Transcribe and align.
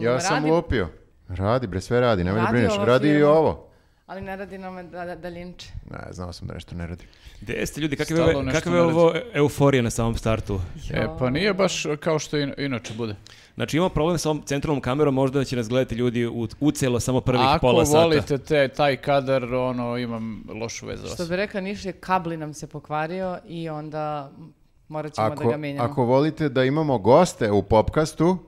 Jel 0.00 0.04
Ja 0.04 0.12
nam 0.12 0.20
sam 0.20 0.34
radi? 0.34 0.50
lupio. 0.50 0.88
Radi, 1.28 1.66
bre, 1.66 1.80
sve 1.80 2.00
radi, 2.00 2.24
nemoj 2.24 2.40
da 2.40 2.44
Radi 2.44 2.52
brineš. 2.52 2.72
Radi 2.78 3.08
i 3.08 3.22
ovo. 3.22 3.66
Ali 4.06 4.20
ne 4.20 4.36
radi 4.36 4.58
nam 4.58 4.90
da, 4.90 5.04
da, 5.04 5.16
daljinče. 5.16 5.72
Ne, 5.90 6.12
znao 6.12 6.32
sam 6.32 6.48
da 6.48 6.54
nešto 6.54 6.74
ne 6.74 6.86
radi. 6.86 7.04
Gde 7.40 7.52
jeste 7.52 7.80
ljudi, 7.80 7.96
kakva 7.96 8.16
je 8.18 8.42
ne 8.66 8.80
ovo 8.82 9.14
euforija 9.32 9.82
na 9.82 9.90
samom 9.90 10.16
startu? 10.16 10.60
E, 10.90 11.06
pa 11.18 11.30
nije 11.30 11.54
baš 11.54 11.86
kao 12.00 12.18
što 12.18 12.36
in- 12.36 12.54
inače 12.58 12.94
bude. 12.94 13.14
Znači 13.54 13.76
imamo 13.76 13.88
problem 13.88 14.18
sa 14.18 14.30
ovom 14.30 14.42
centralnom 14.42 14.80
kamerom, 14.80 15.14
možda 15.14 15.44
će 15.44 15.56
nas 15.56 15.68
gledati 15.68 15.94
ljudi 15.94 16.26
u, 16.26 16.48
ucelo 16.60 17.00
samo 17.00 17.20
prvih 17.20 17.40
Ako 17.44 17.60
pola 17.60 17.86
sata. 17.86 17.98
volite 17.98 18.38
te, 18.38 18.68
taj 18.68 18.96
kadar, 18.96 19.44
ono, 19.46 19.96
imam 19.98 20.44
lošu 20.54 20.86
vezu 20.86 21.06
Što 21.06 21.26
bi 21.26 21.36
rekao 21.36 21.60
Niše, 21.60 21.92
kabli 21.92 22.36
nam 22.36 22.54
se 22.54 22.66
pokvario 22.66 23.38
i 23.46 23.68
onda 23.68 24.30
morat 24.88 25.12
ćemo 25.12 25.28
da 25.28 25.34
Ako, 25.34 25.48
ga 25.48 25.56
menjamo. 25.56 25.84
ako 25.84 26.04
volite 26.04 26.48
da 26.48 26.64
imamo 26.64 26.98
goste 26.98 27.50
u 27.50 27.62
popkastu, 27.62 28.38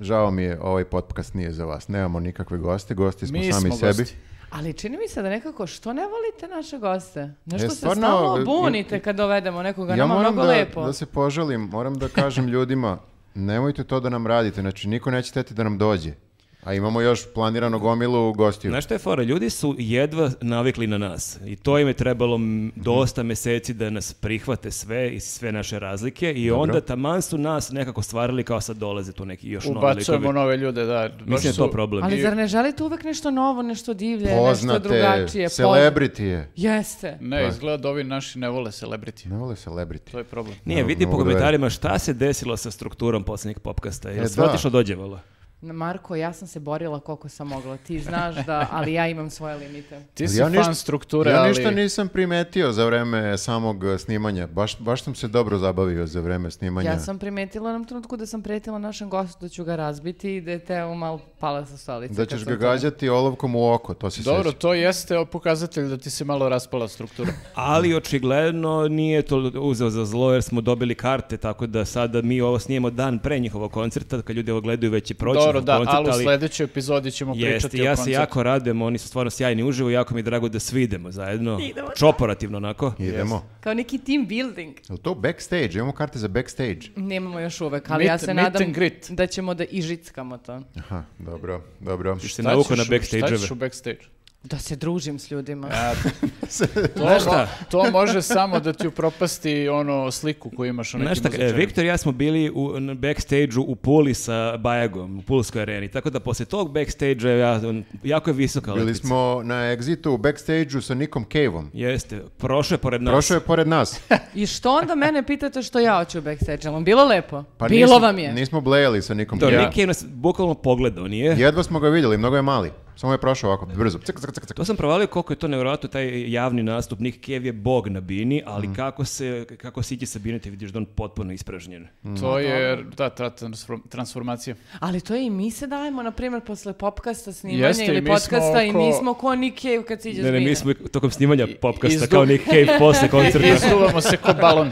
žao 0.00 0.30
mi 0.30 0.42
je, 0.42 0.58
ovaj 0.60 0.84
podcast 0.84 1.34
nije 1.34 1.52
za 1.52 1.64
vas. 1.64 1.88
Nemamo 1.88 2.20
nikakve 2.20 2.58
goste, 2.58 2.94
gosti 2.94 3.26
smo 3.26 3.38
Mi 3.38 3.52
sami 3.52 3.60
smo 3.62 3.76
sebi. 3.76 3.98
gosti. 3.98 4.16
Ali 4.50 4.72
čini 4.72 4.96
mi 4.96 5.08
se 5.08 5.22
da 5.22 5.28
nekako, 5.28 5.66
što 5.66 5.92
ne 5.92 6.02
volite 6.02 6.56
naše 6.56 6.78
goste? 6.78 7.34
Nešto 7.46 7.66
E, 7.66 7.68
se 7.68 7.76
stvarno, 7.76 8.02
stalno 8.02 8.38
e, 8.38 8.44
bunite 8.44 9.00
kad 9.00 9.16
dovedemo 9.16 9.62
nekoga, 9.62 9.92
Ja 9.92 9.96
nama 9.98 10.20
mnogo 10.20 10.42
da, 10.42 10.48
lepo. 10.48 10.86
da 10.86 10.92
se 10.92 11.06
požalim, 11.06 11.60
moram 11.62 11.94
da 11.94 12.08
kažem 12.08 12.46
ljudima, 12.54 12.98
nemojte 13.34 13.84
to 13.84 14.00
da 14.00 14.08
nam 14.08 14.26
radite, 14.26 14.60
znači 14.60 14.88
niko 14.88 15.10
neće 15.10 15.32
teti 15.32 15.54
da 15.54 15.62
nam 15.62 15.78
dođe. 15.78 16.12
A 16.60 16.74
imamo 16.74 17.00
još 17.00 17.20
planirano 17.26 17.78
gomilu 17.78 18.32
gostiju. 18.32 18.70
Znaš 18.70 18.84
što 18.84 18.94
je 18.94 18.98
fora? 18.98 19.22
Ljudi 19.22 19.50
su 19.50 19.74
jedva 19.78 20.30
navikli 20.40 20.86
na 20.86 20.98
nas 20.98 21.38
i 21.46 21.56
to 21.56 21.78
im 21.78 21.88
je 21.88 21.94
trebalo 21.94 22.40
dosta 22.76 23.22
meseci 23.22 23.74
da 23.74 23.90
nas 23.90 24.14
prihvate 24.14 24.70
sve 24.70 25.10
i 25.10 25.20
sve 25.20 25.52
naše 25.52 25.78
razlike 25.78 26.32
i 26.32 26.50
onda 26.50 26.80
taman 26.80 27.22
su 27.22 27.38
nas 27.38 27.70
nekako 27.70 28.02
stvarili 28.02 28.44
kao 28.44 28.60
sad 28.60 28.76
dolaze 28.76 29.12
tu 29.12 29.24
neki 29.24 29.48
još 29.48 29.64
novi 29.64 29.78
Ubacujemo 29.78 30.32
nove 30.32 30.56
ljude, 30.56 30.84
da. 30.84 31.08
Mislim 31.16 31.28
da 31.32 31.34
je 31.38 31.52
su- 31.52 31.58
to 31.58 31.70
problem. 31.70 32.04
Ali 32.04 32.20
zar 32.20 32.36
ne 32.36 32.46
želite 32.46 32.82
uvek 32.84 33.04
nešto 33.04 33.30
novo, 33.30 33.62
nešto 33.62 33.94
divlje, 33.94 34.24
nešto 34.26 34.38
Poznate, 34.40 34.78
drugačije? 34.80 35.48
celebrity 35.48 36.22
je. 36.22 36.50
Jeste. 36.56 37.18
Ne, 37.20 37.48
izgleda 37.48 37.76
da 37.76 37.88
ovi 37.88 38.04
naši 38.04 38.38
ne 38.38 38.48
vole 38.48 38.70
celebrity. 38.70 39.26
Ne 39.26 39.36
vole 39.36 39.54
celebrity. 39.56 40.10
To 40.10 40.18
je 40.18 40.24
problem. 40.24 40.56
Nije, 40.64 40.76
Ne, 40.76 40.84
vidi 40.84 41.06
ne 41.06 41.12
po 41.12 41.18
komentarima 41.18 41.70
šta 41.70 41.98
se 41.98 42.12
desilo 42.12 42.56
sa 42.56 42.70
strukturom 42.70 43.24
posljednjeg 43.24 43.58
popkasta. 43.58 44.08
Je 44.10 44.16
E, 44.16 44.26
da. 44.36 44.44
otišlo 44.44 44.70
dođevalo? 44.70 45.20
Marko, 45.62 46.16
ja 46.16 46.32
sam 46.32 46.48
se 46.48 46.60
borila 46.60 47.00
koliko 47.00 47.28
sam 47.28 47.48
mogla. 47.48 47.76
Ti 47.76 48.00
znaš 48.00 48.36
da, 48.46 48.68
ali 48.70 48.92
ja 48.92 49.08
imam 49.08 49.30
svoje 49.30 49.56
limite. 49.56 50.02
Ti 50.14 50.28
si 50.28 50.38
ja 50.38 50.44
fan 50.44 50.52
ništa- 50.52 50.74
strukture, 50.74 51.30
ja 51.30 51.40
ali... 51.40 51.48
ništa 51.48 51.70
nisam 51.70 52.08
primetio 52.08 52.72
za 52.72 52.84
vreme 52.84 53.38
samog 53.38 53.76
snimanja. 53.98 54.46
Baš, 54.46 54.78
baš 54.78 55.02
sam 55.02 55.14
se 55.14 55.28
dobro 55.28 55.58
zabavio 55.58 56.06
za 56.06 56.20
vreme 56.20 56.50
snimanja. 56.50 56.90
Ja 56.90 56.98
sam 56.98 57.18
primetila 57.18 57.72
nam 57.72 57.84
trenutku 57.84 58.16
da 58.16 58.26
sam 58.26 58.42
pretila 58.42 58.78
našem 58.78 59.10
gostu 59.10 59.38
da 59.40 59.48
ću 59.48 59.64
ga 59.64 59.76
razbiti 59.76 60.36
i 60.36 60.40
da 60.40 60.50
je 60.50 60.58
Teo 60.58 60.94
mal 60.94 61.18
pala 61.38 61.66
sa 61.66 61.76
stolice. 61.76 62.14
Da 62.14 62.26
ćeš 62.26 62.44
ga 62.44 62.50
to- 62.50 62.56
gađati 62.56 63.08
olovkom 63.08 63.54
u 63.56 63.72
oko, 63.72 63.94
to 63.94 64.10
se 64.10 64.22
Dobro, 64.22 64.42
sjeća. 64.42 64.58
to 64.58 64.74
jeste 64.74 65.24
pokazatelj 65.32 65.88
da 65.88 65.96
ti 65.96 66.10
se 66.10 66.24
malo 66.24 66.48
raspala 66.48 66.88
struktura. 66.88 67.32
Ali 67.54 67.94
očigledno 67.94 68.88
nije 68.88 69.22
to 69.22 69.36
uzeo 69.54 69.90
za 69.90 70.04
zlo 70.04 70.32
jer 70.32 70.42
smo 70.42 70.60
dobili 70.60 70.94
karte, 70.94 71.36
tako 71.36 71.66
da 71.66 71.84
sada 71.84 72.22
mi 72.22 72.40
ovo 72.40 72.58
snijemo 72.58 72.90
dan 72.90 73.18
pre 73.18 73.38
njihovog 73.38 73.72
koncerta, 73.72 74.22
kad 74.22 74.36
ljudi 74.36 74.50
ovo 74.50 74.60
gledaju 74.60 74.92
već 74.92 75.10
je 75.10 75.14
proći 75.14 75.47
Dobro, 75.48 75.60
da, 75.62 75.76
koncert, 75.76 75.96
ali 75.96 76.10
u 76.10 76.22
sledećoj 76.22 76.64
epizodi 76.64 77.10
ćemo 77.10 77.34
Jeste, 77.34 77.50
pričati 77.50 77.78
ja 77.78 77.92
o 77.92 77.96
se 77.96 77.98
koncertu. 77.98 78.20
jako 78.20 78.42
radujem, 78.42 78.82
oni 78.82 78.98
su 78.98 79.08
stvarno 79.08 79.30
sjajni 79.30 79.62
uživo, 79.62 79.90
jako 79.90 80.14
mi 80.14 80.20
je 80.20 80.24
drago 80.24 80.48
da 80.48 80.58
svi 80.60 80.82
idemo 80.82 81.10
zajedno. 81.12 81.58
Čoperativno 81.98 82.56
onako. 82.56 82.92
Idemo. 82.98 83.44
Kao 83.60 83.74
neki 83.74 83.98
team 83.98 84.26
building. 84.26 84.76
Je 84.78 84.92
li 84.92 84.98
to 84.98 85.14
backstage? 85.14 85.70
Imamo 85.70 85.92
karte 85.92 86.18
za 86.18 86.28
backstage. 86.28 86.80
Nemamo 86.96 87.40
još 87.40 87.60
uvek, 87.60 87.90
ali 87.90 87.98
Meet- 87.98 88.06
ja 88.06 88.18
se 88.18 88.34
nadam 88.34 88.72
da 89.10 89.26
ćemo 89.26 89.54
da 89.54 89.64
ižickamo 89.64 90.38
to. 90.38 90.62
Aha, 90.76 91.02
dobro, 91.18 91.62
dobro. 91.80 92.18
se 92.18 92.28
Šta 92.28 92.42
naukao 92.42 92.62
ćeš 92.76 92.88
na 92.88 92.96
u- 92.96 93.02
Šta 93.28 93.36
ćeš 93.36 93.50
u 93.50 93.54
backstage? 93.54 93.98
Da 94.42 94.58
se 94.58 94.76
družim 94.76 95.18
s 95.18 95.30
ljudima. 95.30 95.68
A, 95.68 95.92
to, 95.94 96.64
Znaš 96.96 97.22
šta? 97.22 97.48
to 97.70 97.90
može 97.90 98.22
samo 98.22 98.60
da 98.60 98.72
ti 98.72 98.86
upropasti 98.88 99.68
ono 99.68 100.10
sliku 100.10 100.50
koju 100.50 100.68
imaš 100.68 100.94
o 100.94 100.98
nekim 100.98 101.06
Znaš 101.06 101.18
šta, 101.18 101.28
e, 101.28 101.30
muzičarima. 101.30 101.58
Viktor 101.58 101.84
i 101.84 101.88
ja 101.88 101.96
smo 101.96 102.12
bili 102.12 102.50
u, 102.50 102.70
backstage-u 102.94 103.62
u 103.62 103.76
Puli 103.76 104.14
sa 104.14 104.56
Bajagom, 104.56 105.18
u 105.18 105.22
Pulskoj 105.22 105.62
areni, 105.62 105.88
tako 105.88 106.10
da 106.10 106.20
posle 106.20 106.44
tog 106.46 106.72
backstage-a 106.72 107.30
ja, 107.30 107.60
jako 108.04 108.30
je 108.30 108.34
visoka 108.34 108.72
Bili 108.72 108.84
letvica. 108.86 109.06
smo 109.06 109.40
na 109.44 109.54
exitu 109.54 110.08
u 110.08 110.18
backstage-u 110.18 110.80
sa 110.80 110.94
Nikom 110.94 111.24
Cave-om. 111.24 111.70
Jeste, 111.74 112.22
prošao 112.38 112.74
je 112.74 112.78
pored 112.78 113.02
nas. 113.02 113.12
Prošao 113.12 113.34
je 113.34 113.40
pored 113.40 113.68
nas. 113.68 114.00
I 114.34 114.46
što 114.46 114.72
onda 114.72 114.94
mene 114.94 115.22
pitate 115.22 115.62
što 115.62 115.78
ja 115.78 115.98
hoću 115.98 116.18
u 116.18 116.22
backstage? 116.22 116.60
Jel 116.64 116.72
vam 116.72 116.84
bilo 116.84 117.04
lepo? 117.04 117.44
Pa 117.58 117.68
bilo 117.68 117.86
nismo- 117.86 117.98
vam 117.98 118.18
je. 118.18 118.32
Nismo 118.32 118.60
blejali 118.60 119.02
sa 119.02 119.14
Nikom 119.14 119.38
To, 119.38 119.46
Cave-om. 119.46 119.64
Nick 119.64 119.76
je 119.78 119.86
nas 119.86 120.04
bukvalno 120.06 120.54
pogledao, 120.54 121.08
nije? 121.08 121.36
Jedva 121.38 121.62
smo 121.62 121.80
ga 121.80 121.88
vidjeli, 121.88 122.18
mnogo 122.18 122.36
je 122.36 122.42
mali. 122.42 122.70
Samo 122.98 123.12
je 123.12 123.18
prošao 123.18 123.50
ovako, 123.50 123.66
brzo. 123.68 123.98
Cik, 123.98 124.16
cik, 124.16 124.32
cik, 124.32 124.46
cik. 124.46 124.56
To 124.56 124.64
sam 124.64 124.76
provalio 124.76 125.06
koliko 125.06 125.32
je 125.32 125.36
to 125.36 125.48
nevjerojatno 125.48 125.88
taj 125.88 126.30
javni 126.30 126.62
nastup. 126.62 126.98
Nick 126.98 127.24
Cave 127.26 127.36
je 127.40 127.52
bog 127.52 127.88
na 127.88 128.00
bini, 128.02 128.42
ali 128.46 128.74
kako 128.74 129.04
se 129.04 129.46
kako 129.56 129.82
siđe 129.82 130.06
sa 130.06 130.18
bine 130.18 130.38
ti 130.38 130.50
vidiš 130.50 130.70
da 130.70 130.78
on 130.78 130.86
potpuno 130.86 131.32
ispražnjen. 131.32 131.86
To 132.20 132.38
je 132.38 132.76
da, 132.96 133.10
ta 133.10 133.30
transform- 133.30 133.88
transformacija. 133.88 134.54
Ali 134.78 135.00
to 135.00 135.14
je 135.14 135.26
i 135.26 135.30
mi 135.30 135.50
se 135.50 135.66
dajemo, 135.66 136.02
na 136.02 136.10
primjer, 136.10 136.42
posle 136.42 136.72
popkasta 136.72 137.32
snimanja 137.32 137.66
Jeste, 137.66 137.84
ili 137.86 138.04
podcasta 138.04 138.62
i 138.62 138.72
mi 138.72 138.92
smo 138.92 139.14
ko 139.14 139.34
Nick 139.34 139.58
Cave 139.58 139.82
kad 139.84 140.02
siđe 140.02 140.22
Ne, 140.22 140.32
ne, 140.32 140.32
s 140.32 140.34
mi 140.34 140.44
bine. 140.44 140.56
smo 140.56 140.88
tokom 140.88 141.10
snimanja 141.10 141.46
popkasta 141.60 141.94
izdu- 141.96 142.08
kao 142.08 142.24
Nick 142.24 142.44
Cave 142.44 142.78
posle 142.78 143.08
koncerta. 143.20 143.48
Izduvamo 143.48 144.00
se 144.00 144.16
ko 144.16 144.32
balon. 144.34 144.70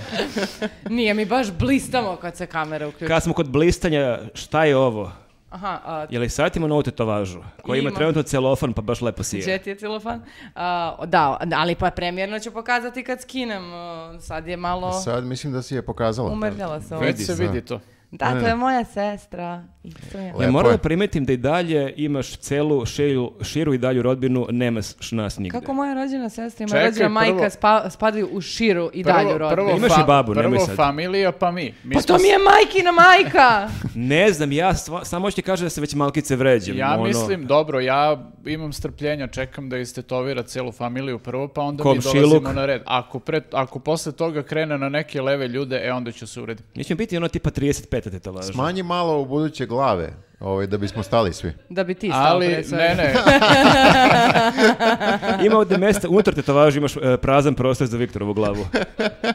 Nije, 0.87 1.15
mi 1.15 1.25
baš 1.27 1.53
blistamo 1.53 2.17
kad 2.17 2.37
se 2.37 2.47
kamera 2.47 2.89
uključi. 2.89 3.07
Kad 3.07 3.23
smo 3.23 3.33
kod 3.33 3.49
blistanja, 3.49 4.19
šta 4.35 4.65
je 4.65 4.77
ovo? 4.77 5.13
Aha, 5.51 5.81
a, 5.85 6.07
Je 6.11 6.19
li 6.19 6.29
sad 6.29 6.57
ima 6.57 6.67
novu 6.67 6.83
tetovažu? 6.83 7.41
Koja 7.63 7.79
ima 7.79 7.89
Ima. 7.89 7.99
trenutno 7.99 8.23
celofan 8.23 8.73
pa 8.73 8.83
baš 8.83 9.01
lepo 9.01 9.23
sije. 9.23 9.45
Jet 9.47 9.67
je 9.67 9.75
celofan. 9.75 10.23
A, 10.55 10.97
da, 11.05 11.39
ali 11.53 11.75
pa 11.75 11.91
premijerno 11.91 12.39
ću 12.39 12.51
pokazati 12.51 13.05
kad 13.05 13.21
skinem. 13.21 13.63
Sad 14.21 14.47
je 14.47 14.57
malo 14.57 14.93
Sad 14.93 15.25
mislim 15.25 15.53
da 15.53 15.63
si 15.63 15.75
je 15.75 15.83
pokazala. 15.83 16.31
umrljala 16.31 16.81
se 16.81 16.95
ovo. 16.95 17.05
Već 17.05 17.27
se 17.27 17.35
da. 17.35 17.43
vidi 17.43 17.61
to. 17.61 17.81
Da, 18.11 18.31
to 18.33 18.47
je 18.47 18.55
moja 18.57 18.85
sestra. 18.85 19.65
I 19.85 19.93
to 20.13 20.19
je- 20.19 20.33
Ja 20.41 20.51
moram 20.51 20.73
da 20.73 20.79
primetim 20.79 21.25
da 21.25 21.33
i 21.33 21.37
dalje 21.37 21.95
imaš 21.97 22.31
celu 22.31 22.87
širu, 22.87 23.33
širu 23.43 23.75
i 23.75 23.79
dalju 23.79 24.03
rodbinu, 24.03 24.47
nemaš 24.51 24.87
nas 25.13 25.39
nigde. 25.39 25.59
Kako 25.61 25.75
moja 25.75 25.95
rođena 25.95 26.29
sestra 26.29 26.65
i 26.65 26.69
moja 26.69 26.81
Čekaj, 26.81 26.91
rođena 26.91 27.09
majka 27.11 27.35
prvo- 27.35 27.51
spa- 27.51 27.91
spadaju 27.91 28.29
u 28.29 28.41
širu 28.41 28.91
i 28.93 29.03
dalju 29.03 29.29
rodbinu. 29.31 29.51
prvo, 29.51 29.71
Imaš 29.71 29.93
fa- 29.93 30.01
i 30.01 30.07
babu, 30.07 30.35
nemoj 30.35 30.51
prvo 30.51 30.67
sad. 30.67 30.77
familija, 30.77 31.33
pa 31.33 31.51
mi. 31.51 31.75
mi 31.85 31.95
Pa 31.95 32.01
smo 32.01 32.17
to 32.17 32.23
mi 32.23 32.29
je 32.29 32.39
majkina 32.41 32.93
majka! 32.93 33.69
Ne 33.95 34.33
znam, 34.33 34.53
ja 34.53 34.71
stva- 34.71 35.05
samo 35.05 35.31
ću 35.31 35.35
ti 35.35 35.43
kažem 35.43 35.67
da 35.67 35.71
se 35.71 35.81
već 35.81 35.95
malkice 35.95 36.37
vređem. 36.37 36.77
Ja 36.77 36.95
ono. 36.95 37.03
mislim, 37.05 37.47
dobro, 37.47 37.81
ja 37.81 38.17
imam 38.47 38.73
strpljenja, 38.73 39.27
čekam 39.27 39.69
da 39.69 39.79
istetovira 39.79 40.43
celu 40.43 40.73
familiju 40.73 41.19
prvo, 41.19 41.49
pa 41.49 41.63
onda 41.63 41.77
mi 41.77 41.83
Komšiluk. 41.85 42.15
dolazimo 42.17 42.53
na 42.53 42.67
red. 42.67 42.83
Ako, 42.87 43.19
pre, 43.19 43.41
ako 43.53 43.79
posle 43.79 44.13
toga 44.13 44.43
krene 44.43 44.79
na 44.79 44.89
neke 44.89 45.21
leve 45.21 45.49
ljude, 45.49 45.77
e 45.79 45.93
onda 45.93 46.13
ću 46.13 46.27
se 46.27 46.41
urediti. 46.41 46.69
Mi 46.75 46.85
ćemo 46.85 46.99
biti 46.99 47.17
ono 47.17 47.29
tipa 47.29 47.51
35 47.51 47.96
tetovaža. 48.01 48.53
Smanji 48.53 48.83
malo 48.83 49.21
u 49.21 49.25
buduće 49.25 49.67
glave, 49.67 50.13
ovaj, 50.41 50.67
da 50.67 50.79
bismo 50.79 51.03
stali 51.03 51.33
svi. 51.33 51.53
Da 51.69 51.85
bi 51.85 51.95
ti 51.95 52.09
stao 52.09 52.25
Ali, 52.27 52.47
pre 52.47 52.65
svega. 52.65 52.85
ne, 52.85 52.95
ne, 52.97 53.15
Ima 55.47 55.57
ovdje 55.57 55.79
mesta, 55.79 56.09
unutar 56.09 56.35
tetovaža 56.35 56.79
imaš 56.79 56.97
e, 56.97 57.17
prazan 57.17 57.55
prostor 57.55 57.87
za 57.87 57.97
Viktorovu 57.97 58.35
glavu. 58.35 58.67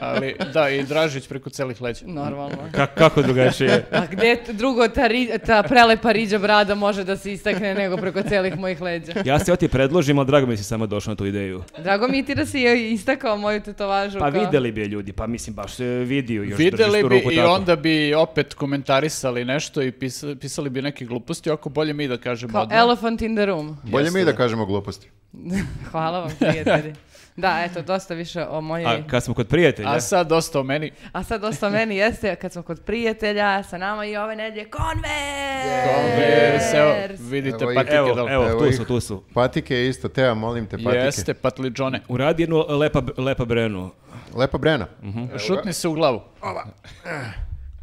ali 0.00 0.36
da, 0.52 0.68
i 0.70 0.82
Dražić 0.82 1.28
preko 1.28 1.50
celih 1.50 1.80
leđa. 1.80 2.06
Normalno. 2.06 2.56
Ka- 2.72 2.86
kako 2.88 3.22
drugačije? 3.22 3.86
A 3.92 4.06
gde 4.06 4.36
drugo 4.48 4.88
ta, 4.88 5.00
ri- 5.02 5.38
ta 5.38 5.62
prelepa 5.62 6.12
riđa 6.12 6.38
brada 6.38 6.74
može 6.74 7.04
da 7.04 7.16
se 7.16 7.32
istakne 7.32 7.74
nego 7.74 7.96
preko 7.96 8.22
celih 8.22 8.58
mojih 8.58 8.80
leđa? 8.80 9.12
Ja 9.24 9.38
se 9.38 9.56
ti 9.56 9.68
predložim, 9.68 10.18
ali 10.18 10.26
drago 10.26 10.46
mi 10.46 10.56
si 10.56 10.64
samo 10.64 10.86
došao 10.86 11.12
na 11.12 11.16
tu 11.16 11.26
ideju. 11.26 11.62
Drago 11.78 12.08
mi 12.08 12.16
je 12.16 12.24
ti 12.24 12.34
da 12.34 12.46
si 12.46 12.62
istakao 12.84 13.36
moju 13.36 13.60
tetovažu. 13.60 14.18
Pa 14.18 14.30
kao- 14.30 14.40
videli 14.40 14.72
bi 14.72 14.80
je 14.80 14.86
ljudi, 14.86 15.12
pa 15.12 15.26
mislim 15.26 15.56
baš 15.56 15.74
se 15.74 15.84
vidio 15.86 16.42
još 16.42 16.58
Videli 16.58 16.96
bi 16.98 17.08
ruku 17.10 17.32
i 17.32 17.36
tako. 17.36 17.50
onda 17.50 17.76
bi 17.76 18.14
opet 18.14 18.54
komentarisali 18.54 19.44
nešto 19.44 19.82
i 19.82 19.92
pisali, 19.92 20.36
pisali 20.36 20.70
bi 20.70 20.82
neke 20.82 20.91
gluposti, 21.00 21.50
ako 21.50 21.68
bolje 21.68 21.92
mi 21.92 22.08
da 22.08 22.18
kažemo 22.18 22.52
Kao 22.52 22.62
odmah. 22.62 22.78
elephant 22.78 23.22
in 23.22 23.36
the 23.36 23.46
room. 23.46 23.76
Bolje 23.82 24.04
Jeste, 24.04 24.18
mi 24.18 24.24
da 24.24 24.32
kažemo 24.32 24.66
gluposti. 24.66 25.10
Hvala 25.90 26.20
vam, 26.20 26.30
prijatelji. 26.38 26.94
Da, 27.36 27.62
eto, 27.64 27.82
dosta 27.82 28.14
više 28.14 28.46
o 28.50 28.60
mojoj... 28.60 28.86
A 28.86 29.06
kad 29.06 29.24
smo 29.24 29.34
kod 29.34 29.48
prijatelja, 29.48 29.88
A 29.90 30.00
sad 30.00 30.28
dosta 30.28 30.60
o 30.60 30.62
meni. 30.62 30.90
A 31.12 31.22
sad 31.22 31.40
dosta 31.40 31.70
meni 31.70 31.96
jeste, 31.96 32.36
kad 32.36 32.52
smo 32.52 32.62
kod 32.62 32.80
prijatelja, 32.80 33.62
sa 33.62 33.78
nama 33.78 34.04
i 34.04 34.16
ove 34.16 34.36
nedlje, 34.36 34.66
Converse! 34.76 35.94
Converse, 35.94 36.76
evo, 36.76 37.18
vidite 37.30 37.64
Evo 37.64 37.72
patike 37.74 37.96
evo, 37.96 38.28
evo, 38.30 38.48
Evo 38.48 38.58
tu 38.60 38.72
su, 38.72 38.84
tu 38.84 39.00
su. 39.00 39.22
Patike 39.34 39.88
isto, 39.88 40.08
Teo, 40.08 40.34
molim 40.34 40.66
te, 40.66 40.76
patike. 40.76 40.96
Jeste, 40.96 41.34
patliđone. 41.34 42.00
Uradi 42.08 42.42
jednu 42.42 42.64
lepa, 42.68 43.02
lepa 43.16 43.44
brenu. 43.44 43.90
Lepa 44.34 44.58
Brena. 44.58 44.86
Šutni 45.46 45.72
se 45.72 45.88
u 45.88 45.92
glavu. 45.92 46.20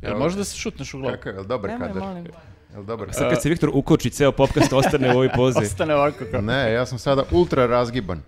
Jel 0.02 0.18
može 0.18 0.38
da 0.38 0.44
se 0.44 0.58
šutneš 0.58 0.94
u 0.94 0.98
glavu? 1.00 1.16
Kakav, 1.16 1.36
je 1.36 1.44
dobar 1.44 1.70
Nemoj, 1.72 1.88
kadar? 1.88 2.04
molim. 2.04 2.26
Je 2.74 2.80
li 2.80 2.86
dobar? 2.86 3.08
Sad 3.12 3.30
kad 3.30 3.42
se 3.42 3.50
Viktor 3.50 3.70
ukoči, 3.74 4.10
ceo 4.10 4.32
popkast 4.32 4.74
ostane 4.74 5.10
u 5.10 5.12
ovoj 5.12 5.30
pozi. 5.36 5.60
Ostane 5.66 5.96
ovako 5.96 6.26
kao. 6.32 6.42
Ne, 6.42 6.74
ja 6.74 6.86
sam 6.86 7.00
sada 7.00 7.24
ultra 7.32 7.66
razgiban. 7.66 8.22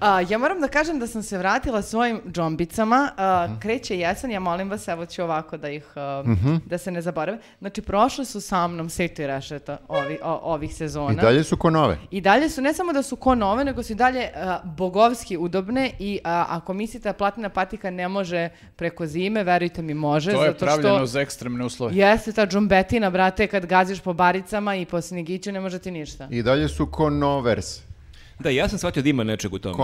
A, 0.00 0.20
ja 0.20 0.38
moram 0.38 0.60
da 0.60 0.68
kažem 0.68 0.98
da 0.98 1.06
sam 1.06 1.22
se 1.22 1.38
vratila 1.38 1.82
svojim 1.82 2.20
džombicama. 2.28 3.10
A, 3.16 3.46
Mhm. 3.46 3.58
kreće 3.58 3.98
jesen, 3.98 4.30
ja 4.30 4.40
molim 4.40 4.70
vas, 4.70 4.88
evo 4.88 5.06
ću 5.06 5.22
ovako 5.22 5.56
da 5.56 5.68
ih, 5.70 5.84
a, 5.96 6.24
da 6.66 6.78
se 6.78 6.90
ne 6.90 7.02
zaborave. 7.02 7.38
Znači, 7.58 7.82
prošle 7.82 8.24
su 8.24 8.40
sa 8.40 8.66
mnom 8.66 8.90
Sito 8.90 9.22
i 9.22 9.26
Rešeta 9.26 9.78
ovi, 9.88 10.18
o- 10.22 10.40
ovih 10.44 10.74
sezona. 10.74 11.12
I 11.12 11.16
dalje 11.16 11.44
su 11.44 11.56
ko 11.56 11.70
nove. 11.70 11.98
I 12.10 12.20
dalje 12.20 12.48
su 12.48 12.62
ne 12.62 12.74
samo 12.74 12.92
da 12.92 13.02
su 13.02 13.16
ko 13.16 13.34
nove, 13.34 13.64
nego 13.64 13.82
su 13.82 13.92
i 13.92 13.96
dalje 13.96 14.30
a, 14.36 14.60
bogovski 14.66 15.36
udobne 15.36 15.66
i 15.98 16.18
a, 16.24 16.44
ako 16.48 16.72
mislite 16.72 17.08
da 17.08 17.12
platna 17.14 17.48
patika 17.48 17.90
ne 17.90 18.08
može 18.08 18.48
preko 18.76 19.06
zime, 19.06 19.44
verujte 19.44 19.82
mi 19.82 19.94
može. 19.94 20.32
To 20.32 20.42
je 20.42 20.48
zato 20.48 20.58
pravljeno 20.58 20.96
što 20.96 21.06
za 21.06 21.20
ekstremne 21.20 21.64
uslove. 21.64 21.94
Jeste 21.96 22.32
ta 22.32 22.46
džumbetina, 22.46 23.10
brate, 23.10 23.46
kad 23.46 23.66
gaziš 23.66 24.00
po 24.00 24.12
baricama 24.12 24.76
i 24.76 24.84
po 24.86 25.00
snigiću 25.00 25.52
ne 25.52 25.60
može 25.60 25.78
ti 25.78 25.90
ništa. 25.90 26.28
I 26.30 26.42
dalje 26.42 26.68
su 26.68 26.86
konovers. 26.86 27.85
Da, 28.38 28.50
ja 28.50 28.68
sam 28.68 28.78
shvatio 28.78 29.02
da 29.02 29.08
ima 29.08 29.24
nečeg 29.24 29.52
u 29.52 29.58
tome. 29.58 29.76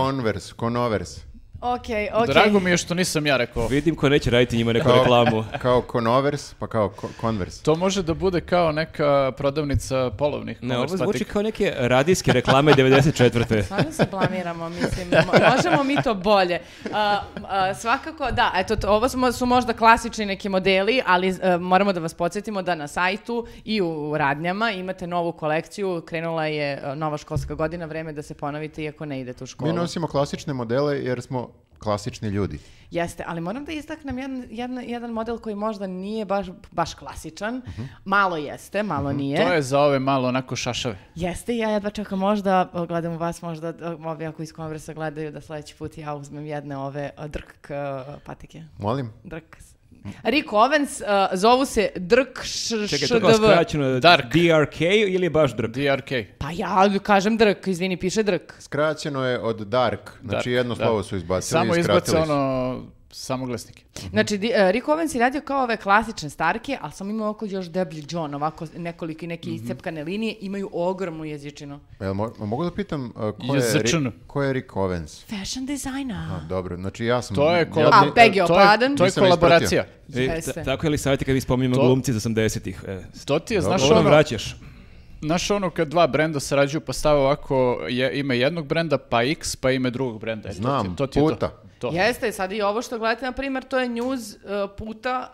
Ok, 1.65 1.85
ok. 2.13 2.27
Drago 2.27 2.59
mi 2.59 2.69
je 2.69 2.77
što 2.77 2.93
nisam 2.93 3.25
ja 3.25 3.37
rekao. 3.37 3.67
Vidim 3.67 3.95
ko 3.95 4.09
neće 4.09 4.29
raditi 4.29 4.57
njima 4.57 4.73
neku 4.73 4.91
reklamu. 4.91 5.43
Kao 5.61 5.81
konovers, 5.81 6.53
pa 6.53 6.67
kao 6.67 6.93
konvers. 7.21 7.61
To 7.61 7.75
može 7.75 8.03
da 8.03 8.13
bude 8.13 8.41
kao 8.41 8.71
neka 8.71 9.31
prodavnica 9.37 10.11
polovnih. 10.17 10.63
Ne, 10.63 10.77
ovo 10.77 10.97
zvuči 10.97 11.25
kao 11.25 11.41
neke 11.41 11.73
radijske 11.77 12.33
reklame 12.33 12.73
94. 12.77 13.63
Stvarno 13.63 13.91
se 13.91 14.05
blamiramo, 14.11 14.69
mislim, 14.69 15.09
mo- 15.11 15.55
možemo 15.55 15.83
mi 15.83 16.01
to 16.03 16.13
bolje. 16.13 16.59
A, 16.93 17.21
a, 17.49 17.73
svakako, 17.75 18.31
da, 18.31 18.51
eto, 18.55 18.75
to, 18.75 18.89
ovo 18.89 19.09
su, 19.09 19.31
su 19.33 19.45
možda 19.45 19.73
klasični 19.73 20.25
neki 20.25 20.49
modeli, 20.49 21.01
ali 21.05 21.27
e, 21.41 21.57
moramo 21.57 21.93
da 21.93 21.99
vas 21.99 22.13
podsjetimo 22.13 22.61
da 22.61 22.75
na 22.75 22.87
sajtu 22.87 23.47
i 23.65 23.81
u 23.81 24.17
radnjama 24.17 24.71
imate 24.71 25.07
novu 25.07 25.31
kolekciju, 25.31 26.01
krenula 26.05 26.45
je 26.45 26.73
e, 26.83 26.95
nova 26.95 27.17
školska 27.17 27.55
godina, 27.55 27.85
vreme 27.85 28.13
da 28.13 28.21
se 28.21 28.33
ponovite 28.33 28.83
iako 28.83 29.05
ne 29.05 29.19
idete 29.19 29.43
u 29.43 29.47
školu. 29.47 29.71
Mi 29.71 29.77
nosimo 29.77 30.07
klasične 30.07 30.53
modele 30.53 30.99
jer 30.99 31.21
smo 31.21 31.52
klasični 31.83 32.29
ljudi. 32.29 32.59
Jeste, 32.91 33.23
ali 33.27 33.41
moram 33.41 33.65
da 33.65 33.71
istaknem 33.71 34.17
jedan, 34.17 34.45
jedan, 34.49 34.83
jedan 34.83 35.11
model 35.11 35.37
koji 35.39 35.55
možda 35.55 35.87
nije 35.87 36.25
baš, 36.25 36.47
baš 36.71 36.93
klasičan. 36.93 37.61
Malo 38.05 38.37
jeste, 38.37 38.83
malo 38.83 39.13
nije. 39.13 39.45
To 39.45 39.53
je 39.53 39.61
za 39.61 39.79
ove 39.79 39.99
malo 39.99 40.27
onako 40.27 40.55
šašave. 40.55 40.97
Jeste, 41.15 41.57
ja 41.57 41.69
jedva 41.69 41.89
čekam 41.89 42.19
možda, 42.19 42.69
gledam 42.87 43.13
u 43.13 43.17
vas 43.17 43.41
možda, 43.41 43.73
ovi 44.05 44.25
ako 44.25 44.43
iz 44.43 44.53
konversa 44.53 44.93
gledaju 44.93 45.31
da 45.31 45.41
sledeći 45.41 45.75
put 45.75 45.97
ja 45.97 46.15
uzmem 46.15 46.45
jedne 46.45 46.77
ove 46.77 47.09
drk 47.27 47.71
patike. 48.25 48.63
Molim? 48.79 49.13
Drk. 49.23 49.57
Rick 50.23 50.49
Owens, 50.49 51.01
o, 51.01 51.37
zovu 51.37 51.65
se 51.65 51.89
Drk 51.95 52.43
š, 52.43 52.87
Čekaj, 52.87 53.07
to 53.09 53.19
kao 53.19 53.33
šdv. 53.33 53.43
skraćeno 53.43 53.99
Dark. 53.99 54.25
DRK 54.25 54.81
ili 54.81 55.25
je 55.25 55.29
baš 55.29 55.55
drk? 55.55 55.71
DRK. 55.71 56.09
Pa 56.37 56.47
ja 56.53 56.99
kažem 56.99 57.37
Drk, 57.37 57.67
izvini, 57.67 57.97
piše 57.97 58.23
Drk. 58.23 58.53
Skraćeno 58.59 59.25
je 59.25 59.39
od 59.39 59.57
dark. 59.57 60.11
Znači 60.21 60.33
Dark, 60.33 60.45
jedno 60.45 60.75
da. 60.75 60.85
slovo 60.85 61.03
su 61.03 61.15
izbacili 61.15 61.49
Samo 61.49 61.75
i 61.75 61.79
izbace 61.79 62.11
skratili 62.11 62.25
su. 62.27 62.31
ono 62.33 62.81
samoglasnike. 63.13 63.83
Znači, 64.09 64.37
di, 64.37 64.47
e, 64.49 64.71
Rick 64.71 64.87
Owens 64.87 65.15
je 65.15 65.19
radio 65.19 65.41
kao 65.41 65.63
ove 65.63 65.77
klasične 65.77 66.29
starke, 66.29 66.77
ali 66.81 66.91
sam 66.91 67.09
imao 67.09 67.29
oko 67.29 67.45
još 67.45 67.65
deblji 67.65 68.05
John, 68.09 68.35
ovako 68.35 68.67
nekoliko 68.75 69.25
i 69.25 69.27
neke 69.27 69.49
iscepkane 69.51 70.03
linije, 70.03 70.35
imaju 70.39 70.69
ogromnu 70.73 71.25
jezičinu. 71.25 71.79
Jel 71.99 72.13
mo- 72.13 72.39
mogu 72.39 72.63
da 72.63 72.71
pitam 72.71 73.05
uh, 73.05 73.11
ko, 73.13 73.21
je, 73.45 73.55
Jezrčan. 73.55 74.03
Ri- 74.03 74.11
ko 74.27 74.43
je 74.43 74.53
Rick 74.53 74.71
Owens? 74.71 75.25
Fashion 75.25 75.65
designer. 75.65 76.17
A, 76.17 76.39
dobro, 76.39 76.77
znači 76.77 77.05
ja 77.05 77.21
sam... 77.21 77.35
To 77.35 77.51
je 77.51 77.59
ja- 77.59 77.65
kolab- 77.65 77.93
A, 77.93 78.21
your 78.23 78.47
to 78.47 78.59
je-. 78.81 78.95
To 78.97 79.05
je 79.05 79.11
kolaboracija. 79.11 79.85
E, 80.15 80.41
tako 80.65 80.85
je 80.85 80.89
li 80.89 80.97
savjeti 80.97 81.25
kad 81.25 81.35
mi 81.35 81.41
spominjemo 81.41 81.75
To- 81.75 81.81
glumci 81.81 82.11
iz 82.11 82.17
80-ih? 82.17 82.83
E, 82.87 83.01
To 83.25 83.39
ti 83.39 83.53
je, 83.53 83.61
znaš 83.61 83.83
ono, 83.83 84.01
vraćaš. 84.01 84.55
Znaš 85.23 85.51
ono 85.51 85.69
kad 85.69 85.87
dva 85.87 86.07
brenda 86.07 86.39
sarađuju 86.39 86.81
pa 86.81 86.93
stave 86.93 87.19
ovako 87.19 87.79
je, 87.89 88.19
ime 88.19 88.37
jednog 88.37 88.67
brenda 88.67 88.97
pa 88.97 89.23
X 89.23 89.55
pa 89.55 89.71
ime 89.71 89.89
drugog 89.89 90.19
brenda. 90.19 90.49
E, 90.49 90.51
to 90.51 90.55
ti- 90.55 90.61
Znam, 90.61 90.95
to 90.95 91.07
ti 91.07 91.19
je 91.19 91.23
to. 91.23 91.29
puta. 91.29 91.51
To. 91.79 91.89
Jeste, 91.93 92.31
sad 92.31 92.51
i 92.51 92.61
ovo 92.61 92.81
što 92.81 92.99
gledate, 92.99 93.25
na 93.25 93.31
primjer, 93.31 93.63
to 93.63 93.79
je 93.79 93.89
news 93.89 94.33
uh, 94.33 94.39
puta 94.77 95.31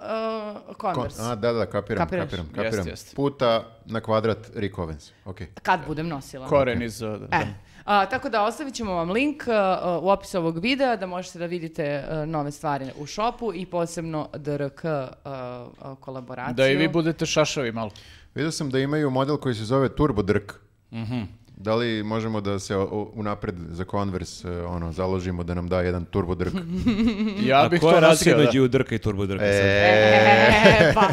uh, 0.67 0.75
Kon- 0.75 0.93
Converse. 0.93 1.21
a, 1.21 1.35
da, 1.35 1.53
da, 1.53 1.65
kapiram, 1.65 1.97
Kapiraš? 1.99 2.23
kapiram, 2.25 2.47
kapiram. 2.55 2.87
jeste. 2.87 3.15
Puta 3.15 3.63
na 3.85 4.01
kvadrat 4.01 4.37
Rick 4.55 4.75
Owens. 4.75 5.11
Ok. 5.25 5.37
Kad 5.63 5.79
budem 5.87 6.07
nosila. 6.07 6.47
Koren 6.47 6.81
iz... 6.81 7.01
uh, 7.01 7.17
da. 7.19 7.37
E, 7.37 7.47
a, 7.85 8.05
tako 8.05 8.29
da 8.29 8.43
ostavit 8.43 8.73
ćemo 8.73 8.93
vam 8.93 9.11
link 9.11 9.43
uh, 9.47 10.03
u 10.03 10.09
opisu 10.09 10.37
ovog 10.37 10.57
videa 10.59 10.95
da 10.95 11.05
možete 11.05 11.39
da 11.39 11.45
vidite 11.45 12.03
uh, 12.11 12.29
nove 12.29 12.51
stvari 12.51 12.85
u 12.97 13.05
shopu 13.07 13.53
i 13.53 13.65
posebno 13.65 14.29
DRK 14.33 14.83
uh, 14.83 15.97
kolaboraciju. 15.99 16.55
Da 16.55 16.67
i 16.67 16.75
vi 16.75 16.87
budete 16.87 17.25
šašavi 17.25 17.71
malo. 17.71 17.91
Vidio 18.39 18.51
sam 18.51 18.69
da 18.69 18.79
imaju 18.79 19.09
model 19.09 19.37
koji 19.37 19.55
se 19.55 19.65
zove 19.65 19.89
Turbo 19.89 20.21
Drk. 20.21 20.53
Mhm. 20.91 21.21
Da 21.59 21.75
li 21.75 22.03
možemo 22.03 22.41
da 22.41 22.59
se 22.59 22.75
unapred 23.13 23.55
za 23.69 23.85
Converse 23.91 24.49
e, 24.49 24.65
ono, 24.65 24.91
založimo 24.91 25.43
da 25.43 25.53
nam 25.53 25.67
da 25.67 25.81
jedan 25.81 26.05
Turbo 26.05 26.35
Drk? 26.35 26.53
Ja 27.49 27.67
bih 27.69 27.81
to 27.81 28.01
nosio, 28.01 28.35
da. 28.35 28.41
između 28.41 28.67
drka 28.67 28.95
i 28.95 28.97
turbo 28.97 29.25
drka? 29.25 29.45
E, 29.45 30.91
pa, 30.95 31.09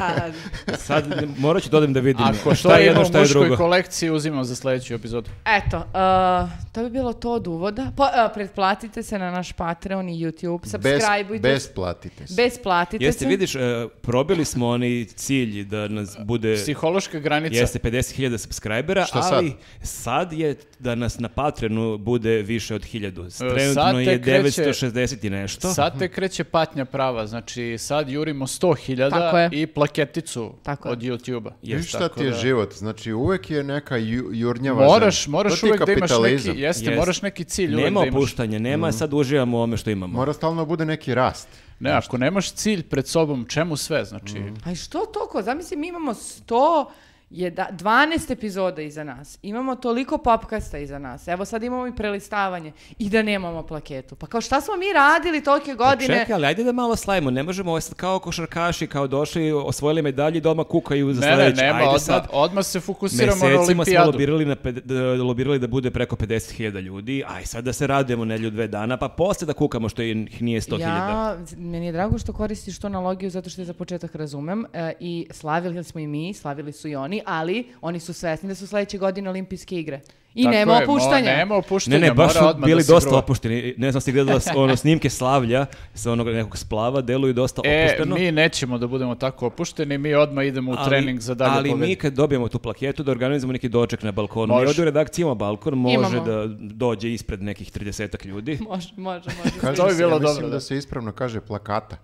Sad, 0.76 1.04
sad 1.04 1.24
morat 1.38 1.62
ću 1.62 1.70
da 1.70 1.76
odem 1.78 1.92
da 1.92 2.00
vidim 2.00 2.24
Ako 2.26 2.54
šta 2.54 2.76
je 2.76 2.86
jedno, 2.86 3.04
šta 3.04 3.18
je 3.18 3.24
muškoj 3.24 3.40
drugo. 3.40 3.56
kolekciji, 3.56 4.10
uzimam 4.10 4.44
za 4.44 4.56
sljedeću 4.56 4.94
epizodu. 4.94 5.30
eto, 5.44 5.76
uh, 5.76 6.50
to 6.72 6.82
bi 6.82 6.90
bilo 6.90 7.12
to 7.12 7.32
od 7.32 7.46
uvoda. 7.46 7.92
Po, 7.96 8.02
uh, 8.02 8.08
pretplatite 8.34 9.02
se 9.02 9.18
na 9.18 9.30
naš 9.30 9.52
Patreon 9.52 10.08
i 10.08 10.24
YouTube, 10.24 10.66
subscribeujte. 10.66 11.48
bez 11.48 11.68
platite 11.74 12.26
se. 12.26 12.34
Bez 12.36 12.58
platite 12.62 13.04
Jeste, 13.04 13.24
se. 13.24 13.28
vidiš, 13.28 13.54
e, 13.54 13.88
probili 14.02 14.44
smo 14.44 14.68
onaj 14.68 15.04
cilj 15.04 15.64
da 15.64 15.88
nas 15.88 16.16
bude... 16.24 16.54
Psihološka 16.54 17.18
granica. 17.18 17.56
Jeste 17.56 17.78
50.000 17.78 18.38
subscribera, 18.38 19.04
Šta 19.04 19.20
ali 19.32 19.52
sad? 19.82 20.35
Je 20.36 20.54
da 20.78 20.94
nas 20.94 21.18
na 21.18 21.28
Patreonu 21.28 21.98
bude 21.98 22.30
više 22.32 22.74
od 22.74 22.82
1000. 22.84 23.26
E, 23.26 23.30
sad 23.30 23.50
Trenutno 23.50 24.00
je 24.00 24.22
kreće- 24.22 24.62
960 24.64 25.24
i 25.24 25.30
nešto. 25.30 25.68
Sad 25.68 25.98
te 25.98 26.08
kreće 26.08 26.44
patnja 26.44 26.84
prava, 26.84 27.26
znači 27.26 27.76
sad 27.78 28.08
jurimo 28.08 28.46
Tako 28.46 28.66
100.000 28.68 29.36
je. 29.36 29.48
i 29.52 29.66
plaketicu 29.66 30.52
Tako 30.62 30.88
od 30.88 30.98
YouTube-a. 30.98 31.50
Viš 31.64 31.88
šta 31.88 31.98
tako 31.98 32.20
ti 32.20 32.24
je 32.24 32.30
da- 32.30 32.36
život? 32.36 32.74
Znači 32.74 33.12
uvek 33.12 33.50
je 33.50 33.64
neka 33.64 33.96
ju, 33.96 34.30
jurnjava 34.32 34.84
Moraš, 34.84 35.24
za- 35.24 35.30
moraš 35.30 35.62
uvek 35.62 35.78
da 35.78 35.92
imaš 35.92 36.00
kapitalizam. 36.00 36.48
neki, 36.48 36.60
jeste, 36.60 36.84
Jeste. 36.84 36.96
moraš 36.96 37.22
neki 37.22 37.44
cilj 37.44 37.72
uvek 37.72 37.84
Nema 37.84 38.00
da 38.00 38.06
imaš. 38.06 38.16
opuštanja, 38.16 38.58
nema 38.58 38.92
sad 38.92 39.14
uživamo 39.14 39.56
u 39.56 39.60
ovome 39.60 39.76
što 39.76 39.90
imamo. 39.90 40.12
Mora 40.12 40.32
stalno 40.32 40.64
bude 40.64 40.84
neki 40.84 41.14
rast. 41.14 41.48
Ne, 41.80 41.90
ako 41.90 42.18
nemaš 42.18 42.52
cilj 42.52 42.82
pred 42.82 43.08
sobom, 43.08 43.44
čemu 43.44 43.76
sve, 43.76 44.04
znači... 44.04 44.34
A 44.64 44.72
i 44.72 44.76
što 44.76 44.98
toliko? 45.00 45.42
Zamisli, 45.42 45.76
mi 45.76 45.88
imamo 45.88 46.14
100, 46.14 46.86
je 47.30 47.50
da, 47.50 47.68
12 47.72 48.32
epizoda 48.32 48.82
iza 48.82 49.04
nas. 49.04 49.38
Imamo 49.42 49.74
toliko 49.76 50.18
popkasta 50.18 50.78
iza 50.78 50.98
nas. 50.98 51.28
Evo 51.28 51.44
sad 51.44 51.62
imamo 51.62 51.86
i 51.86 51.96
prelistavanje. 51.96 52.72
I 52.98 53.10
da 53.10 53.22
nemamo 53.22 53.62
plaketu. 53.62 54.14
Pa 54.14 54.26
kao 54.26 54.40
šta 54.40 54.60
smo 54.60 54.76
mi 54.76 54.92
radili 54.94 55.44
tolike 55.44 55.74
Pa 55.78 55.84
godine? 55.84 56.18
Čekaj, 56.18 56.34
ali 56.34 56.46
ajde 56.46 56.64
da 56.64 56.72
malo 56.72 56.96
slavimo. 56.96 57.30
Ne 57.30 57.42
možemo 57.42 57.70
ovo 57.70 57.80
sad 57.80 57.94
kao 57.94 58.18
košarkaši, 58.18 58.86
kao 58.86 59.06
došli, 59.06 59.52
osvojili 59.52 60.02
medalji, 60.02 60.40
doma 60.40 60.64
kukaju 60.64 61.12
za 61.14 61.20
Ne, 61.20 61.26
ne, 61.26 61.36
sledeći. 61.36 61.60
nema, 61.62 61.78
Ajde 61.78 61.88
odmah, 61.88 62.00
sad, 62.00 62.26
odmah 62.32 62.64
se 62.64 62.80
fokusiramo 62.80 63.36
na 63.38 63.48
Mesecima 63.48 63.64
smo 63.84 63.92
olimpijadu. 63.92 64.10
lobirali, 64.10 64.44
na 64.44 64.54
da, 64.84 64.94
lobirali 65.24 65.58
da 65.58 65.66
bude 65.66 65.90
preko 65.90 66.16
50.000 66.16 66.80
ljudi, 66.80 67.24
aj 67.28 67.46
sad 67.46 67.64
da 67.64 67.72
se 67.72 67.86
radujemo 67.86 68.24
nedelju 68.24 68.50
dve 68.50 68.68
dana, 68.68 68.96
pa 68.96 69.08
posle 69.08 69.46
da 69.46 69.52
kukamo 69.52 69.88
što 69.88 70.02
ih 70.02 70.42
nije 70.42 70.60
100.000. 70.60 70.80
Ja, 70.80 71.36
meni 71.56 71.86
je 71.86 71.92
drago 71.92 72.18
što 72.18 72.32
koristiš 72.32 72.78
tu 72.78 72.86
analogiju 72.86 73.30
zato 73.30 73.50
što 73.50 73.60
je 73.60 73.64
za 73.64 73.74
početak 73.74 74.14
razumem 74.14 74.66
e, 74.72 74.92
i 75.00 75.26
slavili 75.30 75.84
smo 75.84 76.00
i 76.00 76.06
mi, 76.06 76.34
slavili 76.34 76.72
su 76.72 76.88
i 76.88 76.96
oni, 76.96 77.15
ali 77.26 77.66
oni 77.80 78.00
su 78.00 78.12
svesni 78.12 78.48
da 78.48 78.54
su 78.54 78.66
sledeće 78.66 78.98
godine 78.98 79.30
olimpijske 79.30 79.76
igre. 79.76 80.00
I 80.34 80.42
Tako 80.42 80.52
nema 80.52 80.72
je, 80.72 80.78
mo- 80.78 80.82
opuštanja. 80.84 81.30
nema 81.32 81.54
opuštanja, 81.56 81.98
Ne, 81.98 82.06
ne, 82.06 82.14
baš 82.14 82.32
su 82.32 82.38
odmah 82.40 82.66
bili 82.66 82.82
da 82.82 82.86
dosta 82.88 83.16
opušteni. 83.16 83.74
Ne 83.78 83.90
znam, 83.90 84.00
ste 84.00 84.12
gledala 84.12 84.40
s- 84.40 84.46
ono, 84.56 84.76
snimke 84.76 85.10
slavlja 85.10 85.66
sa 85.94 86.12
onog 86.12 86.26
nekog 86.28 86.58
splava, 86.58 87.00
deluju 87.00 87.32
dosta 87.32 87.62
E, 87.64 87.84
opušteno. 87.84 88.14
mi 88.16 88.32
nećemo 88.32 88.78
da 88.78 88.86
budemo 88.86 89.14
tako 89.14 89.46
opušteni, 89.46 89.98
mi 89.98 90.14
odmah 90.14 90.44
idemo 90.46 90.70
u 90.70 90.76
ali- 90.78 90.88
trening 90.88 91.20
za 91.20 91.34
dalje 91.34 91.52
Ali 91.52 91.70
pobede. 91.70 91.86
mi 91.86 91.96
kad 91.96 92.12
dobijemo 92.12 92.48
tu 92.48 92.58
plaketu 92.58 93.02
da 93.02 93.10
organizujemo 93.10 93.52
neki 93.52 93.68
doček 93.68 94.02
na 94.02 94.12
balkonu. 94.12 94.46
Mi 94.46 94.54
Može. 94.54 94.68
ovdje 94.68 94.82
u 94.82 94.84
redakciji 94.84 95.22
imamo 95.22 95.34
balkon, 95.34 95.74
može 95.74 95.94
Imamo. 95.96 96.20
da 96.22 96.46
dođe 96.60 97.10
ispred 97.10 97.42
nekih 97.42 97.70
30 97.70 98.26
ljudi. 98.26 98.58
Može, 98.68 98.88
može, 98.96 99.30
može. 99.38 99.50
Kaže 99.60 99.76
To 99.76 99.86
bi 99.86 99.94
bilo 99.94 100.10
ja 100.10 100.14
mislim 100.14 100.34
dobro, 100.34 100.48
da 100.48 100.52
da. 100.52 100.60
se 100.60 100.76
ispravno 100.76 101.12
kaže 101.12 101.40
plakata. 101.40 101.96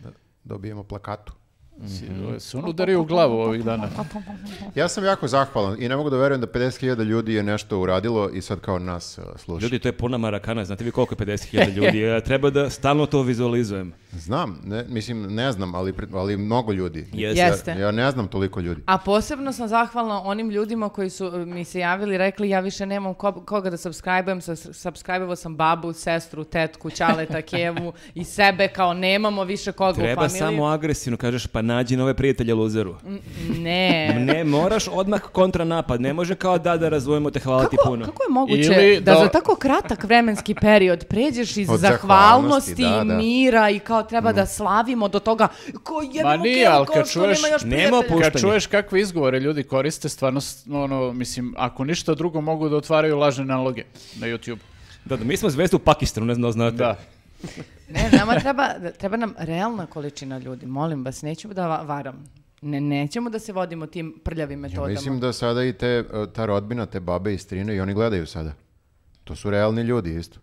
Da 0.00 0.08
dobijemo 0.44 0.82
plakatu. 0.82 1.32
Si- 1.88 2.06
Se 2.40 2.56
on 2.56 2.64
udari 2.66 2.94
u 2.94 3.04
glavu 3.04 3.34
ovih 3.34 3.64
dana. 3.64 3.88
Ja 4.74 4.88
sam 4.88 5.04
jako 5.04 5.28
zahvalan 5.28 5.76
i 5.78 5.88
ne 5.88 5.96
mogu 5.96 6.10
da 6.10 6.16
verujem 6.16 6.40
da 6.40 6.46
50.000 6.48 7.02
ljudi 7.02 7.34
je 7.34 7.42
nešto 7.42 7.78
uradilo 7.78 8.30
i 8.30 8.40
sad 8.40 8.60
kao 8.60 8.78
nas 8.78 9.18
uh, 9.18 9.24
sluša. 9.36 9.64
Ljudi, 9.64 9.78
to 9.78 9.88
je 9.88 9.92
puna 9.92 10.18
marakana, 10.18 10.64
znate 10.64 10.84
vi 10.84 10.90
koliko 10.90 11.14
je 11.14 11.26
50.000 11.28 11.72
ljudi? 11.76 12.00
Ja 12.00 12.20
treba 12.20 12.50
da 12.50 12.70
stalno 12.70 13.06
to 13.06 13.22
vizualizujem. 13.22 13.92
Znam, 14.12 14.60
ne, 14.64 14.84
mislim 14.84 15.22
ne 15.24 15.52
znam, 15.52 15.74
ali, 15.74 15.94
ali 16.12 16.36
mnogo 16.36 16.72
ljudi. 16.72 17.06
Jeste. 17.12 17.40
Jeste. 17.42 17.70
Ja, 17.70 17.78
ja 17.78 17.90
ne 17.90 18.10
znam 18.10 18.28
toliko 18.28 18.60
ljudi. 18.60 18.80
A 18.86 18.98
posebno 18.98 19.52
sam 19.52 19.68
zahvalna 19.68 20.22
onim 20.22 20.50
ljudima 20.50 20.88
koji 20.88 21.10
su 21.10 21.26
e, 21.26 21.38
mi 21.38 21.64
se 21.64 21.80
javili, 21.80 22.18
rekli 22.18 22.48
ja 22.48 22.60
više 22.60 22.86
nemam 22.86 23.14
ko- 23.14 23.44
koga 23.44 23.70
da 23.70 23.76
subscribe-ujem, 23.76 24.40
subscribe 24.72 25.36
sam 25.36 25.56
babu, 25.56 25.92
sestru, 25.92 26.44
tetku, 26.44 26.90
ćaleta, 26.90 27.42
kevu 27.42 27.92
i 28.14 28.24
sebe, 28.24 28.68
kao 28.68 28.94
nemamo 28.94 29.44
više 29.44 29.72
koga 29.72 29.90
u 29.92 29.94
Treba 29.94 30.22
familiji. 30.22 30.38
samo 30.40 30.64
agresivno, 30.64 31.16
kažeš 31.16 31.46
pa 31.46 31.62
nađi 31.64 31.96
nove 31.96 32.14
prijatelje 32.14 32.54
luzeru. 32.54 32.94
Ne. 33.50 34.14
Ne, 34.20 34.44
moraš 34.46 34.84
odmah 34.88 35.20
kontranapad, 35.22 36.00
ne 36.00 36.12
može 36.12 36.34
kao 36.34 36.58
da, 36.58 36.76
da 36.76 36.88
razvojimo 36.88 37.30
te, 37.30 37.40
hvala 37.40 37.64
ti 37.64 37.76
Kako, 37.76 37.88
puno. 37.88 38.04
kako 38.04 38.22
je 38.22 38.28
moguće 38.30 38.60
Ili 38.62 39.00
da 39.00 39.12
da- 39.12 39.20
za 39.20 39.28
tako 39.28 39.56
kratak 39.56 40.04
vremenski 40.04 40.54
period 40.54 41.04
pređeš 41.04 41.56
iz 41.56 41.70
Od 41.70 41.80
zahvalnosti, 41.80 42.02
zahvalnosti, 42.72 42.82
da, 42.82 43.04
da. 43.06 43.16
mira 43.16 43.70
i 43.70 43.78
kao 43.78 44.02
treba 44.02 44.32
da 44.32 44.46
slavimo 44.46 45.08
do 45.08 45.18
toga 45.18 45.48
ko 45.74 45.94
Ma 45.94 46.02
jebemo 46.04 46.36
nije, 46.36 46.66
ali 46.66 46.86
kad 46.86 47.04
čuješ- 47.04 47.14
nema 47.36 47.48
još 47.48 47.62
Nema. 47.64 48.02
Kad 48.22 48.40
čuješ 48.40 48.66
kakve 48.66 49.00
izgovore 49.00 49.40
ljudi 49.40 49.62
koriste, 49.64 50.08
stvarno, 50.08 50.40
ono, 50.72 51.12
mislim, 51.12 51.54
ako 51.56 51.84
ništa 51.84 52.14
drugo 52.14 52.40
mogu 52.40 52.68
da 52.68 52.76
otvaraju 52.76 53.16
lažne 53.16 53.44
naloge 53.44 53.84
na 54.16 54.26
YouTube. 54.26 54.58
Da, 55.04 55.16
da, 55.16 55.24
mi 55.24 55.36
smo 55.36 55.50
zvesti 55.50 55.76
u 55.76 55.80
Pakistanu, 55.80 56.26
ne 56.26 56.34
znam 56.34 56.42
da 56.42 56.52
znate. 56.52 56.76
Da. 56.76 56.96
Ne, 57.88 58.10
nama 58.10 58.34
treba, 58.34 58.68
treba 58.90 59.16
nam 59.16 59.34
realna 59.38 59.86
količina 59.86 60.38
ljudi, 60.38 60.66
molim 60.66 61.04
vas, 61.04 61.22
nećemo 61.22 61.54
da 61.54 61.66
va- 61.66 61.82
varam. 61.82 62.24
Ne, 62.62 62.80
nećemo 62.80 63.30
da 63.30 63.38
se 63.38 63.52
vodimo 63.52 63.86
tim 63.86 64.20
prljavim 64.24 64.58
Ja 64.58 64.62
metodama. 64.62 64.88
mislim 64.88 65.20
da 65.20 65.32
sada 65.32 65.64
i 65.64 65.72
te, 65.72 66.04
ta 66.32 66.46
rodbina, 66.46 66.86
te 66.86 67.00
babe 67.00 67.34
i 67.34 67.38
strine 67.38 67.76
i 67.76 67.80
oni 67.80 67.94
gledaju 67.94 68.26
sada. 68.26 68.52
To 69.24 69.36
su 69.36 69.50
realni 69.50 69.82
ljudi 69.82 70.16
isto. 70.16 70.38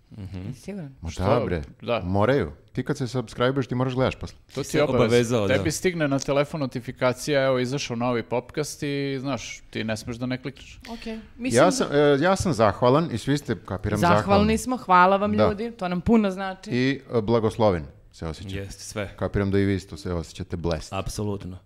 Siguran. 0.56 0.96
Ma 1.02 1.10
Što? 1.10 1.24
da 1.24 1.42
bre, 1.46 1.62
Da. 1.82 2.02
moraju. 2.02 2.52
Ti 2.74 2.84
kad 2.84 2.98
se 2.98 3.08
subscribeš 3.08 3.68
ti 3.68 3.76
moraš 3.76 3.94
gledaš 3.94 4.16
posle. 4.16 4.38
To 4.56 4.64
ti 4.64 4.78
je 4.78 4.84
obaveza. 4.84 5.06
obavezao, 5.06 5.48
da. 5.48 5.54
Tebi 5.54 5.72
stigne 5.72 6.08
na 6.08 6.20
telefon 6.20 6.60
notifikacija, 6.60 7.44
evo, 7.44 7.60
izašao 7.60 7.96
novi 7.96 8.24
popkast 8.24 8.84
i, 8.84 9.18
znaš, 9.20 9.62
ti 9.70 9.84
ne 9.84 9.98
smeš 9.98 10.16
da 10.16 10.26
ne 10.26 10.38
klikneš. 10.38 10.80
Ok. 10.90 11.00
Mislim, 11.38 11.64
Ja 11.64 11.72
sam, 11.72 11.88
e, 11.92 12.18
ja 12.20 12.36
sam 12.36 12.54
zahvalan 12.54 13.10
i 13.12 13.18
svi 13.18 13.38
ste, 13.38 13.56
kapiram, 13.58 14.00
zahvalni 14.00 14.22
zahvalni. 14.22 14.58
smo, 14.58 14.78
hvala 14.78 15.18
vam 15.18 15.32
Da. 15.32 15.44
ljudi, 15.44 15.72
to 15.72 15.88
nam 15.88 16.02
puno 16.02 16.32
znači. 16.32 16.70
I 16.72 17.02
e, 17.10 17.22
blagosloven 17.22 17.84
se 18.12 18.28
osjeća. 18.28 18.58
Jeste, 18.58 18.84
sve. 18.84 19.14
Kapiram 19.16 19.52
da 19.52 19.60
i 19.60 19.66
vi 19.66 19.76
isto 19.76 19.98
se 19.98 20.14
osjećate 20.14 20.58
blessed. 20.58 20.94
Apsolutno. 20.94 21.58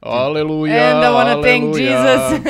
Aleluja, 0.00 0.74
And 0.86 1.04
I 1.04 1.08
wanna 1.08 1.42
thank 1.42 1.62
aleluja. 1.64 1.90
Jesus. 1.90 2.40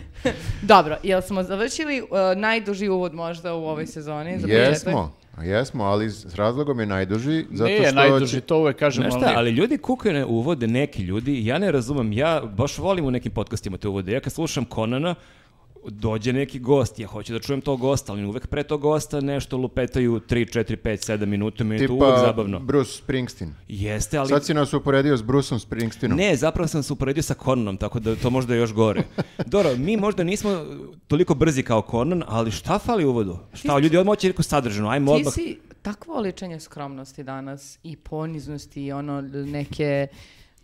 Dobro, 0.62 0.96
jel 1.02 1.22
smo 1.22 1.42
završili 1.42 2.02
uh, 2.02 2.08
najduži 2.36 2.88
uvod 2.88 3.14
možda 3.14 3.54
u 3.54 3.64
ovoj 3.64 3.86
sezoni? 3.86 4.38
za? 4.38 4.46
Jesmo, 4.48 5.12
jesmo, 5.42 5.84
ali 5.84 6.10
s 6.10 6.34
razlogom 6.34 6.80
je 6.80 6.86
najduži, 6.86 7.44
zato 7.50 7.68
Nije 7.70 7.86
što... 7.86 7.94
najduži, 7.94 8.32
će- 8.32 8.40
to 8.40 8.58
uvek 8.58 8.76
kažem, 8.76 9.02
Znaš 9.02 9.14
ali 9.14 9.22
šta, 9.22 9.32
ali 9.38 9.50
ljudi 9.50 9.78
kukaju 9.78 10.14
na 10.14 10.26
uvode, 10.26 10.66
neki 10.66 11.02
ljudi, 11.02 11.46
ja 11.46 11.58
ne 11.58 11.72
razumem, 11.72 12.12
ja 12.12 12.42
baš 12.56 12.78
volim 12.78 13.04
u 13.04 13.10
nekim 13.10 13.32
podcastima 13.32 13.76
te 13.78 13.88
uvode. 13.88 14.12
Ja 14.12 14.20
kad 14.20 14.32
slušam 14.32 14.64
Konana, 14.64 15.14
dođe 15.88 16.32
neki 16.32 16.58
gost, 16.58 16.98
ja 16.98 17.08
hoću 17.08 17.32
da 17.32 17.38
čujem 17.38 17.60
tog 17.60 17.80
gosta, 17.80 18.12
ali 18.12 18.24
uvek 18.24 18.46
pre 18.46 18.62
tog 18.62 18.80
gosta 18.80 19.20
nešto 19.20 19.56
lupetaju 19.56 20.20
3, 20.20 20.58
4, 20.58 20.76
5, 20.76 21.12
7 21.12 21.26
minuta, 21.26 21.64
meni 21.64 21.82
je 21.82 21.86
to 21.86 21.94
uvek 21.94 22.08
Tipa 22.08 22.20
zabavno. 22.20 22.60
Bruce 22.60 22.92
Springsteen. 22.92 23.54
Jeste, 23.68 24.18
ali... 24.18 24.28
Sad 24.28 24.44
si 24.44 24.54
nas 24.54 24.72
uporedio 24.72 25.16
s 25.16 25.22
Bruceom 25.22 25.60
Springsteenom. 25.60 26.18
Ne, 26.18 26.36
zapravo 26.36 26.68
sam 26.68 26.82
se 26.82 26.92
uporedio 26.92 27.22
sa 27.22 27.34
Conanom, 27.44 27.76
tako 27.76 28.00
da 28.00 28.16
to 28.16 28.30
možda 28.30 28.54
je 28.54 28.60
još 28.60 28.72
gore. 28.72 29.02
Dobro, 29.46 29.76
mi 29.76 29.96
možda 29.96 30.24
nismo 30.24 30.64
toliko 31.08 31.34
brzi 31.34 31.62
kao 31.62 31.86
Conan, 31.90 32.22
ali 32.26 32.50
šta 32.50 32.78
fali 32.78 33.04
u 33.04 33.10
uvodu? 33.10 33.38
Šta, 33.52 33.78
ljudi 33.78 33.96
odmah 33.96 34.12
hoće 34.12 34.28
neko 34.28 34.42
sadržano, 34.42 34.88
ajmo 34.88 35.12
Ti 35.12 35.20
odmah. 35.20 35.34
si 35.34 35.58
takvo 35.82 36.14
oličenje 36.14 36.60
skromnosti 36.60 37.22
danas 37.22 37.78
i 37.82 37.96
poniznosti 37.96 38.84
i 38.84 38.92
ono 38.92 39.20
neke, 39.20 40.06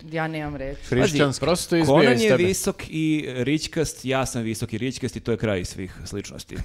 ja 0.02 0.28
nemam 0.28 0.56
reći. 0.56 0.80
Hrišćanski. 0.88 1.40
Prosto 1.40 1.76
izbija 1.76 2.00
Conan 2.00 2.14
iz 2.14 2.22
je 2.22 2.36
visok 2.36 2.82
i 2.88 3.28
ričkast, 3.28 4.04
ja 4.04 4.26
sam 4.26 4.42
visok 4.42 4.72
i 4.72 4.78
ričkast 4.78 5.16
i 5.16 5.20
to 5.20 5.30
je 5.30 5.36
kraj 5.36 5.64
svih 5.64 5.98
sličnosti. 6.04 6.56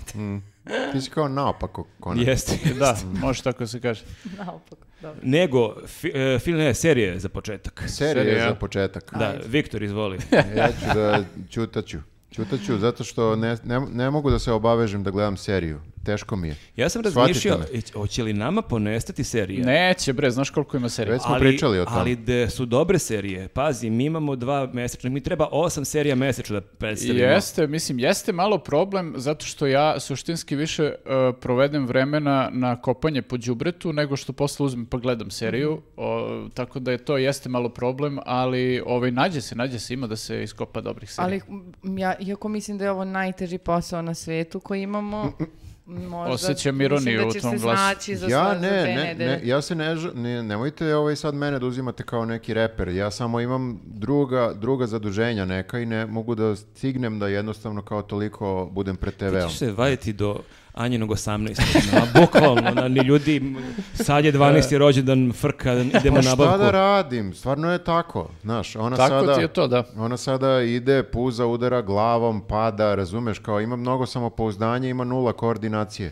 Ti 0.91 1.01
si 1.01 1.09
kao 1.09 1.27
naopako 1.27 1.87
Conan. 2.03 2.27
Jeste. 2.27 2.57
Da, 2.79 2.97
može 3.21 3.43
tako 3.43 3.67
se 3.67 3.79
kaže. 3.79 4.01
Naopako, 4.37 4.85
dobro. 5.01 5.19
Nego, 5.23 5.75
fi, 5.87 6.11
e, 6.15 6.39
film 6.39 6.57
ne, 6.57 6.73
serije 6.73 7.19
za 7.19 7.29
početak. 7.29 7.83
Serija 7.87 8.25
Serija. 8.25 8.49
za 8.49 8.55
početak. 8.55 9.13
Da, 9.13 9.35
Viktor, 9.47 9.83
izvoli. 9.83 10.17
Ja 10.57 10.67
ću 10.67 10.85
da 10.93 11.23
ćutaću. 11.49 11.97
Ćutaću 12.31 12.77
zato 12.77 13.03
što 13.03 13.35
ne, 13.35 13.57
ne, 13.63 13.79
ne 13.79 14.09
mogu 14.09 14.29
da 14.29 14.39
se 14.39 14.51
obavežem 14.51 15.03
da 15.03 15.11
gledam 15.11 15.37
seriju. 15.37 15.81
Teško 16.03 16.35
mi 16.35 16.47
je. 16.47 16.55
Ja 16.75 16.89
sam 16.89 17.01
razmišljao, 17.01 17.59
hoće 17.93 18.23
li 18.23 18.33
nama 18.33 18.61
ponestati 18.61 19.23
serija? 19.23 19.65
Neće, 19.65 20.13
bre, 20.13 20.31
znaš 20.31 20.49
koliko 20.49 20.77
ima 20.77 20.89
serija? 20.89 21.13
Već 21.13 21.21
smo 21.21 21.39
pričali 21.39 21.79
o 21.79 21.85
tome. 21.85 21.97
Ali 21.99 22.15
da 22.15 22.49
su 22.49 22.65
dobre 22.65 22.99
serije. 22.99 23.47
Pazi, 23.47 23.89
mi 23.89 24.05
imamo 24.05 24.35
dva 24.35 24.69
mesečno, 24.73 25.09
mi 25.09 25.21
treba 25.21 25.47
osam 25.51 25.85
serija 25.85 26.15
mesečno 26.15 26.59
da 26.59 26.61
predstavimo. 26.61 27.19
Jeste, 27.19 27.67
mislim, 27.67 27.99
jeste 27.99 28.33
malo 28.33 28.57
problem 28.57 29.13
zato 29.17 29.45
što 29.45 29.67
ja 29.67 29.99
suštinski 29.99 30.55
više 30.55 30.83
e, 30.83 30.93
provedem 31.41 31.87
vremena 31.87 32.49
na 32.53 32.81
kopanje 32.81 33.21
po 33.21 33.37
đubretu 33.37 33.93
nego 33.93 34.15
što 34.15 34.33
posle 34.33 34.65
uzmem 34.65 34.85
pa 34.85 34.97
gledam 34.97 35.31
seriju, 35.31 35.71
Mhm. 35.71 35.81
O, 35.97 36.49
tako 36.53 36.79
da 36.79 36.91
je 36.91 36.97
to 36.97 37.17
jeste 37.17 37.49
malo 37.49 37.69
problem, 37.69 38.19
ali 38.25 38.81
ovaj, 38.85 39.11
nađe 39.11 39.41
se, 39.41 39.55
nađe 39.55 39.79
se, 39.79 39.93
ima 39.93 40.07
da 40.07 40.15
se 40.15 40.43
iskopa 40.43 40.81
dobrih 40.81 41.11
serija. 41.11 41.41
Ali 41.83 41.99
ja, 41.99 42.15
iako 42.19 42.49
mislim 42.49 42.77
da 42.77 42.85
je 42.85 42.91
ovo 42.91 43.05
najteži 43.05 43.57
posao 43.57 44.01
na 44.01 44.13
svetu 44.13 44.59
koji 44.59 44.81
imamo, 44.81 45.33
možda 45.85 46.33
Osjećam 46.33 46.77
mislim 46.77 46.81
ironiju 46.81 47.21
da 47.21 47.27
u 47.27 47.31
se 47.31 47.39
glasu. 47.39 48.15
za, 48.15 48.27
Ja 48.27 48.53
ne, 48.53 48.69
ne, 48.71 49.15
ne, 49.17 49.41
ja 49.43 49.61
se 49.61 49.75
ne, 49.75 49.95
ne, 50.15 50.43
nemojte 50.43 50.95
ovaj 50.95 51.15
sad 51.15 51.35
mene 51.35 51.59
da 51.59 51.65
uzimate 51.65 52.03
kao 52.03 52.25
neki 52.25 52.53
reper, 52.53 52.87
ja 52.87 53.11
samo 53.11 53.39
imam 53.39 53.81
druga, 53.85 54.53
druga 54.53 54.87
zaduženja 54.87 55.45
neka 55.45 55.79
i 55.79 55.85
ne 55.85 56.05
mogu 56.05 56.35
da 56.35 56.55
stignem 56.55 57.19
da 57.19 57.27
jednostavno 57.27 57.81
kao 57.81 58.01
toliko 58.01 58.69
budem 58.71 58.95
pred 58.95 59.13
Ti 59.13 59.19
TV-om. 59.19 59.49
ćeš 59.49 59.57
se 59.57 59.71
vaditi 59.71 60.13
do 60.13 60.39
Anjinog 60.73 61.09
18. 61.09 61.59
A 61.93 62.21
bukvalno, 62.21 62.71
na, 62.71 62.87
ni 62.87 62.99
ljudi, 62.99 63.55
sad 63.95 64.25
je 64.25 64.33
12. 64.33 64.77
rođendan, 64.77 65.31
frka, 65.33 65.73
idemo 65.73 65.91
Pa 66.05 66.11
na 66.11 66.21
šta 66.21 66.29
nabavku. 66.31 66.57
da 66.57 66.71
radim? 66.71 67.33
Stvarno 67.33 67.71
je 67.71 67.77
tako. 67.79 68.29
Znaš, 68.41 68.75
ona 68.75 68.95
Tako 68.97 69.09
sada... 69.11 69.35
ti 69.35 69.41
je 69.41 69.47
to, 69.47 69.67
da. 69.67 69.83
Ona 69.97 70.17
sada 70.17 70.61
ide, 70.61 71.03
puza, 71.03 71.45
udara 71.45 71.81
glavom, 71.81 72.41
pada, 72.41 72.95
razumeš, 72.95 73.39
kao 73.39 73.61
ima 73.61 73.75
mnogo 73.75 74.05
samopouzdanja, 74.05 74.89
ima 74.89 75.03
nula 75.03 75.33
koordinacije. 75.33 76.11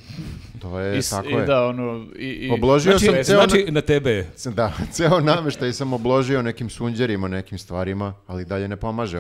To 0.62 0.80
je, 0.80 1.00
I, 1.00 1.02
tako 1.02 1.28
i 1.28 1.32
je. 1.32 1.46
da, 1.46 1.66
ono, 1.66 2.06
i, 2.16 2.26
i- 2.26 2.52
Obložio 2.52 2.92
Znači, 2.92 3.06
sam 3.06 3.24
ceo... 3.26 3.36
znači 3.38 3.66
na 3.68 3.82
tebe 3.82 4.12
je. 4.12 4.30
Da, 4.56 4.72
ceo 4.92 5.20
nameštaj 5.22 5.74
sam 5.74 5.94
obložio 5.94 6.42
nekim 6.42 6.70
sunđerima, 6.70 7.28
nekim 7.28 7.58
stvarima, 7.58 8.14
ali 8.28 8.46
dalje 8.46 8.68
ne 8.68 8.76
pomaže. 8.76 9.18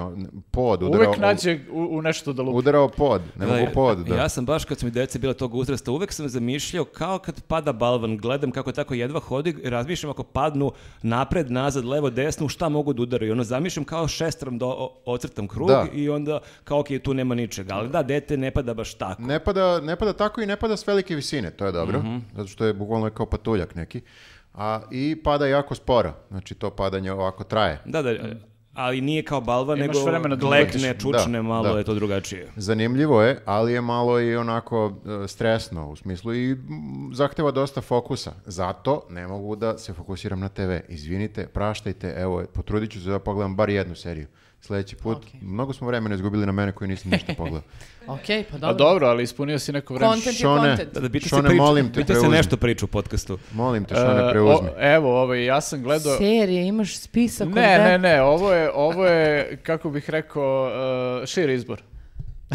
Pod, 0.51 0.83
udarao, 0.83 1.07
uvek 1.07 1.19
nađe 1.19 1.59
u, 1.71 1.87
u 1.91 2.01
nešto 2.01 2.33
da 2.33 2.41
lupi. 2.41 2.57
udarao 2.57 2.87
pod, 2.89 3.21
ne 3.35 3.45
Da, 3.45 3.53
mogu 3.53 3.67
pod, 3.73 3.97
da. 3.99 4.15
Ja 4.15 4.29
sam 4.29 4.45
baš 4.45 4.65
kad 4.65 4.79
su 4.79 4.85
mi 4.85 4.91
deca 4.91 5.19
bila 5.29 5.37
tog 5.37 5.55
uzrasta, 5.55 5.91
uvek 5.91 6.13
sam 6.13 6.29
zamišljao 6.29 6.85
kao 6.85 7.19
kad 7.19 7.41
pada 7.43 7.73
balvan, 7.73 8.17
gledam 8.17 8.51
kako 8.51 8.71
tako 8.71 8.93
jedva 8.93 9.19
hodi, 9.19 9.55
razmišljam 9.63 10.09
ako 10.09 10.23
padnu 10.23 10.71
napred, 11.01 11.51
nazad, 11.51 11.85
levo, 11.85 12.09
desno, 12.09 12.47
šta 12.49 12.69
mogu 12.69 12.93
da 12.93 13.01
udaraju. 13.01 13.31
Ono, 13.31 13.43
zamišljam 13.43 13.85
kao 13.85 14.07
šestram 14.07 14.57
da 14.57 14.65
ocrtam 15.05 15.47
krug 15.47 15.67
Da. 15.67 15.85
i 15.93 16.09
onda 16.09 16.39
kao 16.63 16.79
ok, 16.79 16.87
tu 17.03 17.13
nema 17.13 17.35
ničega. 17.35 17.73
Ali 17.73 17.89
da, 17.89 18.03
dete 18.03 18.37
ne 18.37 18.51
pada 18.51 18.73
baš 18.73 18.93
tako. 18.93 19.21
Ne 19.21 19.39
pada, 19.39 19.81
ne 19.81 19.95
pada 19.95 20.13
tako 20.13 20.41
i 20.41 20.45
ne 20.45 20.55
pada 20.55 20.77
s 20.77 20.87
velike 20.87 21.15
visine, 21.15 21.51
to 21.51 21.65
je 21.65 21.71
dobro, 21.71 21.99
Mhm. 21.99 22.17
zato 22.35 22.47
što 22.47 22.65
je 22.65 22.73
bukvalno 22.73 23.09
kao 23.09 23.25
patuljak 23.25 23.75
neki. 23.75 24.01
A, 24.53 24.81
I 24.91 25.15
pada 25.15 25.47
jako 25.47 25.75
sporo, 25.75 26.13
znači 26.29 26.55
to 26.55 26.69
padanje 26.71 27.11
ovako 27.11 27.43
traje. 27.43 27.79
Da, 27.85 28.01
da, 28.01 28.11
ali 28.79 29.01
nije 29.01 29.23
kao 29.23 29.41
balvan, 29.41 29.77
Imaš 29.77 29.87
nego 29.87 30.05
vremena 30.05 30.35
da 30.35 30.47
glekne, 30.47 30.95
čučne, 30.99 31.31
Da, 31.31 31.41
malo 31.41 31.73
da. 31.73 31.77
je 31.77 31.83
to 31.83 31.93
drugačije. 31.93 32.51
Zanimljivo 32.55 33.21
je, 33.21 33.41
ali 33.45 33.73
je 33.73 33.81
malo 33.81 34.19
i 34.19 34.35
onako 34.35 34.93
e, 35.23 35.27
stresno 35.27 35.89
u 35.89 35.95
smislu 35.95 36.35
i 36.35 36.57
zahteva 37.13 37.51
dosta 37.51 37.81
fokusa. 37.81 38.31
Zato 38.45 39.01
ne 39.09 39.27
mogu 39.27 39.55
da 39.55 39.77
se 39.77 39.93
fokusiram 39.93 40.39
na 40.39 40.49
TV. 40.49 40.71
Izvinite, 40.87 41.47
praštajte, 41.47 42.15
evo, 42.17 42.43
potrudit 42.53 42.91
ću 42.91 43.01
se 43.01 43.09
da 43.09 43.19
pogledam 43.19 43.55
bar 43.55 43.69
jednu 43.69 43.95
seriju. 43.95 44.27
Sljedeći 44.61 44.95
put, 44.95 45.17
mnogo 45.41 45.73
smo 45.73 45.87
vremena 45.87 46.15
izgubili 46.15 46.45
na 46.45 46.51
mene 46.51 46.71
koji 46.71 46.87
nisam 46.87 47.11
ništa 47.11 47.33
pogledao. 47.33 47.61
Ok, 48.07 48.19
pa 48.51 48.55
A 48.55 48.59
dobro. 48.59 48.73
dobro, 48.75 49.07
ali 49.07 49.23
ispunio 49.23 49.59
si 49.59 49.71
neko 49.71 49.93
vreme. 49.93 50.11
Content 50.11 50.27
je 50.29 50.39
Šone. 50.39 50.69
content. 50.69 50.93
Da, 50.93 50.99
da 50.99 51.19
Šone, 51.19 51.41
priča, 51.43 51.55
molim 51.55 51.85
te, 51.85 51.91
pita 51.91 52.05
se 52.05 52.13
preuzmi. 52.13 52.29
nešto 52.29 52.57
priča 52.57 52.85
u 52.85 52.89
podcastu. 52.89 53.37
Molim 53.51 53.85
te, 53.85 53.93
E, 53.93 53.97
što 53.97 54.13
ne 54.13 54.23
o- 54.23 54.31
preuzmi. 54.31 54.67
evo, 54.79 55.21
ovaj, 55.21 55.45
ja 55.45 55.61
sam 55.61 55.83
gledao... 55.83 56.17
Serije, 56.17 56.67
imaš 56.67 56.97
spisak 56.97 57.47
od 57.47 57.53
Ne, 57.53 57.77
ne, 57.79 57.97
ne, 57.99 58.21
ovo 58.21 58.53
je, 58.53 58.71
ovo 58.73 59.05
je, 59.05 59.57
kako 59.57 59.89
bih 59.89 60.09
rekao, 60.09 60.71
uh, 61.21 61.27
širi 61.27 61.53
izbor. 61.53 61.81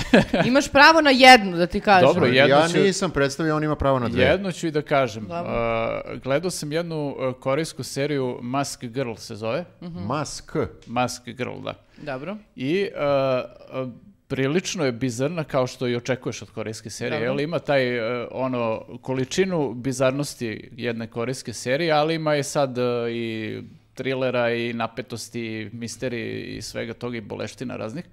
Imaš 0.48 0.72
pravo 0.72 1.00
na 1.00 1.10
jednu, 1.10 1.56
da 1.56 1.66
ti 1.66 1.80
kažem. 1.80 2.08
Dobro, 2.08 2.26
jedno 2.26 2.56
ja 2.56 2.68
ću- 2.68 2.78
nisam 2.78 3.10
predstavio, 3.10 3.56
on 3.56 3.64
ima 3.64 3.76
pravo 3.76 3.98
na 3.98 4.08
dve. 4.08 4.24
Jedno 4.24 4.52
ću 4.52 4.66
i 4.66 4.70
da 4.70 4.82
kažem. 4.82 5.24
Uh, 5.30 6.20
gledao 6.22 6.50
sam 6.50 6.72
jednu 6.72 7.08
uh, 7.08 7.34
korejsku 7.40 7.82
seriju 7.82 8.38
Mask 8.42 8.84
Girl 8.84 9.14
se 9.14 9.34
zove. 9.36 9.64
Mask. 9.80 10.52
Mask 10.86 11.24
Girl, 11.28 11.60
da. 11.64 11.74
Dobro. 11.96 12.36
I 12.56 12.88
uh, 12.94 13.82
uh, 13.82 13.92
prilično 14.28 14.84
je 14.84 14.92
bizarna 14.92 15.44
kao 15.44 15.66
što 15.66 15.88
i 15.88 15.96
očekuješ 15.96 16.42
od 16.42 16.50
korejske 16.50 16.90
serije. 16.90 17.18
Dobro. 17.18 17.32
Jel, 17.32 17.40
ima 17.40 17.58
taj 17.58 17.98
uh, 17.98 18.28
ono 18.30 18.82
količinu 19.02 19.74
bizarnosti 19.74 20.70
jedne 20.76 21.06
korejske 21.06 21.52
serije, 21.52 21.92
ali 21.92 22.14
ima 22.14 22.36
i 22.36 22.42
sad 22.42 22.78
uh, 22.78 22.84
i 23.10 23.58
trilera 23.94 24.54
i 24.54 24.72
napetosti, 24.72 25.40
i 25.40 25.70
misterije 25.72 26.42
i 26.56 26.62
svega 26.62 26.92
toga 26.94 27.16
i 27.16 27.20
boleština 27.20 27.76
raznih. 27.76 28.04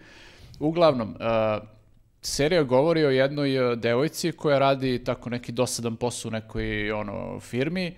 Uglavnom, 0.62 1.10
uh, 1.10 1.68
serija 2.22 2.64
govori 2.64 3.06
o 3.06 3.10
jednoj 3.10 3.60
uh, 3.60 3.78
devojci 3.78 4.32
koja 4.32 4.60
radi 4.60 5.04
tako 5.04 5.30
neki 5.30 5.52
dosadan 5.52 5.96
posao 5.96 6.30
u 6.30 6.32
nekoj 6.32 6.92
ono, 6.92 7.40
firmi. 7.40 7.96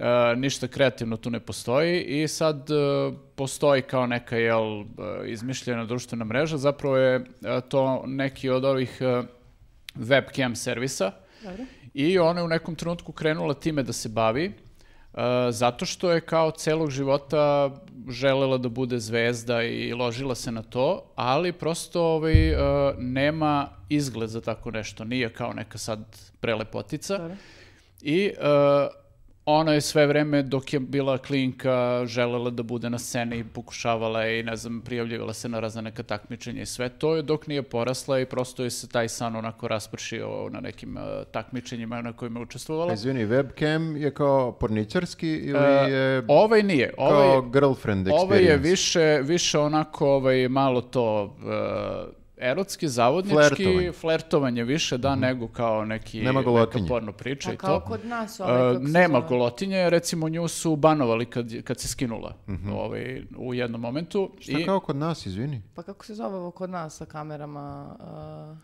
E, 0.00 0.36
ništa 0.36 0.68
kreativno 0.68 1.16
tu 1.16 1.30
ne 1.30 1.40
postoji 1.40 2.02
i 2.02 2.28
sad 2.28 2.70
e, 2.70 2.74
postoji 3.34 3.82
kao 3.82 4.06
neka 4.06 4.36
jel, 4.36 4.80
e, 4.80 4.84
izmišljena 5.26 5.84
društvena 5.84 6.24
mreža, 6.24 6.56
zapravo 6.56 6.96
je 6.96 7.16
e, 7.16 7.60
to 7.68 8.04
neki 8.06 8.50
od 8.50 8.64
ovih 8.64 9.02
webcam 9.94 10.54
servisa 10.54 11.12
Dobro. 11.42 11.64
i 11.94 12.18
ona 12.18 12.40
je 12.40 12.44
u 12.44 12.48
nekom 12.48 12.74
trenutku 12.74 13.12
krenula 13.12 13.54
time 13.54 13.82
da 13.82 13.92
se 13.92 14.08
bavi 14.08 14.52
zato 15.50 15.86
što 15.86 16.12
je 16.12 16.20
kao 16.20 16.50
celog 16.50 16.90
života 16.90 17.70
želela 18.08 18.58
da 18.58 18.68
bude 18.68 18.98
zvezda 18.98 19.62
i 19.62 19.92
ložila 19.92 20.34
se 20.34 20.52
na 20.52 20.62
to, 20.62 21.12
ali 21.14 21.52
prosto 21.52 22.02
ovaj, 22.02 22.48
e, 22.48 22.56
nema 22.98 23.68
izgled 23.88 24.28
za 24.28 24.40
tako 24.40 24.70
nešto, 24.70 25.04
nije 25.04 25.32
kao 25.32 25.52
neka 25.52 25.78
sad 25.78 26.00
prelepotica. 26.40 27.18
Dobro. 27.18 27.36
I 28.02 28.24
e, 28.26 28.32
ona 29.50 29.72
je 29.72 29.80
sve 29.80 30.06
vreme 30.06 30.42
dok 30.42 30.72
je 30.72 30.80
bila 30.80 31.18
klinka 31.18 32.06
želela 32.06 32.50
da 32.50 32.62
bude 32.62 32.90
na 32.90 32.98
sceni 32.98 33.38
i 33.38 33.44
pokušavala 33.44 34.22
je 34.22 34.40
i 34.40 34.42
ne 34.42 34.56
znam 34.56 34.80
prijavljivala 34.80 35.32
se 35.32 35.48
na 35.48 35.60
razne 35.60 35.82
neka 35.82 36.02
takmičenja 36.02 36.62
i 36.62 36.66
sve 36.66 36.88
to 36.88 37.16
je 37.16 37.22
dok 37.22 37.46
nije 37.46 37.62
porasla 37.62 38.20
i 38.20 38.26
prosto 38.26 38.64
je 38.64 38.70
se 38.70 38.88
taj 38.88 39.08
san 39.08 39.36
onako 39.36 39.68
raspršio 39.68 40.48
na 40.50 40.60
nekim 40.60 40.98
e, 40.98 41.00
takmičenjima 41.32 42.02
na 42.02 42.12
kojima 42.12 42.40
je 42.40 42.42
učestvovala. 42.44 42.92
Izvini, 42.92 43.26
webcam 43.26 43.96
je 43.96 44.14
kao 44.14 44.52
porničarski 44.52 45.28
ili 45.28 45.58
E, 45.58 45.90
je 45.90 46.22
Ovaj 46.28 46.62
nije, 46.62 46.94
ovaj, 46.96 47.12
kao 47.12 47.42
girlfriend 47.42 48.06
experience? 48.06 48.22
ovaj 48.22 48.44
je 48.44 48.56
više, 48.56 49.20
više 49.22 49.58
onako 49.58 50.08
ovaj, 50.08 50.48
malo 50.48 50.80
to 50.80 51.36
e, 52.06 52.19
erotski, 52.40 52.88
zavodnički, 52.88 53.36
Flertovanje. 53.36 53.92
flertovanje 53.92 54.64
više 54.64 54.98
da 54.98 55.14
nego 55.14 55.48
kao 55.48 55.84
neki 55.84 56.18
Nema 56.18 56.32
neka 56.32 56.44
golotinje. 56.44 56.88
porno 56.88 57.12
priča 57.12 57.50
A 57.50 57.52
i 57.52 57.56
kao 57.56 57.80
to. 57.80 57.86
kod 57.86 58.04
nas 58.04 58.40
E, 58.40 58.42
ovaj, 58.42 58.74
kako 58.74 58.86
se 58.86 58.90
nema 58.90 59.14
zove? 59.14 59.28
golotinje, 59.28 59.90
recimo 59.90 60.28
nju 60.28 60.48
su 60.48 60.76
banovali 60.76 61.26
kad, 61.26 61.62
kad 61.62 61.80
se 61.80 61.88
skinula 61.88 62.34
ovaj, 62.72 63.22
u 63.36 63.54
jednom 63.54 63.80
momentu. 63.80 64.30
Šta 64.40 64.58
kao 64.64 64.80
kod 64.80 64.96
nas, 64.96 65.26
izvini? 65.26 65.62
Pa 65.74 65.82
kako 65.82 66.04
se 66.04 66.14
zove 66.14 66.36
ovo 66.36 66.50
kod 66.50 66.70
nas 66.70 66.96
sa 66.96 67.04
kamerama? 67.06 67.96
Uh, 68.50 68.56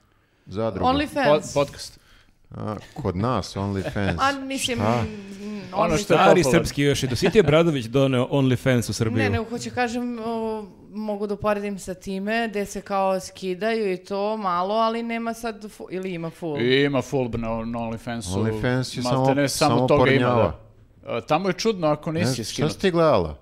Zadruga. 0.47 0.87
OnlyFans. 0.87 1.27
pod- 1.27 1.55
podcast. 1.57 2.01
A, 2.51 2.77
kod 2.95 3.17
nas, 3.17 3.57
OnlyFans. 3.57 4.15
A 4.19 4.33
mislim, 4.35 4.79
Šta? 4.79 5.03
mm, 5.03 5.61
Ono 5.75 5.97
što 5.97 6.05
Stari 6.05 6.45
srpski 6.45 6.83
još 6.83 7.03
i 7.03 7.09
Dositije 7.09 7.43
Bradović 7.43 7.85
doneo 7.85 8.27
OnlyFans 8.27 8.91
u 8.91 8.95
Srbiju. 8.95 9.19
Ne, 9.19 9.31
ne, 9.31 9.39
hoću 9.41 9.71
kažem, 9.71 10.19
o, 10.19 10.65
mogu 10.91 11.27
da 11.27 11.35
uporedim 11.35 11.79
sa 11.79 11.95
time, 11.95 12.49
gde 12.49 12.67
se 12.67 12.81
kao 12.81 13.21
skidaju 13.21 13.93
i 13.93 13.97
to 13.99 14.37
malo, 14.37 14.75
ali 14.75 15.03
nema 15.03 15.35
sad, 15.35 15.65
fu- 15.69 15.89
ili 15.91 16.13
ima 16.13 16.31
full. 16.31 16.61
I 16.61 16.85
ima 16.85 17.03
full 17.03 17.31
na, 17.31 17.39
na 17.49 17.79
OnlyFansu. 17.81 18.35
OnlyFans 18.35 18.97
je 18.97 19.03
maltene 19.05 19.49
samo- 19.49 19.77
samo 19.77 19.89
toga 19.89 19.95
ima, 20.05 20.27
pornjava. 20.27 20.59
da. 21.05 21.13
E, 21.13 21.21
Tamo 21.21 21.49
je 21.49 21.53
čudno 21.53 21.87
ako 21.87 22.13
Ne, 22.13 22.21
nisi 22.21 22.35
šta 22.35 22.45
skinut. 22.45 22.73
si 22.73 22.79
ti 22.79 22.91
gledala? 22.91 23.37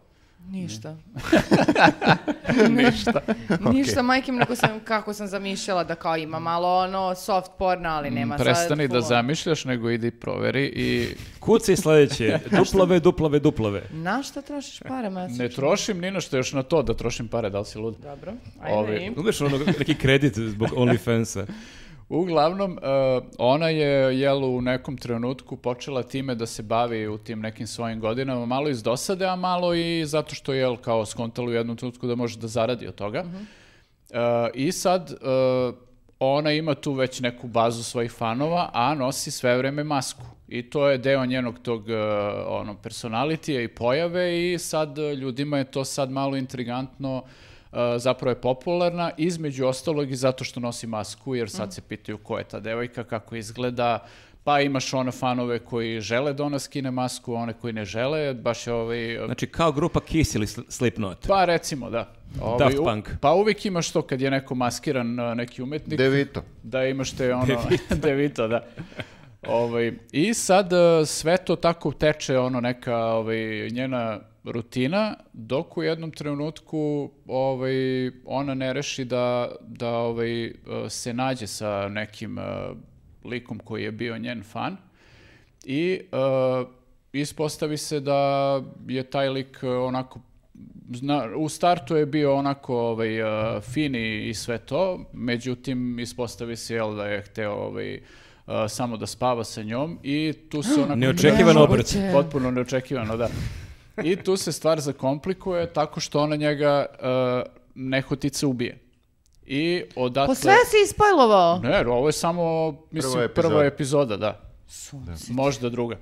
Ništa. 0.45 0.97
Ništa. 2.71 3.21
Ništa, 3.73 4.03
majkim, 4.03 4.37
nego 4.37 4.57
sam, 4.57 4.81
kako 4.81 5.13
sam 5.13 5.27
zamišljala 5.27 5.85
da 5.85 5.95
kao 5.95 6.17
ima 6.17 6.39
malo 6.39 6.79
ono 6.79 7.15
soft 7.15 7.51
porno, 7.59 7.89
ali 7.89 8.11
nema 8.11 8.39
sad 8.39 8.47
Prestani 8.47 8.89
da 8.89 9.01
zamišljaš, 9.01 9.65
nego 9.65 9.91
idi 9.91 10.11
proveri 10.11 10.65
i 10.67 11.09
Kuci 11.41 11.77
sledeće, 11.77 12.39
duplave, 12.59 13.01
duplave, 13.01 13.39
duplave. 13.39 13.83
Na 13.93 14.23
šta 14.23 14.43
trošiš 14.43 14.81
pare, 14.81 15.11
Mesić? 15.11 15.39
ne 15.39 15.49
trošim 15.49 16.01
ni 16.01 16.11
na 16.11 16.21
što 16.21 16.37
još 16.37 16.53
na 16.53 16.63
to 16.63 16.83
da 16.83 16.95
trošim 16.95 17.29
pare, 17.29 17.51
da 17.51 17.59
li 17.59 17.65
si 17.65 17.79
lud? 17.79 17.97
Dobro, 17.97 18.33
ajde. 18.63 18.77
Ovi- 18.77 19.13
Uzmeš 19.17 19.41
ono 19.41 19.59
neki 19.79 19.95
kredit 19.95 20.39
zbog 20.39 20.69
OnlyFansa. 20.71 21.47
Uglavnom, 22.09 22.79
e, 22.79 22.81
ona 23.39 23.69
je 23.69 24.21
jel, 24.21 24.45
u 24.45 24.61
nekom 24.61 24.97
trenutku 24.97 25.57
počela 25.57 26.03
time 26.03 26.35
da 26.35 26.47
se 26.47 26.63
bavi 26.63 27.09
u 27.09 27.19
tim 27.19 27.41
nekim 27.41 27.67
svojim 27.67 28.01
godinama, 28.01 28.47
malo 28.47 28.69
iz 28.69 28.83
dosade, 28.83 29.27
a 29.27 29.37
malo 29.37 29.75
i 29.75 30.07
zato 30.07 30.35
što 30.35 30.53
je 30.53 30.77
kao 30.83 31.07
skontala 31.07 31.49
u 31.49 31.53
jednom 31.53 31.77
trenutku 31.77 32.07
da 32.07 32.15
može 32.15 32.39
da 32.39 32.49
zaradi 32.49 32.89
od 32.89 32.95
toga. 32.95 33.25
E, 34.11 34.51
I 34.55 34.73
sad 34.73 35.11
e, 35.11 35.17
ona 36.19 36.53
ima 36.53 36.75
tu 36.75 36.93
već 36.93 37.21
neku 37.21 37.47
bazu 37.47 37.83
svojih 37.83 38.13
fanova, 38.13 38.71
a 38.73 38.95
nosi 38.95 39.31
sve 39.31 39.59
vreme 39.59 39.85
masku. 39.85 40.25
I 40.49 40.71
to 40.71 40.89
je 40.89 40.99
deo 40.99 41.27
njenog 41.27 41.59
tog 41.59 41.85
ono, 42.47 42.75
personalitija 42.83 43.63
i 43.63 43.69
pojave 43.69 44.53
i 44.53 44.59
sad 44.59 44.99
ljudima 44.99 45.59
je 45.59 45.65
to 45.65 45.85
sad 45.85 46.11
malo 46.11 46.37
intrigantno, 46.37 47.25
zapravo 47.97 48.31
je 48.31 48.41
popularna, 48.41 49.11
između 49.17 49.67
ostalog 49.67 50.11
i 50.11 50.17
zato 50.17 50.45
što 50.45 50.61
nosi 50.61 50.87
masku, 50.87 51.35
jer 51.35 51.51
sad 51.51 51.75
se 51.75 51.81
pitaju 51.81 52.19
ko 52.19 52.39
je 52.39 52.45
ta 52.45 52.61
devojka, 52.61 53.05
kako 53.05 53.37
izgleda, 53.37 53.99
pa 54.45 54.61
imaš 54.61 54.95
one 54.95 55.11
fanove 55.13 55.59
koji 55.59 56.01
žele 56.01 56.33
da 56.33 56.45
ona 56.45 56.59
skine 56.59 56.91
masku, 56.91 57.35
one 57.35 57.53
koji 57.53 57.73
ne 57.73 57.85
žele, 57.85 58.35
baš 58.35 58.67
je 58.67 58.73
ovaj... 58.73 59.19
Znači 59.27 59.47
kao 59.47 59.73
grupa 59.73 60.01
Kiss 60.01 60.35
ili 60.35 60.47
Sl- 60.47 60.65
Slipknot. 60.69 61.27
Pa 61.29 61.45
recimo, 61.45 61.91
da. 61.91 62.13
Ovaj, 62.43 62.59
Daft 62.59 62.79
u- 62.79 62.85
Punk. 62.85 63.09
Pa 63.21 63.33
uvijek 63.33 63.67
imaš 63.67 63.91
to 63.93 64.03
kad 64.03 64.21
je 64.21 64.31
neko 64.31 64.55
maskiran, 64.55 65.21
a, 65.21 65.35
neki 65.35 65.63
umetnik, 65.63 65.99
Devito. 65.99 66.43
da 66.63 66.85
imaš 66.85 67.11
te 67.11 67.35
ono... 67.35 67.57
Devito, 68.03 68.49
da. 68.49 68.65
Ovaj, 69.49 69.93
I 70.13 70.35
sad 70.35 70.73
e, 70.73 71.07
sve 71.07 71.37
to 71.37 71.57
tako 71.57 71.93
teče 71.93 72.39
ono 72.39 72.61
neka 72.61 72.97
ovaj, 72.97 73.69
njena 73.71 74.21
rutina, 74.45 75.17
dok 75.33 75.77
u 75.77 75.83
jednom 75.83 76.11
trenutku 76.11 77.11
ovaj, 77.27 77.75
ona 78.25 78.55
ne 78.55 78.73
reši 78.73 79.05
da, 79.05 79.49
da 79.61 79.91
ovaj, 79.91 80.53
se 80.89 81.15
nađe 81.15 81.47
sa 81.47 81.89
nekim 81.89 82.39
e, 82.39 82.43
likom 83.25 83.59
koji 83.59 83.83
je 83.83 83.93
bio 83.93 84.19
njen 84.19 84.43
fan 84.43 84.77
i 85.65 85.93
e, 85.93 86.01
ispostavi 87.13 87.77
se 87.77 88.01
da 88.01 88.63
je 88.89 89.03
taj 89.03 89.29
lik 89.29 89.59
e, 89.63 89.69
onako 89.69 90.21
Zna, 90.93 91.29
u 91.37 91.49
startu 91.49 91.97
je 91.97 92.07
bio 92.07 92.35
onako 92.35 92.77
ovaj, 92.77 93.19
e, 93.19 93.61
fini 93.61 94.29
i 94.29 94.35
sve 94.35 94.59
to, 94.59 95.05
međutim 95.13 95.99
ispostavi 95.99 96.57
se 96.57 96.75
jel, 96.75 96.95
da 96.95 97.07
je 97.07 97.23
hteo 97.23 97.53
ovaj, 97.53 97.95
e, 97.95 98.01
samo 98.69 98.97
da 98.97 99.07
spava 99.07 99.45
sa 99.45 99.63
njom 99.63 99.99
i 100.03 100.33
tu 100.49 100.63
se 100.63 100.75
onako... 100.83 100.97
Neočekivan 100.97 101.57
obrt. 101.57 101.97
Potpuno 102.13 102.51
neočekivano, 102.51 103.17
da. 103.17 103.29
I 104.03 104.17
tu 104.17 104.37
se 104.37 104.53
stvar 104.53 104.81
zakomplikuje 104.81 105.73
tako 105.73 106.01
što 106.01 106.21
ona 106.21 106.37
njega 106.37 106.87
uh, 106.93 107.53
nehotice 107.75 108.47
ubije. 108.47 108.79
I 109.47 109.83
odatle... 109.97 110.35
Po 110.35 110.35
sve 110.35 110.55
si 110.71 110.77
ispojlovao. 110.85 111.59
Ne, 111.59 111.87
ovo 111.87 112.09
je 112.09 112.13
samo, 112.13 112.73
mislim, 112.91 113.13
Prva 113.13 113.29
prva 113.29 113.65
epizoda. 113.65 114.15
epizoda, 114.15 114.17
da. 114.17 114.41
Možda 115.31 115.69
druga. 115.69 115.97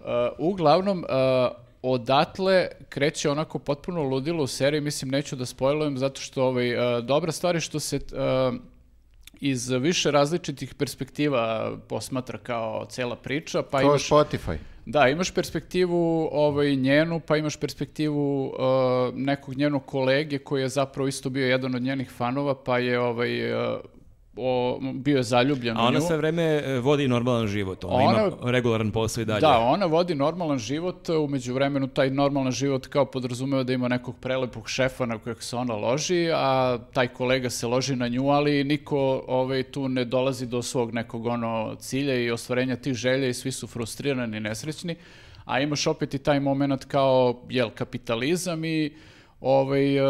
Uh, 0.00 0.06
uglavnom, 0.38 0.98
uh, 0.98 1.56
odatle 1.82 2.68
kreće 2.88 3.30
onako 3.30 3.58
potpuno 3.58 4.02
ludilo 4.02 4.42
u 4.42 4.46
seriji, 4.46 4.80
mislim, 4.80 5.10
neću 5.10 5.36
da 5.36 5.46
spojlujem, 5.46 5.98
zato 5.98 6.20
što 6.20 6.44
ovaj, 6.44 6.96
uh, 6.98 7.04
dobra 7.04 7.32
stvar 7.32 7.54
je 7.54 7.60
što 7.60 7.80
se 7.80 7.96
uh, 7.96 8.54
iz 9.40 9.68
više 9.68 10.10
različitih 10.10 10.74
perspektiva 10.74 11.72
posmatra 11.88 12.38
kao 12.38 12.86
cela 12.90 13.16
priča, 13.16 13.62
pa 13.62 13.80
Kao 13.80 13.88
imaš... 13.88 14.08
Spotify. 14.08 14.56
Da, 14.88 15.08
imaš 15.08 15.30
perspektivu 15.34 16.28
ovaj, 16.32 16.76
njenu, 16.76 17.20
pa 17.20 17.36
imaš 17.36 17.56
perspektivu 17.56 18.46
uh, 18.46 18.54
nekog 19.14 19.54
njenog 19.56 19.86
kolege 19.86 20.38
koji 20.38 20.62
je 20.62 20.68
zapravo 20.68 21.08
isto 21.08 21.30
bio 21.30 21.46
jedan 21.46 21.74
od 21.74 21.82
njenih 21.82 22.10
fanova, 22.10 22.54
pa 22.64 22.78
je 22.78 23.00
ovaj, 23.00 23.52
uh, 23.52 23.80
o, 24.38 24.78
bio 24.94 25.16
je 25.16 25.22
zaljubljen 25.22 25.76
A 25.76 25.82
u 25.82 25.86
ona 25.86 25.98
nju. 25.98 26.04
sve 26.06 26.16
vreme 26.16 26.42
e, 26.42 26.78
vodi 26.80 27.08
normalan 27.08 27.46
život. 27.46 27.84
Ona, 27.84 27.94
Ona- 28.08 28.30
ima 28.42 28.50
regularan 28.50 28.90
posao 28.90 29.22
i 29.22 29.24
dalje. 29.24 29.40
Da, 29.40 29.58
ona 29.58 29.86
vodi 29.86 30.14
normalan 30.14 30.58
život, 30.58 31.08
umeđu 31.08 31.54
vremenu 31.54 31.86
taj 31.88 32.10
normalan 32.10 32.52
život 32.52 32.86
kao 32.86 33.04
podrazumeva 33.04 33.62
da 33.62 33.72
ima 33.72 33.88
nekog 33.88 34.14
prelepog 34.20 34.68
šefa 34.68 35.06
na 35.06 35.18
kojeg 35.18 35.42
se 35.42 35.56
ona 35.56 35.74
loži, 35.74 36.30
a 36.34 36.78
taj 36.92 37.08
kolega 37.08 37.50
se 37.50 37.66
loži 37.66 37.96
na 37.96 38.08
nju, 38.08 38.28
ali 38.28 38.64
niko 38.64 39.24
ovaj, 39.26 39.62
tu 39.62 39.88
ne 39.88 40.04
dolazi 40.04 40.46
do 40.46 40.62
svog 40.62 40.94
nekog 40.94 41.26
ono 41.26 41.76
cilja 41.78 42.14
i 42.14 42.30
ostvarenja 42.30 42.76
tih 42.76 42.94
želja 42.94 43.28
i 43.28 43.34
svi 43.34 43.52
su 43.52 43.66
frustrirani 43.66 44.36
i 44.36 44.40
nesrećni, 44.40 44.96
a 45.44 45.60
imaš 45.60 45.86
opet 45.86 46.14
i 46.14 46.18
taj 46.18 46.40
moment 46.40 46.84
kao, 46.84 47.42
jel, 47.50 47.70
kapitalizam 47.70 48.64
i 48.64 48.92
ovaj, 49.40 49.96
e, 49.96 50.02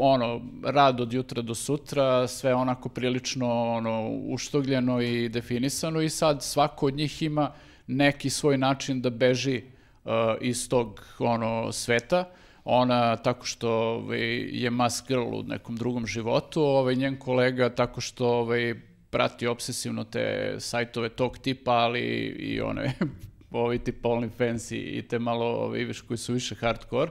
ono, 0.00 0.40
rad 0.64 1.00
od 1.00 1.12
jutra 1.12 1.42
do 1.42 1.54
sutra, 1.54 2.28
sve 2.28 2.54
onako 2.54 2.88
prilično 2.88 3.72
ono, 3.72 4.08
uštogljeno 4.10 5.00
i 5.00 5.28
definisano 5.28 6.00
i 6.00 6.08
sad 6.08 6.42
svako 6.42 6.86
od 6.86 6.94
njih 6.94 7.22
ima 7.22 7.50
neki 7.86 8.30
svoj 8.30 8.58
način 8.58 9.00
da 9.00 9.10
beži 9.10 9.62
uh, 10.04 10.10
iz 10.40 10.68
tog 10.68 11.06
ono, 11.18 11.72
sveta. 11.72 12.24
Ona 12.64 13.16
tako 13.16 13.46
što 13.46 13.70
ovaj, 13.70 14.20
je 14.52 14.70
mask 14.70 15.08
girl 15.08 15.34
u 15.34 15.42
nekom 15.42 15.76
drugom 15.76 16.06
životu, 16.06 16.62
ovaj, 16.62 16.94
njen 16.94 17.18
kolega 17.18 17.68
tako 17.68 18.00
što 18.00 18.28
ovaj, 18.28 18.74
prati 19.10 19.46
obsesivno 19.46 20.04
te 20.04 20.54
sajtove 20.58 21.08
tog 21.08 21.38
tipa, 21.38 21.72
ali 21.72 22.00
i 22.38 22.60
one 22.60 22.92
ovi 23.50 23.78
tip 23.78 24.04
OnlyFans 24.04 24.74
i, 24.74 24.78
i 24.78 25.02
te 25.02 25.18
malo 25.18 25.46
ovi, 25.46 25.84
viš, 25.84 26.00
koji 26.00 26.18
su 26.18 26.32
više 26.32 26.54
hardcore, 26.54 27.10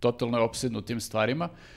totalno 0.00 0.38
je 0.38 0.44
opsednut 0.44 0.86
tim 0.86 1.00
stvarima. 1.00 1.44
Uh, 1.44 1.75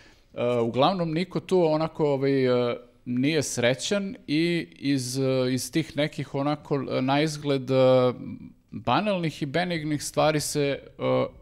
uglavnom, 0.63 1.11
niko 1.13 1.39
tu 1.39 1.63
onako 1.65 2.07
ovaj, 2.13 2.47
uh, 2.47 2.75
nije 3.05 3.43
srećan 3.43 4.15
i 4.27 4.67
iz, 4.79 5.17
uh, 5.17 5.53
iz 5.53 5.71
tih 5.71 5.97
nekih 5.97 6.35
onako 6.35 6.77
na 6.77 7.21
izgled 7.21 7.69
banalnih 8.71 9.41
i 9.41 9.45
benignih 9.45 10.03
stvari 10.03 10.39
se 10.39 10.79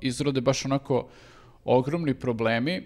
izrode 0.01 0.41
baš 0.41 0.65
onako 0.65 1.07
ogromni 1.65 2.13
problemi. 2.13 2.83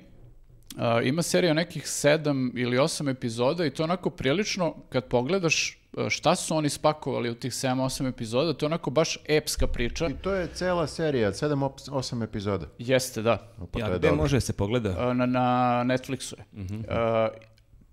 Ima 1.03 1.21
serija 1.21 1.53
nekih 1.53 1.87
sedam 1.87 2.51
ili 2.55 2.77
osam 2.77 3.09
epizoda 3.09 3.65
i 3.65 3.69
to 3.69 3.83
onako 3.83 4.09
prilično, 4.09 4.75
kad 4.89 5.07
pogledaš 5.07 5.80
šta 6.09 6.35
su 6.35 6.55
oni 6.55 6.69
spakovali 6.69 7.29
u 7.29 7.35
tih 7.35 7.51
7-8 7.51 8.09
epizoda, 8.09 8.53
to 8.53 8.65
je 8.65 8.67
onako 8.67 8.89
baš 8.89 9.17
epska 9.27 9.67
priča. 9.67 10.07
I 10.07 10.13
to 10.13 10.31
je 10.31 10.47
cela 10.47 10.87
serija, 10.87 11.31
7-8 11.31 12.23
epizoda. 12.23 12.65
Jeste, 12.77 13.21
da. 13.21 13.37
Pa 13.59 13.65
to 13.67 13.79
Ja, 13.79 13.85
je 13.85 13.91
gde 13.91 14.07
dobro. 14.07 14.15
može 14.15 14.41
se 14.41 14.53
pogleda? 14.53 14.95
A, 14.99 15.13
Na, 15.13 15.25
na 15.25 15.41
Netflixu 15.85 16.33
je. 16.37 16.45
A, 16.89 17.29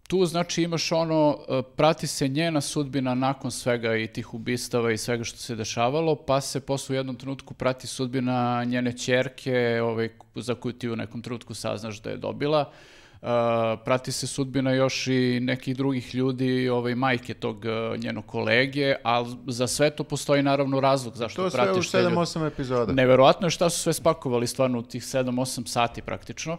tu 0.09 0.27
znači 0.27 0.63
imaš 0.63 0.93
ono, 0.93 1.39
a, 1.49 1.63
prati 1.67 2.07
se 2.07 2.29
njena 2.29 2.61
sudbina 2.61 3.15
nakon 3.15 3.51
svega 3.51 3.97
i 3.97 4.07
tih 4.07 4.35
ubistava 4.35 4.93
i 4.93 4.99
svega 4.99 5.25
što 5.25 5.39
se 5.39 5.55
dešavalo, 5.55 6.17
pa 6.17 6.41
se 6.41 6.61
posle 6.61 6.93
u 6.93 6.97
jednom 6.97 7.17
trenutku 7.17 7.55
prati 7.55 7.87
sudbina 7.87 8.65
njene 8.65 8.93
ćerke, 8.93 9.55
ovaj, 9.83 10.09
za 10.35 10.55
koju 10.55 10.73
ti 10.73 10.89
u 10.89 10.97
nekom 10.97 11.23
trenutku 11.23 11.55
saznaš 11.55 12.01
da 12.01 12.11
je 12.11 12.17
dobila. 12.17 12.73
A, 13.23 13.77
prati 13.85 14.13
se 14.13 14.27
sudbina 14.27 14.73
još 14.73 15.07
i 15.07 15.41
nekih 15.41 15.77
drugih 15.77 16.15
ljudi, 16.15 16.69
ovaj, 16.69 16.95
majke 16.95 17.35
tog 17.35 17.67
a, 17.67 17.97
njenog 17.97 18.27
kolege, 18.27 18.95
ali 19.03 19.37
za 19.47 19.67
sve 19.67 19.91
to 19.91 20.05
postoji 20.05 20.43
naravno 20.43 20.81
razlog 20.81 21.17
zašto 21.17 21.43
To 21.43 21.51
sve 21.51 21.63
u 21.63 21.65
pratiš 21.65 21.91
te 21.91 22.03
ljude. 22.03 22.15
7-8 22.15 22.47
epizoda. 22.47 22.93
Neverovatno 22.93 23.47
je 23.47 23.51
šta 23.51 23.71
su 23.71 23.81
sve 23.81 23.93
spakovali 23.93 24.47
stvarno 24.47 24.79
u 24.79 24.83
tih 24.83 25.03
7-8 25.03 25.67
sati 25.67 26.03
praktično. 26.03 26.59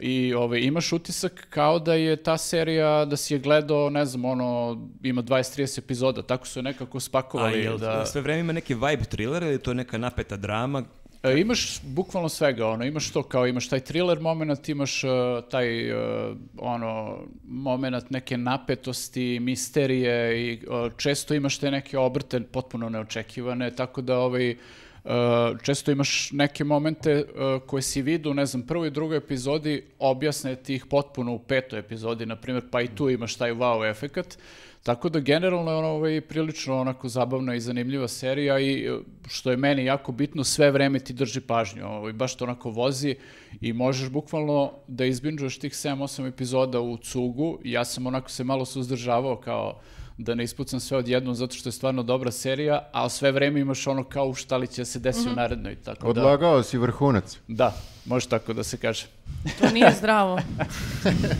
I 0.00 0.34
ovaj, 0.34 0.60
imaš 0.60 0.92
utisak 0.92 1.46
kao 1.50 1.78
da 1.78 1.94
je 1.94 2.16
ta 2.16 2.36
serija, 2.38 3.04
da 3.04 3.16
si 3.16 3.34
je 3.34 3.38
gledao, 3.38 3.90
ne 3.90 4.04
znam, 4.06 4.24
ono, 4.24 4.78
ima 5.02 5.22
20-30 5.22 5.78
epizoda, 5.78 6.22
tako 6.22 6.46
su 6.46 6.58
je 6.58 6.62
nekako 6.62 6.98
A 6.98 7.00
spakovali. 7.00 7.60
jel 7.60 7.78
da... 7.78 8.06
sve 8.06 8.20
vreme 8.20 8.40
ima 8.40 8.52
neki 8.52 8.74
vibe 8.74 9.04
thriller 9.04 9.42
ili 9.42 9.52
je 9.52 9.58
to 9.58 9.74
neka 9.74 9.98
napeta 9.98 10.36
drama? 10.36 10.82
E, 11.22 11.40
imaš 11.40 11.80
bukvalno 11.82 12.28
svega, 12.28 12.66
ono, 12.66 12.84
imaš 12.84 13.10
to 13.10 13.22
kao, 13.22 13.46
imaš 13.46 13.68
taj 13.68 13.80
thriller 13.80 14.20
moment, 14.20 14.68
imaš 14.68 15.04
uh, 15.04 15.10
taj, 15.50 15.92
uh, 15.92 16.36
ono, 16.58 17.18
moment 17.44 18.10
neke 18.10 18.36
napetosti, 18.36 19.40
misterije 19.40 20.46
i 20.46 20.60
uh, 20.66 20.92
često 20.96 21.34
imaš 21.34 21.58
te 21.58 21.70
neke 21.70 21.98
obrte 21.98 22.40
potpuno 22.40 22.88
neočekivane, 22.88 23.70
tako 23.70 24.02
da 24.02 24.18
ovaj, 24.18 24.56
često 25.62 25.90
imaš 25.90 26.30
neke 26.32 26.64
momente 26.64 27.14
uh, 27.14 27.62
koje 27.66 27.82
si 27.82 28.02
vidu, 28.02 28.34
ne 28.34 28.46
znam, 28.46 28.62
prvoj 28.62 28.88
i 28.88 28.90
drugoj 28.90 29.16
epizodi 29.16 29.84
objasne 29.98 30.56
ti 30.56 30.74
ih 30.74 30.86
potpuno 30.86 31.32
u 31.32 31.38
petoj 31.38 31.78
epizodi, 31.78 32.26
na 32.26 32.36
primjer, 32.36 32.64
pa 32.70 32.82
i 32.82 32.88
tu 32.88 33.10
imaš 33.10 33.36
taj 33.36 33.52
wow 33.52 33.90
efekat. 33.90 34.38
Tako 34.82 35.08
da 35.08 35.20
generalno 35.20 35.70
je 35.70 35.76
ono 35.76 35.88
ovaj, 35.88 36.20
prilično 36.20 36.80
onako 36.80 37.08
zabavna 37.08 37.54
i 37.54 37.60
zanimljiva 37.60 38.08
serija 38.08 38.58
i 38.58 38.86
e, 38.86 38.98
što 39.28 39.50
je 39.50 39.56
meni 39.56 39.84
jako 39.84 40.12
bitno, 40.12 40.44
sve 40.44 40.70
vreme 40.70 40.98
ti 40.98 41.12
drži 41.12 41.40
pažnju, 41.40 41.86
ovaj, 41.86 42.12
baš 42.12 42.36
to 42.36 42.44
onako 42.44 42.70
vozi 42.70 43.16
i 43.60 43.72
možeš 43.72 44.08
bukvalno 44.08 44.72
da 44.86 45.04
izbinđuješ 45.04 45.58
tih 45.58 45.72
7-8 45.72 46.28
epizoda 46.28 46.80
u 46.80 46.96
cugu. 46.96 47.58
Ja 47.64 47.84
sam 47.84 48.06
onako 48.06 48.30
se 48.30 48.44
malo 48.44 48.64
suzdržavao 48.64 49.36
kao 49.36 49.80
da 50.18 50.34
ne 50.34 50.44
ispucam 50.44 50.80
sve 50.80 50.98
odjednom 50.98 51.34
zato 51.34 51.54
što 51.54 51.68
je 51.68 51.72
stvarno 51.72 52.02
dobra 52.02 52.30
serija, 52.30 52.88
ali 52.92 53.10
sve 53.10 53.32
vreme 53.32 53.60
imaš 53.60 53.86
ono 53.86 54.04
kao 54.04 54.34
šta 54.34 54.56
li 54.56 54.66
će 54.66 54.84
se 54.84 54.98
desiti 54.98 55.28
u 55.30 55.36
narednoj. 55.36 55.76
Tako 55.76 56.12
da, 56.12 56.20
Odlagao 56.20 56.62
si 56.62 56.78
vrhunac. 56.78 57.38
da, 57.48 57.74
može 58.04 58.28
tako 58.28 58.52
da 58.52 58.62
se 58.64 58.76
kaže. 58.76 59.06
To 59.60 59.70
nije 59.70 59.92
zdravo. 59.98 60.38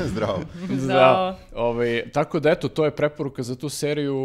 Zdravo. 0.05 0.41
Zdravo. 0.71 1.37
Ovaj, 1.55 2.11
tako 2.13 2.41
da 2.41 2.51
eto, 2.51 2.69
to 2.69 2.85
je 2.85 2.97
preporuka 2.97 3.43
za 3.43 3.57
tu 3.57 3.69
seriju, 3.69 4.17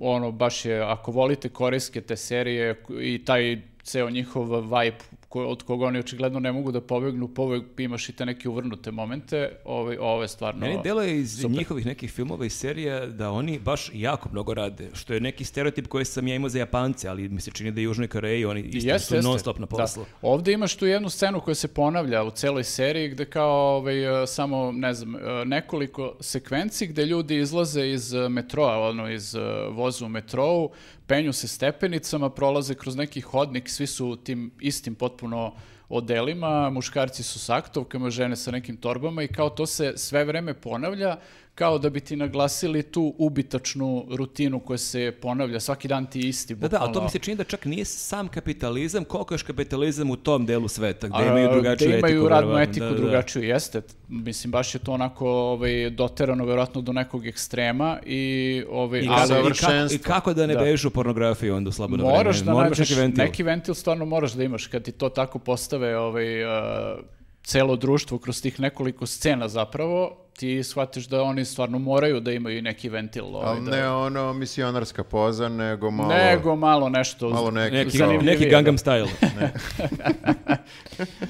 ono, 0.00 0.32
baš 0.32 0.64
je, 0.64 0.80
ako 0.82 1.12
volite 1.12 1.48
korejske 1.48 2.00
te 2.00 2.16
serije 2.16 2.82
i 3.00 3.24
taj 3.24 3.62
ceo 3.82 4.10
njihov 4.10 4.60
vibe 4.60 4.98
ko, 5.34 5.46
od 5.46 5.62
koga 5.62 5.86
oni 5.86 5.98
očigledno 5.98 6.40
ne 6.40 6.52
mogu 6.52 6.72
da 6.72 6.80
pobegnu, 6.80 7.28
povek 7.28 7.62
imaš 7.78 8.08
i 8.08 8.12
te 8.12 8.26
neke 8.26 8.48
uvrnute 8.48 8.90
momente, 8.90 9.48
ovaj, 9.64 9.96
ovo 9.96 10.22
je 10.22 10.28
stvarno... 10.28 10.60
Meni 10.60 10.78
deluje 10.84 11.20
iz 11.20 11.36
super. 11.36 11.50
njihovih 11.50 11.86
nekih 11.86 12.12
filmova 12.12 12.46
i 12.46 12.50
serija 12.50 13.06
da 13.06 13.30
oni 13.30 13.58
baš 13.58 13.90
jako 13.94 14.28
mnogo 14.32 14.54
rade, 14.54 14.90
što 14.92 15.14
je 15.14 15.20
neki 15.20 15.44
stereotip 15.44 15.86
koji 15.86 16.04
sam 16.04 16.28
ja 16.28 16.34
imao 16.34 16.48
za 16.48 16.58
Japance, 16.58 17.08
ali 17.08 17.28
mi 17.28 17.40
se 17.40 17.50
čini 17.50 17.70
da 17.70 17.80
je 17.80 17.84
Južnoj 17.84 18.08
Koreji 18.08 18.44
oni 18.44 18.60
isto 18.60 18.88
Jeste, 18.88 19.08
su 19.08 19.14
jeste. 19.14 19.28
non 19.28 19.38
stop 19.38 19.58
na 19.58 19.66
Da. 19.66 19.76
poslu. 19.76 20.04
Ovde 20.22 20.52
imaš 20.52 20.76
tu 20.76 20.86
jednu 20.86 21.10
scenu 21.10 21.40
koja 21.40 21.54
se 21.54 21.68
ponavlja 21.68 22.22
u 22.22 22.30
celoj 22.30 22.64
seriji 22.64 23.08
gde 23.08 23.24
kao 23.24 23.76
ovaj, 23.76 24.22
e, 24.22 24.26
samo, 24.26 24.72
ne 24.72 24.94
znam, 24.94 25.16
e, 25.16 25.44
nekoliko 25.44 26.16
sekvenci 26.20 26.86
gde 26.86 27.06
ljudi 27.06 27.38
izlaze 27.38 27.88
iz 27.88 28.14
e, 28.14 28.28
metroa, 28.28 28.88
ono 28.88 29.10
iz 29.10 29.34
voza 29.70 30.06
u 30.06 30.08
metrou, 30.08 30.70
penju 31.06 31.32
se 31.32 31.48
stepenicama, 31.48 32.30
prolaze 32.30 32.74
kroz 32.74 32.96
neki 32.96 33.20
hodnik, 33.20 33.68
svi 33.68 33.86
su 33.86 34.06
u 34.06 34.16
tim 34.16 34.50
istim 34.60 34.94
potpuno 34.94 35.23
odelima, 35.88 36.70
muškarci 36.70 37.22
su 37.22 37.38
s 37.38 37.50
aktovkama, 37.50 38.10
žene 38.10 38.36
sa 38.36 38.50
nekim 38.50 38.76
torbama 38.76 39.22
i 39.22 39.28
kao 39.28 39.50
to 39.50 39.66
se 39.66 39.92
sve 39.96 40.24
vreme 40.24 40.54
ponavlja 40.54 41.16
kao 41.54 41.78
da 41.78 41.90
bi 41.90 42.00
ti 42.00 42.16
naglasili 42.16 42.82
tu 42.82 43.14
ubitačnu 43.18 44.06
rutinu 44.10 44.60
koja 44.60 44.78
se 44.78 45.12
ponavlja, 45.12 45.60
svaki 45.60 45.88
dan 45.88 46.06
ti 46.06 46.20
isti. 46.20 46.54
Da, 46.54 46.68
da, 46.68 46.76
ali 46.76 46.82
to 46.82 46.88
bukvalno. 46.88 47.04
mi 47.04 47.10
se 47.10 47.18
čini 47.18 47.36
da 47.36 47.44
čak 47.44 47.64
nije 47.64 47.84
sam 47.84 48.28
kapitalizam, 48.28 49.04
koliko 49.04 49.34
je 49.34 49.36
još 49.36 49.42
kapitalizam 49.42 50.10
u 50.10 50.16
tom 50.16 50.46
delu 50.46 50.68
sveta, 50.68 51.06
gde 51.08 51.16
A, 51.18 51.26
imaju 51.26 51.50
drugačiju 51.52 51.88
gde 51.88 51.98
imaju 51.98 52.14
etiku. 52.14 52.28
radnu 52.28 52.58
etiku 52.58 52.80
Da, 52.80 52.86
da, 52.86 52.90
da. 52.90 53.00
drugačiju, 53.00 53.42
jeste. 53.42 53.82
Mislim, 54.08 54.50
baš 54.50 54.74
je 54.74 54.78
to 54.78 54.92
onako 54.92 55.28
ovaj, 55.30 55.90
doterano 55.90 56.44
verovatno 56.44 56.80
do 56.80 56.92
nekog 56.92 57.26
ekstrema 57.26 57.98
i, 58.06 58.24
ovaj, 58.70 59.00
I, 59.00 59.08
ali- 59.08 59.28
kako, 59.28 59.48
i, 59.48 59.52
kako. 59.52 59.94
I 59.94 59.98
kako 59.98 60.34
da 60.34 60.46
ne 60.46 60.54
Da. 60.54 60.60
bežu 60.60 60.90
pornografiju 60.90 61.54
onda 61.56 61.68
u 61.68 61.72
slobodno 61.72 62.04
moraš 62.06 62.36
vreme? 62.36 62.46
da 62.46 62.52
Moraš 62.52 62.68
nađeš 62.70 62.88
neki 62.90 63.00
ventil. 63.00 63.24
neki 63.24 63.42
ventil, 63.42 63.74
stvarno 63.74 64.04
moraš 64.04 64.32
da 64.32 64.44
imaš 64.44 64.66
kad 64.66 64.82
ti 64.82 64.92
to 64.92 65.08
tako 65.08 65.38
postave 65.38 65.98
ovaj, 65.98 66.44
uh, 66.44 66.50
celo 67.44 67.76
društvo 67.76 68.18
kroz 68.18 68.42
tih 68.42 68.60
nekoliko 68.60 69.06
scena 69.06 69.48
zapravo, 69.48 70.20
ti 70.36 70.62
shvatiš 70.62 71.06
da 71.06 71.22
oni 71.22 71.44
stvarno 71.44 71.78
moraju 71.78 72.20
da 72.20 72.32
imaju 72.32 72.62
neki 72.62 72.88
ventil. 72.88 73.24
Ovaj, 73.26 73.48
Ali 73.48 73.64
da- 73.64 73.70
ne 73.70 73.88
ono 73.88 74.32
misionarska 74.32 75.04
poza, 75.04 75.48
nego 75.48 75.90
malo... 75.90 76.08
Nego 76.10 76.56
malo 76.56 76.88
nešto. 76.88 77.28
Malo 77.28 77.50
neki- 77.50 77.74
Neki, 77.74 77.98
zanimljivije, 77.98 78.32
neki 78.32 78.44
da. 78.44 78.50
Gangnam 78.50 78.76
Style. 78.76 79.08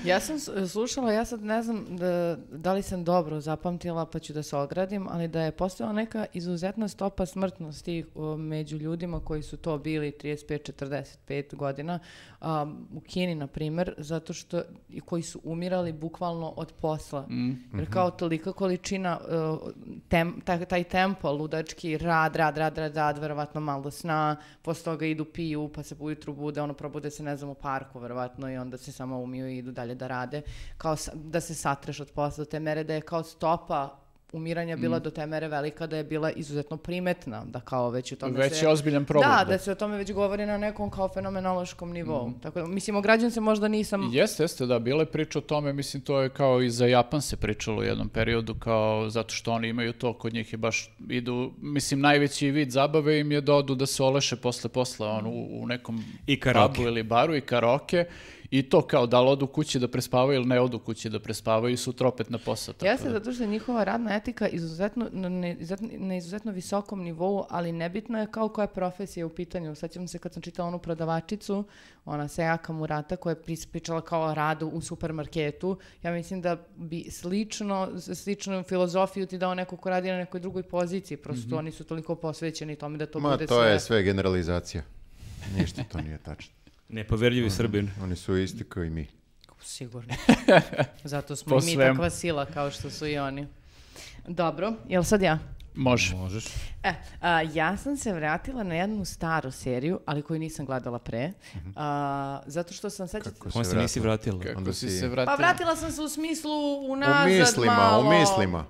Ja 0.05 0.21
sam 0.21 0.37
slušala, 0.69 1.13
ja 1.13 1.25
sad 1.25 1.43
ne 1.43 1.63
znam 1.63 1.87
da, 1.89 2.37
da 2.53 2.73
li 2.73 2.83
sam 2.83 3.05
dobro 3.05 3.41
zapamtila 3.41 4.07
pa 4.07 4.19
ću 4.19 4.33
da 4.33 4.43
se 4.43 4.57
ogradim, 4.57 5.09
ali 5.09 5.29
da 5.29 5.43
je 5.43 5.53
postojala 5.53 5.93
neka 5.93 6.27
izuzetna 6.33 6.89
stopa 6.89 7.27
smrtnosti 7.27 8.05
među 8.39 8.77
ljudima 8.77 9.21
koji 9.21 9.43
su 9.43 9.57
to 9.57 9.79
bili 9.79 10.13
35-45 10.15 11.55
godina 11.55 11.99
um, 12.41 12.49
u 12.95 13.01
Kini, 13.01 13.35
na 13.35 13.47
primer, 13.47 13.95
zato 13.99 14.33
što 14.33 14.63
i 14.89 15.01
koji 15.01 15.23
su 15.23 15.41
umirali 15.45 15.93
bukvalno 15.93 16.49
od 16.49 16.73
posla. 16.73 17.27
Jer 17.75 17.91
kao 17.91 18.11
tolika 18.11 18.53
količina, 18.53 18.94
uh, 19.01 19.73
tem, 20.09 20.41
taj, 20.45 20.85
tempo, 20.85 21.33
ludački, 21.33 21.99
rad, 21.99 22.37
rad, 22.37 22.59
rad, 22.59 22.79
rad, 22.79 22.97
rad, 22.97 23.19
verovatno 23.19 23.61
malo 23.61 23.91
sna, 23.91 24.37
posle 24.63 24.85
toga 24.85 25.07
idu 25.07 25.25
piju, 25.25 25.69
pa 25.75 25.83
se 25.83 25.97
ujutru 25.99 26.33
bude, 26.33 26.63
ono 26.63 26.75
probude 26.75 27.11
se, 27.11 27.23
ne 27.23 27.37
znam, 27.37 27.51
u 27.51 27.55
parku, 27.55 27.99
verovatno, 27.99 28.51
i 28.51 28.57
onda 28.57 28.77
se 28.77 28.93
samo 28.93 29.19
umiju 29.19 29.49
i 29.49 29.59
idu 29.59 29.73
dalje 29.73 29.95
da 29.95 30.07
rade, 30.07 30.43
kao 30.77 30.97
da 31.15 31.41
se 31.41 31.55
satreš 31.55 32.01
od 32.01 32.11
posla 32.11 32.45
do 32.45 32.51
te 32.51 32.61
mere 32.61 32.85
da 32.85 32.95
je 32.95 33.01
kao 33.01 33.23
stopa 33.23 34.04
umiranja 34.35 34.77
bila 34.77 34.99
do 34.99 35.11
te 35.11 35.27
mere 35.27 35.49
velika 35.49 35.87
da 35.87 35.97
je 35.97 36.05
bila 36.05 36.31
izuzetno 36.31 36.77
primetna, 36.77 37.45
da 37.45 37.61
kao 37.61 37.91
već 37.91 38.13
o 38.13 38.17
tome 38.17 38.39
Već 38.39 38.59
se... 38.59 38.65
je 38.65 38.69
ozbiljan 38.69 39.05
problem. 39.05 39.31
Da, 39.31 39.45
da 39.45 39.59
se 39.59 39.73
o 39.73 39.75
tome 39.75 39.97
već 39.97 40.13
govori 40.13 40.47
na 40.47 40.59
nekom 40.59 40.91
kao 40.91 41.09
fenomenološkom 41.09 41.93
nivou. 41.93 42.33
Tako 42.43 42.61
da, 42.61 42.67
mislim, 42.67 42.97
ograđujem 42.97 43.31
se 43.31 43.41
možda 43.41 43.69
nisam... 43.69 44.11
Jeste, 44.13 44.43
jeste, 44.43 44.67
da, 44.67 44.79
bila 44.79 45.03
je 45.03 45.07
priča 45.07 45.39
o 45.39 45.43
tome, 45.43 45.73
mislim, 45.73 46.03
to 46.03 46.21
je 46.21 46.29
kao 46.29 46.63
i 46.63 46.71
za 46.71 46.87
Japan 46.87 47.23
se 47.23 47.37
pričalo 47.37 47.81
u 47.81 47.85
jednom 47.85 48.09
periodu, 48.09 48.55
kao 48.55 49.11
zato 49.11 49.35
što 49.35 49.53
oni 49.53 49.69
imaju 49.69 49.93
to, 49.93 50.13
kod 50.13 50.35
njih 50.35 50.53
je 50.53 50.57
baš, 50.57 50.91
idu, 51.09 51.53
mislim, 51.61 52.01
najveći 52.01 52.51
vid 52.51 52.71
zabave 52.71 53.21
im 53.21 53.33
je 53.33 53.41
da 53.41 53.55
odu 53.55 53.75
da 53.75 53.87
se 53.87 54.03
oleše 54.03 54.37
posle 54.37 54.71
posla, 54.71 55.09
on, 55.11 55.27
u, 55.27 55.63
u 55.63 55.67
nekom 55.67 56.05
I 56.27 56.41
karaoke. 56.41 56.75
pubu 56.77 56.89
ili 56.89 57.03
baru 57.03 57.37
i 57.37 57.41
karoke, 57.41 58.05
i 58.51 58.63
to 58.63 58.83
kao 58.83 59.07
da 59.07 59.21
li 59.21 59.29
odu 59.29 59.47
kući 59.47 59.79
da 59.79 59.89
prespavaju 59.89 60.37
ili 60.37 60.47
ne 60.47 60.61
odu 60.61 60.79
kući 60.79 61.11
da 61.11 61.21
prespavaju 61.21 61.73
i 61.73 61.77
sutra 61.77 62.09
opet 62.09 62.31
na 62.31 62.39
posao. 62.39 62.75
tako 62.75 62.87
Jeste, 62.87 63.07
da. 63.07 63.13
zato 63.13 63.33
što 63.33 63.43
je 63.43 63.49
njihova 63.49 63.85
radna 63.85 64.15
etika 64.15 64.49
izuzetno, 64.49 65.09
na, 65.13 65.29
izuzetno- 65.29 65.99
na 65.99 66.17
izuzetno 66.17 66.53
visokom 66.53 67.03
nivou, 67.03 67.45
ali 67.51 67.73
nebitno 67.73 68.21
je 68.21 68.27
kao 68.27 68.49
koja 68.49 68.67
profesija 68.67 69.21
je 69.21 69.25
u 69.25 69.29
pitanju. 69.29 69.75
Sećam 69.75 70.09
se 70.09 70.19
kad 70.19 70.33
sam 70.33 70.43
čitala 70.43 70.69
onu 70.69 70.79
prodavačicu, 70.79 71.65
ona 72.05 72.29
Sejaka 72.29 72.73
Murata, 72.73 73.17
koja 73.17 73.31
je 73.31 73.43
pris- 73.43 73.67
pričala 73.67 74.01
kao 74.01 74.35
radu 74.35 74.67
u 74.69 74.81
supermarketu. 74.81 75.79
Ja 76.03 76.13
mislim 76.13 76.41
da 76.41 76.57
bi 76.77 77.07
slično, 77.11 77.89
sličnu 78.15 78.63
filozofiju 78.63 79.27
ti 79.27 79.39
dao 79.39 79.55
neko 79.55 79.77
ko 79.77 79.91
radi 79.91 80.11
na 80.11 80.17
nekoj 80.17 80.41
drugoj 80.41 80.63
poziciji. 80.63 81.17
Prosto 81.17 81.57
oni 81.57 81.73
su 81.73 81.85
toliko 81.85 82.15
posvećeni 82.15 82.77
tome 82.77 82.99
da 82.99 83.07
to 83.07 83.21
Ma, 83.21 83.31
bude 83.31 83.47
to 83.47 83.55
sve... 83.61 83.71
je 83.71 83.81
sve 83.81 84.03
generalizacija. 84.03 84.83
Ništa 85.59 85.83
to 85.85 86.01
nije 86.01 86.19
tačno. 86.19 86.55
Nepoverljivi 86.89 87.51
Srbin. 87.51 87.91
Oni 88.03 88.17
su 88.17 88.37
isti 88.37 88.65
kao 88.65 88.85
i 88.85 88.91
mi. 88.91 89.07
Sigurno. 89.63 90.15
Zato 91.05 91.37
smo 91.37 91.51
Po 91.59 91.63
i 91.63 91.67
mi 91.67 91.77
takva 91.77 92.11
sila 92.11 92.47
kao 92.47 92.71
što 92.71 92.91
su 92.91 93.07
i 93.07 93.19
oni. 93.19 93.47
Dobro, 94.29 94.73
jel 94.89 95.03
sad 95.03 95.23
ja? 95.23 95.39
Može. 95.75 96.17
Možeš. 96.17 96.45
E, 96.83 96.95
a, 97.21 97.43
ja 97.43 97.77
sam 97.77 97.97
se 97.97 98.13
vratila 98.13 98.63
na 98.63 98.75
jednu 98.75 99.05
staru 99.05 99.51
seriju, 99.51 100.01
ali 100.07 100.23
koju 100.23 100.39
nisam 100.39 100.67
gledala 100.67 100.99
pre. 100.99 101.33
A, 101.77 102.41
zato 102.47 102.75
što 102.75 102.91
sam 102.91 103.09
sad... 103.09 103.23
Kako 103.23 103.51
se 103.51 103.71
se 103.71 103.77
nisi 103.77 104.01
vratila? 104.01 104.41
Kako 104.43 104.59
Onda 104.59 104.73
si 104.73 104.91
se 104.91 105.09
vratila? 105.09 105.37
Pa 105.37 105.43
vratila 105.43 105.77
sam 105.77 105.93
se 105.93 106.03
u 106.03 106.09
smislu 106.09 106.51
U 106.53 106.93
unazad 106.93 107.29
mislima, 107.29 107.75
malo. 107.75 108.09
u 108.09 108.19
mislima. 108.19 108.67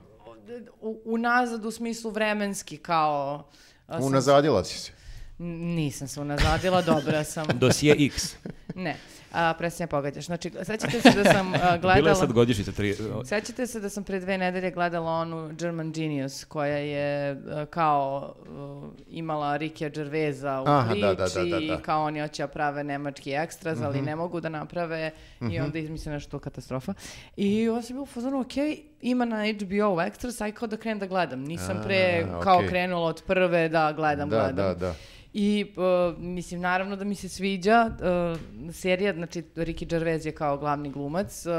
U, 0.81 1.00
unazad 1.05 1.64
u 1.64 1.70
smislu 1.70 2.11
vremenski 2.11 2.77
kao... 2.77 3.48
Unazadila 3.88 4.64
si 4.64 4.79
se. 4.79 4.92
Nisam 5.38 6.09
se 6.09 6.20
unazadila, 6.20 6.83
dobra 6.83 7.25
sam. 7.25 7.47
Dosije 7.61 7.97
X. 7.99 8.37
Ne, 8.75 8.97
a, 9.33 9.55
presnije 9.59 9.87
pogađaš. 9.87 10.27
Znači, 10.27 10.51
sećate 10.62 11.01
se 11.01 11.23
da 11.23 11.33
sam 11.33 11.55
a, 11.55 11.79
Bila 11.81 11.92
je 11.92 12.01
gledala... 12.01 12.14
sad 12.14 12.33
godišnjica 12.33 12.73
tri... 12.73 12.94
Sećate 13.25 13.66
se 13.66 13.81
da 13.81 13.88
sam 13.88 14.05
pre 14.05 14.20
dve 14.20 14.38
nedelje 14.38 14.70
gledala 14.70 15.11
onu 15.12 15.51
German 15.53 15.92
Genius 15.92 16.44
koja 16.44 16.77
je 16.77 17.31
e, 17.31 17.37
kao 17.70 18.35
e, 18.38 19.05
imala 19.09 19.57
Rikija 19.57 19.88
Gervaisa 19.90 20.61
u 20.61 20.64
Aha, 20.68 20.90
priči 20.90 21.01
da, 21.07 21.14
da, 21.14 21.27
da, 21.29 21.44
da, 21.44 21.61
da. 21.61 21.83
kao 21.83 22.05
oni 22.05 22.20
hoće 22.20 22.42
da 22.42 22.47
prave 22.49 22.85
nemački 22.85 23.31
ekstraz, 23.33 23.83
ali 23.83 24.03
ne 24.03 24.16
mogu 24.16 24.40
da 24.40 24.49
naprave 24.49 25.11
i 25.51 25.61
onda 25.61 25.79
izmisle 25.79 26.12
nešto 26.12 26.38
katastrofa. 26.38 26.94
I 27.37 27.68
ovo 27.68 27.83
sam 27.83 27.94
bila 27.94 28.03
u 28.03 28.07
fazonu, 28.07 28.40
ok, 28.40 28.53
ima 29.01 29.25
na 29.25 29.37
HBO 29.44 30.01
ekstras, 30.03 30.40
aj 30.40 30.53
kao 30.53 30.68
da 30.68 30.77
krenem 30.77 30.99
da 30.99 31.07
gledam. 31.07 31.40
Nisam 31.40 31.81
pre 31.85 32.27
A, 32.33 32.40
kao 32.40 32.57
okej. 32.57 32.68
krenula 32.68 33.07
od 33.07 33.23
prve 33.27 33.68
da 33.68 33.92
gledam, 33.92 34.29
Da, 34.31 34.37
gledam. 34.37 34.57
da, 34.57 34.75
da. 34.75 34.94
I 35.37 35.66
uh, 35.77 36.18
mislim, 36.18 36.61
naravno 36.61 36.97
da 36.97 37.05
mi 37.05 37.14
se 37.14 37.29
sviđa 37.29 37.90
uh, 37.90 38.40
serija, 38.73 39.12
znači 39.12 39.42
Ricky 39.57 39.87
Gervais 39.87 40.25
je 40.25 40.33
kao 40.33 40.59
glavni 40.59 40.90
glumac, 40.90 41.47
uh, 41.47 41.53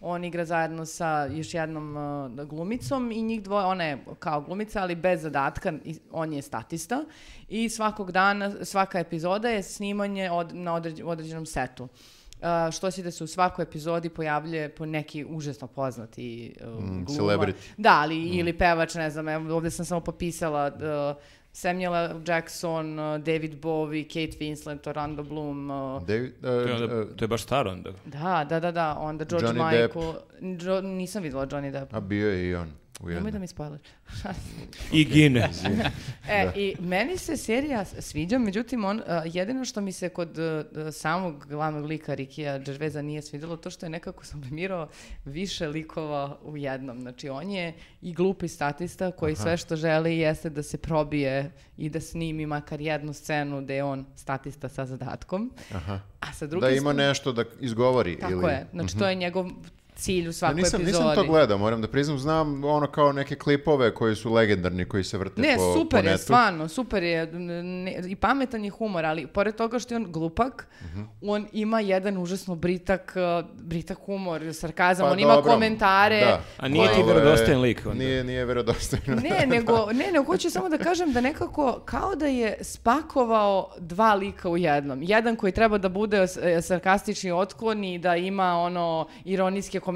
on 0.00 0.24
igra 0.24 0.44
zajedno 0.44 0.86
sa 0.86 1.24
još 1.26 1.54
jednom 1.54 1.96
uh, 1.96 2.46
glumicom 2.46 3.12
i 3.12 3.22
njih 3.22 3.42
dvoje, 3.42 3.66
ona 3.66 3.84
je 3.84 3.98
kao 4.18 4.40
glumica, 4.40 4.82
ali 4.82 4.94
bez 4.94 5.22
zadatka, 5.22 5.72
on 6.12 6.32
je 6.32 6.42
statista 6.42 7.04
i 7.48 7.68
svakog 7.68 8.12
dana, 8.12 8.64
svaka 8.64 8.98
epizoda 8.98 9.48
je 9.48 9.62
snimanje 9.62 10.30
od, 10.30 10.54
na 10.54 10.72
određ- 10.72 11.02
određenom 11.04 11.46
setu. 11.46 11.88
Uh, 12.36 12.46
što 12.72 12.90
si 12.90 13.02
da 13.02 13.10
se 13.10 13.24
u 13.24 13.26
svakoj 13.26 13.62
epizodi 13.62 14.08
pojavljuje 14.08 14.68
po 14.68 14.86
neki 14.86 15.24
užasno 15.24 15.66
poznati 15.66 16.54
uh, 16.60 16.84
Mm, 16.84 17.04
gluma. 17.04 17.20
celebrity. 17.22 17.52
Da, 17.76 17.90
ali 17.92 18.16
ili 18.18 18.52
pevač, 18.52 18.94
ne 18.94 19.10
znam, 19.10 19.28
evo, 19.28 19.54
ovdje 19.54 19.70
sam 19.70 19.84
samo 19.84 20.00
popisala 20.00 20.66
uh, 20.66 21.22
Samuel 21.52 21.92
Jackson, 22.22 22.98
uh, 22.98 23.18
David 23.18 23.56
Bowie, 23.56 24.04
Kate 24.04 24.36
Winslet, 24.40 24.86
Orlando 24.86 25.22
Bloom, 25.22 25.70
uh, 25.70 26.02
David, 26.02 26.32
To 26.40 26.48
je, 26.48 26.64
uh, 26.66 26.80
onda- 26.82 26.96
uh, 26.96 27.08
to 27.08 27.24
je 27.24 27.28
baš 27.28 27.42
staro 27.42 27.70
onda. 27.70 27.90
da, 28.06 28.44
da, 28.44 28.60
da, 28.60 28.70
da, 28.72 28.94
onda 28.94 29.24
George 29.24 29.46
Johnny 29.46 29.70
Depp. 29.72 29.94
Michael, 29.94 30.14
Jo- 30.58 30.80
nisam 30.80 31.22
videla 31.22 31.46
Johnny 31.46 31.72
Depp. 31.72 31.94
a 31.94 32.00
bio 32.00 32.28
je 32.28 32.48
i 32.48 32.54
on 32.54 32.68
Nemoj 33.02 33.30
da 33.30 33.38
mi 33.38 33.46
spoiler. 33.46 33.80
I 34.92 35.04
gine. 35.04 35.48
E, 36.28 36.50
i 36.56 36.76
meni 36.80 37.18
se 37.18 37.36
serija 37.36 37.84
sviđa, 37.84 38.38
međutim, 38.38 38.84
on, 38.84 38.98
uh, 38.98 39.04
jedino 39.24 39.64
što 39.64 39.80
mi 39.80 39.92
se 39.92 40.08
kod 40.08 40.38
uh, 40.38 40.94
samog 40.94 41.46
glavnog 41.48 41.84
lika 41.84 42.14
Rikija 42.14 42.58
Gerveza 42.58 43.02
nije 43.02 43.22
svidjelo, 43.22 43.56
to 43.56 43.70
što 43.70 43.86
je 43.86 43.90
nekako 43.90 44.26
sublimirao 44.26 44.88
više 45.24 45.66
likova 45.66 46.38
u 46.42 46.56
jednom. 46.56 47.00
Znači, 47.00 47.28
on 47.28 47.50
je 47.50 47.74
i 48.02 48.12
glupi 48.12 48.48
statista 48.48 49.10
koji 49.10 49.36
sve 49.36 49.56
što 49.56 49.76
želi 49.76 50.18
jeste 50.18 50.50
da 50.50 50.62
se 50.62 50.78
probije 50.78 51.50
i 51.76 51.88
da 51.88 52.00
snimi 52.00 52.46
makar 52.46 52.80
jednu 52.80 53.12
scenu 53.12 53.62
gde 53.62 53.74
je 53.74 53.84
on 53.84 54.06
statista 54.16 54.68
sa 54.68 54.86
zadatkom. 54.86 55.52
Aha. 55.74 56.00
A 56.20 56.32
sa 56.32 56.46
druge 56.46 56.66
Da 56.66 56.72
ima 56.72 56.92
nešto 56.92 57.32
da 57.32 57.44
izgovori. 57.60 58.18
Tako 58.18 58.32
ili... 58.32 58.52
je. 58.52 58.66
Znači, 58.72 58.98
to 58.98 59.08
je 59.08 59.14
njegov 59.14 59.50
cilj 60.00 60.22
u 60.22 60.28
Ja 60.28 60.32
svakoj 60.32 60.54
nisam, 60.56 60.80
epizodi. 60.80 61.04
nisam 61.04 61.14
to 61.16 61.24
gledao, 61.24 61.58
moram 61.58 61.80
da 61.80 61.88
priznam, 61.88 62.18
znam 62.18 62.64
ono 62.66 62.86
kao 62.88 63.12
neke 63.12 63.34
klipove 63.36 63.94
koji 63.94 64.16
su 64.16 64.32
legendarni, 64.32 64.84
koji 64.84 65.04
se 65.04 65.18
vrte 65.18 65.40
Ne, 65.42 65.56
po, 65.56 65.72
super 65.74 65.90
po 65.92 65.96
je, 65.98 66.02
netu. 66.04 66.22
stvarno, 66.22 66.68
super 66.68 67.02
je. 67.02 67.26
Ne- 67.26 68.02
I 68.06 68.16
pametan 68.16 68.64
je 68.64 68.70
humor, 68.70 69.04
ali 69.04 69.26
pored 69.26 69.54
toga 69.54 69.78
što 69.78 69.94
je 69.94 69.98
on 69.98 70.06
glupak, 70.08 70.66
Mhm. 70.82 71.02
on 71.22 71.46
ima 71.52 71.80
jedan 71.80 72.18
užasno 72.18 72.54
britak, 72.56 73.12
uh, 73.40 73.50
britak 73.56 73.98
humor, 73.98 74.20
sarkazam, 74.52 75.06
Pa 75.06 75.12
on 75.12 75.20
ima 75.20 75.34
dobro, 75.34 75.52
komentare. 75.52 76.20
da. 76.20 76.40
A 76.56 76.68
nije 76.68 76.86
ti 76.86 76.94
Ovo 76.94 77.08
je- 77.08 77.14
vjerodostojan 77.14 77.60
lik 77.60 77.82
onda. 77.84 77.98
Nije, 77.98 78.24
nije 78.24 78.44
vjerodostojno. 78.44 79.14
Ne, 79.22 79.46
nego, 79.48 79.86
ne, 79.88 80.06
nego 80.06 80.24
hoću 80.24 80.50
samo 80.50 80.68
da 80.68 80.78
kažem 80.78 81.12
da 81.12 81.20
nekako 81.20 81.50
kao 81.84 82.14
da 82.14 82.26
je 82.26 82.56
spakovao 82.62 83.40
dva 83.78 84.14
lika 84.14 84.48
u 84.48 84.56
jednom. 84.56 85.02
Jedan 85.02 85.36
koji 85.36 85.52
treba 85.52 85.78
da 85.78 85.88
bude 85.90 86.16
e, 86.42 86.62
sarkastični 86.62 87.32
otklon 87.32 87.84
i 87.84 87.98
da 87.98 88.16
ima 88.16 88.54
ono 88.54 88.90
ironijske 89.24 89.80
komentare 89.80 89.89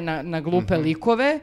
na, 0.00 0.22
na 0.22 0.40
glupe 0.40 0.74
Mhm. 0.74 0.82
likove 0.82 1.40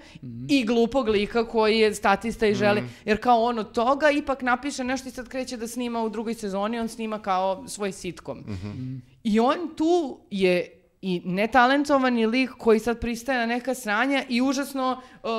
i 0.50 0.66
glupog 0.66 1.08
lika 1.08 1.46
koji 1.46 1.80
je 1.80 1.96
statista 1.96 2.48
i 2.48 2.56
želi, 2.56 2.84
jer 3.06 3.22
kao 3.22 3.44
on 3.44 3.60
od 3.60 3.72
toga 3.72 4.12
ipak 4.12 4.42
napiše 4.42 4.84
nešto 4.84 5.10
i 5.10 5.12
sad 5.12 5.30
kreće 5.30 5.58
da 5.58 5.68
snima 5.68 6.04
u 6.04 6.10
drugoj 6.10 6.34
sezoni, 6.34 6.80
on 6.80 6.88
snima 6.88 7.20
kao 7.20 7.68
svoj 7.68 7.92
sitkom. 7.92 8.38
Mhm. 8.40 8.96
I 9.24 9.40
on 9.40 9.58
tu 9.78 10.20
je 10.32 10.80
i 11.06 11.22
netalentovani 11.26 12.26
lik 12.26 12.50
koji 12.58 12.80
sad 12.80 13.00
pristaje 13.00 13.40
na 13.40 13.46
neka 13.46 13.74
sranja 13.74 14.24
i 14.30 14.42
užasno 14.42 15.02
uh, 15.24 15.30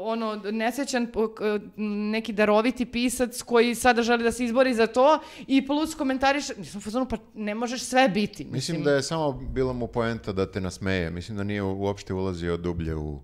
ono 0.00 0.34
nesrećan 0.34 1.06
uh, 1.14 1.30
neki 1.86 2.32
daroviti 2.32 2.86
pisac 2.86 3.42
koji 3.42 3.74
sada 3.74 4.02
želi 4.02 4.22
da 4.22 4.32
se 4.32 4.44
izbori 4.44 4.74
za 4.74 4.86
to 4.86 5.18
i 5.46 5.66
plus 5.66 5.94
komentariš 5.94 6.48
mislim 6.56 6.82
fazonu, 6.82 7.06
pa 7.08 7.16
ne 7.34 7.54
možeš 7.54 7.82
sve 7.82 8.08
biti 8.08 8.44
Mislim 8.44 8.82
da 8.82 8.92
je 8.92 9.02
samo 9.02 9.32
bila 9.32 9.72
mu 9.72 9.86
poenta 9.86 10.32
da 10.32 10.50
te 10.50 10.60
nasmeje. 10.60 11.10
Mislim 11.10 11.36
da 11.36 11.44
nije 11.44 11.62
uopšte 11.62 12.14
ulazio 12.14 12.56
dublje 12.56 12.94
u, 12.94 13.22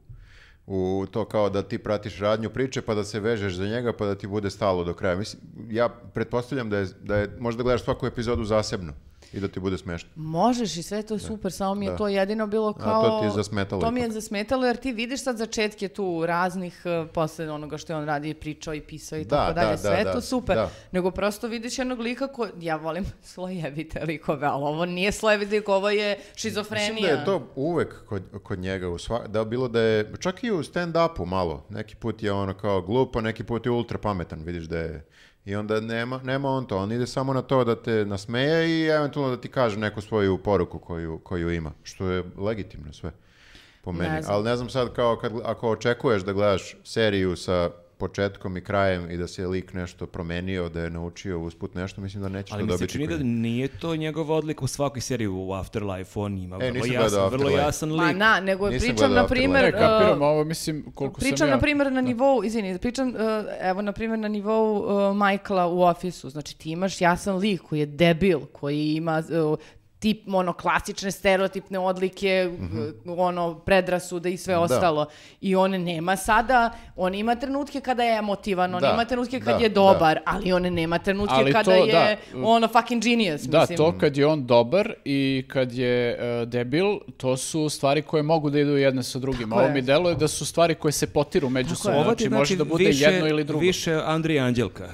u 0.66 1.06
to 1.10 1.24
kao 1.24 1.50
da 1.50 1.62
ti 1.62 1.78
pratiš 1.78 2.18
radnju 2.18 2.50
priče 2.50 2.82
pa 2.82 2.94
da 2.94 3.04
se 3.04 3.20
vežeš 3.20 3.54
za 3.54 3.66
njega 3.66 3.92
pa 3.92 4.06
da 4.06 4.14
ti 4.14 4.26
bude 4.26 4.50
stalo 4.50 4.84
do 4.84 4.94
kraja. 4.94 5.16
Mislim, 5.16 5.42
ja 5.70 5.88
pretpostavljam 5.88 6.70
da 6.70 6.78
je, 6.78 6.86
da 7.00 7.16
je 7.16 7.36
možda 7.38 7.62
gledaš 7.62 7.84
svaku 7.84 8.06
epizodu 8.06 8.44
zasebno 8.44 8.92
i 9.32 9.40
da 9.40 9.48
ti 9.48 9.60
bude 9.60 9.78
smešno. 9.78 10.10
Možeš 10.16 10.76
i 10.76 10.82
sve 10.82 10.98
je 10.98 11.02
to 11.02 11.18
super, 11.18 11.52
samo 11.52 11.74
mi 11.74 11.86
je 11.86 11.90
Da. 11.90 11.96
to 11.96 12.08
jedino 12.08 12.46
bilo 12.46 12.68
A, 12.68 12.72
kao... 12.82 13.02
to 13.02 13.18
ti 13.20 13.26
je 13.26 13.30
zasmetalo 13.30 13.80
To 13.80 13.90
mi 13.90 14.00
je 14.00 14.04
ipak. 14.04 14.14
zasmetalo 14.14 14.66
jer 14.66 14.76
ti 14.76 14.92
vidiš 14.92 15.22
sad 15.22 15.36
začetke 15.36 15.88
tu 15.88 16.26
raznih, 16.26 16.82
uh, 16.84 17.10
posle 17.10 17.50
onoga 17.50 17.78
što 17.78 17.92
je 17.92 17.96
on 17.96 18.04
radio 18.04 18.30
i 18.30 18.34
pričao 18.34 18.74
i 18.74 18.80
pisao 18.80 19.18
i 19.18 19.24
Da, 19.24 19.36
tako 19.36 19.52
dalje, 19.54 19.70
da, 19.70 19.76
sve 19.76 19.90
da, 19.90 19.96
je 19.96 20.04
da, 20.04 20.12
to 20.12 20.20
super. 20.20 20.56
da. 20.56 20.70
Nego 20.92 21.10
prosto 21.10 21.46
vidiš 21.48 21.78
jednog 21.78 22.00
lika 22.00 22.26
ko, 22.28 22.48
ja 22.60 22.76
volim 22.76 23.04
slojevite 23.32 24.04
likove, 24.04 24.46
ali 24.46 24.64
ovo 24.64 24.86
nije 24.86 25.12
slojevite 25.12 25.56
lik, 25.56 25.68
ovo 25.68 25.90
je 25.90 26.18
šizofrenija. 26.36 26.92
Mislim 26.92 27.10
da 27.14 27.18
je 27.20 27.24
to 27.24 27.48
uvek 27.54 28.04
kod, 28.06 28.22
kod 28.42 28.58
njega, 28.58 28.88
u 28.88 28.98
sva, 28.98 29.26
da 29.26 29.44
bilo 29.44 29.68
da 29.68 29.80
je, 29.80 30.12
čak 30.20 30.44
i 30.44 30.50
u 30.50 30.62
stand-upu 30.62 31.24
malo, 31.26 31.64
neki 31.70 31.96
put 31.96 32.22
je 32.22 32.32
ono 32.32 32.54
kao 32.54 32.82
glupo, 32.82 33.20
neki 33.20 33.44
put 33.44 33.66
je 33.66 33.72
ultra 33.72 33.98
pametan, 33.98 34.42
vidiš 34.42 34.64
da 34.64 34.78
je, 34.78 35.04
i 35.44 35.54
onda 35.54 35.80
nema, 35.80 36.20
nema 36.24 36.48
on 36.48 36.66
to, 36.66 36.76
on 36.78 36.92
ide 36.92 37.06
samo 37.06 37.32
na 37.32 37.42
to 37.42 37.64
da 37.64 37.82
te 37.82 38.04
nasmeje 38.04 38.68
i 38.68 38.86
eventualno 38.86 39.36
da 39.36 39.40
ti 39.40 39.48
kaže 39.48 39.78
neku 39.78 40.00
svoju 40.00 40.38
poruku 40.38 40.78
koju, 40.78 41.18
koju 41.18 41.50
ima, 41.50 41.72
što 41.82 42.06
je 42.06 42.24
legitimno 42.38 42.92
sve, 42.92 43.12
po 43.84 43.92
meni. 43.92 44.10
Ne 44.10 44.22
znam. 44.22 44.34
Ali 44.34 44.44
ne 44.44 44.56
znam 44.56 44.70
sad 44.70 44.92
kao 44.92 45.16
kad, 45.16 45.32
ako 45.44 45.70
očekuješ 45.70 46.22
da 46.22 46.32
gledaš 46.32 46.76
seriju 46.84 47.36
sa 47.36 47.70
početkom 48.02 48.56
i 48.56 48.60
krajem 48.60 49.10
i 49.10 49.16
da 49.16 49.26
se 49.26 49.46
lik 49.46 49.72
nešto 49.72 50.06
promenio, 50.06 50.68
da 50.68 50.80
je 50.80 50.90
naučio 50.90 51.40
usput 51.40 51.74
nešto, 51.74 52.00
mislim 52.00 52.22
da 52.22 52.28
nećeš 52.28 52.52
Ali 52.52 52.60
to 52.60 52.66
mi 52.66 52.72
se 52.72 52.78
dobiti. 52.78 52.92
čini 52.92 53.06
da 53.06 53.18
nije 53.22 53.68
to 53.68 53.96
njegov 53.96 54.30
odlik 54.30 54.62
u 54.62 54.66
svakoj 54.66 55.00
seriji 55.00 55.28
u 55.28 55.52
Afterlife, 55.52 56.18
on 56.20 56.38
ima 56.38 56.56
E, 56.56 56.70
vrlo, 56.70 56.84
nisam 56.84 56.92
jasan, 56.94 57.30
vrlo 57.30 57.50
jasan 57.50 57.88
Ma 57.88 58.06
lik. 58.06 58.16
na, 58.16 58.40
nego 58.40 58.70
Nisam 58.70 58.88
pričam 58.88 59.12
na 59.12 59.26
primjer... 59.26 59.64
Ne, 59.64 59.72
kapiram, 59.72 60.20
uh, 60.20 60.26
ovo 60.26 60.44
mislim 60.44 60.84
koliko 60.94 61.20
Pričam, 61.20 61.38
sam 61.38 61.48
ja... 61.48 61.54
na 61.54 61.60
primjer, 61.60 61.92
na 61.92 62.00
nivou, 62.00 62.44
izvini, 62.44 62.78
pričam, 62.78 63.08
uh, 63.08 63.14
evo, 63.60 63.82
na 63.82 63.92
primjer, 63.92 64.18
na 64.18 64.28
nivou 64.28 64.78
uh, 64.78 65.16
Michaela 65.16 65.66
u 65.66 65.82
ofisu. 65.82 66.30
Znači, 66.30 66.58
ti 66.58 66.70
imaš 66.70 67.00
jasan 67.00 67.36
lik 67.36 67.60
koji 67.60 67.80
je 67.80 67.86
debil, 67.86 68.40
koji 68.52 68.94
ima 68.94 69.22
uh, 69.52 69.58
tip, 70.02 70.22
ono, 70.28 70.52
klasične 70.52 71.10
stereotipne 71.10 71.78
odlike, 71.78 72.50
uh, 73.04 73.18
ono, 73.18 73.54
predrasude 73.56 74.30
i 74.30 74.36
sve 74.36 74.54
Da. 74.54 74.60
ostalo. 74.60 75.06
I 75.40 75.56
on 75.56 75.70
nema 75.72 76.16
sada, 76.16 76.60
on 76.96 77.14
ima 77.14 77.34
trenutke 77.34 77.80
kada 77.80 78.02
je 78.02 78.18
emotivan, 78.18 78.74
on 78.74 78.80
Da, 78.80 78.90
ima 78.90 79.04
trenutke 79.04 79.40
kad 79.40 79.56
da, 79.56 79.62
je 79.62 79.68
dobar, 79.68 80.18
ali 80.24 80.52
on 80.52 80.62
nema 80.64 80.98
trenutke 80.98 81.34
Ali 81.34 81.52
kada 81.52 81.64
to, 81.64 81.72
je, 81.74 81.92
da. 81.92 82.16
ono, 82.44 82.68
fucking 82.68 83.02
genius, 83.02 83.42
Da, 83.42 83.60
mislim. 83.60 83.76
to 83.76 83.98
kad 83.98 84.16
je 84.16 84.26
on 84.26 84.46
dobar 84.46 84.92
i 85.04 85.44
kad 85.48 85.72
je 85.72 86.10
e, 86.10 86.46
debil, 86.46 86.86
to 87.16 87.36
su 87.36 87.68
stvari 87.68 88.02
koje 88.02 88.22
mogu 88.22 88.50
da 88.50 88.60
idu 88.60 88.76
jedne 88.76 89.02
sa 89.02 89.18
drugim. 89.18 89.42
Tako 89.42 89.54
Ovo 89.54 89.68
je. 89.68 89.72
mi 89.72 89.82
deluje 89.82 90.14
da 90.14 90.28
su 90.28 90.46
stvari 90.46 90.74
koje 90.74 90.92
se 90.92 91.06
potiru 91.06 91.50
međusobno. 91.50 91.98
je. 91.98 92.00
Ovo 92.00 92.14
ti 92.14 92.24
Znači, 92.24 92.34
može 92.34 92.56
da 92.56 92.64
bude 92.64 92.84
više, 92.84 93.04
jedno 93.04 93.28
ili 93.28 93.44
drugo. 93.44 93.60
Više 93.60 93.94
Andrija 93.96 94.44
Anđelka. 94.44 94.88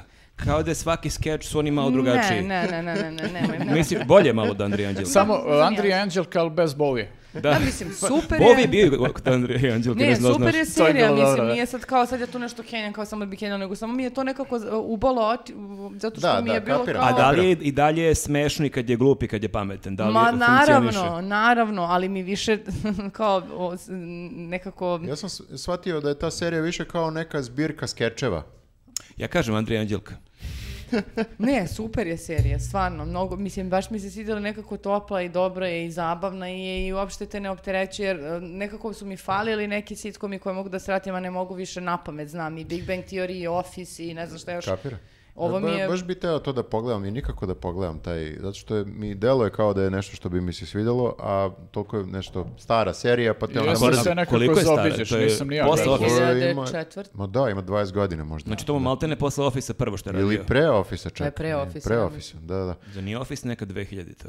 Kao 0.44 0.62
da 0.62 0.70
je 0.70 0.74
svaki 0.74 1.10
skeč 1.10 1.46
su 1.46 1.58
oni 1.58 1.70
malo 1.70 1.90
drugačiji. 1.90 2.42
Ne, 2.42 2.66
ne, 2.66 2.82
ne, 2.82 2.94
ne, 2.94 3.10
ne, 3.10 3.28
ne, 3.32 3.58
nemoj. 3.58 3.74
Mislim, 3.74 4.00
bolje 4.06 4.32
malo 4.32 4.50
od 4.50 4.60
Andrija 4.60 4.88
Anđelka. 4.88 5.10
Samo 5.10 5.34
Da, 5.38 5.58
uh, 5.58 5.66
Andrija 5.66 5.98
Anđelka, 5.98 6.40
ali 6.40 6.50
bez 6.50 6.74
Bowie. 6.74 7.06
Da. 7.32 7.40
Da, 7.40 7.58
mislim, 7.58 7.90
super 7.92 8.38
Bovi 8.38 8.52
je. 8.52 8.60
je 8.60 8.68
bio 8.68 9.12
kod 9.12 9.28
Andrija 9.28 9.74
Anđelka, 9.74 10.00
Ne, 10.00 10.06
ne 10.06 10.14
znam, 10.14 10.32
super 10.32 10.50
znaš. 10.50 10.54
je 10.56 10.64
serija, 10.64 11.10
mislim, 11.10 11.26
dobro, 11.26 11.44
da. 11.44 11.52
nije 11.52 11.66
sad 11.66 11.84
kao 11.84 12.06
sad 12.06 12.20
ja 12.20 12.26
tu 12.26 12.38
nešto 12.38 12.62
kenjam 12.62 12.92
kao 12.92 13.04
samo 13.04 13.24
da 13.24 13.30
bi 13.30 13.36
kenjala, 13.36 13.58
nego 13.58 13.76
samo 13.76 13.92
mi 13.94 14.02
je 14.02 14.10
to 14.10 14.24
nekako 14.24 14.56
uh, 14.56 14.62
ubalo 14.74 15.22
oči, 15.22 15.54
zato 15.96 16.20
što 16.20 16.28
Da, 16.28 16.40
mi 16.40 16.48
da, 16.48 16.54
je 16.54 16.60
bilo 16.60 16.78
kapiram. 16.78 17.00
kao... 17.00 17.08
A 17.08 17.18
da 17.18 17.30
li 17.30 17.48
je, 17.48 17.56
i 17.60 17.72
dalje 17.72 18.02
je 18.02 18.14
smešno 18.14 18.66
i 18.66 18.70
kad 18.70 18.90
je 18.90 18.96
glup 18.96 19.22
i 19.22 19.28
kad 19.28 19.42
je 19.42 19.48
pametan? 19.48 19.96
Da 19.96 20.06
li 20.06 20.12
Ma 20.12 20.20
funkcioniše? 20.30 20.52
naravno, 20.52 21.20
naravno, 21.20 21.82
ali 21.82 22.08
mi 22.08 22.22
više 22.22 22.58
kao 23.12 23.42
o, 23.52 23.76
nekako... 24.30 25.00
Ja 25.04 25.16
sam 25.16 25.28
shvatio 25.56 26.00
da 26.00 26.08
je 26.08 26.18
ta 26.18 26.30
serija 26.30 26.60
više 26.60 26.84
kao 26.84 27.10
neka 27.10 27.42
zbirka 27.42 27.86
skečeva. 27.86 28.42
Ja 29.18 29.28
kažem 29.28 29.54
Andrija 29.54 29.80
Anđelka. 29.80 30.14
Ne, 31.38 31.66
super 31.68 32.06
je 32.06 32.16
serija, 32.18 32.58
stvarno. 32.58 33.04
Mnogo, 33.04 33.36
mislim, 33.36 33.70
baš 33.70 33.90
mi 33.90 34.00
se 34.00 34.10
svidjela 34.10 34.40
nekako 34.40 34.76
topla 34.76 35.22
i 35.22 35.28
dobra 35.28 35.66
je 35.66 35.86
i 35.86 35.90
zabavna 35.90 36.46
je 36.46 36.86
i 36.86 36.92
uopšte 36.92 37.26
te 37.26 37.40
ne 37.40 37.50
opterećuje, 37.50 38.06
jer 38.06 38.20
e, 38.20 38.40
nekako 38.40 38.92
su 38.92 39.06
mi 39.06 39.16
falili 39.16 39.66
neki 39.66 39.96
sitcomi 39.96 40.38
koje 40.38 40.54
mogu 40.54 40.68
da 40.68 40.78
sratim, 40.78 41.14
a 41.14 41.20
ne 41.20 41.30
mogu 41.30 41.54
više 41.54 41.80
na 41.80 41.96
pamet. 41.96 42.28
Znam 42.28 42.58
i 42.58 42.64
Big 42.64 42.86
Bang 42.86 43.04
Theory 43.04 43.42
i 43.42 43.46
Office 43.46 44.08
i 44.08 44.14
ne 44.14 44.26
znam 44.26 44.38
šta 44.38 44.52
još. 44.52 44.64
Kapira. 44.64 44.98
Ovo 45.38 45.60
mi 45.60 45.66
Ba- 45.66 45.72
je... 45.72 45.88
Baš 45.88 46.04
bi 46.04 46.14
teo 46.16 46.38
to 46.38 46.52
da 46.52 46.62
pogledam 46.64 47.04
i 47.04 47.10
nikako 47.10 47.46
da 47.46 47.54
pogledam 47.56 47.98
taj, 47.98 48.36
zato 48.36 48.54
što 48.54 48.76
je, 48.76 48.84
mi 48.86 49.14
deluje 49.16 49.50
kao 49.50 49.74
da 49.74 49.82
je 49.82 49.90
nešto 49.90 50.16
što 50.16 50.28
bi 50.28 50.40
mi 50.40 50.52
se 50.52 50.66
svidjelo, 50.66 51.14
a 51.18 51.50
toliko 51.70 51.96
je 51.96 52.06
nešto 52.06 52.46
stara 52.58 52.94
serija, 52.94 53.34
pa 53.34 53.46
te 53.46 53.52
Ja 53.54 53.62
ona 53.62 53.76
sam 53.76 53.88
mrzim. 53.88 54.04
se 54.04 54.10
nekako 54.10 54.30
koliko 54.30 54.52
je 54.52 54.64
stara? 54.64 54.76
zaobiđeš, 54.76 55.08
To 55.08 55.16
je 55.16 55.24
nisam 55.24 55.48
ni 55.48 55.56
ja. 55.56 55.64
posle. 55.66 55.88
Office. 55.88 56.14
Ovo 56.16 56.32
ima- 56.32 56.62
2004. 56.64 57.04
Ma 57.14 57.26
da, 57.26 57.48
ima 57.50 57.62
20 57.62 57.92
godina 57.92 58.24
možda. 58.24 58.48
Znači 58.48 58.66
to 58.66 58.74
mu 58.74 58.80
maltene 58.80 59.16
posle 59.16 59.44
Office 59.44 59.74
prvo 59.74 59.96
što 59.96 60.08
je 60.08 60.12
radio. 60.12 60.26
Ili 60.26 60.38
pre 60.38 60.68
Office 60.68 61.10
čak. 61.10 61.26
Da 61.26 61.30
pre 61.32 61.54
Office, 61.56 61.80
Pre 61.80 61.96
ja 61.96 62.04
Office, 62.04 62.36
da, 62.36 62.56
da. 62.56 62.74
Za 62.86 63.00
nije 63.00 63.18
Office 63.18 63.48
neka 63.48 63.66
2000-ta. 63.66 64.28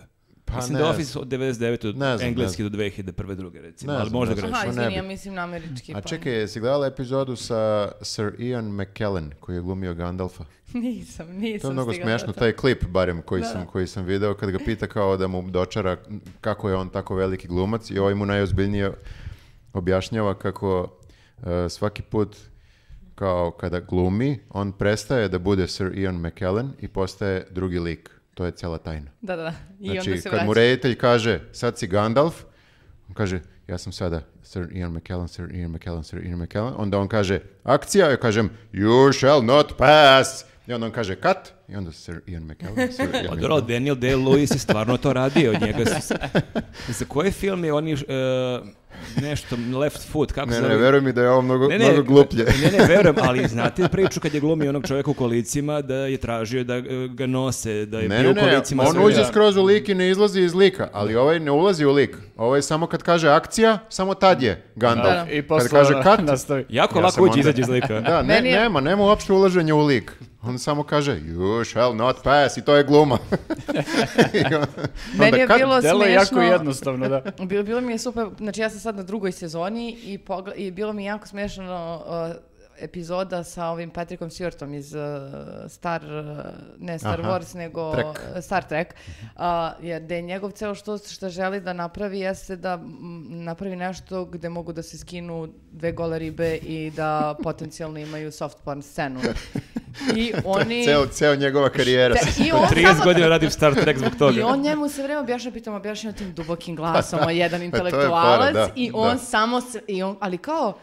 Pa 0.51 0.55
Mislim 0.55 0.73
ne 0.73 0.79
da. 0.79 0.89
Office 0.89 1.19
od 1.19 1.27
99. 1.27 1.87
od 1.87 1.97
Ne 1.97 2.17
znam, 2.17 2.29
engleski 2.29 2.63
ne 2.63 2.69
do 2.69 2.77
2001. 2.77 3.35
druge 3.35 3.61
recimo, 3.61 3.91
Ne 3.91 3.99
ali 3.99 4.09
znam, 4.09 4.19
možda 4.19 4.35
ne 4.35 4.41
znam. 4.41 4.51
grešim. 4.51 4.55
Aha, 4.55 4.71
Što 4.71 4.81
ne 4.81 4.85
izvini, 4.85 4.95
ja 4.97 5.03
mislim 5.03 5.33
na 5.33 5.41
američki. 5.41 5.91
A 5.93 5.95
pa. 5.95 6.01
čekaj, 6.01 6.33
jesi 6.33 6.59
gledala 6.59 6.87
epizodu 6.87 7.35
sa 7.35 7.91
Sir 8.01 8.35
Ian 8.39 8.71
McKellen, 8.73 9.31
koji 9.39 9.55
je 9.55 9.61
glumio 9.61 9.93
Gandalfa? 9.93 10.43
Nisam, 10.73 11.27
nisam 11.29 11.61
To 11.61 11.67
je 11.67 11.73
mnogo 11.73 11.93
smiješno, 11.93 12.27
toga. 12.27 12.39
taj 12.39 12.51
klip 12.51 12.85
barem 12.85 13.21
koji, 13.21 13.41
Da, 13.41 13.47
sam, 13.47 13.61
da. 13.61 13.67
koji 13.67 13.87
sam 13.87 14.05
video 14.05 14.33
kad 14.33 14.51
ga 14.51 14.57
pita 14.59 14.87
kao 14.87 15.17
da 15.17 15.27
mu 15.27 15.41
dočara 15.43 15.97
kako 16.41 16.69
je 16.69 16.75
on 16.75 16.89
tako 16.89 17.15
veliki 17.15 17.47
glumac 17.47 17.91
i 17.91 17.99
ovaj 17.99 18.15
mu 18.15 18.25
najozbiljnije 18.25 18.91
objašnjava 19.73 20.33
kako 20.33 20.97
e, 21.43 21.69
svaki 21.69 22.01
put 22.01 22.37
kao 23.15 23.51
kada 23.51 23.79
glumi, 23.79 24.39
on 24.49 24.71
prestaje 24.71 25.29
da 25.29 25.39
bude 25.39 25.67
Sir 25.67 25.97
Ian 25.97 26.15
McKellen 26.17 26.71
i 26.79 26.87
postaje 26.87 27.47
drugi 27.51 27.79
lik. 27.79 28.18
To 28.39 28.45
je 28.45 28.51
cijela 28.51 28.77
tajna. 28.77 29.11
Da, 29.21 29.35
da, 29.35 29.43
da. 29.43 29.53
I 29.79 29.89
Znači, 29.89 30.09
onda 30.09 30.21
se 30.21 30.29
kad 30.29 30.45
mu 30.45 30.53
reditelj 30.53 30.95
kaže, 30.95 31.39
sad 31.51 31.77
si 31.77 31.87
Gandalf, 31.87 32.43
on 33.07 33.13
kaže, 33.13 33.41
ja 33.67 33.77
sam 33.77 33.91
sada 33.91 34.21
Sir 34.43 34.67
Ian 34.71 34.93
McKellen, 34.93 35.27
Sir 35.27 35.55
Ian 35.55 35.71
McKellen, 35.71 36.03
Sir 36.03 36.25
Ian 36.25 36.39
McKellen, 36.39 36.73
onda 36.77 36.99
on 36.99 37.07
kaže, 37.07 37.39
akcija, 37.63 38.09
ja 38.09 38.17
kažem, 38.17 38.49
you 38.73 39.13
shall 39.19 39.45
not 39.45 39.77
pass, 39.77 40.45
i 40.69 40.73
onda 40.73 40.85
on 40.85 40.91
kaže, 40.91 41.15
cut, 41.15 41.37
i 41.67 41.75
onda 41.75 41.91
Sir 41.91 42.21
Ian 42.27 42.43
McKellen, 42.43 42.93
Sir 42.93 43.05
Ian 43.15 43.25
Pa 43.29 43.35
dobro, 43.37 43.61
Daniel 43.61 43.95
Day-Lewis 43.95 44.53
je 44.53 44.59
stvarno 44.59 44.97
to 44.97 45.13
radio 45.13 45.51
od 45.51 45.61
njega. 45.61 45.83
Za 46.89 47.05
koji 47.05 47.31
film 47.31 47.63
je 47.63 47.73
oni 47.73 47.93
e, 47.93 47.97
nešto, 49.17 49.55
Left 49.75 50.07
Foot, 50.07 50.31
kako 50.31 50.47
Ne, 50.47 50.55
se 50.55 50.61
ne, 50.61 50.67
zove? 50.67 50.77
veruj 50.77 51.01
mi 51.01 51.13
da 51.13 51.21
je 51.21 51.29
ovo 51.29 51.41
mnogo, 51.41 51.67
Ne, 51.67 51.79
ne, 51.79 51.85
mnogo 51.85 52.03
gluplje. 52.03 52.45
Ne, 52.63 52.71
ne, 52.71 52.85
verujem, 52.87 53.15
ali 53.19 53.47
znate 53.47 53.87
priču 53.87 54.19
kad 54.19 54.33
je 54.33 54.39
glumio 54.39 54.69
onog 54.69 54.87
čovjeka 54.87 55.11
u 55.11 55.15
kolicima 55.15 55.81
da 55.81 55.95
je 55.95 56.17
tražio 56.17 56.63
da 56.63 56.75
e, 56.75 56.81
ga 57.09 57.25
nose, 57.25 57.85
da 57.85 57.99
je 57.99 58.09
Ne, 58.09 58.15
bio 58.15 58.23
ne, 58.23 58.41
u 58.41 58.45
ne, 58.45 58.51
kolicima. 58.51 58.83
on 58.85 59.05
uđe 59.05 59.25
skroz 59.25 59.57
u 59.57 59.63
lik 59.63 59.89
i 59.89 59.95
ne 59.95 60.09
izlazi 60.09 60.41
iz 60.41 60.53
lika, 60.53 60.89
ali 60.93 61.15
ovaj 61.15 61.39
ne 61.39 61.51
ulazi 61.51 61.85
u 61.85 61.91
lik. 61.91 62.17
Ovaj 62.37 62.61
samo 62.61 62.87
kad 62.87 63.03
kaže 63.03 63.29
akcija, 63.29 63.77
samo 63.89 64.13
tad 64.13 64.41
je 64.41 64.63
Gandalf. 64.75 65.07
Da. 65.07 65.27
I 65.31 65.41
Kad 65.43 65.69
kaže 65.69 65.93
cut, 66.03 66.25
nastavi. 66.27 66.65
Jako 66.69 66.99
Ja 66.99 67.05
lako 67.05 67.23
uđe 67.23 67.29
onda- 67.29 67.39
izađe 67.39 67.61
iz 67.61 67.69
lika. 67.69 67.99
da, 68.01 68.21
ne, 68.21 68.41
nema, 68.41 68.81
nema 68.81 69.03
uopšte 69.03 69.33
ulaženja 69.33 69.75
u 69.75 69.85
lik. 69.85 70.11
On 70.41 70.59
samo 70.59 70.83
kaže, 70.83 71.11
you 71.13 71.63
shall 71.65 71.95
not 71.95 72.23
pass, 72.23 72.57
i 72.57 72.61
to 72.61 72.75
je 72.75 72.83
gluma. 72.83 73.17
On- 74.53 74.65
Meni 75.15 75.37
je 75.37 75.47
kad- 75.47 75.57
bilo 75.57 75.81
Delo 75.81 76.03
je 76.03 76.13
jako 76.13 76.41
jednostavno, 76.41 77.09
da. 77.09 77.21
Bilo, 77.45 77.63
bilo 77.63 77.81
mi 77.81 77.91
je 77.91 77.97
super, 77.99 78.27
znači 78.37 78.61
ja 78.61 78.69
sam 78.69 78.79
sad 78.79 78.95
na 78.95 79.03
drugoj 79.03 79.31
sezoni 79.31 79.91
i, 79.93 80.17
pogle- 80.19 80.53
i 80.53 80.71
bilo 80.71 80.93
mi 80.93 81.03
je 81.03 81.07
jako 81.07 81.27
smiješno 81.27 82.01
uh, 82.31 82.35
epizoda 82.79 83.43
sa 83.43 83.65
ovim 83.65 83.89
Patrickom 83.89 84.29
Stewartom 84.29 84.73
iz 84.73 84.93
uh, 84.93 85.01
Star, 85.67 86.01
uh, 86.03 86.37
ne 86.77 86.99
Star 86.99 87.21
Aha, 87.21 87.29
Wars, 87.31 87.55
nego 87.55 87.91
Trek. 87.93 88.05
uh, 88.05 88.13
Star 88.41 88.63
Trek, 88.63 88.93
uh, 89.35 89.41
jer 89.81 90.01
da 90.01 90.15
je 90.15 90.21
njegov 90.21 90.51
ceo 90.51 90.75
što, 90.75 90.97
što 90.99 91.29
želi 91.29 91.61
da 91.61 91.73
napravi 91.73 92.19
jeste 92.19 92.55
da 92.55 92.79
napravi 93.29 93.75
nešto 93.75 94.25
gde 94.25 94.49
mogu 94.49 94.73
da 94.73 94.81
se 94.83 94.97
skinu 94.97 95.49
dve 95.71 95.91
gole 95.91 96.19
ribe 96.19 96.55
i 96.55 96.91
da 96.91 97.35
potencijalno 97.43 97.99
imaju 97.99 98.31
soft 98.31 98.57
porn 98.59 98.81
scenu. 98.81 99.19
I 100.15 100.33
oni... 100.45 100.85
Ceo, 100.85 101.05
ceo 101.07 101.35
njegova 101.35 101.69
karijera. 101.69 102.15
Te- 102.15 102.43
I 102.43 102.51
on 102.51 102.67
30 102.69 102.87
samo- 102.87 103.03
godina 103.03 103.27
radim 103.27 103.49
Star 103.49 103.73
Trek 103.75 103.97
zbog 103.97 104.15
toga. 104.19 104.39
i 104.39 104.41
on 104.41 104.61
njemu 104.61 104.89
se 104.89 105.03
vreme 105.03 105.19
objašnjava, 105.19 105.53
pitam, 105.53 105.73
objašnjava 105.73 106.17
tim 106.17 106.33
dubokim 106.33 106.75
glasom, 106.75 107.19
a 107.27 107.31
jedan 107.31 107.59
to 107.59 107.63
je 107.63 107.65
intelektualac 107.65 108.39
fora, 108.39 108.51
da, 108.51 108.69
i 108.75 108.91
da. 108.91 108.97
on 108.97 109.19
samo, 109.19 109.61
se, 109.61 109.81
i 109.87 110.03
on, 110.03 110.17
ali 110.19 110.37
kao, 110.37 110.77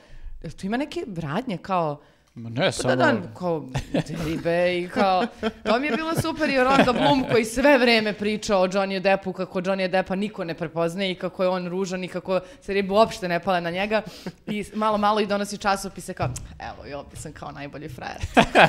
tu 0.61 0.67
ima 0.67 0.77
neke 0.77 1.05
radnje, 1.17 1.59
kao, 1.59 2.01
Ma 2.37 2.49
ne, 2.49 2.65
pa 2.65 2.73
samo... 2.73 2.97
da, 2.97 3.13
da, 3.13 3.35
kao, 3.39 3.65
ribe 4.25 4.79
i 4.79 4.89
kao, 4.89 5.27
to 5.65 5.79
mi 5.79 5.87
je 5.87 5.97
bilo 5.97 6.15
super 6.15 6.51
i 6.51 6.59
Orlando 6.59 6.93
Bloom 6.93 7.25
koji 7.31 7.45
sve 7.45 7.79
vreme 7.79 8.13
priča 8.13 8.59
o 8.59 8.67
Johnny 8.67 9.01
Deppu, 9.01 9.33
kako 9.33 9.61
Johnny 9.61 9.91
Deppa 9.91 10.15
niko 10.15 10.45
ne 10.45 10.55
prepoznaje 10.55 11.11
i 11.11 11.15
kako 11.15 11.43
je 11.43 11.49
on 11.49 11.69
ružan 11.69 12.05
i 12.05 12.09
kako 12.09 12.41
se 12.61 12.73
ribe 12.73 12.93
uopšte 12.93 13.29
ne 13.29 13.41
pale 13.41 13.61
na 13.61 13.71
njega 13.71 14.03
i 14.47 14.65
malo, 14.75 14.99
malo 14.99 15.21
i 15.21 15.27
donosi 15.27 15.59
časopise 15.59 16.15
kao, 16.15 16.29
evo, 16.59 16.87
i 16.89 16.95
ovdje 16.95 17.17
sam 17.17 17.33
kao 17.33 17.53
najbolji 17.53 17.89
frajer. 17.89 18.21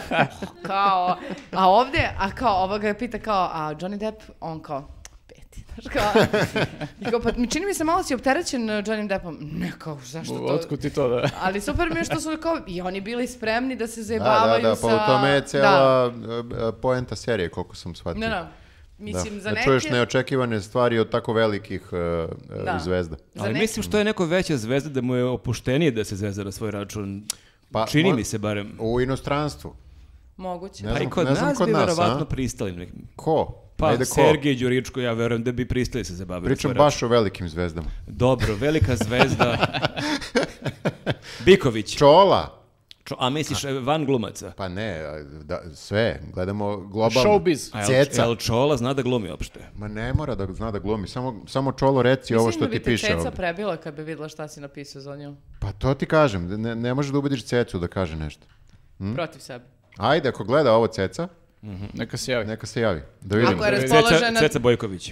kao, 0.68 1.18
a 1.52 1.70
ovdje, 1.70 2.16
a 2.20 2.32
kao, 2.32 2.64
ovoga 2.64 2.88
je 2.88 3.00
pita 3.00 3.20
kao, 3.20 3.50
a 3.54 3.74
Johnny 3.74 3.98
Depp, 3.98 4.22
on 4.40 4.62
kao, 4.62 4.88
kao, 5.84 6.12
i 7.02 7.06
kao, 7.06 7.20
pa 7.20 7.30
mi 7.32 7.48
čini 7.48 7.66
mi 7.66 7.74
se 7.74 7.84
malo 7.84 8.04
si 8.04 8.14
opterećen 8.14 8.64
uh, 8.64 8.76
Johnny 8.78 9.08
Deppom. 9.08 9.38
Ne, 9.42 9.72
kao, 9.78 10.00
zašto 10.04 10.34
to? 10.36 10.44
Otkud 10.46 10.80
ti 10.80 10.90
to, 10.90 11.08
da? 11.10 11.30
Ali 11.44 11.62
super 11.62 11.90
mi 11.90 11.98
je 11.98 12.04
što 12.04 12.20
su 12.20 12.38
kao, 12.38 12.58
i 12.68 12.82
oni 12.82 13.02
bili 13.02 13.28
spremni 13.28 13.76
da 13.76 13.88
se 13.88 13.96
Da, 13.96 14.04
da, 14.04 14.08
zajebavaju 14.08 14.64
da, 14.64 14.76
sa... 14.76 14.82
pa 14.82 14.96
u 14.96 15.08
tome 15.08 15.30
je 15.30 15.42
Da. 15.42 15.48
cijela 15.48 16.14
e, 16.70 16.82
poenta 16.82 17.16
serije, 17.16 17.50
koliko 17.50 17.76
sam 17.76 17.96
shvatio. 17.96 18.20
Ne, 18.20 18.30
ne. 18.30 18.44
Mislim, 19.00 19.34
da. 19.34 19.40
za 19.40 19.50
da 19.50 19.56
neke... 19.56 19.66
čuješ 19.66 19.84
neočekivane 19.86 20.62
stvari 20.62 21.00
od 21.00 21.10
tako 21.10 21.34
velikih 21.34 21.82
e, 21.92 22.28
Da. 22.66 22.80
zvezda. 22.80 23.16
za 23.16 23.44
Ali 23.44 23.50
neke- 23.50 23.62
mislim 23.62 23.84
što 23.84 23.98
je 23.98 24.04
neko 24.04 24.26
veća 24.26 24.58
zvezda 24.58 24.90
da 24.90 25.02
mu 25.02 25.16
je 25.16 25.24
opuštenije 25.26 25.92
da 25.92 26.04
se 26.04 26.16
zvezda 26.16 26.44
na 26.44 26.52
svoj 26.52 26.72
račun. 26.72 27.24
Pa, 27.72 27.86
Čini 27.86 28.10
mo- 28.10 28.16
mi 28.16 28.24
se 28.24 28.38
barem. 28.38 28.72
U 28.80 29.02
inostranstvu. 29.02 29.76
Moguće. 30.38 30.84
Ne 30.84 30.90
Pa 30.90 30.96
i 30.96 31.00
znam- 31.00 31.10
kod 31.10 31.26
ne 31.26 31.36
znam 31.36 31.48
nas 31.48 31.58
kod 31.58 31.68
bi 31.68 31.74
nas, 31.74 31.82
verovatno 31.82 32.22
a? 32.22 32.26
pristali. 32.26 32.90
Ko? 33.16 33.64
Pa 33.78 33.88
Ajde, 33.88 33.98
ko? 34.00 34.14
Sergej 34.14 34.56
Đuričko, 34.56 35.00
ja 35.02 35.14
verujem 35.14 35.44
da 35.44 35.52
bi 35.52 35.68
pristali 35.68 36.06
se 36.06 36.14
zabaviti. 36.14 36.46
Pričam 36.48 36.74
baš 36.74 37.04
o 37.04 37.08
velikim 37.08 37.50
zvezdama. 37.50 37.88
Dobro, 38.08 38.56
velika 38.56 38.96
zvezda. 38.96 39.58
Biković. 41.46 41.98
Čola! 41.98 42.54
Čo- 43.04 43.16
a 43.20 43.30
misliš 43.30 43.58
van 43.82 44.06
glumaca? 44.06 44.52
Pa 44.52 44.68
ne, 44.68 45.02
da, 45.44 45.62
sve, 45.74 46.20
gledamo 46.34 46.78
globalno. 46.78 47.30
Showbiz. 47.30 47.70
A 47.74 47.80
jel, 47.80 47.88
Ceca. 47.88 48.22
jel 48.22 48.36
Čola 48.36 48.78
zna 48.78 48.94
da 48.94 49.02
glumi 49.02 49.30
uopšte? 49.30 49.60
Ma 49.76 49.88
ne 49.88 50.14
mora 50.14 50.36
da 50.36 50.48
zna 50.48 50.72
da 50.72 50.80
glumi, 50.80 51.08
samo, 51.08 51.42
samo 51.48 51.72
Čolo 51.72 52.02
reci 52.02 52.36
ovo 52.36 52.46
Mislim 52.46 52.60
što 52.60 52.66
da 52.66 52.72
ti 52.72 52.80
bi 52.80 52.84
te 52.84 52.92
piše 52.92 53.06
Ceca 53.06 53.18
ovdje. 53.18 53.32
prebila 53.32 53.78
kad 53.78 53.96
bi 53.96 54.04
videla 54.04 54.30
šta 54.30 54.48
si 54.48 54.62
napisao 54.62 55.02
za 55.02 55.16
nju. 55.16 55.36
Pa 55.60 55.72
to 55.72 55.94
ti 55.94 56.06
kažem, 56.06 56.62
ne, 56.62 56.76
ne 56.76 56.94
možeš 56.94 57.12
da 57.12 57.18
ubediš 57.18 57.44
Cecu 57.44 57.80
da 57.80 57.88
kaže 57.88 58.16
nešto. 58.16 58.48
Hm? 58.98 59.14
Protiv 59.14 59.40
sebe. 59.40 59.66
Ajde, 59.98 60.30
ako 60.30 60.44
gleda 60.44 60.74
ovo 60.74 60.88
Ceca, 60.88 61.28
Neka 61.94 62.18
se 62.18 62.32
javi. 62.32 62.46
neka 62.46 62.68
se 62.68 62.82
javi. 62.82 63.02
Da 63.22 63.36
vidimo. 63.36 63.54
Ako 63.54 63.66
je 63.66 63.82
Ceca, 63.82 63.96
raspoložena, 63.96 64.40
Ceca 64.40 64.60
Bojković. 64.60 65.12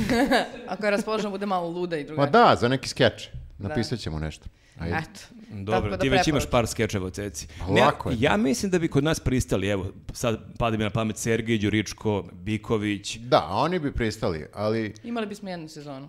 ako 0.68 0.84
je 0.84 0.90
raspoložena 0.90 1.30
bude 1.30 1.46
malo 1.46 1.68
luda 1.68 1.96
i 1.96 2.00
Ma 2.00 2.06
drugačija. 2.06 2.30
da, 2.44 2.56
za 2.56 2.68
neki 2.68 2.88
skeč. 2.88 3.28
Napisat 3.58 3.98
ćemo 3.98 4.18
nešto. 4.18 4.44
Ajde. 4.78 4.96
Eto. 4.96 5.20
Dobro, 5.52 5.90
da 5.90 5.98
ti 5.98 6.08
već 6.08 6.28
imaš 6.28 6.46
par 6.46 6.66
skečeva 6.66 7.06
o 7.06 7.10
Ceci. 7.10 7.48
Pa 7.58 7.66
lako 7.66 8.10
je. 8.10 8.16
ja 8.20 8.36
mislim 8.36 8.70
da 8.70 8.78
bi 8.78 8.88
kod 8.88 9.04
nas 9.04 9.20
pristali, 9.20 9.68
evo, 9.68 9.86
sad 10.12 10.38
pada 10.58 10.76
mi 10.76 10.84
na 10.84 10.90
pamet 10.90 11.16
Sergej 11.16 11.58
Đuričko, 11.58 12.24
Biković. 12.34 13.16
Da, 13.16 13.46
oni 13.46 13.78
bi 13.78 13.92
pristali, 13.92 14.46
ali... 14.54 14.94
Imali 15.04 15.26
bismo 15.26 15.48
jednu 15.48 15.68
sezonu. 15.68 16.08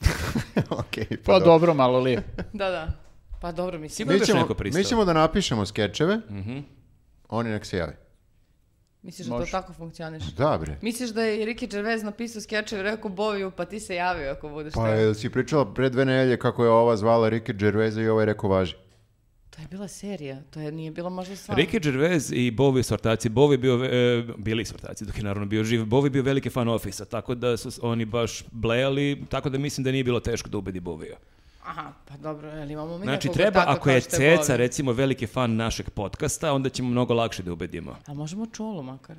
okej, 0.70 1.06
pa, 1.06 1.16
Pa 1.16 1.32
dobro. 1.32 1.44
dobro, 1.46 1.74
malo 1.74 2.00
li. 2.00 2.18
Da, 2.52 2.70
da. 2.70 2.88
Pa 3.40 3.52
dobro, 3.52 3.78
mislim. 3.78 4.08
Mi 4.08 4.14
da 4.14 4.18
će 4.18 4.32
ćemo, 4.32 4.46
mi 4.74 4.84
ćemo 4.84 5.04
da 5.04 5.12
napišemo 5.12 5.66
skečeve, 5.66 6.20
Mhm. 6.30 6.58
Oni 7.30 7.50
nek 7.50 7.66
se 7.66 7.76
javi. 7.76 7.92
Misliš 9.02 9.26
da 9.26 9.38
to 9.38 9.46
tako 9.50 9.72
funkcioniš? 9.72 10.24
Da, 10.24 10.58
bre. 10.60 10.78
Misliš 10.82 11.10
da 11.10 11.22
je 11.22 11.46
Ricky 11.46 11.70
Gervais 11.70 12.02
napisao 12.02 12.42
skečeve 12.42 12.80
i 12.80 12.84
rekao 12.84 13.10
Boviju, 13.10 13.50
pa 13.50 13.64
ti 13.64 13.80
se 13.80 13.94
javio 13.94 14.30
ako 14.30 14.48
budeš 14.48 14.74
Pa 14.74 14.88
jel 14.88 15.14
si 15.14 15.30
pričala 15.30 15.74
pre 15.74 15.90
dve 15.90 16.04
nelje 16.04 16.38
kako 16.38 16.64
je 16.64 16.70
ova 16.70 16.96
zvala 16.96 17.30
Ricky 17.30 17.52
Gervaisa 17.52 18.00
i 18.00 18.08
ovaj 18.08 18.26
rekao 18.26 18.50
važi. 18.50 18.74
To 19.50 19.62
je 19.62 19.68
bila 19.70 19.88
serija, 19.88 20.42
to 20.50 20.60
je, 20.60 20.72
nije 20.72 20.90
bilo 20.90 21.10
možda 21.10 21.36
stvarno. 21.36 21.64
Ricky 21.64 21.82
Gervais 21.82 22.30
i 22.30 22.52
Bowie 22.56 22.82
su 22.82 22.94
ortaci. 22.94 23.28
Bowie 23.30 23.52
je 23.52 23.58
bio, 23.58 23.84
e, 23.84 24.24
bili 24.38 24.64
su 24.64 24.74
ortaci 24.74 25.04
dok 25.04 25.16
je 25.16 25.24
naravno 25.24 25.46
bio 25.46 25.64
živ. 25.64 25.80
Bowie 25.80 26.04
je 26.04 26.10
bio 26.10 26.22
veliki 26.22 26.50
fan 26.50 26.68
Office-a, 26.68 27.04
tako 27.04 27.34
da 27.34 27.56
su 27.56 27.70
oni 27.82 28.04
baš 28.04 28.44
blejali, 28.50 29.22
tako 29.28 29.48
da 29.50 29.58
mislim 29.58 29.84
da 29.84 29.92
nije 29.92 30.04
bilo 30.04 30.20
teško 30.20 30.48
da 30.48 30.58
ubedi 30.58 30.80
Bovija. 30.80 31.16
Aha, 31.70 31.92
pa 32.04 32.16
dobro, 32.16 32.48
jel 32.48 32.70
imamo 32.70 32.98
mi 32.98 33.04
Znači 33.04 33.28
nekog 33.28 33.36
treba, 33.36 33.60
ortaka 33.60 33.72
ako 33.72 33.90
je 33.90 34.00
Ceca 34.00 34.42
Bovi? 34.46 34.56
recimo 34.56 34.92
veliki 34.92 35.26
fan 35.26 35.56
našeg 35.56 35.90
podcasta, 35.90 36.52
onda 36.52 36.68
ćemo 36.68 36.88
mnogo 36.90 37.14
lakše 37.14 37.42
da 37.42 37.52
ubedimo. 37.52 37.96
A 38.06 38.14
možemo 38.14 38.46
čulu 38.46 38.82
makar. 38.82 39.16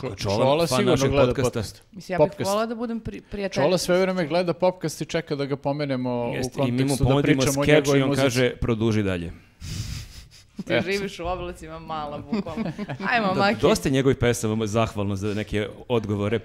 Čola, 0.00 0.16
Čola 0.16 0.58
fan 0.58 0.68
sigurno 0.68 0.90
našeg 0.90 1.10
gleda 1.10 1.26
podcasta. 1.26 1.50
podcast. 1.50 1.82
Mislim, 1.92 2.14
ja 2.14 2.18
bih 2.18 2.28
Popcast. 2.28 2.48
volila 2.48 2.66
da 2.66 2.74
budem 2.74 3.00
pri, 3.00 3.20
prijatelj. 3.20 3.62
Čola 3.62 3.78
sve 3.78 4.00
vreme 4.00 4.26
gleda 4.26 4.52
popkast 4.54 5.00
i 5.00 5.04
čeka 5.04 5.36
da 5.36 5.44
ga 5.44 5.56
pomenemo 5.56 6.32
Jeste, 6.34 6.62
u 6.62 6.64
kontekstu 6.64 7.04
da 7.04 7.22
pričamo 7.22 7.60
o 7.60 7.64
njegovoj 7.64 7.98
i 7.98 8.02
on 8.02 8.08
muzici. 8.08 8.24
kaže 8.24 8.56
produži 8.56 9.02
dalje. 9.02 9.32
Ti 10.66 10.74
Eto. 10.74 10.90
živiš 10.90 11.18
u 11.20 11.26
oblacima 11.26 11.78
mala, 11.78 12.18
bukvalno. 12.20 12.72
Ajmo, 13.10 13.34
Maki. 13.34 13.60
Dosta 13.60 13.88
je 13.88 13.92
njegovih 13.92 14.16
pesama, 14.16 14.66
zahvalno 14.66 15.16
za 15.16 15.34
neke 15.34 15.68
odgovore. 15.88 16.40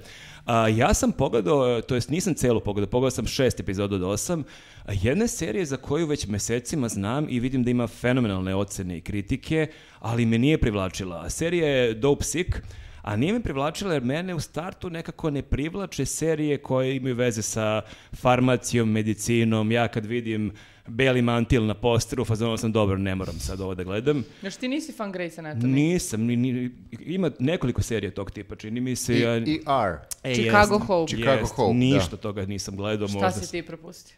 A, 0.46 0.68
ja 0.68 0.94
sam 0.94 1.12
pogledao, 1.12 1.82
to 1.82 1.96
jest 1.96 2.10
nisam 2.10 2.34
celu 2.34 2.60
pogledao, 2.60 2.90
pogledao 2.90 3.12
sam 3.12 3.28
šest 3.28 3.60
epizoda 3.60 3.96
od 3.96 4.04
osam, 4.04 4.44
jedne 4.88 5.28
serije 5.28 5.66
za 5.66 5.78
koju 5.78 6.08
već 6.08 6.28
mesecima 6.28 6.90
znam 6.90 7.28
i 7.30 7.40
vidim 7.40 7.64
da 7.64 7.72
ima 7.72 7.88
fenomenalne 7.88 8.56
ocene 8.56 8.98
i 8.98 9.02
kritike, 9.02 9.68
ali 10.00 10.26
me 10.26 10.38
nije 10.38 10.58
privlačila. 10.58 11.30
Serija 11.30 11.68
je 11.68 11.94
Dope 11.94 12.24
Sick, 12.24 12.50
a 13.02 13.16
nije 13.16 13.34
me 13.34 13.44
privlačila 13.44 13.94
jer 13.94 14.04
mene 14.04 14.36
u 14.36 14.40
startu 14.40 14.90
nekako 14.90 15.30
ne 15.30 15.42
privlače 15.42 16.06
serije 16.06 16.58
koje 16.58 16.96
imaju 16.96 17.16
veze 17.16 17.42
sa 17.42 17.82
farmacijom, 18.14 18.92
medicinom. 18.92 19.72
Ja 19.72 19.88
kad 19.88 20.06
vidim 20.06 20.52
beli 20.88 21.22
mantil 21.22 21.66
na 21.66 21.74
posteru, 21.74 22.22
u 22.22 22.26
fazonu 22.26 22.58
sam 22.58 22.72
dobro, 22.72 22.98
ne 22.98 23.16
moram 23.16 23.36
sad 23.36 23.62
ovo 23.62 23.76
da 23.76 23.84
gledam. 23.84 24.24
Još 24.42 24.56
ti 24.56 24.68
nisi 24.68 24.92
fan 24.92 25.14
Grey's 25.14 25.40
Anatomy? 25.40 25.64
Nisam, 25.66 26.22
ni, 26.22 26.36
ni- 26.36 26.72
ima 27.00 27.32
nekoliko 27.40 27.82
serija 27.82 28.12
tog 28.12 28.32
tipa, 28.32 28.56
čini 28.56 28.82
mi 28.82 28.96
se. 28.96 29.16
I, 29.16 29.22
ja- 29.22 29.38
i 29.38 29.62
R. 29.88 29.98
E, 30.24 30.34
Chicago 30.36 30.74
jest, 30.74 30.86
Hope. 30.86 31.10
Chicago 31.10 31.40
jest, 31.40 31.54
Hope, 31.54 31.68
da. 31.70 31.80
Ništa 31.80 32.18
toga 32.18 32.46
nisam 32.46 32.76
gledao. 32.76 33.08
Šta 33.08 33.14
možda 33.16 33.32
si 33.32 33.52
ti 33.52 33.62
propustio? 33.62 34.16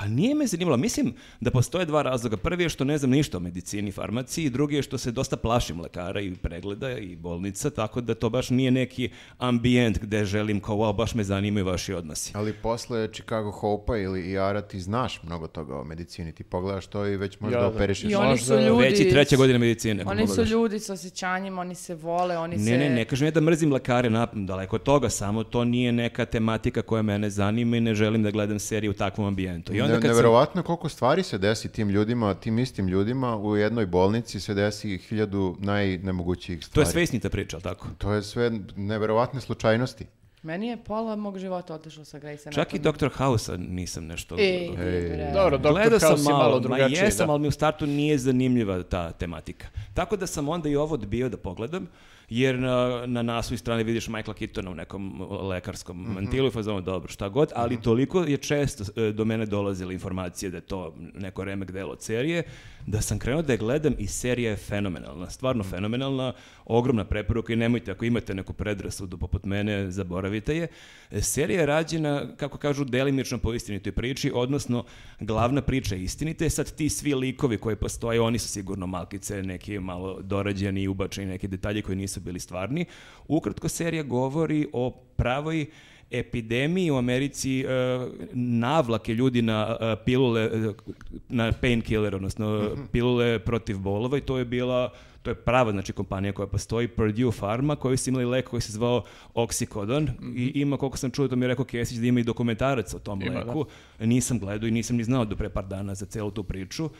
Pa 0.00 0.06
nije 0.06 0.34
me 0.34 0.46
zanimalo. 0.46 0.76
Mislim 0.76 1.14
da 1.40 1.50
postoje 1.50 1.84
dva 1.86 2.02
razloga. 2.02 2.36
Prvi 2.36 2.62
je 2.62 2.68
što 2.68 2.84
ne 2.84 2.98
znam 2.98 3.10
ništa 3.10 3.36
o 3.36 3.40
medicini 3.40 3.88
i 3.88 3.92
farmaciji, 3.92 4.50
drugi 4.50 4.76
je 4.76 4.82
što 4.82 4.98
se 4.98 5.10
dosta 5.10 5.36
plašim 5.36 5.80
lekara 5.80 6.20
i 6.20 6.34
pregleda 6.34 6.98
i 6.98 7.16
bolnica, 7.16 7.70
tako 7.70 8.00
da 8.00 8.14
to 8.14 8.30
baš 8.30 8.50
nije 8.50 8.70
neki 8.70 9.10
ambijent 9.38 9.98
gde 9.98 10.24
želim 10.24 10.60
kao, 10.60 10.76
wow, 10.76 10.96
baš 10.96 11.14
me 11.14 11.24
zanimaju 11.24 11.66
vaši 11.66 11.94
odnosi. 11.94 12.32
Ali 12.34 12.52
posle 12.52 13.08
Chicago 13.12 13.50
Hope-a 13.50 13.96
ili 13.96 14.30
IR-a 14.30 14.60
ti 14.60 14.80
znaš 14.80 15.22
mnogo 15.22 15.46
toga 15.46 15.76
o 15.76 15.84
medicini. 15.84 16.32
Ti 16.32 16.44
pogledaš 16.44 16.86
to 16.86 17.06
i 17.06 17.16
već 17.16 17.40
možda 17.40 17.58
Ja, 17.58 17.62
da. 17.62 17.68
operišeš. 17.68 18.10
I 18.10 18.14
oni 18.14 18.38
su 18.38 18.54
ljudi... 18.54 18.82
Već 18.82 19.00
i 19.00 19.10
treća 19.10 19.36
godina 19.36 19.58
medicine. 19.58 20.04
Oni 20.06 20.22
su 20.22 20.28
pogledaš. 20.28 20.50
ljudi 20.50 20.78
sa 20.78 20.92
osjećanjima, 20.92 21.60
oni 21.60 21.74
se 21.74 21.94
vole, 21.94 22.38
oni 22.38 22.58
se... 22.58 22.64
Ne, 22.70 22.78
ne, 22.78 22.90
ne 22.90 23.04
kažem 23.04 23.26
ja 23.26 23.30
da 23.30 23.40
mrzim 23.40 23.72
lekare, 23.72 24.10
na, 24.10 24.28
daleko 24.32 24.76
od 24.76 24.82
toga, 24.82 25.10
samo 25.10 25.44
to 25.44 25.64
nije 25.64 25.92
neka 25.92 26.24
tematika 26.24 26.82
koja 26.82 27.02
mene 27.02 27.30
zanima 27.30 27.76
i 27.76 27.80
ne 27.80 27.94
želim 27.94 28.22
da 28.22 28.30
gledam 28.30 28.58
seriju 28.58 28.90
u 28.90 28.94
takvom 28.94 29.26
ambijentu. 29.26 29.74
I 29.74 29.80
onda 29.80 29.89
Ne, 29.90 29.94
kad 29.94 30.02
sam- 30.02 30.10
neverovatno 30.10 30.62
koliko 30.62 30.88
stvari 30.88 31.22
se 31.22 31.38
desi 31.38 31.68
tim 31.68 31.88
ljudima, 31.88 32.34
tim 32.34 32.58
istim 32.58 32.88
ljudima 32.88 33.36
u 33.36 33.56
jednoj 33.56 33.86
bolnici 33.86 34.40
se 34.40 34.54
desi 34.54 34.98
hiljadu 34.98 35.56
najnemogućijih 35.58 36.60
To 36.60 36.66
stvari. 36.66 36.86
je 36.86 36.92
sve 36.92 37.02
istinita 37.02 37.28
priča, 37.30 37.56
ali 37.56 37.62
tako? 37.64 37.86
To 37.98 38.12
je 38.12 38.22
sve 38.22 38.50
neverovatne 38.76 39.40
slučajnosti. 39.40 40.06
Meni 40.42 40.66
je 40.66 40.76
pola 40.78 41.16
mog 41.16 41.38
života 41.38 41.74
otišlo 41.74 42.04
sa 42.04 42.18
Grey's 42.18 42.38
Anatomy. 42.40 42.54
Čak 42.54 42.74
i 42.74 42.78
Dr. 42.78 43.08
House-a 43.08 43.56
nisam 43.58 44.06
nešto... 44.06 44.36
Ej, 44.38 44.64
Ej. 44.64 44.70
bre. 44.76 45.30
Dobro, 45.34 45.58
Dr. 45.58 45.68
Gledao 45.70 45.98
sam 45.98 46.08
House 46.08 46.22
je 46.22 46.24
malo, 46.24 46.38
malo 46.40 46.60
drugačiji. 46.60 46.90
ma 46.92 47.04
jesam, 47.04 47.26
da. 47.26 47.32
ali 47.32 47.40
mi 47.40 47.48
u 47.48 47.52
startu 47.52 47.86
nije 47.86 48.18
zanimljiva 48.18 48.82
ta 48.82 49.12
tematika. 49.12 49.66
Tako 49.94 50.16
da 50.16 50.26
sam 50.26 50.48
onda 50.48 50.68
i 50.68 50.76
ovo 50.76 50.94
odbio 50.94 51.28
da 51.28 51.36
pogledam, 51.36 51.86
jer 52.30 52.58
na, 52.58 52.72
na 53.06 53.22
naslovnoj 53.24 53.58
strani 53.58 53.84
vidiš 53.84 54.08
Michaela 54.08 54.34
Keatona 54.34 54.70
u 54.70 54.74
nekom 54.74 55.20
lekarskom 55.42 56.02
Mhm. 56.02 56.12
mantilu 56.12 56.48
i 56.48 56.52
fazonu, 56.52 56.80
dobro, 56.80 57.08
šta 57.08 57.28
god, 57.28 57.52
ali 57.54 57.80
toliko 57.80 58.20
je 58.20 58.36
često 58.36 58.84
e, 58.98 59.12
do 59.12 59.24
mene 59.24 59.46
dolazile 59.46 59.94
informacije 59.94 60.50
da 60.50 60.56
je 60.56 60.60
to 60.62 60.80
neko 61.14 61.44
remek 61.44 61.70
delo 61.70 61.92
od 61.92 62.02
serije, 62.02 62.42
da 62.86 63.00
sam 63.00 63.18
krenuo 63.18 63.42
da 63.42 63.52
je 63.52 63.58
gledam 63.58 63.94
i 63.98 64.06
serija 64.06 64.50
je 64.50 64.56
fenomenalna, 64.56 65.30
stvarno 65.30 65.62
Mhm. 65.64 65.70
fenomenalna, 65.70 66.32
ogromna 66.64 67.04
preporuka 67.04 67.52
i 67.52 67.56
nemojte, 67.56 67.90
ako 67.90 68.04
imate 68.04 68.34
neku 68.34 68.52
predrasudu 68.52 69.18
poput 69.18 69.44
mene, 69.44 69.90
zaboravite 69.90 70.56
je. 70.56 70.68
E, 71.10 71.22
Serija 71.22 71.60
je 71.60 71.66
rađena, 71.66 72.36
kako 72.36 72.58
kažu, 72.58 72.84
delimično 72.84 73.38
po 73.38 73.54
istinitoj 73.54 73.92
priči, 73.92 74.32
odnosno 74.34 74.84
glavna 75.20 75.62
priča 75.62 75.94
je 75.94 76.02
istinita, 76.02 76.44
i 76.44 76.50
sad 76.50 76.72
ti 76.76 76.88
svi 76.88 77.14
likovi 77.14 77.58
koji 77.58 77.76
postoje, 77.76 78.20
oni 78.20 78.38
su 78.38 78.48
sigurno 78.48 78.86
malkice, 78.86 79.42
neki 79.42 79.78
malo 79.78 80.20
dorađeni 80.22 80.88
ubačeni 80.88 81.26
neki 81.26 81.48
detalji 81.48 81.82
koji 81.82 81.96
nisu 81.96 82.20
bili 82.20 82.40
stvarni. 82.40 82.84
Ukratko, 83.28 83.68
serija 83.68 84.02
govori 84.02 84.68
o 84.72 84.90
pravoj 85.16 85.66
epidemiji 86.10 86.90
u 86.90 86.96
Americi 86.96 87.60
e, 87.60 87.66
navlake 88.32 89.14
ljudi 89.14 89.42
na 89.42 89.76
e, 89.80 89.96
pilule, 90.04 90.42
e, 90.42 90.72
na 91.28 91.52
painkiller, 91.52 92.14
odnosno 92.14 92.70
pilule 92.92 93.38
protiv 93.38 93.78
bolova 93.78 94.18
i 94.18 94.20
to 94.20 94.38
je 94.38 94.44
bila 94.44 94.90
to 95.22 95.30
je 95.30 95.34
prava 95.34 95.72
znači 95.72 95.92
kompanija 95.92 96.32
koja 96.32 96.46
postoji, 96.46 96.88
Purdue 96.88 97.32
Pharma, 97.38 97.76
koji 97.76 97.96
su 97.96 98.10
imali 98.10 98.24
lek 98.24 98.48
koji 98.48 98.60
se 98.60 98.72
zvao 98.72 99.04
Oxycodon 99.34 100.10
i 100.36 100.60
ima, 100.60 100.76
koliko 100.76 100.96
sam 100.96 101.10
čuo, 101.10 101.28
to 101.28 101.36
mi 101.36 101.44
je 101.44 101.48
rekao 101.48 101.64
Kesić, 101.64 101.98
da 101.98 102.06
ima 102.06 102.20
i 102.20 102.24
dokumentarac 102.24 102.94
o 102.94 102.98
tom 102.98 103.22
Ima, 103.22 103.38
leku. 103.38 103.66
Nisam 103.98 104.38
gledao 104.38 104.68
i 104.68 104.70
nisam 104.70 104.96
ni 104.96 105.04
znao 105.04 105.24
do 105.24 105.36
pre 105.36 105.48
par 105.48 105.66
dana 105.66 105.94
za 105.94 106.06
celu 106.06 106.30
tu 106.30 106.44
priču. 106.44 106.90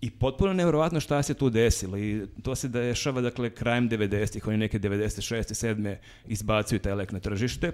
I 0.00 0.10
potpuno 0.10 0.52
nevjerovatno 0.52 1.00
šta 1.00 1.22
se 1.22 1.34
tu 1.34 1.50
desilo 1.50 1.98
i 1.98 2.26
to 2.42 2.54
se 2.54 2.68
dešava 2.68 3.20
dakle 3.20 3.50
krajem 3.50 3.90
90-ih, 3.90 4.46
oni 4.46 4.56
neke 4.56 4.78
96. 4.78 5.74
7. 5.74 5.96
izbacuju 6.26 6.78
taj 6.78 6.94
lek 6.94 7.12
na 7.12 7.20
tržište 7.20 7.72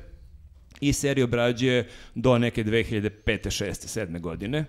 i 0.83 0.93
seriju 0.93 1.25
obrađuje 1.25 1.89
do 2.15 2.39
neke 2.39 2.65
2005. 2.65 3.11
6. 3.27 4.01
7. 4.01 4.21
godine 4.21 4.65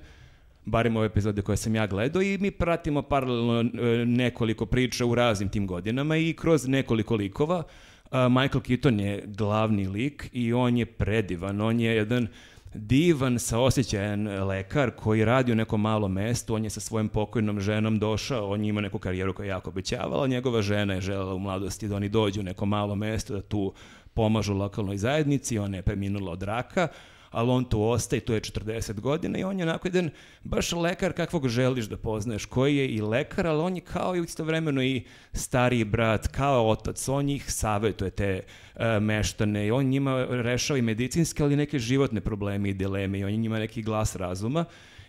barem 0.66 0.98
ove 0.98 1.06
epizode 1.06 1.42
koje 1.42 1.58
sam 1.58 1.76
ja 1.76 1.88
gledao 1.88 2.22
i 2.22 2.38
mi 2.38 2.52
pratimo 2.52 3.02
paralelno 3.02 3.60
e, 3.60 4.06
nekoliko 4.06 4.66
priča 4.66 5.06
u 5.06 5.16
raznim 5.16 5.50
tim 5.50 5.68
godinama 5.68 6.18
i 6.18 6.34
kroz 6.34 6.68
nekoliko 6.68 7.16
likova. 7.16 7.64
A, 8.12 8.30
Michael 8.30 8.62
Keaton 8.62 9.00
je 9.00 9.24
glavni 9.26 9.88
lik 9.88 10.30
i 10.34 10.54
on 10.54 10.78
je 10.78 10.86
predivan, 10.86 11.62
on 11.62 11.80
je 11.80 11.96
jedan 11.96 12.28
divan, 12.74 13.40
saosjećajan 13.40 14.28
lekar 14.28 14.92
koji 14.92 15.26
radi 15.26 15.52
u 15.52 15.56
nekom 15.56 15.82
malom 15.82 16.14
mestu, 16.14 16.56
on 16.56 16.64
je 16.64 16.70
sa 16.70 16.80
svojom 16.80 17.10
pokojnom 17.10 17.60
ženom 17.60 18.00
došao, 18.00 18.50
on 18.50 18.64
je 18.64 18.70
imao 18.70 18.82
neku 18.82 19.00
karijeru 19.00 19.34
koja 19.34 19.46
je 19.46 19.50
jako 19.50 19.70
obećavala, 19.70 20.28
njegova 20.28 20.62
žena 20.62 20.94
je 20.94 21.02
želela 21.02 21.34
u 21.34 21.40
mladosti 21.40 21.88
da 21.88 21.96
oni 21.96 22.10
dođu 22.10 22.40
u 22.40 22.44
neko 22.44 22.66
malo 22.66 22.96
mesto, 22.96 23.34
da 23.34 23.42
tu 23.42 23.74
pomažu 24.14 24.54
lokalnoj 24.54 24.98
zajednici, 24.98 25.60
ona 25.60 25.78
je 25.78 25.84
preminula 25.84 26.32
od 26.32 26.44
raka, 26.44 26.88
ali 27.34 27.50
on 27.50 27.66
tu 27.66 27.82
ostaje, 27.84 28.20
tu 28.20 28.34
je 28.34 28.42
40 28.42 29.00
godina 29.00 29.40
i 29.40 29.44
on 29.44 29.60
je 29.60 29.66
onako 29.66 29.88
jedan 29.88 30.10
baš 30.44 30.72
lekar 30.72 31.14
kakvog 31.14 31.48
želiš 31.48 31.86
da 31.86 31.98
poznaješ, 31.98 32.46
koji 32.46 32.78
je 32.78 32.88
i 32.88 33.02
lekar, 33.02 33.48
ali 33.48 33.62
on 33.62 33.76
je 33.76 33.82
kao 33.82 34.16
i 34.16 34.22
istovremeno 34.22 34.84
i 34.84 35.04
stariji 35.34 35.84
brat, 35.84 36.28
kao 36.28 36.70
otac, 36.70 37.08
on 37.08 37.26
njih 37.26 37.52
savetuje 37.52 38.12
te 38.12 38.42
e, 38.76 39.00
meštane 39.00 39.68
i 39.68 39.72
on 39.72 39.86
njima 39.86 40.26
rešava 40.30 40.78
i 40.78 40.82
medicinske, 40.82 41.44
ali 41.44 41.56
neke 41.56 41.80
životne 41.80 42.22
probleme 42.22 42.70
i 42.70 42.74
dileme 42.74 43.20
i 43.20 43.24
on 43.24 43.32
je 43.32 43.38
njima 43.38 43.60
neki 43.60 43.82
glas 43.82 44.16
razuma. 44.16 44.66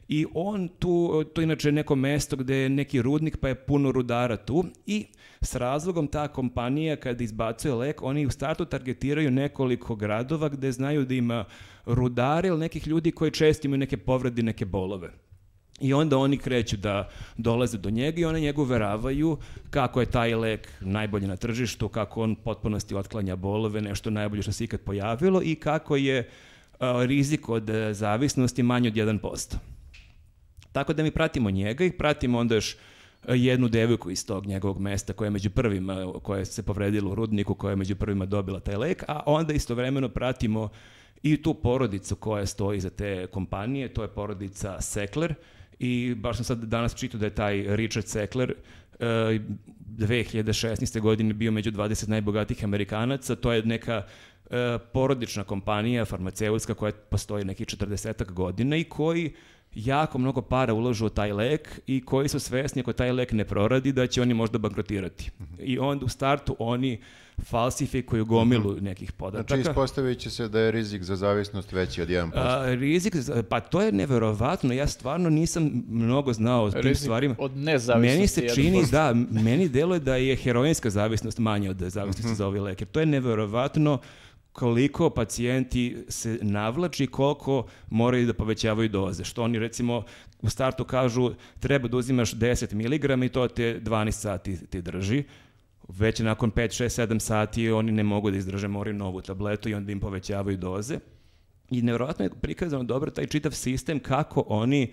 I 0.09 0.26
on 0.34 0.68
tu, 0.68 1.24
to 1.34 1.40
je 1.40 1.44
inače 1.44 1.72
neko 1.72 1.96
mesto 1.96 2.36
gde 2.36 2.57
je 2.57 2.68
neki 2.68 3.02
rudnik 3.02 3.36
pa 3.36 3.48
je 3.48 3.55
puno 3.55 3.92
rudara 3.92 4.36
tu 4.36 4.64
i 4.86 5.07
s 5.45 5.55
razlogom 5.55 6.07
ta 6.07 6.28
kompanija 6.28 6.97
kada 6.97 7.24
izbacuje 7.24 7.74
lek, 7.74 8.03
oni 8.03 8.26
u 8.26 8.30
startu 8.30 8.64
targetiraju 8.64 9.30
nekoliko 9.30 9.95
gradova 9.95 10.49
gde 10.49 10.72
znaju 10.72 11.05
da 11.05 11.14
ima 11.14 11.45
rudare 11.86 12.49
ili 12.49 12.59
nekih 12.59 12.86
ljudi 12.86 13.11
koji 13.11 13.30
često 13.30 13.66
imaju 13.66 13.78
neke 13.78 13.97
povrede, 13.97 14.42
neke 14.42 14.64
bolove. 14.64 15.11
I 15.80 15.95
onda 15.95 16.18
oni 16.18 16.38
kreću 16.38 16.76
da 16.76 17.09
dolaze 17.36 17.78
do 17.78 17.90
njega 17.90 18.20
i 18.20 18.24
oni 18.24 18.40
njega 18.40 18.61
uveravaju 18.61 19.38
kako 19.70 20.01
je 20.01 20.07
taj 20.07 20.34
lek 20.34 20.68
najbolji 20.80 21.26
na 21.26 21.36
tržištu, 21.36 21.88
kako 21.88 22.22
on 22.22 22.34
potpunosti 22.34 22.95
otklanja 22.95 23.36
bolove, 23.36 23.80
nešto 23.80 24.11
najbolje 24.11 24.42
što 24.42 24.53
se 24.53 24.64
ikad 24.64 24.80
pojavilo 24.80 25.42
i 25.42 25.55
kako 25.55 25.97
je 25.97 26.28
a, 26.80 27.05
rizik 27.05 27.49
od 27.49 27.70
e, 27.70 27.95
zavisnosti 27.95 28.62
manji 28.62 28.88
od 28.88 28.95
1%. 28.95 29.57
Tako 30.72 30.92
da 30.92 31.03
mi 31.03 31.11
pratimo 31.11 31.51
njega 31.51 31.84
i 31.84 31.92
pratimo 31.92 32.38
onda 32.38 32.55
još 32.55 32.76
jednu 33.29 33.68
devojku 33.68 34.11
iz 34.11 34.27
tog 34.27 34.47
njegovog 34.47 34.81
mesta 34.81 35.12
koja 35.12 35.27
je 35.27 35.31
među 35.31 35.51
prvima, 35.51 36.12
koja 36.22 36.45
se 36.45 36.62
povredila 36.62 37.11
u 37.11 37.14
rudniku, 37.14 37.55
koja 37.55 37.70
je 37.70 37.77
među 37.77 37.97
prvima 37.97 38.27
dobila 38.27 38.61
taj 38.61 38.77
lek, 38.77 39.05
a 39.09 39.22
onda 39.27 39.53
istovremeno 39.53 40.09
pratimo 40.09 40.68
i 41.22 41.43
tu 41.43 41.55
porodicu 41.55 42.16
koja 42.16 42.47
stoji 42.47 42.81
za 42.81 42.91
te 42.91 43.27
kompanije, 43.27 43.89
to 43.89 44.03
je 44.03 44.09
porodica 44.09 44.81
Sekler 44.81 45.35
i 45.79 46.14
baš 46.14 46.37
sam 46.37 46.45
sad 46.45 46.64
danas 46.64 46.95
čitao 46.95 47.20
da 47.20 47.27
je 47.27 47.35
taj 47.35 47.77
Richard 47.77 48.07
Sekler 48.07 48.55
e, 49.01 49.07
2016. 49.99 51.01
godine 51.01 51.35
bio 51.35 51.53
među 51.53 51.70
20 51.70 52.09
najbogatijih 52.09 52.64
Amerikanaca, 52.64 53.37
to 53.37 53.53
je 53.53 53.62
neka 53.62 54.03
e, 54.51 54.79
porodična 54.93 55.45
kompanija 55.45 56.05
farmaceutska 56.05 56.75
koja 56.75 56.93
postoji 57.11 57.45
nekih 57.45 57.66
40 57.66 58.33
godina 58.33 58.77
i 58.77 58.85
koji 58.85 59.33
jako 59.77 60.18
mnogo 60.18 60.43
para 60.43 60.75
ulažu 60.75 61.07
u 61.07 61.11
taj 61.11 61.33
lek 61.33 61.81
i 61.87 62.01
koji 62.01 62.29
su 62.29 62.41
svesni 62.41 62.81
ako 62.81 62.93
taj 62.93 63.12
lek 63.12 63.33
ne 63.33 63.45
proradi 63.45 63.93
da 63.93 64.07
će 64.07 64.22
oni 64.22 64.35
možda 64.35 64.59
bankrotirati. 64.59 65.31
I 65.59 65.79
onda 65.79 66.05
u 66.05 66.09
startu 66.09 66.57
oni 66.59 66.99
falsifikuju 67.41 68.25
gomilu 68.25 68.77
nekih 68.77 69.12
podataka. 69.12 69.55
Znači, 69.55 69.70
ispostavit 69.70 70.18
će 70.18 70.31
se 70.31 70.49
da 70.49 70.61
je 70.61 70.70
rizik 70.70 71.03
za 71.03 71.16
zavisnost 71.16 71.72
veći 71.72 72.03
od 72.03 72.09
1%. 72.09 72.31
A, 72.35 72.66
rizik, 72.70 73.16
za- 73.16 73.43
pa 73.43 73.61
to 73.61 73.81
je 73.81 73.93
neverovatno, 73.93 74.72
ja 74.72 74.87
stvarno 74.87 75.31
nisam 75.31 75.85
mnogo 75.89 76.33
znao 76.33 76.64
o 76.64 76.70
tim 76.70 76.81
Rizik 76.81 77.03
stvarima. 77.03 77.35
od 77.39 77.57
nezavisnosti 77.57 78.14
Meni 78.14 78.27
se 78.27 78.41
1%. 78.43 78.55
čini, 78.55 78.85
da, 78.93 79.14
meni 79.33 79.68
deluje 79.68 80.01
da 80.01 80.16
je 80.16 80.37
heroinska 80.37 80.91
zavisnost 80.91 81.39
manja 81.39 81.70
od 81.70 81.77
zavisnosti 81.79 82.35
za 82.35 82.47
ovaj 82.47 82.61
lek. 82.61 82.81
Jer 82.81 82.89
to 82.89 83.01
je 83.01 83.07
neverovatno 83.07 83.99
koliko 84.55 85.11
pacijenti 85.11 85.96
se 86.09 86.38
navlači, 86.42 87.07
koliko 87.07 87.66
moraju 87.90 88.26
da 88.26 88.34
povećavaju 88.34 88.88
doze. 88.88 89.24
Što 89.24 89.42
oni 89.42 89.59
recimo 89.59 90.02
u 90.42 90.50
startu 90.50 90.84
kažu 90.84 91.32
treba 91.61 91.88
da 91.88 91.96
uzimaš 91.96 92.34
10 92.34 92.74
mg 92.74 93.24
i 93.24 93.28
to 93.28 93.48
te 93.48 93.80
12 93.80 94.11
sati 94.11 94.66
ti 94.66 94.82
drži. 94.82 95.24
Već 95.88 96.18
nakon 96.20 96.52
5, 96.52 96.84
6, 96.84 97.07
7 97.07 97.18
sati 97.18 97.70
oni 97.70 97.92
ne 97.92 98.02
mogu 98.02 98.30
da 98.30 98.36
izdrže, 98.36 98.68
moraju 98.68 98.96
novu 98.96 99.20
tabletu 99.20 99.68
i 99.68 99.74
onda 99.74 99.92
im 99.92 100.00
povećavaju 100.00 100.57
doze. 100.57 100.98
I 101.70 101.82
nevjerojatno 101.82 102.24
je 102.24 102.30
prikazano 102.40 102.84
dobro 102.84 103.11
taj 103.11 103.26
čitav 103.26 103.52
sistem 103.52 104.00
kako 104.00 104.44
oni 104.46 104.92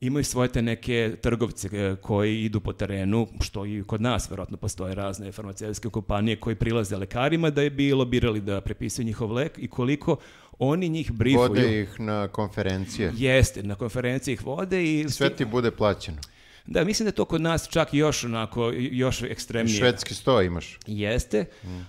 imaju 0.00 0.24
svoje 0.24 0.48
te 0.48 0.62
neke 0.62 1.16
trgovce 1.20 1.68
e, 1.72 1.96
koji 1.96 2.44
idu 2.44 2.60
po 2.60 2.72
terenu, 2.72 3.26
što 3.40 3.66
i 3.66 3.82
kod 3.86 4.00
nas 4.00 4.30
verovatno 4.30 4.56
postoje 4.56 4.94
razne 4.94 5.32
farmaceutske 5.32 5.88
kompanije 5.88 6.36
koji 6.36 6.56
prilaze 6.56 6.96
lekarima 6.96 7.50
da 7.50 7.62
je 7.62 7.70
bilo 7.70 8.04
birali 8.04 8.40
da 8.40 8.60
prepisuju 8.60 9.06
njihov 9.06 9.32
lek 9.32 9.52
i 9.58 9.68
koliko 9.68 10.16
oni 10.58 10.88
njih 10.88 11.12
brifuju. 11.12 11.48
Vode 11.48 11.80
ih 11.80 12.00
na 12.00 12.28
konferencije. 12.28 13.12
Jeste, 13.16 13.62
na 13.62 13.74
konferencije 13.74 14.34
ih 14.34 14.46
vode 14.46 14.84
i... 14.84 15.08
Sve 15.08 15.36
ti 15.36 15.44
bude 15.44 15.70
plaćeno. 15.70 16.18
Da, 16.70 16.84
mislim 16.84 17.04
da 17.04 17.08
je 17.08 17.12
to 17.14 17.24
kod 17.24 17.40
nas 17.40 17.68
čak 17.68 17.94
još 17.94 18.24
onako, 18.24 18.72
još 18.76 19.22
ekstremnije. 19.22 19.78
Švedski 19.78 20.14
sto 20.14 20.42
imaš. 20.42 20.78
Jeste, 20.86 21.44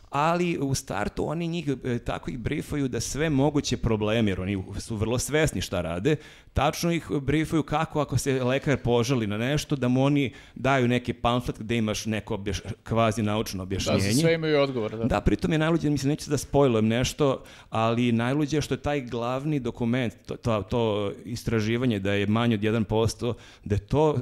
ali 0.09 0.57
u 0.57 0.75
startu 0.75 1.30
oni 1.30 1.47
njih 1.47 1.67
e, 1.84 1.99
tako 1.99 2.32
ih 2.32 2.39
brifuju 2.39 2.88
da 2.88 2.99
sve 2.99 3.30
moguće 3.30 3.77
probleme, 3.77 4.32
jer 4.32 4.41
oni 4.41 4.63
su 4.80 4.95
vrlo 4.95 5.19
svesni 5.19 5.61
šta 5.61 5.82
rade, 5.82 6.15
tačno 6.53 6.91
ih 6.91 7.07
brifuju 7.21 7.63
kako 7.63 8.01
ako 8.01 8.17
se 8.17 8.43
lekar 8.43 8.77
požali 8.77 9.27
na 9.27 9.38
nešto, 9.38 9.75
da 9.75 9.88
mu 9.88 10.03
oni 10.03 10.34
daju 10.55 10.88
neki 10.88 11.13
pamflet 11.13 11.59
gde 11.59 11.77
imaš 11.77 12.05
neko 12.05 12.34
objaš, 12.34 12.61
kvazi 12.84 13.21
naučno 13.23 13.57
Da, 13.57 13.63
objašnjenje. 13.63 13.99
za 13.99 14.21
sve 14.21 14.34
imaju 14.34 14.59
odgovor. 14.61 14.97
Da. 14.97 15.03
Da, 15.03 15.21
pritom 15.21 15.51
je 15.51 15.57
najluđe, 15.57 15.89
mislim, 15.89 16.09
neću 16.09 16.30
da 16.30 16.38
spojlujem 16.38 16.88
nešto, 16.88 17.43
ali 17.69 18.11
najluđe 18.11 18.57
je 18.57 18.61
što 18.61 18.73
je 18.73 18.82
taj 18.82 19.01
glavni 19.01 19.59
dokument, 19.59 20.13
to, 20.25 20.36
to, 20.36 20.61
to 20.61 21.11
istraživanje 21.25 21.99
da 21.99 22.13
je 22.13 22.27
manje 22.27 22.55
od 22.55 22.61
1%, 22.61 23.34
da 23.65 23.75
je 23.75 23.80
to 23.80 24.17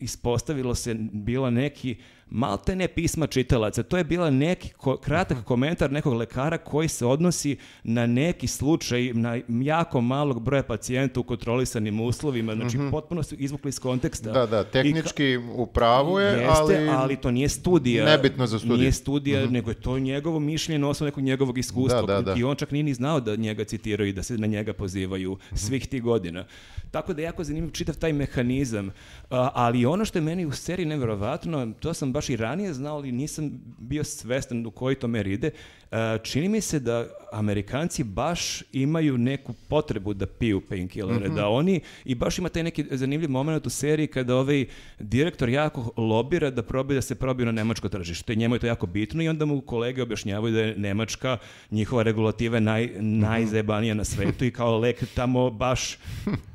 ispostavilo 0.00 0.74
se 0.74 0.94
bila 1.12 1.50
neki 1.50 1.96
malte 2.30 2.76
ne 2.76 2.88
pisma 2.88 3.26
čitalaca, 3.26 3.82
to 3.82 3.96
je 3.96 4.04
bila 4.04 4.30
neki 4.30 4.72
ko- 4.76 4.96
kratak 4.96 5.44
komentar 5.44 5.92
nekog 5.92 6.12
lekara 6.14 6.58
koji 6.58 6.88
se 6.88 7.06
odnosi 7.06 7.56
na 7.84 8.06
neki 8.06 8.46
slučaj, 8.46 9.12
na 9.12 9.40
jako 9.48 10.00
malog 10.00 10.42
broja 10.42 10.62
pacijenta 10.62 11.20
u 11.20 11.22
kontrolisanim 11.22 12.00
uslovima, 12.00 12.54
znači 12.54 12.78
potpuno 12.90 13.22
su 13.22 13.34
izvukli 13.34 13.68
iz 13.68 13.78
konteksta. 13.78 14.32
Da, 14.32 14.46
da, 14.46 14.64
tehnički 14.64 15.36
u 15.36 15.66
pravu 15.66 16.18
je, 16.18 16.26
Jeste, 16.26 16.88
ali... 16.90 17.16
to 17.16 17.30
nije 17.30 17.48
studija. 17.48 18.04
Nebitno 18.04 18.46
za 18.46 18.58
studiju. 18.58 18.78
Nije 18.78 18.92
studija, 18.92 19.46
nego 19.46 19.70
je 19.70 19.74
to 19.74 19.98
njegovo 19.98 20.40
mišljenje 20.40 20.78
na 20.78 20.88
osnovu 20.88 21.06
nekog 21.06 21.24
njegovog 21.24 21.58
iskustva. 21.58 22.02
Da, 22.02 22.14
da, 22.14 22.22
da. 22.22 22.34
I 22.40 22.44
on 22.44 22.56
čak 22.56 22.70
nije 22.70 22.82
ni 22.82 22.94
znao 22.94 23.20
da 23.20 23.36
njega 23.36 23.64
citiraju 23.64 24.08
i 24.08 24.12
da 24.12 24.22
se 24.22 24.38
na 24.38 24.46
njega 24.46 24.72
pozivaju 24.72 25.38
svih 25.54 25.86
tih 25.86 26.02
godina. 26.02 26.44
Tako 26.90 27.14
da 27.14 27.22
je 27.22 27.24
jako 27.24 27.44
zanimljiv 27.44 27.70
čitav 27.70 27.96
taj 27.96 28.12
mehanizam. 28.12 28.90
A, 29.30 29.50
ali 29.54 29.86
ono 29.86 30.04
što 30.04 30.18
je 30.18 30.22
meni 30.22 30.46
u 30.46 30.52
seriji 30.52 30.86
neverovatno, 30.86 31.72
to 31.80 31.94
sam 31.94 32.12
baš 32.14 32.28
i 32.28 32.36
ranije 32.36 32.74
znao, 32.74 32.96
ali 32.96 33.12
nisam 33.12 33.60
bio 33.78 34.04
svestan 34.04 34.66
u 34.66 34.70
koji 34.70 34.94
to 34.94 35.08
mer 35.08 35.26
ide. 35.26 35.50
A, 35.94 36.18
čini 36.22 36.48
mi 36.48 36.60
se 36.60 36.80
da 36.80 37.06
Amerikanci 37.32 38.04
baš 38.04 38.62
imaju 38.72 39.18
neku 39.18 39.52
potrebu 39.68 40.14
da 40.14 40.26
piju 40.26 40.60
painkillere, 40.60 41.28
da 41.28 41.48
oni, 41.48 41.80
i 42.04 42.14
baš 42.14 42.38
ima 42.38 42.48
taj 42.48 42.62
neki 42.62 42.84
zanimljiv 42.90 43.30
moment 43.30 43.66
u 43.66 43.70
seriji 43.70 44.06
kada 44.06 44.36
ovaj 44.36 44.66
direktor 44.98 45.48
jako 45.48 45.92
lobira 45.96 46.50
da 46.50 46.62
probaju 46.62 46.98
da 46.98 47.02
se 47.02 47.14
probiju 47.14 47.46
na 47.46 47.52
nemačko 47.52 47.88
tržište. 47.88 48.34
Njemu 48.34 48.54
je 48.54 48.58
to 48.58 48.66
jako 48.66 48.86
bitno 48.86 49.22
i 49.22 49.28
onda 49.28 49.44
mu 49.44 49.60
kolege 49.60 50.02
objašnjavaju 50.02 50.54
da 50.54 50.60
je 50.60 50.74
Nemačka 50.76 51.38
njihova 51.70 52.02
regulativa 52.02 52.56
je 52.56 52.60
naj, 52.60 52.90
najzajebanija 53.00 53.94
na 53.94 54.04
svetu 54.04 54.44
i 54.44 54.50
kao 54.50 54.78
lek 54.78 55.04
tamo 55.14 55.50
baš 55.50 55.98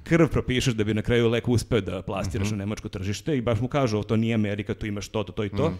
krv 0.04 0.28
propišeš 0.28 0.74
da 0.74 0.84
bi 0.84 0.94
na 0.94 1.02
kraju 1.02 1.30
lek 1.30 1.48
uspeo 1.48 1.82
da 1.82 2.02
plastiraš 2.02 2.52
na 2.52 2.58
nemačko 2.58 2.90
tržište 2.90 3.38
i 3.38 3.42
baš 3.42 3.60
mu 3.60 3.68
kažu 3.68 4.00
"O, 4.00 4.04
to 4.04 4.16
nije 4.16 4.36
Amerika, 4.36 4.74
tu 4.74 4.86
imaš 4.86 5.08
to, 5.08 5.24
to, 5.24 5.32
to 5.32 5.44
i 5.44 5.50
to. 5.50 5.74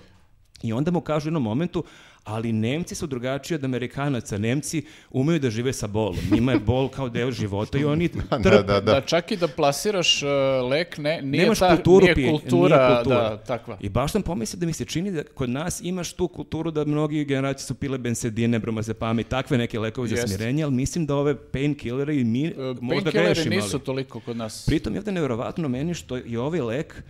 I 0.64 0.74
onda 0.74 0.92
mu 0.92 1.02
kažu 1.02 1.28
u 1.28 1.30
jednom 1.30 1.44
momentu, 1.44 1.84
ali 2.24 2.52
Nemci 2.52 2.96
su 2.96 3.08
drugačiji 3.08 3.56
od 3.56 3.64
Amerikanaca. 3.64 4.38
Nemci 4.38 4.82
umeju 5.12 5.40
da 5.40 5.50
žive 5.50 5.74
sa 5.74 5.88
bolom. 5.88 6.16
Njima 6.32 6.52
je 6.52 6.60
bol 6.60 6.90
kao 6.90 7.10
deo 7.10 7.32
života 7.32 7.78
i 7.78 7.86
oni 7.86 8.08
trpe. 8.14 8.38
Da, 8.40 8.50
da, 8.52 8.62
Da, 8.62 8.82
da. 8.82 9.02
čak 9.02 9.32
i 9.32 9.38
da 9.38 9.48
plasiraš 9.50 10.24
uh, 10.24 10.30
lek, 10.70 10.98
ne, 10.98 11.22
nije, 11.22 11.44
Nemaš 11.44 11.60
ta, 11.60 11.76
kulturu 11.76 12.06
nije 12.06 12.30
kultura, 12.32 12.78
nije 12.80 12.98
kultura. 12.98 13.30
Da, 13.30 13.38
takva. 13.38 13.78
I 13.82 13.90
baš 13.90 14.12
sam 14.12 14.22
pomislio 14.22 14.60
da 14.60 14.66
mi 14.66 14.74
se 14.74 14.86
čini 14.86 15.12
da 15.12 15.24
kod 15.26 15.50
nas 15.50 15.82
imaš 15.82 16.14
tu 16.14 16.28
kulturu 16.28 16.72
da 16.72 16.86
mnogi 16.86 17.26
generacije 17.26 17.66
su 17.66 17.76
pile 17.76 17.98
bensedine, 17.98 18.60
bromazepame 18.60 19.22
i 19.22 19.26
takve 19.26 19.58
neke 19.58 19.80
lekove 19.80 20.08
za 20.08 20.28
smirenje, 20.28 20.64
ali 20.64 20.74
mislim 20.74 21.06
da 21.06 21.16
ove 21.16 21.36
painkilleri 21.38 22.22
i 22.22 22.24
mi 22.24 22.40
Uh, 22.50 22.56
možda 22.56 22.80
Painkilleri 23.04 23.26
grešimo. 23.26 23.56
nisu 23.56 23.70
ali- 23.74 23.84
toliko 23.84 24.20
kod 24.20 24.38
nas. 24.38 24.66
Pritom 24.66 24.94
je 24.94 25.00
ovdje 25.00 25.14
nevjerovatno 25.14 25.68
meni 25.70 25.94
što 25.94 26.16
je 26.18 26.40
ovaj 26.40 26.62
lek 26.62 27.04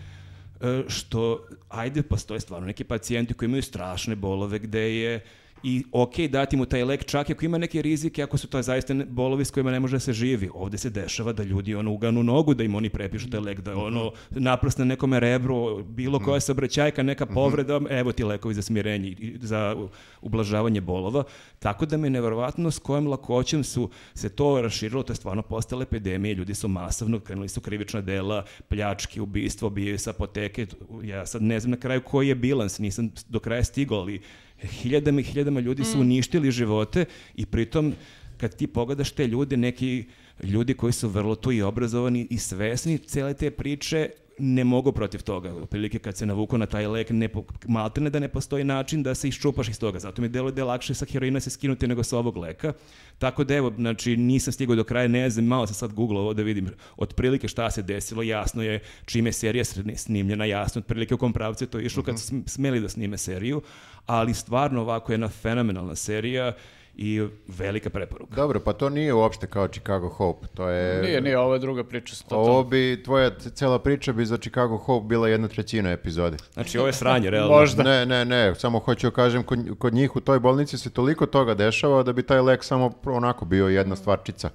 što, 0.87 1.47
ajde, 1.69 2.03
postoje 2.03 2.39
stvarno 2.39 2.67
neki 2.67 2.83
pacijenti 2.83 3.33
koji 3.33 3.47
imaju 3.47 3.63
strašne 3.63 4.15
bolove 4.15 4.59
gde 4.59 4.95
je 4.95 5.25
i 5.63 5.83
ok 5.91 6.19
dati 6.29 6.57
mu 6.57 6.65
taj 6.65 6.83
lek 6.83 7.05
čak 7.05 7.29
ako 7.29 7.45
ima 7.45 7.57
neke 7.57 7.81
rizike, 7.81 8.23
ako 8.23 8.37
su 8.37 8.47
to 8.47 8.61
zaista 8.61 8.93
bolovi 9.07 9.45
s 9.45 9.51
kojima 9.51 9.71
ne 9.71 9.79
može 9.79 9.95
da 9.95 9.99
se 9.99 10.13
živi. 10.13 10.49
Ovdje 10.53 10.77
se 10.77 10.89
dešava 10.89 11.33
da 11.33 11.43
ljudi 11.43 11.75
ono 11.75 11.91
uganu 11.91 12.23
nogu, 12.23 12.53
da 12.53 12.63
im 12.63 12.75
oni 12.75 12.89
prepišu 12.89 13.29
taj 13.29 13.39
lek, 13.39 13.59
da 13.59 13.77
ono 13.77 14.11
naprsne 14.29 14.85
nekome 14.85 15.19
rebro, 15.19 15.83
bilo 15.83 16.19
koja 16.19 16.39
saobraćajka, 16.39 17.03
neka 17.03 17.25
povreda, 17.25 17.81
evo 17.89 18.11
ti 18.11 18.23
lekovi 18.23 18.53
za 18.53 18.61
smirenje 18.61 19.07
i 19.07 19.37
za 19.41 19.75
ublažavanje 20.21 20.81
bolova. 20.81 21.23
Tako 21.59 21.85
da 21.85 21.97
me 21.97 22.07
je 22.07 22.11
nevjerovatno 22.11 22.71
s 22.71 22.79
kojom 22.79 23.07
lakoćem 23.07 23.63
su 23.63 23.89
se 24.13 24.29
to 24.29 24.61
raširilo, 24.61 25.03
to 25.03 25.11
je 25.11 25.17
stvarno 25.17 25.41
postala 25.41 25.83
epidemija, 25.83 26.35
ljudi 26.35 26.55
su 26.55 26.67
masovno, 26.67 27.19
krenuli 27.19 27.49
su 27.49 27.61
krivična 27.61 28.01
dela, 28.01 28.45
pljačke, 28.67 29.21
ubistvo, 29.21 29.69
bijaju 29.69 29.99
sa 29.99 30.09
apoteke. 30.09 30.67
Ja 31.03 31.25
sad 31.25 31.41
ne 31.41 31.59
znam 31.59 31.71
na 31.71 31.77
kraju 31.77 32.01
koji 32.01 32.27
je 32.27 32.35
bilans, 32.35 32.79
nisam 32.79 33.11
do 33.29 33.39
kraja 33.39 33.63
stigao, 33.63 33.99
ali 33.99 34.21
hiljadama 34.63 35.19
i 35.19 35.23
hiljadama 35.23 35.59
ljudi 35.59 35.83
su 35.83 35.99
uništili 35.99 36.51
živote 36.51 37.05
i 37.35 37.45
pritom 37.45 37.93
kad 38.37 38.55
ti 38.55 38.67
pogledaš 38.67 39.11
te 39.11 39.27
ljude, 39.27 39.57
neki 39.57 40.03
ljudi 40.43 40.73
koji 40.73 40.93
su 40.93 41.09
vrlo 41.09 41.35
tu 41.35 41.51
i 41.51 41.61
obrazovani 41.61 42.27
i 42.29 42.37
svesni 42.37 42.97
cele 42.97 43.33
te 43.33 43.51
priče, 43.51 44.09
ne 44.41 44.63
mogu 44.63 44.91
protiv 44.91 45.21
toga. 45.21 45.53
Otprilike 45.55 45.99
kad 45.99 46.17
se 46.17 46.25
navuku 46.25 46.57
na 46.57 46.65
taj 46.65 46.87
lek, 46.87 47.09
ne, 47.09 47.27
po- 47.27 47.43
maltene 47.67 48.09
da 48.09 48.19
ne 48.19 48.27
postoji 48.27 48.63
način 48.63 49.03
da 49.03 49.15
se 49.15 49.27
iščupaš 49.27 49.69
iz 49.69 49.79
toga. 49.79 49.99
Zato 49.99 50.21
mi 50.21 50.29
deluje 50.29 50.51
da 50.51 50.61
je 50.61 50.65
lakše 50.65 50.93
sa 50.93 51.05
heroina 51.05 51.39
se 51.39 51.49
skinuti 51.49 51.87
nego 51.87 52.03
sa 52.03 52.17
ovog 52.17 52.37
leka. 52.37 52.73
Tako 53.17 53.43
da 53.43 53.55
evo, 53.55 53.73
znači 53.77 54.17
nisam 54.17 54.53
stigao 54.53 54.75
do 54.75 54.83
kraja, 54.83 55.07
ne 55.07 55.29
znam, 55.29 55.45
malo 55.45 55.67
sam 55.67 55.75
sad 55.75 55.93
googlovao 55.93 56.33
da 56.33 56.43
vidim 56.43 56.69
otprilike 56.97 57.47
šta 57.47 57.71
se 57.71 57.81
desilo, 57.81 58.23
jasno 58.23 58.63
je 58.63 58.79
čime 59.05 59.29
je 59.29 59.33
serija 59.33 59.63
snimljena, 59.95 60.45
jasno 60.45 60.79
otprilike 60.79 61.13
u 61.13 61.17
kom 61.17 61.33
pravcu 61.33 61.63
je 61.63 61.67
to 61.67 61.79
išlo 61.79 62.03
kad 62.03 62.19
su 62.19 62.25
sm- 62.27 62.41
smeli 62.45 62.79
da 62.79 62.89
snime 62.89 63.17
seriju, 63.17 63.61
ali 64.09 64.33
stvarno 64.33 64.81
ovako 64.81 65.11
jedna 65.11 65.27
fenomenalna 65.27 65.95
serija 65.95 66.53
i 66.95 67.27
velika 67.47 67.89
preporuka. 67.89 68.35
Dobro, 68.35 68.59
pa 68.59 68.73
to 68.73 68.89
nije 68.89 69.13
uopšte 69.13 69.47
kao 69.47 69.67
Chicago 69.67 70.09
Hope. 70.09 70.47
To 70.53 70.69
je... 70.69 71.01
Nije, 71.01 71.21
nije, 71.21 71.39
ovo 71.39 71.53
je 71.53 71.59
druga 71.59 71.83
priča. 71.83 72.15
totalno. 72.23 72.43
Ovo 72.43 72.63
bi, 72.63 73.01
tvoja 73.05 73.31
cela 73.39 73.79
priča 73.79 74.13
bi 74.13 74.25
za 74.25 74.37
Chicago 74.37 74.77
Hope 74.77 75.07
bila 75.07 75.27
jedna 75.29 75.47
trećina 75.47 75.91
epizode. 75.91 76.37
Znači 76.53 76.77
ovo 76.77 76.87
je 76.87 76.93
sranje, 76.93 77.29
realno. 77.35 77.57
Možda. 77.57 77.83
Ne, 77.83 78.05
ne, 78.05 78.25
ne, 78.25 78.55
samo 78.55 78.79
hoću 78.79 79.07
da 79.07 79.11
kažem, 79.11 79.43
kod, 79.43 79.59
kod 79.79 79.93
njih 79.93 80.15
u 80.15 80.19
toj 80.19 80.39
bolnici 80.39 80.77
se 80.77 80.89
toliko 80.89 81.25
toga 81.25 81.53
dešava 81.53 82.03
da 82.03 82.13
bi 82.13 82.23
taj 82.23 82.41
lek 82.41 82.63
samo 82.63 82.91
onako 83.05 83.45
bio 83.45 83.67
jedna 83.67 83.95
stvarčica 83.95 84.49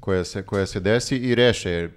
koja 0.00 0.24
se, 0.24 0.42
koja 0.42 0.66
se 0.66 0.80
desi 0.80 1.16
i 1.16 1.34
reše 1.34 1.88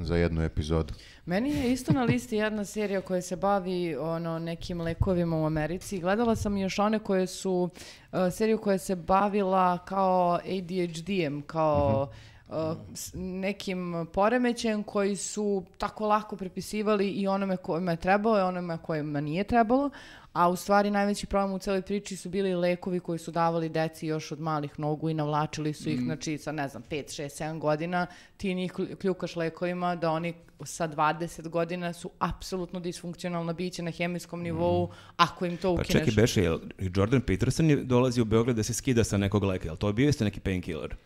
za 0.00 0.16
jednu 0.16 0.42
epizodu. 0.42 0.94
Meni 1.24 1.50
je 1.50 1.72
isto 1.72 1.92
na 1.92 2.04
listi 2.04 2.36
jedna 2.36 2.64
serija 2.64 3.00
koja 3.00 3.22
se 3.22 3.36
bavi 3.36 3.96
ono 3.96 4.38
nekim 4.38 4.80
lekovima 4.80 5.36
u 5.36 5.46
Americi. 5.46 5.98
Gledala 5.98 6.36
sam 6.36 6.56
još 6.56 6.78
one 6.78 6.98
koje 6.98 7.26
su 7.26 7.70
uh, 8.12 8.18
seriju 8.32 8.58
koja 8.58 8.78
se 8.78 8.96
bavila 8.96 9.78
kao 9.78 10.34
ADHD-em, 10.34 11.42
kao 11.42 12.10
uh, 12.48 12.54
s 12.94 13.10
nekim 13.14 14.06
poremećajem 14.12 14.82
koji 14.82 15.16
su 15.16 15.64
tako 15.78 16.06
lako 16.06 16.36
prepisivali 16.36 17.08
i 17.08 17.28
onome 17.28 17.56
kojima 17.56 17.90
je 17.90 17.96
trebalo 17.96 18.38
i 18.38 18.42
onome 18.42 18.78
kojima 18.78 19.20
nije 19.20 19.44
trebalo, 19.44 19.90
a 20.32 20.48
u 20.48 20.56
stvari 20.56 20.90
najveći 20.90 21.26
problem 21.26 21.54
u 21.54 21.58
celoj 21.58 21.82
priči 21.82 22.16
su 22.16 22.28
bili 22.28 22.54
lekovi 22.54 23.00
koji 23.00 23.18
su 23.18 23.30
davali 23.30 23.68
deci 23.68 24.06
još 24.06 24.32
od 24.32 24.40
malih 24.40 24.78
nogu 24.78 25.10
i 25.10 25.14
navlačili 25.14 25.72
su 25.72 25.88
ih, 25.90 26.00
znači 26.00 26.38
sa 26.38 26.52
ne 26.52 26.68
znam, 26.68 26.82
5, 26.82 26.96
6, 27.14 27.44
7 27.44 27.58
godina, 27.58 28.06
ti 28.36 28.54
njih 28.54 28.72
klju- 28.72 28.96
kljukaš 28.96 29.36
lekovima 29.36 29.96
da 29.96 30.10
oni 30.10 30.34
sa 30.60 30.88
20 30.88 31.48
godina 31.48 31.92
su 31.92 32.10
apsolutno 32.18 32.80
disfunkcionalna 32.80 33.52
bića 33.52 33.82
na 33.82 33.90
hemijskom 33.90 34.42
nivou, 34.42 34.88
ako 35.16 35.46
im 35.46 35.56
to 35.56 35.68
Pa 35.68 35.72
ukineš. 35.72 35.88
čekaj, 35.88 36.14
Beše, 36.14 36.42
jel 36.42 36.58
Jordan 36.78 37.20
Peterson 37.20 37.70
je 37.70 37.76
dolazi 37.76 38.20
u 38.20 38.24
Beograd 38.24 38.56
da 38.56 38.62
se 38.62 38.74
skida 38.74 39.04
sa 39.04 39.16
nekog 39.16 39.44
leka, 39.44 39.64
jel 39.64 39.76
to 39.76 39.86
je 39.86 39.92
bio 39.92 40.08
isto 40.08 40.24
neki 40.24 40.40
painkiller? 40.40 40.96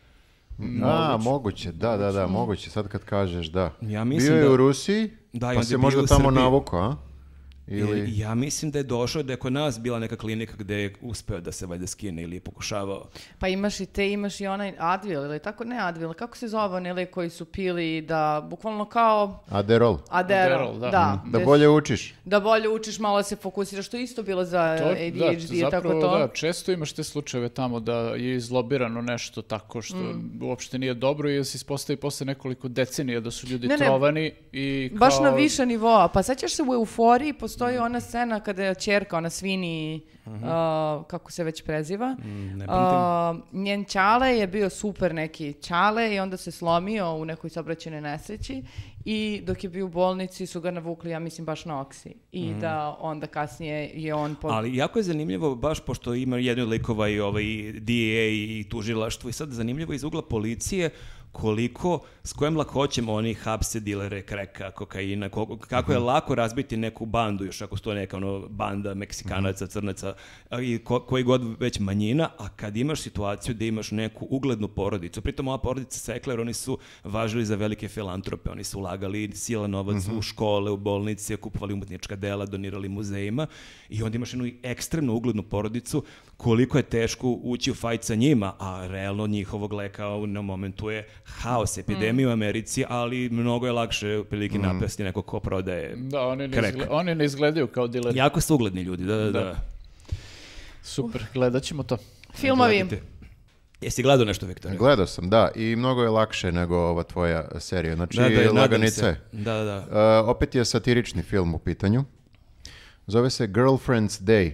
A, 0.82 1.18
moguće, 1.18 1.72
da, 1.72 1.96
da, 1.96 2.12
da, 2.12 2.26
moguće, 2.26 2.70
sad 2.70 2.88
kad 2.88 3.04
kažeš 3.04 3.46
da. 3.46 3.70
Ja 3.80 4.04
mislim 4.04 4.28
Bio 4.28 4.38
je 4.38 4.44
da- 4.44 4.52
u 4.52 4.56
Rusiji, 4.56 5.10
Da, 5.32 5.52
pa 5.54 5.62
se 5.62 5.74
je 5.74 5.78
možda 5.78 6.06
tamo 6.06 6.30
navukao, 6.30 6.80
a? 6.80 6.96
Ili... 7.68 8.18
Ja 8.18 8.34
mislim 8.34 8.70
da 8.70 8.78
je 8.78 8.82
došao 8.84 9.22
da 9.22 9.32
je 9.32 9.36
kod 9.36 9.52
nas 9.52 9.80
bila 9.80 9.98
neka 9.98 10.16
klinika 10.16 10.54
gde 10.58 10.74
je 10.76 10.94
uspeo 11.02 11.40
da 11.40 11.52
se 11.52 11.66
valjda 11.66 11.86
skine 11.86 12.22
ili 12.22 12.36
je 12.36 12.40
pokušavao. 12.40 13.06
Pa 13.38 13.48
imaš 13.48 13.80
i 13.80 13.86
te, 13.86 14.10
imaš 14.10 14.40
i 14.40 14.46
onaj 14.46 14.74
Advil, 14.78 15.20
ili 15.20 15.38
tako 15.38 15.64
ne 15.64 15.78
Advil, 15.78 16.12
kako 16.12 16.36
se 16.36 16.48
zove 16.48 16.76
onaj 16.76 16.92
lek 16.92 17.10
koji 17.10 17.30
su 17.30 17.44
pili 17.44 18.00
da, 18.02 18.46
bukvalno 18.46 18.84
kao 18.84 19.44
Aderol. 19.48 19.98
Aderol, 20.08 20.54
Aderol, 20.58 20.74
da. 20.74 20.90
da. 20.90 21.22
Da 21.26 21.30
gde- 21.30 21.44
bolje 21.44 21.68
učiš. 21.68 22.14
da 22.24 22.40
bolje 22.40 22.68
učiš, 22.68 22.98
malo 22.98 23.22
se 23.22 23.36
fokusiraš, 23.36 23.86
što 23.86 23.96
je 23.96 24.02
isto 24.02 24.22
bilo 24.22 24.44
za 24.44 24.76
To- 24.78 24.88
ADHD 24.88 25.50
i 25.52 25.64
tako 25.70 25.88
to. 25.90 26.18
Da, 26.18 26.28
često 26.28 26.72
imaš 26.72 26.92
te 26.92 27.04
slučajeve 27.04 27.48
tamo 27.48 27.80
da 27.80 27.94
je 27.96 28.36
izlobirano 28.36 29.02
nešto 29.02 29.42
tako 29.42 29.82
što 29.82 29.96
Mm. 29.96 30.38
uopšte 30.42 30.78
nije 30.78 30.94
dobro 30.94 31.30
i 31.30 31.36
da 31.36 31.44
se 31.44 31.56
ispostavi 31.56 31.96
posle 31.96 32.26
nekoliko 32.26 32.68
decenija 32.68 33.20
da 33.20 33.30
su 33.30 33.46
ljudi 33.46 33.68
Ne, 33.68 33.76
ne. 33.76 33.84
trovani 33.84 34.32
i 34.52 34.88
kao... 34.90 34.98
Baš 34.98 35.20
na 35.20 35.30
više 35.30 35.66
nivoa. 35.66 36.08
Pa 36.08 36.22
sećaš 36.22 36.52
se 36.52 36.62
u 36.62 36.74
Euforiji 36.74 37.32
postoji 37.56 37.78
ona 37.78 38.00
scena 38.00 38.40
kada 38.40 38.64
je 38.64 38.74
ćerka, 38.74 39.16
ona 39.16 39.30
svini, 39.30 40.00
a, 40.26 41.02
kako 41.08 41.32
se 41.32 41.44
već 41.44 41.62
preziva. 41.62 42.16
Mm, 42.24 42.58
Ne 42.58 42.66
njen 43.52 43.84
čale 43.84 44.38
je 44.38 44.46
bio 44.46 44.70
super 44.70 45.14
neki 45.14 45.52
čale 45.52 46.14
i 46.14 46.18
onda 46.18 46.36
se 46.36 46.50
slomio 46.50 47.14
u 47.14 47.24
nekoj 47.24 47.50
saobraćajnoj 47.50 48.00
nesreći 48.00 48.62
i 49.04 49.42
dok 49.44 49.64
je 49.64 49.70
bio 49.70 49.86
u 49.86 49.88
bolnici 49.88 50.46
su 50.46 50.60
ga 50.60 50.70
navukli, 50.70 51.10
ja 51.10 51.18
mislim, 51.18 51.44
baš 51.44 51.64
na 51.64 51.80
oksi. 51.80 52.14
I 52.32 52.54
da 52.60 52.96
onda 53.00 53.26
kasnije 53.26 53.90
je 53.94 54.14
on... 54.14 54.34
Pod... 54.34 54.50
Ali 54.52 54.76
jako 54.76 54.98
je 54.98 55.02
zanimljivo, 55.02 55.54
baš 55.54 55.80
pošto 55.80 56.14
ima 56.14 56.38
jedan 56.38 56.64
od 56.64 56.70
likova 56.70 57.08
i 57.08 57.20
ovaj 57.20 57.44
DEA 57.72 58.28
i 58.28 58.66
tužilaštvo 58.70 59.30
i 59.30 59.32
sad 59.32 59.50
zanimljivo 59.50 59.92
iz 59.92 60.04
ugla 60.04 60.22
policije 60.22 60.90
koliko, 61.32 62.00
s 62.26 62.32
kojim 62.32 62.56
lakoćem 62.56 63.08
oni 63.08 63.34
hapse 63.34 63.80
dilere 63.80 64.22
kreka, 64.22 64.70
kokaina, 64.70 65.28
koliko- 65.28 65.56
kako 65.58 65.92
je 65.92 65.98
lako 65.98 66.34
razbiti 66.34 66.76
neku 66.76 67.06
bandu, 67.06 67.44
još 67.44 67.62
ako 67.62 67.76
sto 67.76 67.94
neka 67.94 68.16
ono, 68.16 68.48
banda 68.48 68.94
Meksikanaca, 68.94 69.66
Crnaca, 69.66 70.14
a 70.50 70.60
i 70.60 70.78
ko- 70.78 71.00
koji 71.00 71.24
god 71.24 71.60
već 71.60 71.78
manjina, 71.80 72.30
a 72.38 72.48
kad 72.48 72.76
imaš 72.76 73.00
situaciju 73.00 73.54
da 73.54 73.64
imaš 73.64 73.90
neku 73.90 74.26
uglednu 74.30 74.68
porodicu, 74.68 75.22
pritom 75.22 75.48
ova 75.48 75.58
porodica 75.58 75.98
Sekler, 75.98 76.40
oni 76.40 76.54
su 76.54 76.78
važili 77.04 77.44
za 77.44 77.56
velike 77.56 77.88
filantrope, 77.88 78.50
oni 78.50 78.64
su 78.64 78.78
ulagali 78.78 79.30
sila 79.32 79.66
novac 79.66 79.86
u 80.08 80.22
škole, 80.22 80.70
u 80.70 80.76
bolnice, 80.76 81.36
kupovali 81.36 81.74
umetnička 81.74 82.16
dela, 82.16 82.46
donirali 82.46 82.88
muzejima 82.88 83.46
i 83.88 84.02
onda 84.02 84.16
imaš 84.16 84.32
jednu 84.32 84.50
ekstremno 84.62 85.14
uglednu 85.14 85.42
porodicu, 85.42 86.04
koliko 86.36 86.78
je 86.78 86.82
teško 86.84 87.28
ući 87.32 87.70
u 87.70 87.74
fajt 87.74 88.04
sa 88.04 88.14
njima, 88.14 88.52
a 88.58 88.86
realno 88.86 89.26
njihovog 89.26 89.72
leka 89.72 90.08
u 90.08 90.26
na 90.26 90.42
momentu 90.42 90.90
je 90.90 91.08
haos, 91.24 91.78
epidemija 91.78 92.15
u 92.24 92.30
Americi, 92.30 92.84
ali 92.88 93.28
mnogo 93.30 93.66
je 93.66 93.72
lakše 93.72 94.24
prilike 94.30 94.58
napasti 94.58 95.04
neko 95.04 95.22
ko 95.22 95.40
prodaje. 95.40 95.96
Da, 95.96 96.20
oni 96.20 96.48
ne, 96.48 96.56
Krek. 96.56 96.74
izgle- 96.74 96.86
oni 96.90 97.14
ne 97.14 97.24
izgledaju 97.24 97.66
kao 97.66 97.86
dileri. 97.86 98.18
Jako 98.18 98.40
su 98.40 98.54
ugledni 98.54 98.82
ljudi, 98.82 99.04
da, 99.04 99.16
da, 99.16 99.24
da. 99.24 99.40
Da. 99.40 99.56
Super, 100.82 101.24
gledat 101.34 101.62
ćemo 101.62 101.82
to. 101.82 101.96
Filmovi. 102.34 102.86
Jesi 103.80 104.02
gledao 104.02 104.24
nešto, 104.26 104.46
Viktor? 104.46 104.76
Gledao 104.76 105.06
sam, 105.06 105.30
da, 105.30 105.50
i 105.54 105.76
mnogo 105.76 106.02
je 106.02 106.08
lakše 106.10 106.52
nego 106.52 106.76
ova 106.76 107.02
tvoja 107.02 107.48
serija. 107.58 107.94
Znači, 107.96 108.16
Da, 108.16 108.22
da, 108.22 108.28
je. 109.06 109.20
Da, 109.32 109.54
da, 109.54 109.64
da. 109.64 110.20
Uh, 110.22 110.28
opet 110.28 110.54
je 110.54 110.64
satirični 110.64 111.22
film 111.22 111.54
u 111.54 111.58
pitanju. 111.58 112.04
Zove 113.06 113.30
se 113.30 113.46
Girlfriend's 113.46 114.22
Day. 114.22 114.52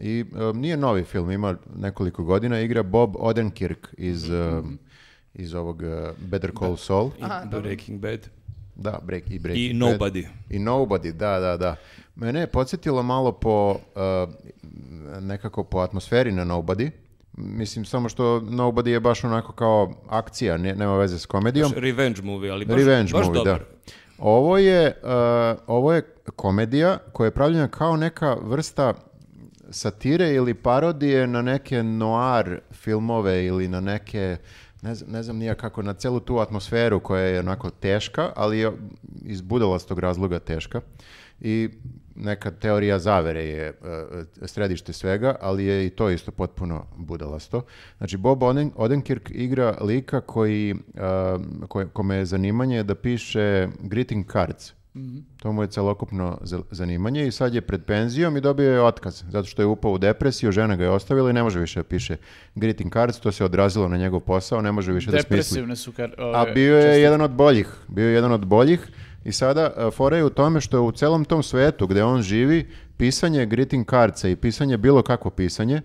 I 0.00 0.24
uh, 0.32 0.56
nije 0.56 0.76
novi 0.76 1.04
film, 1.04 1.30
ima 1.30 1.56
nekoliko 1.76 2.24
godina. 2.24 2.60
Igra 2.60 2.82
Bob 2.82 3.16
Odenkirk 3.16 3.88
iz, 3.98 4.30
uh, 4.30 4.64
iz 5.36 5.54
ovog 5.54 5.82
uh, 5.82 5.88
Better 6.20 6.50
Call 6.58 6.76
Saul. 6.76 7.10
I 7.18 7.60
Breaking 7.60 8.00
Bad. 8.00 8.20
Da, 8.74 8.98
break, 9.02 9.30
i 9.30 9.34
I 9.34 9.38
Breaking 9.38 9.80
Bad. 9.80 9.90
Nobody. 9.90 10.26
I 10.50 10.58
Nobody, 10.58 11.12
da, 11.12 11.38
da, 11.38 11.56
da. 11.56 11.76
Mene 12.16 12.40
je 12.40 12.46
podsjetilo 12.46 13.02
malo 13.02 13.32
po, 13.32 13.70
uh, 13.70 14.34
nekako 15.20 15.64
po 15.64 15.78
atmosferi 15.78 16.32
na 16.32 16.44
Nobody. 16.44 16.90
Mislim, 17.32 17.84
samo 17.84 18.08
što 18.08 18.40
Nobody 18.40 18.88
je 18.88 19.00
baš 19.00 19.24
onako 19.24 19.52
kao 19.52 19.92
akcija, 20.08 20.56
ne- 20.56 20.74
nema 20.74 20.96
veze 20.96 21.18
s 21.18 21.26
komedijom. 21.26 21.72
Revenge 21.76 22.22
movie, 22.22 22.50
ali 22.50 22.64
baš, 22.64 22.76
Revenge 22.76 23.12
baš 23.12 23.26
movie, 23.26 23.38
dobar. 23.38 23.58
da. 23.58 23.64
Ovo 24.18 24.58
je, 24.58 25.00
uh, 25.02 25.08
ovo 25.66 25.92
je 25.92 26.02
komedija 26.36 26.98
koja 27.12 27.24
je 27.26 27.30
pravljena 27.30 27.68
kao 27.68 27.96
neka 27.96 28.36
vrsta 28.42 28.94
satire 29.70 30.32
ili 30.32 30.54
parodije 30.54 31.26
na 31.26 31.42
neke 31.42 31.82
noir 31.82 32.58
filmove 32.72 33.44
ili 33.44 33.68
na 33.68 33.80
neke, 33.80 34.36
ne 34.86 34.94
znam, 34.94 35.10
ne 35.12 35.22
znam 35.22 35.36
nija 35.36 35.54
kako, 35.54 35.82
na 35.82 35.94
celu 35.94 36.20
tu 36.20 36.38
atmosferu 36.38 37.00
koja 37.00 37.22
je 37.22 37.40
onako 37.40 37.70
teška, 37.70 38.32
ali 38.36 38.58
je 38.58 38.72
iz 39.24 39.40
budalastog 39.40 39.98
razloga 39.98 40.38
teška. 40.38 40.80
I 41.40 41.68
neka 42.14 42.50
teorija 42.50 42.98
zavere 42.98 43.44
je 43.44 43.70
uh, 43.70 44.46
središte 44.48 44.92
svega, 44.92 45.36
ali 45.40 45.64
je 45.64 45.86
i 45.86 45.90
to 45.90 46.10
isto 46.10 46.30
potpuno 46.30 46.86
budalasto. 46.96 47.62
Znači, 47.98 48.16
Bob 48.16 48.42
Oden, 48.42 48.70
Odenkirk 48.76 49.30
igra 49.30 49.78
lika 49.80 50.20
koji, 50.20 50.74
uh, 50.74 51.68
koje- 51.68 51.88
kome 51.88 52.16
je 52.16 52.24
zanimanje 52.26 52.82
da 52.82 52.94
piše 52.94 53.68
greeting 53.80 54.32
cards. 54.32 54.72
To 55.36 55.52
mu 55.52 55.62
je 55.62 55.68
celokupno 55.68 56.38
za- 56.42 56.60
zanimanje 56.70 57.26
i 57.26 57.32
sad 57.32 57.54
je 57.54 57.60
pred 57.60 57.84
penzijom 57.84 58.36
i 58.36 58.40
dobio 58.40 58.72
je 58.72 58.82
otkaz, 58.82 59.22
zato 59.28 59.48
što 59.48 59.62
je 59.62 59.66
upao 59.66 59.92
u 59.92 59.98
depresiju, 59.98 60.52
žena 60.52 60.76
ga 60.76 60.84
je 60.84 60.90
ostavila 60.90 61.30
i 61.30 61.34
ne 61.34 61.42
može 61.42 61.60
više 61.60 61.80
da 61.80 61.84
piše 61.84 62.16
greeting 62.54 62.92
cards, 62.92 63.20
to 63.20 63.32
se 63.32 63.44
odrazilo 63.44 63.88
na 63.88 63.96
njegov 63.96 64.20
posao, 64.20 64.62
ne 64.62 64.72
može 64.72 64.92
više 64.92 65.10
da 65.10 65.18
smisli. 65.18 65.28
Depresivne 65.30 65.76
su 65.76 65.92
kar... 65.92 66.10
A 66.18 66.42
ove, 66.42 66.52
bio 66.52 66.76
je 66.76 66.82
često- 66.82 67.00
jedan 67.00 67.20
od 67.20 67.30
boljih. 67.30 67.68
Bio 67.88 68.06
je 68.06 68.14
jedan 68.14 68.32
od 68.32 68.46
boljih 68.46 68.88
i 69.24 69.32
sada 69.32 69.70
uh, 69.78 69.94
fora 69.94 70.16
je 70.16 70.24
u 70.24 70.30
tome 70.30 70.60
što 70.60 70.82
u 70.82 70.92
celom 70.92 71.24
tom 71.24 71.42
svetu 71.42 71.86
gde 71.86 72.04
on 72.04 72.22
živi, 72.22 72.66
pisanje 72.96 73.46
greeting 73.46 73.90
cardsa 73.90 74.28
i 74.28 74.36
pisanje 74.36 74.76
bilo 74.76 75.02
kakvo 75.02 75.30
pisanje 75.30 75.82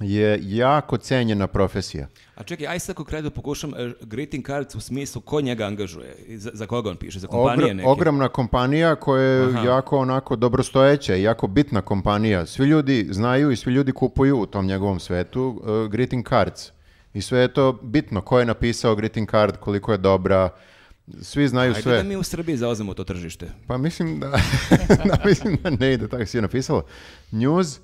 je 0.00 0.38
jako 0.42 0.96
cenjena 0.96 1.46
profesija. 1.46 2.06
A 2.34 2.42
čekaj, 2.42 2.66
aj 2.66 2.78
sad 2.78 2.96
konkretno 2.96 3.30
pokušam 3.30 3.74
e, 3.74 3.92
greeting 4.00 4.46
cards 4.46 4.74
u 4.74 4.80
smislu 4.80 5.20
ko 5.20 5.40
njega 5.40 5.66
angažuje, 5.66 6.16
za, 6.28 6.50
za 6.54 6.66
koga 6.66 6.90
on 6.90 6.96
piše, 6.96 7.18
za 7.18 7.26
kompanije 7.26 7.68
Ogr- 7.70 7.76
neke. 7.76 7.88
ogromna 7.88 8.28
kompanija 8.28 8.94
koja 8.94 9.22
je 9.22 9.48
Aha. 9.48 9.66
jako 9.66 9.98
onako 9.98 10.36
dobrostojeća 10.36 11.14
jako 11.14 11.46
bitna 11.46 11.80
kompanija. 11.80 12.46
Svi 12.46 12.66
ljudi 12.66 13.08
znaju 13.10 13.50
i 13.50 13.56
svi 13.56 13.72
ljudi 13.72 13.92
kupuju 13.92 14.40
u 14.40 14.46
tom 14.46 14.66
njegovom 14.66 15.00
svetu 15.00 15.60
uh, 15.62 15.90
greeting 15.90 16.28
cards. 16.28 16.70
I 17.14 17.20
sve 17.22 17.38
je 17.40 17.48
to 17.48 17.72
bitno. 17.72 18.20
Ko 18.20 18.38
je 18.38 18.44
napisao 18.46 18.94
greeting 18.96 19.30
card, 19.30 19.56
koliko 19.56 19.92
je 19.92 19.98
dobra. 19.98 20.48
Svi 21.22 21.48
znaju 21.48 21.70
Ajde 21.70 21.82
sve. 21.82 21.96
da 21.96 22.02
mi 22.02 22.16
u 22.16 22.22
Srbiji 22.22 22.56
zauzemo 22.56 22.94
to 22.94 23.04
tržište. 23.04 23.50
Pa 23.66 23.78
mislim 23.78 24.20
da, 24.20 24.28
da, 25.04 25.18
mislim 25.28 25.58
da 25.62 25.70
ne 25.70 25.92
ide, 25.92 26.08
tako 26.08 26.26
si 26.26 26.36
je 26.36 26.42
napisalo. 26.42 26.82
News, 27.30 27.78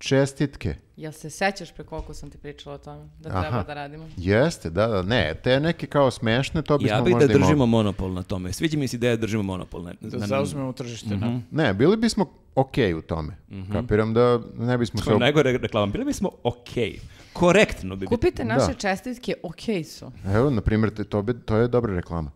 čestitke. 0.00 0.74
Jel 0.96 1.12
se 1.12 1.30
sećaš 1.30 1.72
pre 1.72 1.84
koliko 1.84 2.14
sam 2.14 2.30
ti 2.30 2.38
pričala 2.38 2.74
o 2.74 2.78
tome? 2.78 3.08
Da 3.18 3.28
Aha. 3.30 3.40
treba 3.40 3.62
da 3.62 3.74
radimo? 3.74 4.08
Jeste, 4.16 4.70
da, 4.70 4.86
da, 4.86 5.02
ne, 5.02 5.34
te 5.34 5.60
neke 5.60 5.86
kao 5.86 6.10
smešne, 6.10 6.62
to 6.62 6.78
bismo 6.78 6.96
Ja 6.96 7.02
bih 7.02 7.10
da 7.10 7.16
možda 7.16 7.24
i 7.26 7.34
držimo 7.34 7.50
mogli. 7.56 7.66
monopol 7.68 8.12
na 8.12 8.22
tome. 8.22 8.52
Sviđa 8.52 8.78
mi 8.78 8.88
se 8.88 8.96
ideja 8.96 9.16
da 9.16 9.20
držimo 9.20 9.42
monopol. 9.44 9.82
Na, 9.82 9.92
Da 10.00 10.18
na- 10.18 10.26
zauzmemo 10.26 10.72
tržište, 10.72 11.16
da. 11.16 11.38
Ne, 11.52 11.74
bili 11.74 11.96
bismo 11.96 12.26
okej 12.54 12.94
u 12.94 13.02
tome. 13.02 13.36
Kapiram 13.72 14.14
da 14.14 14.40
ne 14.56 14.78
bismo 14.78 15.00
se... 15.00 15.04
Kao 15.04 15.14
ob- 15.14 15.20
najgore 15.20 15.52
reklama. 15.52 15.86
Bili 15.86 16.04
bismo 16.04 16.30
okej. 16.42 16.98
Korektno 17.32 17.96
bi 17.96 18.00
bilo. 18.00 18.08
Kupite 18.08 18.44
naše 18.44 18.66
Da. 18.66 18.74
čestitke, 18.74 19.34
okej 19.42 19.84
su. 19.84 20.12
Evo, 20.26 20.50
na 20.50 20.60
primjer, 20.60 21.04
to, 21.04 21.22
bi, 21.22 21.34
to 21.36 21.56
je 21.56 21.68
dobra 21.68 21.94
reklama, 21.94 22.30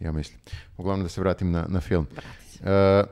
ja 0.00 0.12
mislim. 0.12 0.40
Uglavnom 0.76 1.02
da 1.02 1.08
se 1.08 1.20
vratim 1.20 1.50
na, 1.50 1.66
na 1.68 1.80
film. 1.80 2.06
E, 2.60 2.70
e, 2.70 3.04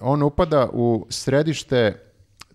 on 0.00 0.22
upada 0.22 0.68
u 0.72 1.06
središte 1.08 2.02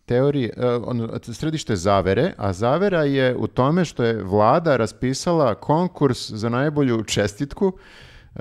teorije, 0.06 0.54
e, 0.58 0.68
ono, 0.68 1.20
središte 1.22 1.76
zavere, 1.76 2.34
a 2.38 2.54
zavera 2.54 3.04
je 3.04 3.36
u 3.36 3.48
tome 3.48 3.86
što 3.86 4.04
je 4.04 4.24
vlada 4.24 4.78
raspisala 4.78 5.56
konkurs 5.56 6.32
za 6.32 6.50
najbolju 6.50 7.04
čestitku 7.04 7.74
e, 8.36 8.40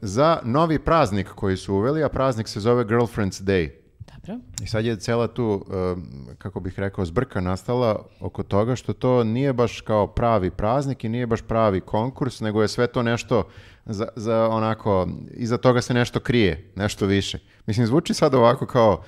za 0.00 0.38
novi 0.44 0.78
praznik 0.78 1.28
koji 1.28 1.56
su 1.56 1.74
uveli, 1.74 2.04
a 2.04 2.08
praznik 2.08 2.48
se 2.48 2.60
zove 2.60 2.84
Girlfriend's 2.84 3.42
Day. 3.42 3.82
Dobro. 4.26 4.38
I 4.62 4.66
sad 4.66 4.84
je 4.84 4.96
cela 4.96 5.26
tu, 5.26 5.44
um, 5.44 6.06
kako 6.38 6.60
bih 6.60 6.78
rekao, 6.78 7.04
zbrka 7.04 7.40
nastala 7.40 8.04
oko 8.20 8.42
toga 8.42 8.76
što 8.76 8.92
to 8.92 9.24
nije 9.24 9.52
baš 9.52 9.80
kao 9.80 10.06
pravi 10.06 10.50
praznik 10.50 11.04
i 11.04 11.08
nije 11.08 11.26
baš 11.26 11.42
pravi 11.42 11.80
konkurs, 11.80 12.40
nego 12.40 12.62
je 12.62 12.68
sve 12.68 12.86
to 12.86 13.02
nešto 13.02 13.48
za, 13.86 14.08
za 14.16 14.48
onako, 14.48 15.08
iza 15.30 15.56
toga 15.58 15.80
se 15.80 15.94
nešto 15.94 16.20
krije, 16.20 16.70
nešto 16.76 17.06
više. 17.06 17.38
Mislim, 17.66 17.86
zvuči 17.86 18.14
sad 18.14 18.34
ovako 18.34 18.66
kao 18.66 19.02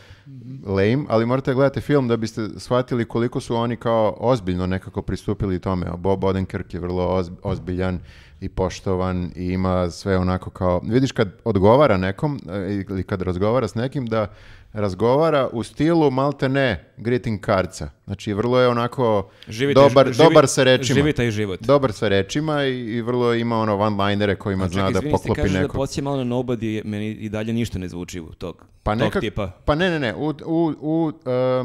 lame, 0.66 1.05
ali 1.09 1.27
morate 1.27 1.51
da 1.51 1.55
gledate 1.55 1.81
film 1.81 2.09
da 2.09 2.16
biste 2.16 2.49
shvatili 2.57 3.05
koliko 3.05 3.41
su 3.41 3.57
oni 3.57 3.77
kao 3.77 4.16
ozbiljno 4.20 4.66
nekako 4.66 5.03
pristupili 5.03 5.59
tome. 5.59 5.87
Bob 5.99 6.25
Odenkirk 6.25 6.75
je 6.75 6.81
vrlo 6.81 7.05
oz- 7.09 7.37
ozbiljan 7.43 8.01
i 8.41 8.49
poštovan 8.49 9.33
i 9.37 9.45
ima 9.45 9.91
sve 9.91 10.18
onako 10.18 10.51
kao, 10.51 10.81
vidiš 10.85 11.12
kad 11.12 11.29
odgovara 11.45 11.97
nekom 11.97 12.41
e, 12.49 12.85
ili 12.91 13.03
kad 13.03 13.22
razgovara 13.22 13.68
s 13.68 13.75
nekim 13.75 14.07
da 14.07 14.27
razgovara 14.75 15.49
u 15.49 15.62
stilu 15.62 16.11
malte 16.11 16.49
ne 16.49 16.85
greeting 16.97 17.45
cardsa. 17.47 17.91
Znači 18.05 18.33
vrlo 18.33 18.61
je 18.61 18.68
onako 18.68 19.29
Živi 19.49 19.75
taj- 19.75 19.83
dobar, 19.83 20.07
živi- 20.07 20.16
dobar 20.18 20.47
sa 20.47 20.62
rečima. 20.64 20.95
živi 20.95 21.12
taj 21.12 21.31
život. 21.31 21.61
Dobar 21.61 21.93
sa 21.93 22.09
rečima 22.09 22.64
i, 22.64 22.81
i 22.81 23.03
vrlo 23.03 23.35
ima 23.35 23.59
ono 23.59 23.75
one-linere 23.75 24.37
kojima 24.37 24.64
zna 24.64 24.72
Čekaj, 24.72 24.83
da 24.85 24.99
izvini, 24.99 25.09
ti 25.09 25.12
poklopi 25.12 25.37
kažeš 25.37 25.53
da 25.53 25.61
neko. 25.61 25.77
podsjeća 25.77 26.03
malo 26.03 26.16
na 26.16 26.25
Nobody, 26.27 26.83
meni 26.85 27.09
i 27.09 27.29
dalje 27.29 27.53
ništa 27.53 27.79
ne 27.79 27.89
zvuči 27.89 28.20
u 28.20 28.27
tog, 28.29 28.66
Pa, 28.83 28.93
tog 28.93 29.01
nekak, 29.01 29.20
tipa. 29.20 29.51
pa 29.64 29.75
ne, 29.75 29.91
ne, 29.91 30.01
ne. 30.01 30.14
U, 30.14 30.35
u, 30.45 30.72
u, 30.81 31.12
e, 31.27 31.64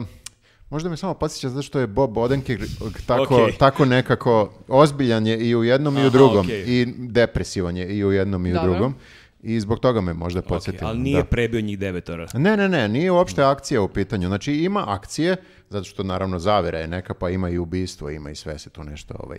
možda 0.70 0.89
me 0.89 0.97
samo 0.97 1.14
podsjeća 1.14 1.49
zato 1.49 1.62
što 1.62 1.80
je 1.80 1.88
Bob 1.88 2.18
Odenkirk 2.18 2.62
tako, 3.05 3.36
Okej. 3.36 3.53
tako 3.53 3.86
nekako 3.86 4.53
ozbiljan 4.68 5.28
je 5.28 5.39
i 5.39 5.55
u 5.55 5.64
jednom 5.64 5.95
i 5.95 5.99
u 5.99 6.01
Aha, 6.01 6.10
drugom. 6.10 6.39
okej. 6.39 6.64
I 6.68 6.86
depresivan 6.97 7.78
je 7.78 7.88
i 7.88 8.05
u 8.05 8.12
jednom 8.12 8.45
i 8.45 8.51
u 8.51 8.55
Dobro. 8.55 8.70
drugom. 8.70 8.95
I 9.44 9.60
zbog 9.60 9.80
toga 9.80 10.02
me 10.02 10.14
možda 10.14 10.40
Ok, 10.40 10.46
podsjetilo. 10.48 10.90
ali 10.90 11.00
nije 11.00 11.22
da. 11.22 11.26
prebio 11.28 11.62
njih 11.62 11.80
devetora. 11.80 12.28
Ne, 12.34 12.58
ne, 12.58 12.70
ne, 12.70 12.88
nije 12.88 13.12
uopšte 13.12 13.44
akcija 13.44 13.82
u 13.82 13.88
pitanju. 13.88 14.28
Znači 14.28 14.54
ima 14.54 14.84
akcije, 14.88 15.36
zato 15.70 15.84
što 15.84 16.04
naravno 16.04 16.40
zavera 16.40 16.80
je 16.80 16.88
neka, 16.88 17.14
pa 17.14 17.30
ima 17.30 17.50
i 17.50 17.58
ubistvo, 17.58 18.10
ima 18.10 18.30
i 18.32 18.36
sve 18.36 18.60
se 18.60 18.70
tu 18.70 18.84
nešto 18.84 19.14
ovaj, 19.20 19.38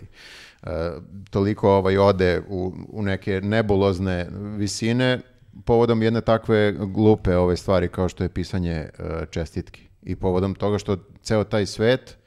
e, 0.63 0.67
toliko 1.29 1.71
ovaj 1.71 1.97
ode 1.97 2.41
u, 2.49 2.73
u 2.89 3.01
neke 3.01 3.41
nebulozne 3.43 4.27
visine 4.57 5.19
povodom 5.65 6.01
jedne 6.01 6.21
takve 6.21 6.71
glupe 6.71 7.35
ove 7.37 7.57
stvari 7.57 7.87
kao 7.87 8.09
što 8.09 8.23
je 8.23 8.29
pisanje 8.29 8.71
e, 8.73 8.89
čestitki. 9.31 9.81
I 10.03 10.15
povodom 10.15 10.55
toga 10.55 10.77
što 10.77 10.97
ceo 11.21 11.43
taj 11.43 11.65
svet 11.65 12.17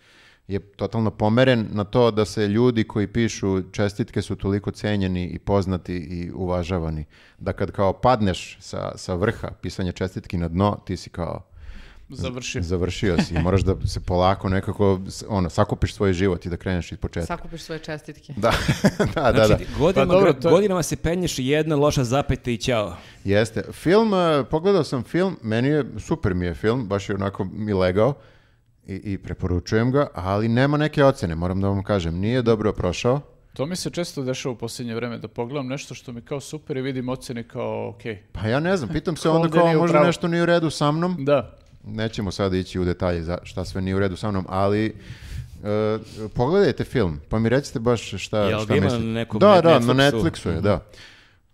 je 0.49 0.61
totalno 0.61 1.11
pomeren 1.11 1.66
na 1.72 1.84
to 1.84 2.11
da 2.11 2.24
se 2.24 2.49
ljudi 2.49 2.84
koji 2.84 3.07
pišu 3.07 3.62
čestitke 3.72 4.22
su 4.22 4.36
toliko 4.36 4.70
cenjeni 4.70 5.26
i 5.26 5.38
poznati 5.38 5.95
i 5.95 6.30
uvažavani. 6.34 7.05
Da 7.38 7.53
kad 7.53 7.70
kao 7.70 7.92
padneš 7.92 8.57
sa, 8.61 8.92
sa 8.97 9.14
vrha 9.14 9.51
pisanja 9.51 9.92
čestitki 9.92 10.36
na 10.38 10.49
dno, 10.49 10.78
ti 10.86 10.97
si 10.97 11.11
kao 11.11 11.42
Završio. 12.09 12.62
završio 12.62 13.22
si 13.22 13.34
i 13.34 13.38
moraš 13.38 13.62
da 13.62 13.74
se 13.86 14.01
polako 14.01 14.49
nekako 14.49 15.01
ono, 15.28 15.51
sakupiš 15.51 15.95
svoj 15.95 16.12
život 16.12 16.47
i 16.47 16.49
da 16.49 16.57
kreneš 16.57 16.92
iz 16.92 16.99
početka. 16.99 17.26
Sakupiš 17.26 17.62
svoje 17.62 17.78
čestitke. 17.78 18.32
Da, 18.36 18.53
da, 19.14 19.32
da, 19.32 19.47
Znači, 19.47 19.64
da. 19.64 19.78
godinama, 19.78 20.12
Pa 20.12 20.14
dobro, 20.14 20.32
to 20.32 20.51
godinama 20.51 20.82
se 20.82 20.97
penješ 20.97 21.38
i 21.38 21.47
jedna 21.47 21.76
loša 21.76 22.05
zapeta 22.05 22.51
i 22.51 22.57
ćao. 22.57 22.97
Jeste. 23.24 23.62
Film, 23.72 24.14
e, 24.14 24.45
pogledao 24.51 24.84
sam 24.84 25.03
film, 25.03 25.36
meni 25.42 25.68
je, 25.68 25.84
super 25.99 26.34
mi 26.34 26.47
je 26.47 26.55
film, 26.55 26.88
baš 26.88 27.09
je 27.09 27.14
onako 27.14 27.45
mi 27.45 27.72
legao 27.72 28.14
i, 28.87 29.01
i 29.05 29.18
preporučujem 29.18 29.93
ga, 29.93 30.07
ali 30.14 30.49
nema 30.49 30.76
neke 30.76 31.05
ocene, 31.05 31.35
moram 31.35 31.61
da 31.61 31.68
vam 31.68 31.82
kažem. 31.82 32.14
Nije 32.14 32.43
dobro 32.43 32.72
prošao. 32.72 33.20
To 33.53 33.66
mi 33.66 33.76
se 33.76 33.91
često 33.91 34.22
dešava 34.22 34.53
u 34.53 34.59
posljednje 34.59 34.95
vreme, 34.95 35.18
da 35.18 35.28
pogledam 35.28 35.66
nešto 35.66 35.95
što 35.95 36.12
mi 36.12 36.20
kao 36.20 36.41
super 36.41 36.76
i 36.76 36.82
vidim 36.82 37.09
ocjene 37.09 37.43
kao 37.43 37.89
okej. 37.89 38.22
Pa 38.32 38.49
ja 38.49 38.61
ne 38.61 38.76
znam, 38.76 38.91
pitam 38.91 39.16
se 39.16 39.28
onda 39.30 39.49
kao 39.51 39.66
možda 39.68 39.93
pravu? 39.93 40.07
nešto 40.07 40.28
nije 40.28 40.43
u 40.43 40.47
redu 40.47 40.70
sa 40.70 40.93
mnom. 40.93 41.16
Da. 41.18 41.57
Nećemo 41.85 42.30
sad 42.30 42.55
ići 42.55 42.80
u 42.80 42.85
detalje 42.85 43.22
za 43.22 43.39
šta 43.43 43.64
sve 43.64 43.82
nije 43.82 43.95
u 43.95 43.99
redu 43.99 44.16
sa 44.16 44.30
mnom, 44.30 44.47
ali 44.49 44.87
e, 44.87 45.99
pogledajte 46.28 46.85
film, 46.85 47.20
pa 47.28 47.39
mi 47.39 47.49
recite 47.49 47.78
baš 47.78 48.14
šta, 48.16 48.39
Jel 48.41 48.59
šta 48.59 48.66
ga 48.66 48.76
ima 48.76 48.85
mislite. 48.85 49.05
na 49.05 49.12
nekom 49.12 49.39
da, 49.41 49.47
Net- 49.49 49.62
da, 49.62 49.78
na 49.78 49.95
Netflixu? 49.95 50.22
Netflixu 50.22 50.49
je, 50.49 50.61
da. 50.61 50.80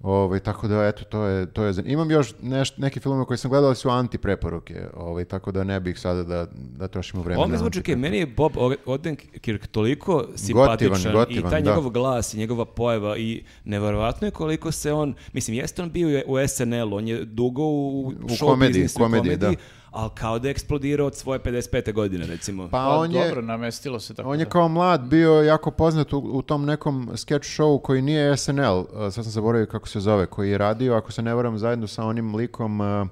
Ovaj, 0.00 0.40
tako 0.40 0.68
da, 0.68 0.86
eto, 0.86 1.04
to 1.04 1.24
je, 1.24 1.46
to 1.46 1.64
je 1.64 1.74
Imam 1.84 2.10
još 2.10 2.34
neš, 2.42 2.76
neki 2.76 3.00
filmove 3.00 3.24
koje 3.24 3.36
sam 3.36 3.50
gledao, 3.50 3.74
su 3.74 3.88
anti 3.88 4.18
preporuke, 4.18 4.86
ovaj, 4.94 5.24
tako 5.24 5.52
da 5.52 5.64
ne 5.64 5.80
bih 5.80 5.98
sada 5.98 6.22
da, 6.22 6.46
da 6.54 6.88
trošimo 6.88 7.22
vreme. 7.22 7.46
Na 7.46 7.58
zvuči, 7.58 7.80
okej, 7.80 7.96
meni 7.96 8.18
je 8.18 8.26
Bob 8.26 8.52
Odenkirk 8.86 9.66
toliko 9.66 10.24
simpatičan 10.36 11.12
gotivan, 11.12 11.46
i 11.46 11.50
taj 11.50 11.62
da. 11.62 11.70
njegov 11.70 11.90
glas 11.90 12.34
i 12.34 12.38
njegova 12.38 12.64
pojava 12.64 13.16
i 13.16 13.44
neverovatno 13.64 14.26
je 14.26 14.30
koliko 14.30 14.72
se 14.72 14.92
on, 14.92 15.14
mislim, 15.32 15.56
jeste 15.56 15.82
on 15.82 15.90
bio 15.90 16.22
u 16.26 16.48
SNL, 16.48 16.94
on 16.94 17.08
je 17.08 17.24
dugo 17.24 17.62
u, 17.62 18.06
U 18.06 18.12
show 18.28 18.46
komediji, 18.46 18.82
biznisu, 18.82 18.98
u 18.98 19.02
komediji, 19.02 19.36
da. 19.36 19.52
Ali 19.90 20.10
kao 20.14 20.38
da 20.38 20.48
je 20.48 20.50
eksplodirao 20.50 21.06
od 21.06 21.14
svoje 21.14 21.40
55. 21.40 21.92
godine, 21.92 22.26
recimo. 22.26 22.62
Pa, 22.64 22.70
Pa, 22.70 22.88
on 22.88 23.12
je, 23.12 23.28
dobro, 23.28 23.42
namestilo 23.42 24.00
se 24.00 24.14
tako. 24.14 24.28
On 24.28 24.38
je 24.38 24.44
da. 24.44 24.50
kao 24.50 24.68
mlad 24.68 25.00
bio 25.00 25.32
jako 25.32 25.70
poznat 25.70 26.12
u, 26.12 26.18
u 26.18 26.42
tom 26.42 26.64
nekom 26.64 27.10
sketch 27.16 27.48
showu 27.48 27.82
koji 27.82 28.02
nije 28.02 28.36
SNL, 28.36 28.78
uh, 28.78 28.86
sad 28.88 29.12
sam 29.12 29.22
zaboravio 29.22 29.66
kako 29.66 29.88
se 29.88 30.00
zove, 30.00 30.26
koji 30.26 30.50
je 30.50 30.58
radio, 30.58 30.94
ako 30.94 31.12
se 31.12 31.22
ne 31.22 31.34
varam, 31.34 31.58
zajedno 31.58 31.86
sa 31.86 32.04
onim 32.04 32.34
likom 32.34 32.80
uh, 32.80 33.08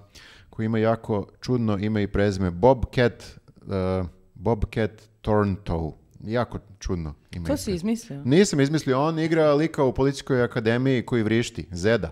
koji 0.51 0.67
ima 0.67 0.79
jako 0.79 1.27
čudno 1.41 1.79
ime 1.79 2.03
i 2.03 2.07
prezime, 2.07 2.51
Bobcat, 2.51 3.25
uh, 3.63 4.07
Bobcat 4.35 4.91
Thorntoe. 5.21 5.91
Jako 6.29 6.59
čudno 6.79 7.15
ime. 7.31 7.47
To 7.47 7.57
si 7.57 7.73
izmislio? 7.73 8.23
Nisam 8.25 8.61
izmislio, 8.61 9.01
on 9.01 9.19
igra 9.19 9.55
lika 9.55 9.85
u 9.85 9.95
policijskoj 9.95 10.43
akademiji 10.43 11.03
koji 11.03 11.23
vrišti, 11.23 11.67
Zeda, 11.71 12.11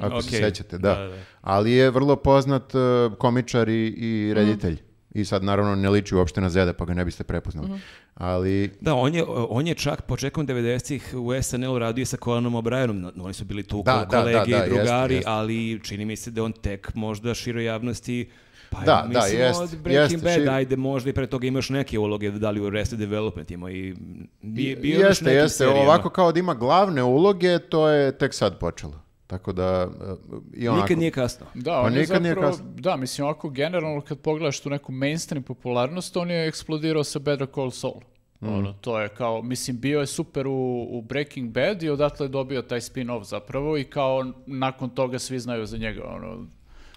ako 0.00 0.22
se 0.22 0.28
okej. 0.28 0.40
sećate, 0.40 0.78
da. 0.78 0.94
Da, 0.94 1.06
da. 1.06 1.16
Ali 1.40 1.72
je 1.72 1.90
vrlo 1.90 2.16
poznat 2.16 2.74
uh, 2.74 2.80
komičar 3.18 3.68
i, 3.68 3.86
i 3.86 4.34
reditelj. 4.34 4.78
I 5.14 5.24
sad 5.24 5.44
naravno 5.44 5.74
ne 5.74 5.88
liči 5.90 6.14
uopšte 6.14 6.40
na 6.40 6.48
Zeda, 6.50 6.72
pa 6.72 6.84
ga 6.84 6.94
ne 6.94 7.04
biste 7.04 7.24
prepoznali. 7.24 7.68
Ali 8.14 8.70
Da, 8.80 8.94
on 8.94 9.14
je, 9.14 9.24
on 9.28 9.66
je 9.66 9.74
čak 9.74 10.02
početkom 10.02 10.46
90-ih 10.46 11.14
u 11.16 11.42
SNL-u 11.42 11.78
radio 11.78 12.06
sa 12.06 12.16
Conanom 12.24 12.52
O'Brienom. 12.54 13.10
Oni 13.20 13.34
su 13.34 13.44
bili 13.44 13.62
tu 13.62 13.82
Da, 13.82 13.92
da, 13.92 14.04
da, 14.04 14.20
kolege 14.20 14.50
da, 14.50 14.64
i 14.64 14.68
drugari, 14.68 15.14
jeste, 15.14 15.14
jeste. 15.14 15.30
ali 15.30 15.80
čini 15.82 16.04
mi 16.04 16.16
se 16.16 16.30
da 16.30 16.42
on 16.44 16.52
tek 16.52 16.94
možda 16.94 17.34
široj 17.34 17.64
javnosti 17.64 18.30
Pa 18.70 18.80
Da, 18.80 19.06
da, 19.12 19.18
mislim 19.18 19.40
jest, 19.40 19.60
od 19.60 19.70
Breaking 19.82 20.12
jest, 20.12 20.24
Bad, 20.24 20.32
šir- 20.38 20.50
ajde 20.50 20.76
možda 20.76 21.10
i 21.10 21.12
pre 21.12 21.26
toga 21.26 21.46
imaš 21.46 21.70
neke 21.70 21.98
uloge, 21.98 22.30
da 22.30 22.50
li 22.50 22.60
u 22.60 22.66
Arrested 22.66 22.98
Development 22.98 23.50
ima 23.50 23.70
i 23.70 23.94
bio, 24.42 24.76
bio 24.80 25.00
još 25.00 25.08
jeste, 25.08 25.32
jeste. 25.32 25.56
serijama. 25.58 25.80
Ovako 25.80 26.10
kao 26.10 26.32
da 26.32 26.40
ima 26.40 26.54
glavne 26.54 27.02
uloge, 27.02 27.58
to 27.58 27.88
je 27.88 28.18
tek 28.18 28.34
sad 28.34 28.58
počelo. 28.58 29.02
Tako 29.26 29.52
da, 29.52 29.86
uh, 29.86 30.38
i 30.54 30.68
onako... 30.68 30.82
Nikad 30.82 30.98
nije 30.98 31.10
kasno. 31.10 31.46
Da, 31.54 31.70
Pa 31.70 31.80
on 31.80 31.92
je 31.94 32.00
nikad 32.00 32.22
nije 32.22 32.34
zapravo, 32.34 32.52
kasno. 32.52 32.66
da, 32.76 32.96
mislim, 32.96 33.24
ovako 33.24 33.48
generalno 33.50 34.00
kad 34.00 34.18
pogledaš 34.18 34.60
tu 34.60 34.70
neku 34.70 34.92
mainstream 34.92 35.42
popularnost, 35.42 36.16
on 36.16 36.30
je 36.30 36.48
eksplodirao 36.48 37.04
sa 37.04 37.18
Better 37.18 37.46
Call 37.54 37.70
Saul. 37.70 38.00
Mm. 38.40 38.48
Ono, 38.48 38.72
to 38.72 39.00
je 39.00 39.08
kao, 39.08 39.42
mislim, 39.42 39.80
bio 39.80 40.00
je 40.00 40.06
super 40.06 40.46
u, 40.46 40.86
u 40.90 41.02
Breaking 41.02 41.50
Bad 41.52 41.82
i 41.82 41.88
odatle 41.90 42.24
je 42.26 42.30
dobio 42.30 42.62
taj 42.62 42.80
spin-off 42.80 43.22
zapravo 43.24 43.78
i 43.78 43.84
kao 43.84 44.32
nakon 44.46 44.90
toga 44.90 45.18
svi 45.18 45.38
znaju 45.38 45.66
za 45.66 45.76
njega, 45.78 46.02
ono, 46.04 46.46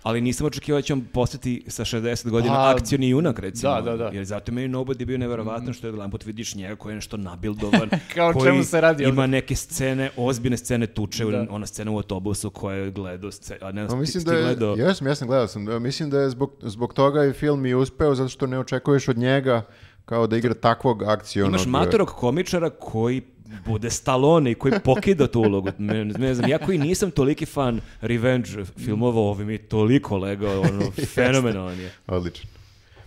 Ali 0.03 0.21
nisam 0.21 0.47
očekivao 0.47 0.77
da 0.77 0.81
će 0.81 0.93
on 0.93 1.01
postati 1.03 1.63
sa 1.67 1.85
60 1.85 2.29
godina 2.29 2.53
Pa, 2.53 2.69
akcioni 2.71 3.09
junak, 3.09 3.39
recimo. 3.39 3.73
da, 3.73 3.81
da, 3.81 3.97
da. 3.97 4.05
Jer 4.07 4.25
zato 4.25 4.51
je 4.51 4.55
meni 4.55 4.67
Nobody 4.69 5.05
bio 5.05 5.17
neverovatno 5.17 5.73
što 5.73 5.87
je 5.87 5.93
jedan 5.93 6.11
put 6.11 6.25
vidiš 6.25 6.55
njega 6.55 6.75
koji 6.75 6.91
je 6.91 6.95
nešto 6.95 7.17
nabildovan. 7.17 7.89
Kao 8.15 8.33
koji 8.33 8.45
čemu 8.45 8.63
se 8.63 8.81
radi 8.81 9.03
Ima 9.03 9.09
ovdje? 9.11 9.27
neke 9.27 9.55
scene, 9.55 10.09
ozbiljne 10.17 10.57
scene 10.57 10.87
tuče, 10.87 11.25
Da. 11.25 11.45
ona 11.49 11.65
scena 11.65 11.91
u 11.91 11.97
autobusu 11.97 12.49
koja 12.49 12.75
je 12.77 12.91
gledao, 12.91 13.31
a 13.61 13.71
ne 13.71 13.81
Pa 13.81 13.87
znam, 13.87 13.89
ti, 13.89 14.01
mislim 14.01 14.23
da 14.23 14.33
je, 14.33 14.41
gledao. 14.43 14.75
jesam, 14.75 15.07
jesam, 15.07 15.27
gledao 15.27 15.47
sam. 15.47 15.65
Da, 15.65 15.79
Mislim 15.79 16.09
da 16.09 16.19
je 16.19 16.29
zbog, 16.29 16.51
zbog 16.61 16.93
toga 16.93 17.25
i 17.25 17.33
film 17.33 17.65
i 17.65 17.73
uspeo, 17.73 18.15
zato 18.15 18.29
što 18.29 18.47
ne 18.47 18.59
očekuješ 18.59 19.07
od 19.07 19.17
njega 19.17 19.65
kao 20.05 20.27
da 20.27 20.37
igra 20.37 20.53
takvog 20.53 21.03
akcionog... 21.03 21.49
Imaš 21.49 21.65
matorog 21.65 22.07
komičara 22.07 22.69
koji 22.69 23.21
bude 23.65 23.89
Stallone 23.89 24.51
i 24.51 24.55
koji 24.55 24.73
pokida 24.79 25.27
tu 25.27 25.39
ulogu. 25.39 25.69
Ne, 25.77 26.05
ne 26.05 26.33
znam, 26.33 26.49
ja 26.49 26.57
koji 26.57 26.77
nisam 26.77 27.11
toliki 27.11 27.45
fan 27.45 27.81
revenge 28.01 28.49
filmova, 28.77 29.21
ovi 29.21 29.45
mi 29.45 29.53
je 29.53 29.57
toliko 29.59 30.17
legao, 30.17 30.61
ono, 30.61 30.91
fenomenalan 31.15 31.79
je. 31.79 31.91
Odlično. 32.07 32.49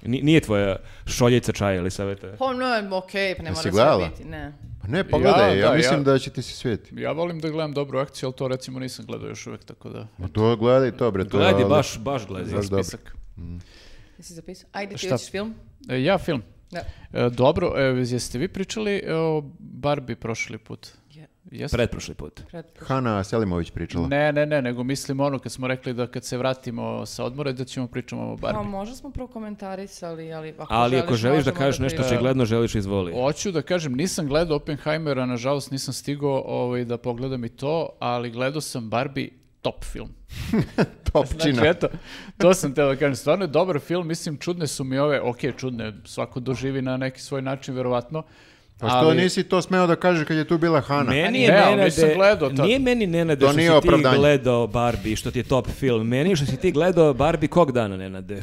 Ni- 0.03 0.23
Nije 0.23 0.41
tvoja 0.41 0.77
šoljica 1.07 1.53
čaja 1.53 1.75
ili 1.75 1.91
savete? 1.91 2.35
Pa 2.39 2.53
no, 2.53 2.97
okej, 2.97 3.35
pa 3.35 3.43
ne 3.43 3.51
mora 3.51 3.63
sve 3.63 4.09
biti, 4.09 4.25
ne. 4.25 4.53
Pa 4.83 4.89
ne, 4.89 5.05
pogledaj, 5.05 5.59
ja, 5.59 5.69
da, 5.69 5.75
mislim 5.75 6.01
ja- 6.01 6.03
da 6.03 6.19
će 6.19 6.31
ti 6.31 6.43
se 6.43 6.55
svidjeti. 6.55 6.95
ja 6.95 7.13
volim 7.13 7.41
da 7.41 7.49
gledam 7.49 7.73
dobru 7.73 7.99
akciju, 7.99 8.27
ali 8.27 8.35
to 8.35 8.49
recimo 8.49 8.79
nisam 8.79 9.07
gledao 9.07 9.29
još 9.29 9.47
uvek, 9.47 9.65
tako 9.65 9.89
da... 9.89 10.07
Ma 10.19 10.29
to 10.29 10.57
gledaj 10.57 10.93
to, 10.93 11.11
bre. 11.11 11.25
To 11.25 11.39
je 11.39 11.45
Gledaj, 11.45 11.69
baš, 11.69 11.99
baš 11.99 12.27
gledaj. 12.27 12.55
Baš 12.55 12.67
dobro. 12.67 12.85
Spisak. 12.85 13.17
Jesi 14.19 14.35
zapisao? 14.35 14.69
Ajde, 14.73 14.93
ti 14.93 14.99
Šta? 14.99 15.11
hoćeš 15.11 15.31
film? 15.31 15.55
E, 15.89 16.03
ja 16.03 16.19
film. 16.19 16.43
Da. 16.75 17.27
E, 17.27 17.31
dobro, 17.31 17.73
e, 17.77 17.83
jeste 17.83 18.39
vi 18.39 18.49
pričali 18.49 19.03
o 19.11 19.43
Barbie 19.59 20.17
prošli 20.17 20.59
put? 20.59 20.89
Je. 21.11 21.27
Jeste? 21.51 21.77
Pretprošli 21.77 22.15
put. 22.15 22.41
Pretpostavljam. 22.51 23.05
Hana 23.05 23.25
Selimović 23.25 23.71
pričala. 23.71 24.09
Ne, 24.09 24.33
ne, 24.33 24.47
ne, 24.47 24.63
nego 24.63 24.85
mislim 24.85 25.21
ono 25.21 25.39
kad 25.39 25.53
smo 25.53 25.67
rekli 25.69 25.95
da 25.95 26.07
kad 26.07 26.25
se 26.25 26.39
vratimo 26.39 27.07
sa 27.07 27.25
odmora 27.25 27.53
da 27.53 27.65
ćemo 27.65 27.87
pričamo 27.87 28.33
o 28.33 28.37
Pa 28.37 28.41
Barbie. 28.41 28.71
možda 28.71 28.97
smo 28.97 29.11
prokomentarisali, 29.11 30.33
ali 30.33 30.55
ako 30.59 30.75
Ali 30.75 30.99
ako 30.99 31.15
želiš 31.15 31.45
da 31.45 31.51
možemo 31.51 31.59
kažeš 31.67 31.79
nešto 31.79 31.97
pričamo. 31.97 32.15
očigledno, 32.17 32.45
želiš 32.45 32.75
izvoli. 32.75 33.13
Hoću 33.13 33.53
da 33.53 33.63
kažem, 33.63 33.93
nisam 33.95 34.27
gledao 34.27 34.57
Oppenheimera, 34.57 35.27
nažalost 35.27 35.71
nisam 35.71 35.95
stigao 35.95 36.43
ovaj, 36.47 36.85
da 36.85 36.97
pogledam 36.97 37.45
i 37.45 37.49
to, 37.49 37.89
ali 37.99 38.31
gledao 38.31 38.61
sam 38.61 38.91
Barbie 38.91 39.29
top 39.65 39.85
film. 39.85 40.09
Topčina. 41.13 41.53
Znači, 41.55 41.69
eto, 41.69 41.89
to 42.39 42.55
sam 42.55 42.75
teo 42.75 42.89
da 42.89 42.97
kažem. 42.97 43.17
Stvarno 43.17 43.45
je 43.45 43.49
dobar 43.49 43.79
film, 43.81 44.09
mislim, 44.09 44.39
čudne 44.39 44.67
su 44.67 44.85
mi 44.85 44.99
ove, 44.99 45.21
ok, 45.23 45.37
čudne, 45.59 45.93
svako 46.05 46.41
doživi 46.41 46.83
na 46.83 46.97
neki 46.97 47.21
svoj 47.21 47.43
način, 47.43 47.75
verovatno. 47.75 48.23
Pa 48.79 48.89
što 48.89 48.97
ali- 48.99 49.17
nisi 49.17 49.43
to 49.45 49.63
smeo 49.63 49.87
da 49.87 49.97
kažeš 49.97 50.27
kad 50.27 50.37
je 50.37 50.45
tu 50.45 50.59
bila 50.59 50.81
Hana? 50.81 51.11
Meni 51.11 51.41
je 51.41 51.49
Ne, 51.49 51.55
Nenade, 51.57 51.85
nisam 51.85 52.09
gledao 52.15 52.49
tad. 52.51 52.67
nije 52.67 52.79
meni 52.79 53.07
Nenade 53.07 53.41
To 53.41 53.49
što 53.49 53.57
nije 53.57 53.69
si 53.69 53.73
ti 53.73 53.79
opravdanje. 53.79 54.19
gledao 54.19 54.67
Barbie, 54.67 55.17
što 55.17 55.31
ti 55.31 55.39
je 55.39 55.43
top 55.45 55.69
film. 55.71 56.07
Meni 56.09 56.31
je 56.31 56.37
što 56.37 56.47
si 56.47 56.57
ti 56.57 56.73
gledao 56.73 57.15
Barbie 57.15 57.49
kog 57.49 57.73
dana, 57.73 57.97
Nenade? 57.97 58.43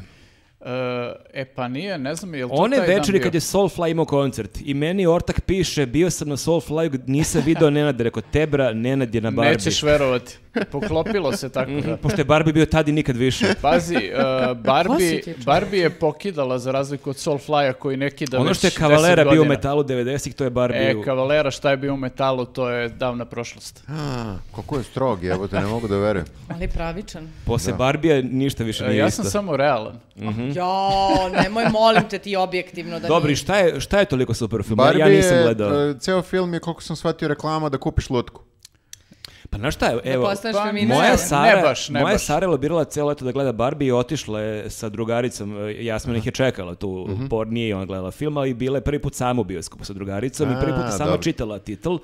E, 0.65 1.41
e 1.41 1.45
pa 1.45 1.67
nije, 1.67 1.97
ne 1.97 2.15
znam, 2.15 2.35
je 2.35 2.45
li 2.45 2.49
to 2.51 2.55
One 2.55 2.77
taj 2.77 2.87
dan 2.87 2.95
večeri 2.95 3.21
kad 3.21 3.33
je 3.33 3.39
Soulfly 3.39 3.91
imao 3.91 4.05
koncert 4.05 4.57
i 4.65 4.73
meni 4.73 5.07
ortak 5.07 5.41
piše, 5.41 5.85
bio 5.85 6.09
sam 6.09 6.29
na 6.29 6.37
Soulfly, 6.37 6.99
nisam 7.07 7.41
video 7.45 7.69
Nenad, 7.69 8.01
rekao, 8.01 8.21
Tebra, 8.31 8.73
Nenad 8.73 9.15
je 9.15 9.21
na 9.21 9.31
Barbie. 9.31 9.51
Nećeš 9.51 9.83
verovati. 9.83 10.37
Poklopilo 10.71 11.31
se 11.31 11.49
tako 11.49 11.71
da. 11.71 11.97
Pošto 11.97 12.21
je 12.21 12.25
Barbie 12.25 12.53
bio 12.53 12.65
tad 12.65 12.87
i 12.87 12.91
nikad 12.91 13.17
više. 13.17 13.45
Pazi, 13.61 13.95
uh, 13.95 14.57
Barbie, 14.57 15.21
ti, 15.21 15.23
čoveče? 15.23 15.43
Barbie 15.45 15.81
je 15.81 15.89
pokidala 15.89 16.59
za 16.59 16.71
razliku 16.71 17.09
od 17.09 17.15
Soulfly-a 17.15 17.73
koji 17.73 17.97
neki 17.97 18.25
da 18.25 18.39
ono 18.39 18.53
što 18.53 18.67
je 18.67 18.71
10 18.71 18.77
Kavalera 18.77 19.31
bio 19.31 19.41
u 19.41 19.45
metalu 19.45 19.83
90-ih, 19.83 20.33
to 20.35 20.43
je 20.43 20.49
Barbie. 20.49 20.91
E, 20.91 20.95
u- 20.95 21.03
Kavalera 21.03 21.51
šta 21.51 21.71
je 21.71 21.77
bio 21.77 21.93
u 21.93 21.97
metalu, 21.97 22.45
to 22.45 22.69
je 22.69 22.89
davna 22.89 23.25
prošlost. 23.25 23.83
A, 23.87 24.35
kako 24.55 24.77
je 24.77 24.83
strog, 24.83 25.23
evo 25.25 25.47
te 25.47 25.59
ne 25.59 25.65
mogu 25.67 25.87
da 25.87 25.97
verujem. 25.97 26.25
Ali 26.49 26.67
pravičan. 26.67 27.27
Posle 27.45 27.73
Barbija 27.73 28.21
ništa 28.21 28.63
više 28.63 28.83
E, 28.85 28.87
nije 28.87 28.99
ja 28.99 29.07
isto. 29.07 29.23
sam 29.23 29.31
samo 29.31 29.57
realan. 29.57 29.99
Jo, 30.55 31.29
nemoj 31.43 31.65
molim 31.71 32.09
te 32.09 32.19
ti 32.19 32.35
objektivno 32.35 32.99
da 32.99 33.07
Dobri, 33.07 33.27
nije. 33.27 33.35
šta 33.35 33.55
je, 33.57 33.79
šta 33.79 33.99
je 33.99 34.05
toliko 34.05 34.33
super 34.33 34.59
u 34.59 34.63
filmu? 34.63 34.75
Barbie 34.83 34.99
ja 34.99 35.09
nisam 35.09 35.37
je, 35.37 35.43
gledao. 35.43 35.89
e, 35.89 35.99
ceo 35.99 36.21
film 36.21 36.53
je, 36.53 36.59
koliko 36.59 36.81
sam 36.81 36.95
shvatio, 36.95 37.27
reklama 37.27 37.69
da 37.69 37.77
kupiš 37.77 38.09
lutku. 38.09 38.41
Pa 39.51 39.57
znaš 39.57 39.75
šta 39.75 39.85
Da 39.87 40.01
evo, 40.05 40.25
postaneš 40.25 40.55
pa, 40.55 40.71
moja 40.87 41.17
Sara, 41.19 41.55
ne 41.55 41.61
baš, 41.61 41.89
ne 41.89 42.01
moja 42.01 42.13
baš. 42.13 42.21
Sara 42.21 42.43
je 42.43 42.49
lobirala 42.49 42.83
cijelo 42.85 43.09
leto 43.09 43.25
da 43.25 43.31
gleda 43.31 43.51
Barbie 43.53 43.87
i 43.87 43.93
otišla 43.93 44.41
je 44.41 44.69
sa 44.69 44.89
drugaricom, 44.89 45.57
e, 45.59 45.85
Jasmina 45.85 46.17
ih 46.17 46.25
je 46.25 46.31
čekala 46.33 46.75
tu, 46.75 47.05
Mhm. 47.09 47.25
por 47.25 47.47
nije 47.47 47.75
ona 47.75 47.85
gledala 47.85 48.11
film, 48.11 48.37
ali 48.37 48.53
bila 48.53 48.77
je 48.77 48.81
prvi 48.81 48.99
put 48.99 49.15
sama 49.15 49.41
u 49.41 49.45
bioskopu 49.45 49.85
sa 49.85 49.93
drugaricom 49.93 50.51
i 50.51 50.55
prvi 50.55 50.71
put 50.71 50.81
A, 50.81 50.85
je 50.85 50.91
sama 50.91 51.05
dobro. 51.05 51.23
čitala 51.23 51.59
titl, 51.59 51.95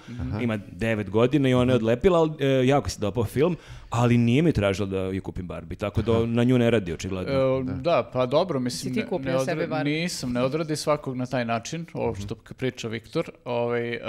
ima 0.42 0.58
devet 0.68 1.10
godina 1.10 1.50
i 1.50 1.54
ona 1.54 1.72
je 1.72 1.76
odlepila, 1.76 2.20
ali 2.20 2.32
e, 2.40 2.68
jako 2.68 2.90
se 2.90 3.00
dopao 3.00 3.24
film, 3.26 3.58
ali 3.90 4.18
nije 4.18 4.42
mi 4.42 4.52
tražila 4.52 4.88
da 4.88 5.00
ju 5.00 5.22
kupim 5.22 5.48
Barbie, 5.48 5.78
tako 5.78 6.02
da 6.02 6.26
na 6.26 6.44
nju 6.44 6.58
ne 6.58 6.70
radi 6.70 6.94
očigledno. 6.94 7.34
E, 7.34 7.74
da. 7.74 8.10
pa 8.14 8.26
dobro, 8.26 8.60
mislim, 8.60 8.90
Si 8.90 8.94
ti 8.94 9.00
ne- 9.00 9.08
kupio 9.08 9.26
ne 9.28 9.38
odra- 9.38 9.46
sebi 9.46 9.68
Barbie? 9.68 9.94
nisam, 9.94 10.32
ne 10.32 10.44
odradi 10.44 10.76
svakog 10.76 11.18
na 11.18 11.26
taj 11.26 11.46
način, 11.46 11.86
ovo 11.94 12.16
što 12.16 12.36
priča 12.36 12.88
Viktor. 12.88 13.30
Ovaj, 13.46 13.94
e, 13.94 14.00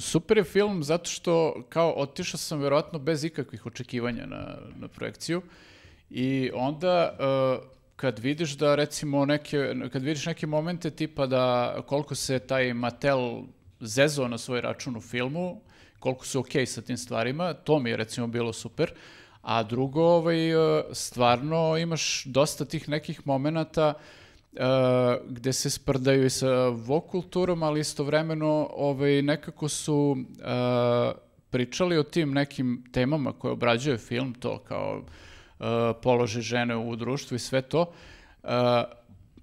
super 0.00 0.36
je 0.36 0.44
film 0.44 0.82
zato 0.82 1.10
što 1.10 1.64
kao 1.68 1.92
otišao 1.96 2.38
sam 2.38 2.60
vjerojatno 2.60 2.98
bez 2.98 3.24
ikakvih 3.24 3.66
očekivanja 3.66 4.26
na, 4.26 4.56
na 4.76 4.88
projekciju 4.88 5.42
i 6.10 6.50
onda 6.54 7.16
e, 7.18 7.82
kad 7.96 8.18
vidiš 8.18 8.56
da 8.56 8.74
recimo 8.74 9.24
neke, 9.24 9.74
kad 9.92 10.02
vidiš 10.02 10.26
neke 10.26 10.46
momente 10.46 10.90
tipa 10.90 11.26
da 11.26 11.76
koliko 11.86 12.14
se 12.14 12.38
taj 12.38 12.74
Mattel 12.74 13.42
zezao 13.80 14.28
na 14.28 14.38
svoj 14.38 14.60
račun 14.60 14.96
u 14.96 15.00
filmu, 15.00 15.60
koliko 15.98 16.26
su 16.26 16.40
okej 16.40 16.66
sa 16.66 16.82
tim 16.82 16.96
stvarima, 16.96 17.54
to 17.54 17.78
mi 17.78 17.90
je 17.90 17.96
recimo 17.96 18.26
bilo 18.26 18.52
super. 18.52 18.92
A 19.42 19.62
drugo, 19.62 20.02
ovaj, 20.02 20.50
e, 20.50 20.84
stvarno 20.92 21.78
imaš 21.78 22.24
dosta 22.24 22.64
tih 22.64 22.88
nekih 22.88 23.26
momenata 23.26 23.94
e, 24.56 25.18
gde 25.28 25.52
se 25.52 25.70
sprdaju 25.70 26.26
i 26.26 26.30
sa 26.30 26.68
vokulturom, 26.68 27.62
ali 27.62 27.80
istovremeno 27.80 28.68
ovaj, 28.72 29.22
nekako 29.22 29.68
su 29.68 30.16
e, 30.16 30.42
pričali 31.50 31.98
o 31.98 32.02
tim 32.02 32.32
nekim 32.32 32.84
temama 32.92 33.32
koje 33.32 33.52
obrađuje 33.52 33.98
film, 33.98 34.34
to 34.34 34.58
kao 34.58 35.02
e, 35.02 35.64
položaj 36.02 36.42
žene 36.42 36.76
u 36.76 36.96
društvu 36.96 37.34
i 37.34 37.38
sve 37.38 37.62
to. 37.62 37.92
E, 38.42 38.48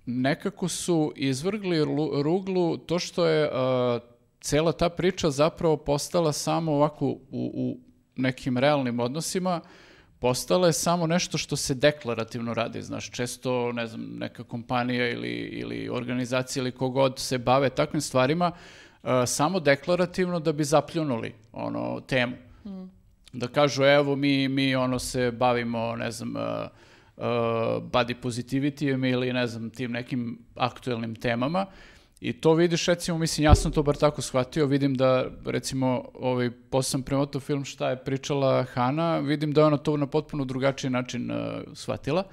nekako 0.05 0.67
su 0.67 1.13
izvrgli 1.15 1.85
lu- 1.85 2.21
ruglu 2.21 2.77
to 2.77 2.99
što 2.99 3.25
je 3.25 3.45
e, 3.45 3.49
cela 4.41 4.71
ta 4.71 4.89
priča 4.89 5.29
zapravo 5.29 5.77
postala 5.77 6.33
samo 6.33 6.71
ovako 6.71 7.05
u, 7.05 7.19
u 7.31 7.77
nekim 8.15 8.57
realnim 8.57 8.99
odnosima, 8.99 9.61
postala 10.19 10.67
je 10.67 10.73
samo 10.73 11.07
nešto 11.07 11.37
što 11.37 11.55
se 11.55 11.73
deklarativno 11.73 12.53
radi, 12.53 12.81
znaš, 12.81 13.11
često, 13.11 13.71
ne 13.71 13.87
znam, 13.87 14.01
neka 14.17 14.43
kompanija 14.43 15.09
ili, 15.09 15.31
ili 15.31 15.89
organizacija 15.89 16.61
ili 16.61 16.71
kogod 16.71 17.19
se 17.19 17.37
bave 17.37 17.69
takvim 17.69 18.01
stvarima, 18.01 18.51
e, 19.03 19.25
samo 19.25 19.59
deklarativno 19.59 20.39
da 20.39 20.51
bi 20.51 20.63
zapljunuli 20.63 21.33
ono, 21.51 22.01
temu. 22.01 22.35
Da 23.33 23.47
kažu, 23.47 23.83
evo, 23.83 24.15
mi, 24.15 24.47
mi 24.47 24.75
ono 24.75 24.99
se 24.99 25.31
bavimo, 25.31 25.95
ne 25.95 26.11
znam, 26.11 26.35
uh, 26.35 26.41
uh, 27.17 27.23
body 27.91 28.15
positivity 28.21 29.11
ili 29.11 29.33
ne 29.33 29.47
znam, 29.47 29.69
tim 29.69 29.91
nekim 29.91 30.39
aktuelnim 30.55 31.15
temama. 31.15 31.65
I 32.21 32.33
to 32.33 32.53
vidiš, 32.53 32.85
recimo, 32.85 33.17
mislim, 33.17 33.45
ja 33.45 33.55
sam 33.55 33.71
to 33.71 33.83
bar 33.83 33.95
tako 33.95 34.21
shvatio, 34.21 34.65
vidim 34.65 34.95
da, 34.95 35.25
recimo, 35.45 36.05
ovaj, 36.13 36.51
posle 36.51 36.89
sam 36.89 37.03
premotao 37.03 37.41
film 37.41 37.65
šta 37.65 37.89
je 37.89 38.03
pričala 38.03 38.63
Hana, 38.63 39.17
vidim 39.19 39.51
da 39.51 39.61
je 39.61 39.67
ona 39.67 39.77
to 39.77 39.97
na 39.97 40.07
potpuno 40.07 40.45
drugačiji 40.45 40.91
način 40.91 41.31
uh, 41.31 41.37
shvatila, 41.73 42.23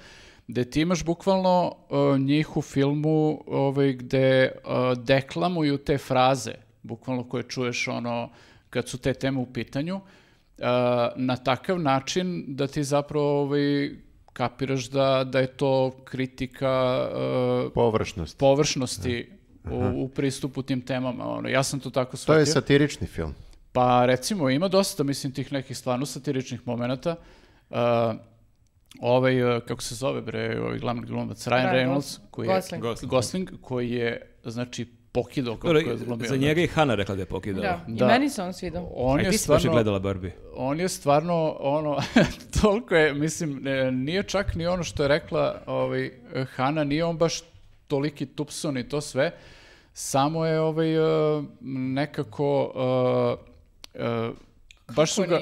gde 0.49 0.65
ti 0.65 0.81
imaš 0.81 1.05
bukvalno 1.05 1.77
uh, 1.89 2.19
njih 2.21 2.57
u 2.57 2.63
filmu 2.63 3.43
ovaj, 3.47 3.93
gde 3.93 4.53
uh, 4.53 4.99
deklamuju 5.05 5.79
te 5.79 5.99
fraze, 5.99 6.55
bukvalno 6.83 7.29
koje 7.29 7.43
čuješ 7.43 7.89
ono, 7.89 8.31
kad 8.71 8.89
su 8.89 8.99
te 8.99 9.15
teme 9.15 9.41
u 9.41 9.47
pitanju, 9.47 9.97
uh, 9.97 10.65
na 11.17 11.37
takav 11.37 11.81
način 11.81 12.45
da 12.49 12.67
ti 12.67 12.85
zapravo 12.85 13.43
ovaj, 13.43 13.91
kapiraš 14.33 14.91
da, 14.91 15.25
da 15.25 15.41
je 15.41 15.47
to 15.47 15.91
kritika 16.05 17.07
uh, 17.67 17.73
Površnost. 17.73 18.39
površnosti 18.39 19.36
u, 19.71 20.05
u 20.05 20.09
pristupu 20.09 20.63
tim 20.63 20.81
temama. 20.81 21.29
Ono, 21.29 21.49
ja 21.49 21.63
sam 21.63 21.81
to 21.81 21.91
tako 21.91 22.11
To 22.11 22.17
shvatio. 22.17 22.41
je 22.41 22.47
satirični 22.47 23.07
film. 23.07 23.35
Pa 23.73 24.07
recimo 24.07 24.51
ima 24.51 24.69
dosta, 24.69 25.03
mislim, 25.03 25.33
tih 25.33 25.53
nekih 25.53 25.77
stvarno 25.79 26.07
satiričnih 26.07 26.61
momenata. 26.65 27.17
Uh, 27.71 27.77
ovaj, 29.01 29.57
uh, 29.57 29.63
kako 29.63 29.83
se 29.83 29.95
zove 29.95 30.21
bre, 30.21 30.61
ovaj 30.61 30.79
glavni 30.79 31.03
glumac, 31.03 31.39
Ryan 31.39 31.51
Ryan 31.65 31.75
Reynolds, 31.75 32.19
koji 32.31 32.47
je, 32.47 32.55
Gosling. 32.55 32.83
Gosling. 32.83 33.11
Gosling, 33.11 33.51
koji 33.61 33.91
je, 33.91 34.35
znači, 34.45 34.87
pokidao 35.13 35.57
kako 35.57 35.75
je 35.75 35.97
glumio. 35.97 36.29
za 36.29 36.37
njega 36.37 36.61
i 36.61 36.67
Hana 36.67 36.95
rekla 36.95 37.15
da 37.15 37.23
je 37.23 37.27
pokidala. 37.27 37.67
Da, 37.67 37.85
i 37.89 37.95
Da. 37.95 38.07
meni 38.07 38.31
se 38.31 38.43
on 38.43 38.53
svidao. 38.53 38.91
On 38.95 39.21
i 39.21 39.25
je 39.25 39.33
stvarno, 39.33 39.73
gledala 39.73 39.99
Barbie. 39.99 40.33
on 40.57 40.81
je 40.81 40.89
stvarno, 40.89 41.57
ono, 41.61 41.99
toliko 42.61 42.95
je, 42.95 43.15
mislim, 43.15 43.63
nije 43.93 44.23
čak 44.23 44.55
ni 44.55 44.67
ono 44.67 44.83
što 44.83 45.03
je 45.03 45.09
rekla 45.09 45.63
ovaj, 45.67 46.11
Hana, 46.47 46.85
nije 46.85 47.05
on 47.05 47.19
baš 47.19 47.41
toliki 47.87 48.27
tupson 48.27 48.79
i 48.79 48.89
to 48.89 49.01
sve, 49.01 49.31
samo 49.99 50.47
je 50.47 50.61
ovaj, 50.61 50.99
uh, 50.99 51.45
nekako, 51.61 52.73
uh, 53.95 54.03
uh, 54.03 54.37
baš 54.97 55.15
su 55.15 55.23
ga... 55.23 55.41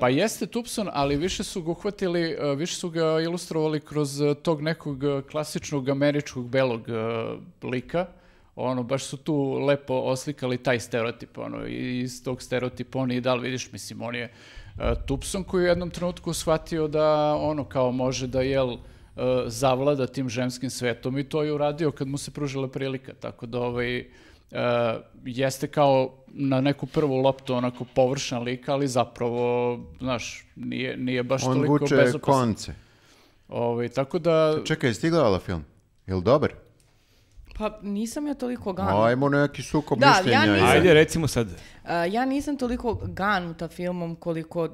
Pa 0.00 0.08
jeste 0.08 0.46
Tupson, 0.46 0.88
ali 0.92 1.16
više 1.16 1.44
su 1.44 1.62
ga 1.62 1.70
uhvatili, 1.70 2.36
uh, 2.36 2.58
više 2.58 2.74
su 2.76 2.90
ga 2.90 3.20
ilustrovali 3.20 3.80
kroz 3.80 4.20
tog 4.42 4.62
nekog 4.62 4.98
klasičnog 5.30 5.88
američkog 5.88 6.48
belog 6.48 6.86
lika. 7.62 8.06
Ono, 8.56 8.82
baš 8.82 9.04
su 9.04 9.16
tu 9.16 9.52
lepo 9.52 9.94
oslikali 9.94 10.58
taj 10.58 10.80
stereotip, 10.80 11.38
ono, 11.38 11.66
i 11.66 12.00
iz 12.00 12.24
tog 12.24 12.42
stereotipa 12.42 12.98
on 12.98 13.12
i 13.12 13.20
da 13.20 13.34
li 13.34 13.42
vidiš, 13.42 13.72
mislim, 13.72 14.02
on 14.02 14.14
je 14.14 14.32
Tupson 15.06 15.44
koji 15.44 15.62
je 15.62 15.64
u 15.64 15.68
jednom 15.68 15.90
trenutku 15.90 16.32
shvatio 16.32 16.88
da, 16.88 17.34
ono, 17.34 17.64
kao 17.64 17.92
može 17.92 18.26
da, 18.26 18.42
jel, 18.42 18.68
uh, 18.68 18.78
zavlada 19.46 20.06
tim 20.06 20.28
ženskim 20.28 20.70
svetom 20.70 21.18
i 21.18 21.24
to 21.24 21.42
je 21.42 21.52
uradio 21.52 21.90
kad 21.90 22.08
mu 22.08 22.18
se 22.18 22.30
pružila 22.30 22.68
prilika, 22.68 23.12
tako 23.14 23.46
da, 23.46 23.60
ovaj, 23.60 24.00
uh, 24.00 24.56
jeste 25.24 25.66
kao 25.66 26.14
na 26.26 26.60
neku 26.60 26.86
prvu 26.86 27.16
loptu 27.16 27.54
onako 27.54 27.84
površan 27.94 28.42
lik, 28.42 28.68
ali 28.68 28.88
zapravo, 28.88 29.78
znaš, 29.98 30.46
nije, 30.56 30.96
nije 30.96 31.22
baš 31.22 31.44
On 31.44 31.54
toliko 31.54 31.72
vuče 31.72 31.96
bezopasan. 31.96 32.34
konce. 32.34 32.74
Ovaj, 33.48 33.88
tako 33.88 34.18
da, 34.18 34.58
Čekaj, 34.64 34.90
jesi 34.90 35.00
ti 35.00 35.10
gledala 35.10 35.38
film? 35.38 35.64
Jel 36.06 36.20
dobar? 36.20 36.52
Pa 37.58 37.78
nisam 37.82 38.26
ja 38.26 38.34
toliko 38.34 38.72
gan. 38.72 38.88
Ajmo 39.02 39.28
neki 39.28 39.62
sukob 39.62 39.98
Da, 39.98 40.06
ja 40.06 40.12
mišljenja. 40.16 40.40
nisam- 40.44 40.66
i- 40.66 40.70
Ajde, 40.70 40.94
recimo 40.94 41.28
sad. 41.28 41.46
Uh, 41.48 41.54
ja 42.10 42.24
nisam 42.24 42.56
toliko 42.56 42.94
ganuta 43.04 43.68
filmom 43.68 44.16
koliko 44.16 44.64
uh, 44.64 44.70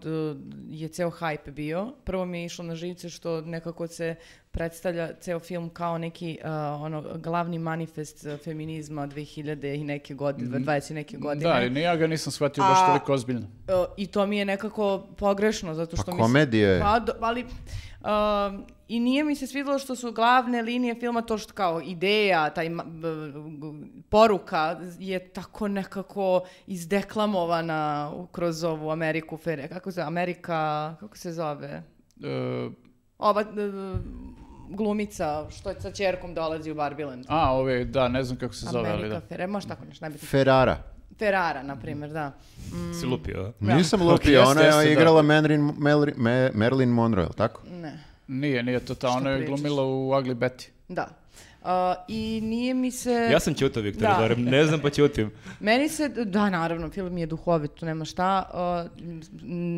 je 0.68 0.88
ceo 0.88 1.10
hype 1.10 1.50
bio. 1.50 1.92
Prvo 2.04 2.24
mi 2.24 2.38
je 2.38 2.44
išlo 2.44 2.64
na 2.64 2.74
živce 2.74 3.10
što 3.10 3.40
nekako 3.40 3.86
se 3.86 4.14
predstavlja 4.50 5.10
ceo 5.14 5.40
film 5.40 5.68
kao 5.70 5.98
neki 5.98 6.38
uh, 6.40 6.50
ono 6.76 7.04
glavni 7.14 7.58
manifest 7.58 8.24
uh, 8.24 8.36
feminizma 8.36 9.06
2000 9.06 9.40
i 9.74 9.84
neke 9.84 10.14
godine, 10.14 10.58
20 10.58 10.90
i 10.90 10.94
neke 10.94 11.16
godine. 11.16 11.44
da, 11.44 11.68
ni 11.70 11.80
ja 11.80 11.96
ga 11.96 12.06
nisam 12.06 12.32
shvatio 12.32 12.64
baš 12.64 12.78
A- 12.78 12.86
toliko 12.86 13.12
ozbiljno. 13.12 13.40
Uh, 13.40 13.74
I 13.96 14.06
to 14.06 14.26
mi 14.26 14.38
je 14.38 14.44
nekako 14.44 15.06
pogrešno, 15.16 15.74
zato 15.74 15.96
što 15.96 16.04
Pa 16.04 16.10
mislim- 16.10 16.24
komedija 16.24 16.70
je. 16.70 16.80
Pa, 16.80 17.00
ali... 17.20 17.44
um, 17.44 18.64
I 18.88 19.00
nije 19.00 19.24
mi 19.24 19.36
se 19.36 19.46
svidjelo 19.46 19.78
što 19.78 19.96
su 19.96 20.12
glavne 20.12 20.62
linije 20.62 20.94
filma 20.94 21.22
to 21.22 21.38
što 21.38 21.52
kao 21.52 21.80
ideja, 21.82 22.50
taj 22.50 22.70
poruka 24.08 24.60
je 24.98 25.28
tako 25.28 25.68
nekako 25.68 26.42
izdeklamovana 26.66 28.12
kroz 28.32 28.64
ovu 28.64 28.90
Ameriku, 28.90 29.36
fere- 29.36 29.68
kako 29.68 29.92
se 29.92 30.02
Amerika, 30.02 30.54
kako 31.00 31.16
se 31.16 31.32
zove? 31.32 31.82
E, 32.22 32.68
Ova 33.18 33.44
glumica 34.68 35.46
što 35.50 35.68
je 35.70 35.80
sa 35.80 35.90
čerkom 35.90 36.34
dolazi 36.34 36.70
u 36.70 36.74
Barbiland. 36.74 37.24
a, 37.28 37.52
ove, 37.52 37.84
da, 37.84 38.08
ne 38.08 38.22
znam 38.22 38.38
kako 38.38 38.54
se 38.54 38.66
zove, 38.66 38.78
ali 38.80 38.98
Amerika 38.98 39.14
da. 39.14 39.26
Ferrara, 39.26 39.46
može 39.46 39.68
tako 39.68 39.84
nešto 39.84 40.04
najbitnije. 40.04 40.28
Ferrara. 40.28 40.76
Ferrara, 41.18 41.62
na 41.62 41.76
primjer, 41.76 42.10
da. 42.10 42.32
Si 43.00 43.06
lupio, 43.06 43.52
a? 43.60 43.74
Nisam 43.74 44.02
lupio, 44.02 44.32
jeste, 44.32 44.50
ona 44.50 44.60
je 44.62 44.84
da. 44.86 44.90
igrala 44.92 45.22
Marilyn, 45.22 45.72
Marilyn, 45.72 46.14
Ma- 46.16 46.50
Marilyn 46.54 46.86
Monroe, 46.88 47.28
tako? 47.36 47.62
Ne. 47.66 48.04
Nije, 48.28 48.62
nije 48.62 48.80
to 48.80 48.94
ta, 48.94 49.08
ona 49.08 49.30
je 49.30 49.46
glumila 49.46 49.82
u 49.82 50.10
Ugly 50.10 50.34
Betty. 50.34 50.68
Da. 50.88 51.08
Uh, 51.62 51.68
I 52.08 52.40
nije 52.42 52.74
mi 52.74 52.90
se... 52.90 53.28
Ja 53.32 53.40
sam 53.40 53.54
ćutao, 53.54 53.82
Viktor, 53.82 54.02
Da. 54.02 54.16
barem 54.20 54.42
ne 54.42 54.64
znam 54.64 54.80
pa 54.80 54.90
ćutim. 54.90 55.30
Meni 55.60 55.88
se, 55.88 56.08
da, 56.08 56.50
naravno, 56.50 56.90
film 56.90 57.18
je 57.18 57.26
duhovit, 57.26 57.70
tu 57.70 57.86
nema 57.86 58.04
šta. 58.04 58.50
Uh, 58.84 58.90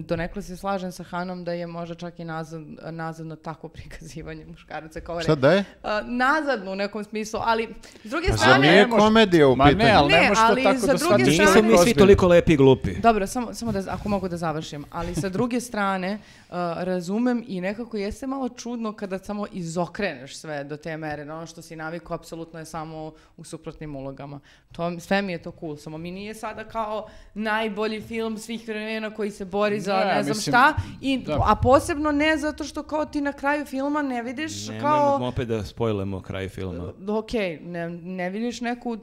donekle 0.00 0.42
se 0.42 0.56
slažem 0.56 0.92
sa 0.92 1.02
Hanom 1.02 1.44
da 1.44 1.52
je 1.52 1.66
možda 1.66 1.94
čak 1.94 2.18
i 2.18 2.24
nazad, 2.24 2.62
nazadno 2.82 3.36
takvo 3.36 3.68
prikazivanje 3.68 4.44
muškaraca 4.46 5.00
kao 5.00 5.20
Šta 5.20 5.34
da 5.34 5.52
je? 5.52 5.58
Uh, 5.82 5.88
nazadno 6.04 6.72
u 6.72 6.76
nekom 6.76 7.04
smislu, 7.04 7.40
ali 7.42 7.68
s 8.04 8.10
druge 8.10 8.28
Pa 8.28 8.36
strane... 8.36 8.58
nije 8.60 8.74
ne 8.74 8.86
može- 8.86 9.00
komedija 9.00 9.48
u 9.48 9.56
Ma 9.56 9.64
ne, 9.64 9.70
pitanju? 9.70 9.92
ali 9.94 10.08
ne, 10.08 10.14
Ne, 10.14 10.28
možeš 10.28 10.38
to 10.38 10.44
ali 10.44 10.62
tako 10.64 10.74
da 10.76 10.86
druge 10.86 10.98
shvatiš 10.98 11.34
strane- 11.34 11.50
Nismo 11.54 11.70
mi 11.72 11.78
svi 11.80 11.94
toliko 11.94 12.26
lepi 12.26 12.52
i 12.52 12.56
glupi. 12.56 12.94
Dobro, 12.94 13.26
samo, 13.26 13.54
samo 13.54 13.72
da, 13.72 13.82
ako 13.88 14.08
mogu 14.08 14.28
da 14.28 14.36
završim, 14.36 14.84
ali 14.90 15.14
sa 15.14 15.28
druge 15.28 15.60
strane 15.60 16.18
uh, 16.45 16.45
razumem 16.76 17.44
i 17.46 17.60
nekako 17.60 17.96
jeste 17.96 18.26
malo 18.26 18.48
čudno 18.48 18.92
kada 18.92 19.18
samo 19.18 19.46
izokreneš 19.52 20.36
sve 20.36 20.64
do 20.64 20.76
te 20.76 20.96
mere, 20.96 21.24
na 21.24 21.36
ono 21.36 21.46
što 21.46 21.62
si 21.62 21.76
navikao 21.76 22.14
apsolutno 22.14 22.58
je 22.58 22.64
samo 22.64 23.12
u 23.36 23.44
suprotnim 23.44 23.96
ulogama. 23.96 24.40
To, 24.72 25.00
sve 25.00 25.22
mi 25.22 25.32
je 25.32 25.42
to 25.42 25.52
cool, 25.60 25.76
samo 25.76 25.98
mi 25.98 26.10
nije 26.10 26.34
sada 26.34 26.64
kao 26.64 27.08
najbolji 27.34 28.00
film 28.00 28.38
svih 28.38 28.68
vremena 28.68 29.14
koji 29.14 29.30
se 29.30 29.44
bori 29.44 29.80
za 29.80 29.96
Ne, 29.96 30.04
ne, 30.04 30.22
znam 30.22 30.36
mislim, 30.36 30.52
šta, 30.52 30.74
i, 31.00 31.18
da. 31.18 31.44
a 31.46 31.56
posebno 31.62 32.12
ne 32.12 32.36
zato 32.36 32.64
što 32.64 32.82
kao 32.82 33.04
ti 33.04 33.20
na 33.20 33.32
kraju 33.32 33.64
filma 33.64 34.02
ne 34.02 34.22
vidiš 34.22 34.68
Nemojmo 34.68 34.88
kao... 34.88 35.28
opet 35.28 35.48
da 35.48 35.64
spojlemo 35.64 36.20
kraj 36.20 36.48
filma. 36.48 36.92
Ok, 37.08 37.32
ne, 37.60 37.90
ne 37.90 38.30
vidiš 38.30 38.60
neku, 38.60 38.90
uh, 38.90 38.98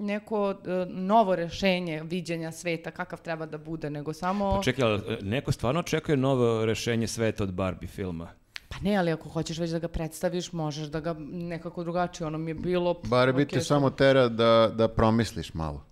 neko 0.00 0.50
uh, 0.50 0.56
novo 0.88 1.36
rešenje 1.36 2.02
viđenja 2.04 2.52
sveta, 2.52 2.90
kakav 2.90 3.22
treba 3.22 3.46
da 3.46 3.58
bude, 3.58 3.90
nego 3.90 4.12
samo... 4.12 4.56
Pa 4.56 4.62
čekaj, 4.62 4.84
ali 4.84 5.00
e, 5.08 5.18
neko 5.22 5.52
stvarno 5.52 5.80
očekuje 5.80 6.16
novo 6.16 6.64
rešenje 6.64 7.06
sveta 7.06 7.44
od 7.44 7.52
Barbie 7.52 7.88
filma? 7.88 8.28
Pa 8.68 8.76
ne, 8.82 8.96
ali 8.96 9.12
ako 9.12 9.28
hoćeš 9.28 9.58
već 9.58 9.70
da 9.70 9.78
ga 9.78 9.88
predstaviš, 9.88 10.52
možeš 10.52 10.86
da 10.86 11.00
ga 11.00 11.14
nekako 11.30 11.82
drugačije, 11.82 12.26
ono 12.26 12.38
mi 12.38 12.50
je 12.50 12.54
bilo... 12.54 12.94
Bar 13.04 13.32
bi 13.32 13.42
ok, 13.42 13.48
te 13.48 13.60
samo 13.60 13.90
tera 13.90 14.28
da, 14.28 14.72
da 14.74 14.88
promisliš 14.88 15.54
malo. 15.54 15.84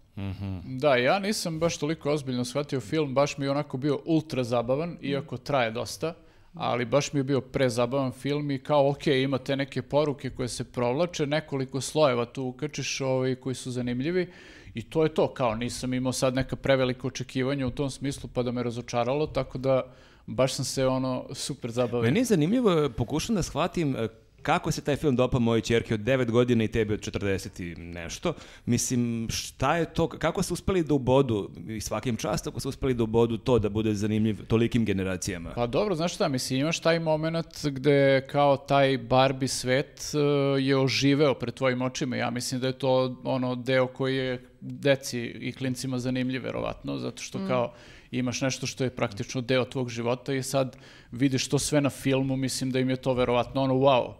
Da, 0.65 0.97
ja 0.97 1.19
nisam 1.19 1.61
baš 1.61 1.79
toliko 1.79 2.11
ozbiljno 2.11 2.45
shvatio 2.45 2.81
film, 2.81 3.15
baš 3.15 3.39
mi 3.39 3.47
je 3.47 3.51
onako 3.51 3.77
bio 3.77 4.01
ultra 4.05 4.45
zabavan, 4.45 4.97
iako 5.01 5.37
traje 5.37 5.71
dosta, 5.71 6.15
ali 6.59 6.85
baš 6.85 7.13
mi 7.13 7.21
je 7.21 7.25
bio 7.25 7.41
prezabavan 7.41 8.13
film 8.13 8.51
i 8.51 8.59
kao, 8.59 8.91
ok, 8.91 9.07
ima 9.07 9.39
te 9.39 9.57
neke 9.57 9.83
poruke 9.83 10.31
koje 10.31 10.49
se 10.49 10.65
provlače, 10.65 11.27
nekoliko 11.27 11.81
slojeva 11.81 12.25
tu 12.25 12.45
ukačiš 12.45 13.01
ovaj, 13.01 13.35
koji 13.35 13.55
su 13.55 13.71
zanimljivi 13.71 14.33
i 14.75 14.83
to 14.83 15.03
je 15.03 15.15
to, 15.15 15.35
kao 15.35 15.55
nisam 15.55 15.95
imao 15.95 16.13
sad 16.13 16.35
neka 16.35 16.57
prevelika 16.57 17.07
očekivanja 17.07 17.67
u 17.67 17.71
tom 17.71 17.91
smislu 17.91 18.31
pa 18.35 18.43
da 18.43 18.53
me 18.53 18.63
razočaralo, 18.63 19.27
tako 19.27 19.59
da 19.59 19.83
baš 20.27 20.55
sam 20.55 20.65
se 20.65 20.87
ono 20.87 21.27
super 21.33 21.71
zabavio. 21.71 22.03
Meni 22.03 22.21
je 22.21 22.25
zanimljivo, 22.25 22.91
pokušam 22.97 23.35
da 23.35 23.43
shvatim 23.43 23.97
e, 23.97 24.09
kako 24.43 24.71
se 24.71 24.81
taj 24.81 24.97
film 24.97 25.17
dopa 25.17 25.39
mojoj 25.39 25.61
čerke 25.61 25.95
od 25.95 26.01
9 26.01 26.31
godina 26.31 26.65
i 26.65 26.69
tebi 26.69 26.95
od 26.95 27.01
40 27.01 27.63
i 27.63 27.75
nešto. 27.77 28.35
Mislim, 28.67 29.29
šta 29.31 29.77
je 29.77 29.85
to, 29.85 30.09
kako 30.09 30.43
su 30.43 30.55
uspeli 30.55 30.83
da 30.85 30.95
ubodu, 30.95 31.51
i 31.69 31.81
svakim 31.81 32.17
čast 32.17 32.47
ako 32.47 32.61
su 32.61 32.69
uspeli 32.69 32.95
da 32.95 33.03
ubodu 33.03 33.39
to 33.39 33.59
da 33.59 33.69
bude 33.69 33.95
zanimljiv 33.95 34.47
tolikim 34.47 34.85
generacijama. 34.85 35.51
Pa 35.55 35.67
dobro, 35.67 35.95
znaš 35.95 36.15
šta, 36.15 36.29
mislim, 36.29 36.61
imaš 36.61 36.81
taj 36.81 36.99
moment 36.99 37.65
gde 37.65 38.27
kao 38.31 38.57
taj 38.57 38.99
Barbie 38.99 39.49
svet 39.49 40.03
e, 40.15 40.19
je 40.61 40.77
oživeo 40.77 41.35
pred 41.35 41.55
tvojim 41.55 41.83
očima. 41.83 42.17
Ja 42.17 42.31
mislim 42.31 42.61
da 42.61 42.67
je 42.67 42.79
to 42.79 43.17
ono 43.25 43.55
deo 43.55 43.87
koji 43.87 44.17
je 44.17 44.49
deci 44.61 45.21
i 45.21 45.53
klincima 45.53 45.99
zanimljiv, 45.99 46.43
verovatno, 46.43 46.99
zato 46.99 47.23
što 47.23 47.39
kao 47.49 47.73
imaš 48.11 48.41
nešto 48.41 48.67
što 48.67 48.85
je 48.85 48.91
praktično 48.91 49.41
deo 49.41 49.65
tvog 49.65 49.89
života 49.89 50.35
i 50.35 50.43
sad 50.43 50.77
vidiš 51.13 51.49
to 51.49 51.59
sve 51.59 51.81
na 51.81 51.91
filmu, 51.91 52.37
mislim 52.37 52.71
da 52.71 52.79
im 52.79 52.91
je 52.91 52.97
to 52.97 53.15
verovatno 53.15 53.63
ono 53.63 53.75
wow. 53.75 54.13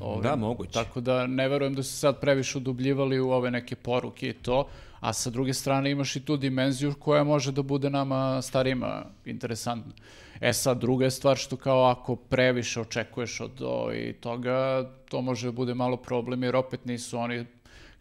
Ovaj, 0.00 0.22
Da, 0.22 0.36
moguće. 0.36 0.72
Tako 0.72 1.00
da 1.00 1.26
ne 1.26 1.48
verujem 1.48 1.74
da 1.74 1.82
su 1.82 1.92
se 1.92 1.98
sad 1.98 2.20
previše 2.20 2.58
udubljivali 2.58 3.20
u 3.20 3.30
ove 3.30 3.50
neke 3.50 3.76
poruke 3.76 4.28
i 4.28 4.32
to, 4.32 4.68
a 5.00 5.12
sa 5.12 5.30
druge 5.30 5.54
strane 5.54 5.90
imaš 5.90 6.16
i 6.16 6.20
tu 6.20 6.36
dimenziju 6.36 6.94
koja 6.98 7.24
može 7.24 7.52
da 7.52 7.62
bude 7.62 7.90
nama 7.90 8.42
starima 8.42 9.04
interesantna. 9.24 9.92
E 10.40 10.52
sad, 10.52 10.80
druga 10.80 11.04
je 11.04 11.10
stvar 11.10 11.36
što 11.36 11.56
kao 11.56 11.84
ako 11.84 12.16
previše 12.16 12.80
očekuješ 12.80 13.40
od 13.40 13.62
ovaj, 13.62 14.12
toga, 14.20 14.90
to 15.08 15.20
može 15.20 15.46
da 15.46 15.52
bude 15.52 15.74
malo 15.74 15.96
problem, 15.96 16.42
jer 16.42 16.56
opet 16.56 16.84
nisu 16.84 17.18
oni 17.18 17.44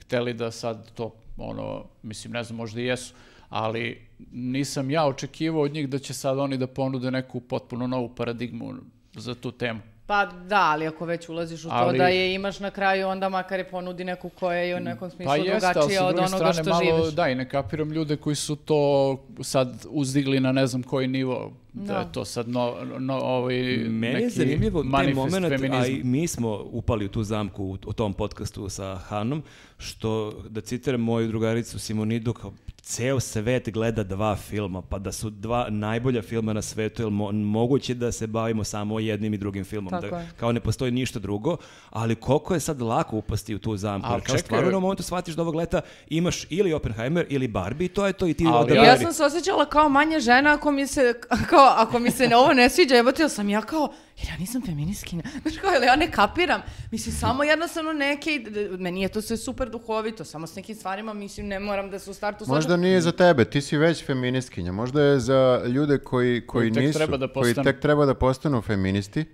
hteli 0.02 0.34
da 0.34 0.52
sad 0.52 0.92
to, 0.92 1.14
ono, 1.38 1.86
mislim, 2.04 2.34
ne 2.34 2.44
znam, 2.44 2.58
možda 2.58 2.82
i 2.82 2.86
jesu, 2.86 3.14
ali 3.50 4.07
nisam 4.32 4.92
ja 4.92 5.06
očekivao 5.06 5.62
od 5.62 5.74
njih 5.74 5.90
da 5.90 6.00
će 6.00 6.14
sad 6.14 6.40
oni 6.40 6.58
da 6.58 6.68
ponude 6.68 7.12
neku 7.12 7.40
potpuno 7.40 7.88
novu 7.88 8.10
paradigmu 8.16 8.74
za 9.16 9.36
tu 9.36 9.52
temu. 9.52 9.80
Pa 10.08 10.26
da, 10.26 10.62
ali 10.62 10.88
ako 10.88 11.06
već 11.06 11.30
ulaziš 11.30 11.66
u 11.66 11.70
to 11.70 11.74
Ali- 11.76 11.98
da 11.98 12.08
je 12.08 12.34
imaš 12.34 12.60
na 12.60 12.72
kraju, 12.72 13.08
onda 13.08 13.30
makar 13.30 13.60
je 13.60 13.70
ponudi 13.70 14.04
neku 14.04 14.30
koja 14.30 14.58
je 14.60 14.76
u 14.76 14.80
nekom 14.80 15.10
smislu 15.10 15.26
Pa 15.26 15.36
jeste, 15.36 15.74
drugačija 15.74 16.06
od 16.06 16.16
onoga 16.16 16.28
strane 16.28 16.54
što 16.54 16.70
malo, 16.70 16.98
živiš. 16.98 17.14
da, 17.14 17.30
i 17.30 17.36
ne 17.36 17.50
kapiram 17.50 17.92
ljude 17.92 18.18
koji 18.18 18.36
su 18.36 18.56
to 18.56 19.18
sad 19.42 19.86
uzdigli 19.90 20.40
na 20.40 20.52
ne 20.52 20.68
znam 20.68 20.84
koji 20.84 21.08
nivo, 21.08 21.52
da, 21.86 21.94
Da. 21.94 22.00
je 22.00 22.12
to 22.12 22.26
sad 22.26 22.50
no, 22.50 22.76
no, 23.00 23.14
ovaj 23.14 23.56
Meni 23.78 24.08
je 24.08 24.14
neki 24.14 24.30
zanimljivo 24.30 24.84
taj 24.92 25.14
moment, 25.14 25.46
a 25.46 25.50
feminizma. 25.50 25.88
i 25.88 26.04
mi 26.04 26.28
smo 26.28 26.60
upali 26.72 27.06
u 27.06 27.10
tu 27.10 27.24
zamku 27.24 27.64
u, 27.64 27.78
u 27.86 27.94
tom 27.94 28.14
podcastu 28.14 28.70
sa 28.70 28.96
Hanom, 28.96 29.44
što, 29.78 30.34
da 30.50 30.62
citiram 30.62 31.02
moju 31.02 31.28
drugaricu 31.28 31.80
Simonidu, 31.80 32.34
kao 32.34 32.54
ceo 32.82 33.20
svet 33.20 33.70
gleda 33.70 34.04
dva 34.04 34.36
filma, 34.36 34.82
pa 34.82 35.00
da 35.00 35.12
su 35.12 35.30
dva 35.30 35.68
najbolja 35.70 36.22
filma 36.22 36.54
na 36.54 36.62
svetu, 36.62 37.04
je 37.04 37.10
mo, 37.10 37.32
moguće 37.32 37.94
da 37.94 38.12
se 38.12 38.28
bavimo 38.28 38.64
samo 38.64 39.00
jednim 39.00 39.34
i 39.34 39.38
drugim 39.38 39.66
filmom, 39.66 39.90
Tako 39.90 40.08
da, 40.08 40.20
je. 40.20 40.30
kao 40.38 40.52
ne 40.52 40.60
postoji 40.60 40.92
ništa 40.92 41.20
drugo, 41.20 41.58
ali 41.90 42.16
koliko 42.16 42.54
je 42.54 42.60
sad 42.60 42.82
lako 42.82 43.18
upasti 43.18 43.56
u 43.56 43.60
tu 43.60 43.78
zamku, 43.78 44.08
Al 44.08 44.14
jer 44.14 44.24
kao 44.24 44.38
stvarno 44.38 44.78
u 44.78 44.82
momentu 44.82 45.04
shvatiš 45.04 45.36
da 45.36 45.42
ovog 45.42 45.56
leta 45.56 45.82
imaš 46.10 46.46
ili 46.50 46.74
Oppenheimer 46.74 47.26
ili 47.30 47.48
Barbie, 47.48 47.88
to 47.88 48.08
je 48.08 48.14
to 48.14 48.28
i 48.28 48.34
ti 48.34 48.46
Ali 48.48 48.56
odaberi. 48.56 48.88
Ja 48.88 48.98
sam 48.98 49.14
se 49.14 49.24
osjećala 49.24 49.66
kao 49.66 49.90
manje 49.90 50.20
žena 50.20 50.54
ako 50.54 50.72
mi 50.72 50.88
se, 50.88 51.14
kao, 51.50 51.67
ako 51.78 52.00
mi 52.00 52.12
se 52.12 52.36
ovo 52.36 52.54
ne 52.54 52.70
sviđa, 52.70 52.96
jebote, 52.96 53.22
jel 53.22 53.30
sam 53.30 53.50
ja 53.50 53.62
kao, 53.62 53.94
jer 54.18 54.28
ja 54.30 54.38
nisam 54.38 54.62
feminiskinja. 54.66 55.24
Znaš 55.42 55.58
kao, 55.58 55.72
jel 55.72 55.84
ja 55.84 55.96
ne 55.96 56.12
kapiram. 56.12 56.62
Mislim, 56.92 57.16
samo 57.16 57.44
jednostavno 57.44 57.94
neke, 57.94 58.46
meni 58.80 59.02
je 59.02 59.10
to 59.10 59.22
sve 59.22 59.38
super 59.38 59.70
duhovito, 59.70 60.26
samo 60.26 60.48
s 60.48 60.56
nekim 60.56 60.76
stvarima, 60.76 61.14
mislim, 61.14 61.48
ne 61.48 61.60
moram 61.60 61.90
da 61.90 62.00
se 62.00 62.10
u 62.12 62.14
startu 62.14 62.46
slažem. 62.46 62.56
Možda 62.56 62.78
nije 62.78 63.02
za 63.02 63.12
tebe, 63.12 63.46
ti 63.46 63.62
si 63.62 63.78
već 63.78 64.06
feministkinja. 64.06 64.72
Možda 64.72 65.02
je 65.02 65.20
za 65.20 65.62
ljude 65.68 65.98
koji, 65.98 66.48
koji, 66.48 66.74
tek 66.74 66.84
nisu, 66.84 67.00
treba 67.00 67.18
da 67.18 67.28
koji 67.34 67.54
tek 67.54 67.80
treba 67.80 68.06
da 68.06 68.14
postanu 68.14 68.62
feministi, 68.62 69.26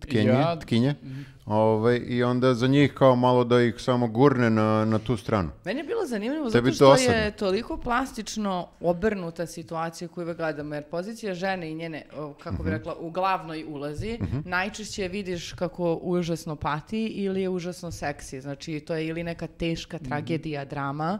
tkenje, 0.00 0.28
Ja- 0.30 0.58
tkinje, 0.60 0.94
ovaj, 1.50 1.96
i 1.98 2.22
onda 2.22 2.54
za 2.54 2.66
njih 2.66 2.92
kao 2.92 3.16
malo 3.16 3.44
da 3.44 3.62
ih 3.62 3.74
samo 3.78 4.08
gurne 4.08 4.50
na, 4.50 4.84
na 4.84 4.98
tu 4.98 5.16
stranu. 5.16 5.50
Meni 5.64 5.80
je 5.80 5.84
bilo 5.84 6.06
zanimljivo 6.06 6.50
Tebi 6.50 6.70
zato 6.70 6.74
što 6.74 6.84
dosadno. 6.86 7.14
je 7.14 7.30
toliko 7.32 7.76
plastično 7.76 8.50
obrnuta 8.80 9.46
situacija 9.46 10.08
koju 10.08 10.24
uvek 10.24 10.36
gledamo, 10.36 10.74
jer 10.74 10.84
pozicija 10.84 11.34
žene 11.34 11.70
i 11.70 11.74
njene, 11.74 12.04
kako 12.38 12.54
Mhm. 12.54 12.64
bi 12.64 12.70
rekla, 12.70 12.94
u 12.94 13.10
glavnoj 13.10 13.64
ulazi, 13.64 14.18
najčešće 14.44 15.08
vidiš 15.08 15.52
kako 15.52 15.94
užasno 15.94 16.56
pati 16.56 17.06
ili 17.06 17.42
je 17.42 17.48
užasno 17.48 17.90
seksi. 17.90 18.40
Znači, 18.40 18.80
to 18.80 18.94
je 18.94 19.06
ili 19.06 19.22
neka 19.24 19.46
teška 19.48 19.96
Mhm. 19.96 20.04
tragedija, 20.04 20.64
drama, 20.64 21.18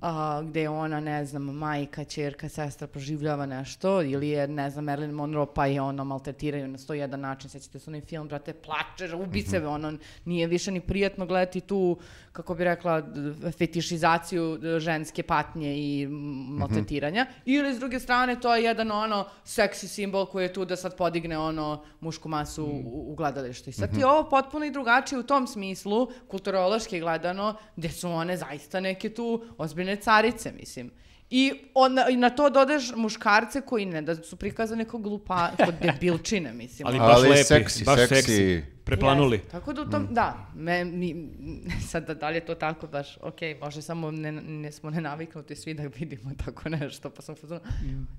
a, 0.00 0.42
gde 0.42 0.60
je 0.60 0.68
ona, 0.68 1.00
ne 1.00 1.24
znam, 1.24 1.42
majka, 1.42 2.04
čerka, 2.04 2.48
sestra 2.48 2.86
proživljava 2.86 3.46
nešto, 3.46 4.02
ili 4.02 4.28
je, 4.28 4.48
ne 4.48 4.70
znam, 4.70 4.84
Marilyn 4.84 5.10
Monroe, 5.10 5.46
pa 5.54 5.66
je 5.66 5.80
ono 5.80 6.04
maltretiraju 6.04 6.68
na 6.68 6.78
101 6.78 7.16
način, 7.16 7.50
sećate 7.50 7.78
se 7.78 7.90
onaj 7.90 8.00
film, 8.00 8.28
brate, 8.28 8.52
plače, 8.52 9.14
ubi 9.14 9.42
se, 9.42 9.66
ono, 9.66 9.98
nije 10.24 10.46
više 10.46 10.70
ni 10.70 10.80
prijatno 10.80 11.26
gledati 11.26 11.60
tu, 11.60 11.98
kako 12.38 12.54
bi 12.54 12.64
rekla, 12.64 13.02
fetišizaciju 13.58 14.58
d- 14.58 14.80
ženske 14.80 15.22
patnje 15.22 15.72
i 15.76 16.06
maltretiranja, 16.58 17.26
ili 17.44 17.74
s 17.74 17.78
druge 17.78 17.98
strane, 18.00 18.36
to 18.40 18.54
je 18.54 18.64
jedan, 18.64 18.90
ono, 18.92 19.24
seksi 19.44 19.88
simbol 19.88 20.26
koji 20.26 20.44
je 20.44 20.52
tu 20.52 20.64
da 20.64 20.76
sad 20.76 20.96
podigne, 20.96 21.38
ono, 21.38 21.82
mušku 22.00 22.28
masu 22.28 22.64
u, 22.64 23.10
u 23.12 23.14
gledalištu. 23.14 23.70
I 23.70 23.72
sad 23.72 23.90
ti 23.94 24.00
je 24.00 24.06
ovo 24.06 24.28
potpuno 24.30 24.64
i 24.64 24.70
drugačije 24.70 25.18
u 25.18 25.22
tom 25.22 25.46
smislu, 25.46 26.08
kulturološki 26.28 27.00
gledano, 27.00 27.54
gde 27.76 27.88
su 27.88 28.10
one 28.10 28.36
zaista 28.36 28.80
neke 28.80 29.10
tu 29.10 29.44
ozbiljne 29.58 29.96
carice, 29.96 30.52
mislim. 30.52 30.90
I, 31.30 31.52
onda, 31.74 32.06
i 32.10 32.16
na 32.16 32.30
to 32.30 32.50
dodeš 32.50 32.92
muškarce 32.96 33.60
koji 33.60 33.86
ne 33.86 34.02
da 34.02 34.14
su 34.14 34.36
prikazane 34.36 34.84
kao 34.84 35.00
glupa, 35.00 35.50
kao 35.56 35.72
debilčine, 35.82 36.52
mislim. 36.52 36.86
Ali 36.86 36.98
Ali 36.98 37.08
baš 37.12 37.30
lepi, 37.30 37.44
seksi, 37.44 37.84
baš 37.84 37.98
seksi. 37.98 38.14
seksi. 38.14 38.62
Preplanuli. 38.88 39.36
Jeste. 39.36 39.50
Tako 39.50 39.72
da 39.72 39.82
u 39.82 39.86
tom, 39.86 40.06
da, 40.10 40.46
me, 40.54 40.84
mi, 40.84 41.28
sad 41.90 42.06
da, 42.06 42.14
da 42.14 42.28
li 42.28 42.34
je 42.34 42.40
to 42.40 42.54
tako 42.54 42.86
baš, 42.86 43.16
ok, 43.16 43.34
možda 43.60 43.82
samo 43.82 44.10
ne, 44.10 44.32
ne 44.32 44.72
smo 44.72 44.90
nenaviknuti 44.90 45.56
svi 45.56 45.74
da 45.74 45.82
vidimo 45.90 46.30
tako 46.44 46.68
nešto, 46.68 47.10
pa 47.10 47.22
sam 47.22 47.32
u 47.32 47.38
fazonu, 47.38 47.60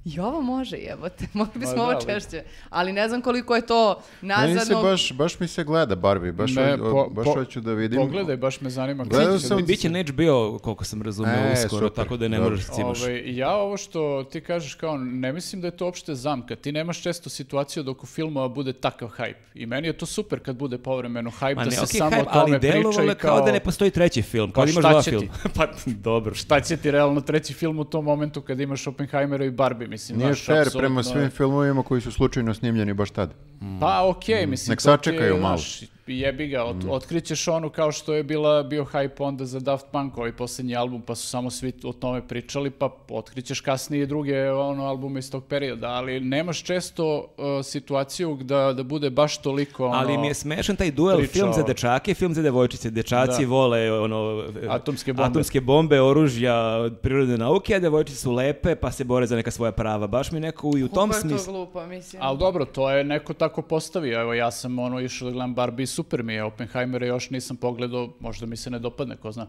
i 0.06 0.20
ovo 0.20 0.42
može 0.42 0.78
jebote, 0.78 1.28
mogli 1.34 1.54
bismo 1.56 1.76
da, 1.76 1.82
ovo 1.82 1.92
ali- 1.92 2.06
češće, 2.06 2.44
ali 2.70 2.94
ne 2.94 3.08
znam 3.08 3.22
koliko 3.22 3.56
je 3.56 3.62
to 3.64 4.02
Meni 4.22 4.34
se 4.44 4.56
nazadno, 4.56 4.82
baš, 4.84 5.14
baš 5.14 5.40
mi 5.40 5.48
se 5.48 5.64
gleda 5.64 5.96
Barbie, 5.96 6.32
baš, 6.32 6.52
Ne, 6.52 6.72
ho- 6.74 6.92
po- 6.92 7.10
baš 7.12 7.26
po- 7.26 7.34
hoću 7.34 7.62
da 7.62 7.74
vidim. 7.74 8.00
Pogledaj, 8.00 8.38
baš 8.38 8.62
me 8.62 8.70
zanima. 8.70 9.04
Gledao 9.06 9.40
sam- 9.40 9.58
da- 9.58 9.64
Biće 9.64 9.90
na 9.90 10.00
HBO, 10.02 10.60
koliko 10.60 10.84
sam 10.84 11.02
razumio, 11.02 11.34
E, 11.34 11.54
uskoro, 11.56 11.88
super, 11.88 11.96
tako 11.96 12.18
da 12.18 12.28
ne 12.28 12.38
dobro. 12.38 12.50
moraš 12.50 12.68
da 12.68 12.74
cimaš. 12.74 13.02
Ovaj, 13.02 13.24
ja 13.28 13.52
ovo 13.52 13.78
što 13.78 14.00
ti 14.24 14.42
kažeš 14.42 14.74
kao, 14.76 14.98
ne 14.98 15.34
mislim 15.34 15.62
da 15.62 15.68
je 15.68 15.72
to 15.72 15.86
uopšte 15.86 16.16
zamka. 16.16 16.56
Ti 16.56 16.72
nemaš 16.72 17.02
često 17.02 17.30
situaciju 17.30 17.84
da 17.84 17.92
oko 17.92 18.06
filmova 18.08 18.48
bude 18.50 18.74
takav 18.74 19.10
hype. 19.10 19.34
I 19.54 19.66
meni 19.66 19.88
je 19.88 19.94
to 19.94 20.06
super 20.06 20.40
kad 20.40 20.56
bude 20.60 20.78
povremeno 20.80 21.32
hype, 21.32 21.56
Ma 21.56 21.64
da 21.64 21.70
ne, 21.70 21.76
se 21.76 21.82
okej, 21.82 21.98
samo 22.00 22.12
hype, 22.12 22.22
o 22.22 22.26
tome 22.26 22.42
ali 22.52 22.60
priča 22.62 23.04
i 23.04 23.08
je 23.08 23.16
kao 23.16 23.42
da 23.42 23.52
ne 23.52 23.60
postoji 23.60 23.92
treći 23.92 24.22
film, 24.22 24.52
kao 24.52 24.62
Pa 24.62 24.66
da 24.66 24.72
imaš 24.72 24.82
šta 24.82 24.92
dva 24.92 25.02
će 25.02 25.10
filma. 25.12 25.28
pa 25.56 25.68
dobro, 25.88 26.36
šta? 26.36 26.60
Će 26.62 26.78
ti 26.78 26.92
realno 26.92 27.22
treći 27.22 27.54
film 27.54 27.80
u 27.80 27.86
tom 27.86 28.06
momentu 28.06 28.42
kad 28.42 28.60
imaš 28.60 28.88
Oppenheimera 28.88 29.46
i 29.46 29.52
Barbie, 29.52 29.88
mislim, 29.88 30.18
Nije 30.18 30.28
znaš, 30.28 30.46
fair 30.46 30.58
apsolutno 30.58 30.80
prema 30.80 31.00
je- 31.00 31.04
svim 31.04 31.30
filmovima 31.30 31.84
koji 31.84 32.02
su 32.02 32.12
slučajno 32.12 32.54
snimljeni 32.54 32.94
baš 32.94 33.12
tad. 33.12 33.34
Pa 33.80 34.08
okej, 34.08 34.46
mislim, 34.48 34.72
Nek 34.72 34.82
sačekaju 34.82 35.38
malo. 35.38 35.58
znaš, 35.58 35.82
jebi 36.10 36.48
ga, 36.48 36.64
ot, 36.64 36.76
otkrićeš 36.90 37.48
onu 37.48 37.70
kao 37.70 37.92
što 37.92 38.14
je 38.14 38.24
bila, 38.24 38.64
bio 38.64 38.86
hype 38.86 39.24
onda 39.24 39.46
za 39.46 39.60
Daft 39.60 39.86
Punk, 39.92 40.18
ovaj 40.18 40.32
posljednji 40.32 40.76
album, 40.76 41.02
pa 41.02 41.16
su 41.16 41.28
samo 41.28 41.50
svi 41.50 41.74
o 41.84 41.94
tome 41.94 42.28
pričali, 42.28 42.70
pa 42.72 42.90
otkrićeš 43.10 43.62
kasnije 43.62 44.04
i 44.04 44.08
druge 44.08 44.52
ono, 44.52 44.86
albume 44.86 45.20
iz 45.20 45.32
tog 45.32 45.46
perioda, 45.46 45.88
ali 45.88 46.20
nemaš 46.20 46.64
često 46.64 47.18
uh, 47.18 47.26
situaciju 47.66 48.38
da, 48.42 48.74
da 48.74 48.84
bude 48.84 49.10
baš 49.10 49.38
toliko 49.38 49.86
ono, 49.86 49.96
Ali 49.98 50.18
mi 50.18 50.28
je 50.28 50.34
smešan 50.34 50.76
taj 50.76 50.92
duel 50.92 51.18
priča 51.18 51.34
film 51.34 51.54
za 51.54 51.64
dečake, 51.64 52.14
film 52.14 52.34
za 52.34 52.42
devojčice. 52.42 52.90
Dečaci 52.90 53.42
Da. 53.42 53.48
vole 53.48 54.00
ono, 54.00 54.44
Atomske 54.70 55.14
bombe. 55.14 55.30
atomske 55.30 55.62
bombe, 55.62 56.02
oružja, 56.02 56.90
prirodne 57.02 57.38
nauke, 57.38 57.76
a 57.76 57.80
devojčice 57.80 58.20
su 58.20 58.32
lepe 58.32 58.76
pa 58.76 58.92
se 58.92 59.04
bore 59.04 59.28
za 59.28 59.36
neka 59.36 59.52
svoja 59.52 59.72
prava. 59.72 60.08
Baš 60.08 60.32
mi 60.32 60.40
neko 60.40 60.72
i 60.78 60.84
u 60.84 60.88
tom 60.88 61.10
Kako 61.10 61.18
je 61.28 61.30
to 61.32 61.38
smislu. 61.38 61.54
glupo, 61.54 61.86
mislim. 61.86 62.22
Ali 62.26 62.38
dobro, 62.38 62.66
to 62.66 62.92
je 62.92 63.04
neko 63.04 63.34
tako 63.34 63.62
postavio. 63.62 64.22
Evo, 64.22 64.34
ja 64.34 64.52
sam 64.52 64.80
ono 64.80 65.00
išao 65.00 65.26
da 65.26 65.32
gledam 65.32 65.54
Barbie 65.56 65.88
super 66.00 66.24
mi 66.24 66.34
je. 66.34 66.44
Oppenheimera 66.44 67.06
još 67.06 67.30
nisam 67.30 67.58
pogledao, 67.58 68.14
možda 68.20 68.46
mi 68.46 68.58
se 68.58 68.70
ne 68.70 68.80
dopadne, 68.80 69.18
ko 69.18 69.32
zna. 69.32 69.48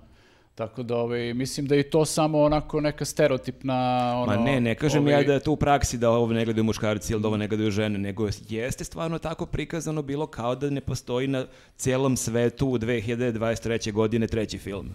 Tako 0.55 0.83
da 0.83 0.97
ovaj, 0.97 1.35
mislim 1.35 1.67
da 1.67 1.75
je 1.75 1.81
i 1.81 1.91
to 1.91 2.05
samo 2.05 2.43
onako 2.43 2.81
neka 2.81 3.05
stereotipna 3.05 3.75
ono, 4.17 4.27
Ma 4.27 4.37
ne, 4.45 4.61
ne 4.61 4.75
kažem 4.75 5.03
ovaj, 5.03 5.13
ja 5.13 5.23
da 5.23 5.33
je 5.33 5.41
to 5.41 5.53
u 5.53 5.57
praksi 5.57 5.99
da 5.99 6.11
ovo 6.11 6.33
ne 6.33 6.45
gledaju 6.45 6.65
muškarci 6.65 7.13
ili 7.13 7.23
da 7.23 7.29
ovo 7.29 7.37
ne 7.37 7.49
gledaju 7.49 7.71
žene, 7.71 7.99
nego 7.99 8.29
jeste 8.49 8.85
stvarno 8.85 9.19
tako 9.19 9.47
prikazano 9.47 10.03
bilo 10.03 10.27
kao 10.27 10.55
da 10.55 10.71
ne 10.71 10.81
postoji 10.81 11.27
na 11.29 11.47
cijelom 11.77 12.17
svetu 12.17 12.69
u 12.69 12.79
2023. 12.79 13.93
godine 13.93 14.27
treći 14.27 14.59
film. 14.59 14.91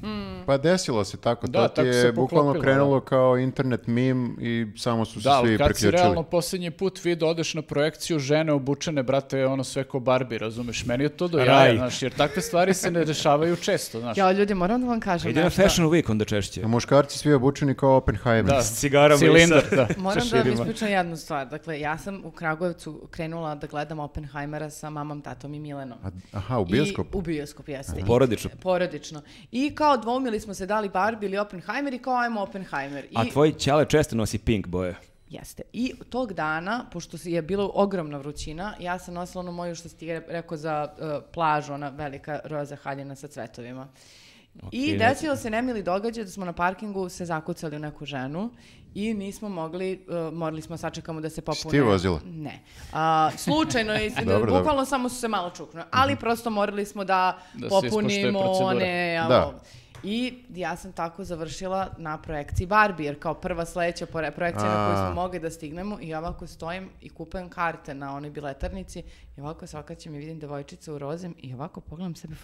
Pa 0.45 0.57
desilo 0.57 1.03
se 1.05 1.17
tako, 1.17 1.47
Da, 1.47 1.67
to 1.67 1.81
ti 1.81 1.87
je 1.87 2.11
bukvalno 2.11 2.53
poklopilo, 2.53 2.73
krenulo 2.73 2.99
kao 3.01 3.37
internet 3.37 3.87
mim 3.87 4.37
i 4.41 4.67
samo 4.77 5.05
su 5.05 5.21
se 5.21 5.29
Da, 5.29 5.41
svi 5.43 5.57
kad 5.57 5.67
si 5.67 5.73
priključili. 5.73 5.91
realno 5.91 6.23
posljednji 6.23 6.71
put 6.71 7.03
vidio, 7.03 7.27
odeš 7.27 7.53
na 7.53 7.61
projekciju 7.61 8.19
žene 8.19 8.53
obučene, 8.53 9.03
brate, 9.03 9.45
ono 9.45 9.63
sve 9.63 9.83
ko 9.83 9.99
Barbie, 9.99 10.37
razumeš? 10.39 10.85
Meni 10.85 11.03
je 11.03 11.09
to 11.09 11.27
do 11.27 11.39
jaja, 11.39 11.75
znaš, 11.75 12.01
jer 12.01 12.13
takve 12.13 12.41
stvari 12.41 12.73
se 12.73 12.91
ne 12.91 13.05
dešavaju 13.05 13.55
često, 13.55 13.99
znaš. 13.99 14.17
Ja, 14.17 14.31
ljudi, 14.31 14.53
moram 14.53 14.81
da 14.81 14.87
vam 14.87 14.99
kažem 14.99 15.31
Ide. 15.31 15.54
Fashion 15.55 15.87
Week 15.87 16.11
onda 16.11 16.25
češće. 16.25 16.61
A 16.63 16.67
muškarci 16.67 17.17
svi 17.17 17.33
obučeni 17.33 17.75
kao 17.75 17.91
Oppenheimer. 17.91 18.45
Da, 18.47 18.63
S 18.63 18.73
cigarama 18.73 19.15
i 19.15 19.19
cilindar, 19.19 19.61
sa- 19.61 19.75
da. 19.75 19.87
Moram 19.99 20.21
sa 20.21 20.35
da 20.35 20.43
vam 20.43 20.53
ispričam 20.53 20.87
jednu 20.89 21.17
stvar. 21.17 21.47
Dakle, 21.47 21.79
ja 21.79 21.97
sam 21.97 22.21
u 22.25 22.31
Kragujevcu 22.31 23.07
krenula 23.11 23.55
da 23.55 23.67
gledam 23.67 23.99
Oppenheimera 23.99 24.69
sa 24.69 24.89
mamom, 24.89 25.21
tatom 25.21 25.53
i 25.53 25.59
Milenom. 25.59 25.97
A- 26.03 26.09
Aha, 26.33 26.59
u 26.59 26.65
bioskop. 26.65 27.07
I, 27.07 27.17
u 27.17 27.21
bioskop, 27.21 27.67
jeste. 27.69 27.99
I- 27.99 28.05
Porodično. 28.05 28.49
porodično. 28.55 29.21
I 29.51 29.71
kao 29.71 29.97
dvoumili 29.97 30.39
smo 30.39 30.53
se 30.53 30.65
da 30.65 30.79
li 30.79 30.89
Barbie 30.89 31.27
ili 31.27 31.37
Oppenheimer 31.37 31.93
i 31.93 31.99
kao 31.99 32.15
ajmo 32.15 32.41
Oppenheimer. 32.41 33.05
I, 33.05 33.13
A 33.15 33.25
tvoj 33.25 33.53
ćale 33.53 33.85
često 33.85 34.15
nosi 34.15 34.37
pink 34.37 34.67
boje. 34.67 34.95
Jeste. 35.29 35.63
I 35.73 35.93
tog 36.09 36.33
dana, 36.33 36.85
pošto 36.91 37.17
je 37.23 37.41
bila 37.41 37.69
ogromna 37.73 38.17
vrućina, 38.17 38.73
ja 38.79 38.99
sam 38.99 39.13
nosila 39.13 39.39
ono 39.39 39.51
moju 39.51 39.75
što 39.75 39.89
si 39.89 39.97
ti 39.97 40.07
re- 40.07 40.25
rekao 40.27 40.57
za 40.57 40.87
uh, 40.91 41.05
plažu, 41.33 41.73
ona 41.73 41.89
velika 41.89 42.39
roza 42.43 42.75
haljina 42.75 43.15
sa 43.15 43.27
cvetovima. 43.27 43.87
I 44.71 44.93
Ok, 44.93 44.99
desilo 44.99 45.35
se 45.35 45.49
nemili 45.49 45.83
događaj 45.83 46.23
da 46.23 46.29
smo 46.29 46.45
na 46.45 46.53
parkingu 46.53 47.09
se 47.09 47.25
zakucali 47.25 47.75
u 47.75 47.79
neku 47.79 48.05
ženu 48.05 48.49
i 48.95 49.13
nismo 49.13 49.49
mogli, 49.49 50.05
uh, 50.07 50.33
morali 50.33 50.61
smo 50.61 50.77
sačekamo 50.77 51.21
da 51.21 51.29
se 51.29 51.41
popune. 51.41 51.71
ti 51.71 51.79
vozila? 51.81 52.19
Ne. 52.25 52.59
A, 52.93 53.29
slučajno 53.37 53.93
je, 53.93 54.09
Dobro, 54.25 54.39
bukvalno 54.39 54.71
dobro. 54.71 54.85
samo 54.85 55.09
su 55.09 55.15
se 55.15 55.27
malo 55.27 55.49
čuknuli. 55.49 55.85
Ali 55.91 56.15
prosto 56.15 56.49
morali 56.49 56.85
smo 56.85 57.03
da, 57.03 57.37
Da 57.53 57.67
popunimo 57.69 58.39
one... 58.39 59.17
a, 59.17 59.27
Da. 59.27 59.53
I 60.03 60.43
ja 60.49 60.75
sam 60.75 60.91
tako 60.91 61.23
završila 61.23 61.89
na 61.97 62.17
projekciji 62.21 62.67
Barbie, 62.67 63.05
jer 63.05 63.19
kao 63.19 63.33
prva 63.33 63.65
sledeća 63.65 64.05
projekcija 64.05 64.65
na 64.65 64.87
koju 64.87 64.97
A. 64.97 65.05
smo 65.05 65.21
mogli 65.21 65.39
da 65.39 65.49
stignemo 65.49 65.97
i 66.01 66.15
ovako 66.15 66.47
stojim 66.47 66.89
i 67.01 67.09
kupujem 67.09 67.49
karte 67.49 67.93
na 67.93 68.15
onoj 68.15 68.29
biletarnici 68.29 69.03
i 69.37 69.41
ovako 69.41 69.67
se 69.67 69.77
okaćem 69.77 70.15
i 70.15 70.17
vidim 70.17 70.39
devojčicu 70.39 70.93
u 70.93 70.97
rozem 70.97 71.35
i 71.37 71.53
ovako 71.53 71.81
pogledam 71.81 72.15
sebe 72.15 72.35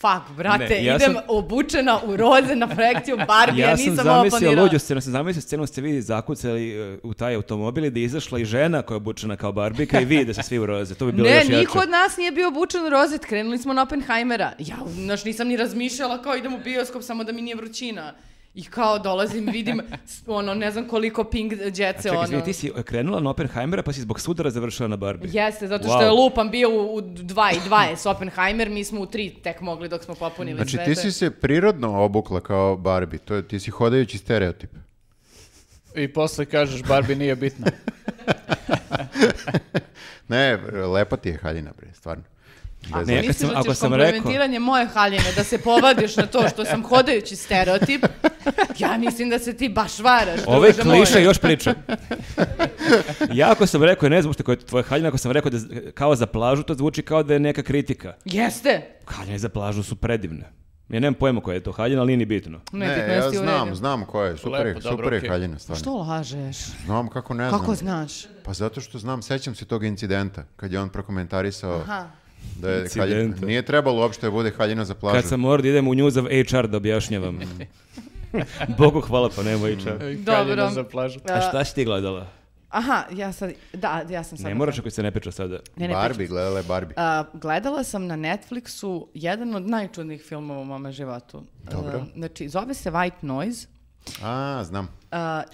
fuck, 0.00 0.36
brate, 0.36 0.58
Ne, 0.66 0.84
ja 0.84 0.96
idem 0.96 1.12
sam- 1.12 1.22
obučena 1.28 2.00
u 2.04 2.16
roze 2.16 2.56
na 2.56 2.66
projekciju 2.68 3.16
Barbie, 3.18 3.62
ja, 3.62 3.70
Ja 3.70 3.76
sam 3.76 3.86
nisam 3.86 4.06
ovo 4.08 4.16
zamislio 4.18 4.62
luđu 4.62 4.78
scenu, 4.78 5.00
sam 5.00 5.12
zamislio 5.12 5.42
scenu 5.42 5.66
ste 5.66 5.80
vi 5.80 6.02
zakucali 6.02 6.64
uh, 6.92 6.98
u 7.02 7.14
taj 7.14 7.34
automobil 7.34 7.84
i 7.84 7.90
da 7.90 8.00
je 8.00 8.04
izašla 8.04 8.38
i 8.38 8.44
žena 8.44 8.82
koja 8.82 8.94
je 8.94 8.98
obučena 8.98 9.36
kao 9.36 9.52
barbika 9.52 10.00
i 10.00 10.04
vi 10.04 10.24
da 10.24 10.34
se 10.34 10.42
svi 10.42 10.58
u 10.58 10.66
roze. 10.66 10.94
To 10.94 11.06
bi 11.06 11.12
bilo 11.12 11.28
Ne, 11.28 11.34
još 11.34 11.44
jače. 11.44 11.56
niko 11.56 11.78
od 11.78 11.90
nas 11.90 12.16
nije 12.16 12.32
bio 12.32 12.48
obučen 12.48 12.86
u 12.86 12.90
rozet, 12.90 13.24
krenuli 13.24 13.58
smo 13.58 13.72
na 13.72 13.82
Oppenheimera. 13.82 14.52
Ja, 14.58 14.76
znaš, 14.88 15.24
nisam 15.24 15.48
ni 15.48 15.56
razmišljala 15.56 16.22
kao 16.22 16.36
idem 16.36 16.54
u 16.54 16.60
bioskop 16.60 17.02
samo 17.02 17.24
da 17.24 17.32
mi 17.32 17.42
nije 17.42 17.56
vrućina. 17.56 18.12
I 18.58 18.64
kao 18.64 18.98
dolazim, 18.98 19.46
vidim, 19.46 19.80
ono, 20.26 20.54
ne 20.54 20.70
znam 20.70 20.88
koliko 20.88 21.24
ping 21.24 21.52
djece, 21.54 22.02
Čekaj, 22.02 22.16
ono... 22.16 22.24
izvini, 22.24 22.44
ti 22.44 22.52
si 22.52 22.72
krenula 22.84 23.20
na 23.20 23.30
Oppenheimera 23.30 23.82
pa 23.82 23.92
si 23.92 24.00
zbog 24.00 24.20
sudara 24.20 24.50
završila 24.50 24.88
na 24.88 24.96
Barbie. 24.96 25.30
Jeste, 25.32 25.66
zato 25.66 25.84
što 25.84 25.92
Wow. 25.92 26.02
je 26.02 26.10
lupan 26.10 26.50
bio 26.50 26.70
u, 26.70 26.94
u 26.94 27.00
dva 27.00 27.50
i 27.52 27.60
dva 27.64 27.82
je 27.82 27.96
s 27.96 28.06
Oppenheimer, 28.06 28.70
mi 28.70 28.84
smo 28.84 29.00
u 29.00 29.06
tri 29.06 29.30
tek 29.42 29.60
mogli 29.60 29.88
dok 29.88 30.04
smo 30.04 30.14
popunili 30.14 30.56
Znači 30.56 30.70
sve. 30.70 30.84
ti 30.84 30.94
si 30.94 31.12
se 31.12 31.30
prirodno 31.30 32.02
obukla 32.02 32.40
kao 32.40 32.76
Barbie, 32.76 33.18
to 33.18 33.34
je, 33.34 33.48
ti 33.48 33.60
si 33.60 33.70
hodajući 33.70 34.18
stereotip. 34.18 34.70
I 35.94 36.08
posle 36.08 36.44
kažeš 36.44 36.82
Barbie 36.82 37.16
nije 37.16 37.36
bitna. 37.36 37.66
Ne, 40.28 40.56
lepa 40.86 41.16
ti 41.16 41.28
je 41.28 41.36
haljina, 41.36 41.70
bre, 41.76 41.88
stvarno. 41.94 42.22
Bez 42.88 43.08
Ne, 43.08 43.26
kad 43.26 43.36
sam- 43.36 43.48
da 43.48 43.54
ako 43.54 43.68
ćeš 43.68 43.76
sam 43.76 43.94
rekao- 43.94 44.60
moje 44.60 44.86
haljine, 44.86 45.32
da 45.36 45.44
se 45.44 45.58
povadiš 45.58 46.16
na 46.16 46.26
to 46.26 46.48
što 46.48 46.64
sam 46.64 46.82
hodajući 46.88 47.36
stereotip, 47.36 48.04
ja 48.78 48.98
mislim 48.98 49.30
da 49.30 49.38
se 49.38 49.52
ti 49.52 49.68
baš 49.68 49.98
varaš. 49.98 50.40
Ove 50.46 50.72
kliše 50.72 51.22
još 51.22 51.38
pričam. 51.38 51.74
ja 53.32 53.50
ako 53.50 53.66
sam 53.66 53.82
rekao, 53.82 54.08
ne 54.08 54.22
znam 54.22 54.32
što 54.34 54.52
je 54.52 54.58
tvoja 54.58 54.82
haljina, 54.82 55.08
ako 55.08 55.18
sam 55.18 55.32
rekao 55.32 55.50
da 55.50 55.58
kao 55.92 56.14
za 56.14 56.26
plažu, 56.26 56.62
to 56.62 56.74
zvuči 56.74 57.02
kao 57.02 57.22
da 57.22 57.32
je 57.34 57.40
neka 57.40 57.62
kritika. 57.62 58.14
Jeste. 58.24 58.82
Haljine 59.06 59.38
za 59.38 59.48
plažu 59.48 59.82
su 59.82 59.96
predivne. 59.96 60.52
Ja 60.88 61.00
nemam 61.00 61.14
pojma 61.14 61.40
koja 61.40 61.54
je 61.54 61.62
to 61.62 61.72
haljina, 61.72 62.00
ali 62.00 62.06
nije 62.06 62.16
ni 62.16 62.24
bitno. 62.26 62.60
Ne, 62.72 62.86
Nebitno, 62.86 63.14
ja 63.14 63.30
znam, 63.32 63.74
znam 63.74 64.04
ko 64.04 64.22
je, 64.22 64.36
super, 64.36 64.66
Lepo, 64.66 64.80
dobro, 64.80 64.96
super 64.96 65.12
je 65.12 65.18
okej. 65.18 65.30
haljina, 65.30 65.58
stvarno. 65.58 65.80
Što 65.80 65.94
lažeš? 65.94 66.56
Znam 66.84 67.08
kako 67.08 67.34
ne 67.34 67.50
Kako 67.50 67.64
znam. 67.64 67.76
znaš? 67.76 68.26
Pa 68.42 68.52
zato 68.52 68.80
što 68.80 68.98
znam, 68.98 69.22
sećam 69.22 69.54
se 69.54 69.64
tog 69.64 69.84
incidenta, 69.84 70.44
kad 70.56 70.72
je 70.72 70.80
on 70.80 70.88
prokomentarisao 70.88 71.74
Aha. 71.76 72.06
Da 72.60 72.70
je 72.70 72.88
haljina, 72.96 73.36
nije 73.46 73.62
trebalo 73.62 74.00
uopšte 74.00 74.26
da 74.26 74.30
bude 74.30 74.50
haljina 74.50 74.84
za 74.84 74.94
plažu. 74.94 75.16
Kad 75.16 75.24
sam 75.24 75.40
morao 75.40 75.62
da 75.62 75.68
idem 75.68 75.88
u 75.88 75.94
News 75.94 76.16
of 76.16 76.26
HR 76.50 76.66
da 76.66 76.76
objašnjavam. 76.76 77.40
Bogu 78.78 79.00
hvala 79.00 79.30
pa 79.36 79.42
nema 79.42 79.66
HR. 79.66 80.16
Dobro. 80.16 80.34
Haljina 80.34 80.70
za 80.70 80.84
plažu. 80.84 81.20
A 81.28 81.40
šta 81.40 81.64
si 81.64 81.74
ti 81.74 81.84
gledala? 81.84 82.26
Aha, 82.68 83.04
ja 83.12 83.32
sad, 83.32 83.52
da, 83.72 84.04
ja 84.10 84.24
sam 84.24 84.38
sad... 84.38 84.46
Ne 84.46 84.54
moraš 84.54 84.78
ako 84.78 84.90
se 84.90 85.02
ne 85.02 85.10
priča 85.10 85.30
sada. 85.30 85.58
Ne, 85.76 85.88
ne, 85.88 85.94
Barbie, 85.94 86.26
gledala 86.26 86.58
je 86.58 86.64
Barbie. 86.64 86.94
A, 86.96 87.24
gledala 87.32 87.84
sam 87.84 88.06
na 88.06 88.16
Netflixu 88.16 89.06
jedan 89.14 89.54
od 89.54 89.68
najčudnijih 89.68 90.22
filmova 90.22 90.60
u 90.60 90.64
mome 90.64 90.92
životu. 90.92 91.42
Dobro. 91.70 91.98
A, 91.98 92.04
znači, 92.16 92.48
zove 92.48 92.74
se 92.74 92.90
White 92.90 93.22
Noise. 93.22 93.66
A, 94.22 94.64
znam. 94.64 94.88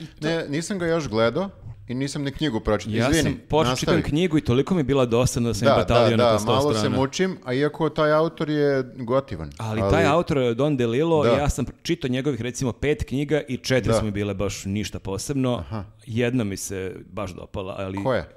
I 0.01 0.07
to, 0.07 0.29
Ne, 0.29 0.49
nisam 0.49 0.79
ga 0.79 0.87
još 0.87 1.09
gledao 1.09 1.51
i 1.89 1.95
nisam 1.95 2.23
ni 2.23 2.33
knjigu 2.33 2.61
pročitao. 2.61 2.95
Ja 2.95 3.11
Izvini, 3.11 3.23
sam 3.31 3.41
počeo 3.49 4.03
knjigu 4.03 4.39
i 4.39 4.41
toliko 4.41 4.75
mi 4.75 4.81
je 4.81 4.85
bila 4.85 5.07
dosadna 5.07 5.49
da 5.49 5.55
sam 5.55 5.67
Da, 5.67 5.71
da, 5.71 5.77
batalio 5.77 6.17
na 6.17 6.25
da, 6.25 6.33
po 6.33 6.39
sto 6.39 6.47
malo 6.47 6.75
se 6.75 6.89
mučim, 6.91 7.39
a 7.45 7.53
iako 7.55 7.89
taj 7.89 8.13
autor 8.13 8.51
je 8.51 8.83
gotivan. 8.97 9.51
Ali, 9.59 9.81
taj 9.83 10.07
autor 10.07 10.39
je 10.39 10.55
Don 10.55 10.77
DeLillo, 10.77 11.25
Da. 11.25 11.31
ja 11.31 11.49
sam 11.49 11.65
čitao 11.83 12.09
njegovih 12.09 12.41
recimo 12.41 12.73
pet 12.73 13.05
knjiga 13.05 13.43
i 13.49 13.57
četiri 13.57 13.93
Da. 13.93 13.99
su 13.99 14.05
mi 14.05 14.11
bile 14.11 14.35
baš 14.35 14.65
ništa 14.65 14.99
posebno. 14.99 15.65
Jedna 16.07 16.45
mi 16.45 16.57
se 16.57 16.97
baš 17.07 17.31
dopala, 17.31 17.75
ali... 17.79 18.03
Ko 18.05 18.15
je? 18.15 18.29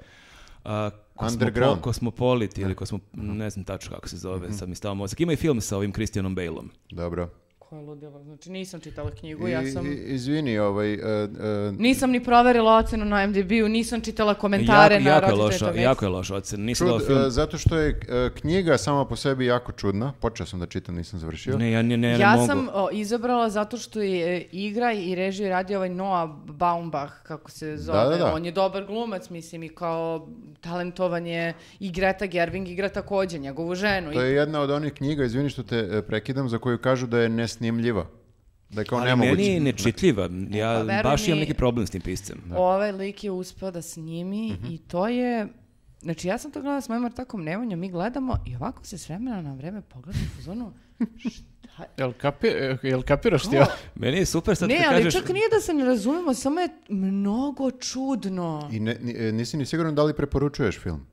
A, 0.64 0.90
Kosmopo, 1.14 1.32
Underground. 1.34 1.82
Cosmopolitan 1.82 2.64
ili 2.64 2.74
Kosmo, 2.74 2.98
ne 3.12 3.50
znam 3.50 3.64
tačno 3.64 3.90
kako 3.90 4.08
se 4.08 4.16
zove, 4.16 4.46
Mhm. 4.48 4.52
sad 4.52 4.68
mi 4.68 4.74
stao 4.74 4.94
mozak. 4.94 5.20
Ima 5.20 5.32
i 5.32 5.36
film 5.36 5.60
sa 5.60 5.76
ovim 5.76 5.92
Christianom 5.92 6.34
Baleom. 6.34 6.70
Dobro. 6.90 7.28
Ko 7.68 7.76
je 7.76 7.82
ludilo? 7.82 8.22
Znači, 8.24 8.50
nisam 8.50 8.80
čitala 8.80 9.10
knjigu, 9.10 9.48
I, 9.48 9.50
ja 9.50 9.66
sam... 9.66 9.86
i- 9.86 9.94
izvini, 9.94 10.58
ovaj... 10.58 10.94
e, 10.94 10.98
e, 10.98 11.28
Nisam 11.78 12.10
ni 12.10 12.24
proverila 12.24 12.76
ocenu 12.76 13.04
na 13.04 13.26
MDB-u, 13.26 13.68
nisam 13.68 14.00
čitala 14.00 14.34
komentare 14.34 14.94
jako, 14.94 15.04
na 15.04 15.10
jako, 15.10 15.26
je 15.26 15.34
loša, 15.34 15.72
jako 15.74 16.04
je 16.04 16.08
loša 16.08 16.34
ocena. 16.34 16.64
Nisam 16.64 16.86
čud, 16.86 16.96
gledao 16.96 17.06
film. 17.06 17.26
e, 17.26 17.30
zato 17.30 17.58
što 17.58 17.76
je 17.76 18.00
knjiga 18.34 18.78
sama 18.78 19.04
po 19.04 19.16
sebi 19.16 19.46
jako 19.46 19.72
čudna. 19.72 20.12
Počeo 20.20 20.46
sam 20.46 20.60
da 20.60 20.66
čitam, 20.66 20.94
nisam 20.94 21.18
završio. 21.18 21.58
Ne, 21.58 21.70
ja 21.70 21.82
ne, 21.82 21.96
ne, 21.96 22.12
ne 22.12 22.18
ja 22.18 22.34
mogu. 22.34 22.46
sam 22.46 22.68
o, 22.72 22.88
izabrala 22.92 23.50
zato 23.50 23.76
što 23.76 24.00
je 24.00 24.42
igra 24.52 24.92
i 24.92 25.14
režiju 25.14 25.48
radio 25.48 25.78
ovaj 25.78 25.88
Noah 25.88 26.30
Baumbach, 26.46 27.12
kako 27.22 27.50
se 27.50 27.76
zove. 27.76 27.98
Da, 27.98 28.08
da, 28.08 28.16
da. 28.16 28.34
On 28.34 28.44
je 28.44 28.52
dobar 28.52 28.84
glumac, 28.86 29.30
mislim, 29.30 29.62
i 29.62 29.68
kao 29.68 30.28
talentovan 30.60 31.26
je. 31.26 31.54
I 31.80 31.90
Greta 31.92 32.26
Gerwig 32.26 32.68
igra 32.68 32.88
takođe 32.88 33.38
njegovu 33.38 33.74
ženu. 33.74 34.12
To 34.12 34.20
je 34.22 34.34
jedna 34.34 34.60
od 34.60 34.70
onih 34.70 34.92
knjiga, 34.92 35.24
izvini 35.24 35.50
što 35.50 35.62
te 35.62 36.02
prekidam, 36.02 36.48
za 36.48 36.58
koju 36.58 36.78
kažu 36.78 37.06
da 37.06 37.18
je 37.18 37.28
nesnimljiva. 37.60 38.06
Da 38.70 38.80
je 38.80 38.84
kao 38.84 38.98
Ali 38.98 39.06
nemoguće. 39.06 39.30
meni 39.32 39.46
je 39.46 39.60
nečitljiva. 39.62 40.28
Ja 40.50 40.84
pa 40.88 41.02
baš 41.02 41.26
imam 41.26 41.38
neki 41.38 41.54
problem 41.54 41.86
s 41.86 41.90
tim 41.90 42.00
piscem. 42.00 42.38
Ovaj 42.52 42.92
lik 42.92 43.24
je 43.24 43.30
uspeo 43.30 43.70
da 43.70 43.82
snimi 43.82 44.52
Mhm. 44.52 44.66
i 44.66 44.78
to 44.78 45.08
je 45.08 45.48
Znači, 46.00 46.28
ja 46.28 46.38
sam 46.38 46.50
to 46.50 46.60
gledala 46.60 46.80
s 46.80 46.88
mojom 46.88 47.04
Artakom 47.04 47.42
Nemanjom, 47.42 47.80
mi 47.80 47.90
gledamo 47.90 48.36
i 48.46 48.56
ovako 48.56 48.84
se 48.84 48.98
s 48.98 49.08
vremena 49.08 49.42
na 49.42 49.54
vreme 49.54 49.80
pogledamo 49.82 50.24
u 50.38 50.42
zonu, 50.42 50.72
Jel, 51.96 52.12
kapi, 52.12 52.46
jel 52.82 53.02
kapiraš 53.02 53.42
ti? 53.42 53.56
Ko? 53.58 53.64
Meni 53.96 54.18
je 54.18 54.26
super 54.26 54.56
sad 54.56 54.68
Ne, 54.68 54.76
kad 54.76 54.86
ali 54.86 54.96
kažeš... 54.98 55.14
čak 55.14 55.28
nije 55.28 55.48
da 55.48 55.60
se 55.60 55.74
ne 55.74 55.84
razumemo, 55.84 56.34
samo 56.34 56.60
je 56.60 56.68
mnogo 56.88 57.70
čudno. 57.72 58.68
I 58.72 58.80
ne, 58.80 58.96
ni- 58.96 59.14
e, 59.18 59.32
nisi 59.32 59.56
ni 59.56 59.66
siguran 59.66 59.94
da 59.94 60.02
li 60.02 60.14
preporučuješ 60.14 60.78
film. 60.78 61.06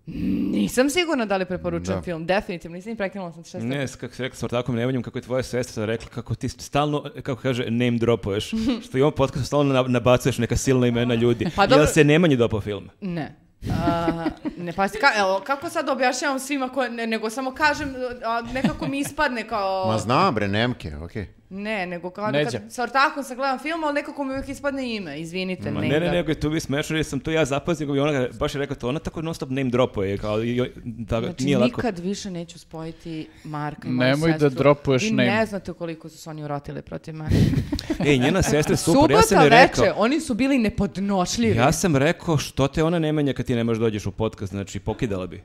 Nisam 0.52 0.90
sigurna 0.90 1.26
da 1.26 1.38
li 1.38 1.46
preporučujem 1.46 1.96
Da. 1.96 2.04
film, 2.04 2.26
definitivno, 2.26 2.76
nisam 2.76 2.90
ni 2.90 2.98
prekinula 2.98 3.32
sam 3.34 3.44
šest 3.44 3.66
Ne, 3.66 3.86
kako 3.90 4.16
se 4.16 4.24
rekla 4.24 4.36
s 4.36 4.44
ortakom 4.44 4.76
Nemanjom, 4.76 5.04
kako 5.04 5.18
je 5.18 5.22
tvoja 5.22 5.44
sestra 5.44 5.86
rekla, 5.86 6.08
kako 6.10 6.36
ti 6.36 6.50
stalno, 6.50 7.04
kako 7.16 7.42
kaže, 7.42 7.64
name 7.64 7.92
dropuješ. 7.92 8.52
što 8.84 8.98
i 8.98 9.02
ovom 9.02 9.14
podcastu 9.14 9.46
stalno 9.46 9.74
na- 9.74 9.84
nabacuješ 9.84 10.38
neka 10.38 10.58
silna 10.58 10.88
imena 10.88 11.14
ljudi. 11.16 11.48
Pa 11.56 11.62
Jel 11.64 11.70
dobro- 11.70 11.88
se 11.88 12.04
Nemanji 12.04 12.36
dopao 12.38 12.62
film? 12.62 12.90
Ne. 13.02 13.36
A, 13.72 14.26
ne, 14.58 14.74
pa 14.74 14.88
ka, 14.88 15.12
evo, 15.18 15.42
kako 15.46 15.70
sad 15.70 15.90
objašnjavam 15.90 16.40
svima 16.40 16.70
ko, 16.70 16.88
ne, 16.88 17.08
nego 17.08 17.30
samo 17.30 17.56
kažem, 17.56 17.96
a, 18.26 18.42
nekako 18.54 18.88
mi 18.88 19.00
ispadne 19.00 19.48
kao... 19.48 19.88
Ma 19.92 19.98
znam 19.98 20.36
bre, 20.36 20.48
Nemke, 20.48 20.96
okej. 20.96 21.35
Ne, 21.50 21.86
nego 21.86 22.10
kao 22.10 22.32
Neđa. 22.32 22.50
kad 22.52 22.74
sa 22.74 22.84
ortakom 22.84 23.24
sam 23.24 23.38
gledam 23.38 23.60
film, 23.60 23.84
ali 23.84 23.94
nekako 23.94 24.24
mi 24.24 24.32
uvijek 24.32 24.50
ispadne 24.50 24.96
ime, 24.96 25.20
izvinite. 25.20 25.72
Ma, 25.72 25.82
ne, 25.82 25.88
ne, 25.88 26.00
ne, 26.00 26.06
da. 26.06 26.12
nego 26.12 26.32
je 26.32 26.36
tu 26.36 26.50
bi 26.50 26.60
smešno 26.60 26.96
jer 26.96 27.06
sam 27.06 27.20
to 27.20 27.32
ja 27.32 27.46
zapazio 27.46 27.96
i 27.96 28.00
ona 28.00 28.28
baš 28.32 28.56
je 28.56 28.60
rekao 28.60 28.76
to, 28.76 28.90
ona 28.90 29.00
tako 29.00 29.22
non 29.22 29.34
stop 29.34 29.50
name 29.50 29.70
dropuje, 29.70 30.18
kao, 30.18 30.44
i- 30.44 30.50
i- 30.52 30.72
da, 30.86 31.20
Znači, 31.20 31.44
nije 31.44 31.58
lako. 31.58 31.66
nikad 31.68 32.00
više 32.00 32.32
neću 32.32 32.60
spojiti 32.60 33.28
Marka 33.44 33.88
i 33.88 33.92
moju 33.92 34.08
Nemoj 34.08 34.32
da 34.32 34.40
sestru. 34.40 34.58
dropuješ 34.58 35.04
Vi 35.04 35.12
name. 35.12 35.26
ne 35.28 35.46
znate 35.46 35.74
koliko 35.74 36.10
su 36.10 36.18
se 36.18 36.30
oni 36.30 36.44
urotili 36.44 36.82
protiv 36.82 37.16
mene. 37.16 37.36
Ej, 38.06 38.18
njena 38.18 38.42
sestra 38.42 38.74
je 38.74 38.78
super, 38.78 38.94
Subota 38.94 39.14
ja 39.14 39.22
sam 39.22 39.42
joj 39.42 39.50
rekao, 39.52 39.84
veče, 39.84 39.94
oni 39.98 40.20
su 40.20 40.34
bili 40.34 40.58
nepodnošljivi. 40.58 41.58
ja 41.58 41.72
sam 41.72 41.96
rekao 41.96 42.38
što 42.38 42.68
te 42.68 42.84
ona 42.84 43.00
Nemanja 43.00 43.34
kad 43.34 43.46
ti 43.46 43.56
ne 43.56 43.64
možeš 43.64 43.80
dođeš 43.80 44.06
u 44.06 44.12
podcast, 44.12 44.52
znači 44.52 44.80
pokidala 44.80 45.28
bi. 45.28 45.44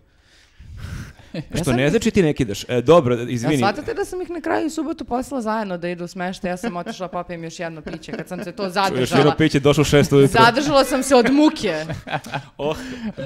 Što 1.63 1.73
ne 1.73 1.91
znači 1.91 2.11
ti 2.11 2.23
ne 2.23 2.33
kidaš. 2.33 2.65
E, 2.65 2.81
dobro, 2.83 3.15
Ja 3.17 3.23
izvini. 3.25 3.57
shvatate 3.57 3.95
da 3.95 4.05
sam 4.05 4.21
ih 4.21 4.31
na 4.31 4.41
kraju 4.41 4.71
subotu 4.71 5.05
poslala 5.05 5.43
zajedno 5.43 5.79
da 5.79 5.89
idu 5.89 6.05
u 6.05 6.09
smešta, 6.09 6.49
ja 6.49 6.57
sam 6.57 6.77
otišla 6.77 7.09
popijem 7.09 7.45
još 7.45 7.61
jedno 7.61 7.81
piće 7.83 8.13
kad 8.13 8.29
sam 8.29 8.39
se 8.39 8.53
to 8.53 8.63
Još 8.63 8.77
jedno 8.77 8.87
zadržala. 8.87 9.35
piće 9.35 9.61
došlo 9.61 9.81
u 9.81 9.87
šest 9.87 10.13
ujutro. 10.13 10.43
Zadržala 10.45 10.85
sam 10.85 11.03
se 11.03 11.15
od 11.15 11.33
muke. 11.33 11.85
Oh, 12.59 12.77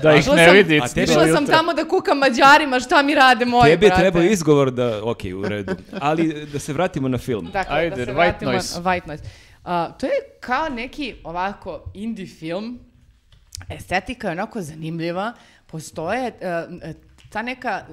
Da 0.03 0.15
ih 0.15 0.29
ne 0.29 0.53
vidi. 0.53 0.81
tebi- 0.85 1.03
Išla 1.03 1.27
sam 1.29 1.47
tamo 1.47 1.73
da 1.75 1.85
kukam 1.85 2.19
mađarima 2.19 2.81
šta 2.81 3.03
mi 3.03 3.15
rade 3.15 3.45
moji, 3.45 3.63
tebi 3.65 3.87
je 3.87 3.89
brate. 3.89 4.03
trebao 4.03 4.23
izgovor 4.23 4.71
da, 4.71 5.01
ok, 5.05 5.19
u 5.37 5.45
redu. 5.45 5.75
Ali 5.93 6.47
da 6.47 6.59
se 6.59 6.73
vratimo 6.73 7.09
na 7.09 7.19
film. 7.19 7.51
Dakle, 7.53 7.77
Ajde, 7.77 7.91
da 7.91 7.97
se 7.97 8.03
white 8.05 8.15
vratimo 8.15 8.53
noise. 8.53 8.75
na 8.75 8.83
white 8.83 9.07
noise. 9.07 9.25
A, 9.65 9.91
to 9.91 10.07
je 10.07 10.13
kao 10.41 10.69
neki 10.69 11.15
ovako 11.25 11.91
indie 11.95 12.27
film. 12.29 12.79
Estetika 13.71 14.29
je 14.29 14.33
onako 14.33 14.63
zanimljiva. 14.63 15.33
Postoje 15.67 16.27
e, 16.31 16.65
ta 17.35 17.43
neka, 17.43 17.87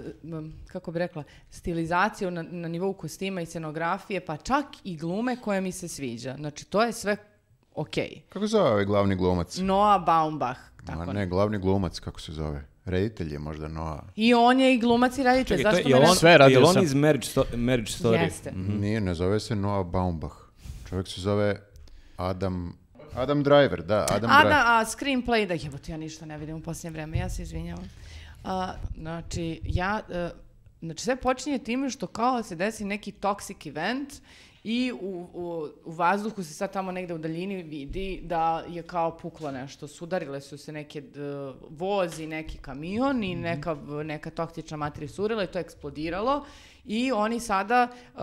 kako 0.67 0.91
bi 0.91 0.99
rekla, 0.99 1.23
stilizacija 1.49 2.29
na, 2.29 2.43
na 2.43 2.67
nivou 2.67 2.93
kostima 2.93 3.41
i 3.41 3.45
scenografije, 3.45 4.25
pa 4.25 4.37
čak 4.37 4.65
i 4.83 4.97
glume 4.97 5.35
koje 5.35 5.61
mi 5.61 5.71
se 5.71 5.87
sviđa. 5.87 6.35
Znači, 6.35 6.65
to 6.65 6.83
je 6.83 6.93
sve 6.93 7.17
okej. 7.75 8.21
Kako 8.29 8.47
se 8.47 8.51
zove 8.51 8.69
ovaj 8.69 8.85
glavni 8.85 9.15
glumac? 9.15 9.57
Noah 9.57 10.05
Baumbach. 10.05 10.59
Tako. 10.85 11.05
Ma 11.05 11.13
ne, 11.13 11.27
glavni 11.27 11.57
glumac, 11.57 11.99
kako 11.99 12.21
se 12.21 12.31
zove? 12.31 12.65
Reditelj 12.85 13.33
je 13.33 13.39
možda 13.39 13.67
Noah. 13.67 13.99
I 14.15 14.33
on 14.33 14.59
je 14.59 14.73
i 14.73 14.79
glumac 14.79 15.17
i 15.17 15.23
reditelj. 15.23 15.57
Čekaj, 15.57 15.73
Zašto 15.73 15.89
je 15.89 15.95
on, 15.97 16.15
Sve 16.15 16.37
radio 16.37 16.59
je 16.59 16.65
on 16.65 16.73
sam. 16.73 16.83
iz 16.83 16.93
Marriage, 16.93 17.27
Sto- 17.27 17.57
Marriage 17.57 17.91
Story? 17.91 18.21
Jeste. 18.23 18.51
Nije, 18.51 19.01
ne 19.01 19.13
zove 19.13 19.39
se 19.39 19.55
Noah 19.55 19.85
Baumbach. 19.85 20.35
Čovjek 20.89 21.07
se 21.07 21.21
zove 21.21 21.61
Adam... 22.17 22.77
Adam 23.15 23.43
Driver, 23.43 23.81
da, 23.83 24.05
Adam 24.09 24.29
A, 24.31 24.39
Driver. 24.39 24.57
a 24.57 24.85
screenplay, 24.85 25.47
da 25.47 25.53
jebote, 25.53 25.91
ja 25.91 25.97
ništa 25.97 26.25
ne 26.25 26.37
vidim 26.37 26.55
u 26.55 26.61
posljednje 26.61 26.91
vreme, 26.91 27.17
ja 27.17 27.29
se 27.29 27.41
izvinjavam. 27.41 27.83
A, 28.43 28.73
znači, 28.97 29.61
ja, 29.65 30.01
e, 30.09 30.29
znači 30.81 31.03
sve 31.03 31.15
počinje 31.15 31.57
time 31.59 31.89
što 31.89 32.07
kao 32.07 32.43
se 32.43 32.55
desi 32.55 32.85
neki 32.85 33.11
toxic 33.11 33.69
event 33.69 34.13
i 34.63 34.91
u, 35.01 35.29
u, 35.33 35.67
u 35.85 35.91
vazduhu 35.91 36.43
se 36.43 36.53
sad 36.53 36.73
tamo 36.73 36.91
negde 36.91 37.13
u 37.13 37.17
daljini 37.17 37.63
vidi 37.63 38.21
da 38.23 38.63
je 38.69 38.83
kao 38.83 39.17
puklo 39.17 39.51
nešto. 39.51 39.87
Sudarile 39.87 40.41
su 40.41 40.57
se 40.57 40.71
neke 40.71 41.01
d- 41.01 41.19
voz 41.69 42.19
i 42.19 42.27
neki 42.27 42.57
kamion 42.57 43.23
i 43.23 43.35
neka, 43.35 43.77
neka 44.05 44.29
toksična 44.29 44.77
materija 44.77 45.09
surila 45.09 45.43
i 45.43 45.47
to 45.47 45.59
je 45.59 45.61
eksplodiralo 45.61 46.45
i 46.85 47.11
oni 47.11 47.39
sada 47.39 47.87
uh, 48.15 48.21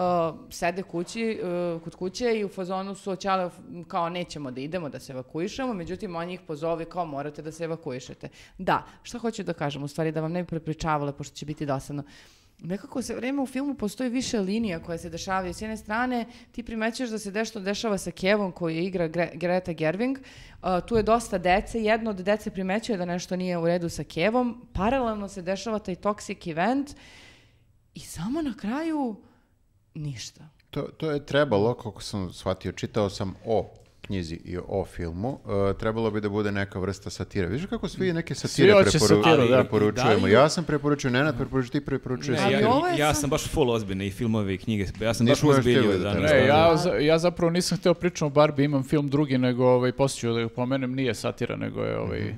sede 0.50 0.82
kući, 0.82 1.40
uh, 1.42 1.82
kod 1.82 1.94
kuće 1.94 2.38
i 2.38 2.44
u 2.44 2.48
fazonu 2.48 2.94
su 2.94 3.10
oćale 3.10 3.50
kao 3.88 4.08
nećemo 4.08 4.50
da 4.50 4.60
idemo 4.60 4.88
da 4.88 5.00
se 5.00 5.12
evakuišemo, 5.12 5.74
međutim 5.74 6.16
oni 6.16 6.34
ih 6.34 6.40
pozove 6.40 6.84
kao 6.84 7.06
morate 7.06 7.42
da 7.42 7.52
se 7.52 7.64
evakuišete. 7.64 8.28
Da, 8.58 8.86
šta 9.02 9.18
hoću 9.18 9.42
da 9.42 9.52
kažem, 9.52 9.82
u 9.82 9.88
stvari 9.88 10.12
da 10.12 10.20
vam 10.20 10.32
ne 10.32 10.42
bi 10.42 10.48
prepričavala 10.48 11.12
pošto 11.12 11.36
će 11.36 11.46
biti 11.46 11.66
dosadno. 11.66 12.02
Nekako 12.60 13.02
se 13.02 13.14
vreme 13.14 13.42
u 13.42 13.46
filmu 13.46 13.74
postoji 13.74 14.10
više 14.10 14.40
linija 14.40 14.82
koje 14.82 14.98
se 14.98 15.10
dešavaju. 15.10 15.54
S 15.54 15.62
jedne 15.62 15.76
strane 15.76 16.26
ti 16.52 16.62
primećuješ 16.62 17.10
da 17.10 17.18
se 17.18 17.32
nešto 17.32 17.60
dešava 17.60 17.98
sa 17.98 18.10
Kevom 18.10 18.52
koji 18.52 18.84
igra 18.84 19.08
Gre 19.08 19.30
Greta 19.34 19.72
Gerwig. 19.72 20.18
Uh, 20.18 20.68
tu 20.86 20.96
je 20.96 21.02
dosta 21.02 21.38
dece. 21.38 21.82
Jedno 21.82 22.10
od 22.10 22.16
dece 22.16 22.50
primećuje 22.50 22.98
da 22.98 23.04
nešto 23.04 23.36
nije 23.36 23.58
u 23.58 23.66
redu 23.66 23.88
sa 23.88 24.04
Kevom. 24.04 24.66
Paralelno 24.72 25.28
se 25.28 25.42
dešava 25.42 25.78
taj 25.78 25.94
toxic 25.94 26.50
event 26.50 26.90
i 27.98 28.02
samo 28.02 28.42
na 28.42 28.54
kraju 28.54 29.16
ništa. 29.94 30.48
To, 30.70 30.82
to 30.82 31.10
je 31.10 31.26
trebalo, 31.26 31.74
koliko 31.74 32.02
sam 32.02 32.32
shvatio, 32.32 32.72
čitao 32.72 33.10
sam 33.10 33.34
o 33.46 33.70
knjizi 34.00 34.34
i 34.34 34.58
o 34.58 34.84
filmu, 34.86 35.38
e, 35.70 35.78
trebalo 35.78 36.10
bi 36.10 36.20
da 36.20 36.28
bude 36.28 36.52
neka 36.52 36.78
vrsta 36.78 37.10
satire. 37.10 37.46
Vidiš 37.46 37.66
kako 37.66 37.88
svi 37.88 38.12
neke 38.12 38.34
satire 38.36 38.72
hoće 38.74 38.90
preporu- 38.90 39.22
satiru, 39.24 39.48
da. 39.48 39.56
preporučujemo. 39.56 40.20
Da 40.20 40.28
Ja 40.28 40.48
sam 40.48 40.64
preporučio, 40.64 41.10
Nenad 41.10 41.36
preporučio, 41.36 41.70
ti 41.70 41.80
preporučuješ. 41.82 42.40
Ne, 42.40 42.52
ja, 42.52 42.60
ja 42.98 43.14
sam- 43.14 43.30
baš 43.30 43.44
full 43.44 43.70
ozbiljni 43.70 44.06
i 44.06 44.10
filmovi 44.10 44.54
i 44.54 44.58
knjige. 44.58 44.86
Ja 45.00 45.14
sam 45.14 45.26
baš 45.26 45.40
danas. 45.94 46.20
toga. 46.30 46.34
Ne, 46.34 46.46
ja, 46.46 46.76
za- 46.76 46.92
ja 46.92 47.18
zapravo 47.18 47.50
nisam 47.50 47.78
htio 47.78 47.94
pričati 47.94 48.24
o 48.24 48.30
Barbie, 48.30 48.64
imam 48.64 48.82
film 48.82 49.08
drugi, 49.08 49.38
nego 49.38 49.64
ovaj, 49.66 49.92
poslije 49.92 50.32
da 50.32 50.40
ga 50.40 50.48
pomenem, 50.48 50.94
nije 50.94 51.14
satira, 51.14 51.56
nego 51.56 51.80
je 51.82 51.98
ovaj... 51.98 52.34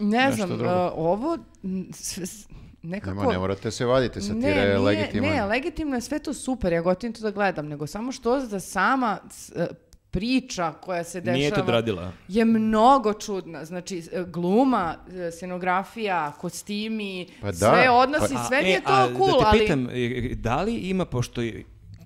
Ne 0.00 0.18
Nešto 0.20 0.36
znam, 0.36 0.48
drugo. 0.48 0.64
uh, 0.64 0.92
ovo 0.96 1.38
m, 1.64 1.88
s- 1.92 2.18
s- 2.18 2.46
nekako... 2.84 3.16
Nema, 3.16 3.32
ne 3.32 3.38
morate 3.38 3.70
se 3.70 3.84
vaditi, 3.84 4.20
satira 4.20 4.54
ne, 4.54 4.60
je. 4.60 5.20
Ne, 5.20 5.44
legitimno 5.44 5.94
je 5.94 6.00
sve 6.00 6.18
to 6.18 6.34
super, 6.34 6.72
ja 6.72 6.82
gotivim 6.82 7.14
to 7.14 7.22
da 7.22 7.30
gledam, 7.30 7.68
nego 7.68 7.86
samo 7.86 8.12
što 8.12 8.40
da 8.46 8.60
sama 8.60 9.18
e, 9.56 9.66
priča 10.10 10.72
koja 10.72 11.04
se 11.04 11.20
dešava 11.20 11.36
Nije 11.36 11.50
to 11.50 11.60
odradila. 11.60 12.12
je 12.28 12.44
mnogo 12.44 13.12
čudna. 13.12 13.64
Znači, 13.64 14.02
e, 14.12 14.24
gluma, 14.26 14.96
e, 15.16 15.30
scenografija, 15.30 16.32
kostimi, 16.40 17.26
Pa 17.40 17.46
da, 17.46 17.52
sve 17.52 17.90
odnosi, 17.90 18.34
A, 18.34 18.44
sve 18.44 18.62
mi 18.62 18.68
je 18.68 18.80
to 18.80 18.92
a 18.92 19.08
cool, 19.16 19.32
da 19.32 19.38
te 19.38 19.44
ali... 19.46 19.58
pitam, 19.58 19.88
e, 19.92 20.34
da 20.34 20.62
li 20.62 20.74
ima, 20.74 21.04
pošto, 21.04 21.40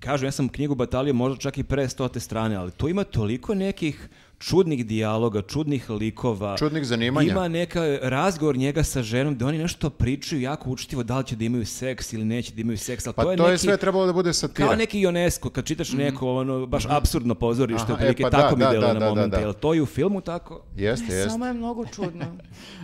kažem, 0.00 0.26
ja 0.26 0.32
sam 0.32 0.48
knjigu 0.48 0.74
batalio 0.74 1.14
možda 1.14 1.38
čak 1.40 1.58
i 1.58 1.64
pre 1.64 1.88
stote 1.88 2.20
strane, 2.20 2.56
ali 2.56 2.70
tu 2.70 2.88
ima 2.88 3.04
toliko 3.04 3.54
nekih 3.54 4.08
čudnih 4.38 4.86
dijaloga, 4.86 5.42
čudnih 5.42 5.90
likova. 5.90 6.56
Čudnih 6.56 6.84
zanimanja. 6.84 7.32
Ima 7.32 7.48
neka 7.48 7.98
razgovor 8.02 8.56
njega 8.56 8.82
sa 8.82 9.02
ženom 9.02 9.34
gde 9.34 9.44
oni 9.44 9.58
nešto 9.58 9.90
pričaju 9.90 10.40
jako 10.42 10.70
učitivo 10.70 11.02
da 11.02 11.18
li 11.18 11.24
će 11.24 11.36
da 11.36 11.44
imaju 11.44 11.66
seks 11.66 12.12
ili 12.12 12.24
neće 12.24 12.54
da 12.54 12.60
imaju 12.60 12.78
seks, 12.78 13.06
ali 13.06 13.14
Pa 13.14 13.22
to 13.22 13.30
je 13.30 13.36
to 13.36 13.44
je 13.44 13.50
neki... 13.50 13.62
sve 13.62 13.76
trebalo 13.76 14.06
da 14.06 14.12
bude 14.12 14.32
satira. 14.32 14.66
Kao 14.66 14.76
neki 14.76 15.00
Ionesco, 15.00 15.50
kad 15.50 15.64
čitaš 15.64 15.92
neko 15.92 16.34
ono, 16.34 16.66
baš 16.66 16.86
absurdno 16.88 17.34
pozorište, 17.34 17.84
Aha, 17.84 17.92
otprilike 17.92 18.22
e, 18.22 18.24
pa 18.24 18.30
tako 18.30 18.50
da, 18.50 18.56
mi 18.56 18.64
da, 18.64 18.70
deluje 18.70 18.88
da, 18.88 18.94
na 18.94 19.00
da, 19.00 19.08
momente. 19.08 19.36
da. 19.36 19.42
Jel 19.42 19.52
to 19.52 19.74
i 19.74 19.80
u 19.80 19.86
filmu 19.86 20.20
tako? 20.20 20.62
Jeste, 20.76 21.06
Ne, 21.08 21.14
jeste. 21.14 21.30
Samo 21.30 21.46
je 21.46 21.52
mnogo 21.52 21.86
čudno. 21.86 22.24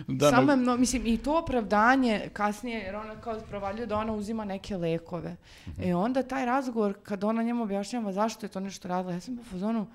Da, 0.07 0.29
samo 0.29 0.51
je 0.51 0.57
mno- 0.57 0.77
mislim, 0.77 1.07
i 1.07 1.17
to 1.17 1.37
opravdanje 1.39 2.29
kasnije, 2.33 2.79
jer 2.79 2.95
ona 2.95 3.15
kao 3.15 3.39
provaljuje 3.49 3.85
da 3.85 3.97
ona 3.97 4.13
uzima 4.13 4.45
neke 4.45 4.77
lekove. 4.77 5.35
E 5.83 5.95
onda 5.95 6.23
taj 6.23 6.45
razgovor, 6.45 6.93
kad 7.03 7.23
ona 7.23 7.43
njemu 7.43 7.63
objašnjava 7.63 8.13
zašto 8.13 8.45
je 8.45 8.49
to 8.49 8.59
nešto 8.59 8.87
radila, 8.87 9.13
ja 9.13 9.19
sam 9.19 9.39
u 9.39 9.43
fazonu, 9.43 9.79
je, 9.79 9.85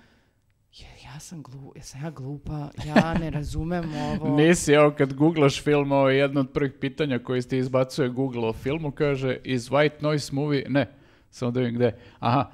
ja 1.14 1.20
sam 1.20 1.42
glu, 1.42 1.72
jesam 1.76 2.00
ja 2.04 2.10
glupa, 2.10 2.68
ja 2.86 3.14
ne 3.14 3.30
razumem 3.30 3.84
ovo. 4.10 4.36
Nisi, 4.36 4.72
evo 4.72 4.90
kad 4.98 5.14
googlaš 5.14 5.62
film, 5.62 5.92
ovo 5.92 6.08
je 6.08 6.18
jedno 6.18 6.40
od 6.40 6.50
prvih 6.50 6.72
pitanja 6.80 7.18
koje 7.18 7.42
ti 7.42 7.58
izbacuje 7.58 8.08
Google 8.08 8.48
o 8.48 8.52
filmu, 8.52 8.90
kaže 8.90 9.36
is 9.44 9.70
White 9.70 10.00
Noise 10.00 10.34
movie, 10.34 10.64
ne, 10.68 10.86
samo 11.30 11.50
da 11.50 11.60
vidim 11.60 11.74
gde, 11.74 11.96
aha, 12.18 12.50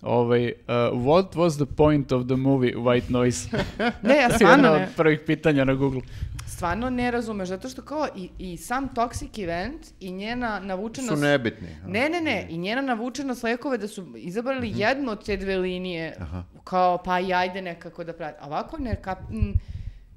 ovaj, 0.00 0.46
uh, 0.46 0.52
what 1.06 1.34
was 1.34 1.56
the 1.56 1.74
point 1.76 2.12
of 2.12 2.26
the 2.26 2.36
movie 2.36 2.74
White 2.74 3.10
Noise? 3.10 3.48
Ne, 4.02 4.16
ja 4.16 4.30
stvarno 4.36 4.68
jedno 4.68 4.72
od 4.72 4.80
ne, 4.80 4.88
prvih 4.96 5.20
pitanja 5.26 5.64
na 5.64 5.74
Google. 5.74 6.00
Stvarno 6.62 6.90
ne 6.90 7.10
razumeš, 7.10 7.48
zato 7.48 7.68
što 7.68 7.82
kao 7.82 8.08
i, 8.16 8.30
i 8.38 8.56
sam 8.56 8.88
toxic 8.88 9.42
event 9.44 9.86
i 10.00 10.12
njena 10.12 10.60
navučenost... 10.60 11.12
Su 11.12 11.20
nebitni. 11.20 11.68
Ne, 11.86 12.08
ne, 12.08 12.20
ne. 12.20 12.46
I 12.50 12.58
njena 12.58 12.82
navučenost 12.82 13.42
lekove 13.42 13.78
da 13.78 13.88
su 13.88 14.12
izabrali 14.16 14.68
Mhm. 14.70 14.78
jednu 14.78 15.12
od 15.12 15.24
te 15.24 15.36
dve 15.36 15.56
linije 15.56 16.16
kao 16.64 16.98
pa 16.98 17.20
i 17.20 17.32
ajde 17.34 17.62
nekako 17.62 18.04
da 18.04 18.12
prati. 18.12 18.38
A 18.40 18.46
Ovako 18.46 18.78
ne 18.78 19.02
kap... 19.02 19.18
m, 19.30 19.52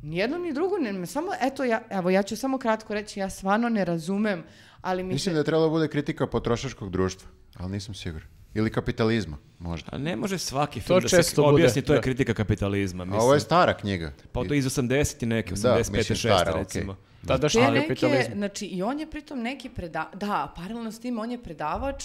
Ni 0.03 0.17
jedno 0.17 0.37
ni 0.37 0.53
drugo, 0.53 0.77
ne, 0.77 1.05
samo, 1.05 1.31
eto, 1.41 1.63
ja, 1.63 1.81
evo, 1.89 2.09
ja 2.09 2.23
ću 2.23 2.35
samo 2.37 2.57
kratko 2.57 2.93
reći, 2.93 3.19
ja 3.19 3.29
stvarno 3.29 3.69
ne 3.69 3.85
razumem, 3.85 4.43
ali 4.81 5.03
mi 5.03 5.13
Mislim 5.13 5.31
se... 5.31 5.33
da 5.33 5.39
je 5.39 5.43
trebalo 5.43 5.65
da 5.65 5.71
bude 5.71 5.87
kritika 5.87 6.27
potrošačkog 6.27 6.89
društva, 6.89 7.29
ali 7.57 7.71
nisam 7.71 7.93
siguran. 7.95 8.27
Ili 8.55 8.69
kapitalizma, 8.69 9.37
možda. 9.59 9.89
A 9.91 9.97
ne 9.97 10.15
može 10.15 10.37
svaki 10.37 10.79
To 10.79 10.85
film 10.85 10.99
da 10.99 11.09
se 11.09 11.17
često 11.17 11.41
bude, 11.41 11.53
objasni, 11.53 11.81
to 11.81 11.93
je 11.93 11.97
da. 11.97 12.01
kritika 12.01 12.33
kapitalizma. 12.33 13.03
A 13.03 13.05
Mislim. 13.05 13.21
ovo 13.21 13.33
je 13.33 13.39
stara 13.39 13.73
knjiga. 13.73 14.11
Pa 14.31 14.43
to 14.43 14.53
iz 14.53 14.65
80 14.67 15.23
i 15.23 15.25
neke, 15.25 15.49
Da, 15.51 15.55
85. 15.69 15.91
mislim 15.91 16.15
6. 16.15 16.19
stara, 16.19 16.51
okej. 16.51 16.63
recimo. 16.63 16.95
Tadašnji 17.27 17.61
Te 17.61 17.71
neke, 17.71 17.87
kapitalizam. 17.87 18.33
znači 18.33 18.65
i 18.65 18.83
on 18.83 18.99
je 18.99 19.09
pritom 19.11 19.41
neki 19.41 19.69
preda... 19.69 20.09
Da, 20.13 20.53
paralelno 20.55 20.91
s 20.91 20.99
tim 20.99 21.19
on 21.19 21.31
je 21.31 21.43
predavač, 21.43 22.03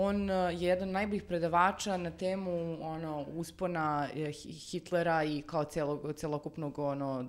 on 0.00 0.30
uh, 0.30 0.62
je 0.62 0.68
jedan 0.68 0.88
od 0.88 0.92
najboljih 0.92 1.22
predavača 1.22 1.96
na 1.96 2.10
temu 2.10 2.78
ono 2.80 3.24
uspona 3.34 4.08
Hi- 4.14 4.52
Hitlera 4.52 5.24
i 5.24 5.42
kao 5.42 5.64
celog, 5.64 6.12
celokupnog 6.16 6.78
ono 6.78 7.24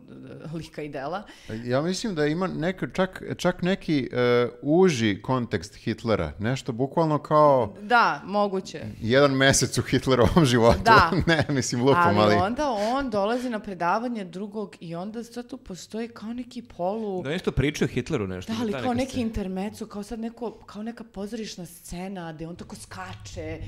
lika 0.53 0.81
i 0.81 0.89
dela. 0.89 1.23
Ja 1.65 1.81
mislim 1.81 2.15
da 2.15 2.25
ima 2.25 2.47
neka, 2.47 2.87
čak, 2.93 3.23
čak 3.37 3.61
neki 3.61 4.09
e, 4.11 4.49
uži 4.61 5.21
kontekst 5.21 5.75
Hitlera. 5.75 6.31
Nešto 6.39 6.71
bukvalno 6.71 7.19
kao 7.19 7.73
Da, 7.81 8.21
moguće. 8.25 8.81
jedan 9.01 9.31
mesec 9.31 9.77
u 9.77 9.81
Hitlerovom 9.81 10.45
životu. 10.45 10.79
Da. 10.83 11.11
ne, 11.27 11.45
mislim 11.49 11.81
lupom, 11.81 12.17
ali, 12.17 12.19
ali... 12.19 12.35
onda 12.35 12.69
on 12.69 13.09
dolazi 13.09 13.49
na 13.49 13.59
predavanje 13.59 14.23
drugog 14.25 14.75
i 14.79 14.95
onda 14.95 15.23
sad 15.23 15.47
tu 15.47 15.57
postoji 15.57 16.07
kao 16.07 16.33
neki 16.33 16.61
polu... 16.61 17.23
Da 17.23 17.29
nešto 17.29 17.51
pričaju 17.51 17.89
o 17.91 17.93
Hitleru 17.93 18.27
nešto. 18.27 18.53
Da, 18.53 18.59
ali 18.61 18.71
ta 18.71 18.81
kao 18.81 18.93
neki 18.93 19.11
scena. 19.11 19.25
intermeco, 19.25 19.85
kao 19.85 20.03
sad 20.03 20.19
neko, 20.19 20.51
kao 20.51 20.83
neka 20.83 21.03
pozorišna 21.03 21.65
scena 21.65 22.33
gde 22.33 22.47
on 22.47 22.55
tako 22.59 22.75
skače 22.75 23.59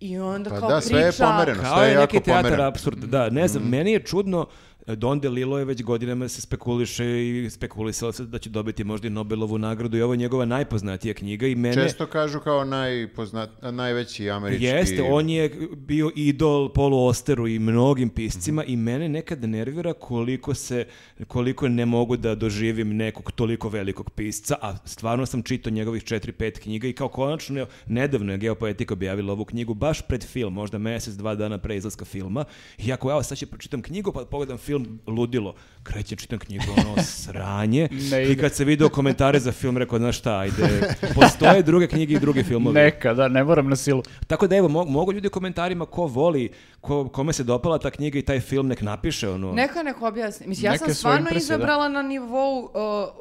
i 0.00 0.18
onda 0.18 0.50
Pa 0.50 0.60
kao 0.60 0.68
da, 0.68 0.76
priča... 0.76 0.88
sve 0.88 1.00
je 1.00 1.12
pomereno. 1.12 1.62
Kao 1.62 1.76
Sve 1.76 1.86
je 1.86 1.90
je 1.90 1.98
neki 1.98 2.16
jako 2.16 2.24
teatar 2.24 2.42
pomereno. 2.42 2.68
apsurda, 2.68 3.06
da, 3.06 3.30
ne 3.30 3.48
znam, 3.48 3.62
meni 3.68 3.92
je 3.92 4.02
čudno, 4.04 4.46
Don 4.86 5.20
DeLillo 5.20 5.58
je 5.58 5.64
već 5.64 5.82
godinama 5.82 6.28
se 6.28 6.40
spekuliše 6.40 7.28
i 7.28 7.50
spekulisalo 7.50 8.12
se 8.12 8.24
da 8.24 8.38
će 8.38 8.50
dobiti 8.50 8.84
možda 8.84 9.06
i 9.06 9.10
Nobelovu 9.10 9.58
nagradu 9.58 9.96
i 9.96 10.02
ovo 10.02 10.12
je 10.12 10.16
njegova 10.16 10.44
najpoznatija 10.44 11.14
knjiga 11.14 11.46
i 11.46 11.54
mene... 11.54 11.74
Često 11.74 12.06
kažu 12.06 12.40
kao 12.40 12.64
najpoznat, 12.64 13.50
najveći 13.72 14.30
američki... 14.30 14.64
Jeste, 14.64 15.02
on 15.02 15.28
je 15.28 15.68
bio 15.76 16.10
idol 16.14 16.72
Polu 16.72 17.06
Osteru 17.06 17.48
i 17.48 17.58
mnogim 17.58 18.08
piscima 18.08 18.64
i 18.64 18.76
mene 18.76 19.08
nekad 19.08 19.44
nervira 19.44 19.92
koliko 19.92 20.54
se, 20.54 20.86
koliko 21.26 21.68
ne 21.68 21.86
mogu 21.86 22.16
da 22.16 22.34
doživim 22.34 22.96
nekog 22.96 23.32
toliko 23.32 23.68
velikog 23.68 24.10
pisca, 24.10 24.56
a 24.62 24.76
stvarno 24.84 25.26
sam 25.26 25.42
čitao 25.42 25.70
njegovih 25.70 26.04
4-5 26.04 26.58
knjiga 26.58 26.88
i 26.88 26.92
kao 26.92 27.08
konačno 27.08 27.66
nedavno 27.86 28.32
je 28.32 28.38
Geopoetika 28.38 28.94
objavila 28.94 29.32
ovu 29.32 29.44
knjigu 29.44 29.74
baš 29.74 30.02
pred 30.02 30.24
film, 30.24 30.52
možda 30.52 30.78
mesec, 30.78 31.14
dva 31.14 31.34
dana 31.34 31.58
pre 31.58 31.76
izlaska 31.76 32.04
filma. 32.04 32.44
I 32.78 32.92
ako 32.92 33.10
evo 33.10 33.22
sad 33.22 33.38
će 33.38 33.46
pročitam 33.46 33.82
knjigu 33.82 34.12
pa 34.12 34.24
pogledam 34.24 34.58
film 34.58 34.71
ludilo, 35.06 35.54
krećem 35.82 36.18
čitam 36.18 36.38
knjigu 36.38 36.64
ono 36.78 37.02
sranje 37.22 37.88
Ne 38.10 38.32
i 38.32 38.36
kad 38.36 38.54
se 38.54 38.64
video 38.64 38.88
komentare 38.88 39.40
za 39.40 39.52
film 39.52 39.78
rekao 39.78 39.98
znaš 39.98 40.18
šta, 40.18 40.38
ajde, 40.38 40.94
postoje 41.14 41.62
druge 41.62 41.86
knjige 41.86 42.14
i 42.14 42.18
drugi 42.18 42.42
filmovi. 42.42 42.74
Neka, 42.74 43.14
da, 43.14 43.28
ne 43.28 43.44
moram 43.44 43.68
na 43.68 43.76
silu. 43.76 44.02
Tako 44.26 44.46
da 44.46 44.56
evo, 44.56 44.68
mo- 44.68 44.88
mogu 44.88 45.12
ljudi 45.12 45.26
u 45.26 45.30
komentarima 45.30 45.86
ko 45.86 46.06
voli, 46.06 46.50
ko, 46.80 47.08
kome 47.08 47.32
se 47.32 47.44
dopala 47.44 47.78
ta 47.78 47.90
knjiga 47.90 48.18
i 48.18 48.22
taj 48.22 48.40
film, 48.40 48.68
nek 48.68 48.80
napiše 48.82 49.28
ono. 49.28 49.52
Neka 49.52 49.82
nek 49.82 50.02
objasni. 50.02 50.46
Mislim, 50.46 50.64
ja 50.64 50.72
Neke 50.72 50.84
sam 50.84 50.94
stvarno 50.94 51.18
impresije, 51.20 51.48
da. 51.48 51.54
izabrala 51.54 51.88
na 51.88 52.02
nivou, 52.02 52.58
uh, 52.64 52.70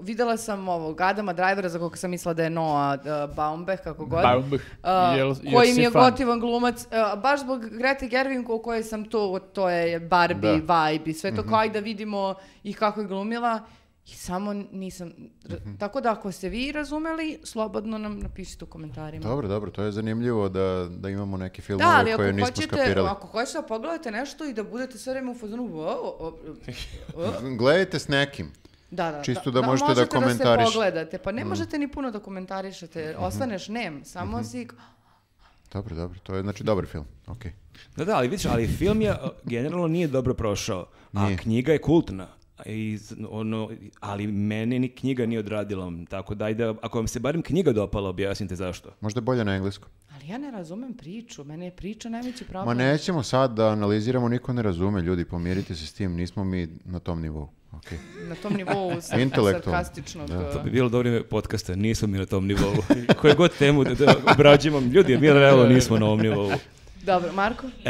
videla 0.05 0.37
sam 0.37 0.69
ovog 0.69 1.01
Adama 1.01 1.33
Drivera 1.33 1.69
za 1.69 1.79
koga 1.79 1.95
sam 1.95 2.11
mislila 2.11 2.33
da 2.33 2.43
je 2.43 2.49
Noah 2.49 2.99
uh, 2.99 3.35
Baumbach, 3.35 3.83
kako 3.83 4.05
god. 4.05 4.21
Baumbach. 4.23 4.63
Uh, 4.63 4.89
Jel- 4.89 5.35
jel 5.43 5.53
koji 5.53 5.73
mi 5.73 5.81
je 5.81 5.91
fan? 5.91 6.01
gotivan 6.03 6.39
glumac, 6.39 6.85
uh, 7.15 7.21
baš 7.21 7.39
zbog 7.39 7.65
Grete 7.69 8.07
Gerwig 8.07 8.49
u 8.49 8.59
kojoj 8.59 8.83
sam 8.83 9.05
to, 9.05 9.39
to 9.53 9.69
je 9.69 9.99
Barbie, 9.99 10.51
vibe 10.53 11.03
i 11.05 11.13
sve 11.13 11.35
to, 11.35 11.40
kao 11.43 11.65
i 11.65 11.69
da 11.69 11.79
vidimo 11.79 12.33
i 12.63 12.73
kako 12.73 13.01
je 13.01 13.07
glumila. 13.07 13.59
I 14.03 14.11
samo 14.11 14.53
nisam... 14.53 15.11
r- 15.45 15.59
Tako 15.79 16.01
da 16.01 16.11
ako 16.11 16.31
ste 16.31 16.49
vi 16.49 16.71
razumeli, 16.71 17.39
slobodno 17.43 17.97
nam 17.97 18.19
napišite 18.19 18.65
u 18.65 18.67
komentarima. 18.67 19.23
Dobro, 19.23 19.47
dobro, 19.47 19.71
to 19.71 19.83
je 19.83 19.91
zanimljivo 19.91 20.49
da, 20.49 20.87
da 20.91 21.09
imamo 21.09 21.37
neke 21.37 21.61
Da, 21.61 21.65
filmove 21.65 21.89
ali 21.89 22.11
ako 22.11 22.17
koje 22.17 22.33
nismo 22.33 22.45
hoćete, 22.47 22.67
skapirali. 22.67 23.07
ako 23.09 23.27
hoćete 23.27 23.57
da 23.57 23.63
pogledate 23.63 24.11
nešto 24.11 24.45
i 24.45 24.53
da 24.53 24.63
budete 24.63 24.97
sve 24.97 25.13
vreme 25.13 25.31
u 25.31 25.35
fazonu 25.35 25.63
"Wow, 25.65 25.95
o, 25.95 26.33
o", 27.15 27.31
Gledajte 27.57 27.99
s 27.99 28.07
nekim. 28.07 28.51
Da, 28.91 29.11
da. 29.11 29.21
Čisto 29.23 29.51
da 29.51 29.61
možete 29.61 29.85
da 29.85 29.93
možete 29.93 30.17
komentariš- 30.17 30.57
da 30.57 30.65
se 30.65 30.73
pogledate. 30.73 31.17
Pa 31.17 31.31
ne 31.31 31.45
možete 31.45 31.77
ni 31.77 31.87
puno 31.87 32.11
da 32.11 32.19
komentarišete. 32.19 33.15
Ostaneš 33.19 33.67
nem. 33.67 34.05
Samo 34.05 34.43
si... 34.43 34.67
Dobro, 35.73 35.95
dobro, 35.95 36.19
to 36.23 36.35
je 36.35 36.41
znači 36.41 36.63
dobar 36.63 36.85
film. 36.85 37.05
Ok. 37.27 37.45
Da, 37.95 38.05
da, 38.05 38.15
ali 38.17 38.27
vidiš, 38.27 38.45
ali 38.45 38.67
film 38.67 39.01
je, 39.01 39.15
generalno 39.43 39.87
nije 39.87 40.07
dobro 40.07 40.33
prošao, 40.33 40.87
a 41.13 41.25
Nije. 41.25 41.37
knjiga 41.37 41.71
je 41.71 41.81
kultna. 41.81 42.27
I, 42.65 42.99
ono, 43.29 43.69
ali 43.99 44.27
mene 44.27 44.79
ni 44.79 44.89
knjiga 44.89 45.25
nije 45.25 45.39
odradila, 45.39 45.91
tako 46.09 46.35
da 46.35 46.45
ajde, 46.45 46.73
ako 46.81 46.97
vam 46.97 47.07
se 47.07 47.19
barem 47.19 47.41
knjiga 47.41 47.71
dopala, 47.71 48.09
objasnite 48.09 48.55
zašto. 48.55 48.89
Možda 49.01 49.17
je 49.17 49.21
bolje 49.21 49.45
na 49.45 49.55
engleskom. 49.55 49.89
Ali 50.21 50.29
ja 50.29 50.37
ne 50.37 50.51
razumem 50.51 50.93
priču. 50.93 51.43
Mene 51.43 51.65
je 51.65 51.71
priča 51.71 52.09
najveći 52.09 52.43
Ma 52.43 52.49
problem. 52.49 52.77
nećemo 52.77 53.23
sad 53.23 53.53
da 53.53 53.67
analiziramo, 53.67 54.29
niko 54.29 54.53
ne 54.53 54.61
razume, 54.61 55.01
ljudi, 55.01 55.25
pomirite 55.25 55.75
se 55.75 55.87
s 55.87 55.93
tim, 55.93 56.13
nismo 56.13 56.43
mi 56.43 56.67
na 56.85 56.99
tom 56.99 57.21
nivou. 57.21 57.47
Ok. 57.71 57.85
Na 58.29 58.35
tom 58.35 58.53
nivou 58.53 59.01
sarkastičnog... 59.01 60.27
Da. 60.27 60.53
To 60.53 60.59
bi 60.63 60.69
bilo 60.69 60.89
dobro 60.89 61.09
ime 61.09 61.23
podcasta, 61.23 61.75
nismo 61.75 62.07
mi 62.07 62.17
na 62.17 62.25
tom 62.25 62.47
nivou. 62.47 62.73
Koje 63.21 63.35
god 63.35 63.51
temu 63.57 63.83
da, 63.83 63.93
da 63.93 64.15
obrađujemo, 64.33 64.79
ljudi, 64.79 65.17
bilo 65.17 65.39
realno 65.39 65.65
nismo 65.65 65.99
na 65.99 66.05
ovom 66.05 66.19
nivou. 66.19 66.51
Dobro, 67.03 67.33
Marko? 67.33 67.67
E, 67.85 67.89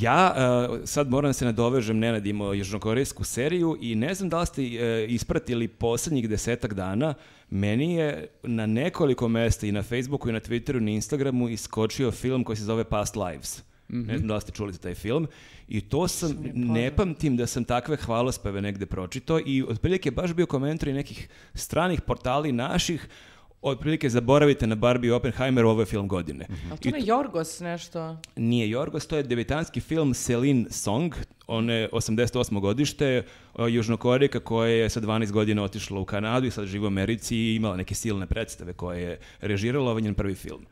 ja 0.00 0.34
e, 0.36 0.86
sad 0.86 1.10
moram 1.10 1.28
da 1.28 1.32
se 1.32 1.44
nadovežem, 1.44 1.98
Nenad 1.98 2.26
imao 2.26 2.54
južnokorejsku 2.54 3.24
seriju 3.24 3.76
i 3.80 3.94
ne 3.94 4.14
znam 4.14 4.28
da 4.28 4.40
li 4.40 4.46
ste 4.46 4.62
e, 4.62 5.06
ispratili 5.08 5.68
poslednjih 5.68 6.28
desetak 6.28 6.74
dana, 6.74 7.14
meni 7.50 7.94
je 7.94 8.28
na 8.42 8.66
nekoliko 8.66 9.28
mesta 9.28 9.66
i 9.66 9.72
na 9.72 9.82
Facebooku 9.82 10.28
i 10.28 10.32
na 10.32 10.40
Twitteru 10.40 10.78
i 10.78 10.84
na 10.84 10.90
Instagramu 10.90 11.48
iskočio 11.48 12.10
film 12.10 12.44
koji 12.44 12.56
se 12.56 12.64
zove 12.64 12.84
Past 12.84 13.16
Lives. 13.16 13.62
Ne 13.88 14.18
znam 14.18 14.28
da 14.28 14.34
li 14.34 14.40
ste 14.40 14.52
čuli 14.52 14.72
za 14.72 14.78
taj 14.78 14.94
film. 14.94 15.26
I 15.68 15.80
to 15.80 16.08
sam, 16.08 16.36
ne 16.54 16.96
pamtim 16.96 17.36
da 17.36 17.46
sam 17.46 17.64
takve 17.64 17.96
hvalospeve 17.96 18.62
negde 18.62 18.86
pročitao 18.86 19.40
i 19.46 19.64
otprilike 19.68 20.10
baš 20.10 20.34
bio 20.34 20.46
komentar 20.46 20.88
i 20.88 20.92
nekih 20.92 21.28
stranih 21.54 22.00
portali 22.00 22.52
naših 22.52 23.08
otprilike 23.64 24.10
zaboravite 24.10 24.66
na 24.66 24.74
Barbie 24.74 25.08
i 25.08 25.12
Oppenheimer, 25.12 25.64
ovo 25.64 25.82
je 25.82 25.86
film 25.86 26.08
godine. 26.08 26.46
A 26.72 26.76
to 26.76 26.90
ne 26.90 26.98
Jorgos 27.04 27.60
nešto? 27.60 28.16
Nije 28.36 28.70
Jorgos, 28.70 29.06
to 29.06 29.16
je 29.16 29.22
debitanski 29.22 29.80
film 29.80 30.14
Celine 30.14 30.64
Song, 30.70 31.14
on 31.46 31.70
je 31.70 31.88
88. 31.92 32.60
godište, 32.60 33.22
o, 33.54 33.68
južnokorejka 33.68 34.40
koja 34.40 34.68
je 34.68 34.90
sa 34.90 35.00
12 35.00 35.30
godina 35.30 35.62
otišla 35.62 36.00
u 36.00 36.04
Kanadu 36.04 36.46
i 36.46 36.50
sad 36.50 36.66
živi 36.66 36.84
u 36.84 36.86
Americi 36.86 37.36
i 37.36 37.54
imala 37.54 37.76
neke 37.76 37.94
silne 37.94 38.26
predstave 38.26 38.72
koje 38.72 39.02
je 39.02 39.18
režirala, 39.40 39.90
ovo 39.90 39.98
je 39.98 40.02
njen 40.02 40.14
prvi 40.14 40.34
film. 40.34 40.66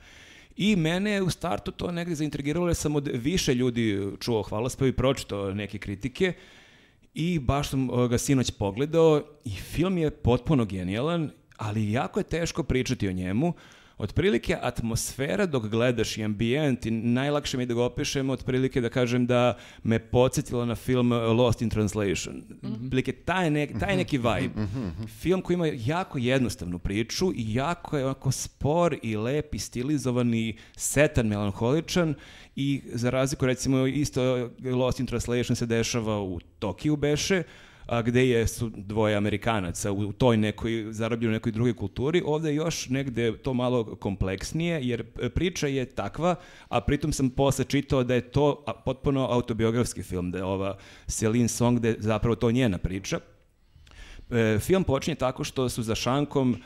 I 0.57 0.77
mene 0.77 1.11
je 1.11 1.23
u 1.23 1.31
startu 1.31 1.71
to 1.71 1.93
negdje 1.93 2.15
zaintrigiralo 2.17 2.69
jer 2.69 2.77
sam 2.77 2.97
od 2.97 3.09
više 3.13 3.55
ljudi 3.55 4.09
čuo 4.21 4.43
hvalospev 4.43 4.89
i 4.89 4.93
pročitao 4.93 5.55
neke 5.55 5.79
kritike 5.79 6.33
i 7.15 7.39
baš 7.39 7.69
sam 7.69 7.91
o, 7.91 8.09
ga 8.09 8.19
sinoć 8.19 8.51
pogledao 8.51 9.23
i 9.45 9.51
film 9.51 9.99
je 9.99 10.11
potpuno 10.11 10.65
genijalan, 10.65 11.31
ali 11.63 11.93
jako 11.93 12.21
je 12.21 12.25
teško 12.25 12.63
pričati 12.63 13.09
o 13.09 13.13
njemu. 13.13 13.53
Otprilike 13.99 14.57
atmosfera 14.63 15.47
dok 15.47 15.67
gledaš 15.67 16.17
i 16.19 16.25
ambijent 16.25 16.87
i 16.87 16.91
najlakše 16.91 17.57
mi 17.57 17.63
je 17.63 17.67
da 17.67 17.75
ga 17.75 17.83
opišem 17.83 18.31
otprilike 18.31 18.81
da 18.81 18.89
kažem 18.89 19.27
da 19.27 19.55
me 19.83 19.99
podsjetilo 19.99 20.65
na 20.67 20.75
film 20.75 21.13
Lost 21.13 21.63
in 21.63 21.71
Translation. 21.71 22.43
Otprilike 22.75 23.13
taj, 23.13 23.51
nek- 23.51 23.81
taj 23.81 23.97
neki 23.97 24.19
vibe. 24.19 24.67
Film 25.11 25.43
koji 25.43 25.55
ima 25.55 25.67
jako 25.67 26.19
jednostavnu 26.19 26.79
priču 26.79 27.33
i 27.33 27.55
jako 27.55 27.99
je 27.99 28.05
onako 28.05 28.31
spor 28.33 28.97
i 29.03 29.17
lep 29.17 29.55
i 29.55 29.59
stilizovan 29.59 30.35
i 30.35 30.57
setan, 30.77 31.27
melanholičan 31.27 32.15
i 32.57 32.83
za 32.87 33.11
razliku 33.11 33.47
recimo 33.47 33.87
isto 33.87 34.23
Lost 34.65 35.01
in 35.01 35.07
Translation 35.07 35.57
se 35.57 35.67
dešava 35.67 36.23
u 36.23 36.41
Tokiju 36.59 36.97
beše, 36.97 37.43
a 37.87 38.03
gde 38.03 38.29
je, 38.29 38.47
su 38.47 38.71
dvoje 38.77 39.17
Amerikanaca 39.17 39.93
u 39.93 40.13
toj 40.13 40.37
nekoj, 40.37 40.87
zarobljeno 40.91 41.31
u 41.31 41.33
nekoj 41.33 41.53
drugoj 41.53 41.77
kulturi, 41.77 42.23
ovdje 42.27 42.51
je 42.51 42.55
još 42.55 42.89
negde 42.89 43.39
to 43.39 43.55
malo 43.55 43.97
kompleksnije, 43.97 44.81
jer 44.83 45.05
priča 45.35 45.67
je 45.67 45.85
takva, 45.87 46.35
a 46.69 46.81
pritom 46.81 47.13
sam 47.13 47.31
posle 47.31 47.65
čitao 47.65 48.05
da 48.05 48.15
je 48.15 48.31
to 48.31 48.65
potpuno 48.85 49.27
autobiografski 49.31 50.03
film, 50.03 50.31
da 50.31 50.39
je 50.39 50.45
ova 50.45 50.77
Celine 51.07 51.49
Song, 51.49 51.79
da 51.79 51.89
je 51.89 51.97
zapravo 51.99 52.37
to 52.37 52.51
njena 52.51 52.79
priča. 52.79 53.21
E, 54.31 54.59
film 54.59 54.85
počinje 54.85 55.15
tako 55.15 55.45
što 55.45 55.69
su 55.69 55.83
za 55.83 55.95
šankom 55.95 56.55
e, 56.55 56.59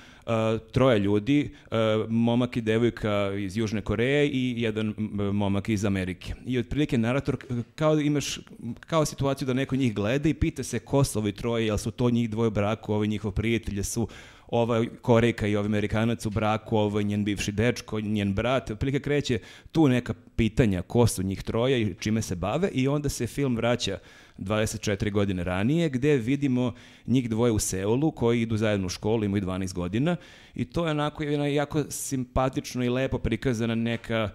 troje 0.73 0.99
ljudi, 0.99 1.51
e, 1.71 1.77
momak 2.09 2.57
i 2.57 2.61
devojka 2.61 3.33
iz 3.39 3.57
Južne 3.57 3.81
Koreje 3.81 4.29
i 4.29 4.55
jedan 4.63 4.95
m, 4.99 5.37
momak 5.37 5.69
iz 5.69 5.85
Amerike. 5.85 6.35
I 6.47 6.59
otprilike 6.59 6.99
narator 6.99 7.37
kao 7.75 7.95
da 7.95 8.03
imaš 8.03 8.39
kao 8.81 9.05
situaciju 9.05 9.47
da 9.47 9.55
neko 9.55 9.77
njih 9.77 9.95
gleda 9.95 10.29
i 10.29 10.35
pita 10.35 10.63
se 10.63 10.79
ko 10.79 11.05
su 11.05 11.19
ovi 11.19 11.33
troje, 11.33 11.67
jel 11.67 11.79
su 11.79 11.91
to 11.91 12.11
njih 12.11 12.31
dvoje 12.31 12.51
braku, 12.51 12.93
ovi 12.93 13.09
njihov 13.09 13.33
prijatelj, 13.33 13.83
su 13.83 14.09
ova 14.49 14.85
Korejka 15.03 15.47
i 15.47 15.57
ovaj 15.57 15.67
Amerikanac 15.67 16.27
u 16.27 16.31
braku, 16.31 16.77
ovo 16.77 16.99
je 16.99 17.05
njen 17.05 17.25
bivši 17.25 17.53
dečko, 17.53 18.01
njen 18.01 18.35
brat, 18.35 18.71
otprilike 18.71 19.01
kreće 19.01 19.39
tu 19.73 19.89
neka 19.89 20.15
pitanja 20.37 20.83
ko 20.83 21.07
su 21.07 21.23
njih 21.23 21.43
troje 21.43 21.83
i 21.83 21.95
čime 21.95 22.23
se 22.23 22.37
bave 22.37 22.69
i 22.73 22.89
onda 22.89 23.09
se 23.09 23.27
film 23.27 23.57
vraća 23.57 23.99
24 24.39 25.11
godine 25.11 25.45
ranije, 25.45 25.89
gde 25.89 26.17
vidimo 26.17 26.73
njih 27.07 27.31
dvoje 27.31 27.53
u 27.53 27.59
Seulu 27.59 28.11
koji 28.11 28.43
idu 28.43 28.57
zajedno 28.57 28.87
u 28.87 28.91
školu, 28.91 29.25
imaju 29.25 29.43
12 29.43 29.73
godina 29.73 30.17
i 30.55 30.65
to 30.65 30.85
je 30.85 30.91
onako 30.91 31.23
jedna 31.23 31.47
jako 31.47 31.85
simpatično 31.89 32.85
i 32.85 32.89
lepo 32.89 33.19
prikazana 33.19 33.75
neka 33.75 34.31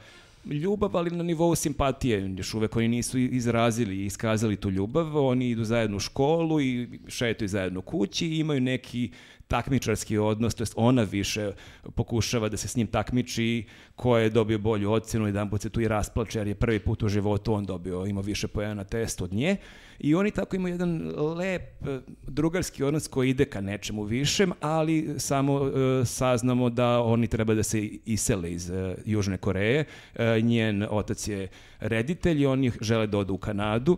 ljubav, 0.46 0.98
ali 0.98 1.12
na 1.12 1.24
nivou 1.24 1.56
simpatije. 1.56 2.36
Još 2.38 2.54
uvek 2.54 2.76
oni 2.76 2.88
nisu 2.88 3.20
izrazili 3.20 3.96
i 3.96 4.06
iskazali 4.06 4.56
tu 4.56 4.70
ljubav. 4.70 5.18
Oni 5.18 5.50
idu 5.50 5.64
zajedno 5.64 5.98
u 5.98 6.00
školu 6.00 6.62
i 6.62 7.00
šetaju 7.08 7.48
zajedno 7.48 7.82
kući 7.82 8.28
i 8.28 8.40
imaju 8.40 8.62
neki 8.62 9.12
takmičarski 9.52 10.18
odnos, 10.18 10.56
to 10.56 10.64
jest 10.64 10.74
ona 10.78 11.04
više 11.04 11.52
pokušava 11.96 12.50
da 12.50 12.58
se 12.58 12.68
s 12.68 12.76
njim 12.76 12.88
takmiči, 12.88 13.66
ko 13.96 14.18
je 14.18 14.30
dobio 14.30 14.60
bolju 14.60 14.92
ocjenu, 14.92 15.26
jedan 15.26 15.50
put 15.50 15.62
se 15.62 15.70
tu 15.70 15.82
i 15.82 15.88
rasplače, 15.88 16.40
jer 16.40 16.48
je 16.48 16.56
prvi 16.56 16.80
put 16.80 17.04
u 17.04 17.10
životu 17.10 17.54
on 17.54 17.66
dobio, 17.66 18.06
ima 18.06 18.22
više 18.22 18.48
pojena 18.48 18.74
na 18.74 18.84
test 18.84 19.22
od 19.22 19.34
nje. 19.34 19.58
I 20.00 20.16
oni 20.16 20.32
tako 20.32 20.56
imaju 20.56 20.74
jedan 20.74 21.14
lep 21.38 21.62
e, 21.62 22.00
drugarski 22.28 22.84
odnos 22.84 23.08
koji 23.08 23.30
ide 23.30 23.46
ka 23.46 23.62
nečemu 23.62 24.04
višem, 24.04 24.52
ali 24.62 25.16
samo 25.18 25.68
e, 25.68 26.06
saznamo 26.06 26.70
da 26.70 27.02
oni 27.02 27.28
treba 27.28 27.54
da 27.54 27.64
se 27.64 27.82
isele 28.06 28.52
iz 28.52 28.70
e, 28.70 28.96
Južne 29.06 29.38
Koreje. 29.38 29.86
E, 30.16 30.42
njen 30.42 30.86
otac 30.90 31.28
je 31.28 31.48
reditelj 31.80 32.42
i 32.42 32.46
oni 32.46 32.72
žele 32.82 33.08
da 33.08 33.18
odu 33.18 33.34
u 33.34 33.38
Kanadu. 33.38 33.98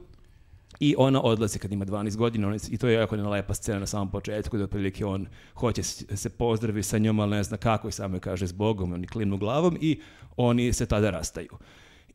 I 0.79 0.95
ona 0.97 1.21
odlazi 1.21 1.59
kad 1.59 1.71
ima 1.71 1.85
12 1.85 2.15
godina 2.15 2.47
ona, 2.47 2.57
i 2.71 2.77
to 2.77 2.87
je 2.87 2.93
jako 2.93 3.15
jedna 3.15 3.29
lepa 3.29 3.53
scena 3.53 3.79
na 3.79 3.85
samom 3.85 4.11
početku 4.11 4.57
da 4.57 4.63
otprilike 4.63 5.05
on 5.05 5.27
hoće 5.55 5.83
se 5.83 6.29
pozdravi 6.29 6.83
sa 6.83 6.97
njom, 6.97 7.19
ali 7.19 7.31
ne 7.31 7.43
zna 7.43 7.57
kako 7.57 7.87
i 7.87 7.91
samo 7.91 8.15
joj 8.15 8.21
kaže 8.21 8.47
s 8.47 8.51
Bogom, 8.51 8.93
oni 8.93 9.07
klimnu 9.07 9.37
glavom 9.37 9.77
i 9.81 9.99
oni 10.37 10.73
se 10.73 10.85
tada 10.85 11.09
rastaju. 11.09 11.57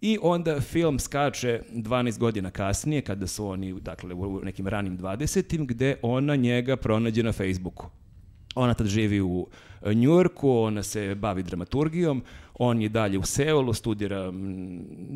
I 0.01 0.19
onda 0.23 0.61
film 0.61 0.99
skače 0.99 1.63
12 1.73 2.19
godina 2.19 2.51
kasnije, 2.51 3.03
kada 3.03 3.27
su 3.27 3.47
oni 3.47 3.81
dakle, 3.81 4.15
u 4.15 4.41
nekim 4.45 4.69
ranim 4.69 4.99
20. 4.99 5.67
gde 5.67 5.97
ona 6.03 6.37
njega 6.37 6.77
pronađe 6.77 7.23
na 7.23 7.33
Facebooku. 7.33 7.87
Ona 8.55 8.75
tad 8.75 8.87
živi 8.87 9.21
u 9.21 9.47
e, 9.83 9.95
Njujorku, 9.95 10.51
ona 10.51 10.83
se 10.83 11.15
bavi 11.15 11.43
dramaturgijom, 11.43 12.23
on 12.59 12.83
je 12.83 12.89
dalje 12.89 13.19
u 13.19 13.23
Seulu, 13.23 13.75
studira 13.75 14.33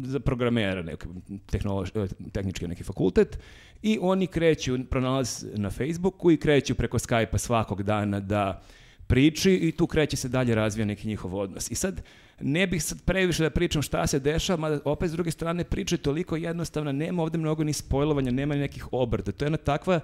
za 0.03 0.21
programera, 0.21 0.83
neki 0.83 1.07
tehnolo- 1.53 2.05
e, 2.05 2.31
tehnički 2.33 2.69
neki 2.69 2.85
fakultet 2.85 3.39
i 3.83 3.99
oni 4.01 4.27
kreću, 4.27 4.79
pronalaze 4.91 5.47
na 5.55 5.71
Facebooku 5.71 6.31
i 6.31 6.37
kreću 6.37 6.75
preko 6.75 6.99
Skype-a 6.99 7.39
svakog 7.39 7.83
dana 7.83 8.21
da 8.21 8.63
priči 9.07 9.53
i 9.53 9.73
tu 9.73 9.87
kreće 9.87 10.17
se 10.17 10.29
dalje 10.29 10.55
razvija 10.55 10.87
neki 10.87 11.09
njihov 11.09 11.37
odnos. 11.37 11.71
I 11.71 11.75
sad 11.75 12.03
ne 12.41 12.67
bih 12.67 12.85
sad 12.85 13.03
previše 13.05 13.43
da 13.43 13.51
pričam 13.51 13.83
šta 13.83 14.07
se 14.07 14.19
dešava, 14.19 14.61
mada 14.61 14.81
opet 14.85 15.11
s 15.11 15.13
druge 15.13 15.31
strane 15.31 15.65
priča 15.65 15.95
je 15.95 16.03
toliko 16.03 16.37
jednostavna, 16.37 16.93
nema 16.93 17.23
ovde 17.23 17.39
mnogo 17.39 17.65
ni 17.65 17.73
spojlovanja, 17.73 18.31
nema 18.31 18.55
ni 18.55 18.61
nekih 18.61 18.93
obrta. 18.93 19.33
To 19.33 19.45
je 19.45 19.47
jedna 19.47 19.57
takva 19.57 20.01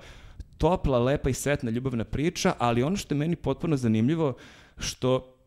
topla, 0.58 0.98
lepa 0.98 1.30
i 1.30 1.34
setna 1.34 1.70
ljubavna 1.70 2.04
priča, 2.04 2.54
ali 2.58 2.82
ono 2.82 2.96
što 2.96 3.14
je 3.14 3.18
meni 3.18 3.36
potpuno 3.36 3.76
zanimljivo, 3.76 4.36
što 4.78 5.37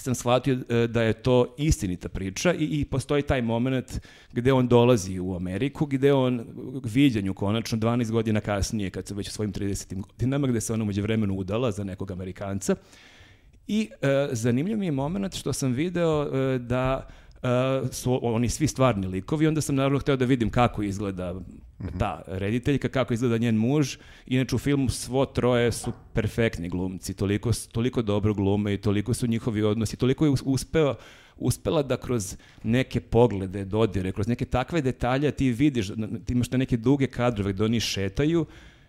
sam 0.00 0.14
shvatio 0.14 0.58
e, 0.68 0.86
da 0.86 1.02
je 1.02 1.12
to 1.12 1.54
istinita 1.58 2.08
priča 2.08 2.54
i, 2.54 2.64
i 2.64 2.84
postoji 2.84 3.22
taj 3.22 3.42
moment 3.42 4.00
gde 4.32 4.52
on 4.52 4.68
dolazi 4.68 5.20
u 5.20 5.36
Ameriku, 5.36 5.86
gde 5.86 6.12
on 6.12 6.44
viđanju 6.84 7.34
konačno 7.34 7.78
12 7.78 8.10
godina 8.10 8.40
kasnije, 8.40 8.90
kad 8.90 9.06
se 9.06 9.14
već 9.14 9.28
u 9.28 9.32
svojim 9.32 9.52
30. 9.52 10.00
godinama, 10.00 10.46
gde 10.46 10.60
se 10.60 10.72
ona 10.72 10.82
umeđu 10.82 11.02
vremenu 11.02 11.34
udala 11.34 11.70
za 11.70 11.84
nekog 11.84 12.10
Amerikanca. 12.10 12.76
I 13.68 13.90
e, 14.02 14.28
zanimljiv 14.32 14.78
mi 14.78 14.86
je 14.86 14.92
moment 14.92 15.34
što 15.34 15.52
sam 15.52 15.72
video 15.72 16.22
e, 16.22 16.58
da 16.58 17.08
e, 17.42 17.48
su 17.92 18.20
oni 18.22 18.48
svi 18.48 18.66
stvarni 18.66 19.06
likovi, 19.06 19.46
onda 19.46 19.60
sam 19.60 19.74
naravno 19.74 19.98
hteo 19.98 20.16
da 20.16 20.24
vidim 20.24 20.50
kako 20.50 20.82
izgleda 20.82 21.34
ta 21.98 22.22
rediteljka, 22.26 22.88
kako 22.88 23.14
izgleda 23.14 23.38
njen 23.38 23.56
muž. 23.56 23.96
Inače 24.26 24.56
u 24.56 24.58
filmu 24.58 24.88
svo 24.88 25.26
troje 25.26 25.72
su 25.72 25.92
perfektni 26.12 26.68
glumci, 26.68 27.14
toliko, 27.14 27.50
toliko 27.72 28.02
dobro 28.02 28.34
glume 28.34 28.74
i 28.74 28.78
toliko 28.78 29.14
su 29.14 29.26
njihovi 29.26 29.62
odnosi, 29.62 29.96
toliko 29.96 30.24
je 30.24 30.30
us- 30.30 30.42
uspeo 30.44 30.94
uspela 31.38 31.82
da 31.82 31.96
kroz 31.96 32.36
neke 32.62 33.00
poglede, 33.00 33.64
dodire, 33.64 34.12
kroz 34.12 34.26
neke 34.28 34.44
takve 34.44 34.80
detalje 34.82 35.30
ti 35.30 35.50
vidiš, 35.50 35.88
ti 36.26 36.32
imaš 36.32 36.48
te 36.48 36.58
neke 36.58 36.76
duge 36.76 37.06
kadrove 37.06 37.52
gde 37.52 37.64
oni 37.64 37.80
šetaju, 37.80 38.46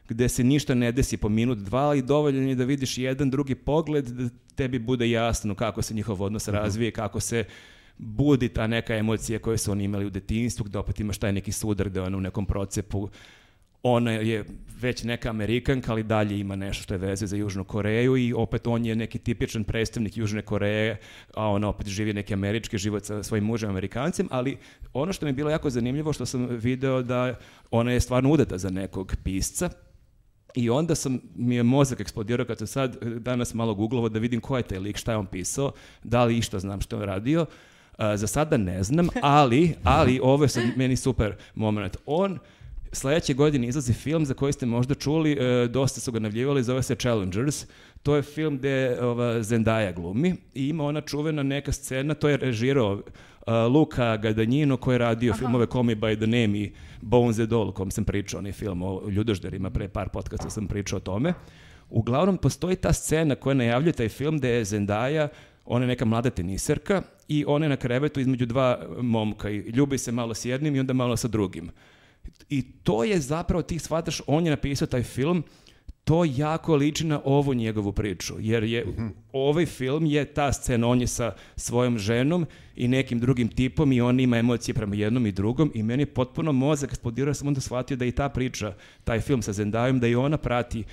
gde 0.10 0.30
se 0.30 0.44
ništa 0.44 0.76
ne 0.76 0.92
desi 0.92 1.18
po 1.18 1.30
minut, 1.30 1.58
dva, 1.58 1.80
ali 1.82 2.02
dovoljno 2.02 2.50
je 2.50 2.56
da 2.56 2.64
vidiš 2.64 2.98
jedan 2.98 3.30
drugi 3.30 3.56
pogled 3.56 4.06
da 4.06 4.30
tebi 4.56 4.80
bude 4.80 5.10
jasno 5.10 5.56
kako 5.56 5.82
se 5.82 5.94
njihov 5.94 6.24
odnos 6.24 6.48
razvije, 6.48 6.92
kako 6.92 7.20
se 7.20 7.44
budi 7.98 8.50
ta 8.50 8.68
neka 8.68 8.96
emocija 8.96 9.40
koju 9.40 9.58
su 9.58 9.72
oni 9.72 9.84
imali 9.84 10.06
u 10.06 10.10
detinjstvu, 10.10 10.64
gde 10.64 10.80
opet 10.80 11.00
imaš 11.00 11.18
taj 11.18 11.34
neki 11.34 11.52
sudar 11.52 11.90
gde 11.90 12.02
ona 12.02 12.18
u 12.18 12.22
nekom 12.22 12.46
procepu 12.46 13.10
ona 13.84 14.12
je 14.12 14.46
već 14.82 15.04
neka 15.04 15.30
Amerikanka, 15.30 15.92
ali 15.92 16.04
dalje 16.04 16.40
ima 16.40 16.56
nešto 16.56 16.84
što 16.84 16.94
je 16.94 16.98
veze 16.98 17.28
za 17.28 17.36
Južnu 17.36 17.64
Koreju 17.64 18.18
i 18.18 18.34
opet 18.34 18.68
on 18.68 18.86
je 18.86 18.96
neki 18.96 19.20
tipičan 19.20 19.64
predstavnik 19.64 20.18
Južne 20.18 20.42
Koreje, 20.42 20.98
a 21.34 21.48
ona 21.50 21.70
opet 21.70 21.88
živi 21.88 22.14
neki 22.14 22.34
američki 22.34 22.78
život 22.78 23.06
sa 23.06 23.24
svojim 23.24 23.44
mužem 23.44 23.70
Amerikancem, 23.70 24.28
ali 24.32 24.58
ono 24.94 25.14
što 25.14 25.26
mi 25.26 25.30
je 25.30 25.34
bilo 25.34 25.50
jako 25.50 25.70
zanimljivo 25.70 26.14
što 26.14 26.26
sam 26.26 26.46
video 26.46 27.02
da 27.02 27.36
ona 27.72 27.92
je 27.92 28.00
stvarno 28.00 28.32
udata 28.32 28.58
za 28.58 28.70
nekog 28.70 29.16
pisca, 29.24 29.70
i 30.56 30.70
onda 30.70 30.96
sam, 30.96 31.20
mi 31.36 31.56
je 31.56 31.64
mozak 31.64 32.00
eksplodirao 32.00 32.46
kad 32.46 32.58
sam 32.58 32.68
sad 32.68 33.04
danas 33.04 33.54
malo 33.54 33.76
googlovo 33.76 34.10
da 34.10 34.20
vidim 34.20 34.42
ko 34.42 34.58
je 34.58 34.64
taj 34.64 34.80
lik, 34.80 34.98
šta 34.98 35.12
je 35.12 35.18
on 35.18 35.26
pisao, 35.26 35.72
da 36.04 36.24
li 36.24 36.38
išta 36.38 36.60
znam 36.60 36.82
što 36.82 36.96
je 36.96 37.02
on 37.02 37.08
radio. 37.08 37.42
A, 37.42 37.48
za 38.16 38.28
sada 38.28 38.58
ne 38.58 38.84
znam, 38.84 39.08
ali, 39.22 39.76
ali 39.84 40.20
ovo 40.24 40.44
je 40.44 40.50
sad 40.50 40.64
meni 40.78 40.96
super 40.96 41.36
moment. 41.56 41.98
On 42.06 42.40
sledeće 42.92 43.34
godine 43.34 43.68
izlazi 43.68 43.94
film 43.94 44.26
za 44.26 44.34
koji 44.34 44.54
ste 44.54 44.66
možda 44.66 44.96
čuli, 44.96 45.32
e, 45.32 45.68
dosta 45.68 46.00
su 46.00 46.12
ga 46.12 46.20
navljivali, 46.20 46.64
zove 46.64 46.84
se 46.84 46.96
Challengers. 46.96 47.66
To 48.04 48.16
je 48.16 48.22
film 48.22 48.58
gde 48.58 48.98
ova 49.02 49.44
Zendaya 49.44 49.96
glumi 49.96 50.36
i 50.54 50.68
ima 50.68 50.84
ona 50.86 51.02
čuvena 51.02 51.44
neka 51.44 51.72
scena, 51.72 52.14
to 52.14 52.30
je 52.30 52.38
režirao 52.38 53.02
e, 53.48 53.52
Luka 53.52 54.18
Gadanjino 54.18 54.78
koji 54.78 54.94
je 54.94 55.00
radio 55.00 55.34
filmove 55.34 55.66
Call 55.66 55.84
Me 55.84 55.96
By 55.96 56.16
The 56.16 56.28
Name 56.28 56.60
i 56.60 56.72
Bones 57.02 57.38
Doll, 57.38 57.70
o 57.70 57.72
kom 57.72 57.92
sam 57.92 58.06
pričao, 58.06 58.38
onaj 58.38 58.52
film 58.52 58.84
o 58.84 59.02
ljudožderima, 59.10 59.70
pre 59.70 59.88
par 59.88 60.10
podcasta 60.10 60.50
sam 60.50 60.68
pričao 60.68 60.98
o 60.98 61.00
tome. 61.00 61.34
Uglavnom, 61.90 62.38
postoji 62.38 62.76
ta 62.76 62.94
scena 62.94 63.36
koja 63.36 63.54
najavljuje 63.54 63.94
taj 63.94 64.10
film 64.10 64.38
gde 64.38 64.50
je 64.50 64.66
Zendaya, 64.66 65.28
ona 65.68 65.84
je 65.84 65.88
neka 65.88 66.06
mlada 66.06 66.30
teniserka 66.30 67.02
i 67.28 67.46
ona 67.48 67.66
je 67.66 67.70
na 67.70 67.76
krevetu 67.76 68.20
između 68.20 68.46
dva 68.46 68.80
momka 69.02 69.50
i 69.50 69.58
ljubi 69.58 69.98
se 69.98 70.12
malo 70.12 70.34
s 70.34 70.46
jednim 70.46 70.76
i 70.76 70.80
onda 70.80 70.94
malo 70.94 71.18
sa 71.18 71.28
drugim. 71.28 71.70
I 72.50 72.62
to 72.62 73.04
je 73.04 73.20
zapravo, 73.20 73.62
ti 73.62 73.80
shvataš, 73.80 74.22
on 74.28 74.46
je 74.46 74.50
napisao 74.50 74.88
taj 74.88 75.04
film, 75.04 75.44
to 76.04 76.24
jako 76.26 76.76
liči 76.76 77.06
na 77.06 77.22
ovu 77.26 77.54
njegovu 77.54 77.92
priču, 77.92 78.34
jer 78.40 78.64
je 78.64 78.86
ovaj 79.34 79.66
film 79.66 80.06
je 80.06 80.26
ta 80.26 80.54
scena, 80.54 80.88
on 80.88 81.02
je 81.02 81.08
sa 81.08 81.34
svojom 81.56 81.98
ženom 81.98 82.46
i 82.76 82.88
nekim 82.88 83.20
drugim 83.20 83.50
tipom 83.50 83.92
i 83.92 84.02
on 84.02 84.20
ima 84.20 84.38
emocije 84.38 84.76
prema 84.76 84.96
jednom 84.96 85.26
i 85.26 85.32
drugom 85.32 85.72
i 85.76 85.84
meni 85.84 86.02
je 86.02 86.14
potpuno 86.14 86.52
mozak 86.52 86.90
eksplodirao, 86.90 87.34
sam 87.34 87.48
onda 87.48 87.62
shvatio 87.62 87.98
da 87.98 88.06
i 88.06 88.12
ta 88.12 88.30
priča, 88.30 88.74
taj 89.04 89.20
film 89.20 89.42
sa 89.42 89.54
Zendajom, 89.54 90.00
da 90.00 90.08
i 90.08 90.16
ona 90.16 90.38
prati 90.38 90.84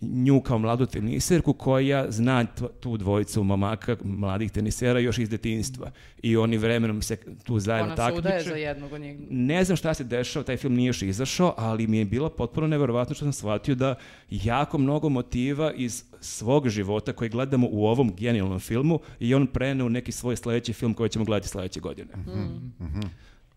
nju 0.00 0.40
kao 0.40 0.58
mladu 0.58 0.86
teniserku 0.86 1.52
koja 1.52 2.10
zna 2.10 2.46
tu 2.80 2.96
dvojicu 2.96 3.44
momaka, 3.44 3.96
mladih 4.04 4.50
tenisera 4.52 4.98
još 4.98 5.18
iz 5.18 5.28
detinjstva. 5.28 5.90
I 6.22 6.36
oni 6.36 6.58
vremenom 6.58 7.02
se 7.02 7.16
tu 7.44 7.58
zajedno 7.58 7.92
Ona 7.92 7.96
se 7.96 8.18
udaje 8.18 8.38
takmiče. 8.38 8.50
za 8.50 8.56
jednog 8.56 8.92
od 8.92 9.00
njih. 9.00 9.18
Ne 9.30 9.64
znam 9.64 9.76
šta 9.76 9.94
se 9.94 10.04
dešava, 10.04 10.44
taj 10.44 10.56
film 10.56 10.74
nije 10.74 10.86
još 10.86 11.02
izašao, 11.02 11.54
ali 11.56 11.86
mi 11.86 11.98
je 11.98 12.04
bilo 12.04 12.30
potpuno 12.30 12.66
neverovatno 12.66 13.14
što 13.14 13.24
sam 13.24 13.32
shvatio 13.32 13.74
da 13.74 13.94
jako 14.30 14.78
mnogo 14.78 15.08
motiva 15.08 15.72
iz 15.72 16.04
svog 16.20 16.68
života 16.68 17.12
koji 17.12 17.30
gledamo 17.30 17.68
u 17.70 17.86
ovom 17.86 18.14
genijalnom 18.16 18.60
filmu 18.60 19.00
i 19.20 19.34
on 19.34 19.46
prene 19.46 19.84
u 19.84 19.88
neki 19.88 20.12
svoj 20.12 20.36
sledeći 20.36 20.72
film 20.72 20.94
koji 20.94 21.10
ćemo 21.10 21.24
gledati 21.24 21.48
sledeće 21.48 21.80
godine. 21.80 22.10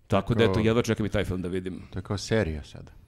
Tako 0.08 0.34
da 0.34 0.44
eto, 0.44 0.60
jedva 0.60 0.82
čekam 0.82 1.06
i 1.06 1.10
taj 1.10 1.26
film 1.26 1.42
da 1.42 1.48
vidim. 1.48 1.82
To 1.90 2.00
je 2.00 2.04
kao 2.04 2.18
serija 2.18 2.64
sada. 2.64 3.01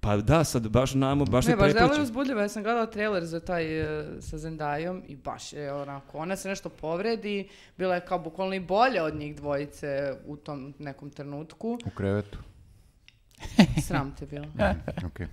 Pa 0.00 0.16
da, 0.16 0.44
sad 0.44 0.68
baš 0.68 0.94
namo, 0.94 1.24
baš 1.24 1.44
Ne, 1.44 1.52
se 1.52 1.56
baš 1.56 1.66
delo 1.66 1.76
je 1.76 1.78
prepliče. 1.78 2.02
uzbudljivo. 2.02 2.40
Ja 2.40 2.48
sam 2.48 2.62
gledala 2.62 2.86
trailer 2.86 3.24
za 3.24 3.40
taj 3.40 3.80
e, 3.80 4.20
sa 4.20 4.38
Zendajom 4.38 5.02
i 5.08 5.16
baš 5.16 5.52
je 5.52 5.72
onako, 5.72 6.18
ona 6.18 6.36
se 6.36 6.48
nešto 6.48 6.68
povredi, 6.70 7.48
bila 7.78 7.94
je 7.94 8.00
kao 8.00 8.18
bukvalno 8.18 8.54
i 8.54 8.60
bolja 8.60 9.04
od 9.04 9.14
njih 9.14 9.36
dvojice 9.36 9.88
u 10.26 10.36
tom 10.36 10.74
nekom 10.78 11.10
trenutku. 11.10 11.78
U 11.86 11.90
krevetu. 11.90 12.38
Sram 13.82 14.14
te 14.18 14.26
bilo. 14.26 14.46
Okay. 14.98 15.26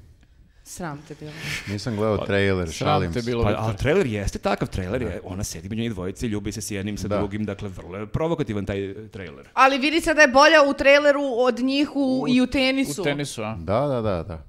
Sram 0.63 1.01
te 1.07 1.15
bilo. 1.15 1.31
Nisam 1.67 1.95
gledao 1.95 2.17
trailer, 2.17 2.67
Sram 2.67 2.73
šalim 2.87 3.13
te 3.13 3.21
se. 3.21 3.25
bilo. 3.25 3.43
Pa, 3.43 3.55
ali 3.57 3.77
trailer 3.77 4.05
jeste 4.07 4.39
takav 4.39 4.67
trailer, 4.67 5.01
je, 5.01 5.21
ona 5.23 5.43
sedi 5.43 5.69
među 5.69 5.81
njih 5.81 5.91
dvojice, 5.91 6.27
ljubi 6.27 6.51
se 6.51 6.61
s 6.61 6.71
jednim, 6.71 6.97
sa 6.97 7.07
Da. 7.07 7.17
drugim, 7.17 7.45
dakle 7.45 7.69
vrlo 7.69 7.97
je 7.97 8.07
provokativan 8.07 8.65
taj 8.65 8.85
e, 8.85 9.07
trailer. 9.07 9.49
Ali 9.53 9.77
vidi 9.77 10.01
se 10.01 10.13
da 10.13 10.21
je 10.21 10.27
bolja 10.27 10.63
u 10.63 10.73
traileru 10.73 11.21
od 11.37 11.59
njih 11.59 11.89
u, 11.95 12.25
i 12.29 12.41
u 12.41 12.47
tenisu. 12.47 13.01
U 13.01 13.05
tenisu, 13.05 13.43
a? 13.43 13.55
Da, 13.55 13.79
da, 13.81 14.01
da, 14.01 14.23
da. 14.23 14.43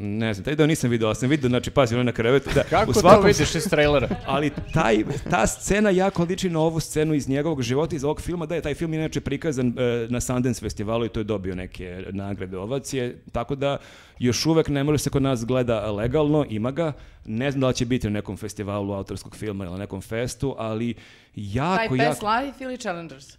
Ne 0.00 0.34
znam, 0.34 0.44
taj 0.44 0.56
deo 0.56 0.66
nisam 0.66 0.90
vidio, 0.90 1.06
ali 1.06 1.16
sam 1.16 1.28
vidio, 1.28 1.48
znači, 1.48 1.70
pazi, 1.70 1.94
je 1.94 2.04
na 2.04 2.12
krevetu. 2.12 2.50
Da, 2.54 2.62
Kako 2.62 2.90
u 2.90 2.94
to 2.94 3.00
svakom 3.00 3.26
vidiš 3.26 3.54
iz 3.54 3.68
trailera? 3.70 4.08
Ali 4.26 4.50
taj, 4.74 5.04
ta 5.30 5.46
scena 5.46 5.90
jako 5.90 6.24
liči 6.24 6.50
na 6.50 6.60
ovu 6.60 6.80
scenu 6.80 7.14
iz 7.14 7.28
njegovog 7.28 7.62
života, 7.62 7.96
iz 7.96 8.04
ovog 8.04 8.20
filma, 8.20 8.46
da 8.46 8.54
je 8.54 8.60
taj 8.60 8.74
film 8.74 8.94
inače 8.94 9.20
prikazan 9.20 9.66
e, 9.78 10.06
na 10.10 10.20
Sundance 10.20 10.60
festivalu 10.60 11.04
i 11.04 11.08
to 11.08 11.20
je 11.20 11.24
dobio 11.24 11.54
neke 11.54 12.04
nagrade 12.10 12.58
ovacije, 12.58 13.18
tako 13.32 13.54
da 13.54 13.78
još 14.18 14.46
uvek 14.46 14.68
ne 14.68 14.84
može 14.84 14.98
se 14.98 15.10
kod 15.10 15.22
nas 15.22 15.44
gleda 15.44 15.90
legalno, 15.90 16.46
ima 16.50 16.70
ga, 16.70 16.92
ne 17.24 17.50
znam 17.50 17.60
da 17.60 17.68
li 17.68 17.74
će 17.74 17.86
biti 17.86 18.06
na 18.06 18.12
nekom 18.12 18.36
festivalu 18.36 18.92
autorskog 18.92 19.36
filma 19.36 19.64
ili 19.64 19.72
na 19.72 19.78
nekom 19.78 20.00
festu, 20.00 20.54
ali 20.58 20.94
jako, 21.34 21.76
Taj 21.76 21.84
jako... 21.84 21.96
Past 21.96 22.22
Life 22.22 22.64
ili 22.64 22.78
Challengers? 22.78 23.28
Uh, 23.28 23.34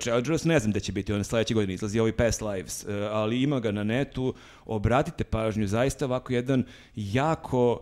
Challengers 0.00 0.44
ne 0.44 0.58
znam 0.58 0.72
da 0.72 0.80
će 0.80 0.92
biti, 0.92 1.12
on 1.12 1.24
sledeće 1.24 1.54
godine 1.54 1.74
izlazi 1.74 2.00
ovaj 2.00 2.12
Past 2.12 2.42
Lives, 2.42 2.84
uh, 2.84 2.90
ali 3.10 3.42
ima 3.42 3.60
ga 3.60 3.70
na 3.70 3.84
netu, 3.84 4.34
obratite 4.66 5.24
pažnju, 5.24 5.66
zaista 5.66 6.04
ovako 6.04 6.32
jedan 6.32 6.64
jako 6.96 7.80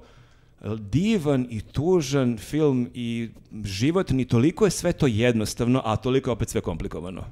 divan 0.78 1.46
i 1.50 1.60
tužan 1.60 2.38
film 2.38 2.90
i 2.94 3.30
životni, 3.64 4.24
toliko 4.24 4.64
je 4.64 4.70
sve 4.70 4.92
to 4.92 5.06
jednostavno, 5.06 5.82
a 5.84 5.96
toliko 5.96 6.30
je 6.30 6.32
opet 6.32 6.48
sve 6.48 6.60
komplikovano. 6.60 7.24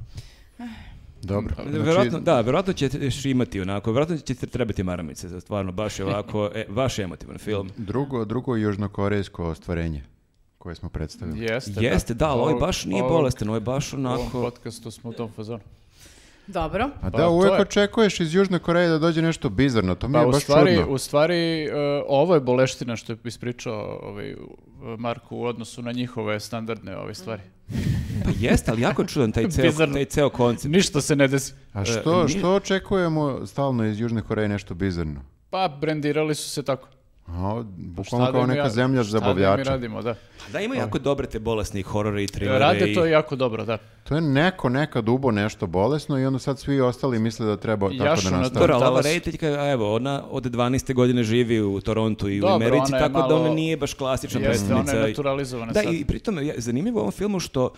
Dobro. 1.23 1.55
Znači, 1.55 1.79
Verovatno, 1.79 2.21
da, 2.21 2.41
verovatno 2.41 2.75
još 3.01 3.25
imati 3.25 3.61
onako, 3.61 3.93
verovatno 3.93 4.17
ćete 4.19 4.47
trebati 4.47 4.83
maramice, 4.83 5.29
za 5.29 5.41
stvarno 5.41 5.73
baš 5.73 5.99
je 5.99 6.05
ovako, 6.05 6.51
e, 6.55 6.67
baš 6.69 6.99
emotivan 6.99 7.39
film. 7.39 7.71
drugo, 7.77 8.25
drugo 8.25 8.57
južnokorejsko 8.57 9.45
ostvarenje 9.45 10.03
koje 10.59 10.75
smo 10.75 10.89
predstavili. 10.89 11.41
Jeste, 11.41 11.73
Jeste, 11.81 12.15
da, 12.15 12.29
ali 12.29 12.41
ovaj 12.41 12.53
Ovog- 12.53 12.61
baš 12.61 12.85
nije 12.85 13.03
ovog- 13.03 13.13
bolestan, 13.13 13.49
ovo 13.49 13.57
je 13.57 13.61
baš 13.61 13.93
U 13.93 13.97
ovom 13.97 14.07
onako... 14.07 14.43
podcastu 14.43 14.91
smo 14.91 15.11
u 15.11 15.13
tom 15.13 15.31
fazonu. 15.33 15.61
Dobro. 16.51 16.85
A 16.85 16.89
Pa, 17.03 17.11
da, 17.11 17.19
to 17.19 17.31
uvek 17.31 17.53
je- 17.53 17.61
očekuješ 17.61 18.21
iz 18.21 18.35
Južne 18.35 18.59
Koreje 18.59 18.89
da 18.89 18.99
dođe 18.99 19.23
nešto 19.23 19.49
bizarno, 19.51 19.95
to 19.95 20.09
mi 20.09 20.13
Pa 20.13 20.21
je 20.21 20.27
u 20.27 20.31
baš 20.31 20.43
stvari, 20.43 20.77
čudno. 20.77 20.91
u 20.91 20.99
stvari 20.99 21.35
e, 21.63 21.71
ovo 22.09 22.35
je 22.35 22.41
boleština 22.43 22.97
što 22.97 23.13
je 23.13 23.17
ispričao 23.25 23.75
ovaj, 24.03 24.35
Marko 24.99 25.37
u 25.37 25.45
odnosu 25.45 25.83
na 25.83 25.93
njihove 25.93 26.41
standardne 26.41 26.97
ove 26.97 27.15
stvari. 27.15 27.43
Pa 28.25 28.31
jeste, 28.39 28.71
ali 28.71 28.83
jako 28.83 29.05
čudan 29.05 29.33
taj 29.33 29.49
ceo, 29.49 29.65
Bizarno. 29.65 29.95
taj 29.95 30.05
ceo 30.05 30.29
koncept. 30.31 30.73
Ništa 30.73 31.01
se 31.01 31.17
ne 31.17 31.29
desi. 31.29 31.53
A 31.73 31.83
E, 31.83 31.85
što, 31.85 32.29
što 32.29 32.55
očekujemo 32.55 33.47
stalno 33.47 33.85
iz 33.85 34.01
Južne 34.01 34.23
Koreje 34.23 34.49
nešto 34.49 34.75
bizarno? 34.75 35.21
Pa 35.51 35.69
brendirali 35.71 36.35
su 36.35 36.51
se 36.51 36.63
tako. 36.63 36.89
A, 37.33 37.63
bukvalno 37.77 38.27
da 38.27 38.33
kao 38.33 38.47
neka 38.47 38.63
ra- 38.63 38.69
zemlja 38.69 39.05
šta 39.05 39.11
da 39.11 39.19
mi 39.19 39.21
zabavljača. 39.21 39.71
radimo, 39.71 40.03
da. 40.03 40.15
Pa 40.15 40.53
Da, 40.53 40.61
ima 40.61 40.75
jako 40.75 40.99
dobre 40.99 41.27
te 41.27 41.39
bolesne 41.41 41.83
horore 41.83 42.23
i 42.23 42.27
trilere. 42.27 42.59
Rade 42.59 42.87
i... 42.87 42.95
to 42.95 43.07
jako 43.07 43.37
dobro, 43.37 43.65
da. 43.65 43.79
To 44.05 44.15
je 44.15 44.21
neko 44.21 44.69
nekad 44.69 45.09
ubo 45.09 45.31
nešto 45.31 45.67
bolesno 45.67 46.19
i 46.19 46.27
onda 46.27 46.39
sad 46.39 46.59
svi 46.59 46.81
ostali 46.81 47.19
misle 47.19 47.47
da 47.47 47.57
treba 47.57 47.89
tako 47.89 48.05
Jašu 48.05 48.25
da 48.25 48.31
na 48.31 48.39
nastave. 48.39 48.67
Dobro, 48.67 48.87
ali 48.87 49.03
rediteljka, 49.05 49.47
a 49.49 49.71
evo, 49.71 49.95
ona 49.95 50.23
od 50.31 50.45
12. 50.45 50.95
godine 50.95 51.23
živi 51.23 51.61
u 51.61 51.81
Torontu 51.81 52.29
i 52.29 52.39
u 52.39 52.43
Dobro, 52.43 52.55
Americi, 52.57 52.83
ona 52.87 52.97
je 52.97 53.03
tako 53.03 53.19
da 53.19 53.27
ona 53.27 53.37
malo- 53.37 53.55
nije 53.55 53.77
baš 53.77 53.95
klasična 53.95 54.41
Jeste, 54.41 54.49
ona 54.49 54.53
predstavnica. 54.75 54.97
je 54.97 55.09
naturalizovana 55.09 55.73
Da, 55.73 55.83
sad. 55.83 55.95
i 55.95 56.05
pritom 56.05 56.39
je 56.39 56.55
zanimljivo 56.59 56.97
u 56.97 57.01
ovom 57.01 57.13
filmu 57.13 57.41
što 57.41 57.71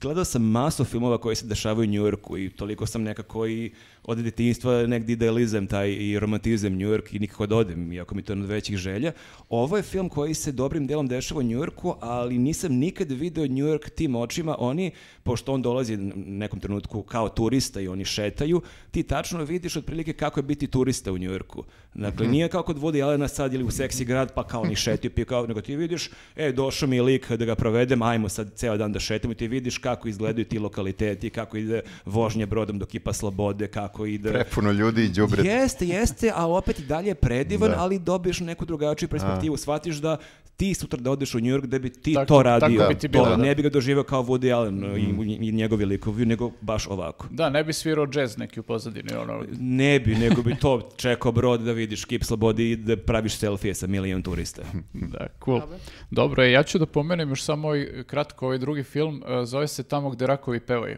gledao 0.00 0.24
sam 0.24 0.42
masu 0.42 0.84
filmova 0.84 1.18
koji 1.18 1.36
se 1.36 1.46
dešavaju 1.46 1.88
u 1.88 1.92
Njujorku 1.92 2.38
i 2.38 2.50
toliko 2.50 2.86
sam 2.86 3.02
nekako 3.02 3.46
i 3.46 3.72
od 4.02 4.18
detinjstva 4.18 4.86
negdje 4.86 5.12
idealizam 5.12 5.66
taj 5.66 5.90
i 5.92 6.18
romantizam 6.18 6.72
Njujork 6.72 7.12
i 7.12 7.18
nikako 7.18 7.46
da 7.46 7.56
odem, 7.56 7.92
iako 7.92 8.14
mi 8.14 8.22
to 8.22 8.32
je 8.32 8.40
od 8.40 8.46
većih 8.46 8.76
želja. 8.76 9.12
Ovo 9.48 9.76
je 9.76 9.82
film 9.82 10.08
koji 10.08 10.34
se 10.34 10.52
dobrim 10.52 10.86
delom 10.86 11.06
dešava 11.06 11.40
u 11.40 11.42
Njujorku, 11.42 11.94
ali 12.00 12.38
nisam 12.38 12.72
nikad 12.72 13.10
video 13.10 13.46
Njujork 13.46 13.90
tim 13.90 14.16
očima. 14.16 14.56
Oni, 14.58 14.90
pošto 15.24 15.52
on 15.52 15.62
dolazi 15.62 15.94
u 15.94 15.98
nekom 16.16 16.60
trenutku 16.60 17.02
kao 17.02 17.28
turista 17.28 17.80
i 17.80 17.88
oni 17.88 18.04
šetaju, 18.04 18.62
ti 18.90 19.02
tačno 19.02 19.44
vidiš 19.44 19.76
otprilike 19.76 20.12
kako 20.12 20.40
je 20.40 20.44
biti 20.44 20.66
turista 20.66 21.12
u 21.12 21.18
Njujorku. 21.18 21.64
Dakle, 21.94 22.26
nije 22.26 22.48
kao 22.48 22.62
kod 22.62 22.76
Woody 22.76 23.04
Allena 23.04 23.28
sad 23.28 23.54
ili 23.54 23.64
u 23.64 23.70
seksi 23.70 24.04
grad, 24.04 24.34
pa 24.34 24.46
kao 24.46 24.62
oni 24.62 24.76
šetaju, 24.76 25.10
pa 25.10 25.24
kao, 25.24 25.46
nego 25.46 25.60
ti 25.60 25.76
vidiš, 25.76 26.10
e, 26.36 26.52
došao 26.52 26.88
mi 26.88 26.96
je 26.96 27.02
lik 27.02 27.30
da 27.30 27.44
ga 27.44 27.54
provedem, 27.54 28.02
ajmo 28.02 28.28
sad 28.28 28.52
ceo 28.54 28.76
dan 28.76 28.92
da 28.92 29.00
šetamo 29.00 29.32
i 29.32 29.36
ti 29.36 29.48
vidiš 29.48 29.78
kako 29.78 30.08
izgledaju 30.08 30.44
ti 30.44 30.58
lokaliteti, 30.58 31.30
kako 31.30 31.56
ide 31.56 31.80
vožnja 32.04 32.46
brodom 32.46 32.78
do 32.78 32.86
kipa 32.86 33.12
slobode, 33.12 33.66
kako 33.66 34.06
ide... 34.06 34.30
Prepuno 34.30 34.72
ljudi 34.72 35.04
i 35.04 35.08
đubre. 35.08 35.42
Jeste, 35.42 35.86
jeste, 35.86 36.32
a 36.34 36.46
opet 36.46 36.78
i 36.78 36.84
dalje 36.84 37.08
je 37.08 37.14
predivan, 37.14 37.70
Da. 37.70 37.76
ali 37.78 37.98
dobiješ 37.98 38.40
neku 38.40 38.64
drugačiju 38.64 39.08
perspektivu. 39.08 39.56
Shvatiš 39.56 39.96
da 39.96 40.16
ti 40.56 40.74
sutra 40.74 41.00
da 41.00 41.10
odeš 41.10 41.34
u 41.34 41.40
New 41.40 41.46
York 41.50 41.66
da 41.66 41.78
bi 41.78 41.90
ti 41.90 42.14
Tako- 42.14 42.26
to 42.26 42.42
radio. 42.42 42.78
tako 42.80 42.94
bi 42.94 42.98
ti 42.98 43.08
bilo, 43.08 43.24
To, 43.24 43.30
da. 43.30 43.36
Ne 43.36 43.54
bi 43.54 43.62
ga 43.62 43.68
doživeo 43.68 44.02
kao 44.02 44.22
Woody 44.22 44.54
Allen 44.54 44.84
i, 44.98 45.12
i 45.22 45.52
njegovi 45.52 45.84
likovi, 45.84 46.26
nego 46.26 46.50
baš 46.60 46.86
ovako. 46.86 47.26
Da, 47.30 47.50
ne 47.50 47.64
bi 47.64 47.72
svirao 47.72 48.06
džez 48.06 48.38
neki 48.38 48.60
u 48.60 48.62
pozadini, 48.62 49.14
ono, 49.14 49.44
Ne 49.58 50.00
bi, 50.00 50.14
nego 50.14 50.42
bi 50.42 50.56
to 50.56 50.90
čekao 50.96 51.32
brod 51.32 51.60
da 51.60 51.72
vidiš 51.72 52.04
kip 52.04 52.24
slobodi 52.24 52.70
i 52.70 52.76
da 52.76 52.96
praviš 52.96 53.36
selfije 53.36 53.74
sa 53.74 53.86
milion 53.86 54.22
turista. 54.22 54.62
Da, 54.92 55.26
cool. 55.44 55.60
Dobro. 55.60 55.78
Dobro, 56.10 56.42
e, 56.42 56.52
ja 56.52 56.62
ću 56.62 56.78
da 56.78 56.86
pomenem 56.86 57.28
još 57.28 57.42
samo 57.42 57.68
ovaj, 57.68 58.04
kratko 58.06 58.46
ovaj 58.46 58.58
drugi 58.58 58.82
film, 58.82 59.22
e, 59.26 59.44
zove 59.44 59.68
se 59.68 59.82
Tamo 59.82 60.10
gde 60.10 60.26
rakovi 60.26 60.60
pevaju. 60.60 60.96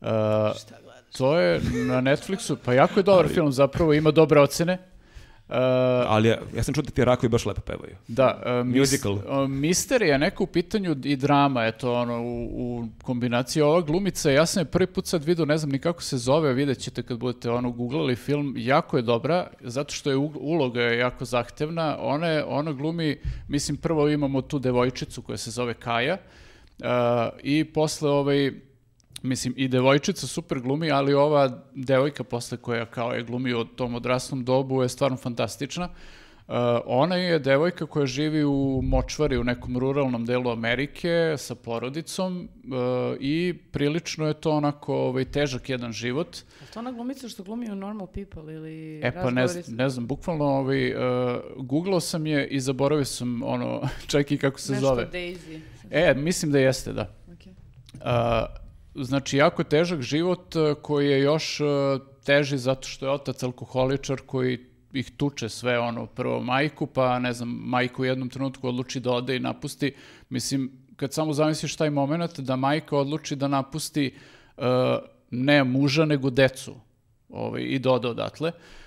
E, 0.00 0.06
to 1.16 1.38
je 1.38 1.60
na 1.86 2.00
Netflixu, 2.00 2.56
pa 2.64 2.74
jako 2.74 3.00
je 3.00 3.04
dobar 3.04 3.28
film 3.28 3.52
zapravo, 3.52 3.92
ima 3.92 4.10
dobre 4.10 4.40
ocene. 4.40 4.78
E, 5.52 5.56
Ali 6.06 6.28
ja, 6.28 6.38
ja 6.56 6.62
sam 6.62 6.74
čuo 6.74 6.82
da 6.82 6.90
ti 6.90 7.04
rakovi 7.04 7.28
baš 7.28 7.46
lepo 7.46 7.60
pevaju. 7.60 7.96
da, 8.08 8.42
mis- 8.64 8.78
Musical. 8.80 9.18
e, 9.44 9.48
mister 9.48 10.02
je 10.02 10.18
neka 10.18 10.42
u 10.42 10.46
pitanju 10.46 10.96
i 11.04 11.16
drama, 11.16 11.64
eto, 11.64 11.94
ono, 11.94 12.22
u, 12.22 12.44
u 12.44 12.88
kombinaciji 13.02 13.62
ova 13.62 13.80
glumica, 13.80 14.30
ja 14.30 14.46
sam 14.46 14.60
je 14.60 14.64
prvi 14.64 14.86
put 14.86 15.06
sad 15.06 15.24
vidio, 15.24 15.44
ne 15.44 15.58
znam 15.58 15.70
ni 15.72 15.78
kako 15.78 16.02
se 16.02 16.18
zove, 16.18 16.52
vidjet 16.52 16.78
ćete 16.78 17.02
kad 17.02 17.18
budete 17.18 17.50
ono 17.50 17.70
googlali 17.70 18.16
film, 18.16 18.54
jako 18.56 18.96
je 18.96 19.02
dobra, 19.02 19.46
zato 19.60 19.94
što 19.94 20.10
je 20.10 20.16
uloga 20.16 20.82
je 20.82 20.98
jako 20.98 21.24
zahtevna, 21.24 21.96
ona, 22.00 22.26
je, 22.26 22.44
ona 22.44 22.72
glumi, 22.72 23.16
mislim 23.48 23.76
prvo 23.76 24.08
imamo 24.08 24.42
tu 24.42 24.58
devojčicu 24.58 25.22
koja 25.22 25.36
se 25.38 25.50
zove 25.50 25.74
Kaja, 25.74 26.14
e, 26.14 26.18
i 27.42 27.64
posle 27.64 28.10
ovaj, 28.10 28.52
mislim 29.22 29.54
i 29.56 29.68
devojčica 29.68 30.26
super 30.26 30.60
glumi, 30.60 30.90
ali 30.90 31.14
ova 31.14 31.62
devojka 31.74 32.24
posle 32.24 32.58
koja 32.58 32.86
kao 32.86 33.12
je 33.12 33.22
glumi 33.22 33.54
u 33.54 33.64
tom 33.64 33.94
odraslom 33.94 34.44
dobu 34.44 34.82
je 34.82 34.88
stvarno 34.88 35.16
fantastična. 35.16 35.88
Uh, 36.48 36.54
ona 36.86 37.16
je 37.16 37.38
devojka 37.38 37.86
koja 37.86 38.06
živi 38.06 38.44
u 38.44 38.80
močvari 38.82 39.38
u 39.38 39.44
nekom 39.44 39.78
ruralnom 39.78 40.26
delu 40.26 40.50
Amerike 40.50 41.34
sa 41.38 41.54
porodicom 41.54 42.48
uh, 42.64 42.70
i 43.20 43.54
prilično 43.72 44.26
je 44.26 44.34
to 44.34 44.50
onako 44.50 44.94
ovaj, 44.94 45.24
težak 45.24 45.68
jedan 45.68 45.92
život. 45.92 46.36
Je 46.36 46.66
to 46.72 46.78
ona 46.78 46.92
glumica 46.92 47.28
što 47.28 47.42
glumi 47.42 47.70
u 47.70 47.74
Normal 47.74 48.06
People 48.06 48.54
ili 48.54 49.00
E 49.02 49.12
pa 49.12 49.30
ne, 49.30 49.46
znam- 49.48 49.76
ne 49.76 49.88
znam, 49.88 50.06
bukvalno 50.06 50.44
ovaj, 50.44 50.94
uh, 50.94 51.00
googlao 51.56 52.00
sam 52.00 52.26
je 52.26 52.48
i 52.48 52.60
zaboravio 52.60 53.04
sam 53.04 53.42
ono, 53.42 53.82
čak 54.10 54.32
i 54.32 54.38
kako 54.38 54.60
se 54.60 54.72
nešto 54.72 54.86
zove. 54.86 55.08
Daisy. 55.12 55.60
E, 55.90 56.14
mislim 56.14 56.52
da 56.52 56.58
jeste, 56.58 56.92
da. 56.92 57.14
Okay. 57.28 57.52
A, 58.00 58.46
znači, 58.94 59.36
jako 59.36 59.64
težak 59.64 60.02
život 60.02 60.56
a, 60.56 60.74
koji 60.82 61.08
je 61.08 61.20
još 61.20 61.60
a, 61.60 61.98
teži 62.24 62.58
zato 62.58 62.88
što 62.88 63.06
je 63.06 63.12
otac 63.12 63.42
alkoholičar 63.42 64.20
koji 64.26 64.58
ih 64.92 65.10
tuče 65.16 65.48
sve, 65.48 65.78
ono, 65.78 66.06
prvo 66.06 66.40
majku, 66.40 66.86
pa 66.86 67.18
ne 67.18 67.32
znam, 67.32 67.48
majku 67.48 68.02
u 68.02 68.04
jednom 68.04 68.28
trenutku 68.28 68.68
odluči 68.68 69.00
da 69.00 69.10
ode 69.12 69.36
i 69.36 69.40
napusti. 69.40 69.94
Mislim, 70.28 70.72
kad 70.96 71.12
samo 71.12 71.32
zamisliš 71.32 71.76
taj 71.76 71.90
moment 71.90 72.40
da 72.40 72.56
majka 72.56 72.96
odluči 72.96 73.36
da 73.36 73.48
napusti 73.48 74.14
a, 74.56 74.98
ne 75.30 75.64
muža, 75.64 76.04
nego 76.04 76.30
decu 76.30 76.74
ovaj, 77.28 77.62
i 77.62 77.78
doda 77.78 78.08
odatle. 78.08 78.48
E, 78.48 78.81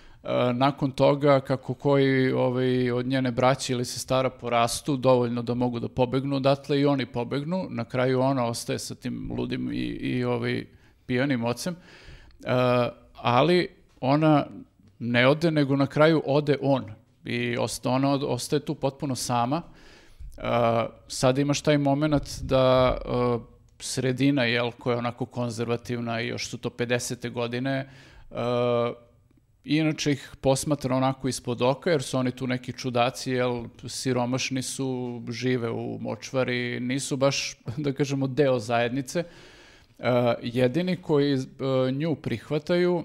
nakon 0.53 0.91
toga, 0.91 1.39
kako 1.39 1.73
koji 1.73 2.31
ovaj, 2.31 2.91
od 2.91 3.06
njene 3.06 3.31
braće 3.31 3.73
ili 3.73 3.85
sestara 3.85 4.30
porastu, 4.30 4.97
dovoljno 4.97 5.41
da 5.41 5.53
mogu 5.53 5.80
da 5.80 5.88
pobegnu 5.88 6.35
odatle 6.35 6.80
i 6.80 6.85
oni 6.85 7.06
pobegnu. 7.06 7.68
Na 7.69 7.85
kraju 7.85 8.22
ona 8.22 8.45
ostaje 8.45 8.80
sa 8.80 8.95
tim 8.95 9.31
ludim 9.38 9.72
i, 9.72 9.85
i 9.85 10.23
ovaj, 10.23 10.65
pijanim 11.06 11.45
ocem. 11.45 11.76
E, 11.76 12.49
ali 13.14 13.69
ona 14.02 14.45
ne 14.99 15.27
ode, 15.27 15.52
nego 15.52 15.76
na 15.76 15.88
kraju 15.88 16.23
ode 16.26 16.57
on. 16.61 16.85
I 17.26 17.57
osta, 17.57 17.89
ona 17.89 18.14
ostaje 18.14 18.60
tu 18.60 18.76
potpuno 18.76 19.15
sama. 19.15 19.61
Uh, 20.38 20.43
sad 21.07 21.38
imaš 21.38 21.61
taj 21.61 21.77
moment 21.77 22.41
da 22.41 22.97
uh, 23.06 23.41
sredina, 23.80 24.43
jel, 24.43 24.72
koja 24.72 24.93
je 24.93 24.97
onako 24.97 25.26
konzervativna 25.26 26.22
i 26.22 26.27
još 26.27 26.49
su 26.49 26.57
to 26.57 26.69
50. 26.69 27.31
godine, 27.31 27.89
uh, 28.30 28.38
inače 29.65 30.11
ih 30.11 30.31
posmatra 30.41 30.95
onako 30.95 31.27
ispod 31.27 31.61
oka, 31.61 31.91
jer 31.91 32.03
su 32.03 32.17
oni 32.17 32.31
tu 32.31 32.47
neki 32.47 32.73
čudaci, 32.73 33.31
jel, 33.31 33.65
siromašni 33.87 34.61
su, 34.61 35.21
žive 35.29 35.69
u 35.69 35.97
močvari, 36.01 36.79
nisu 36.79 37.17
baš, 37.17 37.57
da 37.77 37.93
kažemo, 37.93 38.27
deo 38.27 38.59
zajednice. 38.59 39.23
Uh, 39.99 40.05
jedini 40.41 40.95
koji 40.95 41.33
uh, 41.33 41.43
nju 41.91 42.15
prihvataju 42.15 43.03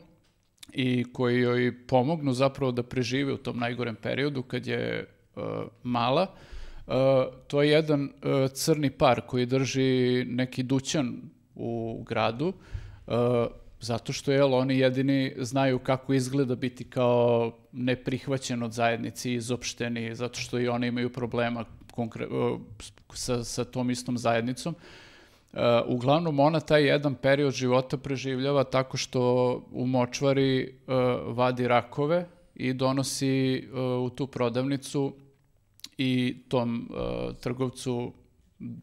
i 0.73 1.05
koji 1.13 1.41
joj 1.41 1.87
pomognu 1.87 2.33
zapravo 2.33 2.73
da 2.73 2.83
prežive 2.83 3.33
u 3.33 3.37
tom 3.37 3.59
najgorem 3.59 3.97
periodu 3.97 4.43
kad 4.43 4.67
je 4.67 5.07
uh, 5.37 5.43
mala. 5.83 6.27
To 7.47 7.63
je 7.63 7.71
jedan 7.71 8.09
crni 8.53 8.91
par 8.91 9.21
koji 9.27 9.47
drži 9.47 10.25
neki 10.29 10.63
dućan 10.63 11.21
u 11.55 12.03
gradu 12.09 12.53
zato 13.81 14.13
što 14.13 14.33
jel, 14.33 14.55
oni 14.55 14.79
jedini 14.79 15.33
znaju 15.39 15.79
kako 15.79 16.13
izgleda 16.13 16.55
biti 16.55 16.85
kao 16.85 17.53
neprihvaćen 17.73 18.63
od 18.63 18.73
zajednici, 18.73 19.35
izopšteni, 19.35 20.15
zato 20.15 20.41
što 20.41 20.59
i 20.59 20.69
oni 20.69 20.87
imaju 20.87 21.13
problema 21.13 21.65
sa, 23.15 23.45
sa 23.45 23.65
tom 23.65 23.91
istom 23.91 24.19
zajednicom. 24.19 24.75
Uh, 25.53 25.59
uglavnom, 25.87 26.41
ona 26.41 26.61
taj 26.61 26.85
jedan 26.85 27.15
period 27.15 27.53
života 27.53 27.97
preživljava 27.97 28.65
tako 28.65 28.97
što 28.97 29.23
u 29.73 29.87
močvari 29.87 30.75
uh, 30.87 30.95
vadi 31.37 31.69
rakove 31.69 32.27
i 32.55 32.73
donosi 32.73 33.65
uh, 33.73 33.79
u 34.07 34.11
tu 34.11 34.27
prodavnicu 34.27 35.15
i 35.99 36.37
tom 36.49 36.91
trgovcu 37.41 38.13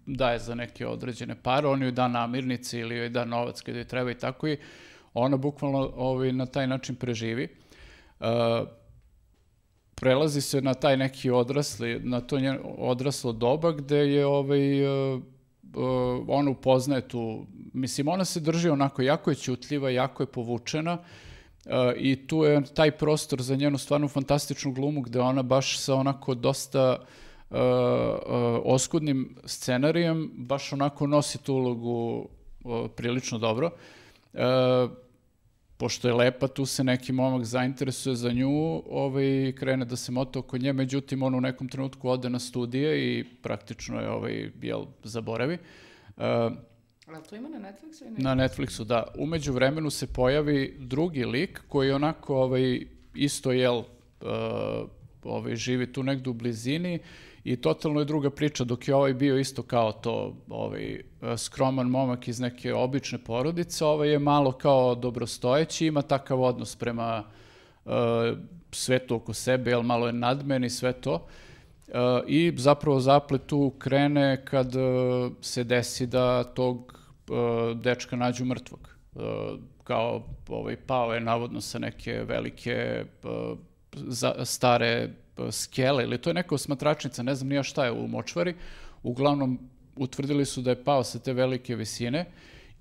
daje 0.06 0.40
za 0.40 0.56
neke 0.56 0.88
određene 0.88 1.36
pare, 1.44 1.68
on 1.68 1.82
joj 1.82 1.92
da 1.92 2.08
namirnice 2.08 2.80
ili 2.80 2.96
joj 2.96 3.10
da 3.10 3.26
novac 3.26 3.62
kada 3.62 3.78
joj 3.78 3.88
treba 3.88 4.12
i 4.12 4.18
tako 4.18 4.48
i 4.48 4.58
ona 5.20 5.38
bukvalno 5.38 5.92
ovaj, 5.96 6.32
na 6.32 6.46
taj 6.46 6.68
način 6.68 6.96
preživi. 6.96 7.48
Uh, 8.20 8.28
prelazi 9.96 10.42
se 10.42 10.62
na 10.62 10.74
taj 10.74 10.98
neki 10.98 11.30
odrasli, 11.30 12.00
na 12.04 12.22
to 12.22 12.40
njen 12.40 12.60
odraslo 12.78 13.32
doba 13.32 13.72
gde 13.72 13.98
je 13.98 14.26
ovaj, 14.26 14.86
uh, 14.86 15.22
uh, 15.76 16.26
ona 16.28 16.52
upoznaje 16.52 17.08
tu, 17.08 17.46
mislim 17.74 18.08
ona 18.08 18.26
se 18.26 18.40
drži 18.40 18.70
onako, 18.70 19.02
jako 19.02 19.32
je 19.32 19.36
ćutljiva, 19.36 19.90
jako 19.90 20.24
je 20.24 20.28
povučena 20.28 20.98
uh, 21.66 21.72
i 21.96 22.28
tu 22.28 22.44
je 22.44 22.62
taj 22.74 22.92
prostor 22.92 23.42
za 23.42 23.56
njenu 23.56 23.78
stvarno 23.78 24.08
fantastičnu 24.08 24.72
glumu 24.72 25.02
gde 25.02 25.20
ona 25.20 25.44
baš 25.44 25.80
sa 25.80 25.96
onako 25.96 26.36
dosta 26.36 26.98
uh, 27.50 27.58
uh, 27.58 27.60
oskudnim 28.64 29.36
scenarijem 29.46 30.32
baš 30.36 30.74
onako 30.74 31.08
nosi 31.08 31.44
tu 31.44 31.54
ulogu 31.54 32.28
uh, 32.64 32.90
prilično 32.96 33.38
dobro. 33.38 33.72
Uh, 34.34 34.42
pošto 35.78 36.08
je 36.08 36.14
lepa, 36.14 36.48
tu 36.48 36.66
se 36.66 36.84
neki 36.84 37.12
momak 37.12 37.46
zainteresuje 37.46 38.16
za 38.16 38.32
nju, 38.32 38.84
ovaj, 38.90 39.54
krene 39.56 39.86
da 39.86 39.96
se 39.96 40.12
mota 40.12 40.40
oko 40.40 40.58
nje, 40.58 40.74
međutim 40.74 41.24
on 41.24 41.36
u 41.36 41.42
nekom 41.42 41.70
trenutku 41.70 42.10
ode 42.10 42.30
na 42.30 42.40
studije 42.40 43.20
i 43.20 43.24
praktično 43.24 44.00
je 44.00 44.10
ovaj, 44.10 44.52
jel, 44.62 44.86
zaboravi. 45.04 45.58
Uh, 46.18 46.24
Ali 47.08 47.24
to 47.30 47.36
ima 47.36 47.50
na 47.50 47.60
Netflixu 47.60 48.20
i 48.20 48.22
na 48.24 48.36
Netflixu, 48.36 48.84
da. 48.84 49.04
Umeđu 49.18 49.54
vremenu 49.54 49.90
se 49.90 50.08
pojavi 50.08 50.76
drugi 50.80 51.26
lik 51.26 51.62
koji 51.68 51.92
onako 51.92 52.36
ovaj, 52.36 52.86
isto 53.14 53.52
jel, 53.52 53.78
uh, 53.78 53.86
ovaj, 55.24 55.56
živi 55.56 55.94
tu 55.94 56.04
negdje 56.04 56.30
u 56.30 56.34
blizini 56.34 57.00
i 57.48 57.56
totalno 57.56 58.00
je 58.00 58.06
druga 58.06 58.30
priča, 58.30 58.64
dok 58.64 58.88
je 58.88 58.96
ovaj 58.96 59.14
bio 59.14 59.38
isto 59.38 59.64
kao 59.64 59.92
to 59.92 60.36
ovaj, 60.50 61.02
skroman 61.38 61.88
momak 61.88 62.28
iz 62.28 62.40
neke 62.40 62.74
obične 62.74 63.18
porodice, 63.18 63.86
ovaj 63.86 64.10
je 64.10 64.20
malo 64.20 64.52
kao 64.52 64.96
dobrostojeći, 64.96 65.86
ima 65.86 66.02
takav 66.02 66.42
odnos 66.42 66.76
prema 66.76 67.24
uh, 67.86 67.92
svetu 68.72 69.16
oko 69.16 69.34
sebe, 69.34 69.72
jel 69.72 69.82
malo 69.82 70.08
je 70.08 70.14
nadmen 70.14 70.64
i 70.64 70.70
sve 70.70 70.94
to. 70.94 71.14
Uh, 71.14 71.94
I 72.28 72.54
zapravo 72.58 73.00
zaplet 73.00 73.46
tu 73.46 73.74
krene 73.80 74.46
kad 74.46 74.76
uh, 74.76 75.32
se 75.42 75.64
desi 75.64 76.08
da 76.08 76.44
tog 76.44 77.00
dečka 77.76 78.16
nađu 78.16 78.46
mrtvog. 78.46 78.96
Uh, 79.16 79.22
kao 79.84 80.24
ovaj, 80.50 80.76
pao 80.76 81.14
je 81.14 81.20
navodno 81.20 81.62
sa 81.62 81.80
neke 81.80 82.24
velike 82.28 83.06
za, 83.94 84.46
stare 84.46 85.10
skele 85.52 86.04
ili 86.04 86.18
to 86.18 86.30
je 86.30 86.34
neka 86.34 86.56
osmatračnica, 86.56 87.24
ne 87.24 87.36
znam 87.36 87.50
nija 87.50 87.64
šta 87.64 87.86
je 87.86 87.92
u 87.92 88.08
močvari. 88.08 88.56
Uglavnom, 89.04 89.60
utvrdili 89.96 90.46
su 90.46 90.62
da 90.62 90.70
je 90.70 90.84
pao 90.84 91.04
sa 91.04 91.20
te 91.20 91.34
velike 91.34 91.76
visine 91.76 92.26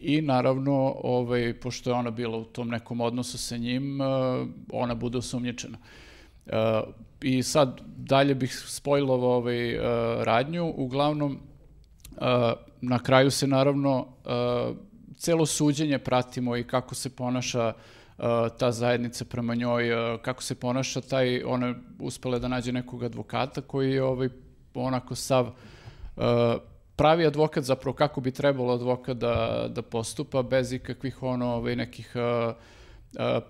i 0.00 0.20
naravno, 0.20 0.94
ovaj, 1.02 1.54
pošto 1.60 1.90
je 1.90 1.94
ona 1.94 2.10
bila 2.10 2.38
u 2.38 2.44
tom 2.44 2.68
nekom 2.68 3.00
odnosu 3.00 3.38
sa 3.38 3.56
njim, 3.56 3.98
ona 4.72 4.94
bude 4.94 5.18
osumnjičena. 5.18 5.78
I 7.22 7.42
sad 7.42 7.80
dalje 7.96 8.34
bih 8.34 8.62
spojlovao 8.66 9.36
ovaj, 9.36 9.76
radnju, 10.24 10.74
uglavnom 10.76 11.38
na 12.80 12.98
kraju 13.02 13.30
se 13.30 13.46
naravno 13.46 14.06
celo 15.16 15.46
suđenje 15.46 15.98
pratimo 15.98 16.56
i 16.56 16.64
kako 16.64 16.94
se 16.94 17.10
ponaša 17.10 17.72
ta 18.58 18.72
zajednica 18.72 19.24
prema 19.24 19.54
njoj, 19.54 19.90
kako 20.22 20.42
se 20.42 20.54
ponaša 20.54 21.00
taj, 21.00 21.42
ona 21.44 21.74
uspela 22.00 22.38
da 22.38 22.48
nađe 22.48 22.72
nekog 22.72 23.02
advokata 23.02 23.60
koji 23.60 23.92
je 23.92 24.02
ovaj, 24.02 24.28
onako 24.74 25.14
sav 25.14 25.50
pravi 26.96 27.26
advokat 27.26 27.64
zapravo 27.64 27.94
kako 27.94 28.20
bi 28.20 28.30
trebalo 28.30 28.74
advokat 28.74 29.16
da, 29.16 29.66
da 29.68 29.82
postupa 29.82 30.42
bez 30.42 30.72
ikakvih 30.72 31.22
ono 31.22 31.54
ovaj, 31.54 31.76
nekih 31.76 32.16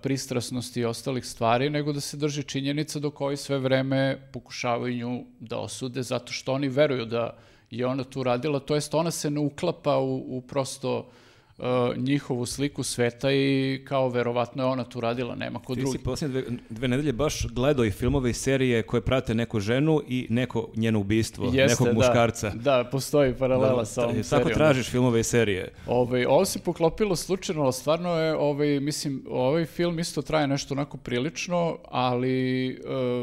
pristrasnosti 0.01 0.79
i 0.79 0.85
ostalih 0.85 1.25
stvari, 1.25 1.69
nego 1.69 1.93
da 1.93 1.99
se 1.99 2.17
drži 2.17 2.43
činjenica 2.43 2.99
do 2.99 3.11
koji 3.11 3.37
sve 3.37 3.57
vreme 3.59 4.29
pokušavaju 4.33 4.95
nju 4.95 5.25
da 5.39 5.57
osude 5.59 6.03
zato 6.03 6.31
što 6.31 6.53
oni 6.53 6.67
veruju 6.67 7.05
da 7.05 7.37
je 7.71 7.85
ona 7.85 8.03
tu 8.03 8.23
radila, 8.23 8.59
to 8.59 8.75
jest 8.75 8.93
ona 8.93 9.11
se 9.11 9.29
ne 9.29 9.39
uklapa 9.39 9.97
u, 9.97 10.37
u 10.37 10.41
prosto 10.41 11.09
uh, 11.57 11.65
njihovu 11.97 12.45
sliku 12.45 12.83
sveta 12.83 13.31
i 13.31 13.81
kao 13.87 14.09
verovatno 14.09 14.63
je 14.63 14.67
ona 14.67 14.83
tu 14.83 14.99
radila, 14.99 15.35
nema 15.35 15.59
ko 15.59 15.75
Ti 15.75 15.81
drugi. 15.81 15.97
si 15.97 16.03
posljednje 16.03 16.41
dve, 16.41 16.57
dve 16.69 16.87
nedelje 16.87 17.13
baš 17.13 17.45
gledao 17.47 17.85
i 17.85 17.91
filmove 17.91 18.29
i 18.29 18.33
serije 18.33 18.83
koje 18.83 19.01
prate 19.01 19.35
neku 19.35 19.59
ženu 19.59 20.01
i 20.07 20.27
neko 20.29 20.69
njeno 20.75 20.99
ubistvo, 20.99 21.51
nekog 21.51 21.87
muškarca. 21.93 22.49
Da, 22.49 22.83
da, 22.83 22.89
postoji 22.91 23.33
paralela 23.33 23.85
sa 23.85 24.03
ovom 24.03 24.15
Tako 24.15 24.23
serijom. 24.23 24.53
tražiš 24.53 24.89
filmove 24.89 25.19
i 25.19 25.23
serije. 25.23 25.71
Ovaj, 25.87 26.25
ovo 26.25 26.45
se 26.45 26.59
poklopilo 26.59 27.15
slučajno, 27.15 27.63
ali 27.63 27.73
stvarno 27.73 28.13
je, 28.13 28.35
ovaj, 28.35 28.79
mislim, 28.79 29.23
ovaj 29.29 29.65
film 29.65 29.99
isto 29.99 30.21
traje 30.21 30.47
nešto 30.47 30.73
onako 30.73 30.97
prilično, 30.97 31.77
ali 31.85 32.69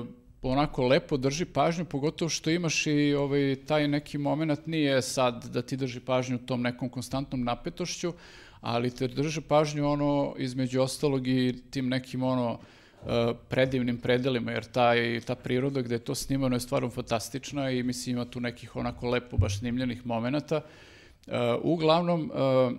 uh, 0.00 0.06
onako 0.50 0.86
lepo 0.86 1.16
drži 1.16 1.44
pažnju, 1.44 1.84
pogotovo 1.84 2.28
što 2.28 2.50
imaš 2.50 2.86
i 2.86 3.14
ovaj, 3.14 3.56
taj 3.66 3.88
neki 3.88 4.18
moment 4.18 4.66
nije 4.66 5.02
sad 5.02 5.44
da 5.44 5.62
ti 5.62 5.76
drži 5.76 6.00
pažnju 6.00 6.38
tom 6.38 6.62
nekom 6.62 6.88
konstantnom 6.88 7.44
napetošću, 7.44 8.12
ali 8.60 8.90
te 8.90 9.08
drži 9.08 9.40
pažnju 9.40 9.88
ono 9.88 10.34
između 10.38 10.80
ostalog 10.82 11.28
i 11.28 11.54
tim 11.70 11.88
nekim 11.88 12.22
ono 12.22 12.52
uh, 12.52 13.08
predivnim 13.48 13.98
predelima, 13.98 14.52
jer 14.52 14.64
taj, 14.64 15.20
ta 15.20 15.34
priroda 15.34 15.82
gde 15.82 15.94
je 15.94 16.04
to 16.04 16.14
snimano 16.14 16.56
je 16.56 16.60
stvarno 16.60 16.90
fantastična 16.90 17.70
i 17.70 17.82
mislim 17.82 18.16
ima 18.16 18.24
tu 18.24 18.40
nekih 18.40 18.76
onako 18.76 19.10
lepo 19.10 19.36
baš 19.36 19.58
snimljenih 19.58 20.06
momenata. 20.06 20.60
Uh, 21.26 21.32
uglavnom, 21.62 22.30
uh, 22.34 22.72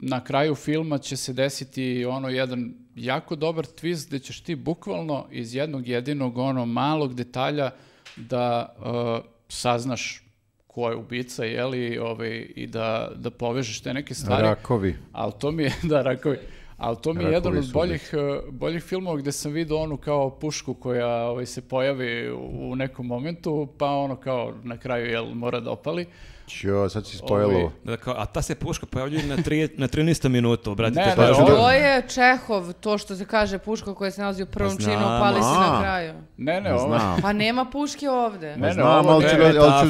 na 0.00 0.24
kraju 0.24 0.54
filma 0.54 0.98
će 0.98 1.16
se 1.16 1.32
desiti 1.32 2.04
ono 2.04 2.28
jedan 2.28 2.74
jako 2.94 3.36
dobar 3.36 3.64
twist 3.64 4.08
gde 4.08 4.18
ćeš 4.18 4.40
ti 4.40 4.54
bukvalno 4.54 5.26
iz 5.30 5.54
jednog 5.54 5.88
jedinog 5.88 6.38
ono 6.38 6.66
malog 6.66 7.14
detalja 7.14 7.70
da 8.16 8.74
uh, 8.78 9.30
saznaš 9.48 10.24
ko 10.66 10.90
je 10.90 10.96
ubica, 10.96 11.44
jeli, 11.44 11.98
ovaj, 11.98 12.46
i 12.56 12.66
da, 12.66 13.10
da 13.16 13.30
povežeš 13.30 13.80
te 13.80 13.94
neke 13.94 14.14
stvari. 14.14 14.42
Rakovi. 14.42 14.96
Ali 15.12 15.32
to 15.40 15.50
mi 15.50 15.62
je, 15.62 15.72
da, 15.90 16.02
rakovi. 16.02 16.38
Ali 16.76 16.96
to 17.02 17.12
mi 17.12 17.24
je 17.24 17.30
Rakovi 17.30 17.34
jedan 17.34 17.58
od 17.58 17.72
boljih, 17.72 18.10
uh, 18.12 18.54
boljih 18.54 18.82
filmova 18.82 19.16
gde 19.16 19.32
sam 19.32 19.52
vidio 19.52 19.76
onu 19.76 19.96
kao 19.96 20.30
pušku 20.30 20.74
koja 20.74 21.08
ovaj, 21.08 21.46
se 21.46 21.68
pojavi 21.68 22.32
u 22.32 22.76
nekom 22.76 23.06
momentu, 23.06 23.68
pa 23.78 23.86
ono 23.86 24.16
kao 24.16 24.54
na 24.62 24.76
kraju 24.76 25.06
jel, 25.06 25.34
mora 25.34 25.60
da 25.60 25.70
opali. 25.70 26.06
Ćo, 26.48 26.88
sad 26.88 27.06
si 27.06 27.16
spojilo. 27.16 27.72
Da, 27.84 27.96
a 28.06 28.26
ta 28.26 28.42
se 28.42 28.54
puška 28.54 28.86
pojavljuje 28.86 29.26
na, 29.26 29.36
tri, 29.36 29.68
na 29.76 29.88
13. 29.88 30.28
minutu, 30.28 30.72
obratite 30.72 31.00
Ne, 31.00 31.06
ne, 31.06 31.16
pažnju. 31.16 31.34
ovo- 31.36 31.46
To 31.48 31.70
je 31.70 32.02
Čehov, 32.04 32.72
to 32.72 32.98
što 32.98 33.16
se 33.16 33.24
kaže 33.24 33.58
puška 33.58 33.94
koja 33.94 34.10
se 34.10 34.20
nalazi 34.20 34.42
u 34.42 34.46
prvom 34.46 34.76
Pa 34.76 34.82
činu, 34.82 34.92
znam, 34.92 35.20
pali 35.20 35.34
se 35.36 35.48
na 35.50 35.76
a. 35.76 35.80
kraju. 35.80 36.14
Ne, 36.36 36.60
ne, 36.60 36.74
ovo... 36.74 36.88
Znam. 36.88 37.20
Pa 37.22 37.32
nema 37.32 37.64
puške 37.64 38.10
ovde. 38.10 38.46
Ne, 38.46 38.56
Ne, 38.56 38.66
ne, 38.66 38.72
znam, 38.72 38.86
ovo 38.88 39.10
ali 39.10 39.24
ću, 39.24 39.36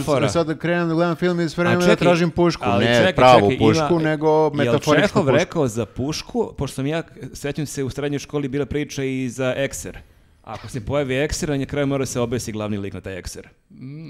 ali 0.09 0.27
ću 0.27 0.33
sad 0.33 0.47
da 0.47 0.57
krenem 0.57 0.89
da 0.89 0.95
gledam 0.95 1.17
film 1.17 1.41
i 1.41 1.45
s 1.45 1.57
vremena 1.57 1.87
da 1.87 1.97
tražim 1.97 2.31
pušku. 2.31 2.63
ali 2.67 2.85
ne 2.85 2.97
čekaj, 2.97 3.15
pravu 3.15 3.41
čekaj, 3.43 3.59
pušku, 3.59 3.85
ima- 3.91 4.03
nego 4.03 4.51
metaforičku 4.51 4.91
Jel 4.93 5.01
Čehov 5.01 5.23
pušku. 5.23 5.31
rekao 5.35 5.69
za 5.69 5.87
pušku, 5.87 6.53
pošto 6.59 6.75
sam 6.75 6.87
ja, 6.87 7.03
sećam 7.33 7.67
se 7.67 7.85
u 7.85 7.91
srednjoj 7.91 8.19
školi 8.19 8.49
bila 8.49 8.67
priča 8.67 9.05
i 9.05 9.29
za 9.29 9.55
ekser. 9.57 9.99
Ako 10.45 10.69
se 10.69 10.81
pojavi 10.81 11.17
ekser, 11.17 11.49
na 11.51 11.67
kraju 11.67 11.87
mora 11.87 12.07
se 12.07 12.21
obesi 12.21 12.53
glavni 12.53 12.79
lik 12.79 12.95
na 12.95 13.01
taj 13.01 13.19
ekser. 13.19 13.49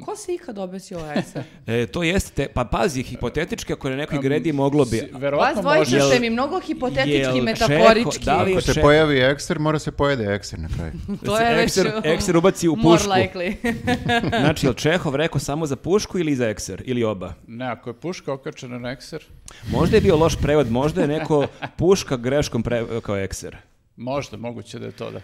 Ko 0.05 0.16
se 0.16 0.35
ikad 0.35 0.59
obesio 0.59 0.98
o 0.98 1.12
ekser? 1.12 1.43
E, 1.66 1.86
to 1.86 2.02
jeste, 2.02 2.32
te, 2.32 2.48
pa 2.48 2.65
pazi, 2.65 3.02
hipotetički, 3.02 3.73
ako 3.73 3.89
je 3.89 3.90
na 3.90 3.97
nekoj 3.97 4.19
gredi 4.19 4.52
moglo 4.52 4.85
bi... 4.85 4.98
Si- 4.98 5.11
Vas 5.12 5.65
može. 5.65 6.01
ste 6.01 6.20
mi 6.20 6.31
mnogo 6.31 6.61
hipotetički, 6.61 7.11
jel 7.12 7.43
metaforički. 7.43 8.11
Čeho- 8.11 8.24
da 8.27 8.43
li 8.43 8.52
Ako 8.52 8.61
se 8.62 8.81
pojavi 8.81 9.19
ekser, 9.19 9.59
mora 9.59 9.78
se 9.78 9.93
pojede 9.93 10.24
ekser 10.24 10.59
na 10.59 10.69
kraju. 10.69 10.93
To 11.27 11.40
je 11.40 11.55
već 11.55 11.65
ekser, 11.65 11.93
ekser 12.05 12.36
ubaci 12.36 12.69
u 12.69 12.77
more 12.77 12.98
pušku. 12.98 13.11
likely. 13.11 13.55
Znači, 14.40 14.66
jel 14.66 14.74
Čehov 14.74 15.16
rekao 15.16 15.40
samo 15.40 15.66
za 15.66 15.77
pušku 15.77 16.19
ili 16.19 16.35
za 16.35 16.48
ekser? 16.48 16.82
Ili 16.85 17.05
oba? 17.05 17.32
Ne, 17.47 17.66
ako 17.66 17.90
je 17.90 17.94
puška 17.94 18.32
okačena 18.32 18.78
na 18.78 18.90
ekser, 18.90 19.24
Možda 19.66 19.97
je 19.97 20.01
bio 20.01 20.16
loš 20.16 20.36
prevod, 20.36 20.70
možda 20.70 21.01
je 21.02 21.09
neko 21.09 21.47
puška 21.77 22.16
greškom 22.16 22.62
pre, 22.62 22.85
kao 23.02 23.16
ekser. 23.16 23.56
možda, 23.97 24.36
moguće 24.36 24.78
da 24.78 24.86
je 24.86 24.93
to 24.93 25.11
da. 25.11 25.20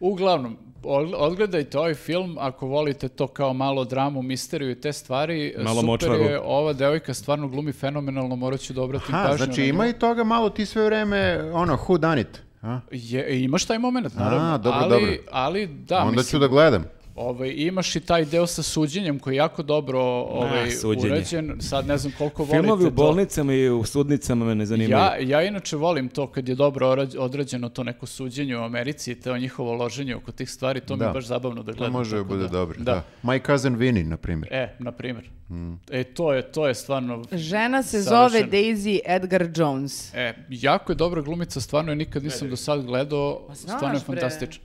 Uglavnom, 0.00 0.56
od- 0.82 1.14
odgledajte 1.16 1.78
ovaj 1.78 1.94
film 1.94 2.36
ako 2.40 2.66
volite 2.66 3.08
to 3.08 3.26
kao 3.26 3.52
malo 3.52 3.84
dramu, 3.84 4.22
misteriju 4.22 4.70
i 4.70 4.80
te 4.80 4.92
stvari. 4.92 5.54
Malo 5.58 5.74
Super 5.74 5.86
močvaru. 5.86 6.22
je, 6.22 6.40
ova 6.40 6.72
devojka 6.72 7.14
stvarno 7.14 7.48
glumi 7.48 7.72
fenomenalno, 7.72 8.36
morat 8.36 8.60
ću 8.60 8.72
da 8.72 8.82
obratim 8.82 9.14
Ha, 9.14 9.24
pažnju 9.24 9.44
znači 9.44 9.62
ima 9.62 9.86
i 9.86 9.92
toga 9.92 10.24
malo 10.24 10.50
ti 10.50 10.66
sve 10.66 10.84
vreme, 10.84 11.50
ono, 11.52 11.76
who 11.78 11.98
done 11.98 12.20
it? 12.20 12.42
A? 12.62 12.80
Je, 12.90 13.44
imaš 13.44 13.64
taj 13.64 13.78
moment, 13.78 14.14
naravno. 14.14 14.58
dobro, 14.58 14.80
ali, 14.80 14.90
dobro. 14.90 15.12
Ali, 15.32 15.66
da, 15.66 15.98
Onda 15.98 16.10
mislim, 16.12 16.30
ću 16.30 16.38
da 16.38 16.48
gledam. 16.48 16.84
Ovaj, 17.18 17.54
imaš 17.56 17.96
i 17.96 18.00
taj 18.00 18.24
deo 18.24 18.46
sa 18.46 18.62
suđenjem 18.62 19.18
koji 19.18 19.34
je 19.34 19.38
jako 19.38 19.62
dobro 19.62 20.00
ovaj, 20.00 20.70
suđenje. 20.72 21.06
urađen. 21.06 21.56
Sad 21.60 21.86
ne 21.86 21.98
znam 21.98 22.12
koliko 22.18 22.42
volite 22.42 22.56
Filmovi 22.58 22.84
u 22.84 22.86
to. 22.86 22.90
bolnicama 22.92 23.54
i 23.54 23.68
u 23.68 23.84
sudnicama 23.84 24.44
me 24.44 24.54
ne 24.54 24.66
zanimaju. 24.66 24.90
Ja, 24.92 25.38
ja 25.38 25.42
inače 25.42 25.76
volim 25.76 26.08
to 26.08 26.26
kad 26.26 26.48
je 26.48 26.54
dobro 26.54 26.86
odrađeno 27.18 27.68
to 27.68 27.84
neko 27.84 28.06
suđenje 28.06 28.56
u 28.56 28.62
Americi 28.62 29.12
i 29.12 29.14
to 29.14 29.38
njihovo 29.38 29.72
loženje 29.74 30.16
oko 30.16 30.32
tih 30.32 30.50
stvari, 30.50 30.80
to 30.80 30.96
mi 30.96 31.02
je 31.02 31.06
Da. 31.06 31.12
baš 31.12 31.26
zabavno 31.26 31.62
da 31.62 31.72
To 31.72 31.76
gledam. 31.78 31.92
može 31.92 32.16
da 32.16 32.24
bude 32.24 32.48
dobro. 32.48 32.76
Da. 32.78 32.84
Da. 32.84 33.02
My 33.22 33.46
cousin 33.46 33.76
Vinny, 33.76 34.04
na 34.04 34.16
primjer. 34.16 34.48
E, 34.52 34.76
na 34.78 34.92
primjer. 34.92 35.30
Mm. 35.50 35.72
E, 35.90 36.04
to 36.04 36.32
je, 36.32 36.42
to 36.42 36.68
je 36.68 36.74
stvarno... 36.74 37.24
Žena 37.32 37.82
se 37.82 38.02
Savršeno. 38.02 38.28
zove 38.40 38.50
Daisy 38.52 38.98
Edgar 39.06 39.48
Jones. 39.56 40.14
E, 40.14 40.34
jako 40.48 40.92
je 40.92 40.96
dobra 40.96 41.20
glumica, 41.22 41.60
stvarno 41.60 41.92
je 41.92 41.96
nikad 41.96 42.24
nisam 42.24 42.50
do 42.50 42.56
sad 42.56 42.82
gledao, 42.82 43.44
Pa 43.48 43.54
znaš, 43.54 43.76
stvarno 43.76 43.96
je 43.98 44.02
fantastično. 44.02 44.64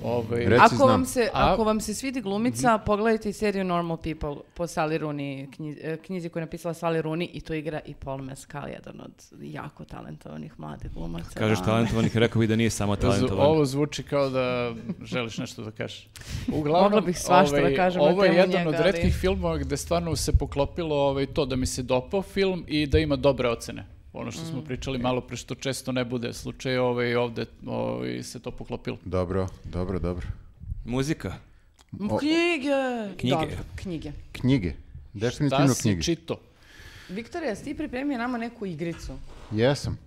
Ovaj, 0.00 0.40
Reci, 0.40 0.62
Ako 0.64 0.74
znam. 0.76 0.88
vam, 0.88 1.04
se, 1.04 1.30
A- 1.32 1.52
ako 1.52 1.64
vam 1.64 1.80
se 1.80 1.94
svidi 1.94 2.20
glumica, 2.20 2.78
pogledajte 2.78 3.28
i 3.28 3.32
seriju 3.32 3.64
Normal 3.64 3.96
People 3.96 4.36
po 4.54 4.64
Sally 4.64 4.98
Rooney, 4.98 5.46
knji- 5.48 5.76
e, 5.82 5.96
knjizi 5.96 6.28
koju 6.28 6.40
je 6.40 6.46
napisala 6.46 6.74
Sally 6.74 7.02
Rooney 7.02 7.28
i 7.32 7.40
to 7.40 7.54
igra 7.54 7.80
i 7.82 7.94
Paul 7.94 8.18
Mescal, 8.18 8.68
jedan 8.68 9.00
od 9.00 9.12
jako 9.42 9.84
talentovanih 9.84 10.52
mladih 10.58 10.90
glumaca. 10.92 11.30
Kažeš 11.30 11.58
Da. 11.58 11.64
talentovanih, 11.64 12.16
rekao 12.16 12.40
bi 12.40 12.46
da 12.46 12.56
nije 12.56 12.70
samo 12.70 12.96
talentovan. 12.96 13.46
Ovo 13.46 13.64
zvuči 13.64 14.02
kao 14.02 14.30
da 14.30 14.72
želiš 15.02 15.38
nešto 15.38 15.62
da 15.62 15.70
kažeš. 15.70 16.08
Uglavnom, 16.48 16.82
Mogla 16.84 17.00
bih 17.00 17.18
svašta 17.18 17.60
da 17.60 17.76
kažem 17.76 18.02
na 18.02 18.08
Ovo 18.08 18.24
je 18.24 18.28
jedan 18.30 18.50
od 18.50 18.56
njega, 18.66 18.78
ali- 18.78 18.92
retkih 18.92 19.14
filmova 19.14 19.56
gde 19.58 19.76
stvarno 19.76 20.16
se 20.16 20.32
poklopilo 20.32 20.96
ovaj, 20.98 21.26
to 21.26 21.46
da 21.46 21.56
mi 21.56 21.66
se 21.66 21.82
dopao 21.82 22.22
film 22.22 22.64
i 22.68 22.86
da 22.86 22.98
ima 22.98 23.16
dobre 23.16 23.48
ocene. 23.48 23.86
Ono 24.12 24.30
što 24.30 24.42
Mm. 24.42 24.46
smo 24.46 24.62
pričali 24.62 24.98
malo 24.98 25.20
pre 25.20 25.36
što 25.36 25.54
često 25.54 25.92
ne 25.92 26.04
bude 26.04 26.32
slučaj, 26.32 26.78
ovaj, 26.78 27.14
ovde 27.16 27.46
ovaj, 27.66 28.22
se 28.22 28.40
to 28.40 28.50
poklopilo. 28.50 28.98
Dobro, 29.04 29.48
dobro, 29.64 29.98
dobro. 29.98 30.26
Muzika. 30.84 31.34
M, 31.92 32.08
Knjige! 32.10 33.16
Knjige. 33.16 33.30
Dobro, 33.30 33.56
knjige. 33.76 34.12
Knjige. 34.32 34.72
Definitivno 35.14 35.66
Da 35.66 35.74
si 35.74 35.82
knjige. 35.82 36.02
čito. 36.02 36.40
Viktorija, 37.08 37.50
jesi 37.50 37.64
ti 37.64 37.74
pripremio 37.74 38.18
nama 38.18 38.38
neku 38.38 38.66
igricu? 38.66 39.12
Jesam. 39.50 39.98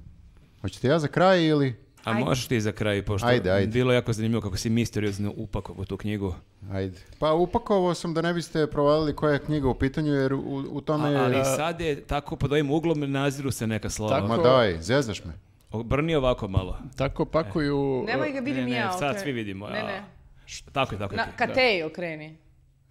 Hoćete 0.62 0.88
ja 0.88 1.00
za 1.00 1.08
kraj 1.08 1.46
ili... 1.46 1.76
A 2.06 2.12
Ajde. 2.12 2.24
možeš 2.26 2.48
ti 2.48 2.62
za 2.62 2.72
kraj, 2.72 3.02
pošto 3.02 3.28
Ajde, 3.28 3.52
ajde. 3.52 3.68
bilo 3.68 3.94
jako 3.94 4.14
zanimljivo 4.14 4.42
kako 4.42 4.58
si 4.58 4.70
misteriozno 4.70 5.34
upakovao 5.38 5.86
tu 5.86 5.98
knjigu. 5.98 6.36
Ajde. 6.72 6.98
Pa 7.20 7.34
upakovao 7.34 7.94
sam 7.94 8.14
da 8.14 8.22
ne 8.22 8.34
biste 8.34 8.68
provalili 8.68 9.16
koja 9.16 9.34
je 9.34 9.40
knjiga 9.40 9.68
u 9.68 9.74
pitanju, 9.76 10.14
jer 10.14 10.34
u, 10.34 10.40
u 10.72 10.82
tome 10.82 11.12
je... 11.12 11.18
Ali 11.18 11.46
sad 11.46 11.82
je 11.82 12.02
tako 12.02 12.36
pod 12.36 12.52
ovim 12.52 12.72
uglom 12.72 13.12
naziru 13.12 13.52
se 13.52 13.68
neka 13.68 13.90
slova. 13.90 14.16
Tako. 14.16 14.28
Ma 14.28 14.38
daj, 14.38 14.78
zezaš 14.82 15.24
me. 15.24 15.34
Obrni 15.72 16.16
ovako 16.16 16.48
malo. 16.48 16.78
Tako 16.96 17.26
pakuju... 17.26 18.04
Nemoj 18.08 18.32
ga 18.32 18.40
vidim 18.40 18.64
ne, 18.64 18.70
ne, 18.70 18.78
ja. 18.78 18.92
sad 18.92 19.10
okej. 19.10 19.22
svi 19.22 19.32
vidimo, 19.32 19.68
Ne, 19.70 19.80
a- 19.80 19.88
ne. 19.88 20.04
Tako 20.72 20.96
je, 20.96 21.00
tako 21.00 21.14
je. 21.14 21.18
Na, 21.18 21.26
ka 21.38 21.48
tej 21.48 21.84
okreni. 21.84 22.38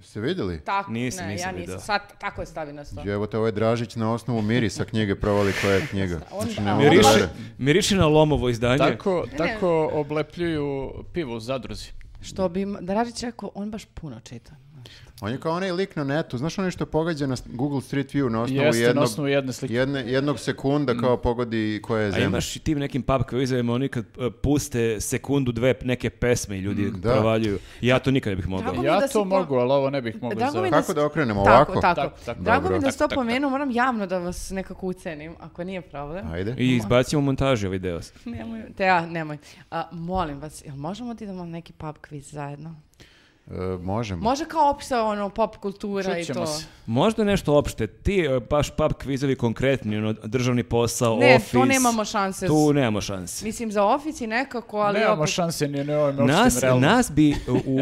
Ste 0.05 0.21
vidjeli? 0.21 0.61
Tako, 0.61 0.91
Nisam, 0.91 1.27
ne, 1.27 1.33
nisam 1.33 1.49
ja 1.51 1.61
nisam. 1.61 1.81
Sad, 1.81 2.19
tako 2.19 2.43
je 2.43 2.47
stavi 2.47 2.73
na 2.73 2.85
sto. 2.85 3.03
Evo 3.07 3.27
te 3.27 3.39
ovaj 3.39 3.53
Dražić 3.53 3.97
na 3.97 4.13
osnovu 4.13 4.43
mirisa 4.43 4.85
knjige 4.85 5.15
provali 5.15 5.53
koja 5.63 5.75
je 5.75 5.87
knjiga. 5.87 6.21
Znači, 6.31 6.61
a 6.61 6.63
ne 6.63 6.73
on 6.73 6.79
Miriši, 6.79 7.19
da- 7.21 7.29
miriši 7.59 7.95
na 7.95 8.07
lomovo 8.07 8.49
izdanje. 8.49 8.79
Tako, 8.79 9.27
tako 9.39 9.91
oblepljuju 9.93 10.93
pivo 11.13 11.37
u 11.37 11.41
zadruzi. 11.41 11.89
Što 12.21 12.49
bi 12.49 12.67
Dražić 12.81 13.23
rekao, 13.23 13.51
on 13.55 13.71
baš 13.71 13.85
puno 13.85 14.21
čita. 14.21 14.53
On 15.21 15.33
je 15.33 15.41
kao 15.41 15.53
onaj 15.53 15.73
lik 15.73 15.97
na 15.97 16.05
netu. 16.05 16.39
Znaš 16.39 16.59
onaj 16.59 16.71
što 16.71 16.87
pogađa 16.87 17.27
na 17.27 17.35
Google 17.47 17.81
Street 17.81 18.13
View 18.13 18.29
na 18.29 18.43
osnovu 18.43 18.63
Jeste, 18.63 18.81
na 18.81 18.87
jednog, 18.87 19.05
osnovu 19.05 19.29
jedne 19.29 19.53
slike. 19.53 19.75
jedne, 19.75 20.01
jednog 20.07 20.39
sekunda 20.39 20.95
kao 20.97 21.17
pogodi 21.17 21.81
koja 21.83 22.03
je 22.03 22.09
A 22.09 22.11
zemlja. 22.11 22.27
imaš 22.27 22.57
i 22.57 22.59
tim 22.59 22.79
nekim 22.79 23.03
pub 23.03 23.21
quizovima, 23.23 23.73
oni 23.73 23.89
kad 23.89 24.05
e, 24.05 24.31
puste 24.33 25.01
sekundu, 25.01 25.53
dve 25.53 25.75
neke 25.83 26.11
pesme 26.11 26.57
i 26.59 26.61
ljudi 26.61 26.91
da. 26.91 27.13
provaljuju. 27.13 27.59
Ja 27.81 27.99
to 27.99 28.11
nikad 28.11 28.31
ne 28.31 28.37
bih 28.37 28.49
mogao. 28.49 28.75
Ja 28.75 29.01
da 29.01 29.09
to 29.09 29.13
po- 29.13 29.25
mogu, 29.25 29.55
ali 29.55 29.73
ovo 29.73 29.91
ne 29.91 30.03
bih 30.03 30.23
mogao 30.23 30.39
Drago 30.39 30.53
za... 30.53 30.61
da 30.61 30.71
Kako 30.71 30.95
da 30.95 31.07
okrenemo? 31.07 31.45
Tako, 31.45 31.73
Ovako? 31.73 31.81
tako. 31.81 32.01
Tako, 32.01 32.25
tako. 32.25 32.43
Drago 32.43 32.71
mi 32.71 32.79
da 32.81 32.93
si 32.93 32.99
to 32.99 33.09
pomenuo, 33.09 33.51
moram 33.51 33.71
javno 33.71 34.07
da 34.07 34.19
vas 34.19 34.51
nekako 34.51 34.87
ucenim, 34.87 35.35
ako 35.41 35.65
nije 35.65 35.81
problem. 35.81 36.33
Ajde. 36.33 36.55
I 36.59 36.77
izbacimo 36.77 37.19
u 37.21 37.25
montaži 37.25 37.67
ovaj 37.67 37.79
deo. 37.79 38.01
Nemoj, 38.25 38.63
te 38.77 38.85
ja, 38.85 39.07
nemoj. 39.07 39.39
A, 39.71 39.89
molim 39.93 40.41
vas, 40.41 40.65
jel 40.65 40.77
možemo 40.77 41.15
ti 41.15 41.27
da 41.27 41.33
imamo 41.33 41.51
neki 41.51 41.73
pub 41.73 41.97
quiz 42.11 42.21
zajedno? 42.23 42.75
E, 43.47 43.53
možemo. 43.79 44.23
Može 44.23 44.45
kao 44.45 44.71
opisa 44.71 45.03
ono 45.03 45.29
pop 45.29 45.57
kultura 45.57 46.19
i 46.19 46.25
to. 46.25 46.47
se. 46.47 46.65
Možda 46.87 47.25
nešto 47.25 47.55
opšte. 47.55 47.87
Ti, 47.87 48.21
e, 48.21 48.41
baš 48.41 48.71
pub 48.71 48.93
kvizovi 48.93 49.37
konkretni, 49.37 49.97
ono, 49.97 50.13
državni 50.15 50.63
posao, 50.63 51.17
Ne, 51.17 51.37
office. 51.37 51.53
to 51.53 51.65
nemamo 51.65 52.05
šanse. 52.05 52.47
Tu 52.47 52.73
nemamo 52.73 53.01
šanse. 53.01 53.45
Mislim, 53.45 53.73
za 53.73 53.85
ofici 53.85 54.27
nekako, 54.27 54.79
ali 54.79 54.99
Nemamo 54.99 55.23
opet... 55.23 55.35
šanse 55.35 55.69
ni 55.69 55.85
na 55.85 55.99
ovim 55.99 56.27
Nas, 56.27 56.47
opštim 56.47 56.61
realno. 56.63 56.87
nas 56.87 57.11
bi 57.13 57.35
u, 57.49 57.61
u 57.67 57.81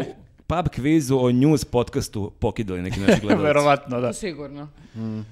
pub 0.55 0.69
kvizu 0.69 1.17
o 1.17 1.31
news 1.31 1.65
podcastu 1.65 2.31
pokidali 2.31 2.81
neki 2.81 2.99
naši 2.99 3.21
gledalci. 3.21 3.43
Verovatno, 3.43 4.01
da. 4.01 4.07
To 4.07 4.13
sigurno. 4.13 4.69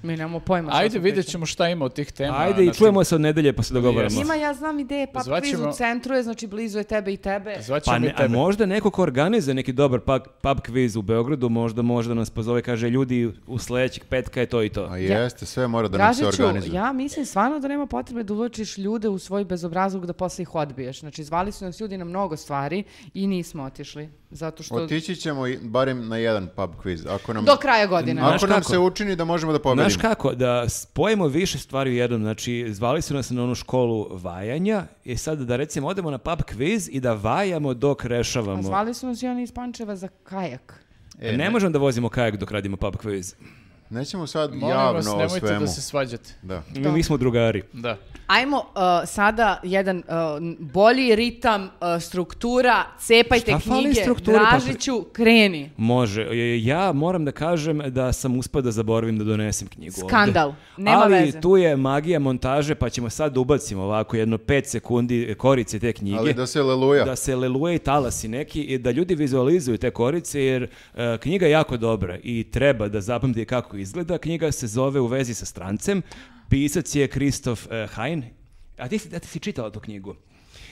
Mi 0.02 0.16
nemamo 0.16 0.40
pojma 0.40 0.70
Ajde, 0.72 0.98
vidjet 0.98 1.26
ćemo 1.26 1.46
šta 1.46 1.68
ima 1.68 1.84
od 1.84 1.94
tih 1.94 2.12
tema. 2.12 2.36
Ajde 2.38 2.64
i 2.64 2.70
čujemo 2.70 3.04
se 3.04 3.14
od 3.14 3.20
nedelje 3.20 3.52
pa 3.52 3.62
se 3.62 3.74
dogovaramo. 3.74 4.20
Ima, 4.20 4.34
ja 4.34 4.54
znam 4.54 4.78
ideje, 4.78 5.06
pub 5.06 5.16
quiz 5.16 5.24
Zvaćemo- 5.24 5.68
u 5.68 5.72
centru 5.72 6.14
je, 6.14 6.22
znači 6.22 6.46
blizu 6.46 6.78
je 6.78 6.84
tebe 6.84 7.12
i 7.12 7.16
tebe. 7.16 7.56
Zvaćemo 7.60 7.94
Pa 7.94 7.98
ne, 7.98 8.08
a 8.08 8.16
tebe. 8.16 8.28
možda 8.30 8.66
neko 8.66 8.90
ko 8.90 9.02
organizuje 9.02 9.54
neki 9.54 9.72
dobar 9.72 10.00
pub, 10.00 10.22
pub 10.42 10.58
quiz 10.58 10.98
u 10.98 11.02
Beogradu, 11.02 11.48
možda 11.48 11.82
možda 11.82 12.14
nas 12.14 12.30
pozove 12.30 12.60
i 12.60 12.62
kaže 12.62 12.90
ljudi 12.90 13.32
u 13.46 13.58
sledećeg 13.58 14.04
petka 14.04 14.40
je 14.40 14.46
to 14.46 14.62
i 14.62 14.68
to. 14.68 14.84
A 14.84 14.96
jeste, 14.96 15.46
sve 15.46 15.66
mora 15.68 15.88
da 15.88 15.98
nam 15.98 16.14
se 16.14 16.26
organizuje. 16.26 16.74
ja 16.74 16.92
mislim 16.92 17.26
stvarno 17.26 17.58
da 17.58 17.68
nema 17.68 17.86
potrebe 17.86 18.22
da 18.22 18.32
uvlačiš 18.34 18.78
ljude 18.78 19.08
u 19.08 19.18
svoj 19.18 19.44
bezobrazluk 19.44 20.06
da 20.06 20.12
posle 20.12 20.42
ih 20.42 20.54
odbiješ. 20.54 21.00
Znači, 21.00 21.24
zvali 21.24 21.52
su 21.52 21.64
nas 21.64 21.80
ljudi 21.80 21.96
na 21.96 22.04
mnogo 22.04 22.36
stvari 22.36 22.84
i 23.14 23.26
nismo 23.26 23.62
otišli. 23.62 24.08
Zato 24.30 24.62
što... 24.62 24.74
Otići 24.74 25.11
ćemo 25.14 25.46
i- 25.46 25.58
barem 25.58 26.08
na 26.08 26.16
jedan 26.16 26.48
pub 26.48 26.70
quiz. 26.74 27.06
Ako 27.08 27.32
nam, 27.32 27.44
Do 27.44 27.56
kraja 27.56 27.86
godine. 27.86 28.20
Znaš 28.20 28.34
ako 28.34 28.46
nam 28.46 28.56
kako? 28.56 28.70
se 28.70 28.78
učini 28.78 29.16
da 29.16 29.24
možemo 29.24 29.52
da 29.52 29.58
pobedimo. 29.58 29.82
Znaš 29.82 29.96
kako, 29.98 30.34
da 30.34 30.68
spojimo 30.68 31.26
više 31.26 31.58
stvari 31.58 31.90
u 31.90 31.94
jednom, 31.94 32.20
znači 32.20 32.66
zvali 32.68 33.02
su 33.02 33.14
nas 33.14 33.30
na 33.30 33.44
onu 33.44 33.54
školu 33.54 34.06
vajanja 34.12 34.84
i 35.04 35.16
sad 35.16 35.38
da 35.38 35.56
recimo 35.56 35.88
odemo 35.88 36.10
na 36.10 36.18
pub 36.18 36.38
quiz 36.40 36.88
i 36.92 37.00
da 37.00 37.12
vajamo 37.12 37.74
dok 37.74 38.04
A 38.04 38.08
rešavamo. 38.08 38.62
zvali 38.62 38.94
su 38.94 39.06
nas 39.06 39.22
i 39.22 39.26
oni 39.26 39.42
iz 39.42 39.52
Pančeva 39.52 39.96
za 39.96 40.08
kajak. 40.22 40.84
E, 41.20 41.30
ne, 41.30 41.38
ne- 41.38 41.50
možemo 41.50 41.72
da 41.72 41.78
vozimo 41.78 42.08
kajak 42.08 42.36
dok 42.36 42.50
radimo 42.50 42.76
pub 42.76 42.94
quiz. 42.96 43.34
Nećemo 43.92 44.26
sad 44.26 44.54
Molim 44.54 44.76
javno 44.76 44.92
vas, 44.92 45.06
o 45.06 45.16
nemojte 45.16 45.46
svemu. 45.46 45.60
da 45.60 45.66
se 45.66 45.80
svađate. 45.80 46.34
Da. 46.42 46.62
Mi, 46.74 46.88
mi 46.88 47.02
smo 47.02 47.16
drugari. 47.16 47.62
Da. 47.72 47.96
Ajmo 48.26 48.56
uh, 48.56 48.64
sada 49.06 49.60
jedan 49.62 49.96
uh, 49.98 50.04
bolji 50.60 51.16
ritam, 51.16 51.62
uh, 51.62 51.70
struktura, 52.02 52.84
cepajte 53.00 53.50
Šta 53.50 53.60
knjige, 53.60 54.04
pa- 54.24 54.32
Dražiću, 54.32 55.02
kreni. 55.02 55.70
Može. 55.76 56.22
E, 56.22 56.62
Ja 56.62 56.92
moram 56.92 57.24
da 57.24 57.32
kažem 57.32 57.82
da 57.86 58.12
sam 58.12 58.38
uspio 58.38 58.60
da 58.60 58.70
zaboravim 58.70 59.18
da 59.18 59.24
donesem 59.24 59.68
knjigu 59.68 59.94
ovde. 59.96 60.08
Skandal. 60.08 60.54
Nema 60.76 60.98
Ali 60.98 61.14
veze. 61.14 61.40
tu 61.40 61.56
je 61.56 61.76
magija 61.76 62.18
montaže, 62.18 62.74
pa 62.74 62.90
ćemo 62.90 63.10
sad 63.10 63.32
da 63.32 63.40
ubacimo 63.40 63.82
ovako 63.82 64.16
jedno 64.16 64.38
pet 64.38 64.66
sekundi 64.66 65.34
korice 65.38 65.78
te 65.78 65.92
knjige. 65.92 66.18
Ali 66.18 66.34
da 66.34 66.46
se 66.46 66.62
leluja. 66.62 67.04
da 67.04 67.16
se 67.16 67.36
leluje 67.36 67.74
i 67.74 67.78
talasi 67.78 68.28
neki 68.28 68.62
i 68.62 68.78
da 68.78 68.90
ljudi 68.90 69.14
vizualizuju 69.14 69.78
te 69.78 69.90
korice 69.90 70.42
jer 70.42 70.62
e, 70.94 71.18
knjiga 71.18 71.46
je 71.46 71.52
jako 71.52 71.76
dobra 71.76 72.18
i 72.22 72.44
treba 72.44 72.88
da 72.88 73.00
zapamti 73.00 73.44
kako 73.44 73.76
izgleda. 73.82 74.18
Knjiga 74.18 74.52
se 74.52 74.66
zove 74.66 75.00
U 75.00 75.06
vezi 75.06 75.34
sa 75.34 75.46
strancem. 75.46 76.02
Pisac 76.48 76.94
je 76.94 77.08
Kristof 77.08 77.66
e, 77.70 77.86
Hein. 77.96 78.24
A 78.78 78.88
ti, 78.88 79.00
da 79.10 79.18
ti 79.18 79.28
si 79.28 79.40
čitala 79.40 79.70
tu 79.70 79.80
knjigu? 79.80 80.16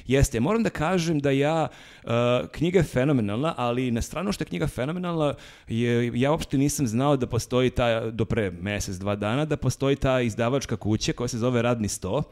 Jeste, 0.07 0.41
moram 0.41 0.63
da 0.63 0.71
kažem 0.71 1.19
da 1.19 1.31
ja, 1.31 1.69
e, 1.69 2.09
knjiga 2.53 2.79
je 2.79 2.85
fenomenalna, 2.85 3.55
ali 3.57 3.91
na 3.91 4.03
stranu 4.03 4.33
što 4.33 4.43
je 4.43 4.47
knjiga 4.47 4.67
fenomenalna, 4.67 5.35
je, 5.69 6.13
ja 6.15 6.31
uopšte 6.31 6.59
nisam 6.59 6.87
znao 6.87 7.17
da 7.17 7.27
postoji 7.27 7.71
ta, 7.71 8.11
do 8.11 8.25
pre 8.25 8.51
mesec, 8.51 8.97
dva 8.97 9.17
dana, 9.17 9.45
da 9.45 9.57
postoji 9.57 9.97
ta 9.97 10.21
izdavačka 10.21 10.77
kuća 10.77 11.13
koja 11.13 11.29
se 11.29 11.39
zove 11.39 11.63
Radni 11.63 11.89
sto. 11.89 12.23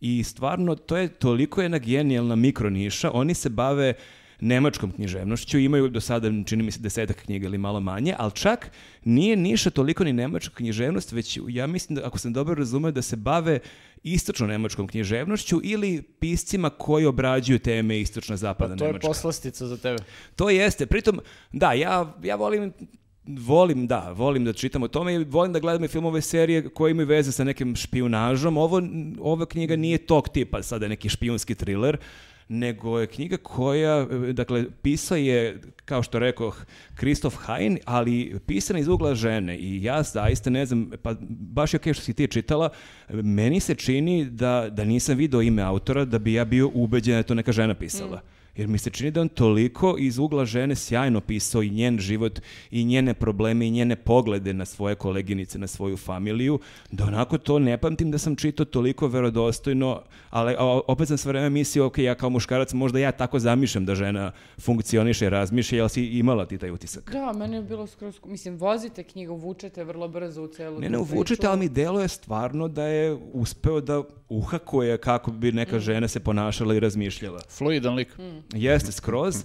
I 0.00 0.24
stvarno, 0.24 0.74
to 0.74 0.96
je 0.96 1.08
toliko 1.08 1.62
jedna 1.62 1.78
genijalna 1.78 2.36
mikroniša. 2.36 3.10
Oni 3.14 3.34
se 3.34 3.48
bave 3.48 3.94
nemačkom 4.40 4.92
književnošću, 4.92 5.58
imaju 5.58 5.88
do 5.88 6.00
sada, 6.00 6.30
čini 6.46 6.62
mi 6.62 6.70
se, 6.70 6.80
desetak 6.80 7.16
knjiga 7.16 7.46
ili 7.46 7.58
malo 7.58 7.80
manje, 7.80 8.14
ali 8.18 8.32
čak 8.34 8.70
nije 9.04 9.36
niša 9.36 9.70
toliko 9.70 10.04
ni 10.04 10.12
nemačka 10.12 10.54
književnost, 10.54 11.12
već 11.12 11.38
ja 11.48 11.66
mislim 11.66 11.96
da, 11.96 12.06
ako 12.06 12.18
sam 12.18 12.32
dobro 12.32 12.54
razumeo, 12.54 12.90
da 12.90 13.02
se 13.02 13.16
bave 13.16 13.58
istočno 14.02 14.46
nemačkom 14.46 14.88
književnošću 14.88 15.60
ili 15.64 16.02
piscima 16.02 16.70
koji 16.70 17.06
obrađuju 17.06 17.58
teme 17.58 18.00
istočna 18.00 18.36
zapadna 18.36 18.76
To 18.76 18.84
je 18.84 18.88
nemačka. 18.88 19.08
poslastica 19.08 19.66
za 19.66 19.76
tebe. 19.76 19.98
To 20.36 20.50
jeste, 20.50 20.86
pritom, 20.86 21.20
da, 21.52 21.72
ja, 21.72 22.16
ja 22.22 22.36
volim 22.36 22.72
volim, 23.28 23.86
da, 23.86 24.12
volim 24.16 24.44
da 24.44 24.52
čitam 24.52 24.82
o 24.82 24.88
tome 24.88 25.14
i 25.14 25.24
volim 25.24 25.52
da 25.52 25.58
gledam 25.58 25.84
i 25.84 25.88
filmove 25.88 26.20
serije 26.20 26.68
koje 26.68 26.90
imaju 26.90 27.06
veze 27.08 27.32
sa 27.32 27.44
nekim 27.44 27.76
špijunažom. 27.76 28.56
Ovo, 28.56 28.82
ova 29.20 29.46
knjiga 29.46 29.76
nije 29.76 29.98
tog 29.98 30.28
tipa, 30.28 30.62
sada 30.62 30.84
je 30.84 30.88
neki 30.88 31.08
špijunski 31.08 31.54
thriller, 31.54 31.96
nego 32.48 32.98
je 32.98 33.06
knjiga 33.06 33.36
koja, 33.36 34.04
dakle, 34.32 34.64
pisao 34.82 35.16
je, 35.16 35.60
kao 35.84 36.02
što 36.02 36.18
rekoh, 36.18 36.64
Kristof 36.94 37.36
Hein, 37.46 37.78
ali 37.84 38.38
pisana 38.46 38.78
iz 38.78 38.88
ugla 38.88 39.14
žene 39.14 39.56
i 39.56 39.82
ja 39.82 40.02
zaista 40.02 40.50
ne 40.50 40.66
znam, 40.66 40.90
pa 41.02 41.14
baš 41.28 41.74
je 41.74 41.76
okej 41.76 41.94
što 41.94 42.02
si 42.02 42.14
ti 42.14 42.26
čitala, 42.26 42.68
meni 43.12 43.60
se 43.60 43.74
čini 43.74 44.24
da, 44.24 44.68
da 44.70 44.84
nisam 44.84 45.16
video 45.16 45.42
ime 45.42 45.62
autora, 45.62 46.04
da 46.04 46.18
bi 46.18 46.32
ja 46.32 46.44
bio 46.44 46.70
ubeđen 46.74 47.12
da 47.12 47.16
je 47.16 47.22
to 47.22 47.34
neka 47.34 47.52
žena 47.52 47.74
pisala. 47.74 48.20
Jer 48.58 48.68
mi 48.68 48.78
se 48.78 48.90
čini 48.90 49.10
da 49.10 49.20
on 49.20 49.28
toliko 49.28 49.96
iz 49.98 50.18
ugla 50.18 50.44
žene 50.44 50.74
sjajno 50.74 51.20
pisao 51.20 51.62
i 51.62 51.70
njen 51.70 51.98
život 51.98 52.40
i 52.70 52.84
njene 52.84 53.14
probleme 53.14 53.66
i 53.66 53.70
njene 53.70 53.96
poglede 53.96 54.52
na 54.52 54.64
svoje 54.64 54.94
koleginice, 54.94 55.58
na 55.58 55.66
svoju 55.66 55.96
familiju, 55.96 56.58
da 56.90 57.04
onako 57.04 57.38
to 57.38 57.58
ne 57.58 57.78
pamtim 57.78 58.10
da 58.10 58.18
sam 58.18 58.36
čitao 58.36 58.66
toliko 58.66 59.08
verodostojno, 59.08 60.02
ali 60.30 60.54
opet 60.86 61.08
sam 61.08 61.18
sve 61.18 61.28
vreme 61.28 61.50
mislio, 61.50 61.86
ok, 61.86 61.98
ja 61.98 62.14
kao 62.14 62.30
muškarac 62.30 62.72
možda 62.72 62.98
ja 62.98 63.12
tako 63.12 63.38
zamišljam 63.38 63.84
da 63.84 63.94
žena 63.94 64.32
funkcioniše 64.60 65.26
i 65.26 65.30
razmišlja, 65.30 65.76
jel 65.76 65.88
si 65.88 66.04
imala 66.06 66.46
ti 66.46 66.58
taj 66.58 66.70
utisak? 66.70 67.12
Da, 67.12 67.32
meni 67.32 67.56
je 67.56 67.62
bilo 67.62 67.86
skroz... 67.86 68.20
Mislim, 68.26 68.56
vozite 68.56 69.02
knjigu, 69.02 69.34
vučete 69.36 69.84
vrlo 69.84 70.08
brzo 70.08 70.42
u 70.42 70.48
celu 70.48 70.80
Ne, 70.80 70.88
ne 70.88 70.98
uvučete, 70.98 71.40
priču. 71.40 71.50
ali 71.50 71.58
mi 71.58 71.68
deluje 71.68 72.08
stvarno 72.08 72.68
da 72.68 72.82
je 72.82 73.18
uspeo 73.32 73.80
da 73.80 74.02
uhakuje 74.28 74.98
kako 74.98 75.30
bi 75.30 75.52
neka 75.52 75.78
žena 75.78 76.08
se 76.08 76.20
ponašala 76.20 76.74
i 76.74 76.80
razmišljala. 76.80 77.40
Fluidan 77.48 77.94
lik. 77.94 78.18
Mm. 78.18 78.47
Jeste, 78.54 78.92
skroz. 78.92 79.44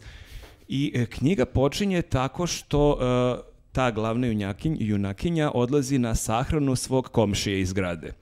I 0.68 0.92
e, 0.96 1.06
knjiga 1.06 1.46
počinje 1.46 2.02
tako 2.02 2.48
što 2.48 2.98
e, 3.00 3.54
ta 3.72 3.92
glavna 3.92 4.28
junakinja, 4.28 4.78
junakinja 4.80 5.52
odlazi 5.54 5.98
na 5.98 6.16
sahranu 6.16 6.76
svog 6.76 7.06
komšije 7.12 7.62
iz 7.62 7.74
grade. 7.74 8.14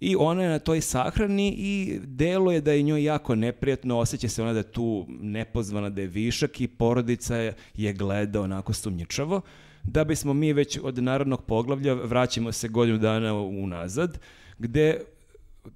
I 0.00 0.16
ona 0.16 0.42
je 0.42 0.48
na 0.48 0.58
toj 0.58 0.80
sahrani 0.80 1.54
i 1.58 1.98
delo 2.04 2.52
je 2.52 2.60
da 2.60 2.72
je 2.72 2.82
njoj 2.82 3.04
jako 3.04 3.34
neprijatno, 3.34 3.98
osjeća 3.98 4.28
se 4.28 4.42
ona 4.42 4.52
da 4.52 4.58
je 4.58 4.72
tu 4.72 5.06
nepozvana, 5.08 5.90
da 5.90 6.00
je 6.00 6.06
višak 6.06 6.60
i 6.60 6.68
porodica 6.68 7.36
je 7.74 7.92
gleda 7.92 8.40
onako 8.40 8.72
sumnjičavo. 8.72 9.40
Da 9.82 10.04
bismo 10.04 10.34
mi 10.34 10.52
već 10.52 10.78
od 10.82 11.02
narodnog 11.02 11.44
poglavlja 11.44 11.94
vraćamo 11.94 12.52
se 12.52 12.68
godinu 12.68 12.98
dana 12.98 13.34
unazad, 13.34 14.18
gde 14.58 15.00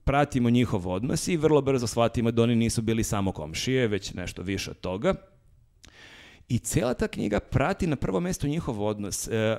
pratimo 0.05 0.51
njihov 0.51 0.89
odnos 0.89 1.29
i 1.29 1.37
vrlo 1.37 1.61
brzo 1.61 1.87
shvatimo 1.87 2.31
da 2.31 2.43
oni 2.43 2.57
nisu 2.57 2.83
bili 2.83 3.05
samo 3.05 3.33
komšije, 3.33 3.89
već 3.89 4.15
nešto 4.15 4.43
više 4.43 4.71
od 4.71 4.81
toga. 4.81 5.15
I 6.49 6.59
cela 6.59 6.95
ta 6.95 7.09
knjiga 7.09 7.41
prati 7.41 7.87
na 7.87 7.97
prvo 7.97 8.21
mesto 8.21 8.47
njihov 8.47 8.83
odnos. 8.83 9.29
E, 9.29 9.59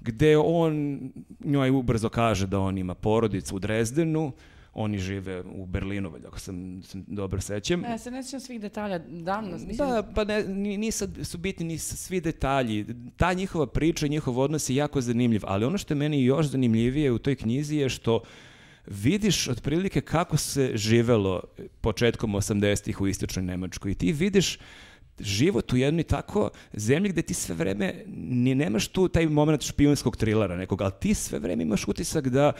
gde 0.00 0.36
on 0.36 1.00
njoj 1.44 1.70
ubrzo 1.70 2.08
kaže 2.08 2.46
da 2.46 2.60
on 2.60 2.78
ima 2.78 2.94
porodicu 2.94 3.56
u 3.56 3.58
Drezdenu, 3.58 4.32
oni 4.78 4.98
žive 4.98 5.42
u 5.42 5.66
Berlinu, 5.66 6.10
valjda, 6.10 6.28
ako 6.28 6.38
sam, 6.38 6.82
sam 6.82 7.04
dobro 7.06 7.40
sećam. 7.40 7.84
Ja 7.84 7.98
se 7.98 8.10
ne 8.10 8.22
sjećam 8.22 8.40
svih 8.40 8.60
detalja, 8.60 8.98
davno. 8.98 9.52
Mislim, 9.52 9.76
Da, 9.76 10.02
pa 10.14 10.24
ne, 10.24 10.44
ni, 10.44 10.76
ni 10.76 10.90
sad 10.90 11.10
su 11.22 11.38
bitni 11.38 11.66
ni 11.66 11.78
svi 11.78 12.20
detalji. 12.20 12.86
Ta 13.16 13.32
njihova 13.32 13.66
priča, 13.66 14.06
njihov 14.06 14.38
odnos 14.38 14.70
je 14.70 14.76
jako 14.76 15.00
zanimljiv, 15.00 15.42
ali 15.44 15.64
ono 15.64 15.78
što 15.78 15.94
je 15.94 15.98
meni 15.98 16.24
još 16.24 16.46
zanimljivije 16.46 17.12
u 17.12 17.18
toj 17.18 17.34
knjizi 17.34 17.76
je 17.76 17.88
što 17.88 18.20
vidiš 18.86 19.48
otprilike 19.48 20.00
kako 20.00 20.36
se 20.36 20.70
živelo 20.74 21.42
početkom 21.80 22.32
80-ih 22.32 23.00
u 23.00 23.06
istočnoj 23.06 23.44
Nemačkoj 23.44 23.90
i 23.90 23.94
ti 23.94 24.12
vidiš 24.12 24.58
život 25.20 25.72
u 25.72 25.76
jednoj 25.76 26.02
tako 26.02 26.50
zemlji 26.72 27.10
gde 27.10 27.22
ti 27.22 27.34
sve 27.34 27.54
vreme 27.54 27.94
ni 28.16 28.54
nemaš 28.54 28.88
tu 28.88 29.08
taj 29.08 29.26
moment 29.26 29.62
špijunskog 29.62 30.16
trilera 30.16 30.56
nekog, 30.56 30.82
ali 30.82 30.92
ti 31.00 31.14
sve 31.14 31.38
vreme 31.38 31.62
imaš 31.62 31.88
utisak 31.88 32.28
da 32.28 32.52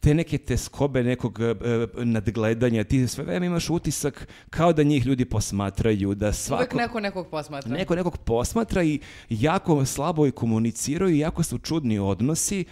te 0.00 0.14
neke 0.14 0.38
teskobe 0.38 1.02
nekog 1.02 1.40
e, 1.40 1.54
nadgledanja, 1.96 2.84
ti 2.84 3.08
sve 3.08 3.24
vreme 3.24 3.46
imaš 3.46 3.70
utisak 3.70 4.28
kao 4.50 4.72
da 4.72 4.82
njih 4.82 5.06
ljudi 5.06 5.24
posmatraju, 5.24 6.14
da 6.14 6.32
svako... 6.32 6.62
Uvijek 6.62 6.74
neko 6.74 7.00
nekog 7.00 7.28
posmatra. 7.30 7.72
Neko 7.72 7.94
nekog 7.94 8.18
posmatra 8.18 8.84
i 8.84 9.00
jako 9.28 9.84
slabo 9.84 10.26
i 10.26 10.30
komuniciraju 10.30 11.14
i 11.14 11.18
jako 11.18 11.42
su 11.42 11.58
čudni 11.58 11.98
odnosi 11.98 12.64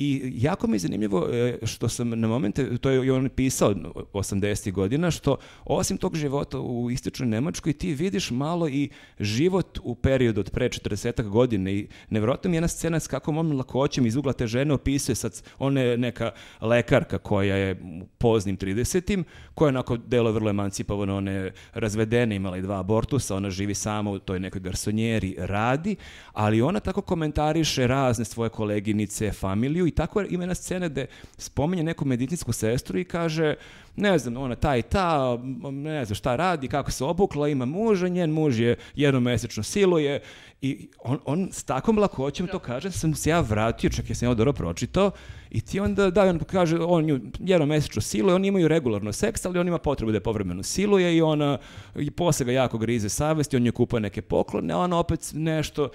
i 0.00 0.32
jako 0.34 0.66
mi 0.66 0.74
je 0.74 0.78
zanimljivo 0.78 1.28
e, 1.32 1.58
što 1.62 1.88
sam 1.88 2.08
na 2.10 2.28
momente, 2.28 2.78
to 2.78 2.90
je 2.90 3.12
on 3.12 3.28
pisao 3.28 3.74
80. 4.12 4.72
godina, 4.72 5.10
što 5.10 5.36
osim 5.64 5.96
tog 5.96 6.16
života 6.16 6.60
u 6.60 6.90
istočnoj 6.90 7.28
Nemačkoj 7.28 7.72
ti 7.72 7.94
vidiš 7.94 8.30
malo 8.30 8.68
i 8.68 8.88
život 9.20 9.78
u 9.82 9.94
periodu 9.94 10.40
od 10.40 10.50
pre 10.50 10.68
40 10.68 11.28
godina 11.28 11.70
i 11.70 11.88
nevjerojatno 12.10 12.50
mi 12.50 12.54
je 12.54 12.56
jedna 12.56 12.68
scena 12.68 13.00
s 13.00 13.06
kakvom 13.06 13.38
on 13.38 13.56
lakoćem 13.56 14.06
iz 14.06 14.16
ugla 14.16 14.32
te 14.32 14.46
žene 14.46 14.74
opisuje 14.74 15.14
sad, 15.14 15.42
ona 15.58 15.80
je 15.80 15.98
neka 15.98 16.30
lekarka 16.60 17.18
koja 17.18 17.56
je 17.56 17.80
u 18.02 18.06
poznim 18.18 18.56
30 18.58 19.24
koja 19.54 19.66
je 19.66 19.68
onako 19.68 19.96
delo 19.96 20.32
vrlo 20.32 20.50
emancipovano, 20.50 21.16
ona 21.16 21.30
je 21.30 21.52
razvedena, 21.74 22.34
imala 22.34 22.56
i 22.56 22.62
dva 22.62 22.80
abortusa, 22.80 23.36
ona 23.36 23.50
živi 23.50 23.74
sama 23.74 24.10
u 24.10 24.18
toj 24.18 24.40
nekoj 24.40 24.60
garsonjeri, 24.60 25.34
radi, 25.38 25.96
ali 26.32 26.62
ona 26.62 26.80
tako 26.80 27.00
komentariše 27.00 27.86
razne 27.86 28.24
svoje 28.24 28.50
koleginice, 28.50 29.32
familiju 29.32 29.87
i 29.88 29.90
tako 29.90 30.20
ima 30.20 30.42
jedna 30.42 30.54
scena 30.54 30.88
gde 30.88 31.06
spominje 31.38 31.82
neku 31.82 32.04
medicinsku 32.04 32.52
sestru 32.52 32.98
i 32.98 33.04
kaže, 33.04 33.54
ne 33.96 34.18
znam, 34.18 34.36
ona 34.36 34.54
ta 34.54 34.76
i 34.76 34.82
ta, 34.82 35.38
ne 35.72 36.04
znam 36.04 36.14
šta 36.14 36.36
radi, 36.36 36.68
kako 36.68 36.90
se 36.90 37.04
obukla, 37.04 37.48
ima 37.48 37.64
muža, 37.64 38.08
njen 38.08 38.30
muž 38.30 38.60
je 38.60 38.76
jednomesečno 38.94 39.62
siluje. 39.62 40.20
I 40.62 40.88
on, 40.98 41.18
on 41.24 41.48
s 41.52 41.64
takvom 41.64 41.98
lakoćem 41.98 42.46
to 42.46 42.58
kaže, 42.58 42.90
sam 42.90 43.14
se 43.14 43.30
ja 43.30 43.40
vratio, 43.40 43.90
čak 43.90 44.10
ja 44.10 44.14
sam 44.14 44.28
ja 44.28 44.34
dobro 44.34 44.52
pročitao 44.52 45.10
i 45.50 45.60
ti 45.60 45.80
onda, 45.80 46.10
da, 46.10 46.22
on 46.22 46.38
kaže, 46.38 46.78
on 46.80 47.04
nju 47.04 47.20
jednomesečno 47.38 48.02
siluje, 48.02 48.34
oni 48.34 48.48
imaju 48.48 48.68
regularno 48.68 49.12
seks, 49.12 49.46
ali 49.46 49.58
on 49.58 49.68
ima 49.68 49.78
potrebu 49.78 50.12
da 50.12 50.16
je 50.16 50.22
povremeno 50.22 50.62
siluje 50.62 51.16
i 51.16 51.22
ona, 51.22 51.58
i 51.96 52.10
posle 52.10 52.46
ga 52.46 52.52
jako 52.52 52.78
grize 52.78 53.08
savesti, 53.08 53.56
on 53.56 53.62
nju 53.62 53.72
kupa 53.72 53.98
neke 53.98 54.22
poklone, 54.22 54.74
ona 54.74 54.98
opet 54.98 55.30
nešto, 55.34 55.88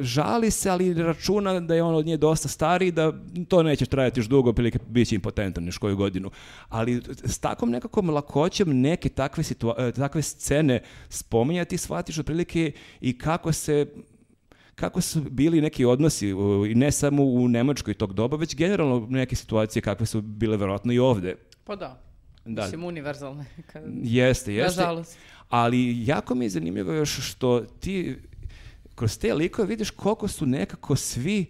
žali 0.00 0.50
se, 0.50 0.70
ali 0.70 0.94
računa 0.94 1.60
da 1.60 1.74
je 1.74 1.82
on 1.82 1.94
od 1.94 2.06
nje 2.06 2.16
dosta 2.16 2.48
stariji, 2.48 2.92
da 2.92 3.12
to 3.48 3.62
neće 3.62 3.86
trajati 3.86 4.20
još 4.20 4.26
dugo, 4.26 4.52
prilike 4.52 4.78
bit 4.88 5.08
će 5.08 5.14
impotentan 5.14 5.66
još 5.66 5.78
koju 5.78 5.96
godinu. 5.96 6.30
Ali 6.68 7.02
s 7.24 7.38
takvom 7.38 7.70
nekakvom 7.70 8.10
lakoćem 8.10 8.80
neke 8.80 9.08
takve, 9.08 9.44
e, 9.78 9.92
takve 9.92 10.22
scene 10.22 10.82
spominjati, 11.08 11.78
shvatiš 11.78 12.18
otprilike 12.18 12.72
i 13.00 13.18
kako 13.18 13.52
se 13.52 13.86
kako 14.80 15.00
su 15.00 15.20
bili 15.30 15.60
neki 15.60 15.84
odnosi 15.84 16.28
i 16.70 16.74
ne 16.74 16.92
samo 16.92 17.22
u 17.24 17.48
Nemačkoj 17.48 17.94
tog 17.94 18.12
doba, 18.14 18.36
već 18.36 18.56
generalno 18.56 19.06
neke 19.10 19.36
situacije 19.36 19.82
kakve 19.82 20.06
su 20.06 20.20
bile 20.20 20.56
verovatno 20.56 20.92
i 20.92 20.98
ovde. 20.98 21.36
Pa 21.64 21.76
da. 21.76 22.02
Da. 22.44 22.62
Mislim, 22.62 22.84
univerzalne. 22.84 23.44
Kad... 23.72 23.82
Jeste, 24.02 24.54
jeste. 24.54 24.80
Nažalost. 24.80 25.18
Ali 25.48 26.06
jako 26.06 26.34
mi 26.34 26.44
je 26.44 26.48
zanimljivo 26.48 26.92
još 26.92 27.30
što 27.30 27.60
ti 27.60 28.16
kroz 28.94 29.18
te 29.18 29.34
likove 29.34 29.68
vidiš 29.68 29.90
koliko 29.90 30.28
su 30.28 30.46
nekako 30.46 30.96
svi 30.96 31.46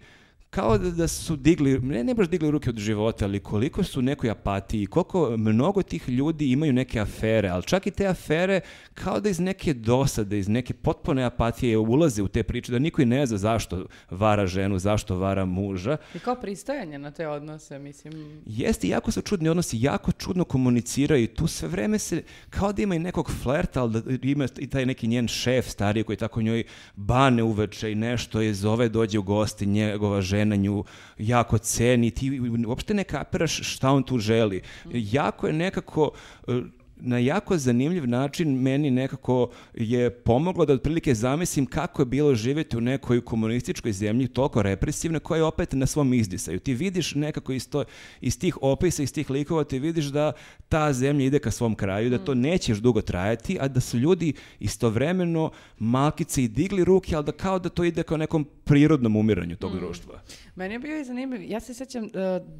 kao 0.51 0.77
da, 0.77 0.91
da 0.91 1.07
su 1.07 1.35
digli, 1.35 1.79
ne, 1.79 2.03
ne 2.03 2.13
baš 2.13 2.29
digli 2.29 2.51
ruke 2.51 2.69
od 2.69 2.77
života, 2.77 3.25
ali 3.25 3.39
koliko 3.39 3.83
su 3.83 3.99
u 3.99 4.03
nekoj 4.03 4.29
apatiji, 4.29 4.85
koliko 4.85 5.37
mnogo 5.37 5.83
tih 5.83 6.09
ljudi 6.09 6.51
imaju 6.51 6.73
neke 6.73 6.99
afere, 6.99 7.49
ali 7.49 7.63
čak 7.63 7.87
i 7.87 7.91
te 7.91 8.07
afere 8.07 8.61
kao 8.93 9.19
da 9.19 9.29
iz 9.29 9.39
neke 9.39 9.73
dosade, 9.73 10.39
iz 10.39 10.47
neke 10.47 10.73
potpune 10.73 11.23
apatije 11.23 11.77
ulaze 11.77 12.23
u 12.23 12.27
te 12.27 12.43
priče, 12.43 12.71
da 12.71 12.79
niko 12.79 13.01
i 13.01 13.05
ne 13.05 13.25
zna 13.25 13.37
zašto 13.37 13.85
vara 14.09 14.47
ženu, 14.47 14.79
zašto 14.79 15.17
vara 15.17 15.45
muža. 15.45 15.97
I 16.15 16.19
kao 16.19 16.35
pristajanje 16.35 16.99
na 16.99 17.11
te 17.11 17.27
odnose, 17.27 17.79
mislim... 17.79 18.41
Jeste, 18.45 18.87
jako 18.87 19.11
su 19.11 19.21
čudni 19.21 19.49
odnosi, 19.49 19.77
jako 19.81 20.11
čudno 20.11 20.43
komuniciraju 20.43 21.23
i 21.23 21.27
tu 21.27 21.47
sve 21.47 21.67
vreme 21.67 21.99
se, 21.99 22.23
kao 22.49 22.73
da 22.73 22.81
ima 22.81 22.95
i 22.95 22.99
nekog 22.99 23.31
flerta, 23.43 23.81
ali 23.81 24.01
da 24.01 24.27
ima 24.27 24.47
i 24.57 24.67
taj 24.67 24.85
neki 24.85 25.07
njen 25.07 25.27
šef 25.27 25.69
stariji 25.69 26.03
koji 26.03 26.17
tako 26.17 26.41
njoj 26.41 26.63
bane 26.95 27.43
uveče 27.43 27.91
i 27.91 27.95
nešto 27.95 28.41
je 28.41 28.53
zove, 28.53 28.89
dođe 28.89 29.19
u 29.19 29.23
gosti, 29.23 29.65
njegova 29.65 30.21
žena 30.21 30.40
nju 30.45 30.83
jako 31.17 31.57
ceni, 31.57 32.11
ti 32.11 32.41
uopšte 32.67 32.93
ne 32.93 33.03
kapiraš 33.03 33.73
šta 33.73 33.91
on 33.91 34.03
tu 34.03 34.17
želi. 34.17 34.61
Jako 34.93 35.47
je 35.47 35.53
nekako 35.53 36.11
e, 36.47 36.61
na 37.01 37.17
jako 37.17 37.57
zanimljiv 37.57 38.07
način 38.07 38.61
meni 38.61 38.91
nekako 38.91 39.49
je 39.73 40.09
pomoglo 40.09 40.65
da 40.65 40.73
otprilike 40.73 41.15
zamislim 41.15 41.65
kako 41.65 42.01
je 42.01 42.05
bilo 42.05 42.35
živjeti 42.35 42.77
u 42.77 42.81
nekoj 42.81 43.21
komunističkoj 43.21 43.91
zemlji 43.91 44.27
toliko 44.27 44.61
represivne 44.61 45.19
koja 45.19 45.37
je 45.37 45.43
opet 45.43 45.73
na 45.73 45.85
svom 45.85 46.13
izdisaju. 46.13 46.59
Ti 46.59 46.73
vidiš 46.73 47.15
nekako 47.15 47.51
iz, 47.53 47.69
to, 47.69 47.83
iz 48.21 48.39
tih 48.39 48.57
opisa, 48.61 49.03
iz 49.03 49.13
tih 49.13 49.29
likova, 49.29 49.63
ti 49.63 49.79
vidiš 49.79 50.05
da 50.05 50.31
ta 50.69 50.93
zemlja 50.93 51.25
ide 51.25 51.39
ka 51.39 51.51
svom 51.51 51.75
kraju, 51.75 52.09
da 52.09 52.17
to 52.17 52.33
neće 52.33 52.71
još 52.71 52.79
dugo 52.79 53.01
trajati, 53.01 53.57
a 53.59 53.67
da 53.67 53.79
su 53.79 53.97
ljudi 53.97 54.33
istovremeno 54.59 55.51
malkice 55.79 56.43
i 56.43 56.47
digli 56.47 56.83
ruke, 56.83 57.15
ali 57.15 57.25
da 57.25 57.31
kao 57.31 57.59
da 57.59 57.69
to 57.69 57.83
ide 57.83 58.03
kao 58.03 58.17
nekom 58.17 58.45
prirodnom 58.71 59.15
umiranju 59.15 59.55
tog 59.55 59.75
društva. 59.75 60.21
Meni 60.55 60.75
je 60.75 60.79
bio 60.79 60.99
i 60.99 61.03
zanimljiv, 61.03 61.51
ja 61.51 61.59
se 61.59 61.73
sjećam 61.73 62.03
uh, 62.03 62.11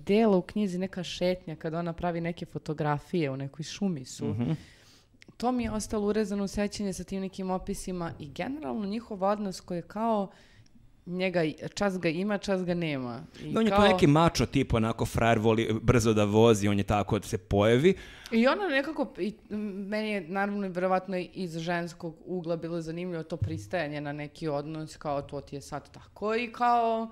dela 0.06 0.38
u 0.38 0.42
knjizi 0.42 0.78
neka 0.78 1.04
šetnja 1.04 1.56
kada 1.56 1.80
ona 1.80 1.94
pravi 1.94 2.22
neke 2.22 2.46
fotografije 2.46 3.32
u 3.32 3.38
nekoj 3.38 3.64
šumi 3.64 4.06
su. 4.06 4.28
Mhm. 4.28 4.52
To 5.38 5.52
mi 5.52 5.64
je 5.64 5.72
ostalo 5.72 6.08
urezano 6.08 6.44
u 6.44 6.48
sećanje 6.48 6.94
sa 6.94 7.04
tim 7.04 7.22
nekim 7.22 7.50
opisima 7.50 8.12
i 8.20 8.30
generalno 8.30 8.86
njihov 8.86 9.24
odnos 9.24 9.62
koji 9.62 9.78
je 9.78 9.82
kao 9.82 10.32
njega, 11.06 11.41
čas 11.73 11.99
ga 11.99 12.10
ima, 12.10 12.38
čas 12.38 12.64
ga 12.64 12.73
nema. 12.73 13.23
I 13.40 13.52
Da, 13.52 13.60
on 13.60 13.65
je 13.65 13.72
kao- 13.72 13.80
kao 13.80 13.88
neki 13.88 14.07
mačo 14.07 14.45
tip, 14.45 14.73
onako 14.73 15.06
frajer 15.06 15.40
voli 15.40 15.80
brzo 15.82 16.14
da 16.14 16.23
vozi, 16.26 16.68
on 16.68 16.78
je 16.78 16.84
tako 16.84 17.19
da 17.19 17.28
se 17.28 17.38
pojavi. 17.40 17.94
I 18.32 18.48
ono 18.48 18.64
nekako, 18.64 19.14
i, 19.18 19.34
meni 19.82 20.10
je 20.10 20.22
naravno 20.22 20.68
verovatno 20.69 21.18
i 21.18 21.30
iz 21.34 21.57
ženskog 21.57 22.15
ugla 22.26 22.56
bilo 22.57 22.82
zanimljivo 22.82 23.23
to 23.23 23.38
pristajanje 23.38 24.02
na 24.02 24.11
neki 24.14 24.48
odnos, 24.48 24.98
kao 24.98 25.22
to 25.22 25.41
ti 25.41 25.56
je 25.56 25.61
sad 25.61 25.91
tako 25.91 26.36
i 26.36 26.48
kao, 26.49 27.10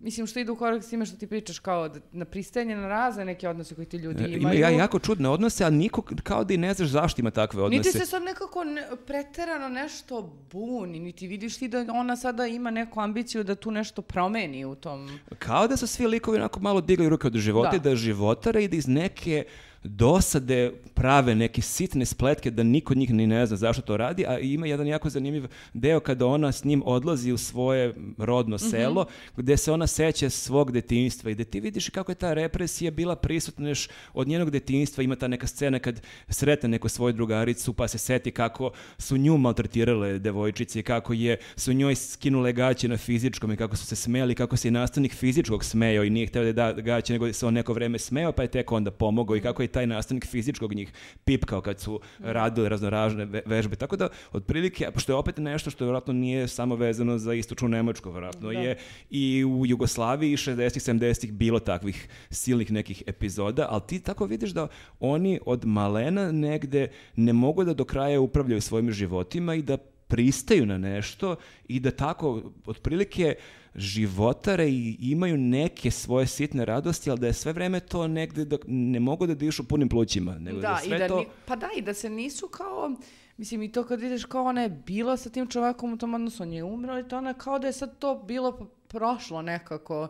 mislim 0.00 0.26
što 0.26 0.40
ide 0.40 0.50
u 0.50 0.56
korak 0.56 0.82
s 0.82 0.88
time 0.88 1.06
što 1.06 1.16
ti 1.16 1.26
pričaš, 1.26 1.58
kao 1.58 1.88
da, 1.88 2.00
na 2.12 2.24
pristajanje 2.24 2.76
na 2.76 2.88
razne 2.88 3.24
neke 3.24 3.48
odnose 3.48 3.74
koje 3.74 3.86
ti 3.86 3.96
ljudi 3.96 4.22
E, 4.22 4.26
imaju. 4.26 4.38
Ima 4.38 4.52
ja 4.52 4.70
jako 4.70 4.98
čudne 4.98 5.28
odnose, 5.28 5.64
a 5.64 5.70
niko 5.70 6.02
kao 6.22 6.44
da 6.44 6.54
i 6.54 6.58
ne 6.58 6.74
znaš 6.74 6.88
zašto 6.88 7.20
ima 7.20 7.30
takve 7.30 7.62
odnose. 7.62 7.78
Niti 7.78 7.98
se 7.98 8.06
sad 8.06 8.22
nekako 8.22 8.64
ne, 8.64 8.86
preterano 9.06 9.68
nešto 9.70 10.22
buni, 10.50 11.00
niti 11.00 11.26
vidiš 11.26 11.58
ti 11.58 11.68
da 11.68 11.86
ona 11.90 12.16
sada 12.16 12.46
ima 12.46 12.70
neku 12.70 13.00
ambiciju 13.00 13.31
da 13.42 13.54
tu 13.54 13.70
nešto 13.70 14.02
promeni 14.02 14.64
u 14.64 14.74
tom... 14.74 15.18
Kao 15.38 15.68
da 15.68 15.76
su 15.76 15.86
svi 15.86 16.06
likovi 16.06 16.38
onako 16.38 16.60
malo 16.60 16.80
digli 16.80 17.08
ruke 17.08 17.26
od 17.26 17.36
života 17.36 17.70
Da. 17.70 17.76
i 17.76 17.80
da 17.80 17.96
životare 17.96 18.64
i 18.64 18.68
da 18.68 18.76
iz 18.76 18.88
neke 18.88 19.44
dosade 19.84 20.72
prave 20.94 21.34
neke 21.34 21.62
sitne 21.62 22.06
spletke 22.06 22.50
da 22.50 22.62
niko 22.62 22.92
od 22.92 22.96
njih 22.96 23.10
ni 23.10 23.26
ne 23.26 23.46
zna 23.46 23.56
zašto 23.56 23.82
to 23.82 23.96
radi, 23.96 24.26
a 24.26 24.38
ima 24.38 24.66
jedan 24.66 24.86
jako 24.86 25.10
zanimljiv 25.10 25.46
deo 25.74 26.00
kada 26.00 26.26
ona 26.26 26.52
s 26.52 26.64
njim 26.64 26.82
odlazi 26.86 27.32
u 27.32 27.38
svoje 27.38 27.94
rodno 28.18 28.58
selo, 28.58 29.06
gde 29.36 29.56
se 29.56 29.72
ona 29.72 29.86
seća 29.86 30.30
svog 30.30 30.72
detinjstva 30.72 31.30
i 31.30 31.34
gde 31.34 31.44
ti 31.44 31.60
vidiš 31.60 31.88
kako 31.88 32.12
je 32.12 32.16
ta 32.16 32.34
represija 32.34 32.90
bila 32.90 33.16
prisutna 33.16 33.68
još 33.68 33.88
od 34.14 34.28
njenog 34.28 34.50
detinjstva, 34.50 35.04
ima 35.04 35.16
ta 35.16 35.28
neka 35.28 35.46
scena 35.46 35.78
kad 35.78 36.02
sretne 36.28 36.68
neku 36.68 36.88
svoju 36.88 37.12
drugaricu 37.12 37.72
pa 37.72 37.88
se 37.88 37.98
seti 37.98 38.30
kako 38.30 38.70
su 38.98 39.16
nju 39.16 39.36
maltretirale 39.36 40.18
devojčice 40.18 40.80
i 40.80 40.82
kako 40.82 41.12
je 41.12 41.38
su 41.56 41.72
njoj 41.72 41.94
skinule 41.94 42.52
gaće 42.52 42.88
na 42.88 42.96
fizičkom 42.96 43.52
i 43.52 43.56
kako 43.56 43.76
su 43.76 43.86
se 43.86 43.96
smeli, 43.96 44.34
kako 44.34 44.56
se 44.56 44.68
i 44.68 44.70
nastavnik 44.70 45.14
fizičkog 45.14 45.64
smejao 45.64 46.04
i 46.04 46.10
nije 46.10 46.26
hteo 46.26 46.52
da 46.52 46.72
da 46.72 46.80
gaće, 46.80 47.12
nego 47.12 47.32
se 47.32 47.46
on 47.46 47.54
neko 47.54 47.72
vreme 47.72 47.98
smeo 47.98 48.32
pa 48.32 48.42
je 48.42 48.48
tek 48.48 48.72
onda 48.72 48.90
pomogao 48.90 49.36
i 49.36 49.40
kako 49.40 49.62
je 49.62 49.71
taj 49.72 49.86
nastavnik 49.86 50.26
fizičkog 50.26 50.74
njih 50.74 50.92
pipkao 51.24 51.60
kad 51.60 51.80
su 51.80 52.00
radili 52.20 52.68
raznoražne 52.68 53.24
ve- 53.24 53.42
vežbe. 53.46 53.76
Tako 53.76 53.96
da, 53.96 54.08
otprilike, 54.32 54.90
pošto 54.90 55.12
je 55.12 55.16
opet 55.16 55.36
nešto 55.38 55.70
što 55.70 55.84
vjerojatno 55.84 56.12
nije 56.12 56.48
samo 56.48 56.76
vezano 56.76 57.18
za 57.18 57.34
istočnu 57.34 57.68
Nemačku, 57.68 58.10
vjerojatno 58.10 58.50
je 58.52 58.76
i 59.10 59.44
u 59.44 59.66
Jugoslaviji 59.66 60.36
60-ih, 60.36 60.82
70-ih 60.82 61.32
bilo 61.32 61.58
takvih 61.58 62.08
silnih 62.30 62.72
nekih 62.72 63.02
epizoda, 63.06 63.66
ali 63.70 63.82
ti 63.86 64.00
tako 64.00 64.26
vidiš 64.26 64.50
da 64.50 64.68
oni 65.00 65.40
od 65.46 65.64
malena 65.64 66.32
negde 66.32 66.88
ne 67.16 67.32
mogu 67.32 67.64
da 67.64 67.74
do 67.74 67.84
kraja 67.84 68.20
upravljaju 68.20 68.60
svojim 68.60 68.92
životima 68.92 69.54
i 69.54 69.62
da 69.62 69.76
pristaju 70.08 70.66
na 70.66 70.78
nešto 70.78 71.36
i 71.68 71.80
da 71.80 71.90
tako 71.90 72.42
otprilike 72.66 73.34
životare 73.74 74.68
i 74.68 74.96
imaju 75.00 75.36
neke 75.38 75.90
svoje 75.90 76.26
sitne 76.26 76.64
radosti, 76.64 77.10
ali 77.10 77.20
da 77.20 77.26
je 77.26 77.32
sve 77.32 77.52
vreme 77.52 77.80
to 77.80 78.08
negde 78.08 78.44
da 78.44 78.56
ne 78.66 79.00
mogu 79.00 79.26
da 79.26 79.34
dišu 79.34 79.64
punim 79.64 79.88
plućima, 79.88 80.38
nego 80.38 80.60
da, 80.60 80.68
Da, 80.68 80.80
i 80.84 80.88
sve 80.88 80.98
da 80.98 81.08
to... 81.08 81.16
ni- 81.16 81.26
pa 81.46 81.56
da, 81.56 81.68
i 81.76 81.82
da 81.82 81.94
se 81.94 82.10
nisu 82.10 82.48
kao, 82.48 82.92
mislim 83.36 83.62
i 83.62 83.72
to 83.72 83.84
kad 83.84 84.00
vidiš 84.00 84.24
kao 84.24 84.44
ona 84.44 84.62
je 84.62 84.68
bila 84.68 85.16
sa 85.16 85.30
tim 85.30 85.46
čovekom 85.46 85.92
u 85.92 85.98
tom 85.98 86.14
odnosu, 86.14 86.42
on 86.42 86.52
je 86.52 86.64
umro 86.64 86.98
i 86.98 87.08
to 87.08 87.18
ona 87.18 87.34
kao 87.34 87.58
da 87.58 87.66
je 87.66 87.72
sad 87.72 87.98
to 87.98 88.14
bilo 88.18 88.52
prošlo 88.88 89.42
nekako. 89.42 90.08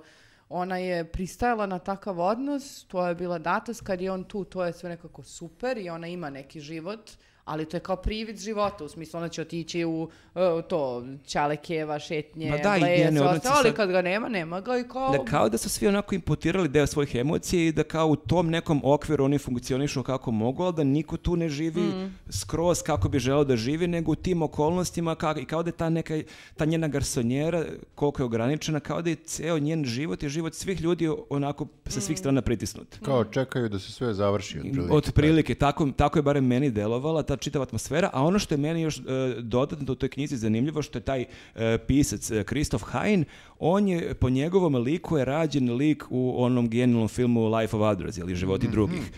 Ona 0.48 0.76
je 0.78 1.04
pristajala 1.04 1.66
na 1.66 1.78
takav 1.78 2.20
odnos, 2.20 2.84
to 2.84 3.06
je 3.06 3.14
bila 3.14 3.38
datas, 3.38 3.80
kad 3.80 4.00
je 4.00 4.10
on 4.12 4.24
tu, 4.24 4.44
to 4.44 4.64
je 4.64 4.72
sve 4.72 4.88
nekako 4.88 5.22
super 5.22 5.78
i 5.78 5.90
ona 5.90 6.06
ima 6.06 6.30
neki 6.30 6.60
život, 6.60 7.10
ali 7.44 7.64
to 7.64 7.76
je 7.76 7.80
kao 7.80 7.96
privid 7.96 8.38
života, 8.38 8.84
u 8.84 8.88
smislu 8.88 9.18
ona 9.18 9.28
će 9.28 9.42
otići 9.42 9.84
u 9.84 10.08
e, 10.34 10.38
to, 10.62 11.04
Ćalekeva, 11.26 11.98
šetnje, 11.98 12.50
Ma 12.50 12.56
da, 12.58 12.76
bleje, 12.78 13.12
sve 13.12 13.20
ostalo, 13.22 13.54
ali 13.58 13.72
kad 13.72 13.90
ga 13.90 14.02
nema, 14.02 14.28
nema 14.28 14.60
ga 14.60 14.78
i 14.78 14.84
kao... 14.84 15.10
Da 15.10 15.24
kao 15.24 15.48
da 15.48 15.58
su 15.58 15.68
svi 15.68 15.86
onako 15.86 16.14
imputirali 16.14 16.68
deo 16.68 16.86
svojih 16.86 17.14
emocija 17.14 17.62
i 17.62 17.72
da 17.72 17.82
kao 17.84 18.06
u 18.06 18.16
tom 18.16 18.50
nekom 18.50 18.80
okviru 18.84 19.24
oni 19.24 19.38
funkcionišu 19.38 20.02
kako 20.02 20.30
mogu, 20.30 20.62
ali 20.62 20.74
da 20.74 20.84
niko 20.84 21.16
tu 21.16 21.36
ne 21.36 21.48
živi 21.48 21.82
Mm. 21.82 22.14
skroz 22.30 22.82
kako 22.82 23.08
bi 23.08 23.18
želeo 23.18 23.44
da 23.44 23.56
živi, 23.56 23.86
nego 23.86 24.12
u 24.12 24.16
tim 24.16 24.42
okolnostima 24.42 25.14
ka- 25.16 25.38
i 25.38 25.44
kao 25.44 25.62
da 25.62 25.68
je 25.68 25.72
ta 25.72 25.90
neka, 25.90 26.20
ta 26.56 26.64
njena 26.64 26.88
garsonjera 26.88 27.64
koliko 27.94 28.22
je 28.22 28.26
ograničena, 28.26 28.80
kao 28.80 29.02
da 29.02 29.10
je 29.10 29.16
ceo 29.16 29.58
njen 29.58 29.84
život 29.84 30.22
i 30.22 30.28
život 30.28 30.54
svih 30.54 30.80
ljudi 30.80 31.08
onako 31.30 31.66
sa 31.86 31.98
Mm. 31.98 32.02
svih 32.02 32.18
strana 32.18 32.42
pritisnut. 32.42 32.98
Kao 33.02 33.24
čekaju 33.24 33.68
da 33.68 33.78
se 33.78 33.92
sve 33.92 34.14
završi. 34.14 34.58
Otprilike. 34.58 34.92
Otprilike, 34.92 35.54
tako, 35.54 35.88
tako 35.92 36.18
je 36.18 36.22
barem 36.22 36.46
meni 36.46 36.70
delovala 36.70 37.22
ta 37.22 37.36
čitava 37.42 37.62
atmosfera, 37.62 38.10
a 38.12 38.22
ono 38.22 38.38
što 38.38 38.54
je 38.54 38.58
meni 38.58 38.82
još 38.82 38.98
e, 38.98 39.02
dodatno 39.38 39.92
u 39.92 39.96
toj 39.96 40.08
knjizi 40.08 40.36
zanimljivo, 40.36 40.82
što 40.82 40.98
je 40.98 41.02
taj 41.02 41.24
e, 41.54 41.78
pisac 41.86 42.30
e, 42.30 42.44
Kristof 42.44 42.82
Hein, 42.92 43.24
on 43.58 43.88
je, 43.88 44.14
po 44.14 44.30
njegovom 44.30 44.74
liku 44.74 45.16
je 45.18 45.24
rađen 45.24 45.76
lik 45.76 46.04
u 46.10 46.44
onom 46.44 46.68
genijalnom 46.68 47.08
filmu 47.08 47.56
Life 47.56 47.76
of 47.76 47.82
Others, 47.82 48.18
ili 48.18 48.34
Životi 48.34 48.68
drugih. 48.68 49.12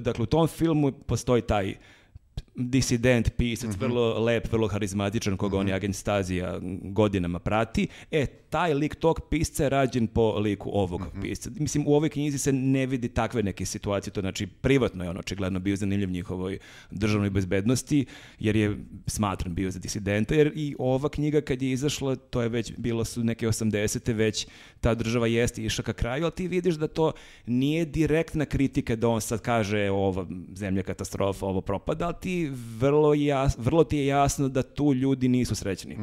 Dakle, 0.00 0.22
u 0.22 0.26
tom 0.26 0.48
filmu 0.48 0.92
postoji 0.92 1.42
taj 1.42 1.74
disident 2.58 3.30
pisac, 3.36 3.76
vrlo 3.78 4.18
lep, 4.18 4.52
vrlo 4.52 4.68
harizmatičan, 4.68 5.36
koga 5.36 5.58
on 5.58 5.68
je 5.68 5.74
agent 5.74 5.96
Stazija 5.96 6.58
godinama 6.82 7.38
prati. 7.38 7.88
E, 8.10 8.26
taj 8.26 8.74
lik 8.74 8.94
tog 8.94 9.20
pisca 9.30 9.62
je 9.62 9.68
rađen 9.68 10.06
po 10.06 10.38
liku 10.38 10.70
ovog 10.72 11.02
pisca. 11.22 11.50
Mislim, 11.58 11.84
u 11.86 11.94
ovoj 11.94 12.08
knjizi 12.08 12.38
se 12.38 12.52
ne 12.52 12.86
vidi 12.86 13.08
takve 13.08 13.42
neke 13.42 13.66
situacije, 13.66 14.12
to 14.12 14.20
znači 14.20 14.46
privatno 14.46 15.04
je 15.04 15.10
on 15.10 15.18
očigledno 15.18 15.58
bio 15.58 15.76
zanimljiv 15.76 16.10
njihovoj 16.10 16.58
državnoj 16.90 17.30
bezbednosti, 17.30 18.06
jer 18.38 18.56
je 18.56 18.78
smatran 19.06 19.54
bio 19.54 19.70
za 19.70 19.78
disidenta, 19.78 20.34
jer 20.34 20.52
i 20.54 20.74
ova 20.78 21.08
knjiga 21.08 21.40
kad 21.40 21.62
je 21.62 21.70
izašla, 21.70 22.16
to 22.16 22.42
je 22.42 22.48
već, 22.48 22.72
bilo 22.76 23.04
su 23.04 23.24
neke 23.24 23.46
80. 23.46 24.14
već 24.14 24.46
ta 24.80 24.94
država 24.94 25.26
jeste 25.26 25.64
išla 25.64 25.84
ka 25.84 25.92
kraju, 25.92 26.24
ali 26.24 26.32
ti 26.32 26.48
vidiš 26.48 26.74
da 26.74 26.88
to 26.88 27.12
nije 27.46 27.84
direktna 27.84 28.44
kritika 28.44 28.96
da 28.96 29.08
on 29.08 29.20
sad 29.20 29.40
kaže 29.40 29.90
ova 29.90 30.26
zemlja 30.54 30.82
katastrofa, 30.82 31.46
ovo 31.46 31.60
propada, 31.60 32.06
ali 32.06 32.14
ti 32.20 32.47
vrlo, 32.50 33.14
jas, 33.14 33.58
vrlo 33.58 33.84
ti 33.84 33.96
je 33.96 34.06
jasno 34.06 34.48
da 34.48 34.62
tu 34.62 34.94
ljudi 34.94 35.28
nisu 35.28 35.54
srećni. 35.54 35.96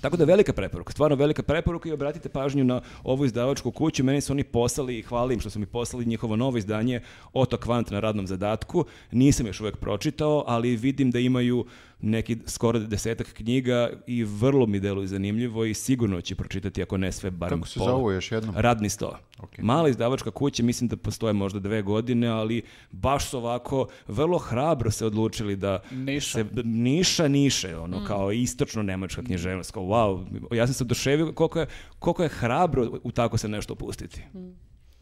Tako 0.00 0.16
da 0.16 0.24
velika 0.24 0.52
preporuka, 0.52 0.92
stvarno 0.92 1.16
velika 1.16 1.42
preporuka 1.42 1.88
i 1.88 1.92
obratite 1.92 2.28
pažnju 2.28 2.64
na 2.64 2.80
ovu 3.04 3.24
izdavačku 3.24 3.70
kuću. 3.70 4.04
Meni 4.04 4.20
su 4.20 4.32
oni 4.32 4.44
poslali 4.44 4.98
i 4.98 5.02
hvalim 5.02 5.40
što 5.40 5.50
su 5.50 5.58
mi 5.58 5.66
poslali 5.66 6.06
njihovo 6.06 6.36
novo 6.36 6.58
izdanje 6.58 7.00
Oto 7.32 7.56
Kvant 7.56 7.90
na 7.90 8.00
radnom 8.00 8.26
zadatku. 8.26 8.84
Nisam 9.12 9.46
još 9.46 9.60
uvijek 9.60 9.76
pročitao, 9.76 10.44
ali 10.46 10.76
vidim 10.76 11.10
da 11.10 11.18
imaju 11.18 11.66
neki 12.00 12.38
skoro 12.46 12.78
desetak 12.78 13.26
knjiga 13.26 13.90
i 14.06 14.24
vrlo 14.24 14.66
mi 14.66 14.80
deluje 14.80 15.06
zanimljivo 15.06 15.64
i 15.64 15.74
sigurno 15.74 16.20
će 16.20 16.34
pročitati 16.34 16.82
ako 16.82 16.96
ne 16.96 17.12
sve 17.12 17.30
barem 17.30 17.58
Kako 17.58 17.68
se 17.68 17.78
pola. 17.78 17.90
zovu 17.90 18.12
još 18.12 18.32
jednom? 18.32 18.54
Radni 18.56 18.88
sto. 18.88 19.18
Ok. 19.38 19.58
Mala 19.58 19.88
izdavačka 19.88 20.30
kuća, 20.30 20.62
mislim 20.62 20.88
da 20.88 20.96
postoje 20.96 21.32
možda 21.32 21.58
dve 21.58 21.82
godine, 21.82 22.26
ali 22.28 22.62
baš 22.90 23.28
su 23.28 23.38
ovako 23.38 23.86
vrlo 24.08 24.38
hrabro 24.38 24.90
se 24.90 25.06
odlučili 25.06 25.56
da 25.56 25.80
Niša. 25.90 26.30
se 26.30 26.44
niša 26.64 27.28
niše, 27.28 27.76
ono 27.78 28.04
kao 28.06 28.32
istočno 28.32 28.82
nemačka 28.82 29.22
književnost, 29.22 29.70
kao 29.70 29.82
wow, 29.82 30.24
ja 30.56 30.66
sam 30.66 30.74
se 30.74 30.84
oduševio 30.84 31.32
koliko 31.32 31.60
je, 31.60 31.66
koliko 31.98 32.22
je 32.22 32.28
hrabro 32.28 33.00
u 33.02 33.10
tako 33.12 33.38
se 33.38 33.48
nešto 33.48 33.74
pustiti. 33.74 34.20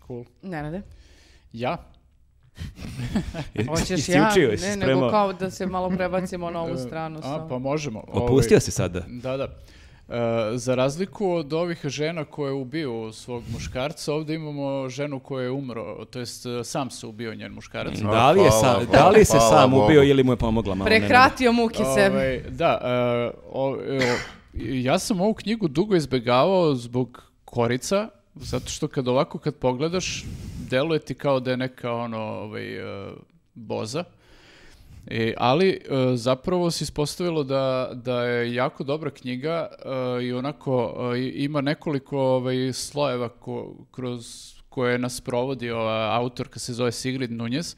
Cool. 0.07 0.25
Nenade? 0.43 0.83
Ja? 1.53 1.92
Hoćeš 3.69 4.09
ja? 4.09 4.29
učio, 4.31 4.51
ne, 4.51 4.57
spremao? 4.57 4.87
nego 4.87 5.11
kao 5.11 5.33
da 5.33 5.51
se 5.51 5.67
malo 5.67 5.91
prebacimo 5.91 6.51
na 6.51 6.61
ovu 6.61 6.77
stranu. 6.87 7.19
A, 7.19 7.23
samo. 7.23 7.49
pa 7.49 7.59
možemo. 7.59 8.01
Opustio 8.03 8.55
Ovaj, 8.55 8.61
si 8.61 8.71
sada. 8.71 9.03
Da, 9.09 9.37
da. 9.37 9.45
E, 9.45 10.17
za 10.55 10.75
razliku 10.75 11.29
od 11.29 11.53
ovih 11.53 11.81
žena 11.85 12.25
koje 12.25 12.53
ubiju 12.53 13.11
svog 13.13 13.43
muškarca, 13.49 14.13
ovdje 14.13 14.37
imamo 14.37 14.89
ženu 14.89 15.21
koja 15.21 15.45
je 15.45 15.51
umro, 15.51 16.05
to 16.05 16.19
jest 16.19 16.47
e, 16.47 16.65
sam 16.65 16.91
se 16.91 17.07
ubio 17.07 17.35
njen 17.35 17.53
muškarac. 17.53 17.99
Da 17.99 18.31
li, 18.31 18.41
je 18.41 18.49
hvala, 18.49 18.63
sam, 18.63 18.75
hvala, 18.75 18.87
da 18.93 19.09
li 19.09 19.25
se 19.25 19.37
hvala 19.39 19.51
sam 19.53 19.71
Bogu. 19.71 19.85
ubio 19.85 20.03
ili 20.03 20.25
mu 20.25 20.33
je 20.33 20.37
pomogla 20.37 20.75
malo? 20.75 20.87
Prekratio 20.87 21.53
muke 21.53 21.83
sebi. 21.95 22.17
Ovaj, 22.17 22.41
da, 22.41 22.81
e, 22.83 22.89
o- 23.53 23.79
e, 23.81 24.13
o- 24.13 24.19
ja 24.55 24.99
sam 24.99 25.21
ovu 25.21 25.35
knjigu 25.35 25.69
dugo 25.69 25.97
izbegavao 25.97 26.75
zbog 26.75 27.23
korica, 27.45 28.09
zato 28.35 28.69
što 28.69 28.89
kad 28.89 29.09
ovako 29.09 29.39
kad 29.39 29.55
pogledaš, 29.55 30.25
deluje 30.73 31.01
ti 31.01 31.15
kao 31.15 31.41
da 31.41 31.51
je 31.51 31.57
neka 31.57 31.93
ono, 31.93 32.19
ovaj, 32.19 32.77
e, 32.77 33.13
boza. 33.55 34.05
E, 35.07 35.35
ali 35.37 35.69
e, 35.69 35.81
zapravo 36.17 36.71
se 36.71 36.85
ispostavilo 36.85 37.45
da, 37.45 37.91
da 37.95 38.23
je 38.25 38.55
jako 38.55 38.85
dobra 38.85 39.11
knjiga 39.11 39.69
e, 39.69 40.25
i 40.25 40.33
onako 40.33 40.95
ima 41.35 41.61
nekoliko 41.61 42.19
ovaj, 42.19 42.73
slojeva 42.73 43.29
ko- 43.29 43.75
kroz 43.91 44.53
koje 44.69 44.99
nas 44.99 45.21
provodi 45.21 45.71
ova 45.71 46.17
autorka 46.17 46.59
se 46.59 46.73
zove 46.73 46.93
Sigrid 46.93 47.33
Nunez. 47.33 47.77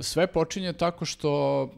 Sve 0.00 0.26
počinje 0.26 0.72
tako 0.72 1.04
što 1.04 1.70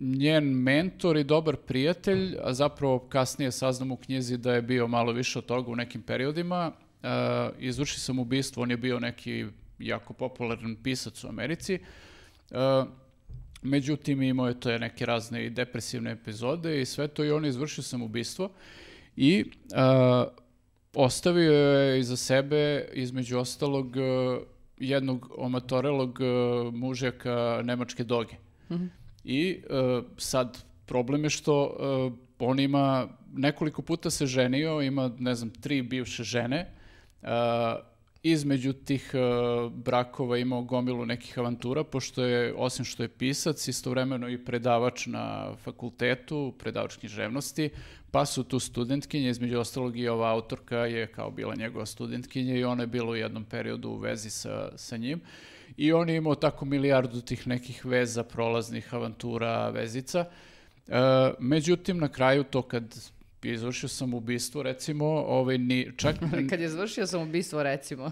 njen 0.00 0.44
mentor 0.44 1.16
i 1.16 1.24
dobar 1.24 1.56
prijatelj, 1.56 2.36
a 2.42 2.52
zapravo 2.52 2.98
kasnije 2.98 3.50
saznam 3.50 3.90
u 3.92 3.96
knjizi 3.96 4.36
da 4.36 4.54
je 4.54 4.62
bio 4.62 4.86
malo 4.86 5.12
više 5.12 5.38
od 5.38 5.46
toga 5.46 5.70
u 5.70 5.76
nekim 5.76 6.02
periodima, 6.02 6.72
e, 7.04 7.50
izvrši 7.58 8.00
sam 8.00 8.18
ubistvo, 8.18 8.62
on 8.62 8.70
je 8.70 8.76
bio 8.76 9.00
neki 9.00 9.46
jako 9.78 10.12
popularan 10.12 10.76
pisac 10.82 11.24
u 11.24 11.28
Americi, 11.28 11.78
E, 12.50 12.84
međutim 13.62 14.22
imao 14.22 14.48
je 14.48 14.60
to 14.60 14.70
je 14.70 14.78
neke 14.78 15.06
razne 15.06 15.46
i 15.46 15.50
depresivne 15.50 16.12
epizode 16.12 16.80
i 16.80 16.84
sve 16.84 17.08
to 17.08 17.24
i 17.24 17.30
on 17.30 17.46
izvršio 17.46 17.84
samoubistvo 17.84 18.50
i 19.16 19.40
e, 19.40 19.44
ostavio 20.94 21.52
je 21.52 22.00
iza 22.00 22.16
sebe 22.16 22.88
između 22.92 23.38
ostalog 23.38 23.96
jednog 24.78 25.30
omatorelog 25.36 26.18
mužjaka 26.72 27.60
nemačke 27.64 28.04
doge. 28.04 28.34
I 29.24 29.50
e, 29.50 30.02
sad 30.16 30.64
problem 30.86 31.24
je 31.24 31.30
što 31.30 31.76
on 32.38 32.60
ima 32.60 33.08
nekoliko 33.34 33.82
puta 33.82 34.10
se 34.10 34.26
ženio, 34.26 34.82
ima 34.82 35.10
ne 35.18 35.34
znam 35.34 35.50
tri 35.50 35.82
bivše 35.82 36.24
žene. 36.24 36.70
E, 37.24 37.94
između 38.22 38.72
tih 38.72 39.10
e, 39.14 39.18
brakova 39.70 40.38
imao 40.38 40.62
gomilu 40.62 41.06
nekih 41.06 41.38
avantura, 41.38 41.84
pošto 41.84 42.24
je, 42.24 42.54
osim 42.56 42.84
što 42.84 43.02
je 43.02 43.08
pisac, 43.08 43.68
istovremeno 43.68 44.28
i 44.28 44.44
predavač 44.44 45.06
na 45.06 45.54
fakultetu, 45.56 46.54
predavač 46.58 46.96
književnosti, 46.96 47.70
pa 48.10 48.26
su 48.26 48.44
tu 48.44 48.58
studentkinje, 48.58 49.30
između 49.30 49.58
ostalog 49.58 49.98
i 49.98 50.08
ova 50.08 50.30
autorka 50.30 50.78
je 50.78 51.06
kao 51.06 51.30
bila 51.30 51.54
njegova 51.54 51.86
studentkinja 51.86 52.54
i 52.54 52.64
ona 52.64 52.82
je 52.82 52.86
bila 52.86 53.10
u 53.10 53.16
jednom 53.16 53.44
periodu 53.44 53.88
u 53.88 53.98
vezi 53.98 54.30
sa, 54.30 54.70
sa 54.76 54.96
njim. 54.96 55.20
i 55.76 55.92
on 55.92 56.08
je 56.08 56.16
imao 56.16 56.34
tako 56.34 56.64
milijardu 56.64 57.20
tih 57.20 57.46
nekih 57.46 57.86
veza, 57.86 58.22
prolaznih 58.22 58.94
avantura, 58.94 59.70
vezica. 59.70 60.24
E, 60.88 60.92
međutim, 61.38 61.98
na 61.98 62.08
kraju 62.08 62.44
to 62.44 62.62
kad 62.62 63.10
izvršio 63.52 63.88
sam 63.88 64.14
ubistvo, 64.14 64.62
recimo, 64.62 65.04
ovaj, 65.06 65.58
ni, 65.58 65.92
čak... 65.96 66.16
Kad 66.50 66.60
je 66.60 66.68
završio 66.68 67.06
sam 67.06 67.22
ubistvo, 67.22 67.62
recimo. 67.62 68.10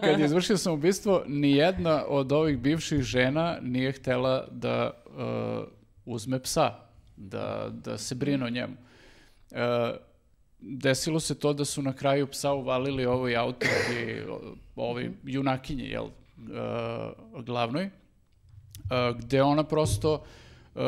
kad 0.00 0.20
je 0.20 0.24
izvršio 0.24 0.56
sam 0.56 0.72
ubistvo, 0.72 1.22
ni 1.40 1.52
jedna 1.52 2.04
od 2.08 2.32
ovih 2.32 2.58
bivših 2.58 3.02
žena 3.02 3.58
nije 3.62 3.92
htela 3.92 4.48
da 4.50 4.90
uh, 5.06 5.68
uzme 6.04 6.42
psa, 6.42 6.74
da, 7.16 7.70
da 7.84 7.98
se 7.98 8.14
brine 8.14 8.44
o 8.44 8.50
njemu. 8.50 8.74
Uh, 9.50 9.58
desilo 10.60 11.20
se 11.20 11.38
to 11.38 11.52
da 11.52 11.64
su 11.64 11.82
na 11.82 11.92
kraju 11.92 12.26
psa 12.26 12.52
uvalili 12.52 13.06
ovoj 13.06 13.36
auto 13.36 13.66
i 13.66 14.20
ovoj 14.76 15.10
junakinji, 15.24 15.84
jel, 15.84 16.04
uh, 16.04 17.44
glavnoj, 17.44 17.84
uh, 17.84 19.18
gde 19.18 19.42
ona 19.42 19.64
prosto 19.64 20.24
uh, 20.74 20.82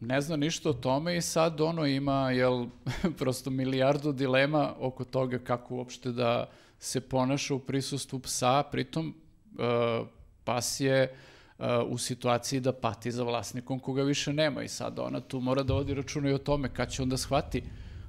ne 0.00 0.20
zna 0.20 0.36
ništa 0.36 0.70
o 0.70 0.72
tome 0.72 1.16
i 1.16 1.22
sad 1.22 1.60
ono 1.60 1.86
ima, 1.86 2.30
jel, 2.30 2.66
prosto 3.18 3.50
milijardu 3.50 4.12
dilema 4.12 4.74
oko 4.78 5.04
toga 5.04 5.38
kako 5.38 5.74
uopšte 5.74 6.12
da 6.12 6.50
se 6.78 7.00
ponaša 7.00 7.54
u 7.54 7.58
prisustvu 7.58 8.18
psa, 8.18 8.62
pritom 8.62 9.14
uh, 9.52 10.06
pas 10.44 10.80
je 10.80 11.14
uh, 11.58 11.64
u 11.86 11.98
situaciji 11.98 12.60
da 12.60 12.72
pati 12.72 13.10
za 13.10 13.24
vlasnikom 13.24 13.80
koga 13.80 14.02
više 14.02 14.32
nema 14.32 14.62
i 14.62 14.68
sad 14.68 14.98
ona 14.98 15.20
tu 15.20 15.40
mora 15.40 15.62
da 15.62 15.74
vodi 15.74 15.94
računa 15.94 16.30
i 16.30 16.32
o 16.32 16.38
tome 16.38 16.74
kad 16.74 16.90
će 16.90 17.02
onda 17.02 17.16
shvati 17.16 17.62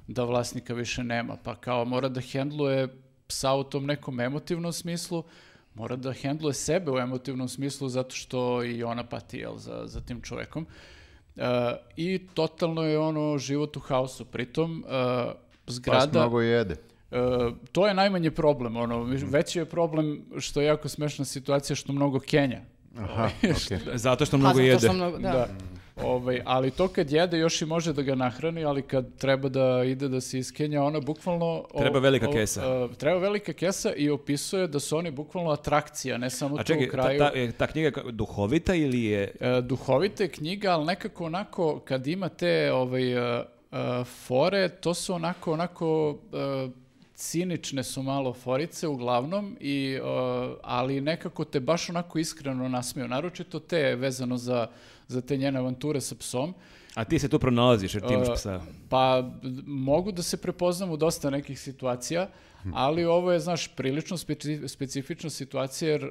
da 0.08 0.24
vlasnika 0.24 0.74
više 0.74 1.04
nema, 1.04 1.36
pa 1.36 1.54
kao 1.56 1.84
mora 1.84 2.08
da 2.08 2.20
hendluje 2.20 2.88
psa 3.26 3.54
u 3.54 3.64
tom 3.64 3.86
nekom 3.86 4.20
emotivnom 4.20 4.72
smislu, 4.72 5.24
mora 5.74 5.96
da 5.96 6.12
hendluje 6.12 6.54
sebe 6.54 6.90
u 6.90 6.98
emotivnom 6.98 7.48
smislu 7.48 7.88
zato 7.88 8.14
što 8.14 8.64
i 8.64 8.82
ona 8.82 9.04
pati 9.04 9.38
jel, 9.38 9.56
za, 9.56 9.82
za 9.86 10.00
tim 10.00 10.20
čovekom. 10.20 10.62
Uh, 10.62 10.99
I 11.96 12.26
totalno 12.34 12.82
je 12.82 12.98
ono 12.98 13.38
život 13.38 13.76
u 13.76 13.80
haosu. 13.80 14.24
Pritom, 14.24 14.84
uh, 14.86 15.32
zgrada... 15.66 15.98
Pas 16.00 16.12
mnogo 16.12 16.40
jede. 16.40 16.74
Uh, 17.10 17.18
to 17.72 17.86
je 17.86 17.94
najmanje 17.94 18.30
problem, 18.30 18.76
ono, 18.76 19.02
veći 19.02 19.58
je 19.58 19.64
problem 19.64 20.22
što 20.38 20.60
je 20.60 20.66
jako 20.66 20.88
smešna 20.88 21.24
situacija 21.24 21.76
što 21.76 21.92
mnogo 21.92 22.20
Kenja. 22.20 22.60
Aha, 22.98 23.30
okej. 23.64 23.78
Zato 23.94 24.26
što 24.26 24.36
Pa, 24.36 24.38
mnogo 24.38 24.54
zato 24.54 24.62
jede. 24.66 24.78
što 24.78 24.92
mnogo- 24.92 25.18
da. 25.18 25.30
Da. 25.32 25.48
Ovaj, 25.96 26.42
ali 26.44 26.70
to 26.70 26.88
kad 26.88 27.10
jede 27.10 27.38
još 27.38 27.62
i 27.62 27.66
može 27.66 27.92
da 27.92 28.02
ga 28.02 28.14
nahrani, 28.14 28.64
ali 28.64 28.82
kad 28.82 29.16
treba 29.16 29.48
da 29.48 29.84
ide 29.84 30.08
da 30.08 30.20
se 30.20 30.38
iskenja, 30.38 30.82
ona 30.82 31.00
bukvalno... 31.00 31.46
o- 31.72 31.78
Treba 31.78 31.98
velika 31.98 32.28
o- 32.28 32.32
kesa. 32.32 32.62
e, 32.62 32.96
treba 32.96 33.18
velika 33.18 33.52
kesa 33.52 33.92
i 33.92 34.10
opisuje 34.10 34.66
da 34.66 34.80
su 34.80 34.96
oni 34.96 35.10
bukvalno 35.10 35.50
atrakcija, 35.50 36.18
ne 36.18 36.30
samo 36.30 36.54
A 36.54 36.58
tu 36.58 36.64
čekaj, 36.64 36.86
u 36.86 36.90
kraju. 36.90 37.18
ta, 37.18 37.30
ta, 37.30 37.52
ta 37.52 37.66
knjiga 37.66 37.90
duhovita 38.10 38.74
ili 38.74 39.04
je... 39.04 39.34
E, 39.40 39.60
duhovita 39.60 40.22
je 40.22 40.28
knjiga, 40.28 40.70
ali 40.70 40.84
nekako 40.86 41.24
onako, 41.24 41.78
kad 41.78 42.06
ima 42.06 42.28
te 42.28 42.72
ovaj, 42.72 43.12
e, 43.12 43.44
e, 43.72 44.04
fore, 44.06 44.68
to 44.70 44.94
su 44.94 45.14
onako, 45.14 45.52
onako, 45.52 46.18
e, 46.32 46.68
cinične 47.14 47.84
su 47.84 48.02
malo 48.02 48.32
forice 48.32 48.88
uglavnom, 48.88 49.56
i, 49.60 49.98
ali 50.62 51.00
nekako 51.00 51.44
te 51.44 51.60
baš 51.60 51.90
onako 51.90 52.18
iskreno 52.18 52.68
nasmiju, 52.68 53.08
naročito 53.08 53.58
te 53.58 53.94
vezano 53.94 54.36
za, 54.36 54.66
za 55.10 55.20
te 55.20 55.36
njene 55.36 55.58
avanture 55.58 56.00
sa 56.00 56.14
psom. 56.14 56.54
A 56.94 57.04
ti 57.04 57.18
se 57.18 57.28
tu 57.28 57.38
pronalaziš 57.38 57.94
jer 57.94 58.06
ti 58.06 58.14
imaš 58.14 58.28
E, 58.28 58.34
psa. 58.34 58.60
Pa 58.88 59.30
mogu 59.66 60.12
da 60.12 60.22
se 60.22 60.36
prepoznam 60.36 60.90
u 60.90 60.96
dosta 60.96 61.30
nekih 61.30 61.60
situacija, 61.60 62.28
ali 62.72 63.04
ovo 63.04 63.32
je, 63.32 63.40
znaš, 63.40 63.68
prilično 63.76 64.16
speci- 64.16 64.68
specifična 64.68 65.30
situacija 65.30 65.90
jer 65.90 66.04
e, 66.04 66.08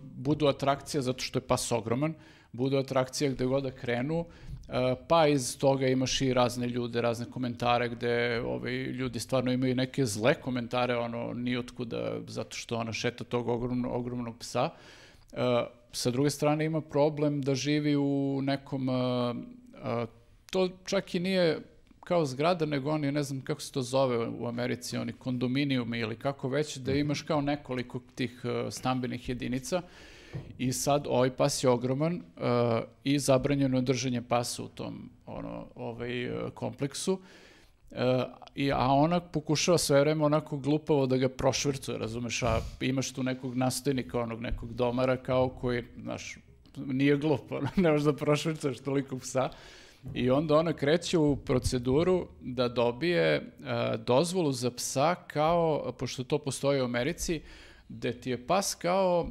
budu 0.00 0.46
atrakcija 0.46 1.02
zato 1.02 1.22
što 1.22 1.38
je 1.38 1.46
pas 1.46 1.72
ogroman, 1.72 2.14
budu 2.52 2.76
atrakcija 2.76 3.30
gde 3.30 3.44
god 3.44 3.62
da 3.62 3.70
krenu, 3.70 4.24
e, 4.24 4.94
pa 5.08 5.26
iz 5.26 5.58
toga 5.58 5.86
imaš 5.86 6.20
i 6.20 6.32
razne 6.34 6.66
ljude, 6.66 7.00
razne 7.00 7.26
komentare 7.30 7.88
gde 7.88 8.40
ovi 8.40 8.74
ljudi 8.74 9.20
stvarno 9.20 9.52
imaju 9.52 9.74
neke 9.74 10.06
zle 10.06 10.34
komentare, 10.34 10.96
ono, 10.96 11.32
nijotkuda, 11.34 12.18
zato 12.26 12.56
što 12.56 12.76
ona 12.76 12.92
šeta 12.92 13.24
tog 13.24 13.48
ogromno, 13.48 13.90
ogromnog 13.90 14.38
psa. 14.38 14.70
E, 15.32 15.64
sa 15.92 16.10
druge 16.10 16.30
strane 16.30 16.64
ima 16.64 16.80
problem 16.80 17.42
da 17.42 17.54
živi 17.54 17.96
u 17.96 18.40
nekom 18.42 18.88
e, 18.88 18.92
e, 18.92 20.06
to 20.50 20.68
čak 20.84 21.14
i 21.14 21.20
nije 21.20 21.60
kao 22.04 22.26
zgrada, 22.26 22.66
nego 22.66 22.90
oni, 22.90 23.12
ne 23.12 23.22
znam 23.22 23.40
kako 23.40 23.60
se 23.60 23.72
to 23.72 23.82
zove 23.82 24.28
u 24.28 24.46
Americi, 24.46 24.96
oni 24.96 25.12
kondominijumi 25.12 25.98
ili 25.98 26.16
kako 26.16 26.48
već, 26.48 26.76
da 26.76 26.92
imaš 26.92 27.22
kao 27.22 27.40
nekoliko 27.40 28.00
tih 28.14 28.40
e, 28.44 28.70
stambenih 28.70 29.28
jedinica 29.28 29.82
i 30.58 30.72
sad 30.72 31.06
ovaj 31.08 31.30
pas 31.30 31.64
je 31.64 31.70
ogroman 31.70 32.14
e, 32.16 32.20
i 33.04 33.18
zabranjeno 33.18 33.78
je 33.78 33.82
držanje 33.82 34.22
pasa 34.22 34.62
u 34.62 34.68
tom 34.68 35.10
ono, 35.26 35.66
ovaj, 35.74 36.30
kompleksu. 36.54 37.20
E, 37.22 37.41
i, 38.54 38.72
a 38.72 38.86
ona 38.92 39.20
pokušava 39.20 39.78
sve 39.78 40.00
vreme 40.00 40.24
onako 40.24 40.56
glupavo 40.56 41.06
da 41.06 41.16
ga 41.16 41.28
prošvrcuje, 41.28 41.98
razumeš, 41.98 42.42
a 42.42 42.60
imaš 42.80 43.12
tu 43.12 43.22
nekog 43.22 43.56
nastojnika, 43.56 44.20
onog 44.20 44.40
nekog 44.40 44.74
domara 44.74 45.16
kao 45.16 45.48
koji, 45.48 45.84
znaš, 46.02 46.38
nije 46.76 47.16
glup, 47.16 47.52
ono, 47.52 47.68
ne 47.82 47.90
možeš 47.90 48.04
da 48.04 48.12
prošvrcuješ 48.12 48.78
toliko 48.78 49.18
psa. 49.18 49.50
I 50.14 50.30
onda 50.30 50.56
ona 50.56 50.72
kreće 50.72 51.18
u 51.18 51.36
proceduru 51.36 52.26
da 52.40 52.68
dobije 52.68 53.34
e, 53.34 53.42
dozvolu 54.06 54.52
za 54.52 54.70
psa 54.70 55.14
kao, 55.14 55.92
pošto 55.98 56.24
to 56.24 56.38
postoji 56.38 56.80
u 56.80 56.84
Americi, 56.84 57.40
gde 57.88 58.12
ti 58.12 58.30
je 58.30 58.46
pas 58.46 58.74
kao, 58.74 59.28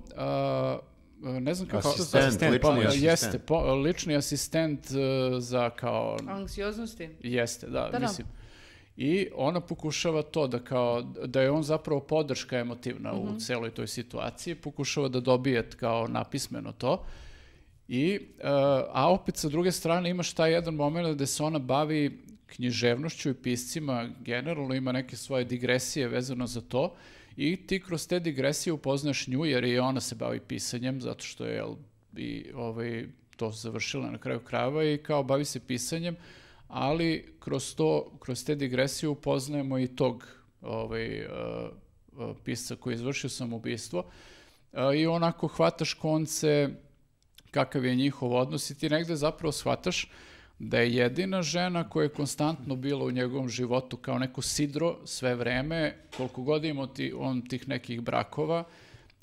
e, 1.24 1.40
ne 1.40 1.54
znam 1.54 1.70
kako 1.70 1.90
se 1.90 2.04
zove. 2.04 2.24
Asistent, 2.24 2.52
lični 2.52 2.62
pomoć. 2.62 2.86
asistent. 2.86 3.12
Jeste, 3.12 3.40
po- 3.40 3.76
lični 3.76 4.16
asistent 4.16 4.92
e, 4.92 5.40
za 5.40 5.70
kao 5.70 6.18
Anksioznosti. 6.28 7.10
Jeste, 7.20 7.68
da, 7.68 7.90
Da, 7.92 8.00
da. 8.00 8.08
I 8.98 9.28
ona 9.36 9.60
pokušava 9.62 10.22
to 10.22 10.48
da 10.48 10.60
kao, 10.60 11.02
da 11.02 11.42
je 11.42 11.52
on 11.52 11.64
zapravo 11.64 12.00
podrška 12.00 12.60
emotivna 12.60 13.14
u 13.14 13.40
celoj 13.40 13.72
toj 13.72 13.88
situaciji, 13.88 14.56
pokušava 14.56 15.08
da 15.08 15.20
dobije 15.20 15.70
kao 15.70 16.08
napismeno 16.08 16.72
to. 16.72 17.06
I, 17.88 18.20
e, 18.40 18.48
a 18.92 19.12
opet 19.12 19.38
sa 19.38 19.50
druge 19.50 19.72
strane 19.72 20.10
imaš 20.10 20.34
taj 20.34 20.52
jedan 20.52 20.74
moment 20.76 21.16
gde 21.16 21.26
se 21.26 21.44
ona 21.44 21.60
bavi 21.60 22.24
književnošću 22.46 23.30
i 23.30 23.34
piscima, 23.34 24.10
generalno 24.20 24.76
ima 24.76 24.92
neke 24.92 25.16
svoje 25.16 25.46
digresije 25.46 26.08
vezano 26.08 26.48
za 26.48 26.62
to 26.62 26.96
i 27.38 27.68
ti 27.68 27.80
kroz 27.80 28.08
te 28.08 28.20
digresije 28.20 28.74
upoznaš 28.74 29.28
nju 29.28 29.46
jer 29.46 29.64
i 29.64 29.80
ona 29.80 30.00
se 30.00 30.16
bavi 30.16 30.40
pisanjem 30.40 31.02
zato 31.02 31.24
što 31.24 31.46
je 31.46 31.56
jel, 31.56 31.76
i 32.18 32.46
ovaj, 32.56 33.06
to 33.38 33.52
završila 33.52 34.12
na 34.12 34.18
kraju 34.18 34.40
krajeva 34.40 34.84
i 34.84 34.98
kao 34.98 35.24
bavi 35.24 35.46
se 35.46 35.60
pisanjem, 35.60 36.16
ali 36.72 37.36
kroz 37.40 37.76
to, 37.76 38.12
kroz 38.20 38.46
te 38.46 38.56
digresije 38.56 39.10
upoznajemo 39.10 39.80
i 39.80 39.88
tog 39.88 40.28
ovaj, 40.62 41.26
uh, 41.26 41.32
uh, 42.18 42.36
pisca 42.44 42.76
koji 42.76 42.94
je 42.94 42.96
izvršio 42.96 43.30
samoubistvo. 43.30 44.00
Uh, 44.00 44.80
i 44.96 45.08
onako 45.08 45.48
hvataš 45.48 45.94
konce 45.94 46.70
kakav 47.52 47.86
je 47.86 47.96
njihov 47.96 48.34
odnos 48.34 48.70
i 48.70 48.78
ti 48.78 48.90
negde 48.90 49.16
zapravo 49.16 49.52
shvataš 49.52 50.12
da 50.60 50.80
je 50.80 50.96
jedina 50.96 51.42
žena 51.42 51.90
koja 51.90 52.04
je 52.04 52.10
konstantno 52.10 52.76
bila 52.76 53.06
u 53.06 53.12
njegovom 53.12 53.50
životu 53.50 53.98
kao 53.98 54.20
neko 54.20 54.42
sidro 54.42 54.98
sve 55.06 55.36
vreme, 55.36 55.98
koliko 56.18 56.42
god 56.42 56.66
imao 56.66 56.88
ti, 56.88 57.14
on 57.18 57.42
tih 57.42 57.68
nekih 57.68 58.02
brakova 58.02 58.64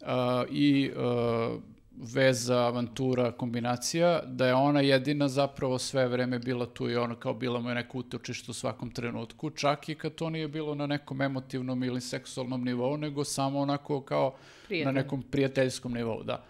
a, 0.03 0.45
i 0.51 0.91
a, 0.97 1.59
veza, 2.01 2.57
avantura, 2.57 3.33
kombinacija, 3.33 4.23
da 4.27 4.47
je 4.47 4.55
ona 4.55 4.81
jedina 4.81 5.29
zapravo 5.29 5.79
sve 5.79 6.09
vreme 6.09 6.39
bila 6.39 6.67
tu 6.67 6.91
i 6.91 6.97
ona 6.97 7.15
kao 7.15 7.35
bila 7.35 7.61
mu 7.61 7.69
je 7.69 7.75
neko 7.75 7.99
utočište 7.99 8.51
u 8.51 8.55
svakom 8.55 8.91
trenutku, 8.91 9.51
čak 9.51 9.89
i 9.89 9.95
kad 9.95 10.15
to 10.15 10.31
nije 10.31 10.49
bilo 10.49 10.75
na 10.75 10.87
nekom 10.87 11.23
emotivnom 11.23 11.85
ili 11.85 12.01
seksualnom 12.01 12.65
nivou, 12.65 12.97
nego 12.97 13.25
samo 13.25 13.61
onako 13.61 14.01
kao 14.01 14.35
Prijatelj. 14.67 14.87
na 14.87 15.03
nekom 15.03 15.23
prijateljskom 15.23 15.93
nivou, 15.93 16.23
da. 16.23 16.45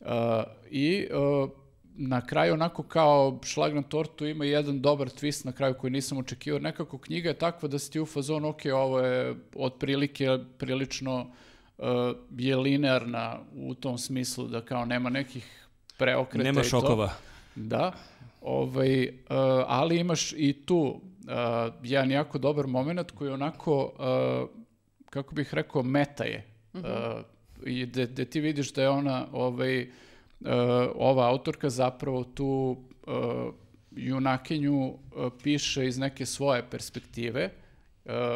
Uh, 0.00 0.08
I 0.70 1.06
uh, 1.10 1.50
na 1.96 2.26
kraju 2.26 2.54
onako 2.54 2.82
kao 2.82 3.38
šlag 3.44 3.74
na 3.74 3.82
tortu 3.82 4.26
ima 4.26 4.44
jedan 4.44 4.80
dobar 4.80 5.08
twist 5.08 5.46
na 5.46 5.52
kraju 5.52 5.74
koji 5.74 5.90
nisam 5.90 6.18
očekivao. 6.18 6.60
Nekako 6.60 6.98
knjiga 6.98 7.28
je 7.28 7.38
takva 7.38 7.68
da 7.68 7.78
si 7.78 7.90
ti 7.90 8.00
u 8.00 8.06
fazonu, 8.06 8.48
ok, 8.48 8.60
ovo 8.74 9.00
je 9.00 9.36
otprilike 9.54 10.38
prilično 10.58 11.20
uh, 11.20 11.26
je 12.38 12.56
linearna 12.56 13.38
u 13.54 13.74
tom 13.74 13.98
smislu 13.98 14.46
da 14.46 14.60
kao 14.60 14.84
nema 14.84 15.10
nekih 15.10 15.66
preokreta 15.98 16.44
Nema 16.44 16.60
i 16.60 16.62
to. 16.62 16.68
šokova. 16.68 17.10
Da, 17.54 17.92
ovaj, 18.40 19.08
uh, 19.08 19.14
ali 19.66 19.98
imaš 19.98 20.32
i 20.32 20.52
tu 20.66 20.76
uh, 20.76 21.74
jedan 21.82 22.10
jako 22.10 22.38
dobar 22.38 22.66
moment 22.66 23.10
koji 23.10 23.30
onako, 23.30 23.84
uh, 23.84 24.48
kako 25.10 25.34
bih 25.34 25.54
rekao, 25.54 25.82
meta 25.82 26.24
je. 26.24 26.46
Uh, 26.74 26.80
I 27.66 27.86
gde, 27.86 28.06
gde 28.06 28.24
ti 28.24 28.40
vidiš 28.40 28.72
da 28.72 28.82
je 28.82 28.88
ona, 28.88 29.26
ovaj, 29.32 29.82
uh, 29.82 29.88
ova 30.94 31.28
autorka 31.28 31.70
zapravo 31.70 32.24
tu 32.24 32.76
uh, 33.06 33.14
junakinju 33.90 34.86
uh, 34.86 34.98
piše 35.42 35.86
iz 35.86 35.98
neke 35.98 36.26
svoje 36.26 36.70
perspektive, 36.70 37.44
uh, 37.44 37.63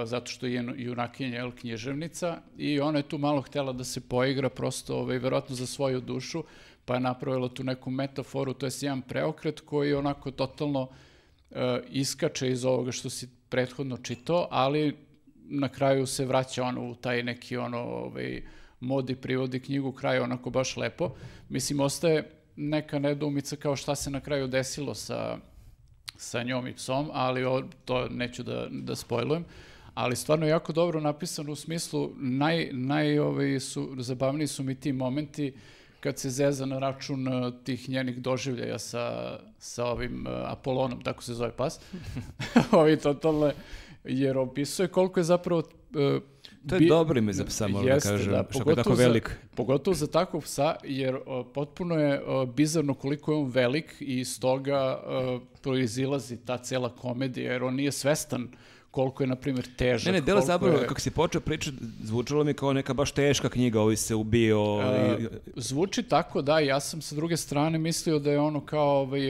zato 0.04 0.26
što 0.26 0.46
je 0.46 0.64
junakinja 0.76 1.36
jel, 1.36 1.52
književnica 1.52 2.40
i 2.58 2.80
ona 2.80 2.98
je 2.98 3.08
tu 3.08 3.18
malo 3.18 3.40
htjela 3.40 3.72
da 3.72 3.84
se 3.84 4.00
poigra 4.00 4.48
prosto 4.48 4.96
ovaj, 4.96 5.18
verovatno 5.18 5.54
za 5.54 5.66
svoju 5.66 6.00
dušu, 6.00 6.44
pa 6.84 6.94
je 6.94 7.00
napravilo 7.00 7.48
tu 7.48 7.64
neku 7.64 7.90
metaforu, 7.90 8.54
to 8.54 8.66
je 8.66 8.72
jedan 8.80 9.02
preokret 9.02 9.60
koji 9.60 9.94
onako 9.94 10.30
totalno 10.30 10.88
e, 11.50 11.80
iskače 11.88 12.50
iz 12.50 12.64
ovoga 12.64 12.92
što 12.92 13.10
si 13.10 13.28
prethodno 13.48 13.96
čitao, 13.96 14.48
ali 14.50 14.96
na 15.44 15.68
kraju 15.68 16.06
se 16.06 16.26
vraća 16.26 16.64
ono 16.64 16.90
u 16.90 16.94
taj 16.94 17.22
neki 17.22 17.56
ono 17.56 17.78
ovaj, 17.78 18.42
mod 18.80 19.10
i 19.10 19.16
privodi 19.16 19.60
knjigu, 19.60 19.92
kraj 19.92 20.18
onako 20.18 20.50
baš 20.50 20.76
lepo. 20.76 21.14
Mislim, 21.48 21.80
ostaje 21.80 22.30
neka 22.56 22.98
nedoumica 22.98 23.56
kao 23.56 23.76
šta 23.76 23.94
se 23.94 24.10
na 24.10 24.20
kraju 24.20 24.46
desilo 24.46 24.94
sa, 24.94 25.38
sa 26.18 26.42
njom 26.42 26.66
i 26.66 26.74
psom, 26.74 27.10
ali 27.12 27.44
o, 27.44 27.62
to 27.84 28.08
neću 28.08 28.42
da, 28.42 28.66
da 28.70 28.96
spojlujem. 28.96 29.44
Ali 29.94 30.16
stvarno 30.16 30.46
jako 30.46 30.72
dobro 30.72 31.00
napisano 31.00 31.52
u 31.52 31.56
smislu, 31.56 32.10
naj, 32.16 32.68
naj 32.72 33.18
ovaj, 33.18 33.60
su, 33.60 33.94
zabavniji 33.98 34.46
su 34.46 34.62
mi 34.62 34.74
ti 34.74 34.92
momenti 34.92 35.52
kad 36.00 36.18
se 36.18 36.30
zeza 36.30 36.66
na 36.66 36.78
račun 36.78 37.28
uh, 37.28 37.54
tih 37.64 37.90
njenih 37.90 38.22
doživljaja 38.22 38.78
sa, 38.78 39.38
sa 39.58 39.86
ovim 39.86 40.26
uh, 40.26 40.32
Apolonom, 40.50 41.02
tako 41.02 41.22
se 41.22 41.34
zove 41.34 41.52
pas. 41.56 41.80
Ovi 42.72 42.98
totalno, 42.98 43.52
jer 44.04 44.38
opisuje 44.38 44.88
koliko 44.88 45.20
je 45.20 45.24
zapravo 45.24 45.60
uh, 45.60 46.22
To 46.68 46.74
je 46.74 46.78
bi- 46.78 46.88
dobro 46.88 47.18
ime 47.18 47.32
za 47.32 47.44
psa, 47.44 47.68
moram 47.68 47.86
da 47.86 47.92
Jeste, 47.92 48.08
kažem, 48.08 48.24
što 48.52 48.70
je 48.70 48.76
tako 48.76 48.94
za- 48.94 49.02
velik. 49.02 49.30
pogotovo 49.54 49.94
za 49.94 50.06
takvog 50.08 50.42
psa, 50.44 50.76
jer 50.84 51.18
o, 51.26 51.44
potpuno 51.44 51.94
je 51.96 52.22
o, 52.22 52.46
bizarno 52.46 52.94
koliko 52.94 53.32
je 53.32 53.38
on 53.38 53.46
velik 53.46 53.94
i 54.00 54.18
iz 54.18 54.40
toga 54.40 54.78
o, 54.98 55.40
proizilazi 55.62 56.36
ta 56.38 56.58
cela 56.58 56.88
komedija, 56.90 57.52
jer 57.52 57.64
on 57.64 57.74
nije 57.74 57.92
svestan 57.92 58.48
koliko 58.90 59.22
je, 59.22 59.26
na 59.26 59.36
primjer, 59.36 59.66
težak. 59.76 60.06
Ne, 60.06 60.12
ne, 60.12 60.20
koliko 60.22 60.46
zapravo, 60.46 60.74
je- 60.74 60.86
kako 60.86 61.00
si 61.00 61.10
počeo 61.12 61.40
pričati, 61.40 61.76
zvučalo 62.02 62.44
mi 62.44 62.54
kao 62.54 62.72
neka 62.72 62.94
baš 62.94 63.12
teška 63.12 63.48
knjiga, 63.48 63.80
ovi 63.80 63.96
se 63.96 64.14
ubio. 64.14 64.58
E, 64.82 65.16
i- 65.20 65.26
zvuči 65.56 66.02
tako, 66.02 66.42
da, 66.42 66.58
ja 66.58 66.80
sam 66.80 67.00
sa 67.02 67.14
druge 67.14 67.36
strane 67.36 67.78
mislio 67.78 68.18
da 68.18 68.30
je 68.30 68.40
ono 68.40 68.60
kao 68.62 69.00
ovaj, 69.00 69.20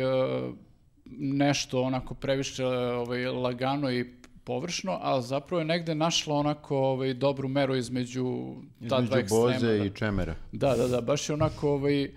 nešto 1.10 1.82
onako 1.82 2.15
previše 2.15 2.65
ovaj, 2.66 3.27
lagano 3.27 3.90
i 3.90 4.05
površno, 4.49 4.99
a 5.03 5.20
zapravo 5.20 5.61
je 5.61 5.65
negde 5.65 5.95
našla 5.95 6.35
onako 6.35 6.77
ovaj, 6.79 7.15
dobru 7.15 7.49
meru 7.49 7.77
između 7.77 8.55
ta 8.89 9.01
dva 9.01 9.03
Između 9.03 9.20
ekstrema. 9.20 9.53
Boze 9.53 9.79
da. 9.79 9.85
i 9.85 9.91
Čemera. 9.91 10.35
Da, 10.53 10.77
da, 10.77 10.89
da, 10.89 11.01
baš 11.01 11.29
je 11.29 11.35
onako 11.35 11.70
ovaj, 11.70 12.05
e, 12.05 12.11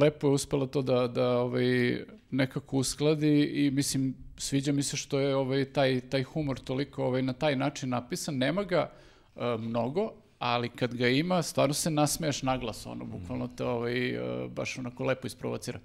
lepo 0.00 0.28
je 0.28 0.32
uspela 0.32 0.66
to 0.66 0.82
da, 0.82 1.06
da 1.08 1.28
ovaj, 1.38 1.96
nekako 2.30 2.76
uskladi 2.76 3.44
i 3.44 3.70
mislim, 3.70 4.14
sviđa 4.36 4.72
mi 4.72 4.82
se 4.82 4.96
što 4.96 5.20
je 5.20 5.36
ovaj, 5.36 5.64
taj, 5.64 6.00
taj 6.00 6.22
humor 6.22 6.58
toliko 6.58 7.04
ovaj, 7.04 7.22
na 7.22 7.32
taj 7.32 7.56
način 7.56 7.88
napisan. 7.88 8.36
Nema 8.36 8.64
ga 8.64 8.90
e, 9.36 9.56
mnogo, 9.58 10.12
ali 10.38 10.68
kad 10.68 10.94
ga 10.94 11.08
ima, 11.08 11.42
stvarno 11.42 11.74
se 11.74 11.90
nasmeješ 11.90 12.42
naglas, 12.42 12.86
ono, 12.86 13.04
bukvalno 13.04 13.48
te 13.56 13.64
ovaj, 13.64 14.10
e, 14.10 14.48
baš 14.48 14.78
onako 14.78 15.04
lepo 15.04 15.26
isprovocira. 15.26 15.78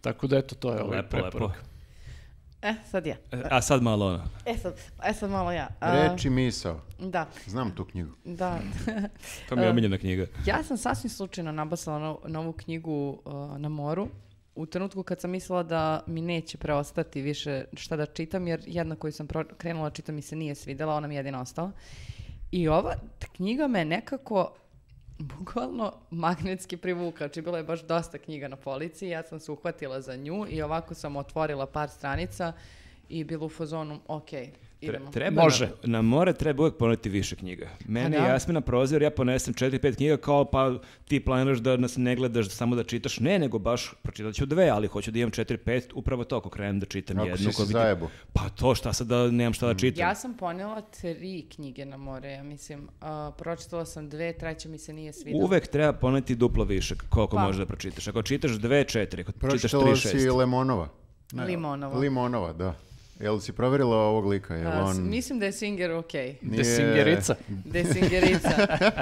Tako 0.00 0.26
da, 0.26 0.38
eto, 0.38 0.54
to 0.54 0.72
je 0.72 0.82
ovaj 0.82 0.96
Lepo, 0.96 1.08
preporuka. 1.08 1.54
lepo. 1.54 1.73
E, 2.64 2.74
sad 2.90 3.06
ja. 3.06 3.16
A 3.50 3.62
sad 3.62 3.82
malo 3.82 4.06
ono. 4.06 4.24
E 4.46 4.56
sad, 4.58 4.74
e 5.04 5.12
sad 5.12 5.30
malo 5.30 5.52
ja. 5.52 5.68
A, 5.80 5.92
Reč 5.92 6.24
i 6.24 6.30
misao. 6.30 6.80
Da, 6.98 7.26
Znam 7.46 7.74
tu 7.74 7.84
knjigu. 7.84 8.10
da. 8.24 8.58
To 9.48 9.56
mi 9.56 9.62
je 9.62 9.70
omiljena 9.70 9.98
knjiga. 9.98 10.26
ja 10.46 10.62
sam 10.62 10.76
sasvim 10.76 11.10
slučajno 11.10 11.52
nabasala 11.52 11.98
no, 11.98 12.18
novu 12.26 12.52
knjigu 12.52 13.18
uh, 13.24 13.58
na 13.58 13.68
moru 13.68 14.08
u 14.54 14.66
trenutku 14.66 15.02
kad 15.02 15.20
sam 15.20 15.30
mislila 15.30 15.62
da 15.62 16.02
mi 16.06 16.20
neće 16.20 16.58
preostati 16.58 17.22
više 17.22 17.64
šta 17.72 17.96
da 17.96 18.06
čitam, 18.06 18.46
jer 18.46 18.62
jedna 18.66 18.96
koju 18.96 19.12
sam 19.12 19.28
krenula 19.58 19.88
da 19.88 19.94
čitam 19.94 20.14
mi 20.14 20.22
se 20.22 20.36
nije 20.36 20.54
svidela, 20.54 20.94
ona 20.94 21.06
mi 21.08 21.14
je 21.14 21.18
jedina 21.18 21.40
ostala. 21.40 21.70
I 22.50 22.68
ova 22.68 22.94
knjiga 23.32 23.66
me 23.66 23.84
nekako 23.84 24.52
bukvalno 25.18 25.92
magnetski 26.10 26.76
privukla, 26.76 27.26
znači 27.26 27.42
bilo 27.42 27.56
je 27.56 27.64
baš 27.64 27.82
dosta 27.82 28.18
knjiga 28.18 28.48
na 28.48 28.56
polici, 28.56 29.08
ja 29.08 29.22
sam 29.22 29.40
se 29.40 29.52
uhvatila 29.52 30.00
za 30.00 30.16
nju 30.16 30.46
i 30.48 30.62
ovako 30.62 30.94
sam 30.94 31.16
otvorila 31.16 31.66
par 31.66 31.90
stranica 31.90 32.52
i 33.08 33.24
bilo 33.24 33.46
u 33.46 33.48
fazonu, 33.48 34.00
ok, 34.08 34.30
idemo. 34.86 35.10
Treba 35.10 35.42
Može. 35.42 35.66
Na, 35.66 35.72
na 35.84 36.02
more 36.02 36.32
treba 36.32 36.62
uvijek 36.62 36.76
poneti 36.76 37.08
više 37.08 37.36
knjiga. 37.36 37.68
Meni 37.86 38.12
Pa 38.12 38.18
da. 38.18 38.26
je 38.26 38.30
Jasmina 38.30 38.60
prozir, 38.60 39.02
ja 39.02 39.10
ponesem 39.10 39.54
4-5 39.54 39.96
knjiga 39.96 40.16
kao 40.16 40.44
pa 40.44 40.74
ti 41.04 41.20
planiraš 41.20 41.58
da 41.58 41.76
nas 41.76 41.96
ne 41.96 42.16
gledaš 42.16 42.48
samo 42.48 42.76
da 42.76 42.84
čitaš. 42.84 43.20
Ne, 43.20 43.38
nego 43.38 43.58
baš 43.58 43.94
pročitat 44.02 44.34
ću 44.34 44.46
dve, 44.46 44.68
ali 44.68 44.86
hoću 44.86 45.10
da 45.10 45.18
imam 45.18 45.30
4-5, 45.30 45.82
upravo 45.94 46.24
to 46.24 46.36
ako 46.36 46.50
krenem 46.50 46.80
da 46.80 46.86
čitam 46.86 47.16
Ako 47.18 47.26
jednu. 47.26 47.38
si 47.40 47.46
ko 47.46 47.52
se 47.54 47.62
vidi- 47.62 47.72
zajebo. 47.72 48.08
Pa 48.32 48.48
to 48.50 48.74
šta 48.74 48.92
sad 48.92 49.06
da 49.06 49.30
nemam 49.30 49.52
šta 49.52 49.66
da 49.66 49.74
čitam. 49.74 50.00
Ja 50.00 50.14
sam 50.14 50.34
ponela 50.34 50.80
tri 50.82 51.14
knjige 51.46 51.84
na 51.84 51.96
more, 51.98 52.30
ja 52.30 52.42
mislim. 52.42 52.88
A, 53.00 53.32
pročitala 53.34 53.84
sam 53.84 54.08
dve, 54.08 54.32
treća 54.34 54.68
mi 54.68 54.78
se 54.78 54.92
nije 54.92 55.12
svidela. 55.12 55.44
Uvek 55.44 55.66
treba 55.66 55.92
poneti 55.94 56.34
duplo 56.34 56.64
više 56.64 56.94
koliko 57.08 57.36
Pa. 57.36 57.42
možeš 57.42 57.58
da 57.58 57.66
pročitaš. 57.66 58.08
Ako 58.08 58.22
čitaš 58.22 58.50
dve, 58.52 58.84
četiri, 58.84 59.22
ako 59.22 59.32
čitaš 59.32 59.50
Pročitala 59.50 59.84
tri, 59.84 59.96
si 59.96 60.08
šest. 60.08 60.26
Lemonova. 60.28 60.88
Limonova. 61.36 61.98
Limonova, 61.98 62.52
da. 62.52 62.74
Jel 63.16 63.40
si 63.40 63.52
provjerila 63.52 63.96
ovog 63.98 64.26
lika? 64.26 64.54
Jel 64.54 64.68
A, 64.68 64.92
s- 64.92 64.98
on... 64.98 65.04
Mislim 65.04 65.38
da 65.38 65.46
je 65.46 65.52
Singer 65.52 65.90
okej. 65.92 66.36
nije- 66.42 66.56
Desingerica. 66.56 67.34
Da 67.48 67.84
Singerica. 67.84 68.50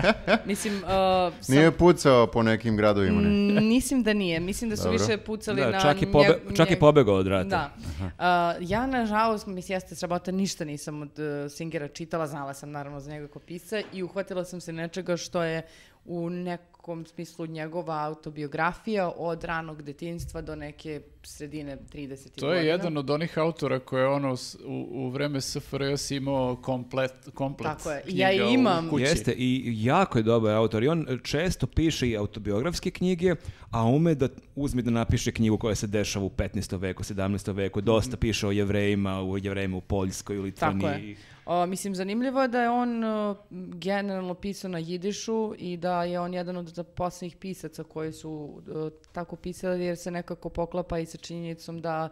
mislim, 0.46 0.82
a, 0.86 1.30
sam- 1.40 1.54
Nije 1.54 1.70
pucao 1.72 2.26
po 2.26 2.42
nekim 2.42 2.76
gradovima, 2.76 3.20
ne? 3.20 3.28
Mm, 3.28 3.66
Mislim 3.66 4.02
da 4.02 4.12
nije. 4.12 4.40
Mislim 4.40 4.70
da 4.70 4.76
su 4.76 4.82
Dobro. 4.82 4.98
više 4.98 5.16
pucali 5.16 5.60
Da, 5.60 5.70
na... 5.70 5.80
čak 5.80 6.02
i 6.02 6.06
pobe- 6.06 6.38
njeg- 6.40 6.56
čak 6.56 6.70
i 6.70 6.78
pobegao 6.78 7.14
od 7.14 7.26
rata. 7.26 7.48
Da. 7.48 7.70
A, 8.18 8.54
ja, 8.60 8.86
nažalost, 8.88 9.46
mislim, 9.46 9.76
jeste 9.76 9.94
srabota, 9.94 10.30
ništa 10.30 10.64
nisam 10.64 11.02
od 11.02 11.18
uh, 11.18 11.52
Singera 11.52 11.88
čitala, 11.88 12.26
znala 12.26 12.54
sam 12.54 12.70
naravno 12.70 13.00
za 13.00 13.10
njega 13.10 13.28
kao 13.28 13.42
pisca 13.42 13.82
i 13.92 14.02
uhvatila 14.02 14.44
sam 14.44 14.60
se 14.60 14.72
nečega 14.72 15.16
što 15.16 15.42
je 15.42 15.62
u 16.04 16.30
nekom 16.30 16.71
smislu 17.06 17.46
njegova 17.46 18.04
autobiografija 18.04 19.12
od 19.16 19.44
ranog 19.44 19.82
detinjstva 19.82 20.40
do 20.40 20.56
neke 20.56 21.00
sredine 21.22 21.78
30. 21.92 22.40
To 22.40 22.52
je 22.52 22.66
jedan 22.66 22.96
od 22.96 23.10
onih 23.10 23.38
autora 23.38 23.78
koje 23.78 24.06
ono 24.06 24.36
u, 24.64 24.86
u 24.90 25.08
vreme 25.10 25.40
SFRJ 25.40 25.96
si 25.96 26.16
imao 26.16 26.56
komplet, 26.56 27.12
komplet 27.34 27.70
Tako 27.76 27.90
je. 27.90 28.02
Ja 28.06 28.32
imam. 28.32 28.90
kući. 28.90 29.02
Jeste, 29.04 29.32
i 29.32 29.74
jako 29.84 30.18
je 30.18 30.22
dobar 30.22 30.54
autor. 30.54 30.82
I 30.82 30.88
on 30.88 31.06
često 31.22 31.66
piše 31.66 32.08
i 32.08 32.16
autobiografske 32.16 32.90
knjige, 32.90 33.34
a 33.70 33.84
ume 33.84 34.14
da 34.14 34.28
uzme 34.56 34.82
da 34.82 34.90
napiše 34.90 35.32
knjigu 35.32 35.58
koja 35.58 35.74
se 35.74 35.86
dešava 35.86 36.24
u 36.24 36.30
15. 36.30 36.78
veku, 36.78 37.02
17. 37.02 37.52
veku. 37.54 37.80
Dosta 37.80 38.16
piše 38.16 38.46
o 38.46 38.50
jevrejima, 38.50 39.22
u 39.22 39.38
jevrejima 39.38 39.76
u 39.76 39.80
Poljskoj, 39.80 40.38
u 40.38 40.50
Tako 40.50 40.76
Litvaniji. 40.76 41.08
je. 41.10 41.16
O, 41.52 41.66
mislim, 41.66 41.94
zanimljivo 41.94 42.42
je 42.42 42.48
da 42.48 42.62
je 42.62 42.70
on 42.70 43.04
uh, 43.04 43.36
generalno 43.74 44.34
pisao 44.34 44.70
na 44.70 44.78
jidišu 44.78 45.54
i 45.58 45.76
da 45.76 46.04
je 46.04 46.20
on 46.20 46.34
jedan 46.34 46.56
od 46.56 46.86
posljednjih 46.94 47.36
pisaca 47.36 47.84
koji 47.84 48.12
su 48.12 48.30
uh, 48.30 48.92
tako 49.12 49.36
pisali 49.36 49.84
jer 49.84 49.96
se 49.96 50.10
nekako 50.10 50.48
poklapa 50.48 50.98
i 50.98 51.06
sa 51.06 51.18
činjenicom 51.18 51.80
da 51.80 52.08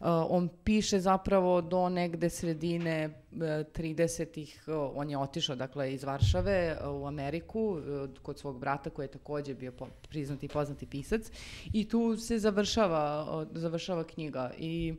uh, 0.00 0.06
on 0.28 0.48
piše 0.64 1.00
zapravo 1.00 1.60
do 1.60 1.88
negde 1.88 2.30
sredine 2.30 3.06
uh, 3.06 3.38
30-ih, 3.40 4.64
uh, 4.66 4.74
on 4.94 5.10
je 5.10 5.18
otišao 5.18 5.56
dakle 5.56 5.94
iz 5.94 6.04
Varšave 6.04 6.76
uh, 6.80 7.02
u 7.02 7.06
Ameriku 7.06 7.60
uh, 7.60 8.10
kod 8.22 8.38
svog 8.38 8.58
brata 8.58 8.90
koji 8.90 9.04
je 9.04 9.10
također 9.10 9.56
bio 9.56 9.72
po- 9.72 9.88
priznati 10.08 10.46
i 10.46 10.48
poznati 10.48 10.86
pisac 10.86 11.30
i 11.72 11.88
tu 11.88 12.16
se 12.16 12.38
završava, 12.38 13.36
uh, 13.36 13.48
završava 13.58 14.04
knjiga 14.04 14.50
i 14.58 14.94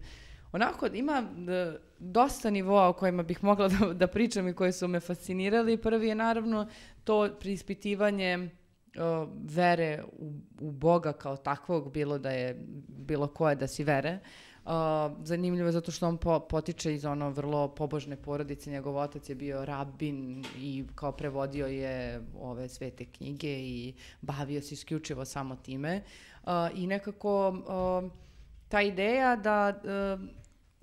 Onako, 0.53 0.87
ima 0.93 1.23
e, 1.49 1.77
dosta 1.99 2.49
nivoa 2.49 2.87
o 2.89 2.93
kojima 2.93 3.23
bih 3.23 3.43
mogla 3.43 3.67
da, 3.67 3.93
da 3.93 4.07
pričam 4.07 4.47
i 4.47 4.53
koji 4.53 4.71
su 4.71 4.87
me 4.87 4.99
fascinirali. 4.99 5.77
Prvi 5.77 6.07
je 6.07 6.15
naravno 6.15 6.67
to 7.03 7.29
preispitivanje 7.39 8.29
e, 8.33 8.49
vere 9.43 10.03
u, 10.17 10.33
u 10.59 10.71
Boga 10.71 11.13
kao 11.13 11.37
takvog, 11.37 11.91
bilo 11.91 12.17
da 12.17 12.31
je 12.31 12.65
bilo 12.87 13.27
koje 13.27 13.55
da 13.55 13.67
si 13.67 13.83
vere. 13.83 14.19
Uh, 14.65 14.71
zanimljivo 15.23 15.67
je 15.67 15.71
zato 15.71 15.91
što 15.91 16.07
on 16.07 16.17
po- 16.17 16.39
potiče 16.39 16.93
iz 16.93 17.05
ono 17.05 17.29
vrlo 17.29 17.67
pobožne 17.67 18.15
porodice, 18.15 18.71
njegov 18.71 18.97
otac 18.97 19.29
je 19.29 19.35
bio 19.35 19.65
rabin 19.65 20.45
i 20.57 20.83
kao 20.95 21.11
prevodio 21.11 21.67
je 21.67 22.21
ove 22.39 22.69
svete 22.69 23.05
knjige 23.05 23.59
i 23.59 23.93
bavio 24.21 24.61
se 24.61 24.73
isključivo 24.73 25.25
samo 25.25 25.55
time. 25.55 26.01
Uh, 26.43 26.49
I 26.75 26.87
nekako 26.87 27.49
uh, 27.49 28.11
ta 28.69 28.81
ideja 28.81 29.35
da 29.35 29.79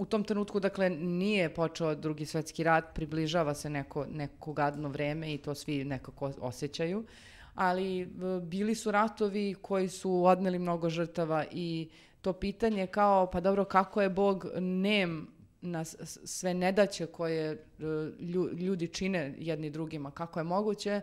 u 0.00 0.04
tom 0.06 0.24
trenutku, 0.24 0.60
dakle, 0.60 0.90
nije 0.90 1.54
počeo 1.54 1.94
drugi 1.94 2.26
svetski 2.26 2.64
rat, 2.64 2.84
približava 2.94 3.54
se 3.54 3.70
neko, 3.70 4.06
neko 4.06 4.52
gadno 4.52 4.88
vreme 4.88 5.34
i 5.34 5.38
to 5.38 5.54
svi 5.54 5.84
nekako 5.84 6.32
osjećaju, 6.40 7.04
ali 7.54 8.02
uh, 8.02 8.42
bili 8.42 8.74
su 8.74 8.90
ratovi 8.90 9.54
koji 9.62 9.88
su 9.88 10.24
odneli 10.24 10.58
mnogo 10.58 10.88
žrtava 10.90 11.44
i 11.50 11.88
to 12.20 12.32
pitanje 12.32 12.86
kao, 12.86 13.30
pa 13.30 13.40
dobro, 13.40 13.64
kako 13.64 14.02
je 14.02 14.08
Bog 14.08 14.46
nem 14.58 15.28
na 15.60 15.84
sve 15.84 16.54
nedaće 16.54 17.06
koje 17.06 17.64
lju- 18.20 18.52
ljudi 18.52 18.88
čine 18.88 19.34
jedni 19.38 19.70
drugima, 19.70 20.10
kako 20.10 20.40
je 20.40 20.44
moguće 20.44 21.00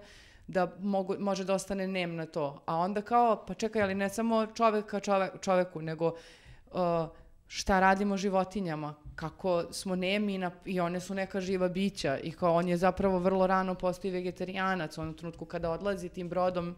da 0.48 0.74
mogu, 0.80 1.16
može 1.20 1.44
da 1.44 1.54
ostane 1.54 1.88
nem 1.88 2.16
na 2.16 2.26
to. 2.26 2.62
A 2.66 2.78
onda 2.78 3.02
kao, 3.02 3.46
pa 3.48 3.54
čekaj, 3.54 3.82
ali 3.82 3.96
ne 3.96 4.10
samo 4.10 4.46
čoveka 4.46 5.00
čove, 5.00 5.30
čoveku, 5.42 5.82
nego 5.82 6.08
uh, 6.72 7.08
šta 7.48 7.80
radimo 7.80 8.18
životinjama, 8.18 8.96
kako 9.16 9.64
smo 9.72 9.96
nemi 9.96 10.38
na, 10.38 10.52
i 10.66 10.80
one 10.80 11.00
su 11.00 11.14
neka 11.14 11.42
živa 11.42 11.70
bića 11.70 12.18
i 12.18 12.32
kao 12.32 12.54
on 12.54 12.68
je 12.68 12.78
zapravo 12.78 13.20
vrlo 13.20 13.48
rano 13.48 13.76
postao 13.76 14.12
vegetarijanac 14.12 14.98
u 14.98 15.02
onom 15.02 15.14
trenutku 15.14 15.46
kada 15.46 15.72
odlazi 15.72 16.10
tim 16.10 16.30
brodom 16.30 16.76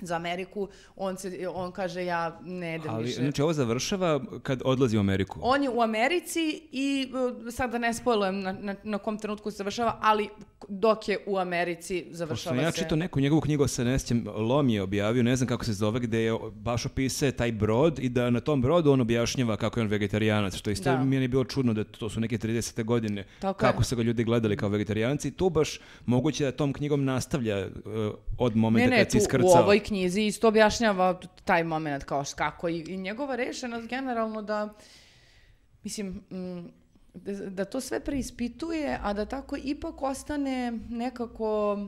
za 0.00 0.16
Ameriku, 0.16 0.68
on, 0.96 1.16
se, 1.16 1.48
on 1.48 1.72
kaže 1.72 2.04
ja 2.04 2.40
ne 2.42 2.74
idem 2.74 2.90
Ali, 2.90 3.04
više. 3.04 3.20
znači, 3.20 3.42
ovo 3.42 3.52
završava 3.52 4.20
kad 4.42 4.62
odlazi 4.64 4.96
u 4.96 5.00
Ameriku. 5.00 5.38
On 5.42 5.62
je 5.62 5.70
u 5.70 5.82
Americi 5.82 6.40
i 6.72 7.12
uh, 7.44 7.52
sad 7.52 7.70
da 7.70 7.78
ne 7.78 7.94
spojlujem 7.94 8.40
na, 8.40 8.52
na, 8.52 8.74
na 8.84 8.98
kom 8.98 9.18
trenutku 9.18 9.50
se 9.50 9.56
završava, 9.56 9.98
ali 10.02 10.28
dok 10.68 11.08
je 11.08 11.18
u 11.26 11.38
Americi 11.38 12.00
Pošto 12.00 12.16
završava 12.16 12.56
ja 12.56 12.72
se. 12.72 12.78
čitao 12.78 12.96
neku 12.96 13.20
njegovu 13.20 13.40
knjigu 13.40 13.68
sa 13.68 13.84
nesćem, 13.84 14.24
Lom 14.28 14.68
je 14.68 14.82
objavio, 14.82 15.22
ne 15.22 15.36
znam 15.36 15.48
kako 15.48 15.64
se 15.64 15.72
zove, 15.72 16.00
gde 16.00 16.20
je 16.20 16.32
baš 16.52 16.86
opisuje 16.86 17.32
taj 17.32 17.52
brod 17.52 17.98
i 17.98 18.08
da 18.08 18.30
na 18.30 18.40
tom 18.40 18.62
brodu 18.62 18.92
on 18.92 19.00
objašnjava 19.00 19.56
kako 19.56 19.80
je 19.80 19.84
on 19.84 19.88
vegetarijanac, 19.88 20.54
što 20.54 20.70
isto 20.70 20.84
Da. 20.86 21.04
mi 21.04 21.16
je 21.16 21.28
bilo 21.28 21.44
čudno 21.44 21.72
da 21.74 21.84
to 21.84 22.08
su 22.10 22.20
neke 22.20 22.38
30. 22.38 22.84
godine, 22.84 23.24
Tako 23.40 23.58
kako 23.58 23.80
je. 23.80 23.84
su 23.84 23.96
ga 23.96 24.02
ljudi 24.02 24.24
gledali 24.24 24.56
kao 24.56 24.68
vegetarijanci. 24.68 25.30
Tu 25.30 25.50
baš 25.50 25.80
moguće 26.06 26.44
da 26.44 26.52
tom 26.52 26.72
knjigom 26.72 27.04
nastavlja 27.04 27.66
uh, 27.66 27.92
od 28.38 28.56
momenta 28.56 28.90
Ne, 28.90 28.96
ne, 28.96 29.02
kad 29.04 29.12
se 29.12 29.28
tu, 29.28 29.36
u 29.36 29.48
ovoj 29.48 29.78
knjizi 29.86 30.22
isto 30.22 30.48
objašnjava 30.48 31.20
taj 31.44 31.64
moment 31.64 32.04
kao 32.04 32.24
kako 32.36 32.68
i, 32.68 32.84
i 32.88 32.96
njegova 32.96 33.36
rešenost 33.36 33.88
generalno 33.88 34.42
da, 34.42 34.74
mislim, 35.84 36.22
da, 37.50 37.64
to 37.64 37.80
sve 37.80 38.00
preispituje, 38.00 38.98
a 39.02 39.12
da 39.12 39.26
tako 39.26 39.56
ipak 39.64 40.02
ostane 40.02 40.72
nekako 40.88 41.78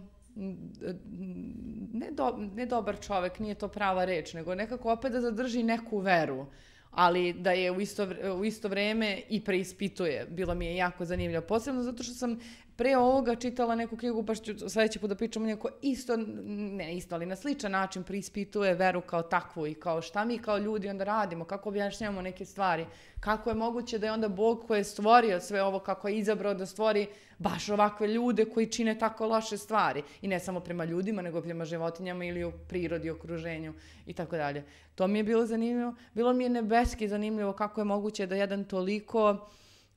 ne, 1.93 2.11
do, 2.11 2.35
ne 2.55 2.67
dobar 2.67 3.01
čovek, 3.01 3.39
nije 3.39 3.55
to 3.55 3.69
prava 3.69 4.05
reč, 4.05 4.35
nego 4.35 4.55
nekako 4.55 4.93
opet 4.93 5.13
da 5.13 5.21
zadrži 5.21 5.63
neku 5.63 5.99
veru 5.99 6.47
ali 6.91 7.33
da 7.33 7.53
je 7.53 7.71
u 7.73 7.81
isto, 7.81 8.09
u 8.41 8.45
isto 8.45 8.69
vreme 8.69 9.21
i 9.29 9.45
preispituje. 9.45 10.27
Bilo 10.31 10.55
mi 10.55 10.67
je 10.67 10.77
jako 10.77 11.05
zanimljivo. 11.05 11.43
Posebno 11.43 11.83
zato 11.83 12.03
što 12.03 12.15
sam 12.15 12.39
pre 12.79 12.97
ovoga 12.97 13.35
čitala 13.35 13.75
neku 13.75 13.97
knjigu, 13.97 14.23
baš 14.23 14.43
ću 14.43 14.69
sledeći 14.69 14.99
put 14.99 15.11
da 15.11 15.17
pričam 15.17 15.43
o 15.43 15.47
njoj, 15.47 15.59
koja 15.59 15.75
isto, 15.83 16.17
ne 16.17 16.97
isto, 16.97 17.15
ali 17.15 17.27
na 17.27 17.37
sličan 17.37 17.73
način 17.73 18.05
preispituje 18.05 18.75
veru 18.75 19.01
kao 19.01 19.23
takvu 19.23 19.67
i 19.67 19.75
kao 19.75 20.03
šta 20.03 20.25
mi 20.25 20.39
kao 20.39 20.59
ljudi 20.59 20.89
onda 20.89 21.05
radimo, 21.05 21.45
kako 21.45 21.69
objašnjavamo 21.69 22.23
neke 22.23 22.45
stvari, 22.45 22.87
kako 23.21 23.51
je 23.51 23.55
moguće 23.55 23.99
da 23.99 24.07
je 24.07 24.13
onda 24.13 24.29
Bog 24.29 24.65
koji 24.67 24.79
je 24.79 24.85
stvorio 24.85 25.41
sve 25.41 25.63
ovo, 25.63 25.79
kako 25.79 26.09
je 26.09 26.19
izabrao 26.19 26.55
da 26.55 26.67
stvori 26.67 27.07
baš 27.39 27.69
ovakve 27.69 28.09
ljude 28.09 28.45
koji 28.45 28.67
čine 28.67 28.99
tako 28.99 29.27
loše 29.27 29.59
stvari. 29.59 30.03
I 30.23 30.29
ne 30.29 30.41
samo 30.41 30.61
prema 30.61 30.85
ljudima, 30.85 31.23
nego 31.23 31.43
prema 31.43 31.65
životinjama 31.65 32.25
ili 32.25 32.45
u 32.45 32.53
prirodi, 32.69 33.11
okruženju 33.11 33.75
i 34.07 34.13
tako 34.13 34.37
dalje. 34.37 34.65
To 34.95 35.07
mi 35.07 35.19
je 35.19 35.25
bilo 35.25 35.47
zanimljivo. 35.47 35.95
Bilo 36.15 36.33
mi 36.33 36.45
je 36.45 36.51
nebeski 36.51 37.09
zanimljivo 37.09 37.53
kako 37.53 37.81
je 37.81 37.85
moguće 37.85 38.27
da 38.27 38.37
jedan 38.37 38.65
toliko 38.65 39.49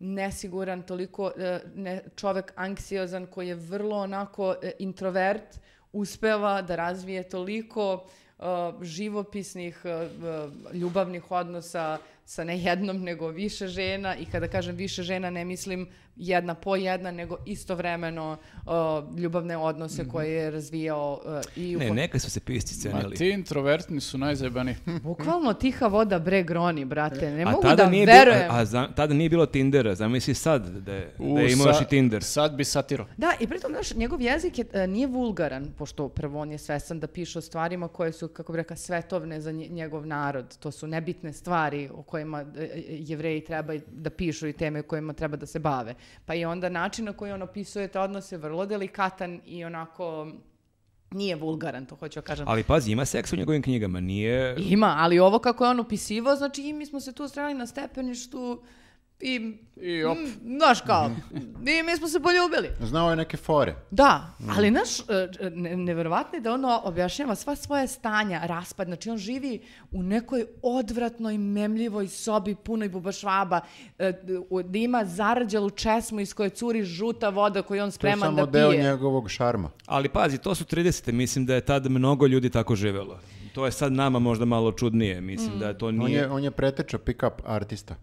nesiguran, 0.01 0.83
toliko 0.83 1.31
e, 1.37 1.59
ne, 1.75 2.01
čovek 2.15 2.53
anksiozan 2.55 3.25
koji 3.25 3.47
je 3.47 3.55
vrlo 3.55 3.97
onako 3.97 4.55
e, 4.61 4.71
introvert, 4.79 5.59
uspeva 5.91 6.61
da 6.61 6.75
razvije 6.75 7.29
toliko 7.29 8.03
e, 8.39 8.43
živopisnih 8.81 9.81
e, 9.85 10.07
ljubavnih 10.73 11.31
odnosa 11.31 11.97
sa 12.25 12.43
ne 12.43 12.59
jednom 12.59 13.03
nego 13.03 13.27
više 13.27 13.67
žena. 13.67 14.15
I 14.15 14.25
kada 14.25 14.47
kažem 14.47 14.75
više 14.75 15.03
žena 15.03 15.29
ne 15.29 15.45
mislim 15.45 15.87
jedna 16.17 16.53
po 16.55 16.75
jedna 16.75 17.11
nego 17.11 17.37
istovremeno 17.45 18.37
e, 18.55 18.61
ljubavne 19.17 19.57
odnose 19.57 20.07
koje 20.07 20.31
je 20.31 20.51
razvijao 20.51 21.21
e, 21.55 21.61
i 21.61 21.75
u 21.75 21.79
Ne, 21.79 21.87
kon- 21.87 21.93
neka 21.93 22.19
su 22.19 22.29
se 22.29 22.39
pisci 22.39 22.75
A 22.79 22.91
cenili. 22.91 23.15
ti 23.15 23.29
introvertni 23.29 23.99
su 24.01 24.17
najzajebaniji. 24.17 24.75
Bukvalno 25.03 25.53
tiha 25.53 25.87
voda 25.87 26.19
bre 26.19 26.43
groni, 26.43 26.85
brate. 26.85 27.31
Ne 27.31 27.41
a 27.41 27.45
mogu 27.45 27.61
tada 27.61 27.75
da 27.75 27.89
nije 27.89 28.05
verujem. 28.05 28.39
Bilo, 28.39 28.53
a 28.53 28.65
za- 28.65 28.87
tada 28.87 29.13
nije 29.13 29.29
bilo 29.29 29.45
Tindera, 29.45 29.95
zamisli 29.95 30.33
sad 30.33 30.67
da 30.69 30.93
je, 30.93 31.13
U, 31.19 31.35
da 31.35 31.41
je 31.41 31.51
imao 31.53 31.67
još 31.67 31.77
sa- 31.77 31.83
i 31.83 31.87
Tinder. 31.87 32.23
Sad 32.23 32.53
bi 32.53 32.63
satiro. 32.65 33.07
Da, 33.17 33.33
i 33.39 33.47
pritom, 33.47 33.71
znaš, 33.71 33.93
njegov 33.93 34.21
jezik 34.21 34.59
je, 34.59 34.65
e, 34.73 34.87
nije 34.87 35.07
vulgaran, 35.07 35.67
pošto 35.71 36.09
prvo 36.09 36.39
on 36.39 36.51
je 36.51 36.57
svestan 36.57 36.99
da 36.99 37.07
piše 37.07 37.39
o 37.39 37.43
stvarima 37.43 37.87
koje 37.87 38.11
su, 38.11 38.27
kako 38.27 38.51
bi 38.51 38.57
rekao, 38.57 38.77
svetovne 38.77 39.41
za 39.41 39.51
nje- 39.51 39.67
njegov 39.67 40.07
narod. 40.07 40.57
To 40.57 40.71
su 40.71 40.87
nebitne 40.87 41.33
stvari 41.33 41.89
o 41.89 42.03
kojima 42.03 42.41
e, 42.57 42.69
jevreji 42.89 43.41
treba 43.41 43.73
da 43.87 44.09
pišu 44.09 44.47
i 44.47 44.53
teme 44.53 44.81
kojima 44.81 45.13
treba 45.13 45.37
da 45.37 45.45
se 45.45 45.59
bave. 45.59 45.93
Pa 46.25 46.35
i 46.35 46.45
onda 46.45 46.69
način 46.69 47.05
na 47.05 47.13
koji 47.13 47.31
on 47.31 47.41
opisuje 47.41 47.87
te 47.87 47.99
odnose 47.99 48.37
vrlo 48.37 48.65
delikatan 48.65 49.41
i 49.45 49.65
onako 49.65 50.27
nije 51.11 51.35
vulgaran, 51.35 51.85
to 51.85 51.95
hoću 51.95 52.19
da 52.19 52.25
kažem. 52.25 52.47
Ali 52.47 52.63
pazi, 52.63 52.91
ima 52.91 53.05
seks 53.05 53.33
u 53.33 53.35
njegovim 53.35 53.61
knjigama, 53.61 53.99
nije... 53.99 54.55
Ima, 54.59 54.95
ali 54.99 55.19
ovo 55.19 55.39
kako 55.39 55.63
je 55.63 55.69
on 55.69 55.79
opisivao, 55.79 56.35
znači 56.35 56.61
i 56.61 56.73
mi 56.73 56.85
smo 56.85 56.99
se 56.99 57.13
tu 57.13 57.27
strali 57.27 57.53
na 57.53 57.67
stepeništu 57.67 58.61
i, 59.21 59.57
I 59.81 60.03
op. 60.03 60.17
mm, 60.17 60.55
znaš 60.57 60.81
kao, 60.81 61.11
i 61.61 61.83
mi 61.83 61.97
smo 61.97 62.07
se 62.07 62.19
poljubili. 62.19 62.69
Znao 62.79 63.09
je 63.09 63.15
neke 63.15 63.37
fore. 63.37 63.75
Da, 63.91 64.33
ali 64.57 64.71
naš, 64.71 64.99
e, 64.99 65.03
ne, 65.55 65.75
neverovatno 65.75 66.37
je 66.37 66.41
da 66.41 66.53
ono 66.53 66.81
objašnjava 66.83 67.35
sva 67.35 67.55
svoja 67.55 67.87
stanja, 67.87 68.41
raspad, 68.45 68.87
znači 68.87 69.09
on 69.09 69.17
živi 69.17 69.61
u 69.91 70.03
nekoj 70.03 70.45
odvratnoj, 70.61 71.37
memljivoj 71.37 72.07
sobi 72.07 72.55
punoj 72.55 72.89
bubašvaba, 72.89 73.61
e, 73.99 74.13
da 74.65 74.77
ima 74.77 75.05
zarađalu 75.05 75.69
česmu 75.69 76.19
iz 76.19 76.33
koje 76.33 76.49
curi 76.49 76.83
žuta 76.83 77.29
voda 77.29 77.61
koju 77.61 77.83
on 77.83 77.89
To 77.89 77.91
je 77.91 77.91
spreman 77.91 78.27
samo 78.27 78.45
da 78.45 78.51
deo 78.51 78.71
pije. 78.71 78.83
njegovog 78.83 79.29
šarma. 79.29 79.69
Ali 79.85 80.09
pazi, 80.09 80.37
to 80.37 80.55
su 80.55 80.65
30. 80.65 81.11
Mislim 81.11 81.45
da 81.45 81.55
je 81.55 81.61
tad 81.61 81.89
mnogo 81.91 82.27
ljudi 82.27 82.49
tako 82.49 82.75
živelo. 82.75 83.19
To 83.53 83.65
je 83.65 83.71
sad 83.71 83.93
nama 83.93 84.19
možda 84.19 84.45
malo 84.45 84.71
čudnije. 84.71 85.21
Mislim 85.21 85.59
da 85.59 85.73
to 85.73 85.87
On 85.87 85.95
nije... 85.95 86.19
je, 86.19 86.29
on 86.29 86.43
je 86.43 86.51
preteča 86.51 86.97
pick-up 86.97 87.31
artista. 87.45 87.95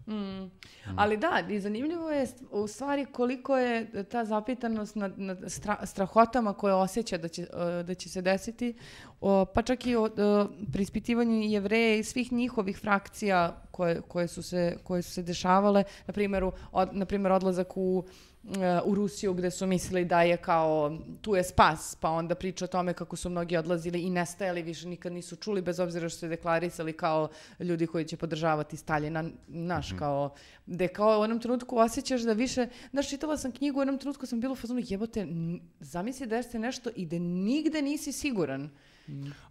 Ali 0.96 1.16
da, 1.16 1.42
i 1.48 1.60
zanimljivo 1.60 2.10
je 2.10 2.26
u 2.50 2.66
stvari 2.66 3.04
koliko 3.04 3.56
je 3.56 4.04
ta 4.04 4.24
zapitanost 4.24 4.94
nad, 4.96 5.18
nad 5.18 5.38
stra- 5.38 5.86
strahotama 5.86 6.52
koje 6.52 6.74
osjeća 6.74 7.18
da 7.18 7.28
će, 7.28 7.42
e, 7.42 7.82
da 7.82 7.94
će 7.94 8.08
se 8.08 8.22
desiti, 8.22 8.74
o, 9.20 9.44
pa 9.44 9.62
čak 9.62 9.86
i 9.86 9.96
o 9.96 10.06
e, 10.06 10.10
preispitivanju 10.72 11.42
jevreja 11.42 11.96
i 11.96 12.04
svih 12.04 12.32
njihovih 12.32 12.78
frakcija 12.78 13.62
koje, 13.70 14.00
koje, 14.00 14.28
su, 14.28 14.42
se, 14.42 14.76
koje 14.84 15.02
su 15.02 15.10
se 15.10 15.22
dešavale, 15.22 15.84
na 16.06 16.12
primjer, 16.12 16.44
od, 16.72 16.88
na 16.92 17.06
primjer 17.06 17.32
odlazak 17.32 17.76
u 17.76 18.04
u 18.84 18.94
Rusiju 18.94 19.34
gde 19.34 19.50
su 19.50 19.66
mislili 19.66 20.04
da 20.04 20.22
je 20.22 20.36
kao 20.36 20.98
tu 21.20 21.34
je 21.34 21.44
spas, 21.44 21.96
pa 22.00 22.10
onda 22.10 22.34
priča 22.34 22.64
o 22.64 22.68
tome 22.68 22.92
kako 22.94 23.16
su 23.16 23.30
mnogi 23.30 23.56
odlazili 23.56 24.02
i 24.02 24.10
nestajali, 24.10 24.62
više 24.62 24.88
nikad 24.88 25.12
nisu 25.12 25.36
čuli, 25.36 25.62
bez 25.62 25.80
obzira 25.80 26.08
što 26.08 26.18
su 26.18 26.28
deklarisali 26.28 26.92
kao 26.92 27.28
ljudi 27.60 27.86
koji 27.86 28.04
će 28.04 28.16
podržavati 28.16 28.76
Staljina, 28.76 29.24
naš, 29.48 29.92
kao, 29.98 30.34
gde 30.66 30.88
kao 30.88 31.20
u 31.20 31.22
jednom 31.22 31.40
trenutku 31.40 31.78
osjećaš 31.78 32.20
da 32.20 32.32
više, 32.32 32.68
znaš, 32.90 33.08
čitala 33.08 33.36
sam 33.36 33.52
knjigu, 33.52 33.78
u 33.78 33.82
jednom 33.82 33.98
trenutku 33.98 34.26
sam 34.26 34.40
bila 34.40 34.52
u 34.52 34.56
fazonu, 34.56 34.80
jebote, 34.84 35.26
zamisli 35.80 36.26
da 36.26 36.36
jeste 36.36 36.58
nešto 36.58 36.90
i 36.96 37.06
da 37.06 37.18
nigde 37.18 37.82
nisi 37.82 38.12
siguran. 38.12 38.70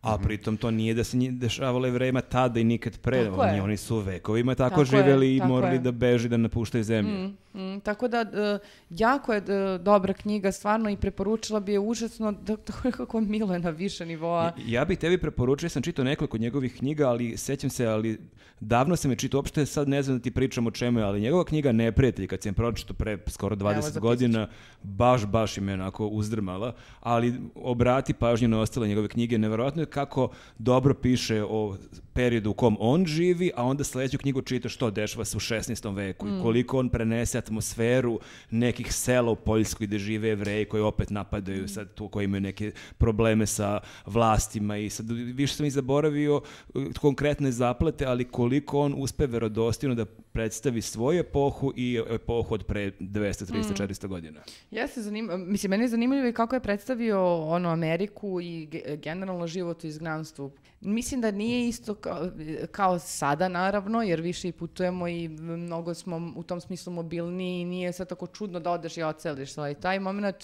A 0.01 0.17
pritom 0.17 0.57
to 0.57 0.71
nije 0.71 0.93
da 0.93 1.03
se 1.03 1.17
nje- 1.17 1.31
dešavalo 1.31 1.85
jevrejima 1.85 2.21
tada 2.21 2.59
i 2.59 2.63
nikad 2.63 2.97
pre. 2.97 3.23
Tako 3.25 3.41
Oni, 3.41 3.55
je. 3.55 3.61
oni 3.61 3.77
su 3.77 3.97
vekovima 3.97 4.55
tako, 4.55 4.69
Tako 4.69 4.81
je, 4.81 4.85
živeli 4.85 5.35
i 5.35 5.39
tako 5.39 5.49
morali 5.49 5.75
je. 5.75 5.79
da 5.79 5.91
beži, 5.91 6.29
da 6.29 6.37
napuštaju 6.37 6.83
zemlju. 6.83 7.29
Mm, 7.53 7.79
tako 7.79 8.07
da, 8.07 8.17
e, 8.17 8.59
jako 8.89 9.33
je 9.33 9.37
e, 9.39 9.77
dobra 9.77 10.13
knjiga, 10.13 10.51
stvarno, 10.51 10.89
i 10.89 10.97
preporučila 10.97 11.59
bi 11.59 11.71
je 11.71 11.79
užasno, 11.79 12.31
da, 12.31 12.55
da 12.57 12.91
kako 12.91 13.21
milo 13.21 13.53
je 13.53 13.59
na 13.59 13.69
više 13.69 14.05
nivoa. 14.05 14.51
Ja 14.59 14.85
bih 14.85 14.97
tebi 14.97 15.17
preporučio, 15.17 15.69
sam 15.69 15.81
čitao 15.81 16.05
nekoliko 16.05 16.37
njegovih 16.37 16.75
knjiga, 16.75 17.09
ali 17.09 17.37
sećam 17.37 17.69
se, 17.69 17.85
ali 17.85 18.19
davno 18.59 18.95
sam 18.95 19.11
je 19.11 19.17
čitao, 19.17 19.37
uopšte 19.37 19.65
sad 19.65 19.89
ne 19.89 20.01
znam 20.01 20.17
da 20.17 20.23
ti 20.23 20.31
pričam 20.31 20.67
o 20.67 20.71
čemu 20.71 20.99
je, 20.99 21.05
ali 21.05 21.21
njegova 21.21 21.43
knjiga 21.45 21.71
Neprijatelji, 21.71 22.27
kad 22.27 22.41
sam 22.41 22.49
je 22.49 22.53
pročitao 22.53 22.95
pre 22.95 23.17
skoro 23.27 23.55
20 23.55 23.73
zapisat 23.75 24.01
godina, 24.01 24.47
baš, 24.83 25.25
baš 25.25 25.57
je 25.57 25.63
me 25.63 25.73
onako 25.73 26.07
uzdrmala, 26.07 26.73
ali 26.99 27.33
obrati 27.55 28.13
pažnju 28.13 28.47
na 28.47 28.59
ostale 28.59 28.87
njegove 28.87 29.07
knjige, 29.07 29.37
neverovatno 29.47 29.81
je 29.81 29.85
kako 29.85 30.29
dobro 30.57 30.93
piše 30.93 31.43
o 31.43 31.75
periodu 32.17 32.49
u 32.49 32.53
kom 32.53 32.77
on 32.79 33.05
živi, 33.05 33.51
a 33.55 33.63
onda 33.63 33.83
sledeću 33.83 34.17
knjigu 34.17 34.41
čita 34.41 34.69
što 34.69 34.91
dešava 34.91 35.25
se 35.25 35.37
u 35.37 35.39
16. 35.39 35.95
veku 35.95 36.27
i 36.27 36.41
koliko 36.41 36.79
on 36.79 36.89
prenese 36.89 37.37
atmosferu 37.37 38.19
nekih 38.51 38.93
sela 38.93 39.31
u 39.31 39.35
Poljskoj 39.35 39.87
gde 39.87 39.99
žive 39.99 40.27
jevreji 40.27 40.65
koji 40.65 40.83
opet 40.83 41.09
napadaju 41.09 41.67
sad 41.67 41.93
tu, 41.93 42.07
koji 42.09 42.25
imaju 42.25 42.41
neke 42.41 42.71
probleme 42.97 43.45
sa 43.45 43.79
vlastima 44.05 44.77
i 44.77 44.89
sad 44.89 45.11
više 45.11 45.55
sam 45.55 45.65
i 45.65 45.69
zaboravio 45.69 46.35
uh, 46.37 46.83
konkretne 47.01 47.51
zaplete, 47.51 48.05
ali 48.05 48.25
koliko 48.25 48.79
on 48.79 48.93
uspe 48.97 49.27
verodostojno 49.27 49.95
da 49.95 50.05
predstavi 50.05 50.81
svoju 50.81 51.19
epohu 51.19 51.73
i 51.75 52.01
epohu 52.09 52.53
od 52.53 52.63
pre 52.63 52.91
200, 52.99 53.53
300, 53.53 53.87
400 53.87 54.07
godina. 54.07 54.41
Jeste 54.71 55.01
zanimljivo, 55.01 55.37
mislim, 55.37 55.69
meni 55.69 55.83
je 55.83 55.87
zanimljivo 55.87 56.27
i 56.27 56.33
kako 56.33 56.55
je 56.55 56.59
predstavio 56.59 57.37
ono 57.41 57.69
Ameriku 57.69 58.41
i 58.41 58.67
ge- 58.71 58.97
generalno 58.97 59.47
život 59.47 59.83
u 59.83 59.87
izgnanstvu. 59.87 60.51
Mislim 60.81 61.21
da 61.21 61.31
nije 61.31 61.67
isto 61.67 61.95
kao, 62.07 62.29
kao 62.71 62.99
sada, 62.99 63.47
naravno, 63.47 64.01
jer 64.01 64.21
više 64.21 64.47
i 64.47 64.51
putujemo 64.51 65.07
i 65.07 65.27
mnogo 65.27 65.93
smo 65.93 66.33
u 66.35 66.43
tom 66.43 66.61
smislu 66.61 66.93
mobilni 66.93 67.61
i 67.61 67.65
nije 67.65 67.93
sad 67.93 68.09
tako 68.09 68.27
čudno 68.27 68.59
da 68.59 68.71
odeš 68.71 68.97
i 68.97 69.03
oceliš, 69.03 69.57
ali 69.57 69.75
taj 69.75 69.99
moment 69.99 70.35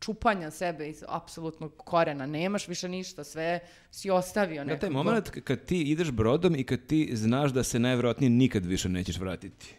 čupanja 0.00 0.50
sebe 0.50 0.88
iz 0.88 1.04
apsolutnog 1.08 1.72
korena, 1.76 2.26
nemaš 2.26 2.68
više 2.68 2.88
ništa, 2.88 3.24
sve 3.24 3.60
si 3.90 4.10
ostavio 4.10 4.60
Na 4.60 4.64
nekako. 4.64 4.80
taj 4.80 4.90
moment 4.90 5.30
kad 5.30 5.64
ti 5.64 5.82
ideš 5.82 6.10
brodom 6.10 6.56
i 6.56 6.64
kad 6.64 6.86
ti 6.86 7.10
znaš 7.12 7.50
da 7.52 7.62
se 7.62 7.78
najvjerojatnije 7.78 8.30
nikad 8.30 8.66
više 8.66 8.88
nećeš 8.88 9.18
vratiti. 9.18 9.74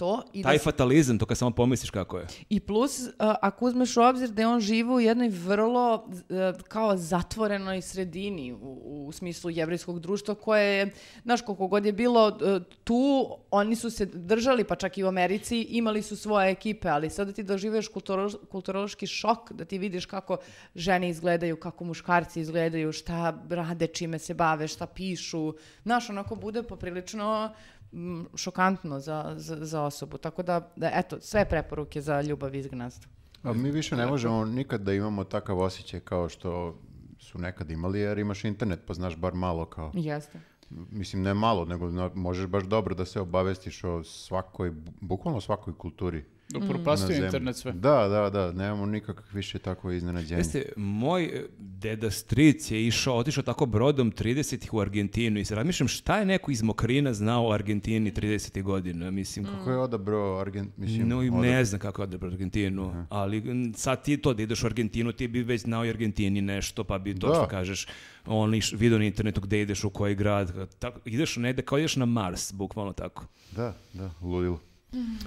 To 0.00 0.22
i 0.32 0.42
da 0.42 0.48
Taj 0.48 0.58
se- 0.58 0.64
fatalizam, 0.64 1.18
to 1.18 1.26
kad 1.26 1.38
samo 1.38 1.50
pomisliš 1.50 1.90
kako 1.90 2.18
je. 2.18 2.26
I 2.48 2.60
plus, 2.60 2.98
uh, 3.00 3.12
ako 3.18 3.64
uzmeš 3.66 3.96
u 3.96 4.02
obzir 4.02 4.30
da 4.30 4.42
je 4.42 4.48
on 4.48 4.60
živo 4.60 4.94
u 4.94 5.00
jednoj 5.00 5.28
vrlo 5.28 6.04
uh, 6.08 6.62
kao 6.68 6.96
zatvorenoj 6.96 7.82
sredini 7.82 8.52
u, 8.52 9.06
u 9.06 9.12
smislu 9.12 9.50
jevrijskog 9.50 10.00
društva 10.00 10.34
koje 10.34 10.78
je, 10.78 10.90
znaš, 11.22 11.42
koliko 11.42 11.66
god 11.66 11.86
je 11.86 11.92
bilo 11.92 12.28
uh, 12.28 12.62
tu, 12.84 13.28
oni 13.50 13.76
su 13.76 13.90
se 13.90 14.06
držali, 14.06 14.64
pa 14.64 14.74
čak 14.76 14.98
i 14.98 15.04
u 15.04 15.08
Americi, 15.08 15.60
imali 15.60 16.02
su 16.02 16.16
svoje 16.16 16.50
ekipe, 16.50 16.88
ali 16.88 17.10
sada 17.10 17.32
ti 17.32 17.42
doživeš 17.42 17.88
kulturo, 17.88 18.30
kulturološki 18.50 19.06
šok 19.06 19.52
da 19.52 19.64
ti 19.64 19.78
vidiš 19.78 20.06
kako 20.06 20.36
žene 20.74 21.08
izgledaju, 21.08 21.56
kako 21.60 21.84
muškarci 21.84 22.40
izgledaju, 22.40 22.92
šta 22.92 23.42
rade, 23.50 23.86
čime 23.86 24.18
se 24.18 24.34
bave, 24.34 24.68
šta 24.68 24.86
pišu. 24.86 25.54
Znaš, 25.82 26.10
onako 26.10 26.34
bude 26.36 26.62
poprilično 26.62 27.52
šokantno 28.34 29.00
za, 29.00 29.34
za, 29.36 29.56
za 29.64 29.82
osobu. 29.82 30.18
Tako 30.18 30.42
da, 30.42 30.72
da, 30.76 30.90
eto, 30.94 31.20
sve 31.20 31.44
preporuke 31.44 32.00
za 32.00 32.22
ljubav 32.22 32.54
i 32.54 32.58
izgnanstvo. 32.58 33.10
A 33.42 33.52
mi 33.52 33.70
više 33.70 33.96
ne 33.96 34.06
možemo 34.06 34.44
nikad 34.44 34.80
da 34.80 34.92
imamo 34.92 35.24
takav 35.24 35.58
osjećaj 35.58 36.00
kao 36.00 36.28
što 36.28 36.78
su 37.18 37.38
nekad 37.38 37.70
imali, 37.70 38.00
jer 38.00 38.18
imaš 38.18 38.44
internet, 38.44 38.80
pa 38.86 38.94
znaš 38.94 39.16
bar 39.16 39.34
malo 39.34 39.66
kao... 39.66 39.92
Jeste. 39.94 40.40
Mislim, 40.70 41.22
ne 41.22 41.34
malo, 41.34 41.64
nego 41.64 42.10
možeš 42.14 42.46
baš 42.46 42.64
dobro 42.64 42.94
da 42.94 43.04
se 43.04 43.20
obavestiš 43.20 43.84
o 43.84 44.04
svakoj, 44.04 44.70
bu- 44.70 44.92
bukvalno 45.00 45.40
svakoj 45.40 45.74
kulturi. 45.78 46.24
Na 46.52 46.58
Upropastio 46.60 47.06
zemlji. 47.08 47.24
internet 47.24 47.56
sve. 47.56 47.72
Da, 47.72 48.08
da, 48.08 48.30
da, 48.30 48.52
nemamo 48.52 48.86
nikakvih 48.86 49.34
više 49.34 49.58
takvo 49.58 49.92
iznenađenje. 49.92 50.38
Jeste, 50.40 50.62
moj 50.76 51.24
e, 51.24 51.46
deda 51.58 52.10
stric 52.10 52.70
je 52.70 52.86
išao, 52.86 53.16
otišao 53.16 53.42
tako 53.42 53.66
brodom 53.66 54.12
30-ih 54.12 54.74
u 54.74 54.80
Argentinu 54.80 55.40
i 55.40 55.44
se 55.44 55.54
razmišljam 55.54 55.88
šta 55.88 56.18
je 56.18 56.26
neko 56.26 56.50
iz 56.50 56.62
Mokrina 56.62 57.14
znao 57.14 57.46
o 57.46 57.52
Argentini 57.52 58.12
30. 58.12 58.30
godina, 58.62 59.10
mislim, 59.10 59.44
kako 59.44 59.56
Kako 59.58 59.70
je 59.70 59.78
odabrao 59.78 60.38
Argent... 60.38 60.76
Mislim, 60.76 61.08
No, 61.08 61.22
i 61.22 61.30
odab- 61.30 61.40
ne 61.40 61.64
znam 61.64 61.80
kako 61.80 62.02
je 62.02 62.04
odabrao 62.04 62.30
Argentinu, 62.30 63.06
ali 63.08 63.38
m, 63.40 63.74
sad 63.74 64.04
ti 64.04 64.16
to 64.16 64.34
da 64.34 64.42
ideš 64.42 64.62
u 64.62 64.66
Argentinu, 64.66 65.12
ti 65.12 65.28
bi 65.28 65.42
već 65.42 65.60
znao 65.60 65.84
i 65.84 65.90
Argentini 65.90 66.40
nešto, 66.40 66.84
pa 66.84 66.98
bi 66.98 67.14
to 67.14 67.28
Da. 67.28 67.34
što 67.34 67.46
kažeš, 67.46 67.86
on 68.26 68.54
iš, 68.54 68.72
vidio 68.72 68.98
na 68.98 69.04
internetu 69.04 69.40
gde 69.40 69.62
ideš, 69.62 69.84
u 69.84 69.90
koji 69.90 70.14
grad, 70.14 70.68
tako, 70.70 71.00
ideš 71.04 71.36
negde 71.36 71.62
kao 71.62 71.78
ideš 71.78 71.96
na 71.96 72.04
Mars, 72.04 72.52
bukvalno 72.52 72.92
tako. 72.92 73.24
Da, 73.52 73.74
da, 73.92 74.10
ludilo. 74.22 74.60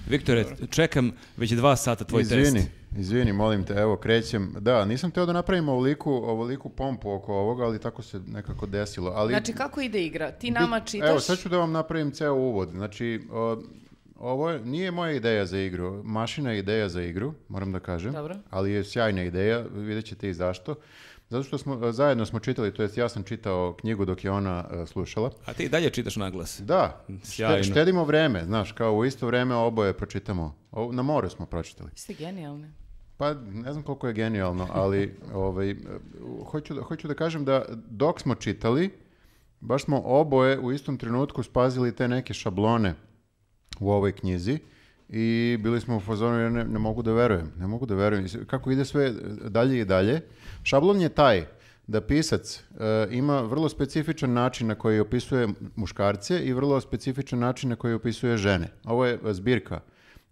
Viktore, 0.10 0.46
čekam 0.70 1.12
već 1.38 1.52
dva 1.52 1.76
sata 1.76 2.04
tvoj 2.04 2.22
izvini, 2.22 2.60
test. 2.60 2.70
izvini, 2.98 3.34
molim 3.34 3.64
te, 3.64 3.74
evo, 3.74 3.98
krećem. 3.98 4.56
Da, 4.60 4.86
nisam 4.86 5.12
teo 5.12 5.26
da 5.26 5.34
napravim 5.34 5.70
ovoliku, 5.70 6.12
ovoliku 6.12 6.70
pompu 6.70 7.12
oko 7.12 7.34
ovoga, 7.34 7.64
ali 7.64 7.80
tako 7.80 8.02
se 8.02 8.20
nekako 8.28 8.66
desilo. 8.66 9.12
Ali, 9.16 9.32
Znači, 9.34 9.54
kako 9.54 9.82
ide 9.82 10.04
igra? 10.06 10.32
Ti 10.32 10.52
nama 10.52 10.80
Bit- 10.80 10.92
čitaš... 10.92 11.10
Evo, 11.10 11.20
sad 11.20 11.40
ću 11.40 11.50
da 11.50 11.58
vam 11.58 11.72
napravim 11.72 12.12
ceo 12.12 12.34
uvod. 12.34 12.70
Znači, 12.72 13.22
o, 13.32 13.62
ovo 14.20 14.50
je, 14.50 14.60
nije 14.66 14.92
moja 14.92 15.12
ideja 15.12 15.46
za 15.46 15.58
igru. 15.60 16.04
Mašina 16.04 16.52
je 16.52 16.60
ideja 16.60 16.90
za 16.90 17.02
igru, 17.02 17.34
moram 17.50 17.72
da 17.72 17.80
kažem. 17.80 18.14
Dobro. 18.14 18.36
Ali 18.50 18.72
je 18.72 18.84
sjajna 18.84 19.24
ideja, 19.24 19.60
vidjet 19.74 20.06
ćete 20.06 20.30
i 20.30 20.34
zašto. 20.34 20.76
Zato 21.34 21.44
što 21.44 21.58
smo, 21.58 21.92
zajedno 21.92 22.26
smo 22.26 22.40
čitali, 22.40 22.74
to 22.74 22.82
jest 22.82 22.98
ja 22.98 23.10
sam 23.10 23.24
čitao 23.24 23.76
knjigu 23.80 24.06
dok 24.06 24.24
je 24.24 24.32
ona 24.32 24.66
e, 24.72 24.86
slušala. 24.86 25.32
A 25.46 25.54
ti 25.54 25.70
dalje 25.70 25.90
čitaš 25.90 26.16
naglas. 26.16 26.62
Da, 26.62 27.06
Sjajno. 27.24 27.64
šte- 27.64 27.72
štedimo 27.72 28.04
vreme, 28.04 28.46
znaš, 28.46 28.72
kao 28.72 28.94
u 28.94 29.06
isto 29.06 29.28
vreme 29.28 29.56
oboje 29.56 29.94
pročitamo. 29.94 30.56
O, 30.72 30.92
na 30.92 31.02
moru 31.02 31.30
smo 31.30 31.46
pročitali. 31.46 31.90
Ste 31.96 32.14
genijalni. 32.14 32.68
Pa 33.18 33.34
ne 33.34 33.72
znam 33.72 33.84
koliko 33.84 34.08
je 34.08 34.14
genijalno, 34.14 34.68
ali 34.72 35.18
ovaj, 35.34 35.72
e, 35.72 35.76
hoću, 36.46 36.74
da, 36.74 36.82
hoću 36.82 37.08
da 37.08 37.14
kažem 37.14 37.46
da 37.46 37.66
dok 37.90 38.22
smo 38.22 38.36
čitali, 38.36 38.90
baš 39.60 39.84
smo 39.84 40.02
oboje 40.06 40.60
u 40.60 40.72
istom 40.72 40.98
trenutku 40.98 41.44
spazili 41.44 41.96
te 41.96 42.08
neke 42.08 42.34
šablone 42.34 42.96
u 43.80 43.92
ovoj 43.92 44.12
knjizi 44.12 44.60
i 45.10 45.58
bili 45.60 45.82
smo 45.82 45.98
u 45.98 46.00
fazonu, 46.00 46.40
ja 46.40 46.50
ne, 46.50 46.64
ne 46.64 46.80
mogu 46.80 47.02
da 47.02 47.14
verujem, 47.14 47.52
ne 47.60 47.68
mogu 47.68 47.86
da 47.86 47.96
verujem. 47.96 48.26
Kako 48.48 48.72
ide 48.72 48.86
sve 48.86 49.14
dalje 49.50 49.80
i 49.80 49.86
dalje. 49.86 50.22
Šablon 50.64 51.02
je 51.02 51.10
taj 51.10 51.46
da 51.88 52.02
pisac 52.02 52.64
e, 52.80 53.08
ima 53.12 53.42
vrlo 53.42 53.70
specifičan 53.70 54.34
način 54.34 54.68
na 54.68 54.76
koji 54.76 55.00
opisuje 55.00 55.48
muškarce 55.76 56.40
i 56.40 56.54
vrlo 56.54 56.82
specifičan 56.82 57.40
način 57.40 57.70
na 57.70 57.76
koji 57.76 57.94
opisuje 57.94 58.38
žene. 58.38 58.68
Ovo 58.86 59.06
je 59.06 59.20
zbirka 59.24 59.80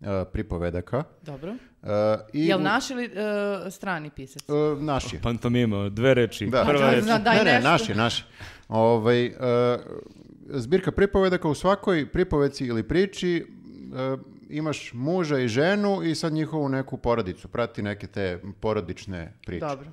e, 0.02 0.26
pripovedaka. 0.34 1.04
Dobro. 1.22 1.52
E, 1.52 1.88
i 2.34 2.48
Jel 2.48 2.62
naš 2.62 2.90
ili 2.90 3.06
e, 3.06 3.72
strani 3.72 4.10
pisac? 4.10 4.50
E, 4.50 4.84
naš 4.84 5.14
je. 5.14 5.20
Pantomima, 5.22 5.90
dve 5.90 6.14
reči. 6.14 6.46
Da. 6.46 6.66
Prva 6.66 6.80
da, 6.80 6.92
reč. 6.92 7.04
da, 7.04 7.34
ne, 7.34 7.44
ne, 7.44 7.60
naš 7.60 7.90
je, 7.90 7.96
naš 7.96 8.20
je. 8.20 8.26
Ovaj, 8.70 9.32
zbirka 10.50 10.92
pripovedaka 10.92 11.48
u 11.48 11.56
svakoj 11.56 12.12
pripoveci 12.12 12.66
ili 12.66 12.84
priči 12.84 13.46
imaš 14.52 14.94
muža 14.94 15.40
i 15.40 15.48
ženu 15.48 16.04
i 16.04 16.16
sad 16.16 16.34
njihovu 16.34 16.70
neku 16.70 16.98
porodicu, 16.98 17.48
prati 17.48 17.82
neke 17.82 18.08
te 18.08 18.42
porodične 18.60 19.34
priče. 19.46 19.66
Dobro. 19.66 19.88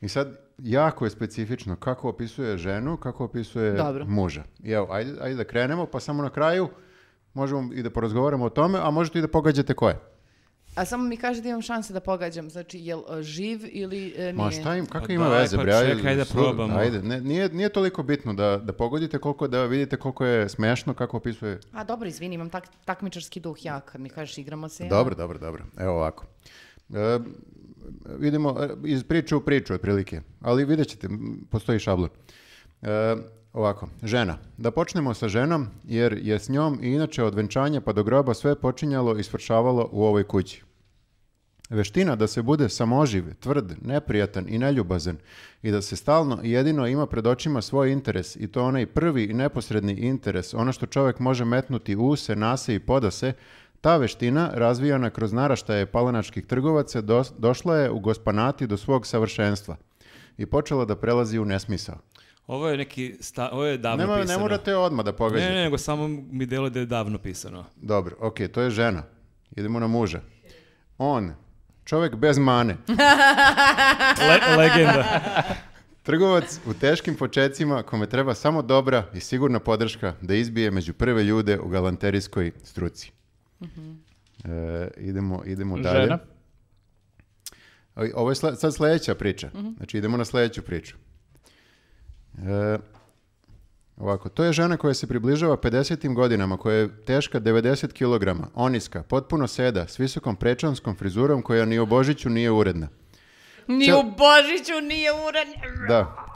I 0.00 0.08
sad 0.08 0.38
jako 0.58 1.04
je 1.04 1.10
specifično 1.10 1.76
kako 1.76 2.08
opisuje 2.08 2.58
ženu, 2.58 2.96
kako 2.96 3.24
opisuje 3.24 3.72
Dobro. 3.72 4.04
muža. 4.04 4.42
I 4.62 4.70
evo, 4.70 4.88
ajde, 4.90 5.12
ajde 5.20 5.36
da 5.36 5.44
krenemo, 5.44 5.86
pa 5.86 6.00
samo 6.00 6.22
na 6.22 6.30
kraju 6.30 6.68
možemo 7.34 7.72
i 7.72 7.82
da 7.82 7.90
porazgovaramo 7.90 8.44
o 8.44 8.50
tome, 8.50 8.78
a 8.82 8.90
možete 8.90 9.18
i 9.18 9.22
da 9.22 9.28
pogađate 9.28 9.74
ko 9.74 9.88
je. 9.88 9.98
A 10.74 10.84
samo 10.84 11.04
mi 11.04 11.16
kaže 11.16 11.42
da 11.42 11.48
imam 11.48 11.62
šanse 11.62 11.92
da 11.92 12.00
pogađam. 12.00 12.50
Znači, 12.50 12.78
jel 12.78 13.00
e, 13.10 13.22
živ 13.22 13.60
ili 13.64 14.06
e, 14.08 14.18
nije? 14.18 14.32
Ma 14.32 14.50
šta 14.50 14.76
im, 14.76 14.86
kakve 14.86 15.06
Pa 15.06 15.12
ima 15.12 15.28
daj, 15.28 15.40
veze, 15.40 15.56
pa 15.56 15.62
bre? 15.62 15.72
ajde, 15.74 15.94
čekaj 15.94 16.16
da 16.16 16.24
probamo. 16.24 16.76
Ajde, 16.76 17.02
ne, 17.02 17.20
nije, 17.20 17.48
nije 17.48 17.68
toliko 17.68 18.02
bitno 18.02 18.34
da, 18.34 18.56
da 18.56 18.72
pogodite 18.72 19.18
koliko, 19.18 19.48
da 19.48 19.64
vidite 19.64 19.96
koliko 19.96 20.24
je 20.24 20.48
smešno, 20.48 20.94
kako 20.94 21.16
opisuje. 21.16 21.60
A 21.72 21.84
dobro, 21.84 22.08
izvini, 22.08 22.34
imam 22.34 22.50
tak, 22.50 22.64
takmičarski 22.84 23.40
duh 23.40 23.64
ja. 23.64 23.80
Kad 23.80 24.00
mi 24.00 24.08
kažeš 24.08 24.38
igramo 24.38 24.68
se. 24.68 24.84
ja- 24.84 24.88
Dobro, 24.90 25.14
dobro, 25.14 25.38
dobro. 25.38 25.64
Evo 25.78 25.92
ovako. 25.92 26.26
E, 26.90 27.18
vidimo 28.18 28.56
e, 28.60 28.68
iz 28.84 29.04
priče 29.04 29.36
u 29.36 29.40
priču 29.40 29.74
otprilike, 29.74 30.20
ali 30.40 30.64
vidjet 30.64 30.88
ćete, 30.88 31.08
postoji 31.50 31.78
šablon. 31.78 32.08
E, 32.82 33.16
ovako, 33.52 33.88
žena. 34.02 34.38
Da 34.56 34.70
počnemo 34.70 35.14
sa 35.14 35.28
ženom, 35.28 35.66
jer 35.84 36.18
je 36.22 36.38
s 36.38 36.48
njom 36.48 36.78
i 36.82 36.88
inače 36.88 37.24
od 37.24 37.34
venčanja 37.34 37.80
pa 37.80 37.92
do 37.92 38.04
groba 38.04 38.34
sve 38.34 38.54
počinjalo 38.54 39.18
i 39.18 39.22
svršavalo 39.22 39.88
u 39.92 40.04
ovoj 40.04 40.24
kući. 40.24 40.62
Veština 41.70 42.16
da 42.16 42.26
se 42.26 42.42
bude 42.42 42.68
samoživ, 42.68 43.24
tvrd, 43.40 43.74
neprijatan 43.82 44.46
i 44.48 44.58
neljubazan 44.58 45.16
i 45.62 45.70
da 45.70 45.82
se 45.82 45.96
stalno 45.96 46.40
i 46.42 46.50
jedino 46.50 46.86
ima 46.86 47.06
pred 47.06 47.26
očima 47.26 47.62
svoj 47.62 47.92
interes 47.92 48.36
i 48.36 48.46
to 48.46 48.64
onaj 48.64 48.86
prvi 48.86 49.24
i 49.24 49.34
neposredni 49.34 49.92
interes, 49.92 50.54
ono 50.54 50.72
što 50.72 50.86
čovjek 50.86 51.18
može 51.18 51.44
metnuti 51.44 51.96
u 51.96 52.16
se, 52.16 52.36
nase 52.36 52.74
i 52.74 52.80
podase, 52.80 53.32
ta 53.80 53.96
veština, 53.96 54.50
razvijana 54.54 55.10
kroz 55.10 55.32
naraštaje 55.32 55.86
palanačkih 55.86 56.46
trgovaca, 56.46 57.00
dos- 57.00 57.32
došla 57.38 57.76
je 57.76 57.90
u 57.90 57.98
gospanati 57.98 58.66
do 58.66 58.76
svog 58.76 59.06
savršenstva 59.06 59.76
i 60.38 60.46
počela 60.46 60.84
da 60.84 60.96
prelazi 60.96 61.38
u 61.38 61.44
nesmisao. 61.44 61.98
Ovo 62.46 62.68
je 62.68 62.76
neki, 62.76 63.16
sta, 63.20 63.48
ovo 63.48 63.64
je 63.64 63.78
davno 63.78 63.96
Nema, 63.98 64.16
ne 64.16 64.22
pisano. 64.22 64.40
morate 64.40 64.76
odmah 64.76 65.04
da 65.04 65.10
Ne, 65.10 65.16
pogađate. 65.16 65.50
ne, 65.50 65.62
nego 65.62 65.78
samo 65.78 66.08
mi 66.08 66.46
delo 66.46 66.70
da 66.70 66.80
je 66.80 66.86
davno 66.86 67.18
pisano. 67.18 67.64
Dobro, 67.76 68.16
ok, 68.20 68.36
to 68.52 68.62
je 68.62 68.70
žena. 68.70 69.02
Idemo 69.50 69.80
na 69.80 69.86
muža. 69.86 70.20
On, 70.98 71.34
čovjek 71.84 72.14
bez 72.14 72.38
mane. 72.38 72.76
Le- 74.28 74.56
legenda. 74.56 75.22
Trgovac 76.02 76.60
u 76.66 76.74
teškim 76.74 77.14
počecima 77.16 77.82
kome 77.82 78.06
treba 78.06 78.34
samo 78.34 78.62
dobra 78.62 79.04
i 79.14 79.20
sigurna 79.20 79.60
podrška 79.60 80.14
da 80.20 80.34
izbije 80.34 80.70
među 80.70 80.92
prve 80.92 81.24
ljude 81.24 81.58
u 81.58 81.68
galanterijskoj 81.68 82.52
struci. 82.64 83.12
E, 84.44 84.88
idemo, 84.96 85.42
idemo 85.46 85.78
dalje. 85.78 86.00
Žena. 86.00 86.18
Ovo 88.14 88.30
je 88.30 88.34
sle- 88.34 88.54
sad 88.54 88.74
sljedeća 88.74 89.14
priča. 89.14 89.50
Znači 89.76 89.98
idemo 89.98 90.16
na 90.16 90.24
sljedeću 90.24 90.62
priču. 90.62 90.96
E, 92.38 92.78
ovako, 93.96 94.28
to 94.28 94.44
je 94.44 94.52
žena 94.52 94.76
koja 94.76 94.94
se 94.94 95.06
približava 95.06 95.56
50. 95.56 96.14
godinama, 96.14 96.56
koja 96.56 96.76
je 96.76 97.04
teška 97.04 97.40
90 97.40 97.92
kg, 97.92 98.40
oniska, 98.54 99.02
potpuno 99.02 99.46
seda, 99.46 99.86
s 99.86 99.98
visokom 99.98 100.36
prečanskom 100.36 100.96
frizurom 100.96 101.42
koja 101.42 101.64
ni 101.64 101.78
u 101.78 101.86
Božiću 101.86 102.30
nije 102.30 102.50
uredna. 102.50 102.88
Ni 103.66 103.86
Cel- 103.86 103.98
u 104.00 104.02
Božiću 104.02 104.80
nije 104.82 105.10
uranjen. 105.12 105.86
Da. 105.88 106.26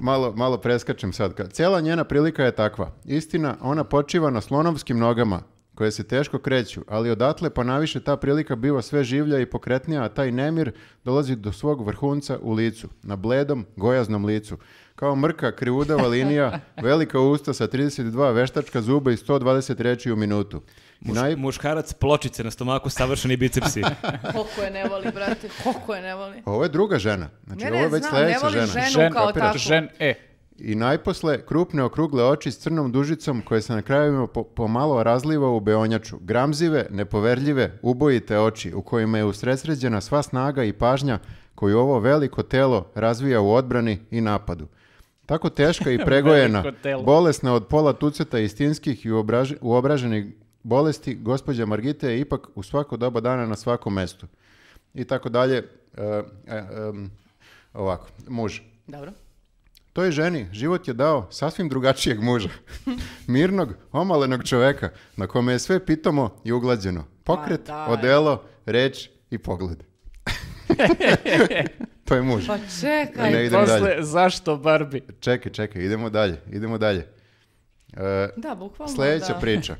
Malo, 0.00 0.32
malo 0.36 0.58
preskačem 0.58 1.12
sad. 1.12 1.52
Cijela 1.52 1.80
njena 1.80 2.04
prilika 2.04 2.44
je 2.44 2.54
takva. 2.56 2.92
Istina, 3.04 3.56
ona 3.60 3.84
počiva 3.84 4.30
na 4.30 4.40
slonovskim 4.40 4.98
nogama, 4.98 5.42
koje 5.74 5.90
se 5.90 6.04
teško 6.04 6.38
kreću, 6.38 6.80
ali 6.88 7.10
odatle 7.10 7.50
pa 7.50 7.64
naviše 7.64 8.00
ta 8.00 8.16
prilika 8.16 8.56
biva 8.56 8.82
sve 8.82 9.04
življa 9.04 9.38
i 9.40 9.46
pokretnija, 9.46 10.04
a 10.04 10.08
taj 10.08 10.32
nemir 10.32 10.72
dolazi 11.04 11.36
do 11.36 11.52
svog 11.52 11.86
vrhunca 11.86 12.38
u 12.42 12.52
licu, 12.52 12.88
na 13.02 13.16
bledom, 13.16 13.66
gojaznom 13.76 14.24
licu. 14.24 14.58
Kao 15.00 15.16
mrka, 15.16 15.52
krivudava 15.52 16.06
linija, 16.08 16.60
velika 16.82 17.20
usta 17.20 17.52
sa 17.52 17.66
32 17.66 18.32
veštačka 18.32 18.80
zuba 18.80 19.12
i 19.12 19.16
120 19.16 19.80
reči 19.80 20.12
u 20.12 20.16
minutu. 20.16 20.62
I 21.00 21.08
Muš, 21.08 21.16
naj... 21.16 21.36
Muškarac 21.36 21.92
pločice 21.92 22.44
na 22.44 22.50
stomaku, 22.50 22.90
savršeni 22.90 23.36
bicepsi. 23.36 23.82
Koliko 24.34 24.62
je 24.62 24.70
ne 24.70 24.84
voli, 24.84 25.06
brate, 25.14 25.48
koliko 25.62 25.94
je 25.94 26.02
ne 26.02 26.14
voli. 26.14 26.42
Ovo 26.44 26.62
je 26.62 26.68
druga 26.68 26.98
žena. 26.98 27.28
Znači, 27.46 27.64
Ne, 27.64 27.70
ovo 27.70 27.76
ne, 27.76 27.82
je 27.82 27.88
već 27.88 28.02
znam, 28.02 28.22
ne 28.22 28.36
voli 28.42 28.52
žena. 28.52 28.66
ženu 28.66 28.86
Žen, 28.90 29.12
kao 29.12 29.26
kapiraš, 29.26 29.46
takvu. 29.52 29.58
žen, 29.58 29.88
e. 29.98 30.14
I 30.58 30.74
najposle, 30.74 31.46
krupne 31.46 31.82
okrugle 31.82 32.24
oči 32.24 32.50
s 32.50 32.58
crnom 32.58 32.92
dužicom 32.92 33.42
koje 33.42 33.62
se 33.62 33.72
na 33.72 33.82
krajevima 33.82 34.26
po- 34.26 34.44
pomalo 34.44 35.02
razliva 35.02 35.48
u 35.48 35.60
beonjaču. 35.60 36.18
Gramzive, 36.18 36.86
nepoverljive, 36.90 37.78
ubojite 37.82 38.38
oči 38.38 38.74
u 38.74 38.82
kojima 38.82 39.18
je 39.18 39.24
usredsređena 39.24 40.00
sva 40.00 40.22
snaga 40.22 40.64
i 40.64 40.72
pažnja 40.72 41.18
koju 41.54 41.78
ovo 41.78 41.98
veliko 41.98 42.42
telo 42.42 42.86
razvija 42.94 43.40
u 43.40 43.52
odbrani 43.52 43.98
i 44.10 44.20
napadu. 44.20 44.68
Tako 45.30 45.50
teška 45.50 45.90
i 45.90 45.98
pregojena, 46.06 46.64
bolesna 47.04 47.54
od 47.54 47.66
pola 47.66 47.92
tuceta 47.92 48.38
istinskih 48.38 49.06
i 49.06 49.10
uobraž- 49.10 49.56
uobraženih 49.60 50.26
bolesti, 50.62 51.14
gospođa 51.14 51.66
Margita 51.66 52.08
je 52.08 52.20
ipak 52.20 52.48
u 52.54 52.62
svako 52.62 52.96
doba 52.96 53.20
dana 53.20 53.46
na 53.46 53.56
svakom 53.56 53.94
mestu. 53.94 54.26
I 54.94 55.04
tako 55.04 55.28
dalje. 55.28 55.56
E, 55.96 56.02
e, 56.46 56.62
ovako, 57.74 58.06
muž. 58.28 58.60
Dobro. 58.86 59.12
Toj 59.92 60.10
ženi 60.10 60.46
život 60.52 60.88
je 60.88 60.94
dao 60.94 61.26
sasvim 61.30 61.68
drugačijeg 61.68 62.22
muža. 62.22 62.48
Mirnog, 63.26 63.74
omalenog 63.92 64.44
čoveka 64.44 64.88
na 65.16 65.26
kome 65.26 65.52
je 65.52 65.58
sve 65.58 65.86
pitomo 65.86 66.30
i 66.44 66.52
uglađeno. 66.52 67.04
Pokret, 67.24 67.68
odelo, 67.88 68.42
reč 68.66 69.08
i 69.30 69.38
pogled. 69.38 69.89
to 72.04 72.14
je 72.14 72.22
muž. 72.22 72.46
Pa 72.46 72.58
čekaj. 72.80 73.32
Ne 73.32 73.46
idem 73.46 73.60
Posle, 73.60 73.80
dalje. 73.80 74.02
zašto 74.02 74.56
Barbie? 74.56 75.00
Čekaj, 75.20 75.52
čekaj, 75.52 75.82
idemo 75.82 76.10
dalje, 76.10 76.40
idemo 76.52 76.78
dalje. 76.78 77.06
E, 77.92 78.28
Da, 78.36 78.54
bukvalno 78.54 78.94
Sljedeća 78.94 79.32
da. 79.32 79.38
priča. 79.38 79.76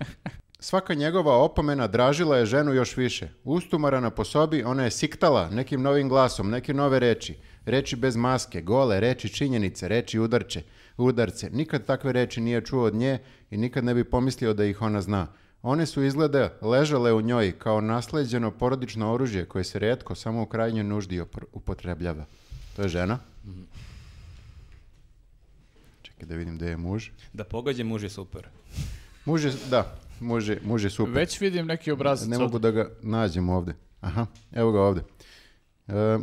Svaka 0.59 0.95
njegova 0.95 1.37
opomena 1.37 1.87
dražila 1.87 2.37
je 2.39 2.47
ženu 2.47 2.73
još 2.75 2.97
više. 2.97 3.29
Ustumarana 3.45 4.11
po 4.11 4.25
sobi, 4.25 4.63
ona 4.63 4.85
je 4.85 4.91
siktala 4.91 5.51
nekim 5.51 5.83
novim 5.83 6.09
glasom, 6.09 6.51
neke 6.51 6.75
nove 6.75 6.99
reči. 6.99 7.35
Reči 7.67 7.97
bez 7.97 8.17
maske, 8.17 8.61
gole, 8.63 9.01
reči 9.01 9.29
činjenice, 9.29 9.89
reči 9.89 10.19
udarče, 10.19 10.63
udarce. 10.97 11.51
Nikad 11.51 11.85
takve 11.87 12.13
reči 12.13 12.41
nije 12.41 12.61
čuo 12.61 12.85
od 12.85 12.95
nje 12.95 13.19
i 13.51 13.57
nikad 13.57 13.85
ne 13.85 13.95
bi 13.95 14.05
pomislio 14.05 14.53
da 14.55 14.65
ih 14.65 14.83
ona 14.83 15.01
zna. 15.01 15.27
One 15.63 15.87
su 15.87 16.03
izgleda 16.03 16.53
ležale 16.63 17.13
u 17.13 17.21
njoj 17.21 17.59
kao 17.59 17.81
nasleđeno 17.81 18.51
porodično 18.51 19.13
oružje 19.13 19.45
koje 19.45 19.65
se 19.65 19.79
retko 19.79 20.15
samo 20.15 20.43
u 20.43 20.47
krajnjoj 20.47 20.85
nuždi 20.85 21.23
upotrebljava. 21.53 22.25
To 22.77 22.83
je 22.83 22.89
žena. 22.89 23.19
Čekaj 26.03 26.29
da 26.29 26.35
vidim 26.35 26.57
gde 26.57 26.71
je 26.71 26.77
muž. 26.77 27.09
Da 27.33 27.45
pogađa 27.45 27.85
muž 27.85 28.03
je 28.03 28.11
super. 28.11 28.49
Muž 29.25 29.45
je, 29.45 29.53
da, 29.71 29.97
muž 30.21 30.49
je, 30.49 30.61
muž 30.65 30.85
je 30.85 30.91
super. 30.91 31.15
Već 31.15 31.41
vidim 31.41 31.67
neki 31.67 31.91
obrazac. 31.91 32.29
Ne 32.29 32.39
mogu 32.39 32.59
da 32.59 32.71
ga 32.71 32.91
nađem 33.03 33.49
ovde. 33.49 33.75
Aha, 34.01 34.27
evo 34.53 34.73
ga 34.73 34.81
ovde. 34.81 35.03
E, 35.89 36.19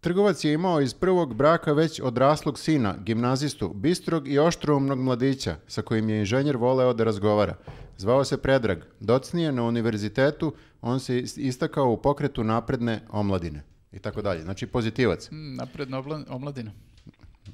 trgovac 0.00 0.44
je 0.44 0.52
imao 0.52 0.80
iz 0.80 0.94
prvog 0.94 1.34
braka 1.34 1.72
već 1.72 2.00
odraslog 2.00 2.58
sina, 2.58 2.94
gimnazistu, 3.04 3.72
bistrog 3.74 4.28
i 4.28 4.38
oštroumnog 4.38 4.98
mladića, 4.98 5.56
sa 5.66 5.82
kojim 5.82 6.08
je 6.08 6.18
inženjer 6.18 6.56
voleo 6.56 6.92
da 6.94 7.04
razgovara. 7.04 7.54
Zvao 7.98 8.24
se 8.24 8.42
Predrag. 8.42 8.78
Docnije 9.00 9.52
na 9.52 9.62
univerzitetu, 9.62 10.52
on 10.82 11.00
se 11.00 11.18
is- 11.18 11.38
istakao 11.38 11.90
u 11.92 11.96
pokretu 11.96 12.44
napredne 12.44 13.00
omladine. 13.10 13.62
I 13.92 13.98
tako 13.98 14.22
dalje. 14.22 14.42
Znači 14.42 14.66
pozitivac. 14.66 15.30
Mm, 15.30 15.54
Napredna 15.54 16.02
omladina. 16.28 16.70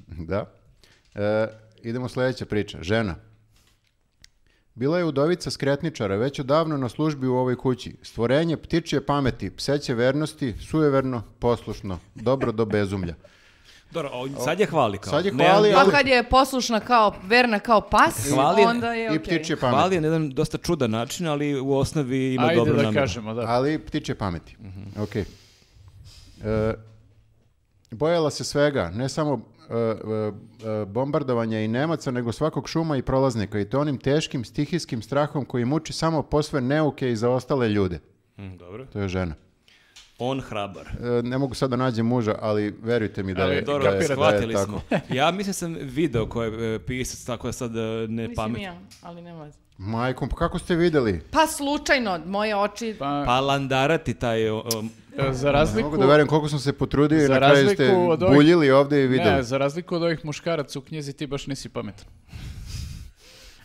Da. 0.07 0.51
E, 1.15 1.47
idemo 1.83 2.09
sljedeća 2.09 2.45
priča. 2.45 2.77
Žena. 2.81 3.15
Bila 4.77 4.97
je 4.97 5.05
udovica 5.05 5.51
skretničara, 5.51 6.15
već 6.15 6.39
odavno 6.39 6.77
na 6.77 6.89
službi 6.89 7.27
u 7.27 7.35
ovoj 7.35 7.55
kući. 7.55 7.95
Stvorenje 8.01 8.57
ptičje 8.57 9.05
pameti, 9.05 9.49
pseće 9.49 9.93
vernosti, 9.93 10.55
sujeverno, 10.61 11.23
poslušno, 11.39 11.99
dobro 12.15 12.51
do 12.51 12.65
bezumlja. 12.65 13.13
Dobro, 13.91 14.11
sad 14.37 14.59
je 14.59 14.65
hvali 14.65 14.97
kao. 14.97 15.11
Sad 15.11 15.25
je 15.25 15.31
Ne, 15.31 15.45
hvali, 15.45 15.71
Pa 15.71 15.79
ali- 15.79 15.91
kad 15.91 16.07
je 16.07 16.23
poslušna 16.25 16.79
kao, 16.79 17.15
verna 17.23 17.59
kao 17.59 17.81
pas, 17.81 18.29
Hvali- 18.29 18.61
onda 18.63 18.93
je 18.93 19.05
I 19.05 19.09
okej. 19.09 19.19
ptičje 19.19 19.55
pameti. 19.55 19.77
Hvali 19.77 19.95
je 19.95 20.01
na 20.01 20.07
jedan 20.07 20.29
dosta 20.29 20.57
čudan 20.57 20.91
način, 20.91 21.27
ali 21.27 21.59
u 21.59 21.73
osnovi 21.73 22.33
ima 22.33 22.43
Ajde 22.43 22.55
dobru 22.55 22.73
da 22.73 22.83
namjeru. 22.83 23.01
kažemo, 23.01 23.33
da. 23.33 23.41
Ali 23.43 23.79
ptičje 23.79 24.15
pameti. 24.15 24.55
Mhm. 24.59 25.01
Ok. 25.01 25.15
E, 25.15 25.25
bojala 27.91 28.29
se 28.29 28.43
svega, 28.43 28.89
ne 28.89 29.09
samo 29.09 29.41
bombardovanja 30.87 31.59
i 31.59 31.67
Nemaca, 31.67 32.11
nego 32.11 32.31
svakog 32.31 32.69
šuma 32.69 32.97
i 32.97 33.01
prolaznika 33.01 33.59
i 33.59 33.65
to 33.65 33.79
onim 33.79 33.97
teškim 33.97 34.45
stihijskim 34.45 35.01
strahom 35.01 35.45
koji 35.45 35.65
muči 35.65 35.93
samo 35.93 36.23
posve 36.23 36.61
neuke 36.61 37.11
i 37.11 37.15
zaostale 37.15 37.69
ljude. 37.69 37.99
Mm, 38.37 38.57
dobro. 38.57 38.85
To 38.85 38.99
je 38.99 39.07
žena. 39.07 39.35
On 40.19 40.41
hrabar. 40.41 40.87
E, 40.87 41.23
ne 41.23 41.37
mogu 41.37 41.53
sad 41.53 41.69
da 41.69 41.75
nađem 41.75 42.05
muža, 42.05 42.35
ali 42.41 42.75
verujte 42.83 43.23
mi 43.23 43.33
da 43.33 43.43
Ali 43.43 43.55
je, 43.55 43.61
Dobro, 43.61 43.83
da 43.83 43.89
je, 43.89 43.95
da 43.95 43.99
je 44.03 44.07
shvatili 44.07 44.53
tako. 44.53 44.65
smo. 44.65 44.81
Ja 45.15 45.31
mislim 45.31 45.53
sam 45.53 45.75
video 45.81 46.25
koji 46.25 46.51
je 46.53 46.75
e, 46.75 46.79
pisac, 46.79 47.25
tako 47.25 47.47
da 47.47 47.51
sad 47.53 47.75
e, 47.75 47.79
ne 47.79 48.07
Mislim 48.27 48.35
pamet. 48.35 48.61
ja, 48.61 48.77
ali 49.01 49.21
nema 49.21 49.43
veze. 49.43 49.57
Majkom, 49.77 50.29
pa 50.29 50.35
kako 50.35 50.59
ste 50.59 50.75
vidjeli? 50.75 51.21
Pa 51.31 51.47
slučajno, 51.47 52.19
moje 52.25 52.55
oči... 52.55 52.95
Pa, 52.99 53.23
Pa 53.25 53.39
landarati 53.39 54.13
taj... 54.13 54.49
o, 54.49 54.63
e, 55.19 55.33
za 55.33 55.45
Ne 55.45 55.51
razliku... 55.51 55.89
mogu 55.89 55.97
da 55.97 56.05
verujem 56.05 56.27
koliko 56.27 56.49
sam 56.49 56.59
se 56.59 56.73
potrudio 56.73 57.25
i 57.25 57.29
na 57.29 57.37
kraju 57.37 57.69
ste 57.69 57.91
ovih- 57.91 58.19
buljili 58.29 58.71
ovdje 58.71 59.03
i 59.03 59.07
vidjeli. 59.07 59.31
Ne, 59.31 59.43
za 59.43 59.57
razliku 59.57 59.95
od 59.95 60.03
ovih 60.03 60.25
muškaraca 60.25 60.79
u 60.79 60.81
knjizi 60.81 61.13
ti 61.13 61.27
baš 61.27 61.47
nisi 61.47 61.69
pametan. 61.69 62.05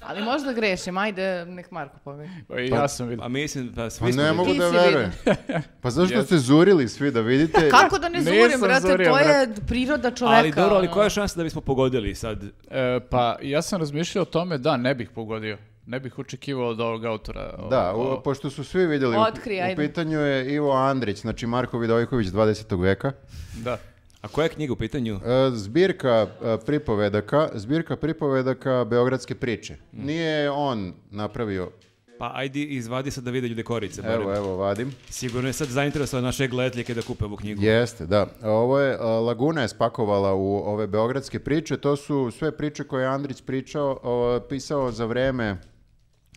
Ali 0.00 0.22
možda 0.22 0.52
grešim, 0.52 0.98
ajde, 0.98 1.44
nek 1.46 1.70
Marko 1.70 1.96
pobedi. 2.04 2.30
Pa 2.48 2.60
i 2.60 2.68
ja 2.68 2.88
sam 2.88 3.08
vidio. 3.08 3.22
pa 3.22 3.28
mislim, 3.28 3.72
pa 3.74 3.90
svi 3.90 4.06
Pa 4.06 4.12
smo 4.12 4.22
ne 4.22 4.32
mogu 4.32 4.52
Ti 4.52 4.58
da 4.58 4.70
si 4.70 4.76
verujem. 4.76 5.10
Pa 5.82 5.90
zašto 5.90 6.22
ste 6.22 6.38
zurili 6.38 6.88
svi 6.88 7.10
da 7.10 7.20
vidite? 7.20 7.68
Kako 7.70 7.98
da 7.98 8.08
ne 8.08 8.18
Nisam 8.18 8.34
zurim, 8.34 8.60
brate, 8.60 8.80
zurio, 8.82 9.10
to 9.10 9.18
je 9.18 9.24
brate. 9.46 9.60
priroda 9.66 10.10
čoveka. 10.10 10.38
Ali 10.38 10.52
dobro, 10.52 10.76
ali 10.76 10.90
koja 10.90 11.04
je 11.04 11.10
šansa 11.10 11.36
da 11.36 11.44
bismo 11.44 11.60
pogodili 11.60 12.14
sad? 12.14 12.42
E, 12.70 13.00
pa 13.10 13.36
ja 13.42 13.62
sam 13.62 13.80
razmišljao 13.80 14.22
o 14.22 14.26
tome 14.26 14.58
da 14.58 14.76
ne 14.76 14.94
bih 14.94 15.10
pogodio. 15.10 15.58
Ne 15.86 16.00
bih 16.00 16.18
očekivao 16.18 16.68
od 16.68 16.80
ovog 16.80 17.04
autora. 17.04 17.54
o- 17.58 17.68
Da, 17.68 17.92
o- 17.92 18.14
u- 18.14 18.22
pošto 18.22 18.50
su 18.50 18.64
svi 18.64 18.86
vidjeli, 18.86 19.16
u- 19.16 19.20
Otkri, 19.20 19.56
u, 19.56 19.62
ajde. 19.62 19.76
pitanju 19.78 20.18
je 20.18 20.54
Ivo 20.54 20.72
Andrić, 20.72 21.16
znači 21.18 21.46
Marko 21.46 21.78
Vidojković 21.78 22.26
20. 22.28 22.76
veka. 22.76 23.12
da. 23.54 23.78
A 24.20 24.28
koja 24.28 24.44
je 24.44 24.48
knjiga 24.48 24.72
u 24.72 24.76
pitanju? 24.76 25.14
E, 25.16 25.50
Zbirka 25.50 26.08
e, 26.42 26.56
pripovedaka, 26.66 27.48
zbirka 27.54 27.96
pripovedaka 27.96 28.84
Beogradske 28.84 29.34
priče. 29.34 29.76
Nije 29.92 30.50
on 30.50 30.92
napravio, 31.10 31.70
Pa 32.18 32.32
ajde 32.34 32.60
izvadi 32.60 33.10
sad 33.10 33.24
da 33.24 33.30
vide 33.30 33.48
ljude 33.48 33.62
korice. 33.62 34.02
barem. 34.02 34.22
evo, 34.22 34.36
evo, 34.36 34.56
vadim. 34.56 34.92
Sigurno 35.08 35.48
je 35.48 35.52
sad 35.52 35.68
zainteresovao 35.68 36.22
naše 36.22 36.48
gledateljke 36.48 36.94
da 36.94 37.02
kupe 37.02 37.24
ovu 37.24 37.36
knjigu. 37.36 37.62
Jeste, 37.62 38.06
da. 38.06 38.26
Ovo 38.42 38.78
je, 38.78 38.96
a, 38.96 39.06
Laguna 39.06 39.62
je 39.62 39.68
spakovala 39.68 40.34
u 40.34 40.56
ove 40.56 40.86
beogradske 40.86 41.38
priče. 41.38 41.76
To 41.76 41.96
su 41.96 42.30
sve 42.30 42.52
priče 42.52 42.84
koje 42.84 43.02
je 43.02 43.08
Andrić 43.08 43.42
pričao, 43.42 43.98
o, 44.02 44.40
pisao 44.40 44.90
za 44.92 45.04
vreme 45.04 45.56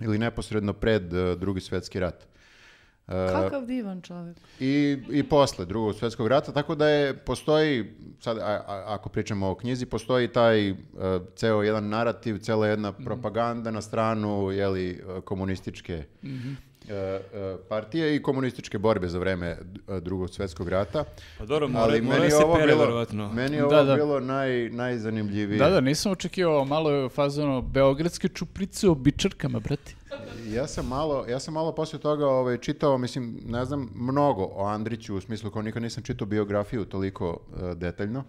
ili 0.02 0.18
neposredno 0.18 0.74
pred 0.74 1.14
e, 1.14 1.36
drugi 1.36 1.62
svjetski 1.62 2.00
rat. 2.00 2.24
E, 3.08 3.12
Kakav 3.28 3.66
divan 3.66 4.02
čovjek. 4.02 4.38
I, 4.60 4.98
I 5.10 5.24
posle 5.24 5.66
drugog 5.66 5.96
svjetskog 5.96 6.28
rata, 6.28 6.52
tako 6.52 6.76
da 6.76 6.88
je, 6.88 7.14
postoji, 7.16 7.86
sad, 8.20 8.38
a- 8.38 8.42
a- 8.68 8.84
ako 8.88 9.10
pričamo 9.10 9.50
o 9.50 9.56
knjizi, 9.56 9.86
postoji 9.86 10.28
taj 10.28 10.70
e, 10.70 10.76
ceo 11.36 11.62
jedan 11.62 11.90
narativ, 11.90 12.38
cela 12.38 12.68
jedna 12.68 12.92
propaganda 12.94 13.72
na 13.72 13.82
stranu, 13.82 14.52
jeli, 14.52 15.04
komunističke 15.24 15.94
e, 15.94 16.28
e, 16.28 16.30
partije 17.70 18.16
i 18.16 18.22
komunističke 18.22 18.78
borbe 18.78 19.08
za 19.08 19.20
vreme 19.20 19.58
d- 19.64 20.00
drugog 20.00 20.30
svjetskog 20.30 20.70
rata. 20.70 21.04
Pa 21.38 21.46
dobro, 21.46 21.68
mora, 21.68 21.84
Ali 21.84 22.02
mora 22.02 22.18
meni 22.18 22.32
se 22.32 22.38
je 22.38 22.44
ovo 22.44 22.54
pere, 22.56 22.68
bilo, 22.68 22.80
verovatno. 22.80 23.32
meni 23.32 23.56
je 23.56 23.62
Da, 23.62 23.68
ovo 23.68 23.84
da. 23.84 23.96
bilo 23.96 24.20
naj, 24.20 24.70
najzanimljivije. 24.70 25.58
Da, 25.60 25.70
da, 25.70 25.82
nisam 25.82 26.12
očekivao 26.12 26.66
malo 26.66 26.92
je 26.92 27.10
fazano 27.10 27.62
beogradske 27.64 28.28
čuprice 28.28 28.90
o 28.90 28.96
bičarkama, 28.96 29.60
brate. 29.60 29.94
Ja 30.46 30.68
sam 30.68 30.88
malo, 30.88 31.26
ja 31.26 31.40
sam 31.40 31.54
malo 31.54 31.72
poslije 31.72 32.00
toga 32.00 32.28
ovaj, 32.28 32.58
čitao, 32.58 32.98
mislim, 32.98 33.40
ne 33.46 33.66
znam 33.66 33.90
mnogo 33.96 34.44
o 34.46 34.66
Andriću, 34.66 35.16
u 35.16 35.22
smislu 35.22 35.52
kao 35.52 35.62
nikad 35.62 35.82
nisam 35.82 36.04
čitao 36.04 36.28
biografiju 36.28 36.86
toliko 36.86 37.40
e, 37.64 37.76
detaljno. 37.76 38.24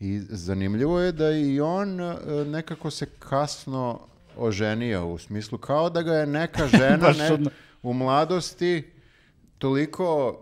I 0.00 0.18
zanimljivo 0.20 1.00
je 1.00 1.12
da 1.12 1.30
i 1.30 1.60
on 1.60 2.00
e, 2.00 2.14
nekako 2.46 2.90
se 2.90 3.06
kasno 3.18 4.00
oženio, 4.36 5.06
u 5.06 5.18
smislu 5.18 5.58
kao 5.58 5.90
da 5.90 6.02
ga 6.02 6.14
je 6.14 6.26
neka 6.26 6.66
žena 6.78 7.08
ne-. 7.10 7.50
U 7.82 7.92
mladosti 7.92 8.90
toliko 9.58 10.38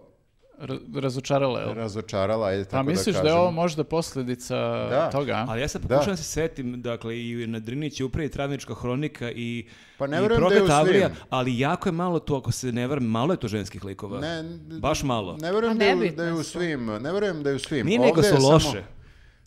Ra- 0.59 0.79
razočarala 0.95 1.61
je. 1.61 1.75
razočarala, 1.75 2.47
ajde 2.47 2.65
Pa 2.65 2.71
tako 2.71 2.83
misliš 2.85 3.17
da 3.17 3.23
da, 3.23 3.29
je 3.29 3.35
ovo 3.35 3.51
možda 3.51 3.85
posljedica 3.85 4.57
Da. 4.87 5.11
toga, 5.11 5.33
a? 5.33 5.47
Ali 5.49 5.61
ja 5.61 5.69
sad 5.69 5.83
Da. 5.83 5.89
pokušavam 5.89 6.13
da 6.13 6.17
se 6.17 6.25
setim, 6.25 6.83
dakle, 6.83 7.21
i 7.21 7.47
na 7.47 7.59
Drinić 7.59 8.01
je 8.01 8.05
upravo 8.05 8.25
i 8.25 8.31
Travnička 8.31 8.75
hronika 8.75 9.31
i, 9.31 9.67
Pa 9.99 10.07
ne 10.07 10.19
i 10.19 10.21
verujem 10.21 10.67
da 10.67 10.85
svim. 10.85 11.03
ali 11.31 11.59
jako 11.59 11.89
je 11.89 11.95
malo 11.95 12.19
to, 12.19 12.37
ako 12.37 12.53
se 12.53 12.73
ne 12.73 12.87
varam, 12.87 13.05
malo 13.05 13.33
je 13.33 13.39
to 13.39 13.49
ženskih 13.49 13.85
likova. 13.85 14.21
Ne, 14.21 14.45
Baš 14.79 15.03
malo. 15.03 15.37
Ne 15.37 15.53
verujem 15.53 15.73
A 15.73 15.95
da, 15.95 16.11
da 16.13 16.25
je 16.25 16.33
u 16.33 16.37
su. 16.39 16.51
svim, 16.51 16.87
ne 16.87 17.13
verujem 17.13 17.43
da 17.43 17.51
je 17.51 17.57
u 17.57 17.61
svim. 17.61 17.87
Nije 17.87 17.99
nego 18.01 18.23
su 18.23 18.29
je 18.29 18.33
samo- 18.33 18.49
loše. 18.49 18.83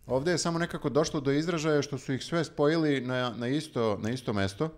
Ovdje 0.07 0.31
je 0.31 0.37
samo 0.37 0.59
nekako 0.59 0.89
došlo 0.89 1.19
do 1.19 1.31
izražaja 1.31 1.81
što 1.81 1.97
su 1.97 2.13
ih 2.13 2.23
sve 2.23 2.43
spojili 2.43 3.01
na, 3.01 3.29
na, 3.31 3.47
isto, 3.47 3.97
na 3.97 4.09
isto 4.09 4.33
mesto 4.33 4.69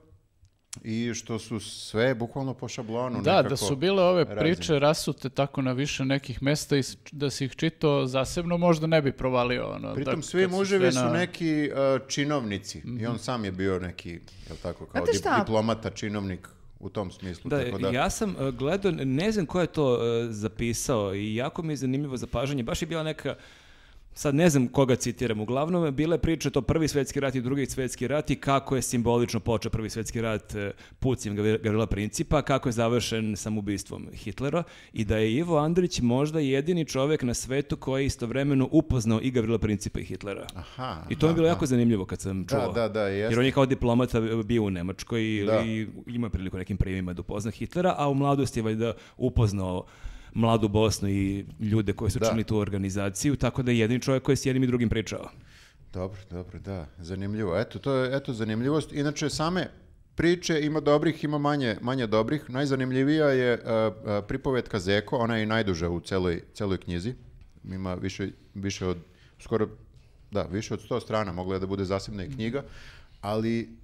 i 0.84 1.14
što 1.14 1.40
su 1.40 1.60
sve 1.60 2.16
bukvalno 2.16 2.54
po 2.54 2.68
šablonu. 2.68 3.22
Da, 3.22 3.32
nekako 3.32 3.50
da 3.50 3.58
su 3.58 3.76
bile 3.76 4.04
ove 4.04 4.24
rađene. 4.24 4.42
priče 4.46 4.80
rasute 4.80 5.30
tako 5.30 5.62
na 5.62 5.72
više 5.72 6.06
nekih 6.06 6.44
mesta 6.44 6.78
i 6.78 6.82
da 7.12 7.30
si 7.30 7.46
ih 7.46 7.56
čitao 7.56 8.06
zasebno 8.06 8.58
možda 8.58 8.88
ne 8.88 9.02
bi 9.02 9.12
provalio. 9.12 9.68
Ono, 9.68 9.94
Pritom 9.96 10.14
tak- 10.14 10.22
svi 10.22 10.48
muževi 10.48 10.92
su 10.92 11.00
na- 11.00 11.12
neki 11.12 11.70
uh, 11.72 12.08
činovnici 12.08 12.82
i 13.00 13.06
on 13.06 13.20
sam 13.20 13.46
je 13.46 13.52
bio 13.52 13.80
neki, 13.80 14.10
jel 14.48 14.58
tako, 14.64 14.86
kao 14.86 15.06
dip- 15.06 15.20
šta? 15.20 15.40
diplomata, 15.40 15.90
činovnik 15.90 16.48
u 16.80 16.90
tom 16.90 17.12
smislu. 17.12 17.50
Da, 17.50 17.66
tako 17.66 17.78
da, 17.78 17.90
ja 17.90 18.10
sam 18.10 18.30
uh, 18.32 18.48
gledao, 18.50 18.92
ne 18.94 19.32
znam 19.32 19.46
ko 19.46 19.62
je 19.62 19.68
to 19.68 19.94
uh, 19.94 20.00
zapisao 20.30 21.16
i 21.16 21.36
jako 21.36 21.64
mi 21.64 21.74
je 21.74 21.78
zanimljivo 21.78 22.18
zapažanje. 22.18 22.64
Baš 22.64 22.82
je 22.82 22.88
bila 22.88 23.04
neka, 23.04 23.36
sad 24.14 24.36
ne 24.36 24.50
znam 24.50 24.68
koga 24.68 24.96
citiram, 24.96 25.40
uglavnom 25.40 25.96
bile 25.96 26.18
priče 26.18 26.50
to 26.50 26.62
prvi 26.62 26.88
svetski 26.88 27.20
rat 27.20 27.36
i 27.36 27.42
drugi 27.42 27.66
svetski 27.66 28.08
rat 28.08 28.30
i 28.30 28.36
kako 28.36 28.76
je 28.76 28.82
simbolično 28.82 29.40
počeo 29.40 29.72
prvi 29.72 29.90
svetski 29.90 30.22
rat 30.22 30.54
pucnjem 31.00 31.36
Gavri- 31.36 31.62
Gavrila 31.64 31.88
Principa, 31.88 32.42
kako 32.42 32.70
je 32.70 32.74
završen 32.74 33.36
samobistvom 33.36 34.08
Hitlera 34.14 34.64
i 34.94 35.06
da 35.06 35.18
je 35.18 35.34
Ivo 35.34 35.58
Andrić 35.58 36.00
možda 36.00 36.40
jedini 36.40 36.86
čovjek 36.86 37.24
na 37.24 37.34
svetu 37.34 37.78
koji 37.78 38.04
je 38.04 38.08
istovremeno 38.08 38.70
upoznao 38.72 39.20
i 39.22 39.32
Gavrila 39.32 39.58
Principa 39.60 40.00
i 40.00 40.04
Hitlera. 40.04 40.48
Aha, 40.56 41.04
I 41.10 41.16
to 41.16 41.26
mi 41.26 41.32
je 41.32 41.36
bilo 41.36 41.48
aha. 41.48 41.54
jako 41.54 41.66
zanimljivo 41.66 42.06
kad 42.06 42.20
sam 42.22 42.44
Da, 42.44 42.50
čuo. 42.56 42.72
da, 42.74 42.90
da, 42.90 43.02
jeste. 43.02 43.34
Jer 43.34 43.40
on 43.40 43.46
je 43.46 43.52
kao 43.52 43.66
diplomata 43.66 44.22
bio 44.44 44.64
u 44.64 44.70
Nemačkoj 44.70 45.22
Da. 45.46 45.62
i 45.62 45.88
ima 46.08 46.30
priliku 46.30 46.58
nekim 46.58 46.78
prijemima 46.78 47.14
da 47.14 47.22
upozna 47.22 47.52
Hitlera, 47.52 47.96
a 47.98 48.10
u 48.10 48.14
mladosti 48.14 48.60
je 48.60 48.64
valjda 48.64 48.94
upoznao 49.18 49.86
mladu 50.34 50.68
Bosnu 50.68 51.10
i 51.10 51.46
ljude 51.60 51.94
koji 51.94 52.12
su 52.12 52.20
Da. 52.20 52.26
činili 52.26 52.44
tu 52.44 52.58
organizaciju, 52.58 53.36
tako 53.36 53.64
da 53.64 53.72
je 53.72 53.80
jedini 53.80 54.02
čovjek 54.02 54.24
koji 54.24 54.34
je 54.34 54.38
s 54.38 54.46
jednim 54.46 54.64
i 54.64 54.68
drugim 54.68 54.90
pričao. 54.90 55.30
Dobro, 55.94 56.20
dobro, 56.30 56.60
da, 56.60 56.88
zanimljivo. 56.98 57.60
Eto, 57.60 57.80
to 57.80 57.94
je, 57.94 58.18
eto, 58.18 58.34
zanimljivost. 58.34 58.94
Inače, 58.94 59.30
same 59.30 59.68
priče 60.16 60.62
ima 60.62 60.80
dobrih, 60.80 61.24
ima 61.24 61.38
manje, 61.38 61.78
manje 61.82 62.08
dobrih. 62.08 62.50
Najzanimljivija 62.50 63.26
je 63.26 63.54
uh, 63.54 63.62
pripovetka 64.28 64.80
Zeko, 64.80 65.18
ona 65.18 65.38
je 65.38 65.44
i 65.44 65.46
najduža 65.46 65.90
u 65.90 66.00
celoj, 66.00 66.44
celoj 66.54 66.78
knjizi. 66.78 67.14
Ima 67.64 67.94
više, 67.94 68.30
više 68.54 68.86
od, 68.86 68.98
skoro, 69.40 69.68
da, 70.32 70.44
više 70.44 70.74
od 70.74 70.82
sto 70.82 71.00
strana, 71.00 71.32
mogla 71.32 71.56
je 71.56 71.60
da 71.60 71.68
bude 71.68 71.86
zasebna 71.86 72.24
i 72.24 72.32
knjiga, 72.32 72.64
ali 73.22 73.78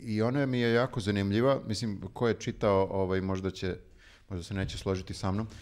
i 0.00 0.22
ona 0.22 0.46
mi 0.46 0.60
je 0.60 0.72
jako 0.72 1.00
zanimljiva. 1.00 1.60
Mislim, 1.66 2.00
ko 2.12 2.28
je 2.28 2.34
čitao, 2.34 2.88
ovaj, 2.90 3.20
možda 3.20 3.50
će, 3.50 3.76
možda 4.28 4.44
se 4.44 4.54
neće 4.54 4.78
složiti 4.78 5.14
sa 5.14 5.32
mnom. 5.32 5.46
Uh, 5.46 5.52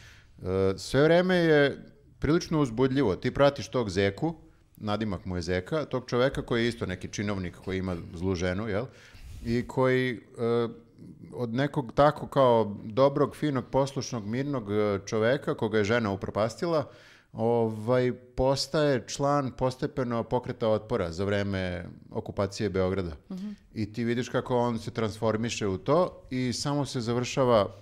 sve 0.77 1.02
vreme 1.02 1.36
je 1.36 1.85
prilično 2.19 2.60
uzbudljivo. 2.60 3.16
Ti 3.16 3.31
pratiš 3.31 3.69
tog 3.69 3.90
Zeku, 3.90 4.35
nadimak 4.77 5.24
mu 5.24 5.36
je 5.36 5.43
Zeka, 5.43 5.85
tog 5.85 6.05
čoveka 6.06 6.43
koji 6.43 6.62
je 6.62 6.69
isto 6.69 6.86
neki 6.86 7.09
činovnik 7.09 7.56
koji 7.65 7.78
ima 7.78 7.97
zlu 8.15 8.35
ženu, 8.35 8.69
jel? 8.69 8.85
I 9.44 9.69
koji 9.69 10.12
e, 10.12 10.19
od 11.32 11.55
nekog 11.55 11.93
tako 11.94 12.27
kao 12.27 12.77
dobrog, 12.85 13.36
finog, 13.36 13.65
poslušnog, 13.70 14.27
mirnog 14.27 14.73
e, 14.73 14.98
čoveka 15.06 15.55
koga 15.55 15.78
je 15.78 15.85
žena 15.85 16.12
upropastila, 16.12 16.90
ovaj, 17.32 18.12
postaje 18.12 19.05
član 19.06 19.52
postepeno 19.59 20.23
pokreta 20.23 20.69
otpora 20.69 21.12
za 21.12 21.24
vreme 21.24 21.85
okupacije 22.10 22.70
Beograda. 22.70 23.16
I 23.74 23.93
ti 23.93 24.05
vidiš 24.05 24.28
kako 24.28 24.59
on 24.59 24.78
se 24.78 24.90
transformiše 24.90 25.66
u 25.66 25.78
to 25.78 26.23
i 26.31 26.52
samo 26.52 26.86
se 26.86 27.01
završava 27.01 27.74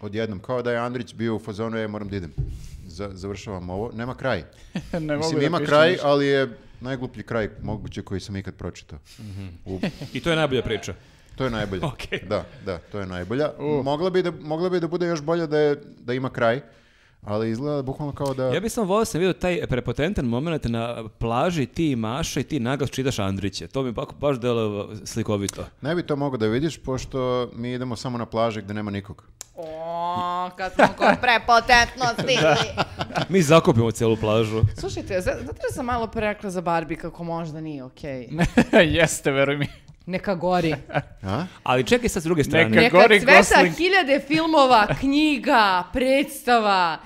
odjednom, 0.00 0.38
kao 0.38 0.62
da 0.62 0.72
je 0.72 0.78
Andrić 0.78 1.14
bio 1.14 1.36
u 1.36 1.38
fazonu, 1.38 1.78
je 1.78 1.88
moram 1.88 2.08
da 2.08 2.16
idem. 2.16 2.32
Za- 2.86 3.10
završavam 3.12 3.70
ovo. 3.70 3.92
Nema 3.92 4.14
kraj. 4.14 4.44
ne 4.92 5.00
mogu 5.00 5.16
Mislim, 5.18 5.40
da 5.40 5.46
ima 5.46 5.58
kraj, 5.60 5.90
ništa. 5.90 6.08
ali 6.08 6.26
je 6.26 6.48
najgluplji 6.80 7.22
kraj 7.22 7.50
moguće 7.62 8.02
koji 8.02 8.20
sam 8.20 8.36
ikad 8.36 8.54
pročitao. 8.54 8.98
U- 9.64 9.80
I 10.12 10.20
to 10.20 10.30
je 10.30 10.36
najbolja 10.36 10.62
priča. 10.62 10.94
to 11.36 11.44
je 11.44 11.50
najbolje. 11.50 11.84
Okej. 11.92 12.18
Da, 12.20 12.44
da, 12.64 12.78
to 12.78 13.00
je 13.00 13.06
najbolja. 13.06 13.50
Mogla 13.84 14.10
bi, 14.10 14.22
da, 14.22 14.30
mogla 14.32 14.70
bi 14.70 14.80
da 14.80 14.88
bude 14.88 15.06
još 15.06 15.20
bolje 15.22 15.46
da, 15.46 15.58
je, 15.58 15.76
da 15.98 16.14
ima 16.14 16.30
kraj, 16.30 16.60
ali 17.26 17.50
izgleda 17.50 17.82
bukvalno 17.82 18.12
kao 18.14 18.34
da... 18.34 18.44
Ja 18.44 18.60
bih 18.60 18.72
samo 18.72 18.86
volio 18.86 19.04
sam 19.04 19.18
vidio 19.18 19.32
taj 19.32 19.66
prepotentan 19.66 20.24
moment 20.26 20.64
na 20.64 21.04
plaži, 21.10 21.66
ti 21.66 21.90
i 21.90 21.96
Maša 21.96 22.40
i 22.40 22.44
ti 22.44 22.60
naglas 22.60 22.90
čitaš 22.90 23.18
Andriće. 23.18 23.66
To 23.66 23.82
mi 23.82 23.92
baš, 23.92 24.06
baš 24.20 24.38
delo 24.38 24.88
slikovito. 25.04 25.64
Ne 25.80 25.94
bi 25.94 26.02
to 26.02 26.16
mogao 26.16 26.38
da 26.38 26.46
vidiš, 26.46 26.78
pošto 26.78 27.50
mi 27.54 27.72
idemo 27.72 27.96
samo 27.96 28.18
na 28.18 28.26
plaže 28.26 28.62
gde 28.62 28.74
nema 28.74 28.90
nikog. 28.90 29.24
O, 29.56 30.50
kad 30.52 30.72
smo 30.74 30.86
kod 30.88 31.08
prepotentnosti. 31.20 32.38
Mi 33.28 33.42
zakupimo 33.42 33.90
celu 33.90 34.16
plažu. 34.16 34.62
Slušajte, 34.74 35.14
za- 35.14 35.36
zato 35.36 35.52
da 35.58 35.72
sam 35.72 35.84
malo 35.86 36.06
pre 36.06 36.20
rekla 36.22 36.50
za 36.50 36.60
Barbie 36.60 36.96
kako 36.96 37.24
možda 37.24 37.60
nije 37.60 37.84
okej. 37.84 38.28
Jeste, 38.92 39.30
veruj 39.30 39.56
mi. 39.56 39.66
Neka 40.06 40.34
gori. 40.34 40.74
A? 41.22 41.44
Ali 41.62 41.84
čekaj 41.84 42.08
sad 42.08 42.22
s 42.22 42.26
druge 42.26 42.44
strane. 42.44 42.64
Neka- 42.66 42.74
Neka 42.76 42.98
gori 42.98 43.20
cveta 43.20 43.38
Gosling. 43.38 43.76
hiljade 43.76 44.20
filmova, 44.20 44.86
knjiga, 45.00 45.84
predstava. 45.92 46.98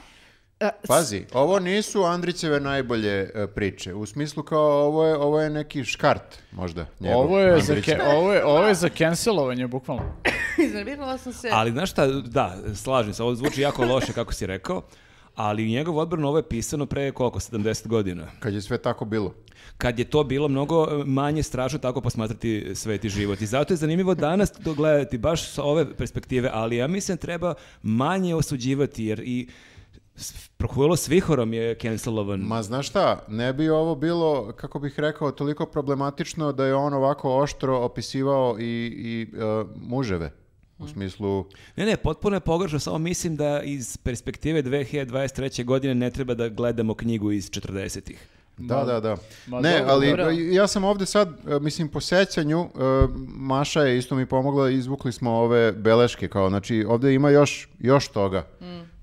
E, 0.60 0.70
Pazi, 0.86 1.24
ovo 1.32 1.58
nisu 1.58 2.02
Andrićeve 2.02 2.60
najbolje 2.60 3.30
e, 3.34 3.46
priče. 3.46 3.94
U 3.94 4.06
smislu 4.06 4.42
kao 4.42 4.86
ovo 4.86 5.06
je, 5.06 5.16
ovo 5.16 5.40
je 5.40 5.50
neki 5.50 5.84
škart, 5.84 6.38
možda. 6.52 6.86
njegov, 7.00 7.20
Ovo 7.20 7.38
je, 7.38 7.60
za, 7.60 7.74
ke- 7.74 7.98
ovo, 8.06 8.32
je, 8.32 8.44
ovo 8.44 8.66
je 8.66 8.74
za 8.74 8.88
cancelovanje, 8.88 9.66
bukvalno. 9.66 10.02
Iznervirala 10.66 11.18
sam 11.18 11.32
se. 11.32 11.48
Ali 11.52 11.70
znaš 11.70 11.90
šta, 11.90 12.06
da, 12.06 12.56
slažem 12.74 13.14
se, 13.14 13.22
ovo 13.22 13.34
zvuči 13.34 13.60
jako 13.60 13.84
loše 13.84 14.12
kako 14.12 14.32
si 14.32 14.46
rekao, 14.46 14.82
ali 15.34 15.64
u 15.64 15.68
njegov 15.68 15.98
odbranu 15.98 16.28
ovo 16.28 16.36
je 16.36 16.48
pisano 16.48 16.86
pre 16.86 17.12
koliko, 17.12 17.40
70 17.40 17.86
godina. 17.86 18.26
Kad 18.40 18.54
je 18.54 18.62
sve 18.62 18.78
tako 18.78 19.04
bilo. 19.04 19.34
Kad 19.78 19.98
je 19.98 20.04
to 20.04 20.24
bilo 20.24 20.48
mnogo 20.48 20.84
e, 20.84 21.04
manje 21.04 21.42
strašno 21.42 21.78
tako 21.78 22.00
posmatrati 22.00 22.72
svet 22.74 23.04
i 23.04 23.08
život. 23.08 23.40
I 23.40 23.46
zato 23.46 23.72
je 23.72 23.78
zanimljivo 23.78 24.14
danas 24.14 24.52
to 24.52 24.74
gledati 24.74 25.18
baš 25.18 25.48
sa 25.48 25.62
ove 25.62 25.94
perspektive, 25.96 26.50
ali 26.52 26.76
ja 26.76 26.86
mislim 26.86 27.18
treba 27.18 27.54
manje 27.82 28.34
osuđivati, 28.34 29.04
jer 29.04 29.20
i 29.20 29.48
Prohuilo 30.56 30.96
s 30.96 31.08
Vihorom 31.08 31.52
je 31.52 31.74
cancelovan. 31.82 32.40
Ma 32.40 32.62
znaš 32.62 32.88
šta, 32.88 33.24
ne 33.28 33.52
bi 33.52 33.68
ovo 33.68 33.94
bilo, 33.94 34.52
kako 34.52 34.78
bih 34.78 34.98
rekao, 34.98 35.30
toliko 35.30 35.66
problematično 35.66 36.52
da 36.52 36.66
je 36.66 36.74
on 36.74 36.94
ovako 36.94 37.36
oštro 37.38 37.78
opisivao 37.78 38.56
i, 38.58 38.64
i 38.96 39.22
e, 39.22 39.64
muževe. 39.76 40.32
U 40.78 40.88
smislu, 40.88 41.44
Ne, 41.76 41.86
ne, 41.86 41.96
potpuno 41.96 42.36
je 42.36 42.40
pogrešno, 42.40 42.78
samo 42.78 42.98
mislim 42.98 43.36
da 43.36 43.62
iz 43.62 43.96
perspektive 43.96 44.62
2023. 44.62 45.64
godine 45.64 45.94
ne 45.94 46.10
treba 46.10 46.34
da 46.34 46.48
gledamo 46.48 46.94
knjigu 46.94 47.32
iz 47.32 47.50
40-ih. 47.50 48.26
da, 48.58 48.84
da, 48.84 49.00
da. 49.00 49.16
ma 49.46 49.60
Ne, 49.60 49.78
dobro, 49.78 49.92
ali 49.92 50.06
dobro. 50.06 50.30
ja 50.30 50.66
sam 50.66 50.84
ovde 50.84 51.06
sad, 51.06 51.28
e, 51.48 51.60
mislim, 51.60 51.88
po 51.88 52.00
sećanju, 52.00 52.60
e, 52.60 52.68
Maša 53.26 53.82
je 53.82 53.98
isto 53.98 54.14
mi 54.14 54.26
pomogla, 54.26 54.70
izvukli 54.70 55.12
smo 55.12 55.30
ove 55.30 55.72
beleške, 55.72 56.28
kao, 56.28 56.48
znači, 56.48 56.84
ovde 56.88 57.14
ima 57.14 57.30
još, 57.30 57.68
još 57.78 58.08
toga. 58.08 58.46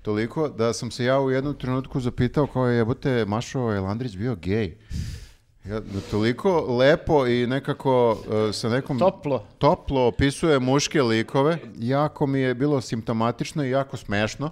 Toliko 0.08 0.48
da 0.48 0.72
sam 0.72 0.90
se 0.90 1.04
ja 1.04 1.20
u 1.20 1.30
jednom 1.30 1.54
trenutku 1.54 2.00
zapitao 2.00 2.46
kao 2.46 2.66
je, 2.66 2.76
jebote, 2.76 3.24
Mašo, 3.24 3.60
je 3.60 3.80
Landrić 3.80 4.16
bio 4.16 4.34
gej? 4.34 4.76
Ja, 5.64 5.80
da 5.80 6.00
toliko 6.10 6.76
lepo 6.78 7.26
i 7.26 7.46
nekako 7.46 8.18
e, 8.48 8.52
sa 8.52 8.68
nekom... 8.68 8.98
Toplo. 8.98 9.44
toplo 9.58 10.06
opisuje 10.06 10.58
muške 10.58 11.02
likove. 11.02 11.58
Jako 11.78 12.26
mi 12.26 12.40
je 12.40 12.54
bilo 12.54 12.80
simptomatično 12.80 13.64
i 13.64 13.70
jako 13.70 13.96
smešno. 13.96 14.50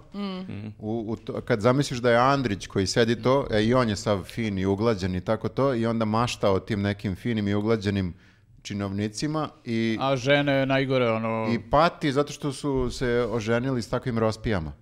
U, 0.78 1.04
u 1.08 1.16
to- 1.16 1.40
kad 1.40 1.60
zamisliš 1.60 1.98
da 2.00 2.10
je 2.10 2.18
Andrić 2.18 2.66
koji 2.66 2.86
sedi 2.86 3.22
to, 3.22 3.46
e, 3.50 3.64
i 3.64 3.74
on 3.74 3.88
je 3.88 3.96
sav 3.96 4.24
fin 4.24 4.58
i 4.58 4.66
uglađen 4.66 5.14
i 5.14 5.20
tako 5.20 5.48
to, 5.48 5.74
i 5.74 5.86
onda 5.86 6.04
mašta 6.04 6.50
o 6.50 6.60
tim 6.60 6.82
nekim 6.82 7.16
finim 7.16 7.48
i 7.48 7.54
uglađenim 7.54 8.14
činovnicima 8.62 9.48
i, 9.64 9.98
A 10.00 10.16
žene 10.16 10.52
je 10.52 10.66
najgore, 10.66 11.10
ono... 11.10 11.48
i 11.52 11.70
pati 11.70 12.12
zato 12.12 12.32
što 12.32 12.52
su 12.52 12.90
se 12.90 13.28
oženili 13.30 13.82
s 13.82 13.88
takvim 13.88 14.18
rospijama. 14.18 14.72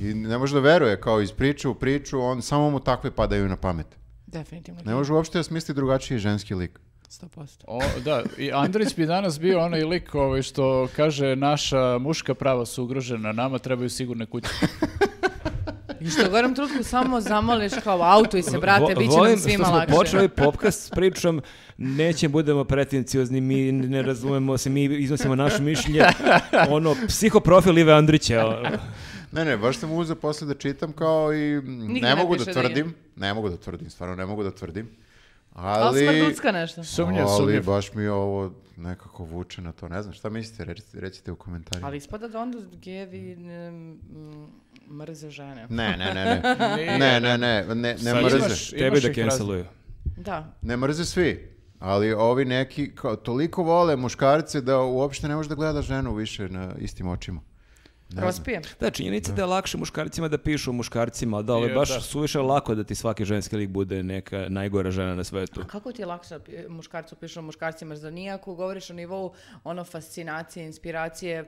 I 0.00 0.14
ne 0.14 0.38
može 0.38 0.54
da 0.54 0.60
veruje, 0.60 1.00
kao 1.00 1.20
iz 1.20 1.32
priče 1.32 1.68
u 1.68 1.74
priču, 1.74 2.20
on 2.20 2.42
samo 2.42 2.70
mu 2.70 2.80
takve 2.80 3.10
padaju 3.10 3.48
na 3.48 3.56
pamet. 3.56 3.86
Definitivno. 4.26 4.80
Ne 4.84 4.94
može 4.94 5.12
uopšte 5.12 5.38
da 5.38 5.42
smisli 5.42 5.74
drugačiji 5.74 6.18
ženski 6.18 6.54
lik. 6.54 6.80
100%. 7.08 7.64
O, 7.66 7.80
da, 8.04 8.22
i 8.38 8.50
Andrić 8.52 8.96
bi 8.96 9.06
danas 9.06 9.40
bio 9.40 9.60
onaj 9.60 9.84
lik 9.84 10.14
ovaj 10.14 10.42
što 10.42 10.88
kaže 10.96 11.36
naša 11.36 11.98
muška 11.98 12.34
prava 12.34 12.66
su 12.66 12.84
ugrožena, 12.84 13.32
nama 13.32 13.58
trebaju 13.58 13.90
sigurne 13.90 14.26
kuće. 14.26 14.48
I 16.00 16.10
što 16.10 16.26
u 16.26 16.30
gorom 16.30 16.54
trutku 16.54 16.82
samo 16.82 17.20
zamoliš 17.20 17.72
kao 17.84 18.02
auto 18.02 18.36
i 18.36 18.42
se, 18.42 18.58
brate, 18.58 18.94
Vo- 18.94 18.98
bit 18.98 19.10
će 19.10 19.16
volim 19.16 19.32
nam 19.32 19.38
svima 19.40 19.64
što 19.64 19.68
smo 19.70 19.76
lakše. 19.78 19.94
počeli 19.94 20.28
popkast 20.28 20.86
s 20.86 20.90
pričom, 20.90 21.42
neće 21.76 22.28
budemo 22.28 22.64
pretenciozni, 22.64 23.40
mi 23.40 23.72
ne 23.72 24.02
razumemo 24.02 24.58
se, 24.58 24.70
mi 24.70 24.84
iznosimo 24.84 25.34
naše 25.34 25.62
mišljenje, 25.62 26.02
ono, 26.70 26.96
psihoprofil 27.08 27.78
Ive 27.78 27.92
Andrića. 27.92 28.58
Ne, 29.32 29.44
ne, 29.44 29.56
baš 29.56 29.76
sam 29.76 29.92
uzeo 29.92 30.16
posle 30.16 30.46
da 30.46 30.54
čitam 30.54 30.92
kao 30.92 31.34
i 31.34 31.62
Nigde 31.62 32.00
ne 32.00 32.08
ne 32.08 32.14
mogu 32.16 32.34
da 32.34 32.38
piše 32.38 32.52
da 32.52 32.60
je. 32.60 32.66
tvrdim, 32.66 32.94
ne 33.16 33.34
mogu 33.34 33.48
da 33.48 33.56
tvrdim, 33.56 33.90
stvarno 33.90 34.14
ne 34.16 34.26
mogu 34.26 34.42
da 34.42 34.50
tvrdim. 34.50 34.88
Ali 35.52 35.82
Ali, 36.04 36.18
smrducka 36.18 36.52
nešto. 36.52 36.84
Sumnjiv, 36.84 37.22
ali 37.22 37.36
sumnjiv. 37.38 37.64
baš 37.64 37.92
mi 37.94 38.02
je 38.02 38.12
ovo 38.12 38.52
nekako 38.76 39.24
vuče 39.24 39.62
na 39.62 39.72
to. 39.72 39.88
Ne 39.88 40.02
znam, 40.02 40.14
šta 40.14 40.28
mislite, 40.30 40.64
recite, 40.64 41.00
recite 41.00 41.32
u 41.32 41.36
komentarima. 41.36 41.86
Ali 41.86 41.96
ispada 41.96 42.28
da 42.28 42.40
onda 42.40 42.58
gejevi 42.72 43.36
mm, 43.36 44.46
mrze 44.92 45.30
žene. 45.30 45.66
Ne, 45.70 45.96
ne, 45.96 46.14
ne, 46.14 46.24
ne. 46.24 46.42
Ne, 46.98 47.20
ne, 47.20 47.38
ne, 47.38 47.64
ne, 47.66 47.74
ne 47.94 48.14
mrze. 48.14 48.36
imaš- 48.38 48.70
Tebe 48.70 49.00
da 49.00 49.14
canceluju. 49.14 49.64
Da. 50.16 50.52
Ne 50.62 50.76
mrze 50.76 51.04
svi. 51.04 51.48
Ali 51.78 52.12
ovi 52.12 52.44
neki 52.44 52.94
kao, 52.94 53.16
toliko 53.16 53.62
vole 53.62 53.96
muškarce 53.96 54.60
da 54.60 54.78
uopšte 54.78 55.28
ne 55.28 55.36
može 55.36 55.48
da 55.48 55.54
gleda 55.54 55.82
ženu 55.82 56.14
više 56.14 56.48
na 56.48 56.74
istim 56.78 57.08
očima. 57.08 57.40
Ne 58.10 58.14
znam. 58.14 58.22
Prospijem. 58.22 58.62
Da, 58.80 58.90
činjenica 58.90 59.32
da 59.32 59.42
je 59.42 59.46
lakše 59.46 59.78
muškarcima 59.78 60.28
da 60.28 60.38
pišu 60.38 60.72
muškarcima, 60.72 61.42
da, 61.42 61.54
ovo 61.54 61.66
je 61.66 61.74
baš 61.74 61.94
da. 61.94 62.00
suviše 62.00 62.38
lako 62.38 62.74
da 62.74 62.84
ti 62.84 62.94
svaki 62.94 63.24
ženski 63.24 63.56
lik 63.56 63.68
bude 63.68 64.02
neka 64.02 64.46
najgora 64.48 64.90
žena 64.90 65.14
na 65.14 65.24
svetu. 65.24 65.60
A 65.60 65.66
kako 65.66 65.92
ti 65.92 66.02
je 66.02 66.06
lakše 66.06 66.38
da 66.38 66.68
muškarcu 66.68 67.16
pišu 67.16 67.42
muškarcima? 67.42 67.96
Zar 67.96 68.12
nije 68.12 68.32
ako 68.32 68.54
govoriš 68.54 68.90
o 68.90 68.94
nivou 68.94 69.32
ono 69.64 69.84
fascinacije, 69.84 70.66
inspiracije, 70.66 71.44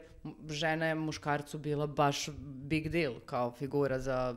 žena 0.49 0.87
je 0.87 0.95
muškarcu 0.95 1.59
bila 1.59 1.87
baš 1.87 2.29
big 2.45 2.89
deal 2.89 3.13
kao 3.27 3.53
figura 3.59 3.99
za 3.99 4.35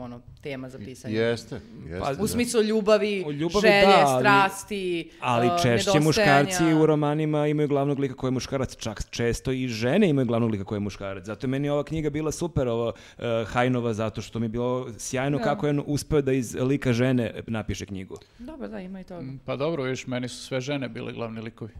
ono, 0.00 0.20
tema 0.42 0.68
za 0.68 0.78
pisanje. 0.78 1.14
Jeste, 1.14 1.60
jeste. 1.84 2.00
Pa, 2.00 2.14
da. 2.14 2.22
U 2.22 2.26
smislu 2.26 2.62
ljubavi, 2.62 3.24
O 3.26 3.30
ljubavi, 3.30 3.60
želje, 3.60 3.86
da, 3.86 4.04
ali- 4.06 4.22
strasti, 4.22 5.10
Ali 5.20 5.46
uh, 5.46 5.62
češće 5.62 6.00
muškarci 6.00 6.64
u 6.64 6.86
romanima 6.86 7.46
imaju 7.46 7.68
glavnog 7.68 7.98
lika 7.98 8.14
koji 8.14 8.28
je 8.28 8.32
muškarac, 8.32 8.76
čak 8.76 9.02
često 9.10 9.52
i 9.52 9.68
žene 9.68 10.08
imaju 10.08 10.26
glavnog 10.26 10.50
lika 10.50 10.64
koji 10.64 10.76
je 10.76 10.80
muškarac. 10.80 11.24
Zato 11.24 11.46
je 11.46 11.48
meni 11.60 11.70
ova 11.70 11.84
knjiga 11.84 12.10
bila 12.10 12.32
super, 12.32 12.68
ovo 12.68 12.88
uh, 12.88 13.24
Hajnova, 13.46 13.92
zato 13.94 14.22
što 14.22 14.38
mi 14.38 14.44
je 14.44 14.50
bilo 14.50 14.70
sjajno 14.98 15.38
Da. 15.38 15.44
kako 15.44 15.66
je 15.66 15.70
on 15.70 15.82
uspeo 15.86 16.22
da 16.22 16.32
iz 16.32 16.54
lika 16.56 16.92
žene 16.92 17.34
napiše 17.46 17.86
knjigu. 17.86 18.16
Dobro, 18.38 18.68
da, 18.68 18.80
ima 18.80 19.00
i 19.00 19.04
toga. 19.04 19.26
Pa 19.44 19.56
dobro, 19.56 19.82
viš, 19.82 20.06
meni 20.06 20.28
su 20.28 20.36
sve 20.38 20.60
žene 20.60 20.88
bile 20.88 21.12
glavni 21.12 21.40
likovi. 21.40 21.72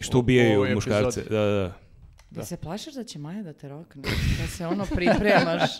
Što 0.00 0.16
U- 0.16 0.18
u 0.18 0.20
ubijaju 0.20 0.54
ovoj 0.54 0.74
muškarce. 0.74 1.22
Da, 1.22 1.36
da, 1.36 1.46
da. 1.46 1.72
Da. 2.30 2.44
se 2.44 2.56
plašiš 2.56 2.94
da 2.94 3.04
će 3.04 3.18
Maja 3.18 3.42
da 3.42 3.52
te 3.52 3.68
rokne? 3.68 4.02
Da 4.38 4.46
se 4.48 4.66
ono 4.66 4.84
pripremaš, 4.86 5.70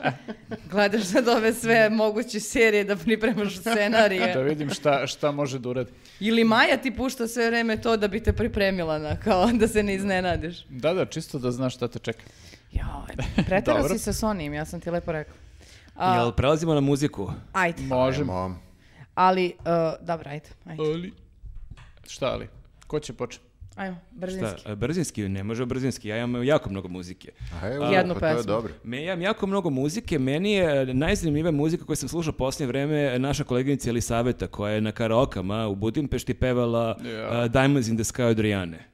gledaš 0.65 1.05
sad 1.05 1.29
ove 1.29 1.53
sve 1.53 1.91
moguće 1.91 2.41
serije 2.41 2.85
da 2.85 2.97
pripremaš 2.97 3.55
Da 3.55 3.61
scenarije. 3.63 4.43
vidim 4.45 4.71
šta, 4.71 5.07
šta 5.07 5.31
može 5.31 5.59
da 5.59 5.69
uradi. 5.69 5.91
Ili 6.21 6.45
Maja 6.45 6.77
ti 6.77 6.91
pušta 6.91 7.29
sve 7.29 7.47
vreme 7.47 7.77
to 7.77 7.97
da 7.97 8.09
bi 8.09 8.21
te 8.21 8.33
pripremila 8.33 8.99
na, 8.99 9.17
kao 9.17 9.47
da 9.53 9.69
se 9.69 9.83
ne 9.83 9.95
iznenadiš. 9.95 10.65
Da, 10.65 10.95
da, 10.95 11.07
čisto 11.07 11.39
da 11.39 11.51
znaš 11.51 11.75
šta 11.75 11.89
te 11.89 11.99
čeka. 11.99 12.23
Joj, 12.73 13.17
preterao 13.49 13.83
Dobro. 13.83 13.89
si 13.89 13.99
sa 13.99 14.13
Sonijem, 14.13 14.55
ja 14.55 14.65
sam 14.65 14.81
ti 14.81 14.91
lepo 14.91 15.13
rekao. 15.13 15.35
A, 15.95 16.15
Jel 16.15 16.33
prelazimo 16.33 16.75
na 16.75 16.81
muziku? 16.81 17.33
Ajde, 17.53 17.83
Možemo. 17.83 18.59
Ali, 19.15 19.53
uh, 19.59 19.65
dobro, 20.01 20.31
ajde, 20.31 20.49
ajde. 20.65 20.83
Ali... 20.85 21.13
Šta 22.09 22.27
ali? 22.27 22.49
Ko 22.87 23.01
će 23.01 23.13
početi? 23.13 23.45
Ajmo, 23.77 23.97
brzinski. 24.11 24.61
Šta, 24.61 24.75
brzinski, 24.75 25.29
ne 25.29 25.45
može 25.45 25.67
brzinski, 25.67 26.09
ja 26.09 26.17
imam 26.19 26.45
jako 26.45 26.71
mnogo 26.71 26.89
muzike. 26.89 27.33
A 27.63 27.69
evo, 27.69 27.85
Jednu 27.85 28.15
pa 28.15 28.21
to 28.21 28.27
je 28.27 28.35
pesmu. 28.35 28.47
dobro. 28.47 28.73
Me, 28.85 28.97
ja 28.99 29.13
imam 29.13 29.23
jako 29.23 29.47
mnogo 29.47 29.71
muzike, 29.71 30.19
meni 30.19 30.53
je 30.53 30.95
najzanimljivija 30.95 31.53
muzika 31.53 31.85
koju 31.85 31.97
sam 31.97 32.09
slušao 32.09 32.33
posljednje 32.33 32.67
vreme 32.69 33.19
naša 33.19 33.45
koleginica 33.45 33.91
Elisaveta 33.91 34.47
koja 34.47 34.73
je 34.73 34.81
na 34.81 34.93
karaokama 34.93 35.67
u 35.67 35.75
Budimpešti 35.75 36.35
pevala 36.35 36.99
Ja. 37.05 37.41
uh, 37.45 37.51
Diamonds 37.51 37.89
in 37.89 37.97
the 37.97 38.05
Sky 38.05 38.23
od 38.23 38.39
Rijane. 38.39 38.85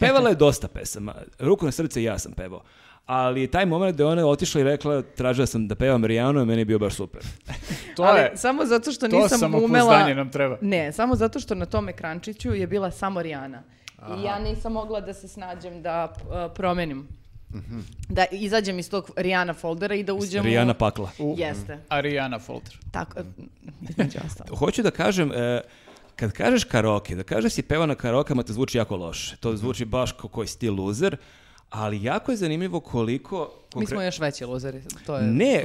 Pevala 0.00 0.28
je 0.28 0.34
dosta 0.34 0.68
pesama, 0.68 1.14
ruku 1.38 1.64
na 1.64 1.72
srce 1.72 2.00
i 2.00 2.04
ja 2.04 2.18
sam 2.18 2.32
pevao. 2.32 2.62
Ali 3.06 3.46
taj 3.46 3.66
moment 3.66 3.94
gde 3.94 4.04
ona 4.04 4.20
je 4.20 4.24
otišla 4.24 4.60
i 4.60 4.64
rekla 4.64 5.02
tražila 5.02 5.46
sam 5.46 5.68
da 5.68 5.74
pevam 5.74 6.04
Rijanu 6.04 6.44
meni 6.44 6.60
je 6.60 6.64
bio 6.64 6.78
baš 6.78 6.94
super. 6.94 7.22
To 7.96 8.02
ali 8.02 8.20
je... 8.20 8.32
samo 8.36 8.66
zato 8.66 8.92
što 8.92 9.08
To 9.08 9.16
nisam 9.16 9.38
samopouzdanje 9.38 9.84
umela... 9.84 10.14
nam 10.14 10.30
treba. 10.30 10.58
Ne, 10.60 10.92
samo 10.92 11.14
zato 11.14 11.40
što 11.40 11.54
na 11.54 11.66
tom 11.66 11.88
ekrančiću 11.88 12.54
je 12.54 12.66
bila 12.66 12.90
samo 12.90 13.22
Rijana. 13.22 13.62
I 14.18 14.22
ja 14.22 14.38
nisam 14.38 14.72
mogla 14.72 15.00
da 15.00 15.14
se 15.14 15.28
snađem 15.28 15.82
da 15.82 16.12
uh, 16.14 16.52
promenim. 16.54 17.08
Mhm. 17.54 17.80
Da 18.08 18.24
izađem 18.30 18.78
iz 18.78 18.90
tog 18.90 19.10
Rijana 19.16 19.54
foldera 19.54 19.94
i 19.94 20.02
da 20.02 20.14
uđem 20.14 20.44
Rijana 20.44 20.72
u... 20.72 20.78
pakla. 20.78 21.10
U 21.18 21.34
Jeste. 21.38 21.78
Ariana 21.88 22.38
Folter. 22.38 22.78
Tako, 22.90 23.20
između 23.88 24.18
ostalo. 24.26 24.56
Hoću 24.56 24.82
da 24.82 24.90
kažem, 24.90 25.32
e, 25.32 25.60
kad 26.16 26.32
kažeš 26.32 26.64
karaoke, 26.64 27.14
da 27.14 27.22
kažeš 27.22 27.52
si 27.52 27.62
peva 27.62 27.86
na 27.86 27.94
karaokama, 27.94 28.42
to 28.42 28.52
zvuči 28.52 28.78
jako 28.78 28.96
loše. 28.96 29.36
To 29.36 29.56
zvuči 29.56 29.84
baš 29.84 30.12
kao 30.12 30.30
koji 30.30 30.48
si 30.48 30.58
ti 30.58 30.70
luzer, 30.70 31.16
ali 31.70 32.02
jako 32.02 32.30
je 32.30 32.36
zanimljivo 32.36 32.80
koliko... 32.80 33.52
Mi 33.74 33.86
konkre- 33.86 33.90
smo 33.90 34.02
još 34.02 34.18
veći 34.18 34.44
luzeri. 34.44 34.82
To 35.06 35.16
je... 35.16 35.22
Ne, 35.22 35.62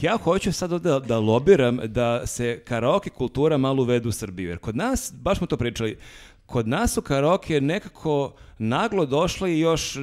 ja 0.00 0.16
hoću 0.16 0.52
sad 0.52 0.70
da, 0.70 0.98
da 0.98 1.18
lobiram 1.18 1.78
da 1.84 2.26
se 2.26 2.60
karaoke 2.64 3.10
kultura 3.10 3.56
malo 3.56 3.82
uvede 3.82 4.08
u 4.08 4.12
Srbiju. 4.12 4.48
Jer 4.48 4.58
kod 4.58 4.76
nas, 4.76 5.12
baš 5.16 5.38
smo 5.38 5.46
to 5.46 5.56
pričali, 5.56 5.98
kod 6.46 6.68
nas 6.68 6.92
su 6.92 7.02
karaoke 7.02 7.60
nekako 7.60 8.32
naglo 8.58 9.06
došle 9.06 9.52
i 9.52 9.60
još, 9.60 9.96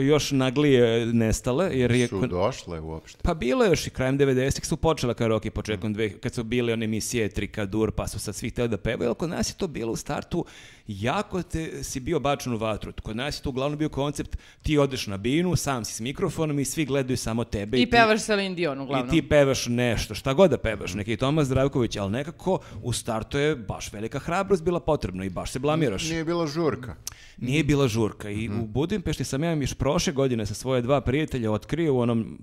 još 0.00 0.30
naglije 0.30 0.78
nestale. 1.06 1.70
Jer 1.72 1.90
je 1.90 2.08
Su 2.08 2.26
došle 2.26 2.80
uopšte. 2.80 3.18
pa 3.22 3.34
bilo 3.34 3.64
je 3.64 3.70
još 3.70 3.86
i 3.86 3.90
krajem 3.90 4.18
90-ih 4.18 4.66
su 4.66 4.76
počela 4.76 5.14
karaoke 5.14 5.50
početkom 5.50 5.92
dve, 5.92 6.10
kad 6.10 6.34
su 6.34 6.44
bile 6.44 6.72
one 6.72 6.84
emisije 6.84 7.28
Trikadur, 7.28 7.90
pa 7.90 8.08
su 8.08 8.18
sad 8.18 8.34
svi 8.34 8.50
htjeli 8.50 8.68
da 8.68 8.76
pevaju, 8.76 9.08
ali 9.08 9.14
kod 9.14 9.30
nas 9.30 9.50
je 9.50 9.54
to 9.54 9.66
bilo 9.66 9.92
u 9.92 9.96
startu 9.96 10.44
jako 10.86 11.42
te, 11.42 11.84
si 11.84 12.00
bio 12.00 12.20
bačen 12.20 12.52
u 12.52 12.58
vatru. 12.58 12.92
Kod 12.94 13.16
nas 13.16 13.38
je 13.38 13.42
to 13.42 13.48
uglavnom 13.48 13.78
bio 13.78 13.88
koncept 13.88 14.36
ti 14.62 14.78
odeš 14.78 15.06
na 15.06 15.16
binu, 15.16 15.56
sam 15.56 15.84
si 15.84 15.94
s 15.94 16.00
mikrofonom 16.00 16.58
i 16.58 16.64
svi 16.64 16.84
gledaju 16.84 17.16
samo 17.16 17.44
tebe. 17.44 17.76
I 17.76 17.80
ti- 17.80 17.90
pevaš 17.90 18.22
Celine 18.22 18.54
Dion 18.54 18.80
uglavnom. 18.80 19.08
i 19.08 19.20
ti 19.20 19.28
pevaš 19.28 19.66
nešto, 19.66 20.14
šta 20.14 20.32
god 20.32 20.50
da 20.50 20.58
pevaš, 20.58 20.94
neki 20.94 21.16
Tomas 21.16 21.46
Zdravković, 21.46 21.96
ali 21.96 22.10
nekako 22.12 22.58
u 22.82 22.92
startu 22.92 23.38
je 23.38 23.56
baš 23.56 23.92
velika 23.92 24.18
hrabrost 24.18 24.62
bila 24.62 24.80
potrebna 24.80 25.24
i 25.24 25.30
baš 25.30 25.50
se 25.50 25.58
blamiraš. 25.58 26.04
Nije 26.04 26.24
bila 26.24 26.46
žurka. 26.46 26.94
Nije 27.38 27.64
bila 27.64 27.88
žurka 27.88 27.98
i 28.30 28.48
u 28.48 28.66
Budimpešti 28.66 29.24
sam 29.24 29.44
ja 29.44 29.52
još 29.52 29.74
prošle 29.74 30.12
godine 30.12 30.46
sa 30.46 30.54
svoje 30.54 30.82
dva 30.82 31.00
prijatelja 31.00 31.52
otkrio 31.52 31.94
u 31.94 31.98
onom 31.98 32.38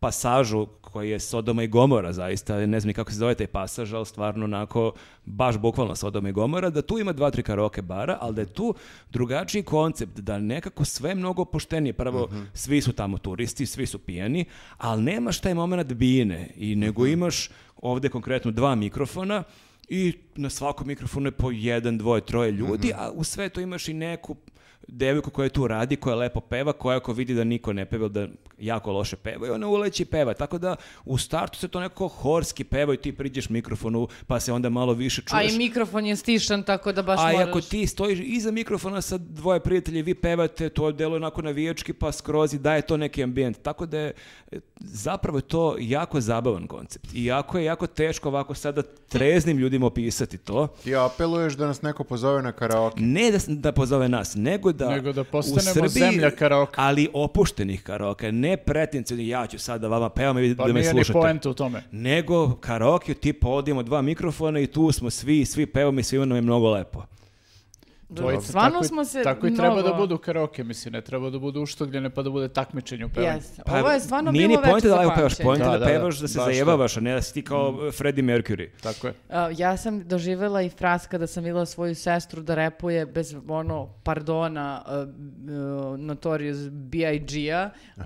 pasažu 0.00 0.66
koji 0.80 1.10
je 1.10 1.20
Sodoma 1.20 1.62
i 1.62 1.68
Gomora 1.68 2.12
zaista, 2.12 2.66
ne 2.66 2.80
znam 2.80 2.88
ni 2.88 2.94
kako 2.94 3.10
se 3.10 3.16
zove 3.16 3.34
taj 3.34 3.46
pasaž, 3.46 3.92
ali 3.92 4.06
stvarno 4.06 4.44
onako 4.44 4.92
baš 5.24 5.58
bukvalno 5.58 5.96
Sodoma 5.96 6.28
i 6.28 6.32
Gomora, 6.32 6.70
da 6.70 6.82
tu 6.82 6.98
ima 6.98 7.12
dva, 7.12 7.30
tri 7.30 7.42
karaoke 7.42 7.82
bara, 7.82 8.18
ali 8.20 8.34
da 8.34 8.40
je 8.40 8.52
tu 8.52 8.74
drugačiji 9.10 9.62
koncept, 9.62 10.20
da 10.20 10.38
nekako 10.38 10.84
sve 10.84 11.14
mnogo 11.14 11.44
poštenije. 11.44 11.92
Prvo, 11.92 12.28
svi 12.54 12.80
su 12.80 12.92
tamo 12.92 13.18
turisti, 13.18 13.66
svi 13.66 13.86
su 13.86 13.98
pijani, 13.98 14.44
ali 14.76 15.02
nemaš 15.02 15.40
taj 15.40 15.54
moment 15.54 15.92
bine. 15.92 16.50
I 16.56 16.76
nego 16.76 17.06
imaš 17.06 17.50
ovde 17.76 18.08
konkretno 18.08 18.50
dva 18.50 18.74
mikrofona 18.74 19.42
i 19.88 20.12
na 20.36 20.50
svakom 20.50 20.86
mikrofonu 20.86 21.26
je 21.26 21.32
po 21.32 21.50
jedan, 21.50 21.98
dvoje, 21.98 22.20
troje 22.20 22.52
ljudi, 22.52 22.92
a 22.96 23.10
u 23.10 23.24
sve 23.24 23.48
to 23.48 23.60
imaš 23.60 23.88
i 23.88 23.94
neku 23.94 24.36
devojku 24.88 25.30
koja 25.30 25.48
tu 25.48 25.66
radi, 25.68 25.96
koja 25.96 26.16
lepo 26.16 26.40
peva, 26.40 26.72
koja 26.72 26.96
ako 26.96 27.12
vidi 27.12 27.34
da 27.34 27.44
niko 27.44 27.72
ne 27.72 27.84
peva, 27.84 28.08
da 28.08 28.26
jako 28.58 28.92
loše 28.92 29.16
peva 29.16 29.46
i 29.46 29.50
ona 29.50 29.66
uleći 29.66 30.02
i 30.02 30.06
peva. 30.06 30.34
Tako 30.34 30.58
da 30.58 30.76
u 31.04 31.18
startu 31.18 31.58
se 31.58 31.68
to 31.68 31.80
nekako 31.80 32.08
horski 32.08 32.64
peva 32.64 32.94
i 32.94 32.96
ti 32.96 33.12
priđeš 33.12 33.48
mikrofonu 33.48 34.08
pa 34.26 34.40
se 34.40 34.52
onda 34.52 34.68
malo 34.68 34.92
više 34.92 35.22
A 35.24 35.28
čuješ. 35.28 35.54
i 35.54 35.58
mikrofon 35.58 36.06
je 36.06 36.16
stišan, 36.16 36.62
tako 36.62 36.92
da 36.92 37.02
baš 37.02 37.20
A 37.22 37.30
i 37.30 37.32
moraš... 37.32 37.48
ako 37.48 37.60
ti 37.60 37.86
stojiš 37.86 38.18
iza 38.22 38.50
mikrofona 38.50 39.00
sa 39.00 39.18
dvoje 39.18 39.60
prijatelje, 39.60 40.02
vi 40.02 40.14
pevate, 40.14 40.68
to 40.68 40.92
deluje 40.92 41.16
onako 41.16 41.42
navijački, 41.42 41.92
pa 41.92 42.12
skroz 42.12 42.54
i 42.54 42.58
daje 42.58 42.82
to 42.82 42.96
neki 42.96 43.22
ambijent. 43.22 43.62
Tako 43.62 43.86
da 43.86 43.98
je 43.98 44.12
zapravo 44.80 45.40
to 45.40 45.76
jako 45.80 46.20
zabavan 46.20 46.66
koncept. 46.66 47.14
I 47.14 47.24
jako 47.24 47.58
je 47.58 47.64
jako 47.64 47.86
teško 47.86 48.28
ovako 48.28 48.54
sada 48.54 48.82
treznim 49.08 49.58
ljudima 49.58 49.86
opisati 49.86 50.38
to. 50.38 50.68
Ti 50.84 50.96
apeluješ 50.96 51.54
da 51.54 51.66
nas 51.66 51.82
neko 51.82 52.04
pozove 52.04 52.42
na 52.42 52.52
karaoke. 52.52 53.00
Ne 53.00 53.30
da, 53.30 53.38
da 53.48 53.72
pozove 53.72 54.08
nas, 54.08 54.34
nego 54.36 54.72
da, 54.78 54.88
Nego 54.90 55.12
da 55.12 55.20
u 55.20 55.24
postanemo 55.24 55.88
zemlja 55.88 56.30
karaoke. 56.30 56.74
Ali 56.76 57.08
opuštenih 57.12 57.82
karaoke, 57.82 58.32
ne 58.32 58.56
pretencijni, 58.56 59.28
ja 59.28 59.46
ću 59.46 59.58
sad 59.58 59.80
da 59.80 59.88
vama 59.88 60.08
pevam 60.08 60.38
i 60.38 60.56
Pa 60.56 60.66
da 60.66 60.72
me 60.72 60.80
nije 60.80 60.94
ni 60.94 61.04
slušate. 61.04 61.12
poenta 61.12 61.50
u 61.50 61.54
tome. 61.54 61.82
Nego 61.92 62.54
karaoke, 62.54 63.14
tipa 63.14 63.48
odijemo 63.48 63.82
dva 63.82 64.02
mikrofona 64.02 64.60
i 64.60 64.66
tu 64.66 64.92
smo 64.92 65.10
svi, 65.10 65.44
svi 65.44 65.66
pevamo 65.66 66.00
i 66.00 66.02
svima 66.02 66.24
nam 66.24 66.36
je 66.36 66.42
mnogo 66.42 66.70
lepo. 66.70 67.04
Dvojica, 68.10 68.42
Stvarno 68.42 68.70
tako 68.72 68.84
smo 68.84 69.04
se 69.04 69.22
Tako 69.22 69.46
i 69.46 69.54
treba 69.54 69.74
mnogo- 69.74 69.88
da 69.88 69.94
budu 69.94 70.18
karaoke, 70.18 70.64
mislim, 70.64 70.92
ne 70.92 71.00
treba 71.00 71.30
da 71.30 71.38
budu 71.38 71.62
uštogljene 71.62 72.10
pa 72.10 72.22
da 72.22 72.30
bude 72.30 72.48
takmičenje 72.50 73.04
u 73.04 73.08
pevanju. 73.08 73.34
Jeste. 73.34 73.62
Ovo 73.68 73.90
je 73.90 74.00
stvarno 74.00 74.28
Pa 74.28 74.32
nije 74.32 74.48
bilo 74.48 74.60
ni 74.60 74.62
poenta 74.62 74.88
veče 74.88 74.88
da 75.00 75.14
pevaš, 75.14 75.38
je 75.38 75.44
Da, 75.44 75.64
da, 75.64 75.70
da, 75.70 75.78
da. 75.78 75.86
pevaš, 75.86 76.18
da 76.18 76.28
se 76.28 76.34
zajebavaš, 76.36 76.96
a 76.96 77.00
ne 77.00 77.14
da 77.14 77.22
si 77.22 77.34
ti 77.34 77.42
kao 77.42 77.72
Mm. 77.72 77.92
Freddie 77.92 78.24
Mercury. 78.24 78.68
Tako 78.82 79.06
je. 79.06 79.14
A, 79.30 79.50
ja 79.50 79.76
sam 79.76 80.00
doživjela 80.00 80.62
i 80.62 80.68
fras 80.70 81.06
kada 81.06 81.26
sam 81.26 81.44
videla 81.44 81.66
svoju 81.66 81.94
sestru 81.94 82.42
da 82.42 82.54
repuje 82.54 83.06
bez 83.06 83.36
ono 83.48 83.86
pardona 84.02 84.82
uh, 84.86 84.92
uh, 85.92 85.98
Notorious 85.98 86.58
B.I.G.-a. 86.70 87.70
Uh, 87.96 88.04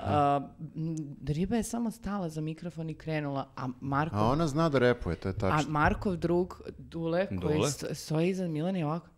riba 1.29 1.57
je 1.57 1.63
samo 1.63 1.91
stala 1.91 2.29
za 2.29 2.41
mikrofon 2.41 2.91
i 2.91 2.95
krenula, 2.95 3.49
a 3.57 3.69
Marko, 3.81 4.17
A 4.17 4.25
ona 4.25 4.47
zna 4.47 4.69
da 4.69 4.79
repuje, 4.81 5.17
to 5.17 5.29
je 5.29 5.33
a 5.33 5.39
tačno. 5.41 5.71
Markov 5.71 6.17
drug 6.17 6.61
Dule, 6.79 7.27
koji 7.29 7.39
Dule? 7.55 7.69
sto- 7.69 7.95
stoji 7.95 8.29
iza 8.29 8.49
Milane 8.49 8.81
i 8.81 8.85
ovako. 8.85 9.09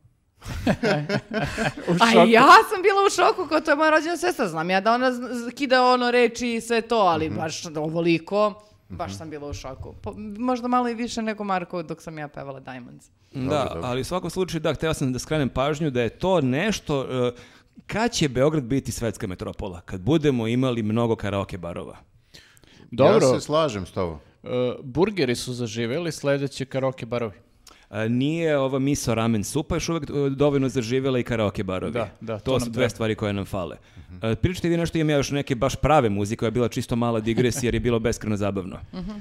A 2.01 2.25
ja 2.25 2.43
sam 2.65 2.83
bila 2.83 3.01
u 3.03 3.11
šoku 3.13 3.49
kao 3.49 3.61
to 3.61 3.71
je 3.71 3.77
moja 3.77 3.91
rođena 3.91 4.17
sestra. 4.17 4.49
Znam 4.49 4.71
ja 4.71 4.81
da 4.81 4.93
ona 4.93 5.11
kida 5.51 5.85
ono 5.85 6.11
reči 6.11 6.49
i 6.49 6.61
sve 6.61 6.81
to, 6.81 6.97
ali 6.97 7.27
Mhm. 7.27 7.37
baš 7.37 7.67
ovoliko, 7.69 8.55
baš 8.89 9.17
sam 9.17 9.31
bila 9.31 9.49
u 9.49 9.55
šoku. 9.55 9.95
Po- 9.95 10.15
možda 10.39 10.69
malo 10.69 10.89
i 10.89 10.95
više 10.95 11.23
nego 11.23 11.45
Marko 11.45 11.83
dok 11.83 12.03
sam 12.03 12.19
ja 12.19 12.29
pevala 12.29 12.61
Diamonds. 12.61 13.07
Da, 13.33 13.41
dobro. 13.65 13.81
ali 13.85 14.01
u 14.01 14.05
svakom 14.05 14.31
slučaju, 14.31 14.61
da, 14.61 14.75
htio 14.75 14.95
sam 14.95 15.13
da 15.13 15.19
skrenem 15.19 15.49
pažnju 15.49 15.91
da 15.91 16.03
je 16.03 16.09
to 16.09 16.41
nešto, 16.41 17.01
uh, 17.01 17.07
kad 17.87 18.13
će 18.13 18.29
Beograd 18.29 18.65
biti 18.65 18.93
svetska 18.93 19.27
metropola? 19.27 19.81
Kad 19.81 20.01
budemo 20.01 20.47
imali 20.47 20.83
mnogo 20.83 21.17
karaoke 21.17 21.59
barova. 21.59 21.97
Dobro, 22.91 23.27
Ja 23.27 23.35
se 23.35 23.41
slažem 23.41 23.87
s 23.87 23.91
tobom. 23.91 24.19
e, 24.43 24.49
burgeri 24.83 25.35
su 25.35 25.53
zaživjeli, 25.53 26.13
sledeće 26.13 26.65
karaoke 26.65 27.07
barovi. 27.07 27.35
Uh, 27.95 28.01
A, 28.01 28.09
nije 28.09 28.59
ova 28.59 28.79
miso 28.79 29.15
ramen 29.15 29.45
supa 29.45 29.77
još 29.77 29.89
uvek 29.89 30.03
e, 30.03 30.31
dovoljno 30.31 30.69
zaživjela 30.69 31.19
i 31.19 31.23
karaoke 31.23 31.63
barovi. 31.65 31.93
Da, 31.93 32.09
da, 32.21 32.39
to, 32.39 32.53
to 32.53 32.61
su 32.61 32.71
dve 32.71 32.75
treba. 32.75 32.89
stvari 32.89 33.15
koje 33.15 33.33
nam 33.33 33.45
fale. 33.45 33.77
A, 34.23 34.35
Pričajte 34.35 34.69
vi 34.69 34.77
nešto, 34.77 34.99
imam 34.99 35.11
ja 35.11 35.17
još 35.17 35.31
neke 35.31 35.55
baš 35.55 35.77
prave 35.77 36.09
muzike 36.11 36.39
koja 36.39 36.47
je 36.47 36.51
bila 36.51 36.69
čisto 36.69 36.97
mala 36.97 37.21
digresija 37.21 37.69
jer 37.69 37.75
je 37.75 37.81
bilo 37.81 37.99
beskreno 37.99 38.37
zabavno. 38.37 38.79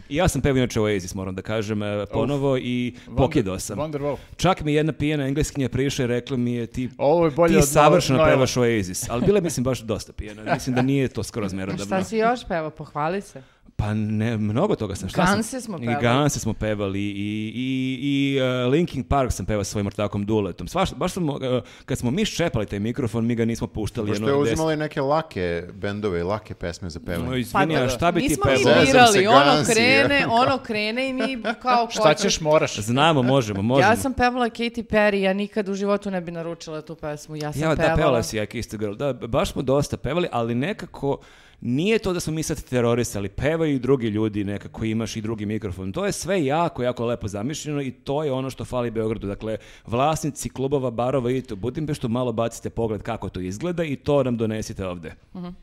I 0.09 0.15
ja 0.15 0.27
sam 0.27 0.41
pevao 0.41 0.57
inače 0.57 0.81
Oasis, 0.81 1.15
moram 1.15 1.35
da 1.35 1.41
kažem, 1.41 1.83
e, 1.83 2.05
ponovo 2.13 2.57
i 2.57 2.95
pokidao 3.17 3.59
sam. 3.59 3.77
Wonderwall. 3.77 4.17
Čak 4.37 4.61
mi 4.61 4.73
jedna 4.73 4.93
pijena 4.93 5.27
engleskinja 5.27 5.69
prišla 5.69 6.05
i 6.05 6.07
rekla 6.07 6.37
mi 6.37 6.53
je 6.53 6.67
ti, 6.67 6.89
Ovo 6.97 7.25
je 7.25 7.31
bolje 7.31 7.53
ti 7.53 7.57
od 7.57 7.67
savršeno 7.67 8.17
Noela. 8.17 8.33
pevaš 8.33 8.57
Oasis. 8.57 9.09
Ali 9.09 9.25
bila 9.25 9.37
je, 9.37 9.41
mislim, 9.41 9.63
baš 9.63 9.79
dosta 9.79 10.13
pijena. 10.13 10.53
Mislim 10.53 10.75
da 10.75 10.81
nije 10.81 11.07
to 11.07 11.23
skroz 11.23 11.53
merodavno. 11.53 11.85
Šta 11.95 12.03
si 12.03 12.17
još 12.17 12.39
peva, 12.47 12.69
pohvali 12.69 13.21
se. 13.21 13.43
Pa 13.75 13.93
ne, 13.93 14.37
mnogo 14.37 14.75
toga 14.75 14.95
sam. 14.95 15.09
Šta 15.09 15.25
sam? 15.25 15.35
Ganse 15.35 15.61
smo 15.61 15.77
I 15.77 15.79
pevali. 15.79 16.01
Ganse 16.01 16.39
smo 16.39 16.53
pevali 16.53 16.99
i, 17.01 17.11
i, 17.55 17.99
i 18.03 18.39
uh, 18.39 18.71
Linkin 18.71 19.03
Park 19.03 19.31
sam 19.31 19.45
pevao 19.45 19.63
sa 19.63 19.71
svojim 19.71 19.87
ortakom 19.87 20.25
Duletom. 20.25 20.67
Svaš, 20.67 20.93
baš 20.93 21.11
sam, 21.11 21.29
uh, 21.29 21.37
kad 21.85 21.97
smo 21.97 22.11
mi 22.11 22.25
ščepali 22.25 22.65
taj 22.65 22.79
mikrofon, 22.79 23.25
mi 23.25 23.35
ga 23.35 23.45
nismo 23.45 23.67
puštali. 23.67 24.07
Pošto 24.07 24.27
je 24.27 24.33
deset- 24.33 24.41
uzimali 24.43 24.75
neke 24.75 25.01
lake 25.01 25.63
bendove 25.73 26.19
i 26.19 26.23
lake 26.23 26.53
pesme 26.53 26.89
za 26.89 26.99
No, 26.99 27.05
pevanje. 27.05 27.39
izvini, 27.39 27.77
a 27.77 27.89
šta 27.89 28.11
bi 28.11 28.21
ti 28.21 28.27
nismo 28.27 28.43
mi 28.47 28.63
pevao? 28.63 28.85
Birali, 28.85 29.27
ono 29.27 29.63
krene, 29.65 30.19
ja. 30.21 30.27
ono 30.31 30.57
krene 30.57 31.09
i 31.09 31.13
mi 31.13 31.43
kao... 31.61 31.87
Šta 31.91 32.13
ćeš, 32.13 32.41
moraš. 32.41 32.75
Znamo, 32.75 33.23
možemo, 33.23 33.61
možemo. 33.61 33.89
Ja 33.89 33.95
sam 33.95 34.13
pevala 34.13 34.45
Katy 34.47 34.83
Perry, 34.83 35.15
ja 35.15 35.33
nikad 35.33 35.69
u 35.69 35.73
životu 35.73 36.11
ne 36.11 36.21
bi 36.21 36.31
naručila 36.31 36.81
tu 36.81 36.95
pesmu, 36.95 37.35
ja 37.35 37.53
sam 37.53 37.61
Ja, 37.61 37.69
da, 37.69 37.75
pevala. 37.75 37.95
pevala 37.95 38.23
si 38.23 38.37
ja 38.37 38.45
Kiss 38.45 38.69
the 38.69 38.77
Girl. 38.77 38.93
Da, 38.93 39.13
baš 39.13 39.51
smo 39.51 39.61
dosta 39.61 39.97
pevali, 39.97 40.27
ali 40.31 40.55
nekako 40.55 41.17
nije 41.63 41.99
to 41.99 42.13
da 42.13 42.19
smo 42.19 42.33
mi 42.33 42.43
sad 42.43 42.63
terorisali. 42.63 43.29
Pevaju 43.29 43.75
i 43.75 43.79
drugi 43.79 44.07
ljudi 44.07 44.43
nekako, 44.43 44.85
imaš 44.85 45.15
i 45.15 45.21
drugi 45.21 45.45
mikrofon. 45.45 45.91
To 45.91 46.05
je 46.05 46.11
sve 46.11 46.45
jako, 46.45 46.83
jako 46.83 47.05
lepo 47.05 47.27
zamišljeno 47.27 47.81
i 47.81 47.91
to 47.91 48.23
je 48.23 48.31
ono 48.31 48.49
što 48.49 48.65
fali 48.65 48.91
Beogradu. 48.91 49.27
Dakle, 49.27 49.57
vlasnici 49.85 50.49
klubova, 50.49 50.91
barova 50.91 51.31
i 51.31 51.41
to 51.41 51.55
Budimpeštu, 51.55 52.09
malo 52.09 52.31
bacite 52.31 52.69
pogled 52.69 53.01
kako 53.01 53.29
to 53.29 53.39
izgleda 53.39 53.83
i 53.83 53.95
to 53.95 54.23
nam 54.23 54.37
donesite 54.37 54.87
ovde. 54.87 55.15
Ali 55.33 55.53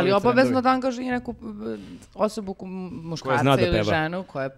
Novi 0.00 0.12
obavezno 0.12 0.34
trendovi. 0.44 0.62
da 0.62 0.70
angažuje 0.70 1.10
neku 1.10 1.34
osobu, 2.14 2.54
ku- 2.54 2.66
muškarca 2.66 3.44
da 3.46 3.60
ili 3.60 3.70
peva. 3.72 3.84
ženu 3.84 4.22
koje, 4.22 4.46
e, 4.46 4.50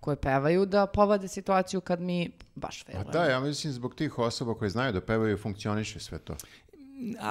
koje 0.00 0.16
pevaju 0.16 0.66
da 0.66 0.86
povade 0.86 1.28
situaciju 1.28 1.80
kad 1.80 2.00
mi 2.00 2.30
baš 2.54 2.82
Pa 2.82 2.92
failujemo. 2.92 3.12
da, 3.12 3.24
ja 3.24 3.40
mislim 3.40 3.72
zbog 3.72 3.94
tih 3.94 4.18
osoba 4.18 4.54
koje 4.54 4.70
znaju 4.70 4.92
da 4.92 5.00
pevaju 5.00 5.36
funkcioniše 5.38 6.00
sve 6.00 6.18
to. 6.18 6.36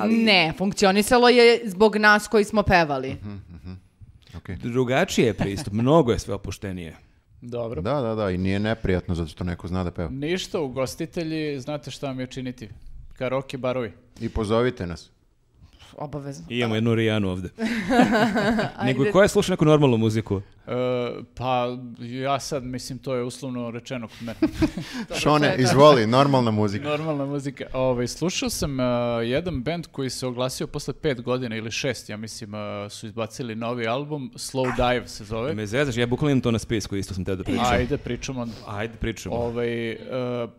Ne, 0.09 0.53
funkcionisalo 0.57 1.29
je 1.29 1.61
zbog 1.65 1.95
nas 1.95 2.27
koji 2.27 2.43
smo 2.43 2.63
pevali. 2.63 3.13
Mhm. 3.13 3.71
Ok. 4.37 4.49
Drugačije 4.49 5.27
je 5.27 5.33
pristup, 5.33 5.73
mnogo 5.73 6.11
je 6.11 6.19
sve 6.19 6.33
opuštenije. 6.33 6.95
Dobro. 7.41 7.81
Da, 7.81 8.01
da, 8.01 8.15
da, 8.15 8.29
i 8.29 8.37
nije 8.37 8.59
neprijatno 8.59 9.15
zato 9.15 9.29
što 9.29 9.43
neko 9.43 9.67
zna 9.67 9.83
da 9.83 9.91
peva. 9.91 10.09
Ništa, 10.09 10.59
ugostitelji, 10.59 11.59
znate 11.59 11.91
šta 11.91 12.07
vam 12.07 12.19
je 12.19 12.27
činiti? 12.27 12.69
Karaoke 13.13 13.57
barovi. 13.57 13.91
I 14.19 14.29
pozovite 14.29 14.87
nas. 14.87 15.11
Obavezno. 15.99 16.45
I 16.49 16.57
imamo 16.57 16.75
jednu 16.75 16.95
Rijanu 16.95 17.29
ovde. 17.29 17.49
Nego 18.85 19.05
koja 19.11 19.27
sluša 19.27 19.53
neku 19.53 19.65
normalnu 19.65 19.97
muziku? 19.97 20.41
E, 20.67 20.71
pa 21.35 21.77
ja 21.99 22.39
sad, 22.39 22.63
mislim, 22.63 22.99
to 22.99 23.15
je 23.15 23.23
uslovno 23.23 23.71
rečeno 23.71 24.07
kod 24.07 24.17
mene. 24.21 24.39
Šone, 25.21 25.55
izvoli, 25.57 26.07
normalna 26.07 26.51
muzika. 26.51 26.89
Normalna 26.89 27.25
muzika. 27.25 27.65
Ovaj, 27.73 28.07
slušao 28.07 28.49
sam 28.49 28.79
e, 28.79 28.83
jedan 29.25 29.63
band 29.63 29.87
koji 29.91 30.09
se 30.09 30.27
oglasio 30.27 30.67
posle 30.67 30.93
pet 30.93 31.21
godina 31.21 31.55
ili 31.55 31.71
šest, 31.71 32.09
ja 32.09 32.17
mislim, 32.17 32.55
e, 32.55 32.89
su 32.89 33.07
izbacili 33.07 33.55
novi 33.55 33.87
album, 33.87 34.31
Slow 34.35 34.75
Dive 34.75 35.07
se 35.07 35.23
zove. 35.23 35.53
Me 35.53 35.65
zezaš, 35.65 35.97
ja 35.97 36.07
bukvalno 36.07 36.31
imam 36.31 36.41
to 36.41 36.51
na 36.51 36.59
spisku, 36.59 36.95
isto 36.95 37.13
sam 37.13 37.25
teo 37.25 37.35
da 37.35 37.43
pričam. 37.43 37.65
Ajde, 37.71 37.97
pričamo 37.97 38.41
onda. 38.41 38.55
Ajde, 38.67 38.93
pričamo. 38.99 39.35
Ovaj, 39.35 39.91
e, 39.91 39.97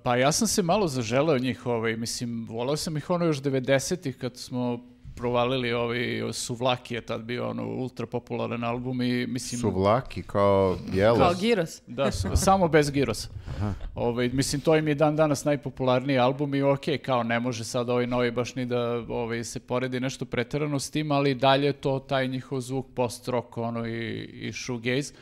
pa 0.02 0.16
ja 0.16 0.32
sam 0.32 0.48
se 0.48 0.62
malo 0.62 0.88
zaželeo 0.88 1.38
njih, 1.38 1.66
ovaj, 1.66 1.96
mislim, 1.96 2.46
volao 2.48 2.76
sam 2.76 2.96
ih 2.96 3.10
ono 3.10 3.24
još 3.24 3.42
90-ih 3.42 4.16
kad 4.16 4.36
smo 4.36 4.89
provalili 5.16 5.72
ovaj 5.72 6.32
Suvlaki 6.32 6.94
je 6.94 7.00
tad 7.00 7.22
bio 7.22 7.48
ono 7.48 7.66
ultra 7.66 8.06
popularan 8.06 8.64
album 8.64 9.02
i 9.02 9.26
mislim 9.26 9.60
Su 9.60 9.70
vlaki 9.70 10.22
kao 10.22 10.76
jelo. 10.92 11.18
Kao 11.18 11.34
Giros. 11.40 11.82
da 11.86 12.12
su, 12.12 12.28
samo 12.34 12.68
bez 12.68 12.90
Girosa. 12.90 13.28
Ovaj 13.94 14.28
mislim 14.28 14.60
to 14.60 14.76
im 14.76 14.88
je 14.88 14.94
dan 14.94 15.16
danas 15.16 15.44
najpopularniji 15.44 16.18
album 16.18 16.54
i 16.54 16.62
ok, 16.62 16.84
kao 17.04 17.22
ne 17.22 17.40
može 17.40 17.64
sad 17.64 17.90
ovaj 17.90 18.06
novi 18.06 18.30
baš 18.30 18.54
ni 18.54 18.66
da 18.66 19.04
ovaj 19.08 19.44
se 19.44 19.60
poredi 19.60 20.00
nešto 20.00 20.24
preterano 20.24 20.78
s 20.78 20.90
tim, 20.90 21.12
ali 21.12 21.34
dalje 21.34 21.66
je 21.66 21.72
to 21.72 21.98
taj 21.98 22.28
njihov 22.28 22.60
zvuk 22.60 22.86
post 22.94 23.28
rock 23.28 23.56
ono 23.56 23.86
i 23.86 24.24
i 24.24 24.52
shoegaze. 24.52 25.12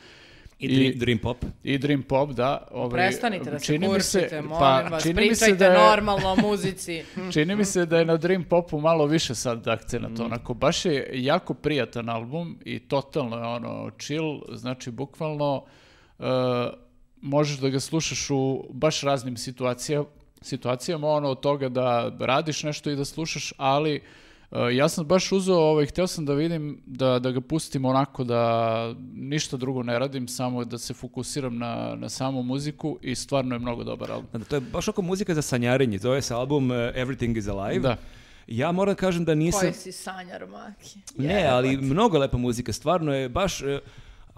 I, 0.61 0.69
Dream, 0.69 0.93
Dream 0.97 1.19
Pop. 1.19 1.37
i 1.65 1.79
Dream 1.79 2.03
Pop, 2.03 2.31
da. 2.31 2.69
Ovaj, 2.71 2.91
Prestanite 2.91 3.51
da 3.51 3.59
se 3.59 3.65
čini 3.67 3.89
mi 3.89 4.01
se- 4.01 4.19
kurčite, 4.19 4.43
molim 4.43 4.59
pa, 4.59 4.81
vas. 4.83 5.03
čini 5.03 5.15
mi 5.17 5.35
se 5.35 5.45
Pričajte 5.45 5.57
da 5.57 5.65
je- 5.67 5.87
normalno 5.87 6.29
o 6.29 6.37
muzici. 6.39 7.03
Čini 7.33 7.57
mi 7.57 7.65
se 7.65 7.87
da 7.87 7.99
je 7.99 8.05
na 8.05 8.17
Dream 8.17 8.45
Popu 8.45 8.81
malo 8.81 9.07
više 9.07 9.35
sad 9.35 9.69
akcenat, 9.69 10.21
onako, 10.21 10.55
baš 10.55 10.85
je 10.85 11.11
jako 11.15 11.55
prijatan 11.55 12.09
album 12.09 12.59
i 12.65 12.79
totalno 12.79 13.37
je 13.37 13.45
ono 13.45 13.91
chill, 13.99 14.25
znači 14.51 14.91
bukvalno 14.91 15.65
uh, 16.19 16.25
možeš 17.19 17.57
da 17.57 17.69
ga 17.69 17.81
slušaš 17.81 18.31
u 18.31 18.65
baš 18.71 19.01
raznim 19.01 19.37
situacija, 19.37 20.05
situacijama, 20.41 21.09
ono 21.09 21.29
od 21.29 21.41
toga 21.41 21.69
da 21.69 22.13
radiš 22.21 22.63
nešto 22.63 22.91
i 22.91 22.97
da 22.97 23.05
slušaš, 23.05 23.53
ali 23.57 23.97
uh, 23.97 24.03
ja 24.73 24.89
sam 24.89 25.07
baš 25.07 25.33
uzeo, 25.33 25.57
ovaj, 25.57 25.87
hteo 25.87 26.07
sam 26.07 26.27
da 26.27 26.35
vidim 26.35 26.83
da, 26.87 27.19
da 27.19 27.31
ga 27.31 27.41
pustim 27.41 27.85
onako 27.85 28.25
da 28.25 28.95
ništa 29.15 29.57
drugo 29.57 29.83
ne 29.83 29.99
radim, 29.99 30.29
samo 30.29 30.65
da 30.65 30.79
se 30.79 30.95
fokusiram 30.95 31.59
na, 31.59 31.95
na 31.97 32.09
samu 32.09 32.43
muziku 32.43 32.99
i 33.03 33.15
stvarno 33.15 33.55
je 33.55 33.59
mnogo 33.59 33.85
dobar 33.85 34.11
album. 34.11 34.29
Da, 34.33 34.45
to 34.45 34.57
je 34.57 34.61
baš 34.61 34.89
oko 34.89 35.03
muzika 35.03 35.35
za 35.35 35.43
sanjarenje. 35.43 35.99
Zove 35.99 36.23
se 36.23 36.35
album 36.35 36.71
uh, 36.71 36.77
Everything 36.77 37.39
is 37.39 37.49
Alive. 37.49 37.81
Da. 37.81 37.97
Ja 38.47 38.73
moram 38.73 38.95
da 38.95 38.99
kažem 38.99 39.25
da 39.25 39.35
nisam... 39.35 39.61
Koji 39.61 39.73
si 39.73 39.93
sanjar, 39.93 40.47
Maki. 40.47 40.99
Ne, 41.17 41.47
ali 41.47 41.77
mnogo 41.77 42.19
lepa 42.19 42.37
muzika. 42.37 42.73
Stvarno 42.73 43.15
je 43.15 43.29
baš... 43.29 43.63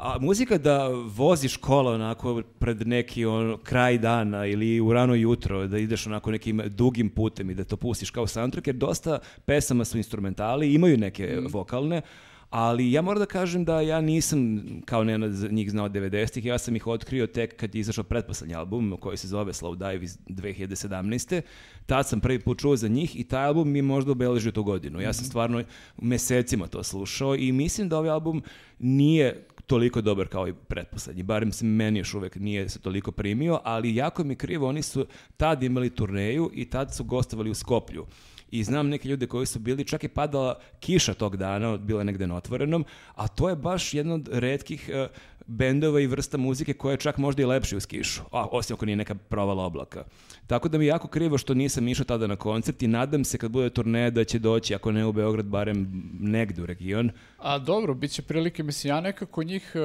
A 0.02 0.18
muzika 0.20 0.58
da 0.58 0.88
voziš 0.88 1.56
kola 1.56 1.92
onako 1.92 2.42
pred 2.58 2.88
neki 2.88 3.24
ono, 3.24 3.56
kraj 3.56 3.98
dana 3.98 4.46
ili 4.46 4.80
u 4.80 4.92
rano 4.92 5.14
jutro, 5.14 5.66
da 5.66 5.78
ideš 5.78 6.06
onako 6.06 6.30
nekim 6.30 6.62
dugim 6.66 7.10
putem 7.10 7.50
i 7.50 7.54
da 7.54 7.64
to 7.64 7.76
pustiš 7.76 8.10
kao 8.10 8.26
soundtrack, 8.26 8.66
jer 8.66 8.76
dosta 8.76 9.18
pesama 9.44 9.84
su 9.84 9.96
instrumentali, 9.96 10.74
imaju 10.74 10.96
neke 10.96 11.38
vokalne, 11.50 12.02
ali 12.50 12.92
ja 12.92 13.02
moram 13.02 13.18
da 13.18 13.26
kažem 13.26 13.64
da 13.64 13.80
ja 13.80 14.00
nisam 14.00 14.62
kao 14.84 15.04
ne 15.04 15.30
za 15.30 15.48
njih 15.48 15.70
znao 15.70 15.88
90-ih, 15.88 16.44
ja 16.44 16.58
sam 16.58 16.76
ih 16.76 16.86
otkrio 16.86 17.26
tek 17.26 17.56
kad 17.56 17.74
je 17.74 17.80
izašao 17.80 18.04
pretposlednji 18.04 18.54
album 18.54 18.96
koji 19.00 19.16
se 19.16 19.28
zove 19.28 19.52
Slow 19.52 19.76
Dive 19.76 20.04
iz 20.04 20.18
2017. 20.28 21.40
Tad 21.86 22.08
sam 22.08 22.20
prvi 22.20 22.38
put 22.38 22.58
čuo 22.58 22.76
za 22.76 22.88
njih 22.88 23.20
i 23.20 23.24
taj 23.24 23.44
album 23.44 23.70
mi 23.70 23.78
je 23.78 23.82
možda 23.82 24.12
obeležio 24.12 24.52
tu 24.52 24.62
godinu. 24.62 25.00
Ja 25.00 25.12
sam 25.12 25.24
stvarno 25.24 25.62
mesecima 26.02 26.66
to 26.66 26.82
slušao 26.82 27.36
i 27.36 27.52
mislim 27.52 27.88
da 27.88 27.98
ovaj 27.98 28.10
album 28.10 28.42
nije 28.78 29.46
toliko 29.70 30.00
dobar 30.00 30.28
kao 30.28 30.49
i 30.49 30.55
pretposlednji, 30.55 31.23
barem 31.23 31.52
se 31.52 31.65
meni 31.65 31.99
još 31.99 32.15
uvek 32.15 32.36
nije 32.36 32.68
se 32.68 32.78
toliko 32.78 33.12
primio, 33.12 33.60
ali 33.65 33.94
jako 33.94 34.24
mi 34.24 34.36
krivo, 34.36 34.68
oni 34.68 34.82
su 34.82 35.07
tad 35.36 35.62
imali 35.62 35.90
turneju 35.90 36.50
i 36.55 36.65
tad 36.70 36.94
su 36.94 37.05
gostovali 37.05 37.50
u 37.50 37.55
Skoplju. 37.55 38.07
I 38.50 38.65
znam 38.65 38.89
neke 38.89 39.08
ljude 39.08 39.26
koji 39.26 39.47
su 39.47 39.58
bili, 39.58 39.84
čak 39.84 40.02
je 40.02 40.08
padala 40.08 40.58
kiša 40.81 41.15
tog 41.15 41.36
dana, 41.36 41.76
bila 41.76 42.00
je 42.00 42.05
negde 42.05 42.26
na 42.26 42.36
otvorenom, 42.36 42.84
a 43.15 43.28
to 43.28 43.49
je 43.49 43.57
baš 43.57 43.94
jedna 43.94 44.15
od 44.15 44.28
redkih 44.32 44.89
eh, 44.89 45.08
bendova 45.47 46.00
i 46.00 46.07
vrsta 46.07 46.39
muzike 46.39 46.74
koja 46.74 46.92
je 46.92 47.05
čak 47.07 47.18
možda 47.18 47.42
i 47.42 47.47
lepši 47.47 47.76
uz 47.76 47.86
kišu, 47.86 48.23
a, 48.32 48.47
osim 48.50 48.74
ako 48.74 48.86
nije 48.86 48.97
neka 48.97 49.15
provala 49.15 49.65
oblaka. 49.65 50.05
Tako 50.50 50.68
da 50.68 50.78
mi 50.78 50.84
je 50.84 50.88
jako 50.88 51.08
krivo 51.08 51.38
što 51.38 51.54
nisam 51.54 51.88
išao 51.88 52.04
tada 52.04 52.26
na 52.26 52.36
koncert 52.36 52.82
i 52.82 52.88
nadam 52.88 53.24
se 53.24 53.38
kad 53.38 53.50
bude 53.50 53.70
turneja 53.70 54.10
da 54.10 54.24
će 54.24 54.38
doći, 54.38 54.74
ako 54.74 54.92
ne 54.92 55.06
u 55.06 55.12
Beograd, 55.12 55.46
barem 55.46 55.86
negde 56.20 56.62
u 56.62 56.66
region. 56.66 57.10
A 57.38 57.58
dobro, 57.58 57.94
bit 57.94 58.10
će 58.10 58.22
prilike, 58.22 58.62
mislim, 58.62 58.90
ja 58.90 59.00
nekako 59.00 59.42
njih, 59.42 59.72
e, 59.74 59.80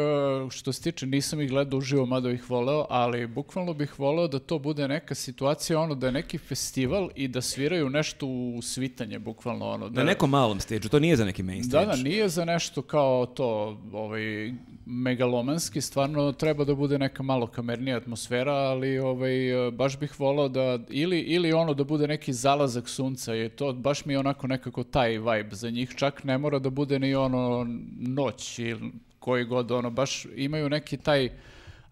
što 0.49 0.73
se 0.73 0.81
tiče, 0.81 1.05
nisam 1.05 1.41
ih 1.41 1.49
gledao 1.49 1.77
uživo, 1.77 2.05
mada 2.05 2.31
ih 2.31 2.49
voleo, 2.49 2.85
ali 2.89 3.27
bukvalno 3.27 3.73
bih 3.73 3.99
voleo 3.99 4.27
da 4.27 4.39
to 4.39 4.59
bude 4.59 4.87
neka 4.87 5.15
situacija, 5.15 5.79
ono, 5.79 5.95
da 5.95 6.05
je 6.05 6.11
neki 6.11 6.37
festival 6.37 7.09
i 7.15 7.27
da 7.27 7.41
sviraju 7.41 7.89
nešto 7.89 8.25
u 8.27 8.59
svitanje, 8.61 9.19
bukvalno, 9.19 9.65
ono. 9.65 9.89
Na 9.89 10.03
nekom 10.03 10.29
malom 10.29 10.59
stage 10.59 10.89
to 10.89 10.99
nije 10.99 11.15
za 11.15 11.25
neki 11.25 11.43
main 11.43 11.61
Da, 11.61 11.67
stage. 11.69 11.85
da, 11.85 11.95
nije 11.95 12.29
za 12.29 12.45
nešto 12.45 12.81
kao 12.81 13.25
to, 13.25 13.47
ovaj, 13.93 14.53
megalomanski, 14.85 15.81
stvarno 15.81 16.31
treba 16.31 16.63
da 16.63 16.75
bude 16.75 16.99
neka 16.99 17.23
malo 17.23 17.47
kamernija 17.47 17.97
atmosfera, 17.97 18.53
ali 18.53 18.99
ovaj, 18.99 19.31
baš 19.71 19.99
bih 19.99 20.19
volao 20.19 20.49
da, 20.49 20.79
ili, 20.89 21.19
ili 21.19 21.53
ono 21.53 21.73
da 21.73 21.83
bude 21.83 22.07
neki 22.07 22.33
zalazak 22.33 22.89
sunca, 22.89 23.33
je 23.33 23.49
to 23.49 23.73
baš 23.73 24.05
mi 24.05 24.13
je 24.13 24.19
onako 24.19 24.47
nekako 24.47 24.83
taj 24.83 25.17
vibe 25.17 25.55
za 25.55 25.69
njih, 25.69 25.93
čak 25.95 26.23
ne 26.23 26.37
mora 26.37 26.59
da 26.59 26.69
bude 26.69 26.99
ni 26.99 27.15
ono 27.15 27.67
noć 27.99 28.59
ili 28.59 28.91
koji 29.19 29.45
god, 29.45 29.71
ono, 29.71 29.89
baš 29.89 30.25
imaju 30.35 30.69
neki 30.69 30.97
taj, 30.97 31.29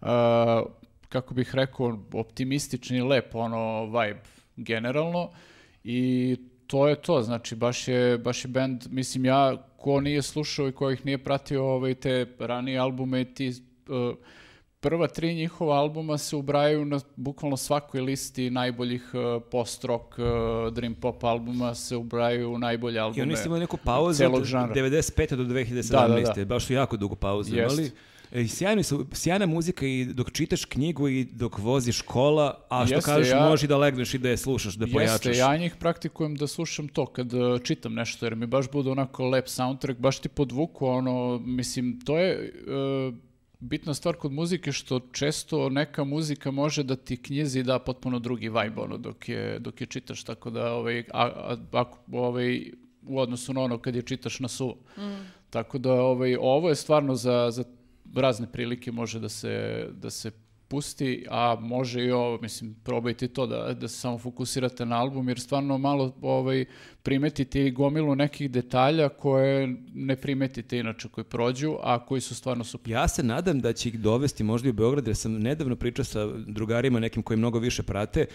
a, 0.00 0.62
kako 1.08 1.34
bih 1.34 1.54
rekao, 1.54 1.98
optimistični, 2.12 3.02
lep, 3.02 3.34
ono, 3.34 3.84
vibe 3.84 4.20
generalno 4.56 5.30
i 5.84 6.36
to 6.74 6.88
je 6.88 6.94
to, 6.96 7.22
znači 7.22 7.54
baš 7.54 7.88
je, 7.88 8.18
baš 8.18 8.44
je 8.44 8.48
band, 8.48 8.84
mislim 8.90 9.24
ja, 9.24 9.56
ko 9.76 10.00
nije 10.00 10.22
slušao 10.22 10.68
i 10.68 10.72
ko 10.72 10.90
ih 10.90 11.06
nije 11.06 11.18
pratio 11.18 11.64
ovaj, 11.64 11.94
te 11.94 12.26
ranije 12.38 12.78
albume, 12.78 13.24
ti 13.24 13.48
uh, 13.88 14.16
prva 14.80 15.06
tri 15.06 15.34
njihova 15.34 15.76
albuma 15.76 16.18
se 16.18 16.36
ubrajaju 16.36 16.84
na 16.84 17.00
bukvalno 17.16 17.56
svakoj 17.56 18.00
listi 18.00 18.50
najboljih 18.50 19.10
uh, 19.14 19.42
post-rock, 19.50 20.18
uh, 20.18 20.24
dream 20.72 20.94
pop 20.94 21.24
albuma 21.24 21.74
se 21.74 21.96
ubrajaju 21.96 22.52
u 22.52 22.58
najbolje 22.58 23.00
albume 23.00 23.20
I 23.20 23.22
oni 23.22 23.36
su 23.36 23.46
imali 23.46 23.60
neku 23.60 23.76
pauzu 23.76 24.24
od 24.32 24.44
žanra. 24.44 24.74
95. 24.74 25.36
do 25.36 25.44
2017. 25.44 25.90
Da, 25.90 26.08
da, 26.08 26.32
da. 26.32 26.44
Baš 26.44 26.66
su 26.66 26.72
jako 26.72 26.96
dugu 26.96 27.16
pauzu 27.16 27.56
Jest. 27.56 27.78
imali. 27.78 27.90
E, 28.34 28.40
i 28.40 28.48
sjajni 28.48 28.82
su, 28.82 29.06
sjajna 29.12 29.46
muzika 29.46 29.86
i 29.86 30.04
dok 30.04 30.32
čitaš 30.32 30.64
knjigu 30.64 31.08
i 31.08 31.24
dok 31.24 31.58
voziš 31.58 32.00
kola, 32.00 32.66
a 32.68 32.86
što 32.86 32.94
Jeste, 32.94 33.10
kažeš 33.10 33.30
ja- 33.30 33.48
možeš 33.48 33.64
i 33.64 33.66
da 33.66 33.76
legneš 33.76 34.14
i 34.14 34.18
da 34.18 34.28
je 34.28 34.36
slušaš, 34.36 34.74
da 34.74 34.86
pojačaš. 34.86 35.26
Jeste, 35.26 35.40
ja 35.40 35.56
njih 35.56 35.76
praktikujem 35.76 36.36
da 36.36 36.46
slušam 36.46 36.88
to 36.88 37.06
kad 37.06 37.34
uh, 37.34 37.60
čitam 37.62 37.94
nešto, 37.94 38.26
jer 38.26 38.34
mi 38.36 38.46
baš 38.46 38.70
bude 38.70 38.90
onako 38.90 39.28
lep 39.28 39.48
soundtrack, 39.48 40.00
baš 40.00 40.18
ti 40.18 40.28
podvuku, 40.28 40.86
ono, 40.86 41.38
mislim, 41.38 42.00
to 42.00 42.18
je 42.18 42.52
uh, 43.08 43.14
bitna 43.60 43.94
stvar 43.94 44.14
kod 44.16 44.32
muzike, 44.32 44.72
što 44.72 45.00
često 45.12 45.68
neka 45.68 46.04
muzika 46.04 46.50
može 46.50 46.82
da 46.82 46.96
ti 46.96 47.16
knjizi 47.22 47.62
da 47.62 47.78
potpuno 47.78 48.18
drugi 48.18 48.48
vibe, 48.48 48.80
ono, 48.80 48.98
dok 48.98 49.28
je, 49.28 49.58
dok 49.58 49.80
je 49.80 49.86
čitaš, 49.86 50.24
tako 50.24 50.50
da, 50.50 50.72
ovaj, 50.72 50.98
a, 51.12 51.22
a, 51.22 51.56
ako, 51.72 51.98
ovaj, 52.12 52.70
u 53.06 53.18
odnosu 53.18 53.52
na 53.52 53.60
ono 53.60 53.78
kad 53.78 53.94
je 53.96 54.02
čitaš 54.02 54.40
na 54.40 54.48
suvo. 54.48 54.76
Tako 55.50 55.78
da, 55.78 55.92
ovaj, 55.92 56.36
ovo 56.40 56.68
je 56.68 56.74
stvarno 56.74 57.14
za, 57.14 57.50
za 57.50 57.64
razne 58.14 58.52
prilike 58.52 58.92
može 58.92 59.20
da 59.20 59.28
se, 59.28 59.86
da 59.92 60.10
se 60.10 60.30
pusti, 60.68 61.26
a 61.30 61.56
može 61.60 62.04
i 62.04 62.10
ovo, 62.10 62.38
mislim, 62.42 62.74
probajte 62.84 63.28
to 63.28 63.46
da, 63.46 63.74
da 63.74 63.88
se 63.88 63.96
samo 63.96 64.18
fokusirate 64.18 64.86
na 64.86 64.96
album, 65.00 65.28
jer 65.28 65.40
stvarno 65.40 65.78
malo 65.78 66.14
ovaj, 66.20 66.64
primetite 67.02 67.66
i 67.66 67.70
gomilu 67.70 68.14
nekih 68.14 68.50
detalja 68.50 69.08
koje 69.08 69.76
ne 69.94 70.16
primetite 70.16 70.78
inače 70.78 71.08
koji 71.08 71.24
prođu, 71.24 71.76
a 71.82 72.06
koji 72.06 72.20
su 72.20 72.34
stvarno 72.34 72.64
super. 72.64 72.92
Ja 72.92 73.08
se 73.08 73.22
nadam 73.22 73.60
da 73.60 73.72
će 73.72 73.88
ih 73.88 74.00
dovesti 74.00 74.44
možda 74.44 74.68
i 74.68 74.70
u 74.70 74.74
Beograd, 74.74 75.06
jer 75.06 75.16
sam 75.16 75.32
nedavno 75.32 75.76
pričao 75.76 76.04
sa 76.04 76.26
drugarima 76.46 77.00
nekim 77.00 77.22
koji 77.22 77.36
mnogo 77.36 77.58
više 77.58 77.82
prate. 77.82 78.26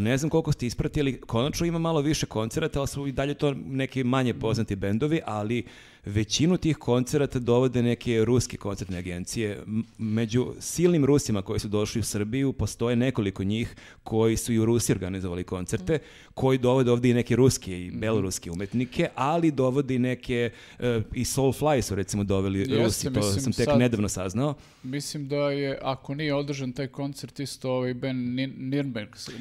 Ne 0.00 0.18
znam 0.18 0.30
koliko 0.30 0.52
ste 0.52 0.66
ispratili, 0.66 1.20
konačno 1.20 1.66
ima 1.66 1.78
malo 1.78 2.00
više 2.00 2.26
koncerata, 2.26 2.78
ali 2.78 2.88
su 2.88 3.06
i 3.06 3.12
dalje 3.12 3.34
to 3.34 3.54
neki 3.54 4.04
manje 4.04 4.34
poznati 4.34 4.76
bendovi, 4.76 5.20
ali 5.26 5.64
većinu 6.04 6.56
tih 6.56 6.76
koncerata 6.76 7.38
dovode 7.38 7.82
neke 7.82 8.24
ruske 8.24 8.56
koncertne 8.56 8.98
agencije. 8.98 9.62
Među 9.98 10.46
silnim 10.60 11.04
Rusima 11.04 11.42
koji 11.42 11.60
su 11.60 11.68
došli 11.68 12.00
u 12.00 12.04
Srbiju 12.04 12.52
postoje 12.52 12.96
nekoliko 12.96 13.44
njih 13.44 13.74
koji 14.04 14.36
su 14.36 14.52
i 14.52 14.58
u 14.58 14.64
Rusiji 14.64 14.94
organizovali 14.94 15.44
koncerte, 15.44 15.98
koji 16.34 16.58
dovode 16.58 16.90
ovdje 16.90 17.10
i 17.10 17.14
neke 17.14 17.36
ruske 17.36 17.80
i 17.80 17.90
beloruske 17.90 18.50
umetnike, 18.50 19.08
ali 19.14 19.50
dovode 19.50 19.94
i 19.94 19.98
neke, 19.98 20.50
uh, 20.74 20.84
i 21.12 21.24
Soulfly 21.24 21.82
su 21.82 21.94
recimo 21.94 22.24
doveli 22.24 22.58
Jeste, 22.58 22.76
Rusi, 22.76 23.04
to 23.04 23.10
mislim, 23.12 23.40
sam 23.42 23.52
tek 23.52 23.64
sad- 23.64 23.78
nedavno 23.78 24.08
saznao. 24.08 24.54
Mislim 24.82 25.28
da 25.28 25.50
je, 25.50 25.78
ako 25.82 26.14
nije 26.14 26.34
održan 26.34 26.72
taj 26.72 26.86
koncert, 26.86 27.40
isto 27.40 27.70
ovaj 27.70 27.94
Ben 27.94 28.16
Nirnberg. 28.58 29.08
zove. 29.16 29.38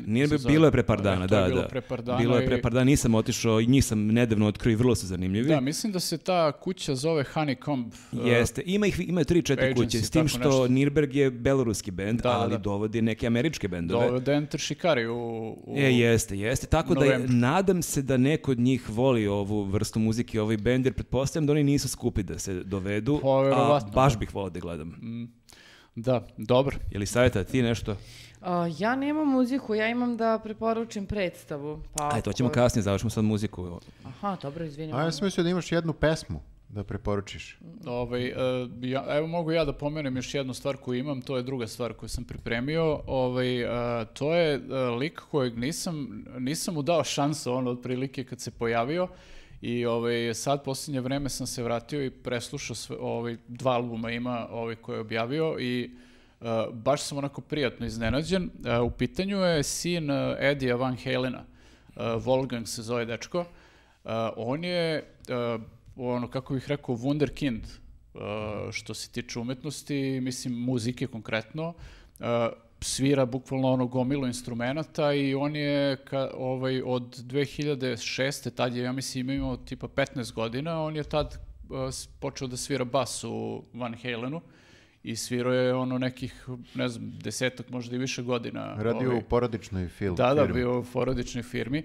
bilo 0.47 0.65
je 0.67 0.71
pre 0.71 0.83
par 0.83 0.99
E, 0.99 1.03
dana, 1.03 1.21
je 1.21 1.27
da, 1.27 1.45
bilo 1.45 1.61
da. 1.61 1.67
pre 1.67 1.81
par 1.81 2.01
dana 2.01 2.17
bilo 2.19 2.38
je 2.38 2.45
pre 2.45 2.61
par 2.61 2.71
dana, 2.71 2.83
nisam 2.83 3.15
otišao 3.15 3.59
i 3.59 3.67
njih 3.67 3.85
sam 3.85 3.99
nedavno 4.01 4.47
otkrio 4.47 4.71
i 4.71 4.75
vrlo 4.75 4.95
su 4.95 5.07
zanimljivi. 5.07 5.47
Da, 5.47 5.59
mislim 5.59 5.91
da 5.91 5.99
se 5.99 6.17
ta 6.17 6.48
kuća 6.53 6.95
zove 6.95 7.23
Honeycomb. 7.25 7.85
uh, 8.13 8.27
Jeste, 8.27 8.63
ima 8.65 8.87
ih, 8.87 8.99
ima 9.01 9.23
tri, 9.23 9.41
četiri 9.41 9.65
Agency, 9.65 9.75
kuće, 9.75 9.97
s 9.99 10.09
tim 10.09 10.27
što 10.27 10.37
nešto. 10.39 10.67
Nirberg 10.67 11.15
je 11.15 11.31
beloruski 11.31 11.91
bend, 11.91 12.19
Da, 12.19 12.23
da, 12.23 12.35
ali 12.35 12.51
da. 12.51 12.57
dovodi 12.57 13.01
neke 13.01 13.27
američke 13.27 13.67
bendove. 13.67 14.07
Dovede 14.07 14.33
Enter 14.33 14.59
Shikari 14.59 15.07
u, 15.07 15.17
u 15.57 15.75
E, 15.77 15.93
jeste, 15.93 16.37
jeste. 16.37 16.67
Tako 16.67 16.95
da 16.95 17.05
je- 17.05 17.11
novembru. 17.11 17.33
nadam 17.33 17.81
se 17.81 18.01
da 18.01 18.17
neko 18.17 18.51
od 18.51 18.59
njih 18.59 18.89
voli 18.89 19.27
ovu 19.27 19.63
vrstu 19.63 19.99
muzike, 19.99 20.41
ovaj 20.41 20.57
bend, 20.57 20.85
jer 20.85 20.93
pretpostavljam 20.93 21.45
da 21.47 21.53
oni 21.53 21.63
nisu 21.63 21.89
skupi 21.89 22.23
da 22.23 22.39
se 22.39 22.53
dovedu, 22.55 23.19
Pa, 23.21 23.29
a 23.29 23.79
baš 23.93 24.13
da. 24.13 24.19
bih 24.19 24.35
volao 24.35 24.49
da 24.49 24.59
gledam. 24.59 24.95
Da, 25.95 26.27
dobro. 26.37 26.77
Je 26.91 26.99
li 26.99 27.05
savjeta 27.05 27.43
ti 27.43 27.61
nešto? 27.61 27.97
A, 28.41 28.69
ja 28.77 28.95
nemam 28.95 29.27
muziku, 29.27 29.75
ja 29.75 29.87
imam 29.87 30.17
da 30.17 30.39
preporučim 30.43 31.05
predstavu. 31.05 31.83
Pa 31.93 32.09
Aj, 32.13 32.21
to 32.21 32.33
ćemo 32.33 32.49
kasnije, 32.49 32.83
završimo 32.83 33.09
sad 33.09 33.23
muziku. 33.23 33.79
Aha, 34.05 34.37
dobro, 34.41 34.65
izvinjam. 34.65 34.97
A 34.97 35.03
ja 35.03 35.11
sam 35.11 35.25
mislio 35.25 35.43
da 35.43 35.49
imaš 35.49 35.71
jednu 35.71 35.93
pesmu 35.93 36.41
da 36.69 36.83
preporučiš. 36.83 37.59
Ovaj, 37.85 38.25
e, 38.27 38.33
ja, 38.81 39.05
evo 39.09 39.27
mogu 39.27 39.51
ja 39.51 39.65
da 39.65 39.73
pomenem 39.73 40.15
još 40.15 40.33
jednu 40.33 40.53
stvar 40.53 40.77
koju 40.77 40.99
imam, 40.99 41.21
to 41.21 41.37
je 41.37 41.43
druga 41.43 41.67
stvar 41.67 41.93
koju 41.93 42.09
sam 42.09 42.23
pripremio. 42.23 43.01
Ovaj, 43.07 43.61
e, 43.61 44.05
to 44.13 44.35
je 44.35 44.55
e, 44.55 44.75
lik 44.75 45.21
kojeg 45.31 45.57
nisam, 45.57 46.25
nisam 46.37 46.73
mu 46.73 46.81
dao 46.81 47.03
šansu 47.03 47.53
ono 47.53 47.71
otprilike 47.71 48.23
kad 48.23 48.39
se 48.39 48.51
pojavio 48.51 49.07
i 49.61 49.85
ovaj, 49.85 50.33
sad 50.33 50.63
posljednje 50.63 51.01
vreme 51.01 51.29
sam 51.29 51.47
se 51.47 51.63
vratio 51.63 52.05
i 52.05 52.09
preslušao 52.09 52.75
sve, 52.75 52.95
ovaj, 52.99 53.37
dva 53.47 53.71
albuma 53.71 54.11
ima 54.11 54.47
ovaj, 54.51 54.75
koje 54.75 54.95
je 54.95 55.01
objavio 55.01 55.59
i 55.59 55.91
baš 56.73 57.01
sam 57.01 57.17
onako 57.17 57.41
prijatno 57.41 57.85
iznenađen. 57.85 58.49
E, 58.65 58.79
u 58.79 58.91
pitanju 58.91 59.37
je 59.37 59.63
sin 59.63 60.11
e, 60.11 60.35
Edija 60.39 60.75
Van 60.75 60.97
Halena, 61.03 61.43
Wolfgang 61.95 62.65
se 62.65 62.81
zove 62.81 63.05
dečko. 63.05 63.45
On 64.35 64.63
je, 64.63 65.03
ono, 65.95 66.27
kako 66.29 66.53
bih 66.53 66.67
rekao, 66.67 66.95
wunderkind 66.95 67.61
što 68.71 68.93
se 68.93 69.11
tiče 69.11 69.39
umetnosti, 69.39 70.19
mislim 70.21 70.53
muzike 70.53 71.07
konkretno. 71.07 71.73
Svira 72.81 73.25
bukvalno 73.25 73.71
ono 73.71 73.87
gomilu 73.87 74.27
instrumenata 74.27 75.13
i 75.13 75.35
on 75.35 75.55
je 75.55 75.97
ka, 76.05 76.31
ovaj, 76.37 76.81
od 76.85 77.17
2006. 77.17 78.55
tad 78.55 78.75
je, 78.75 78.83
ja 78.83 78.91
mislim, 78.91 79.29
imao 79.29 79.57
tipa 79.57 79.87
15 79.87 80.33
godina, 80.33 80.83
on 80.83 80.95
je 80.95 81.03
tad 81.03 81.37
uh, 81.69 81.77
počeo 82.19 82.47
da 82.47 82.57
svira 82.57 82.85
bas 82.85 83.23
u 83.23 83.63
Van 83.73 83.95
Halenu 84.03 84.41
i 85.03 85.15
svirao 85.15 85.53
je 85.53 85.73
ono 85.73 85.97
nekih, 85.97 86.47
ne 86.75 86.87
znam, 86.87 87.11
desetak, 87.23 87.69
možda 87.69 87.95
i 87.95 87.99
više 87.99 88.21
godina. 88.21 88.75
Radio 88.77 89.09
ovaj, 89.09 89.19
u 89.19 89.21
porodičnoj 89.21 89.87
film. 89.87 90.15
da, 90.15 90.33
da, 90.33 90.41
firmi. 90.41 90.53
bio 90.53 90.79
u 90.79 90.83
porodičnoj 90.93 91.43
firmi. 91.43 91.83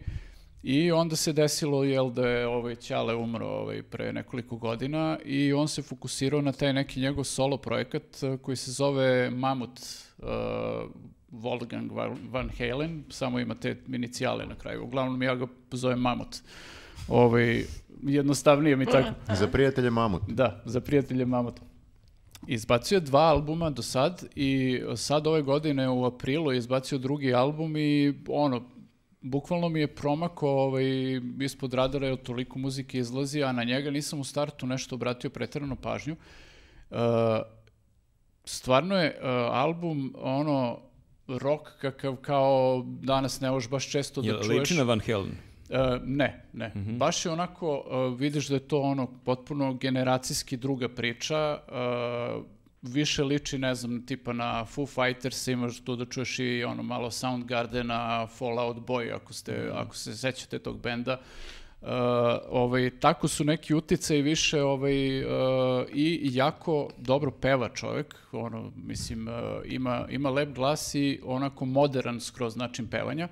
I 0.63 0.93
onda 0.93 1.17
se 1.17 1.33
desilo 1.33 1.85
jel 1.85 2.11
da 2.11 2.29
je 2.29 2.47
ovaj 2.47 2.75
Ćale 2.77 3.15
umro 3.15 3.47
ovaj 3.47 3.83
pre 3.83 4.13
nekoliko 4.13 4.57
godina 4.57 5.19
i 5.25 5.53
on 5.53 5.69
se 5.69 5.83
fokusirao 5.83 6.41
na 6.41 6.53
taj 6.53 6.73
neki 6.73 7.01
njegov 7.01 7.25
solo 7.25 7.57
projekat 7.57 8.23
eh, 8.23 8.37
koji 8.43 8.57
se 8.57 8.73
zove 8.73 9.31
Mamut 9.31 9.81
uh, 10.19 10.27
Wolfgang 11.33 11.91
Van- 11.93 12.19
Van 12.31 12.51
Halen, 12.59 13.05
samo 13.09 13.39
ima 13.39 13.55
te 13.55 13.77
inicijale 13.89 14.47
na 14.47 14.55
kraju. 14.55 14.85
Uglavnom 14.85 15.23
ja 15.23 15.35
ga 15.35 15.47
zovem 15.71 16.01
Mamut. 16.01 16.37
Ovaj 17.09 17.65
jednostavnije 18.03 18.77
mi 18.77 18.87
tako. 18.87 19.09
Za 19.35 19.47
prijatelje 19.47 19.91
Mamut. 19.91 20.23
Da, 20.29 20.63
za 20.65 20.81
prijatelje 20.81 21.27
Mamut. 21.27 21.61
Izbacio 22.49 22.97
je 22.97 23.01
dva 23.01 23.21
albuma 23.21 23.71
do 23.71 23.83
sad 23.83 24.25
i 24.37 24.81
sad 24.97 25.27
ove 25.27 25.43
godine 25.43 25.89
u 25.89 26.05
aprilu 26.05 26.53
je 26.53 26.59
izbacio 26.59 26.99
drugi 26.99 27.35
album 27.35 27.77
i 27.77 28.15
ono, 28.29 28.63
bukvalno 29.21 29.69
mi 29.69 29.81
je 29.81 29.95
promakao 29.95 30.49
ovaj, 30.49 30.85
ispod 31.41 31.75
radara 31.75 32.07
jer 32.07 32.17
toliko 32.17 32.59
muzike 32.59 32.99
izlazi, 32.99 33.43
a 33.43 33.53
na 33.53 33.65
njega 33.65 33.91
nisam 33.91 34.21
u 34.21 34.25
startu 34.25 34.67
nešto 34.67 34.95
obratio 34.95 35.31
pretjeranu 35.31 35.77
pažnju. 35.77 36.17
Uh, 36.91 36.99
stvarno 38.45 38.97
je 38.97 39.19
uh, 39.21 39.27
album 39.53 40.15
ono 40.19 40.81
rock 41.29 41.69
kakav 41.81 42.17
kao 42.17 42.83
danas 42.87 43.41
ne 43.41 43.51
možeš 43.51 43.71
baš 43.71 43.91
često 43.91 44.23
da 44.23 44.29
Je 44.29 44.43
čuješ. 44.43 44.59
liči 44.59 44.75
na 44.75 44.83
Van 44.83 45.01
Halen? 45.01 45.33
E, 45.71 45.99
ne, 46.05 46.45
ne. 46.53 46.69
Mhm. 46.77 46.99
Baš 46.99 47.25
je 47.27 47.33
onako, 47.33 47.85
e, 47.91 48.17
vidiš 48.19 48.49
da 48.49 48.55
je 48.55 48.69
to 48.69 48.81
ono 48.81 49.07
potpuno 49.25 49.75
generacijski 49.75 50.57
druga 50.57 50.89
priča, 50.89 51.37
e, 51.39 52.55
više 52.83 53.25
liči, 53.25 53.59
ne 53.59 53.75
znam, 53.75 54.07
tipa 54.07 54.33
na 54.33 54.65
Foo 54.65 54.87
Fighters, 54.87 55.47
imaš 55.47 55.81
tu 55.81 55.97
da 55.97 56.05
čuješ 56.05 56.39
i 56.39 56.65
ono 56.65 56.83
malo 56.83 57.11
Soundgardena, 57.11 58.27
Fallout 58.27 58.77
Boy, 58.77 59.15
ako, 59.15 59.33
ste, 59.33 59.53
Mhm. 59.53 59.77
ako 59.79 59.97
se 59.97 60.17
sećate 60.17 60.59
tog 60.59 60.81
benda. 60.81 61.13
E, 61.83 61.87
ovaj, 62.51 62.91
tako 63.01 63.29
su 63.29 63.45
neki 63.45 63.75
utice 63.75 64.19
i 64.19 64.23
više 64.23 64.63
ovaj, 64.63 65.19
e, 65.19 65.25
i 65.95 66.31
jako 66.33 66.91
dobro 66.99 67.31
peva 67.31 67.69
čovjek, 67.69 68.15
ono, 68.33 68.73
mislim, 68.77 69.29
e, 69.29 69.33
ima, 69.65 70.07
ima 70.11 70.31
lep 70.31 70.55
glas 70.55 70.95
i 70.95 71.21
onako 71.25 71.65
modern 71.65 72.21
skroz 72.21 72.57
način 72.57 72.87
pevanja. 72.87 73.29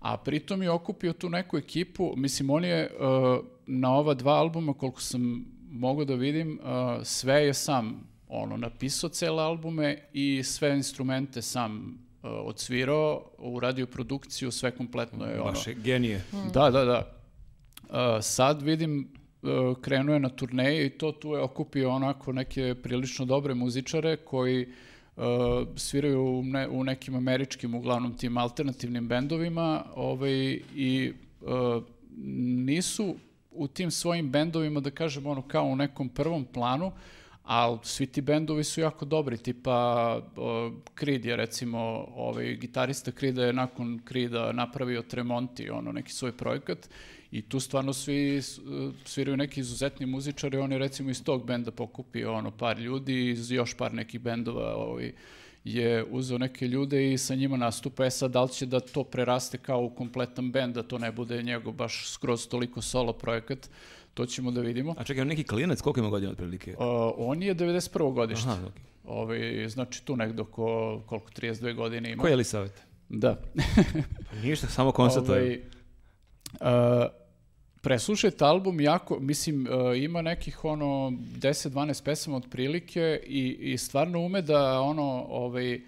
A 0.00 0.16
pritom 0.16 0.62
je 0.62 0.70
okupio 0.70 1.12
tu 1.12 1.28
neku 1.28 1.56
ekipu, 1.56 2.12
mislim 2.16 2.50
on 2.50 2.64
je 2.64 2.90
uh, 2.90 3.44
na 3.66 3.94
ova 3.94 4.14
dva 4.14 4.32
albuma 4.32 4.74
koliko 4.74 5.00
sam 5.00 5.44
mogao 5.70 6.04
da 6.04 6.14
vidim, 6.14 6.60
uh, 6.62 7.04
sve 7.04 7.34
je 7.34 7.54
sam 7.54 8.08
ono 8.28 8.56
napisao 8.56 9.10
cele 9.10 9.42
albume 9.42 9.98
i 10.12 10.42
sve 10.44 10.76
instrumente 10.76 11.42
sam 11.42 11.98
uh, 12.22 12.30
odsvirao, 12.30 13.30
uradio 13.38 13.86
produkciju, 13.86 14.50
sve 14.50 14.70
kompletno 14.70 15.24
je 15.24 15.40
ono. 15.40 15.52
Baš 15.52 15.66
je 15.66 15.74
genije. 15.74 16.24
Da, 16.54 16.70
da, 16.70 16.84
da. 16.84 17.12
Uh, 17.82 17.96
sad 18.22 18.62
vidim 18.62 19.12
uh, 19.42 19.80
krenuo 19.80 20.14
je 20.14 20.20
na 20.20 20.28
turneje 20.28 20.86
i 20.86 20.90
to 20.90 21.12
tu 21.12 21.32
je 21.32 21.40
okupio 21.40 21.90
onako 21.90 22.32
neke 22.32 22.74
prilično 22.74 23.24
dobre 23.24 23.54
muzičare 23.54 24.16
koji 24.16 24.62
uh, 24.62 24.74
sviraju 25.76 26.22
u, 26.22 26.42
ne- 26.42 26.68
u 26.68 26.84
nekim 26.84 27.14
američkim, 27.14 27.74
uglavnom 27.74 28.16
tim 28.16 28.36
alternativnim 28.36 29.08
bendovima 29.08 29.84
ovaj, 29.94 30.60
i 30.74 31.12
uh, 31.40 31.82
nisu 32.66 33.14
u 33.50 33.68
tim 33.68 33.90
svojim 33.90 34.30
bendovima, 34.30 34.80
da 34.80 34.90
kažem, 34.90 35.26
ono 35.26 35.42
kao 35.42 35.64
u 35.64 35.76
nekom 35.76 36.08
prvom 36.08 36.44
planu, 36.44 36.92
ali 37.42 37.78
svi 37.82 38.06
ti 38.06 38.20
bendovi 38.20 38.64
su 38.64 38.80
jako 38.80 39.04
dobri, 39.04 39.36
tipa 39.36 40.20
o, 40.36 40.72
Creed 40.98 41.24
je 41.24 41.36
recimo, 41.36 41.78
ovaj 42.16 42.56
gitarista 42.56 43.10
Creeda 43.10 43.44
je 43.44 43.52
nakon 43.52 44.00
Creeda 44.08 44.52
napravio 44.52 45.02
Tremonti, 45.02 45.70
ono, 45.70 45.92
neki 45.92 46.12
svoj 46.12 46.36
projekat 46.36 46.88
i 47.30 47.42
tu 47.42 47.60
stvarno 47.60 47.92
svi 47.92 48.42
sviraju 49.04 49.36
neki 49.36 49.60
izuzetni 49.60 50.06
muzičari, 50.06 50.58
on 50.58 50.72
je 50.72 50.78
recimo 50.78 51.10
iz 51.10 51.24
tog 51.24 51.46
benda 51.46 51.70
pokupio 51.70 52.34
ono 52.34 52.50
par 52.50 52.78
ljudi, 52.78 53.30
iz 53.30 53.50
još 53.50 53.74
par 53.74 53.94
nekih 53.94 54.20
bendova 54.20 54.74
ovaj, 54.76 55.12
je 55.64 56.04
uzeo 56.04 56.38
neke 56.38 56.68
ljude 56.68 57.12
i 57.12 57.18
sa 57.18 57.34
njima 57.34 57.56
nastupa. 57.56 58.06
E 58.06 58.10
sad, 58.10 58.30
da 58.30 58.42
li 58.42 58.48
će 58.48 58.66
da 58.66 58.80
to 58.80 59.04
preraste 59.04 59.58
kao 59.58 59.82
u 59.82 59.90
kompletan 59.90 60.52
bend, 60.52 60.74
da 60.74 60.82
to 60.82 60.98
ne 60.98 61.12
bude 61.12 61.42
njegov 61.42 61.72
baš 61.72 62.10
skroz 62.10 62.48
toliko 62.48 62.82
solo 62.82 63.12
projekat, 63.12 63.70
to 64.14 64.26
ćemo 64.26 64.50
da 64.50 64.60
vidimo. 64.60 64.94
A 64.98 65.04
čekaj, 65.04 65.22
on 65.22 65.28
neki 65.28 65.44
klinac, 65.44 65.80
koliko 65.80 66.00
ima 66.00 66.08
godina 66.08 66.32
otprilike? 66.32 66.70
Uh, 66.70 66.84
on 67.16 67.42
je 67.42 67.54
91. 67.54 68.14
godište. 68.14 68.48
Aha, 68.48 68.66
ok. 68.66 68.72
Ovaj, 69.04 69.68
znači 69.68 70.04
tu 70.04 70.16
negdje 70.16 70.42
oko, 70.42 71.00
koliko, 71.06 71.30
32 71.30 71.74
godine 71.74 72.12
ima. 72.12 72.22
Ko 72.22 72.28
je 72.28 72.32
Elisavet? 72.32 72.82
Da. 73.08 73.36
Pa 74.30 74.36
ništa, 74.42 74.66
samo 74.66 74.92
konstatuje. 74.92 75.70
Uh, 76.60 76.66
preslušajte 77.82 78.44
album 78.44 78.80
jako, 78.80 79.20
mislim, 79.20 79.68
uh, 79.70 79.98
ima 79.98 80.22
nekih 80.22 80.64
ono 80.64 81.10
10-12 81.10 82.04
pesama 82.04 82.36
otprilike 82.36 83.20
i, 83.26 83.56
i 83.60 83.78
stvarno 83.78 84.20
ume 84.20 84.42
da 84.42 84.80
ono, 84.80 85.26
ovaj, 85.28 85.74
uh, 85.74 85.80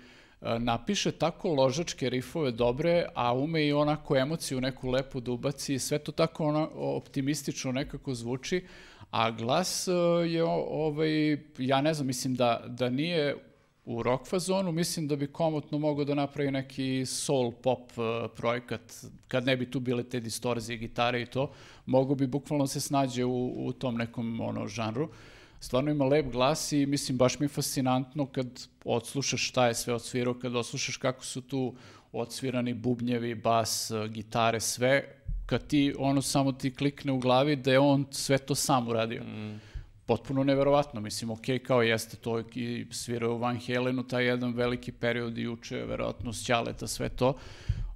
napiše 0.58 1.12
tako 1.12 1.54
ložačke 1.54 2.10
rifove 2.10 2.50
dobre, 2.50 3.06
a 3.14 3.32
ume 3.34 3.66
i 3.66 3.72
onako 3.72 4.16
emociju 4.16 4.60
neku 4.60 4.90
lepu 4.90 5.20
da 5.20 5.32
ubaci, 5.32 5.78
sve 5.78 5.98
to 5.98 6.12
tako 6.12 6.44
ono, 6.44 6.70
optimistično 6.74 7.72
nekako 7.72 8.14
zvuči, 8.14 8.64
a 9.10 9.30
glas 9.30 9.88
je 10.26 10.44
ovaj, 10.44 11.38
ja 11.58 11.80
ne 11.80 11.94
znam, 11.94 12.06
mislim 12.06 12.34
da, 12.34 12.64
da 12.66 12.90
nije 12.90 13.36
u 13.88 14.02
rock 14.02 14.26
fazonu, 14.28 14.72
mislim 14.72 15.08
da 15.08 15.16
bi 15.16 15.26
komotno 15.26 15.78
mogao 15.78 16.04
da 16.04 16.14
napravi 16.14 16.50
neki 16.50 17.06
soul 17.06 17.52
pop 17.52 17.92
uh, 17.96 18.04
projekat, 18.36 18.80
kad 19.28 19.46
ne 19.46 19.56
bi 19.56 19.70
tu 19.70 19.80
bile 19.80 20.02
te 20.04 20.20
distorzije, 20.20 20.76
gitare 20.76 21.22
i 21.22 21.26
to, 21.26 21.50
mogo 21.86 22.14
bi 22.14 22.26
bukvalno 22.26 22.66
se 22.66 22.80
snađe 22.80 23.24
u, 23.24 23.66
u 23.66 23.72
tom 23.72 23.96
nekom 23.96 24.40
ono, 24.40 24.66
žanru. 24.66 25.08
Stvarno 25.60 25.90
ima 25.90 26.04
lep 26.04 26.32
glas 26.32 26.72
i 26.72 26.86
mislim 26.86 27.18
baš 27.18 27.38
mi 27.38 27.44
je 27.44 27.48
fascinantno 27.48 28.26
kad 28.26 28.46
odslušaš 28.84 29.48
šta 29.48 29.66
je 29.66 29.74
sve 29.74 29.94
odsvirao, 29.94 30.34
kad 30.34 30.56
odslušaš 30.56 30.96
kako 30.96 31.24
su 31.24 31.40
tu 31.40 31.74
odsvirani 32.12 32.74
bubnjevi, 32.74 33.34
bas, 33.34 33.90
uh, 33.90 34.06
gitare, 34.06 34.60
sve, 34.60 35.04
kad 35.46 35.66
ti 35.66 35.94
ono 35.98 36.22
samo 36.22 36.52
ti 36.52 36.74
klikne 36.74 37.12
u 37.12 37.18
glavi 37.18 37.56
da 37.56 37.72
je 37.72 37.78
on 37.78 38.06
sve 38.10 38.38
to 38.38 38.54
sam 38.54 38.88
uradio 38.88 39.22
potpuno 40.08 40.44
neverovatno, 40.44 41.00
mislim, 41.00 41.30
ok, 41.30 41.44
kao 41.66 41.82
jeste 41.82 42.16
to 42.16 42.40
i 42.54 42.86
svirao 42.90 43.38
Van 43.38 43.58
Halenu, 43.66 44.02
taj 44.02 44.24
jedan 44.24 44.54
veliki 44.54 44.92
period 44.92 45.38
i 45.38 45.48
uče, 45.48 45.76
verovatno, 45.76 46.32
s 46.32 46.44
Ćaleta, 46.44 46.86
sve 46.86 47.08
to, 47.08 47.34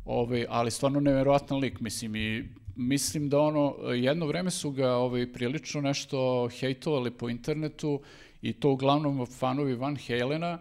ovaj, 0.05 0.47
ali 0.49 0.71
stvarno 0.71 1.01
neverovatan 1.01 1.59
lik, 1.59 1.81
mislim, 1.81 2.17
i 2.17 2.45
mislim 2.77 3.29
da 3.29 3.41
ono, 3.41 3.77
jedno 3.93 4.27
vreme 4.27 4.51
su 4.51 4.71
ga 4.71 4.95
ovaj, 4.95 5.33
prilično 5.33 5.81
nešto 5.81 6.49
hejtovali 6.61 7.11
po 7.11 7.29
internetu 7.29 8.01
i 8.43 8.53
to 8.53 8.71
uglavnom 8.71 9.27
fanovi 9.27 9.75
Van 9.75 9.97
Halena, 10.07 10.59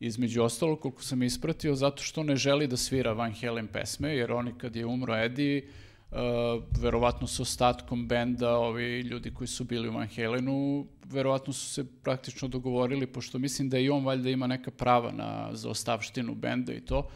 između 0.00 0.42
ostalog, 0.42 0.80
koliko 0.80 1.02
sam 1.02 1.22
ispratio, 1.22 1.74
zato 1.74 2.02
što 2.02 2.22
ne 2.22 2.36
želi 2.36 2.66
da 2.66 2.76
svira 2.76 3.12
Van 3.12 3.34
Halen 3.40 3.66
pesme, 3.66 4.16
jer 4.16 4.32
oni 4.32 4.52
kad 4.58 4.76
je 4.76 4.86
umro 4.86 5.16
Eddie, 5.16 5.62
Uh, 6.10 6.62
verovatno 6.80 7.26
sa 7.26 7.42
ostatkom 7.42 8.08
benda, 8.08 8.56
ovi 8.56 9.00
ljudi 9.00 9.30
koji 9.30 9.48
su 9.48 9.64
bili 9.64 9.88
u 9.88 9.92
Van 9.92 10.08
Halenu, 10.16 10.86
verovatno 11.04 11.52
su 11.52 11.66
se 11.66 11.84
praktično 12.02 12.48
dogovorili, 12.48 13.06
pošto 13.06 13.38
mislim 13.38 13.68
da 13.68 13.78
i 13.78 13.90
on 13.90 14.04
valjda 14.04 14.30
ima 14.30 14.46
neka 14.46 14.70
prava 14.70 15.12
na, 15.12 15.48
za 15.52 15.70
ostavštinu 15.70 16.34
benda 16.34 16.72
i 16.72 16.80
to, 16.80 17.08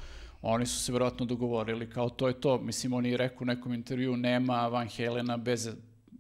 oni 0.43 0.67
su 0.67 0.79
se 0.79 0.93
verovatno 0.93 1.27
dogovorili 1.27 1.91
kao 1.91 2.09
to 2.09 2.29
je 2.29 2.41
to. 2.41 2.59
Mislim, 2.59 2.93
on 2.93 3.07
je 3.07 3.17
rekao 3.17 3.39
u 3.41 3.45
nekom 3.45 3.75
intervju, 3.75 4.17
nema 4.17 4.69
Van 4.69 4.89
Halena 4.97 5.37
bez 5.37 5.71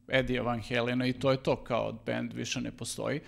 Edija 0.08 0.42
Van 0.42 0.62
Halena 0.62 1.06
i 1.06 1.12
to 1.12 1.30
je 1.30 1.42
to, 1.42 1.56
kao 1.56 1.92
band 2.06 2.32
više 2.32 2.60
ne 2.60 2.70
postoji. 2.70 3.20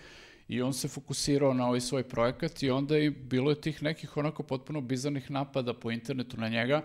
I 0.48 0.62
on 0.62 0.72
se 0.72 0.88
fokusirao 0.88 1.54
na 1.54 1.66
ovaj 1.66 1.80
svoj 1.80 2.02
projekat 2.02 2.62
i 2.62 2.70
onda 2.70 2.98
i 2.98 3.10
bilo 3.10 3.50
je 3.50 3.60
tih 3.60 3.82
nekih 3.82 4.16
onako 4.16 4.42
potpuno 4.42 4.80
bizarnih 4.80 5.30
napada 5.30 5.74
po 5.74 5.90
internetu 5.90 6.36
na 6.36 6.48
njega, 6.48 6.76
a, 6.76 6.82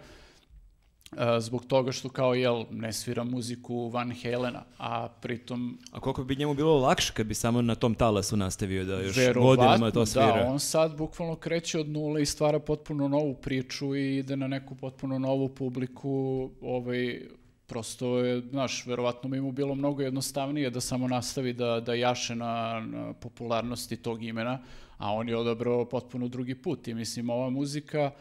zbog 1.39 1.65
toga 1.65 1.91
što 1.91 2.09
kao, 2.09 2.33
jel, 2.33 2.65
ne 2.71 2.93
svira 2.93 3.23
muziku 3.23 3.89
Van 3.89 4.13
Halena, 4.23 4.63
a 4.77 5.07
pritom 5.21 5.79
A 5.91 5.99
koliko 5.99 6.23
bi 6.23 6.35
njemu 6.35 6.53
bilo 6.53 6.79
lakše 6.79 7.13
kad 7.13 7.27
bi 7.27 7.33
samo 7.33 7.61
na 7.61 7.75
tom 7.75 7.95
talasu 7.95 8.37
nastavio 8.37 8.85
da 8.85 9.01
još 9.01 9.15
godinama 9.33 9.91
to 9.91 10.05
svira? 10.05 10.43
Da, 10.43 10.49
on 10.49 10.59
sad 10.59 10.97
bukvalno 10.97 11.35
kreće 11.35 11.79
od 11.79 11.89
nule 11.89 12.21
i 12.21 12.25
stvara 12.25 12.59
potpuno 12.59 13.07
novu 13.07 13.33
priču 13.33 13.95
i 13.95 14.17
ide 14.17 14.35
na 14.35 14.47
neku 14.47 14.75
potpuno 14.75 15.19
novu 15.19 15.49
publiku, 15.49 16.49
ovaj, 16.61 17.21
prosto 17.67 18.17
je, 18.17 18.41
znaš, 18.49 18.85
verovatno 18.85 19.29
bi 19.29 19.41
mu 19.41 19.51
bilo 19.51 19.75
mnogo 19.75 20.01
jednostavnije 20.01 20.69
da 20.69 20.81
samo 20.81 21.07
nastavi 21.07 21.53
da, 21.53 21.79
da 21.79 21.93
jaše 21.93 22.35
na, 22.35 22.85
na 22.91 23.13
popularnosti 23.13 23.97
tog 23.97 24.23
imena, 24.23 24.59
a 24.97 25.13
on 25.13 25.29
je 25.29 25.37
odabrao 25.37 25.85
potpuno 25.85 26.27
drugi 26.27 26.55
put 26.55 26.87
i 26.87 26.93
mislim, 26.93 27.29
ova 27.29 27.49
muzika 27.49 28.11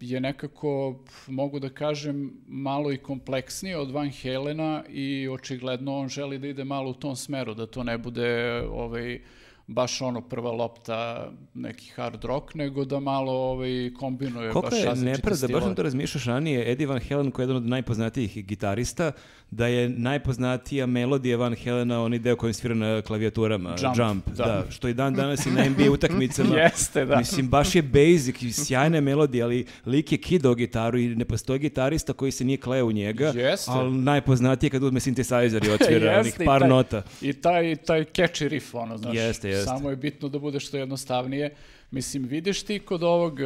je 0.00 0.20
nekako, 0.20 0.98
mogu 1.26 1.58
da 1.58 1.68
kažem, 1.68 2.32
malo 2.46 2.92
i 2.92 2.96
kompleksnije 2.96 3.78
od 3.78 3.90
Van 3.90 4.10
Halena 4.22 4.84
i 4.88 5.28
očigledno 5.28 5.96
on 5.96 6.08
želi 6.08 6.38
da 6.38 6.46
ide 6.46 6.64
malo 6.64 6.90
u 6.90 6.94
tom 6.94 7.16
smeru, 7.16 7.54
da 7.54 7.66
to 7.66 7.84
ne 7.84 7.98
bude 7.98 8.62
ovaj, 8.70 9.20
baš 9.66 10.00
ono 10.00 10.20
prva 10.20 10.50
lopta 10.52 11.30
neki 11.54 11.90
hard 11.90 12.24
rock, 12.24 12.54
nego 12.54 12.84
da 12.84 13.00
malo 13.00 13.32
ovaj, 13.32 13.90
kombinuje 13.98 14.50
Koliko 14.52 14.70
baš 14.70 14.78
je 14.78 14.84
različite 14.84 15.10
nepravda, 15.10 15.30
baš 15.32 15.38
stilove. 15.40 15.64
sam 15.64 15.74
to 15.74 15.82
razmišljaš 15.82 16.24
ranije, 16.24 16.72
Eddie 16.72 16.86
Van 16.86 17.00
Halen 17.08 17.30
koji 17.30 17.42
je 17.42 17.46
jedan 17.46 17.56
od 17.56 17.66
najpoznatijih 17.66 18.46
gitarista, 18.46 19.12
da 19.50 19.66
je 19.66 19.88
najpoznatija 19.88 20.86
melodija 20.86 21.36
Van 21.36 21.56
Halena 21.64 22.02
onaj 22.02 22.18
deo 22.18 22.36
koji 22.36 22.52
svira 22.52 22.74
na 22.74 23.02
klavijaturama, 23.02 23.74
Jump, 23.82 23.96
Jump, 23.98 24.26
da. 24.28 24.44
da. 24.44 24.64
što 24.70 24.88
i 24.88 24.94
dan 24.94 25.14
danas 25.14 25.46
i 25.46 25.50
na 25.50 25.64
NBA 25.64 25.90
utakmicama. 25.90 26.56
Jeste, 26.62 27.04
da. 27.04 27.16
Mislim, 27.16 27.48
baš 27.48 27.74
je 27.74 27.82
basic, 27.82 28.42
i 28.42 28.52
sjajna 28.52 28.96
je 28.96 29.00
melodija, 29.00 29.44
ali 29.44 29.66
lik 29.86 30.12
je 30.12 30.18
kidao 30.18 30.54
gitaru 30.54 30.98
i 30.98 31.08
ne 31.08 31.24
postoji 31.24 31.58
gitarista 31.58 32.12
koji 32.12 32.32
se 32.32 32.44
nije 32.44 32.56
kleo 32.56 32.86
u 32.86 32.92
njega, 32.92 33.26
Jeste. 33.26 33.70
ali 33.70 33.90
najpoznatije 33.92 34.70
kad 34.70 34.82
uzme 34.82 35.00
synthesizer 35.00 35.66
i 35.66 35.70
otvira 35.70 36.12
onih 36.12 36.26
Jeste, 36.26 36.44
i 36.44 36.46
par 36.46 36.60
taj- 36.60 36.68
nota. 36.68 37.02
I 37.22 37.32
taj, 37.32 37.76
taj 37.76 38.04
catchy 38.04 38.48
riff, 38.48 38.74
ono, 38.74 38.98
znaš, 38.98 39.16
Jeste, 39.16 39.48
jeste. 39.48 39.61
Samo 39.64 39.90
je 39.90 39.96
bitno 39.96 40.28
da 40.28 40.38
bude 40.38 40.60
što 40.60 40.76
jednostavnije. 40.76 41.54
Mislim, 41.90 42.24
vidiš 42.24 42.62
ti 42.62 42.78
kod 42.78 43.02
ovog 43.02 43.32
uh, 43.32 43.40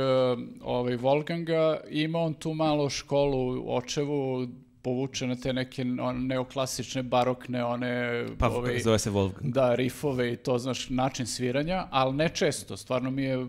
ovaj 0.62 0.97
Wolfganga, 0.97 1.78
ima 1.91 2.19
on 2.19 2.35
tu 2.35 2.55
malo 2.55 2.91
školu 2.91 3.65
očevu, 3.77 4.47
povuče 4.83 5.27
na 5.27 5.36
te 5.36 5.53
neke 5.53 5.85
neoklasične, 6.15 7.03
barokne, 7.03 7.65
one... 7.65 8.27
Pa 8.39 8.49
ovaj, 8.49 8.78
zove 8.81 8.99
se 8.99 9.11
Wolfgang. 9.11 9.51
Da, 9.51 9.75
rifove 9.75 10.33
i 10.33 10.36
to, 10.36 10.59
znaš, 10.59 10.89
način 10.91 11.27
sviranja, 11.27 11.86
ali 11.91 12.15
ne 12.15 12.28
često. 12.28 12.77
Stvarno 12.77 13.11
mi 13.11 13.23
je, 13.23 13.39
uh, 13.39 13.49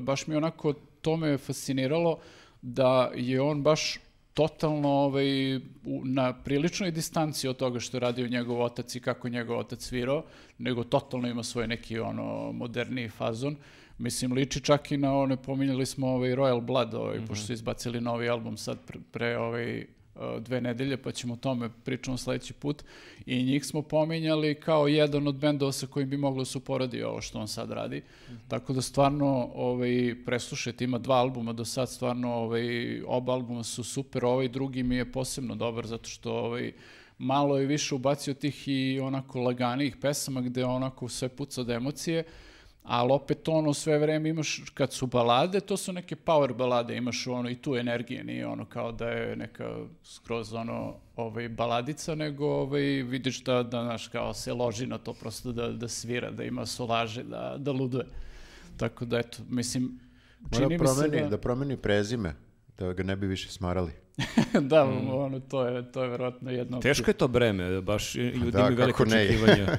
baš 0.00 0.26
mi 0.26 0.34
je 0.34 0.38
onako, 0.38 0.72
to 1.00 1.16
me 1.16 1.38
fasciniralo 1.38 2.18
da 2.62 3.10
je 3.14 3.40
on 3.40 3.62
baš 3.62 3.98
totalno 4.38 4.88
ovaj, 4.88 5.56
u, 5.56 5.60
na 6.04 6.32
priličnoj 6.32 6.90
distanci 6.90 7.48
od 7.48 7.56
toga 7.56 7.80
što 7.80 7.96
je 7.96 8.00
radio 8.00 8.28
njegov 8.28 8.60
otac 8.62 8.94
i 8.94 9.00
kako 9.00 9.26
je 9.26 9.32
njegov 9.32 9.58
otac 9.58 9.82
svirao, 9.82 10.22
nego 10.58 10.84
totalno 10.84 11.28
ima 11.28 11.42
svoj 11.42 11.66
neki 11.66 11.98
ono 11.98 12.52
moderniji 12.52 13.08
fazon. 13.08 13.56
Mislim, 13.98 14.32
liči 14.32 14.60
čak 14.60 14.92
i 14.92 14.96
na 14.96 15.16
one, 15.18 15.36
pominjali 15.36 15.86
smo 15.86 16.06
ovaj 16.08 16.30
Royal 16.30 16.60
Blood, 16.60 16.94
ovaj, 16.94 17.18
pošto 17.26 17.46
su 17.46 17.52
izbacili 17.52 18.00
novi 18.00 18.28
album 18.28 18.56
sad 18.56 18.78
pre, 18.86 19.00
pre 19.10 19.38
ovaj, 19.38 19.86
dve 20.40 20.60
nedelje, 20.60 20.96
pa 20.96 21.12
ćemo 21.12 21.34
o 21.34 21.36
tome 21.36 21.70
pričamo 21.84 22.16
sledeći 22.16 22.52
put. 22.52 22.84
I 23.26 23.42
njih 23.42 23.64
smo 23.64 23.82
pominjali 23.82 24.54
kao 24.54 24.88
jedan 24.88 25.28
od 25.28 25.34
bendova 25.34 25.72
sa 25.72 25.86
kojim 25.86 26.10
bi 26.10 26.16
moglo 26.16 26.40
da 26.40 26.44
se 26.44 26.58
uporedi 26.58 27.02
ovo 27.02 27.20
što 27.20 27.38
on 27.38 27.48
sad 27.48 27.70
radi. 27.70 28.02
Tako 28.48 28.72
da 28.72 28.82
stvarno 28.82 29.50
ovaj, 29.54 30.14
preslušajte, 30.26 30.84
ima 30.84 30.98
dva 30.98 31.16
albuma 31.16 31.52
do 31.52 31.64
sad, 31.64 31.90
stvarno 31.90 32.34
ovaj, 32.34 33.02
oba 33.06 33.32
albuma 33.32 33.64
su 33.64 33.84
super, 33.84 34.24
ovaj 34.24 34.48
drugi 34.48 34.82
mi 34.82 34.96
je 34.96 35.12
posebno 35.12 35.54
dobar 35.54 35.86
zato 35.86 36.08
što 36.08 36.32
ovaj, 36.32 36.72
malo 37.18 37.58
je 37.58 37.66
više 37.66 37.94
ubacio 37.94 38.34
tih 38.34 38.68
i 38.68 39.00
onako 39.00 39.40
laganijih 39.40 39.96
pesama 39.96 40.40
gde 40.40 40.64
onako 40.64 41.08
sve 41.08 41.28
puca 41.28 41.60
od 41.60 41.70
emocije, 41.70 42.24
ali 42.88 43.12
opet 43.12 43.48
ono 43.48 43.74
sve 43.74 43.98
vreme 43.98 44.28
imaš, 44.28 44.62
kad 44.74 44.92
su 44.92 45.06
balade, 45.06 45.60
to 45.60 45.76
su 45.76 45.92
neke 45.92 46.16
power 46.16 46.54
balade, 46.54 46.96
imaš 46.96 47.26
ono 47.26 47.50
i 47.50 47.54
tu 47.54 47.76
energije, 47.76 48.24
nije 48.24 48.46
ono 48.46 48.64
kao 48.64 48.92
da 48.92 49.08
je 49.08 49.36
neka 49.36 49.76
skroz 50.04 50.54
ono 50.54 50.94
ovaj, 51.16 51.48
baladica, 51.48 52.14
nego 52.14 52.46
ovaj, 52.46 52.82
vidiš 52.82 53.44
da, 53.44 53.62
da 53.62 53.82
znaš, 53.82 54.08
kao 54.08 54.34
se 54.34 54.52
loži 54.52 54.86
na 54.86 54.98
to 54.98 55.12
prosto 55.12 55.52
da, 55.52 55.68
da 55.68 55.88
svira, 55.88 56.30
da 56.30 56.44
ima 56.44 56.66
solaže, 56.66 57.22
da, 57.22 57.54
da 57.58 57.72
luduje. 57.72 58.06
Tako 58.76 59.04
da 59.04 59.18
eto, 59.18 59.38
mislim, 59.48 60.00
Mora 60.40 60.56
čini 60.56 60.68
mi 60.68 60.78
se 60.78 60.84
promeni, 60.84 61.22
da... 61.22 61.28
da 61.28 61.38
promeni 61.38 61.76
prezime, 61.76 62.34
da 62.78 62.92
ga 62.92 63.02
ne 63.02 63.16
bi 63.16 63.26
više 63.26 63.50
smarali. 63.50 63.92
da, 64.70 64.84
ono, 64.84 65.40
to 65.40 65.66
je, 65.66 65.92
to 65.92 66.02
je 66.02 66.08
verovatno 66.08 66.50
jedno... 66.50 66.80
Teško 66.80 67.10
je 67.10 67.14
to 67.14 67.28
breme, 67.28 67.80
baš 67.80 68.14
ljudi 68.14 68.50
Da, 68.50 68.68
imaju 68.68 68.76
ne. 68.76 68.84
očekivanja. 68.84 69.66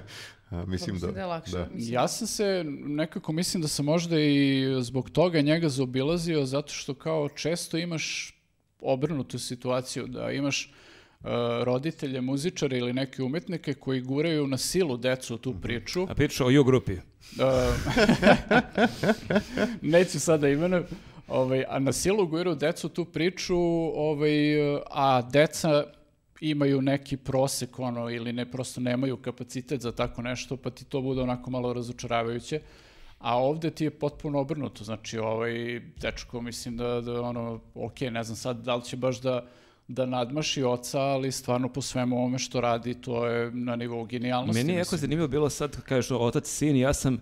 A, 0.50 0.66
mislim 0.66 1.00
da, 1.00 1.12
da 1.12 1.20
je 1.20 1.26
lakše. 1.26 1.52
da. 1.52 1.68
Mislim, 1.74 1.94
Ja 1.94 2.08
sam 2.08 2.28
se, 2.28 2.64
nekako 2.86 3.32
mislim 3.32 3.62
da 3.62 3.68
sam 3.68 3.86
možda 3.86 4.20
i 4.20 4.66
zbog 4.82 5.10
toga 5.10 5.42
njega 5.42 5.70
zaobilazio, 5.70 6.46
zato 6.46 6.74
što 6.74 6.94
kao 6.94 7.30
često 7.30 7.78
imaš 7.78 8.36
obrnutu 8.82 9.40
situaciju, 9.40 10.08
da 10.08 10.32
imaš 10.32 10.66
e, 10.66 10.70
roditelje, 11.64 12.22
muzičare 12.22 12.78
ili 12.78 12.94
neke 12.94 13.24
umetnike 13.24 13.74
koji 13.74 14.02
guraju 14.02 14.48
na 14.48 14.58
silu 14.58 14.98
decu 14.98 15.36
u 15.36 15.38
tu 15.38 15.56
priču. 15.62 16.08
A 16.10 16.14
priča 16.14 16.46
o 16.46 16.50
ju 16.50 16.64
grupi. 16.64 16.94
E, 16.94 17.00
neću 19.82 20.20
sada 20.20 20.50
imenujem, 20.50 20.84
ovaj, 21.28 21.64
a 21.70 21.80
na 21.80 21.92
silu 21.94 22.28
guraju 22.28 22.56
decu 22.56 22.90
tu 22.90 23.06
priču, 23.06 23.58
ovaj, 23.96 24.32
a 24.92 25.22
deca 25.22 25.84
imaju 26.42 26.82
neki 26.82 27.18
prosek 27.18 27.80
ono 27.80 28.10
ili 28.10 28.34
ne 28.34 28.52
prosto 28.52 28.82
nemaju 28.82 29.18
kapacitet 29.18 29.82
za 29.82 29.92
tako 29.92 30.22
nešto 30.22 30.58
pa 30.58 30.70
ti 30.70 30.86
to 30.86 31.02
bude 31.02 31.22
onako 31.22 31.52
malo 31.52 31.74
razočaravajuće 31.74 32.62
a 33.20 33.38
ovde 33.38 33.72
ti 33.72 33.84
je 33.84 33.92
potpuno 33.92 34.40
obrnuto 34.40 34.84
znači 34.84 35.18
ovaj 35.18 35.80
dečko 35.80 36.42
mislim 36.42 36.78
da, 36.78 37.02
da 37.02 37.22
ono 37.22 37.60
ok 37.76 38.02
ne 38.02 38.24
znam 38.24 38.36
sad 38.36 38.58
da 38.58 38.76
li 38.76 38.84
će 38.84 38.98
baš 38.98 39.22
da 39.22 39.48
da 39.90 40.06
nadmaši 40.06 40.64
oca, 40.64 41.00
ali 41.02 41.32
stvarno 41.32 41.70
po 41.70 41.82
svemu 41.82 42.18
ovome 42.18 42.40
što 42.40 42.62
radi, 42.62 42.94
to 42.94 43.28
je 43.28 43.52
na 43.52 43.76
nivou 43.76 44.06
genijalnosti. 44.06 44.60
Meni 44.60 44.74
je 44.74 44.78
jako 44.78 44.98
zanimljivo 44.98 45.28
bilo 45.28 45.50
sad, 45.50 45.82
kažeš 45.82 46.12
otac, 46.12 46.48
sin, 46.48 46.76
ja 46.76 46.94
sam 46.94 47.22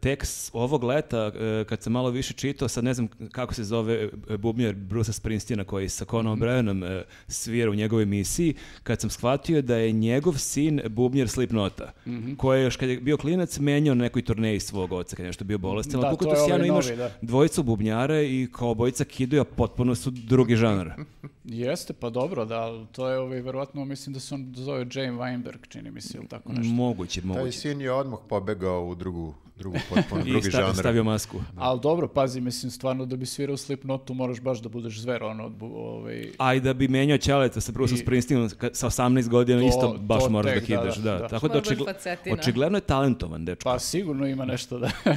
tek 0.00 0.24
s 0.24 0.50
ovog 0.52 0.84
leta, 0.84 1.32
e, 1.34 1.64
kad 1.64 1.82
sam 1.82 1.92
malo 1.92 2.10
više 2.10 2.34
čitao, 2.34 2.68
sad 2.68 2.84
ne 2.84 2.94
znam 2.94 3.08
kako 3.28 3.54
se 3.54 3.64
zove 3.64 3.94
e, 4.28 4.36
bubnjar 4.36 4.74
Brusa 4.74 5.12
Springsteena 5.12 5.64
koji 5.64 5.88
sa 5.88 6.04
Conan 6.04 6.32
Mhm. 6.32 6.42
O'Brienom 6.42 6.84
e, 6.90 7.04
svira 7.28 7.70
u 7.70 7.74
njegovoj 7.74 8.02
emisiji, 8.02 8.54
kad 8.82 9.00
sam 9.00 9.10
shvatio 9.10 9.62
da 9.62 9.76
je 9.76 9.92
njegov 9.92 10.34
sin 10.34 10.80
bubnjar 10.86 11.28
Slipnota, 11.28 11.92
Mhm. 12.06 12.34
koji 12.34 12.60
je 12.60 12.64
još 12.64 12.76
kad 12.76 12.88
je 12.88 12.96
bio 12.98 13.16
klinac 13.16 13.58
menjao 13.58 13.94
na 13.94 14.02
nekoj 14.02 14.22
turneji 14.22 14.60
svog 14.60 14.92
oca 14.92 15.16
kad 15.16 15.24
je 15.24 15.28
nešto 15.28 15.44
bio 15.44 15.58
bolestan, 15.58 16.00
Da, 16.00 16.06
ali 16.06 16.16
to 16.18 16.30
je 16.30 16.36
sjajno 16.36 16.54
ovaj 16.54 16.66
imaš 16.66 16.84
novi, 16.86 16.96
da. 16.96 17.10
dvojicu 17.22 17.62
bubnjara 17.62 18.22
i 18.22 18.48
kao 18.52 18.70
obojica 18.70 19.04
kidaju, 19.04 19.42
a 19.42 19.46
potpuno 19.46 19.94
su 19.94 20.10
drugi 20.10 20.56
žanar. 20.56 20.92
Jeste, 21.44 21.92
pa 21.92 22.10
dobro, 22.10 22.44
da, 22.44 22.56
ali 22.56 22.86
to 22.86 23.08
je 23.08 23.18
ovaj, 23.18 23.40
verovatno, 23.40 23.84
mislim 23.84 24.14
da 24.14 24.20
se 24.20 24.34
on 24.34 24.52
zove 24.56 24.86
Jane 24.92 25.12
Weinberg, 25.12 25.68
čini 25.68 25.90
mi 25.90 26.00
se, 26.00 26.18
ili 26.18 26.26
tako 26.28 26.52
nešto. 26.52 26.72
Moguće, 26.72 27.20
Taj 27.20 27.28
moguće. 27.28 27.52
sin 27.52 27.80
je 27.80 27.92
odmah 27.92 28.18
pobegao 28.28 28.86
u 28.86 28.94
drugu, 28.94 29.34
drugu 29.60 29.76
potpuno, 29.88 30.22
I 30.26 30.30
drugi 30.30 30.50
žanr. 30.50 30.74
stavio 30.74 31.04
masku. 31.04 31.40
Ali 31.56 31.80
dobro, 31.80 32.08
pazi, 32.08 32.40
mislim, 32.40 32.70
stvarno 32.70 33.06
da 33.06 33.16
bi 33.16 33.26
svirao 33.26 33.56
Slipknotu 33.56 34.14
moraš 34.14 34.40
baš 34.40 34.58
da 34.58 34.68
budeš 34.68 34.98
zver, 34.98 35.22
ono, 35.22 35.52
ovaj... 35.62 36.30
A 36.38 36.54
i 36.54 36.60
da 36.60 36.74
bi 36.74 36.88
menjao 36.88 37.18
ćaleta 37.18 37.60
sa 37.60 37.72
Bruceom 37.72 37.96
I- 37.96 38.00
Springsteenom 38.00 38.48
sa 38.72 38.86
18 38.86 39.28
godina 39.28 39.60
To- 39.60 39.66
isto 39.66 39.96
baš 40.00 40.22
to 40.22 40.30
moraš 40.30 40.54
da 40.54 40.60
tek, 40.60 40.68
da, 40.68 40.80
kidaš. 40.80 40.96
da, 40.96 41.12
Da, 41.12 41.18
da. 41.18 41.28
Tako 41.28 41.48
da 41.48 41.54
baš 41.54 41.62
očigl- 41.62 42.32
očigledno 42.32 42.78
je 42.78 42.82
talentovan 42.82 43.44
dečko. 43.44 43.64
Pa 43.64 43.78
sigurno 43.78 44.26
ima 44.26 44.44
nešto 44.44 44.78
da... 44.78 44.90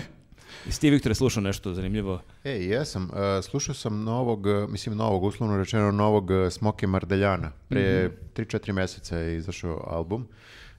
Jesi 0.66 0.82
ti, 0.82 0.90
Viktor, 0.90 1.16
slušao 1.16 1.44
nešto 1.44 1.74
zanimljivo? 1.74 2.22
E, 2.44 2.52
jesam. 2.52 3.10
E, 3.38 3.42
slušao 3.42 3.76
sam 3.76 4.04
novog, 4.04 4.40
mislim 4.70 4.98
novog, 4.98 5.24
uslovno 5.24 5.58
rečeno 5.58 5.92
novog 5.92 6.32
e, 6.32 6.52
Smoke 6.52 6.88
Mardeljana. 6.88 7.52
Pre 7.70 8.12
3-4 8.36 8.72
meseca 8.72 9.18
je 9.18 9.38
izašao 9.38 9.84
album. 9.88 10.28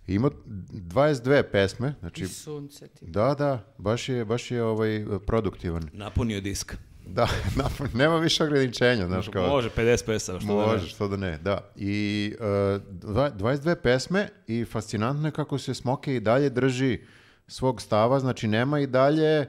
Ima 0.06 0.30
22 0.48 1.42
pesme, 1.42 1.94
znači 2.00 2.22
I 2.22 2.26
sunce 2.26 2.88
ti. 2.88 3.06
da, 3.06 3.34
da, 3.34 3.58
baš 3.78 4.08
je, 4.08 4.24
baš 4.24 4.50
je 4.50 4.62
ovaj 4.62 5.04
produktivan. 5.26 5.82
Napunio 5.92 6.40
disk. 6.40 6.74
Da, 7.06 7.28
napun- 7.56 7.94
nema 7.94 8.16
više 8.16 8.44
ograničenja, 8.44 9.06
znaš 9.06 9.28
kao. 9.28 9.48
Može, 9.48 9.70
50 9.70 10.06
pesama, 10.06 10.40
što 10.40 10.48
da 10.48 10.54
ne. 10.56 10.66
Može, 10.66 10.88
što 10.88 11.08
da 11.08 11.16
ne, 11.16 11.38
da. 11.38 11.70
I 11.76 12.34
e, 12.34 12.44
dva- 12.90 13.30
22 13.30 13.74
pesme 13.74 14.28
i 14.46 14.64
fascinantno 14.64 15.28
je 15.28 15.32
kako 15.32 15.58
se 15.58 15.74
Smoke 15.74 16.16
i 16.16 16.20
dalje 16.20 16.50
drži 16.50 17.00
svog 17.46 17.80
stava, 17.80 18.20
znači 18.20 18.48
nema 18.48 18.80
i 18.80 18.86
dalje 18.86 19.48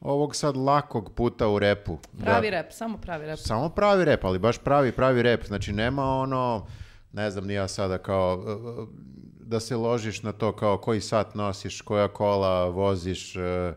ovog 0.00 0.36
sad 0.36 0.56
lakog 0.56 1.12
puta 1.12 1.48
u 1.48 1.58
repu. 1.58 1.98
Pravi 2.20 2.46
Da. 2.46 2.56
rep, 2.56 2.72
samo 2.72 2.98
pravi 2.98 3.26
rep. 3.26 3.38
Samo 3.38 3.68
pravi 3.68 4.04
rep, 4.04 4.24
ali 4.24 4.38
baš 4.38 4.58
pravi, 4.58 4.92
pravi 4.92 5.22
rep. 5.22 5.44
Znači 5.44 5.72
nema 5.72 6.04
ono, 6.04 6.66
ne 7.12 7.30
znam 7.30 7.46
ni 7.46 7.54
ja 7.54 7.68
sada 7.68 7.98
kao, 7.98 8.44
e, 8.46 9.10
da 9.50 9.60
se 9.60 9.76
ložiš 9.76 10.22
na 10.22 10.32
to 10.32 10.52
kao 10.52 10.78
koji 10.78 11.00
sat 11.00 11.34
nosiš, 11.34 11.80
koja 11.80 12.08
kola 12.08 12.64
voziš, 12.64 13.36
e, 13.36 13.40
e, 13.40 13.74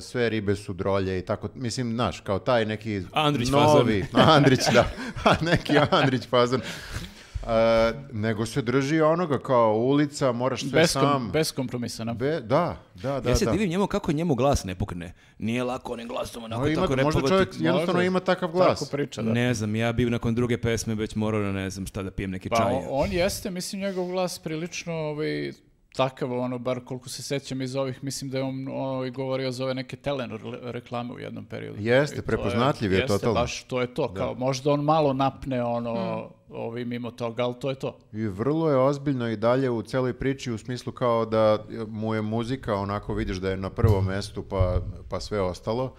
sve 0.00 0.28
ribe 0.28 0.56
su 0.56 0.72
drolje 0.72 1.18
i 1.18 1.22
tako, 1.22 1.48
mislim, 1.54 1.92
znaš, 1.94 2.20
kao 2.20 2.38
taj 2.38 2.66
neki 2.66 3.02
Andrić 3.12 3.50
novi, 3.50 4.06
Andrić, 4.36 4.60
da, 4.72 4.86
neki 5.50 5.72
Andrić 5.90 6.28
fazon. 6.28 6.60
Nego 8.12 8.46
se 8.46 8.62
drži 8.62 9.00
onoga 9.00 9.38
kao 9.38 9.74
ulica, 9.74 10.32
moraš 10.32 10.60
sve 10.60 10.70
Bez, 10.72 10.92
kom- 10.92 11.02
sam. 11.02 11.30
bez 11.30 11.52
kompromisa, 11.52 12.04
na. 12.04 12.14
Be- 12.14 12.40
da, 12.40 12.76
da, 12.94 13.20
da. 13.20 13.30
ja 13.30 13.36
se 13.36 13.44
da. 13.44 13.50
divim 13.50 13.70
njemu 13.70 13.86
kako 13.86 14.12
njemu 14.12 14.34
glas 14.34 14.64
ne 14.64 14.74
pukne. 14.74 15.12
Nije 15.38 15.64
lako 15.64 15.92
onim 15.92 16.08
glasom 16.08 16.44
onako 16.44 16.62
No, 16.62 16.68
ima- 16.68 16.74
tako 16.76 16.90
možda 16.92 17.02
repovati. 17.10 17.28
čovjek 17.28 17.48
jednostavno 17.56 17.92
Može. 17.92 18.06
ima 18.06 18.20
takav 18.20 18.50
glas. 18.50 18.78
Tako 18.78 18.90
priča, 18.90 19.22
da. 19.22 19.32
Ne 19.32 19.54
znam, 19.54 19.76
ja 19.76 19.92
bi 19.92 20.04
nakon 20.06 20.34
druge 20.34 20.58
pesme 20.58 20.94
već 20.94 21.14
morao 21.14 21.42
da 21.42 21.52
ne 21.52 21.70
znam 21.70 21.86
šta 21.86 22.02
da 22.02 22.10
pijem 22.10 22.30
neki 22.30 22.48
Pa 22.48 22.56
čaj. 22.56 22.66
on, 22.66 22.82
on 22.90 23.12
jeste, 23.12 23.50
mislim, 23.50 23.80
njegov 23.82 24.06
glas 24.06 24.38
prilično 24.38 24.92
ovaj, 24.94 25.52
takav, 25.96 26.32
ono, 26.32 26.58
bar 26.58 26.80
koliko 26.80 27.08
se 27.08 27.22
sećam 27.22 27.62
iz 27.62 27.76
ovih, 27.76 28.04
mislim 28.04 28.30
da 28.30 28.38
je 28.38 28.44
on 28.44 28.68
ovaj, 28.68 29.10
govorio 29.10 29.52
za 29.52 29.64
ove 29.64 29.74
neke 29.74 29.96
telen 29.96 30.30
reklame 30.62 31.12
u 31.12 31.18
jednom 31.18 31.44
periodu. 31.44 31.80
Jeste, 31.80 32.22
prepoznatljiv 32.22 32.92
je 32.92 32.98
jeste, 32.98 33.08
totalno. 33.08 33.40
baš 33.40 33.62
to 33.62 33.80
je 33.80 33.94
to, 33.94 34.14
kao 34.14 34.34
možda 34.34 34.70
on 34.72 34.80
malo 34.80 35.12
napne 35.12 35.62
ono, 35.64 36.30
ovaj, 36.50 36.84
mimo 36.84 37.10
toga, 37.10 37.44
ali 37.44 37.54
to 37.60 37.70
je 37.70 37.74
to. 37.76 37.98
I 38.12 38.26
vrlo 38.26 38.70
je 38.70 38.76
ozbiljno 38.76 39.28
i 39.28 39.36
dalje 39.36 39.70
u 39.70 39.82
celoj 39.82 40.12
priči 40.12 40.52
u 40.52 40.58
smislu 40.58 40.92
kao 40.92 41.26
da 41.26 41.64
mu 41.88 42.14
je 42.14 42.22
muzika 42.22 42.74
onako 42.74 43.14
vidiš 43.14 43.36
da 43.36 43.50
je 43.50 43.56
na 43.56 43.70
prvom 43.70 44.04
mestu 44.06 44.42
pa, 44.42 44.80
pa 45.08 45.20
sve 45.20 45.40
ostalo. 45.40 45.94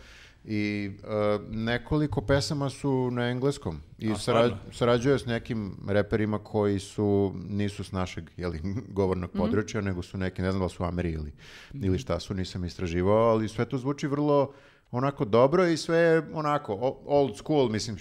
I 0.48 0.91
e, 1.03 1.07
nekoliko 1.49 2.22
pesama 2.22 2.69
su 2.69 3.09
na 3.11 3.30
engleskom 3.30 3.80
i 3.99 4.11
A, 4.11 4.15
sara- 4.15 4.19
stvarno? 4.45 4.57
sarađuje 4.72 5.19
s 5.19 5.25
nekim 5.25 5.77
reperima 5.88 6.40
koji 6.40 6.80
su 6.80 7.33
nisu 7.49 7.83
s 7.83 7.91
našeg 7.91 8.30
jeli, 8.38 8.61
govornog 8.98 9.32
područja, 9.32 9.82
nego 9.82 10.01
su 10.01 10.17
neki, 10.17 10.41
ne 10.41 10.51
znam 10.51 10.64
da 10.64 10.69
su 10.69 10.83
Ameri 10.83 11.11
ili, 11.11 11.32
ili 11.74 11.98
šta 11.99 12.19
su, 12.19 12.33
nisam 12.33 12.65
istraživao, 12.65 13.30
ali 13.30 13.48
sve 13.49 13.65
to 13.65 13.77
zvuči 13.77 14.07
vrlo 14.07 14.51
onako 14.91 15.25
dobro 15.25 15.67
i 15.67 15.77
sve 15.77 15.97
je 15.97 16.23
onako 16.33 16.97
old 17.05 17.38
school, 17.38 17.69
mislim, 17.69 17.97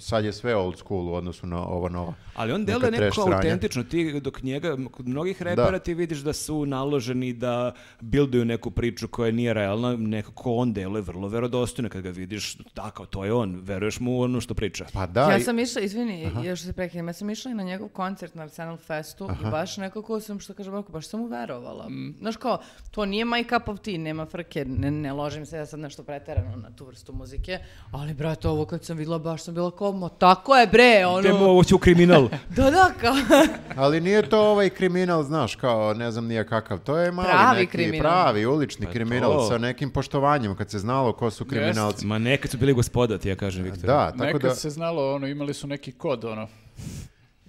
sad 0.00 0.24
je 0.24 0.32
sve 0.32 0.56
old 0.56 0.78
school 0.78 1.08
u 1.08 1.14
odnosu 1.14 1.46
na 1.46 1.66
ova 1.66 1.88
nova. 1.88 2.14
Ali 2.34 2.52
on 2.52 2.64
deluje 2.64 3.10
sranja. 3.12 3.36
autentično, 3.36 3.84
ti 3.84 4.20
dok 4.20 4.42
njega, 4.42 4.76
kod 4.90 5.08
mnogih 5.08 5.42
repera 5.42 5.78
ti 5.78 5.94
vidiš 5.94 6.18
da 6.18 6.32
su 6.32 6.66
naloženi 6.66 7.32
da 7.32 7.72
bilduju 8.00 8.44
neku 8.44 8.70
priču 8.70 9.08
koja 9.08 9.32
nije 9.32 9.54
realna, 9.54 9.96
nekako 9.96 10.52
on 10.52 10.72
deluje 10.72 11.02
vrlo 11.02 11.28
verodostojno 11.28 11.88
kad 11.88 12.02
ga 12.02 12.10
vidiš, 12.10 12.56
tako, 12.74 13.06
to 13.06 13.24
je 13.24 13.32
on, 13.32 13.60
veruješ 13.62 14.00
mu 14.00 14.18
u 14.18 14.20
ono 14.20 14.40
što 14.40 14.54
priča. 14.54 14.86
Pa 14.92 15.06
da, 15.06 15.30
ja 15.30 15.40
sam 15.40 15.58
išla, 15.58 15.82
izvini, 15.82 16.30
još 16.44 16.62
se 16.62 16.72
prekinem, 16.72 17.08
ja 17.08 17.12
sam 17.12 17.30
išla 17.30 17.50
i 17.50 17.54
na 17.54 17.62
njegov 17.62 17.88
koncert 17.88 18.34
na 18.34 18.42
Arsenal 18.42 18.76
Festu 18.76 19.28
i 19.42 19.50
baš 19.50 19.76
nekako 19.76 20.20
sam, 20.20 20.40
što 20.40 20.54
kaže 20.54 20.70
Bako, 20.70 20.92
baš 20.92 21.08
sam 21.08 21.20
uverovala. 21.20 21.90
Znaš 22.18 22.36
kao, 22.36 22.58
to 22.90 23.06
nije 23.06 23.24
my 23.24 23.48
cup 23.48 23.68
of 23.68 23.80
tea, 23.80 23.98
nema 23.98 24.26
frke, 24.26 24.64
ne, 24.64 24.90
ne 24.90 25.12
ložim 25.12 25.46
se 25.46 25.56
ja 25.56 25.66
sad 25.66 25.80
nešto 25.80 26.02
preterano 26.28 26.56
na 26.58 26.70
tu 26.70 26.84
vrstu 26.84 27.12
muzike, 27.12 27.58
ali 27.90 28.14
brate, 28.14 28.48
ovo 28.48 28.64
kad 28.64 28.84
sam 28.84 28.96
videla, 28.96 29.18
baš 29.18 29.42
sam 29.42 29.54
bila 29.54 29.70
kao, 29.70 29.92
"Ma, 29.92 30.08
tako 30.08 30.56
je 30.56 30.66
bre, 30.66 31.06
ono... 31.06 31.20
Idemo 31.20 31.44
ovo 31.44 31.64
će 31.64 31.74
u 31.74 31.78
kriminal. 31.78 32.28
Da, 32.56 32.70
da, 32.70 32.92
kao... 33.00 33.14
Ali 33.82 34.00
nije 34.00 34.22
to 34.22 34.40
ovaj 34.42 34.70
kriminal, 34.70 35.22
znaš, 35.22 35.54
kao 35.54 35.94
ne 35.94 36.10
znam 36.10 36.26
nije 36.26 36.46
kakav. 36.46 36.78
To 36.78 36.98
je 36.98 37.12
mali 37.12 37.28
Pravi 37.28 37.60
neki, 37.60 37.72
kriminal. 37.72 38.00
pravi 38.00 38.46
ulični 38.46 38.86
Pa 38.86 38.92
kriminal 38.92 39.32
to. 39.32 39.48
sa 39.48 39.58
nekim 39.58 39.90
poštovanjem 39.90 40.56
kad 40.56 40.70
se 40.70 40.78
znalo 40.78 41.12
ko 41.12 41.30
su 41.30 41.44
kriminalci. 41.44 42.06
Ma 42.06 42.18
nekad 42.18 42.50
su 42.50 42.58
bili 42.58 42.72
gospoda, 42.72 43.18
ti 43.18 43.28
ja 43.28 43.36
kažem, 43.36 43.64
Viktor. 43.64 43.82
Da, 43.82 44.10
tako 44.10 44.24
Nekad 44.24 44.40
da 44.40 44.54
se 44.54 44.70
znalo, 44.70 45.14
ono, 45.14 45.26
imali 45.26 45.54
su 45.54 45.66
neki 45.66 45.92
kod, 45.92 46.24
ono, 46.24 46.48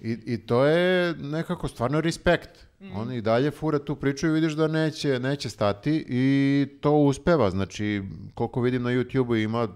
i, 0.01 0.17
i 0.25 0.38
to 0.38 0.66
je 0.66 1.14
nekako 1.14 1.67
stvarno 1.67 2.01
respekt. 2.01 2.69
On 2.95 3.14
i 3.14 3.22
dalje 3.22 3.51
fura 3.51 3.80
tu 3.80 3.95
priču 3.95 4.27
i 4.27 4.32
vidiš 4.32 4.53
da 4.53 4.67
neće, 4.67 5.19
neće 5.19 5.49
stati 5.49 6.06
i 6.09 6.67
to 6.82 6.91
uspeva. 6.91 7.49
Znači, 7.51 8.01
koliko 8.33 8.61
vidim 8.61 8.83
na 8.83 8.90
YouTube-u 8.90 9.35
ima 9.35 9.67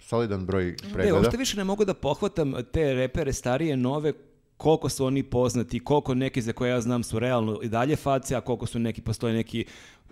solidan 0.00 0.46
broj 0.46 0.64
Ne, 0.64 0.76
pregleda. 0.92 1.14
uopšte 1.16 1.36
više 1.36 1.56
ne 1.56 1.64
mogu 1.64 1.84
da 1.84 1.94
pohvatam 1.94 2.54
te 2.72 2.94
repere 2.94 3.32
starije, 3.32 3.76
nove, 3.76 4.12
koliko 4.56 4.88
su 4.88 5.04
oni 5.06 5.22
poznati, 5.22 5.80
koliko 5.80 6.14
neki 6.14 6.42
za 6.42 6.52
koje 6.52 6.70
ja 6.70 6.80
znam 6.80 7.02
su 7.02 7.18
realno 7.18 7.58
i 7.62 7.68
dalje 7.68 7.96
face, 7.96 8.36
a 8.36 8.40
koliko 8.40 8.66
su 8.66 8.78
neki, 8.78 9.02
postoje 9.02 9.34
neki, 9.34 9.64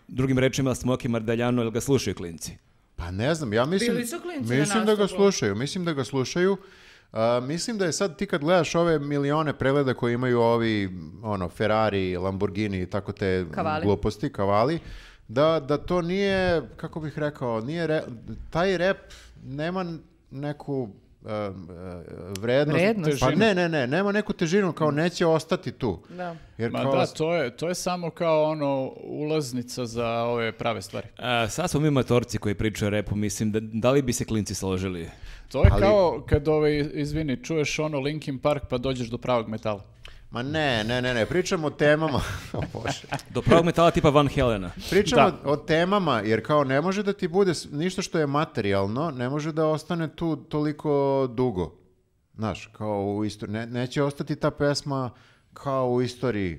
drugim 0.09 0.39
rečima, 0.39 0.75
Smoki 0.75 1.09
Mardaljano, 1.09 1.63
ili 1.63 1.71
ga 1.71 1.81
slušaju 1.81 2.15
klinci. 2.15 2.53
Pa 2.97 3.11
ne 3.11 3.35
znam, 3.35 3.53
ja 3.53 3.65
mislim, 3.67 3.93
Bili 3.93 4.07
su 4.07 4.21
klinci 4.21 4.53
na 4.55 4.61
mislim 4.61 4.87
da 4.87 4.95
ga 4.95 5.07
slušaju, 5.09 5.55
mislim 5.55 5.85
da 5.85 5.93
ga 5.93 6.05
slušaju. 6.05 6.57
A, 7.13 7.41
mislim 7.41 7.79
da 7.79 7.85
je 7.85 7.93
sad 7.93 8.17
ti 8.17 8.27
kad 8.27 8.41
gledaš 8.41 8.75
ove 8.75 8.99
milione 8.99 9.53
pregleda 9.53 9.95
koje 9.95 10.15
imaju 10.15 10.41
ovi 10.41 10.91
ono 11.23 11.49
Ferrari, 11.49 12.17
Lamborghini 12.17 12.83
i 12.83 12.87
tako 12.87 13.13
te 13.13 13.47
Kavali. 13.51 13.85
gluposti, 13.85 14.33
kavali, 14.33 14.79
da, 15.29 15.61
da 15.61 15.77
to 15.79 16.03
nije, 16.03 16.63
kako 16.77 17.01
bih 17.01 17.19
rekao, 17.19 17.61
nije 17.61 17.87
re- 17.87 18.03
taj 18.51 18.79
rep 18.79 18.97
nema 19.45 19.85
neku 20.31 20.89
vrednost. 22.41 22.79
Vrednost. 22.81 23.21
Pa 23.21 23.31
ne, 23.31 23.55
ne, 23.55 23.69
ne, 23.69 23.87
nema 23.87 24.13
neku 24.13 24.33
težinu, 24.33 24.73
kao 24.73 24.91
neće 24.91 25.27
ostati 25.27 25.73
tu. 25.73 25.99
Da. 26.09 26.37
Jer 26.59 26.71
Ma 26.71 26.83
kao, 26.83 26.97
da, 26.97 27.07
to 27.07 27.35
je, 27.35 27.57
to 27.57 27.69
je 27.69 27.75
samo 27.75 28.11
kao 28.11 28.45
ono 28.45 28.93
ulaznica 29.03 29.87
za 29.87 30.09
ove 30.09 30.53
prave 30.53 30.83
stvari. 30.83 31.07
A, 31.19 31.49
sad 31.49 31.71
smo 31.71 31.81
mi 31.81 31.91
matorci 31.91 32.39
koji 32.39 32.55
pričaju 32.55 32.91
repu, 32.91 33.17
mislim, 33.17 33.53
da, 33.53 33.61
da 33.63 33.91
li 33.91 34.03
bi 34.03 34.13
se 34.13 34.25
klinci 34.25 34.55
složili? 34.55 35.11
To 35.49 35.65
je 35.65 35.71
Ali- 35.73 35.83
kao 35.83 36.25
kad 36.29 36.49
ovaj, 36.49 36.91
izvini, 36.93 37.45
čuješ 37.45 37.79
ono 37.79 38.01
Linkin 38.01 38.39
Park 38.39 38.63
pa 38.69 38.79
dođeš 38.79 39.09
do 39.09 39.19
pravog 39.19 39.49
metala. 39.49 39.85
Ma 40.31 40.43
ne, 40.43 40.85
ne, 40.85 41.03
ne, 41.03 41.15
ne, 41.15 41.27
pričamo 41.27 41.67
o 41.67 41.71
temama. 41.71 42.21
o 42.53 42.63
Bože. 42.73 43.03
Do 43.31 43.43
pravog 43.43 43.65
metala 43.65 43.91
tipa 43.91 44.11
Van 44.11 44.29
Helena. 44.29 44.71
Pričamo 44.91 45.31
Da. 45.31 45.51
o 45.51 45.57
temama, 45.57 46.21
jer 46.25 46.47
kao 46.47 46.65
ne 46.65 46.81
može 46.81 47.03
da 47.03 47.13
ti 47.13 47.29
bude 47.29 47.53
ništa 47.73 48.03
što 48.03 48.19
je 48.19 48.27
materijalno, 48.27 49.11
ne 49.11 49.29
može 49.29 49.53
da 49.53 49.67
ostane 49.67 50.09
tu 50.09 50.37
toliko 50.37 51.27
dugo. 51.35 51.75
Znaš, 52.35 52.71
kao 52.73 53.05
u 53.05 53.25
istoriji, 53.25 53.53
ne, 53.55 53.67
neće 53.67 54.03
ostati 54.03 54.37
ta 54.37 54.51
pesma 54.51 55.11
kao 55.55 55.91
u 55.91 56.03
istoriji 56.03 56.59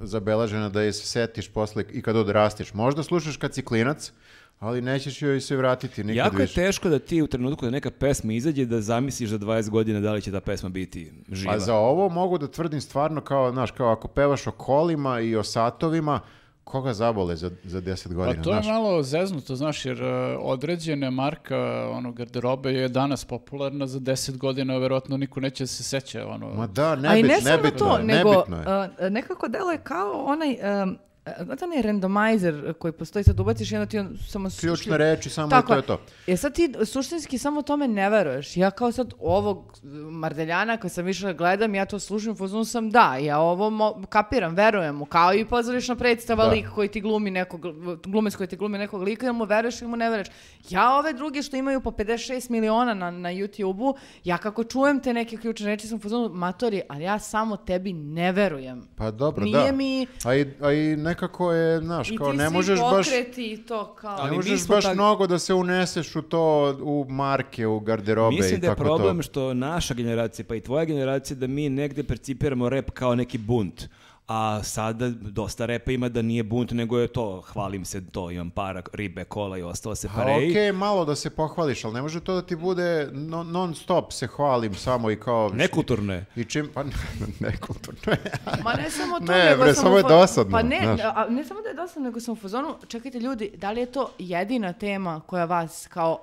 zabeležena 0.00 0.68
da 0.68 0.82
je 0.82 0.92
se 0.92 1.06
setiš 1.06 1.48
posle 1.52 1.84
i 1.92 2.02
kad 2.02 2.16
odrastiš. 2.16 2.74
Možda 2.74 3.02
slušaš 3.02 3.36
kad 3.36 3.54
si 3.54 3.64
klinac, 3.64 4.12
ali 4.58 4.80
nećeš 4.80 5.22
joj 5.22 5.40
se 5.40 5.56
vratiti 5.56 6.04
nikad 6.04 6.16
Jako 6.16 6.36
je 6.36 6.40
više. 6.40 6.54
teško 6.56 6.88
da 6.88 6.98
ti 6.98 7.22
u 7.22 7.26
trenutku 7.26 7.64
da 7.64 7.70
neka 7.70 7.90
pesma 7.90 8.32
izađe 8.32 8.64
da 8.64 8.80
zamisliš 8.80 9.30
za 9.30 9.38
20 9.38 9.70
godina 9.70 10.00
da 10.00 10.12
li 10.12 10.22
će 10.22 10.32
ta 10.32 10.40
pesma 10.40 10.68
biti 10.68 11.12
živa. 11.28 11.52
Pa 11.52 11.58
za 11.58 11.74
ovo 11.74 12.08
mogu 12.08 12.38
da 12.38 12.46
tvrdim 12.48 12.80
stvarno 12.80 13.20
kao, 13.20 13.52
znaš, 13.52 13.70
kao 13.70 13.88
ako 13.88 14.08
pevaš 14.08 14.46
o 14.46 14.52
kolima 14.52 15.20
i 15.20 15.36
o 15.36 15.42
satovima, 15.42 16.20
koga 16.64 16.92
zabole 16.92 17.36
za, 17.36 17.50
za 17.64 17.80
10 17.80 18.08
Pa 18.08 18.14
godina, 18.14 18.42
to 18.42 18.50
je 18.50 18.54
znaš? 18.54 18.66
malo 18.66 19.02
zeznuto, 19.02 19.56
znaš, 19.56 19.84
jer 19.84 20.02
e, 20.02 20.06
određene 20.38 21.10
marka 21.10 21.56
ono, 21.90 22.12
garderobe 22.12 22.72
je 22.72 22.88
danas 22.88 23.24
popularna, 23.24 23.86
za 23.86 24.00
10 24.00 24.36
godina 24.36 24.78
verovatno 24.78 25.16
niko 25.16 25.40
neće 25.40 25.62
da 25.62 25.68
se 25.68 25.82
seća. 25.82 26.26
Ono, 26.26 26.48
Ma 26.48 26.66
da, 26.66 26.90
A 26.90 26.94
i 26.94 27.00
nebit, 27.22 27.26
ne 27.26 27.40
samo 27.40 27.56
nebitno 27.56 27.78
to, 27.80 27.96
je, 27.98 28.04
nego 28.04 28.30
nebitno 28.30 28.56
je. 28.56 28.62
uh, 29.00 29.10
nekako 29.10 29.48
deluje 29.48 29.78
kao 29.78 30.24
onaj... 30.24 30.56
Um, 30.82 30.98
Znate 31.38 31.64
onaj 31.64 31.82
randomizer 31.82 32.74
koji 32.74 32.92
postoji, 32.92 33.24
sad 33.24 33.40
ubaciš 33.40 33.72
i 33.72 33.76
onda 33.76 33.86
ti 33.86 33.98
on 33.98 34.18
samo... 34.28 34.48
Ključne 34.60 34.98
reči, 34.98 35.30
samo 35.30 35.48
Tako 35.48 35.66
i 35.66 35.76
to 35.76 35.76
je. 35.76 35.82
to. 35.82 36.00
E 36.26 36.36
sad 36.36 36.54
ti 36.54 36.72
suštinski 36.84 37.38
samo 37.38 37.62
tome 37.62 37.88
ne 37.88 38.10
veruješ. 38.10 38.56
Ja 38.56 38.70
kao 38.70 38.92
sad 38.92 39.12
ovog 39.18 39.78
Mardeljana 40.10 40.76
koji 40.76 40.90
sam 40.90 41.04
više 41.04 41.34
gledam, 41.34 41.74
ja 41.74 41.84
to 41.84 41.98
slušam, 41.98 42.32
u 42.32 42.36
fazonu 42.36 42.64
sam 42.64 42.90
da, 42.90 43.16
ja 43.16 43.38
ovo 43.38 43.70
mo- 43.70 44.06
kapiram, 44.06 44.54
verujem 44.54 44.94
mu, 44.96 45.04
kao 45.04 45.34
i 45.34 45.44
pozorišna 45.44 45.96
predstava 45.96 46.44
Da. 46.44 46.50
lik 46.50 46.66
koji 46.68 46.88
ti 46.88 47.00
glumi 47.00 47.30
nekog, 47.30 47.60
glumac 48.02 48.34
koji 48.36 48.46
ti 48.46 48.56
glumi 48.56 48.78
nekog 48.78 49.02
lika, 49.02 49.26
ili 49.26 49.34
mu 49.34 49.44
veruješ 49.44 49.80
ili 49.80 49.90
mu 49.90 49.96
ne 49.96 50.10
veruješ. 50.10 50.28
Ja 50.70 50.92
ove 50.92 51.12
druge 51.12 51.42
što 51.42 51.56
imaju 51.56 51.80
po 51.80 51.90
56 51.90 52.50
miliona 52.50 52.94
na, 52.94 53.10
na 53.10 53.28
YouTube-u, 53.30 53.94
ja 54.24 54.38
kako 54.38 54.64
čujem 54.64 55.00
te 55.00 55.12
neke 55.12 55.36
ključne 55.36 55.66
reči 55.66 55.86
sam 55.86 55.96
u 55.96 56.00
fazonu, 56.00 56.28
matori, 56.28 56.82
ali 56.88 57.04
ja 57.04 57.18
samo 57.18 57.56
tebi 57.56 57.92
ne 57.92 58.32
verujem. 58.32 58.88
Pa 58.96 59.10
dobro, 59.10 59.44
Nije 59.44 59.64
da. 59.64 59.72
mi... 59.72 60.06
A 60.24 60.34
i, 60.34 60.46
a 60.60 60.72
i 60.72 60.96
nekako 61.14 61.52
je, 61.52 61.80
znaš, 61.80 62.10
I 62.10 62.16
kao 62.16 62.30
ti 62.30 62.36
ne 62.36 62.46
svi 62.46 62.52
možeš 62.54 62.80
baš... 62.80 63.06
pokreti 63.06 63.52
i 63.52 63.56
to 63.56 63.94
kao... 63.94 64.16
Ne 64.16 64.22
Ali 64.22 64.30
mi 64.30 64.36
možeš 64.36 64.66
baš 64.66 64.84
tak- 64.84 64.94
mnogo 64.94 65.26
da 65.26 65.38
se 65.38 65.54
uneseš 65.54 66.16
u 66.16 66.22
to, 66.22 66.76
u 66.82 67.06
marke, 67.08 67.66
u 67.66 67.80
garderobe 67.80 68.36
Mislim 68.36 68.56
i 68.56 68.60
da 68.60 68.66
je 68.66 68.70
tako 68.70 68.82
problem 68.84 69.16
to. 69.16 69.22
što 69.22 69.54
naša 69.54 69.94
generacija, 69.94 70.44
pa 70.48 70.54
i 70.54 70.60
tvoja 70.60 70.84
generacija, 70.84 71.36
da 71.36 71.46
mi 71.46 71.68
negde 71.68 72.02
percipiramo 72.02 72.68
rep 72.68 72.90
kao 72.90 73.14
neki 73.14 73.38
bunt. 73.38 73.88
A 74.28 74.60
sada 74.62 75.08
dosta 75.10 75.66
repa 75.66 75.90
ima 75.90 76.08
da 76.08 76.22
nije 76.22 76.42
bunt, 76.42 76.70
nego 76.70 76.98
je 76.98 77.08
to, 77.08 77.40
hvalim 77.42 77.84
se, 77.84 78.06
to, 78.06 78.30
imam 78.30 78.50
para, 78.50 78.82
ribe, 78.92 79.24
kola 79.24 79.58
i 79.58 79.62
ostalo 79.62 79.94
se 79.94 80.08
Pa 80.08 80.14
pareji. 80.14 80.50
okej, 80.50 80.72
malo 80.72 81.04
da 81.04 81.14
se 81.14 81.30
pohvališ, 81.30 81.84
ali 81.84 81.94
ne 81.94 82.02
može 82.02 82.20
to 82.20 82.34
da 82.34 82.42
ti 82.42 82.56
bude 82.56 83.08
non, 83.12 83.48
non 83.48 83.74
stop 83.74 84.12
se 84.12 84.26
hvalim 84.26 84.74
samo 84.74 85.10
i 85.10 85.16
kao... 85.16 85.50
Nekulturno 85.50 86.12
je. 86.12 86.24
I 86.36 86.44
čim, 86.44 86.70
pa 86.74 86.84
nekulturno 87.40 88.12
je. 88.14 88.32
Ma 88.62 88.72
ne 88.74 88.90
samo 88.90 89.18
to, 89.18 89.24
Ne, 89.24 89.44
nego 89.44 89.62
bre, 89.62 89.74
sam 89.74 89.82
samo 89.82 89.96
je 89.96 90.02
dosadno, 90.04 90.52
Pa 90.52 90.62
ne, 90.62 90.80
znaš. 90.84 91.00
a, 91.06 91.26
ne 91.30 91.44
samo 91.44 91.60
da 91.62 91.68
je 91.68 91.74
dosadno, 91.74 92.02
nego 92.02 92.20
sam 92.20 92.32
u 92.32 92.36
fazonu, 92.36 92.74
čekajte 92.88 93.20
ljudi, 93.20 93.50
da 93.56 93.70
li 93.70 93.80
je 93.80 93.86
to 93.88 94.10
jedina 94.18 94.72
tema 94.72 95.20
koja 95.20 95.44
vas 95.44 95.86
kao 95.86 96.18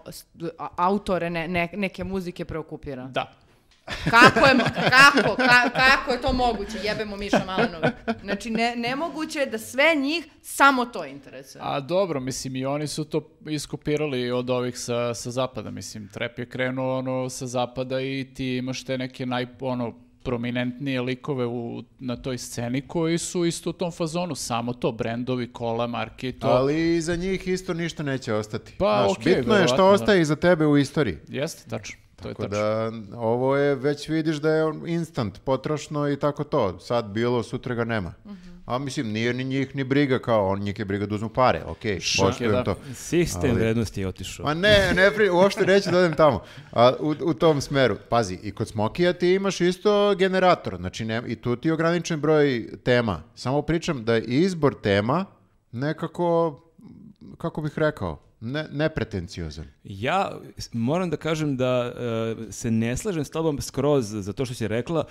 autore 0.75 1.29
ne- 1.29 1.47
ne- 1.47 1.69
neke 1.73 2.03
muzike 2.03 2.45
preokupira? 2.45 3.05
Da. 3.05 3.31
Kako 4.05 4.39
je, 4.39 4.53
kako, 4.89 5.35
ka- 5.35 5.69
kako 5.71 6.11
je 6.11 6.21
to 6.21 6.33
moguće? 6.33 6.77
Jebemo 6.83 7.17
Miša 7.17 7.41
Malenović. 7.47 7.91
Znači, 8.21 8.49
ne, 8.49 8.75
nemoguće 8.75 9.39
je 9.39 9.45
da 9.45 9.57
sve 9.57 9.95
njih 9.95 10.27
samo 10.41 10.85
to 10.85 11.05
interesuje. 11.05 11.61
A 11.63 11.79
dobro, 11.79 12.19
mislim, 12.19 12.55
i 12.55 12.65
oni 12.65 12.87
su 12.87 13.03
to 13.03 13.29
iskopirali 13.47 14.31
od 14.31 14.49
ovih 14.49 14.79
sa, 14.79 15.13
sa 15.13 15.31
zapada, 15.31 15.71
mislim, 15.71 16.07
Trap 16.07 16.39
je 16.39 16.45
krenuo 16.45 16.97
ono 16.99 17.29
sa 17.29 17.47
zapada 17.47 18.01
i 18.01 18.27
ti 18.33 18.45
imaš 18.47 18.83
te 18.83 18.97
neke 18.97 19.25
naj, 19.25 19.45
ono, 19.59 19.93
prominentnije 20.23 21.01
likove 21.01 21.45
u, 21.45 21.83
na 21.99 22.15
toj 22.15 22.37
sceni 22.37 22.81
koji 22.81 23.17
su 23.17 23.45
isto 23.45 23.69
u 23.69 23.73
tom 23.73 23.91
fazonu, 23.91 24.35
samo 24.35 24.73
to, 24.73 24.91
brendovi, 24.91 25.53
kola, 25.53 25.87
marke 25.87 26.29
i 26.29 26.31
to. 26.31 26.47
Ali 26.47 26.95
iza 26.95 27.15
njih 27.15 27.47
isto 27.47 27.73
ništa 27.73 28.03
neće 28.03 28.33
ostati. 28.33 28.73
Pa, 28.77 29.03
Znaš, 29.05 29.17
okej, 29.17 29.35
bitno 29.35 29.55
je 29.55 29.63
što 29.63 29.73
verovatno, 29.73 29.93
ostaje 29.95 30.21
iza 30.21 30.35
tebe 30.35 30.65
u 30.65 30.77
istoriji. 30.77 31.17
Jeste, 31.27 31.69
tačno, 31.69 31.97
to 32.21 32.27
je 32.27 32.33
Tako 32.33 32.43
tačno. 32.43 32.57
da 32.57 33.17
ovo 33.17 33.55
je, 33.55 33.75
već 33.75 34.09
vidiš 34.09 34.35
da 34.35 34.49
je 34.49 34.63
on 34.65 34.87
instant, 34.87 35.39
potrošno 35.39 36.09
i 36.09 36.17
tako 36.17 36.43
to. 36.43 36.79
Sad 36.79 37.05
bilo, 37.05 37.43
sutra 37.43 37.75
ga 37.75 37.83
nema. 37.83 38.13
Mhm. 38.25 38.35
A 38.65 38.77
mislim, 38.77 39.07
nije 39.07 39.33
ni 39.33 39.43
njih 39.43 39.75
ni 39.75 39.83
briga 39.83 40.19
kao, 40.19 40.47
on 40.47 40.59
njih 40.59 40.79
je 40.79 40.85
briga 40.85 41.05
da 41.05 41.15
uzmu 41.15 41.29
pare, 41.29 41.63
okej, 41.65 41.91
je, 41.91 41.99
poštujem 42.19 42.51
da. 42.51 42.63
to. 42.63 42.75
Sistem 42.95 43.41
Ali- 43.43 43.59
vrednosti 43.59 44.01
je 44.01 44.07
otišao. 44.07 44.45
Ma 44.45 44.53
ne, 44.53 44.93
ne, 44.95 45.11
pri, 45.11 45.29
uopšte 45.29 45.65
neću 45.65 45.91
da 45.91 45.97
odem 45.97 46.13
tamo. 46.13 46.41
A, 46.71 46.93
u, 46.99 47.15
u 47.21 47.33
tom 47.33 47.61
smeru. 47.61 47.97
Pazi, 48.09 48.39
i 48.43 48.51
kod 48.51 48.67
Smokija 48.67 49.13
ti 49.13 49.27
imaš 49.29 49.61
isto 49.61 50.15
generator, 50.15 50.75
znači 50.77 51.05
ne, 51.05 51.21
i 51.27 51.35
tu 51.35 51.55
ti 51.55 51.67
je 51.67 51.73
ograničen 51.73 52.21
broj 52.21 52.67
tema. 52.83 53.23
Samo 53.35 53.61
pričam 53.61 54.05
da 54.05 54.15
je 54.15 54.23
izbor 54.23 54.75
tema 54.75 55.25
nekako, 55.71 56.59
kako 57.37 57.61
bih 57.61 57.71
rekao, 57.75 58.19
ne, 58.41 58.67
nepretenciozan. 58.71 59.65
Ja 59.83 60.39
moram 60.73 61.09
da 61.09 61.17
kažem 61.17 61.57
da 61.57 61.93
e, 61.95 62.51
se 62.51 62.71
ne 62.71 62.97
slažem 62.97 63.25
s 63.25 63.29
tobom 63.29 63.61
skroz 63.61 64.05
za 64.05 64.33
to 64.33 64.45
što 64.45 64.55
si 64.55 64.67
rekla. 64.67 65.03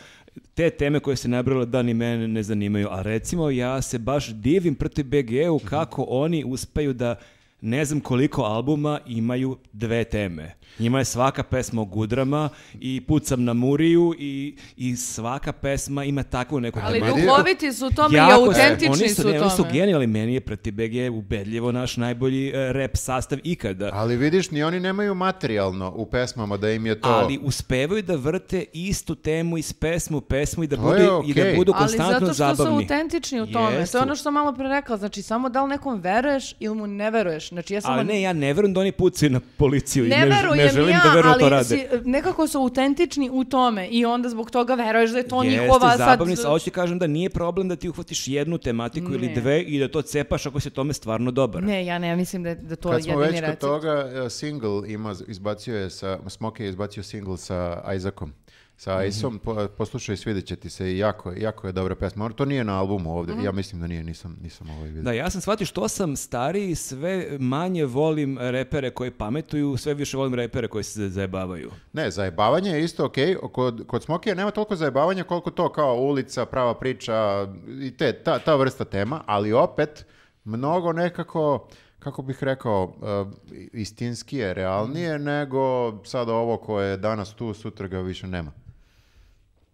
Te 0.55 0.71
teme 0.71 1.01
koje 1.01 1.17
se 1.17 1.29
nabrala 1.29 1.65
da 1.65 1.83
ni 1.83 1.95
mene 1.95 2.29
ne 2.29 2.43
zanimaju. 2.43 2.89
A 2.91 3.03
recimo 3.03 3.51
ja 3.51 3.83
se 3.83 3.99
baš 3.99 4.29
divim 4.29 4.75
proti 4.75 5.03
BG-u 5.03 5.59
kako 5.59 6.07
oni 6.09 6.45
uspeju 6.45 6.93
da 6.93 7.17
ne 7.61 7.85
znam 7.85 8.01
koliko 8.01 8.43
albuma 8.43 9.01
imaju 9.07 9.59
dve 9.73 10.05
teme. 10.05 10.55
Njima 10.79 10.99
je 10.99 11.05
svaka 11.05 11.43
pesma 11.43 11.83
o 11.83 11.85
gudrama 11.85 12.49
i 12.81 13.01
pucam 13.01 13.45
na 13.45 13.53
muriju 13.53 14.15
i, 14.19 14.55
i 14.77 14.97
svaka 14.97 15.53
pesma 15.53 16.05
ima 16.05 16.23
takvu 16.23 16.61
neku 16.61 16.79
Ali 16.83 17.01
tematiku. 17.01 17.21
duhoviti 17.27 17.73
su 17.73 17.87
u 17.87 17.91
tome 17.91 18.17
i 18.17 18.21
autentični 18.21 18.89
oni 18.89 19.09
su, 19.09 19.23
su 19.23 19.29
u 19.29 19.31
ne, 19.31 19.41
oni 19.41 19.51
su 19.51 19.57
tome. 19.57 19.73
genijalni, 19.73 20.07
meni 20.07 20.35
je 20.35 20.41
protiv 20.41 20.75
BG 20.75 21.17
ubedljivo 21.17 21.73
naš 21.73 21.97
najbolji 21.97 22.49
e, 22.49 22.73
rap 22.73 22.97
sastav 22.97 23.39
ikada. 23.45 23.91
Ali 23.93 24.17
vidiš, 24.17 24.51
ni 24.51 24.63
oni 24.63 24.81
nemaju 24.81 25.15
materijalno 25.15 25.93
u 25.97 26.07
pesmama 26.07 26.57
da 26.57 26.71
im 26.71 26.87
je 26.87 27.01
to... 27.01 27.09
Ali 27.09 27.39
uspevaju 27.43 28.03
da 28.03 28.17
vrte 28.17 28.65
istu 28.73 29.15
temu 29.15 29.59
iz 29.59 29.73
pesmu 29.73 30.19
u 30.19 30.21
pesmu 30.21 30.65
i 30.65 30.67
da, 30.67 30.77
To 30.77 30.83
budu, 30.83 30.99
je 30.99 31.11
i 31.27 31.35
da 31.35 31.57
budu 31.57 31.73
Ali 31.77 31.83
konstantno 31.83 32.13
zato 32.13 32.25
što 32.25 32.33
zabavni. 32.35 32.87
su 32.87 32.95
autentični 32.95 33.41
u 33.41 33.47
tome. 33.47 33.77
Jesu. 33.77 33.93
To 33.93 33.99
je 33.99 34.03
ono 34.03 34.15
što 34.15 34.23
sam 34.23 34.35
malo 34.35 34.53
pre 34.53 34.69
rekla. 34.69 34.97
Znači, 34.97 35.23
samo 35.23 35.49
da 35.49 35.63
li 35.63 35.69
nekom 35.69 36.01
veruješ 36.01 36.55
ili 36.61 36.75
mu 36.75 36.87
ne 36.87 37.11
veruješ. 37.11 37.49
Znači, 37.49 37.75
ja 37.75 37.81
samo... 37.81 37.95
Ali 37.95 38.05
ne, 38.05 38.23
ja 38.23 38.33
ne 38.33 38.53
verujem 38.53 38.75
da 38.75 38.81
oni 38.81 38.93
pucaju 38.93 39.31
na 39.31 39.41
policiju 39.57 40.05
Ne 40.05 40.17
i 40.17 40.29
ne, 40.57 40.60
ne 40.63 40.71
želim 40.71 40.91
ja, 40.91 41.01
da 41.05 41.11
verujem 41.11 41.39
to 41.39 41.45
ali 41.45 41.51
rade. 41.51 41.65
si, 41.65 41.79
nekako 42.05 42.47
su 42.47 42.59
autentični 42.59 43.31
u 43.33 43.45
tome 43.45 43.89
i 43.89 44.05
onda 44.05 44.29
zbog 44.29 44.51
toga 44.51 44.75
veruješ 44.75 45.11
da 45.11 45.19
je 45.19 45.29
to 45.29 45.43
Jeste, 45.43 45.61
njihova 45.63 45.91
sad... 45.91 45.99
zabavni 45.99 46.37
su, 46.37 46.47
a 46.47 46.51
hoću 46.51 46.65
ti 46.65 46.71
kažem 46.71 46.99
da 46.99 47.07
nije 47.07 47.31
problem 47.31 47.69
da 47.69 47.77
ti 47.77 47.89
uhvatiš 47.89 48.29
jednu 48.29 48.59
tematiku 48.59 49.13
ili 49.13 49.27
Ne. 49.27 49.35
dve 49.35 49.63
i 49.63 49.79
da 49.79 49.89
to 49.89 50.03
cepaš 50.03 50.47
ako 50.47 50.61
se 50.61 50.71
tome 50.71 50.93
stvarno 50.93 51.31
dobar. 51.31 51.63
Ne, 51.63 51.87
ja 51.87 51.99
ne 51.99 52.17
mislim 52.17 52.43
da, 52.43 52.55
da 52.55 52.77
to 52.77 52.89
je 52.89 52.95
Kad 52.95 53.05
smo 53.05 53.13
jedini 53.13 53.27
već 53.27 53.35
kod 53.35 53.43
recept. 53.43 53.61
toga, 53.61 54.11
e, 54.27 54.31
single 54.31 54.83
ima, 54.87 55.15
izbacio 55.29 55.77
je 55.77 55.91
sa, 55.91 56.19
Smoke 56.29 56.65
je 56.65 56.69
izbacio 56.71 57.03
single 57.03 57.37
sa 57.37 57.83
Isaacom. 57.97 58.33
Sa 58.81 58.95
Mhm. 58.95 59.07
Isom, 59.07 59.39
po, 59.39 59.69
poslušaj, 59.69 60.17
svidjet 60.17 60.47
će 60.47 60.57
ti 60.57 60.71
se 60.71 60.87
i 60.87 60.99
jako, 60.99 61.33
jako 61.33 61.67
je 61.67 61.73
dobra 61.73 61.95
pesma. 61.95 62.25
Ono, 62.25 62.35
To 62.35 62.45
nije 62.45 62.65
na 62.65 62.79
albumu 62.79 63.13
ovdje, 63.13 63.35
Mhm. 63.35 63.45
ja 63.45 63.53
mislim 63.53 63.81
da 63.81 63.87
nije, 63.87 64.05
nisam, 64.05 64.37
nisam 64.43 64.71
ovaj 64.71 64.85
vidio. 64.85 65.03
Da, 65.03 65.13
ja 65.13 65.31
sam 65.31 65.41
shvatio 65.41 65.67
što 65.67 65.89
sam 65.89 66.17
stariji, 66.17 66.75
sve 66.75 67.37
manje 67.39 67.85
volim 67.85 68.39
repere 68.41 68.91
koji 68.91 69.11
pametuju, 69.11 69.77
sve 69.77 69.95
više 69.95 70.17
volim 70.17 70.35
repere 70.35 70.69
koji 70.69 70.85
se 70.85 71.09
zajebavaju. 71.09 71.71
Ne, 71.93 72.11
zajebavanje 72.11 72.71
je 72.71 72.85
isto 72.85 73.05
okej. 73.05 73.37
Kod, 73.53 73.85
kod 73.87 74.03
Smokija 74.03 74.35
nema 74.35 74.51
toliko 74.51 74.77
zajebavanja 74.77 75.25
koliko 75.25 75.51
to 75.51 75.73
kao 75.73 75.95
ulica, 75.95 76.47
prava 76.47 76.75
priča 76.75 77.47
i 77.81 77.91
te, 77.91 78.13
ta, 78.15 78.39
ta 78.39 78.55
vrsta 78.55 78.85
tema, 78.85 79.23
ali 79.27 79.53
opet 79.53 80.07
mnogo 80.45 80.93
nekako, 80.93 81.69
kako 81.99 82.23
bih 82.23 82.43
rekao, 82.43 82.85
uh, 82.85 83.33
istinskije, 83.73 84.55
realnije 84.55 85.19
nego 85.19 85.61
sad 86.05 86.29
ovo 86.29 86.57
koje 86.57 86.91
je 86.91 86.97
danas 86.97 87.35
tu, 87.35 87.55
sutra 87.55 87.89
ga 87.89 87.99
više 88.01 88.27
nema. 88.27 88.53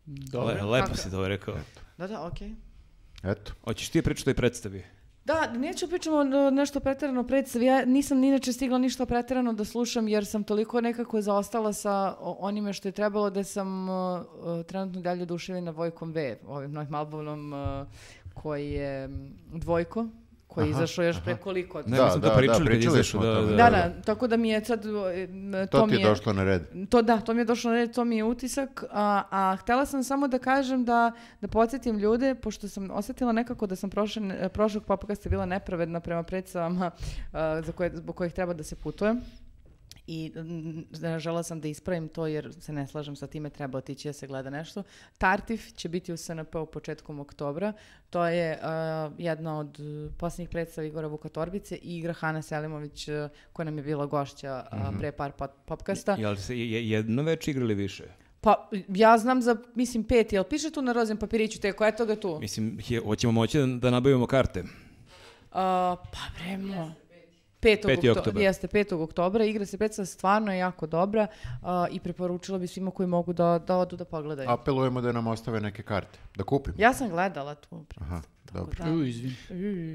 Dobro. 0.06 0.54
Le- 0.54 0.62
lepo 0.62 0.86
Kako? 0.86 0.98
si 0.98 1.10
to 1.10 1.28
rekao. 1.28 1.54
Da, 1.98 2.06
da, 2.06 2.26
okej. 2.26 2.54
Eto. 3.22 3.52
Hoćeš 3.64 3.88
ti 3.88 4.02
pričati 4.02 4.30
o 4.30 4.32
toj 4.32 4.36
predstavi? 4.36 4.84
Da, 5.24 5.52
neću 5.52 5.88
pričamo 5.88 6.16
o 6.16 6.50
nešto 6.50 6.80
preterano 6.80 7.26
predstav. 7.26 7.62
Ja 7.62 7.84
nisam 7.84 8.18
ni 8.18 8.28
inače 8.28 8.52
stigla 8.52 8.78
ništa 8.78 9.06
preterano 9.06 9.52
da 9.52 9.64
slušam 9.64 10.08
jer 10.08 10.26
sam 10.26 10.44
toliko 10.44 10.80
nekako 10.80 11.20
zaostala 11.20 11.72
sa 11.72 12.16
onime 12.20 12.72
što 12.72 12.88
je 12.88 12.92
trebalo 12.92 13.30
da 13.30 13.44
sam 13.44 13.88
uh, 13.88 14.22
trenutno 14.66 15.00
dalje 15.00 15.22
oduševljena 15.22 15.70
Vojkom 15.70 16.12
V, 16.12 16.38
ovim 16.46 16.72
novim 16.72 16.94
albumom 16.94 17.52
uh, 17.52 17.58
koji 18.34 18.70
je 18.70 19.08
Dvojko, 19.52 20.06
koji 20.56 20.66
je 20.66 20.70
izašao 20.70 21.04
još 21.04 21.16
pre 21.24 21.36
koliko? 21.36 21.82
Ne, 21.86 21.96
Da, 21.96 22.04
mi 22.04 22.10
smo 22.10 22.20
to 22.20 22.28
da, 22.28 22.36
pričali 22.36 22.64
da, 22.64 22.70
pričali 22.70 23.04
smo 23.04 23.22
da, 23.22 23.30
da, 23.30 23.40
Da, 23.40 23.56
da. 23.56 23.70
da, 23.70 24.02
tako 24.04 24.26
da 24.26 24.36
mi 24.36 24.48
je 24.48 24.64
sad, 24.64 24.86
uh, 24.86 24.92
To, 25.70 25.78
to, 25.78 25.86
ti 25.86 25.86
mi 25.86 25.92
je 25.92 26.00
je... 26.00 26.08
došlo 26.08 26.32
na 26.32 26.44
red. 26.44 26.62
To 26.88 27.02
da, 27.02 27.20
to 27.20 27.34
mi 27.34 27.40
je 27.40 27.44
došlo 27.44 27.70
na 27.70 27.76
red, 27.76 27.94
to 27.94 28.04
mi 28.04 28.16
je 28.16 28.24
utisak, 28.24 28.84
a, 28.90 29.22
a 29.30 29.56
htela 29.56 29.86
sam 29.86 30.04
samo 30.04 30.28
da 30.28 30.38
kažem 30.38 30.84
da, 30.84 31.12
da 31.40 31.48
podsjetim 31.48 31.98
ljude, 31.98 32.34
pošto 32.34 32.68
sam 32.68 32.90
osetila 32.90 33.32
nekako 33.32 33.66
da 33.66 33.76
sam 33.76 33.90
prošle, 33.90 34.48
prošlog 34.48 34.84
popkasta 34.84 35.28
bila 35.28 35.46
nepravedna 35.46 36.00
prema 36.00 36.22
predstavama 36.22 36.90
a, 37.32 37.62
za 37.62 37.72
koje, 37.72 37.96
zbog 37.96 38.16
kojih 38.16 38.32
treba 38.32 38.54
da 38.54 38.62
se 38.62 38.76
putuje. 38.76 39.14
I 40.06 40.32
mm, 40.36 40.82
žela 41.18 41.42
sam 41.42 41.60
da 41.60 41.68
ispravim 41.68 42.08
to 42.08 42.26
jer 42.26 42.54
se 42.60 42.72
ne 42.72 42.86
slažem 42.86 43.16
sa 43.16 43.26
time, 43.26 43.50
treba 43.50 43.78
otići 43.78 44.08
da 44.08 44.12
se 44.12 44.26
gleda 44.26 44.50
nešto. 44.50 44.82
Tartif 45.18 45.72
će 45.74 45.88
biti 45.88 46.12
u 46.12 46.16
SNP 46.16 46.54
u 46.54 46.66
početkom 46.66 47.20
oktobra. 47.20 47.72
To 48.10 48.26
je 48.26 48.58
a, 48.62 49.10
jedna 49.18 49.58
od 49.58 49.80
uh, 49.80 50.12
posljednjih 50.16 50.48
predstava 50.48 50.86
Igora 50.86 51.06
Vukatorbice 51.06 51.76
i 51.76 51.98
igra 51.98 52.12
Hana 52.12 52.42
Selimović 52.42 53.08
uh, 53.08 53.14
koja 53.52 53.64
nam 53.64 53.78
je 53.78 53.84
bila 53.84 54.06
gošća 54.06 54.52
a, 54.70 54.92
pre 54.98 55.12
par 55.12 55.32
pop- 55.38 55.58
popkasta. 55.64 56.16
Jel 56.18 56.36
se 56.36 56.58
je- 56.58 56.88
jedno 56.88 57.22
već 57.22 57.48
igrali 57.48 57.74
više? 57.74 58.04
Pa, 58.40 58.68
ja 58.88 59.18
znam 59.18 59.42
za, 59.42 59.56
mislim, 59.74 60.04
pet, 60.04 60.32
jel 60.32 60.44
piše 60.44 60.70
tu 60.70 60.82
na 60.82 60.92
rozem 60.92 61.16
papiriću, 61.16 61.60
te 61.60 61.72
koja 61.72 61.88
je 61.88 61.96
toga 61.96 62.16
tu? 62.16 62.38
Mislim, 62.40 62.78
je, 62.88 63.00
hoćemo 63.00 63.32
moći 63.32 63.58
da, 63.58 63.66
da 63.66 63.90
nabavimo 63.90 64.26
karte. 64.26 64.64
A, 65.52 65.96
pa, 66.12 66.18
bremo. 66.38 66.92
5. 67.66 67.86
Peti 67.86 68.10
oktober. 68.10 68.18
oktobar. 68.18 68.42
Jeste, 68.42 68.68
5. 68.68 68.94
oktobra. 68.94 69.44
Igra 69.44 69.66
se 69.66 69.78
predstava 69.78 70.06
stvarno 70.06 70.52
je 70.52 70.58
jako 70.58 70.86
dobra 70.86 71.26
a, 71.62 71.86
i 71.90 72.00
preporučila 72.00 72.58
bi 72.58 72.66
svima 72.66 72.90
koji 72.90 73.06
mogu 73.06 73.32
da, 73.32 73.58
da 73.66 73.76
odu 73.76 73.96
da 73.96 74.04
pogledaju. 74.04 74.50
Apelujemo 74.50 75.00
da 75.00 75.12
nam 75.12 75.26
ostave 75.26 75.60
neke 75.60 75.82
karte. 75.82 76.18
Da 76.36 76.44
kupimo. 76.44 76.76
Ja 76.78 76.92
sam 76.92 77.08
gledala 77.08 77.54
tu. 77.54 77.84
Aha, 78.00 78.20
dobro. 78.52 78.84
Da. 78.84 78.90
U, 78.90 79.02
izvini. 79.02 79.34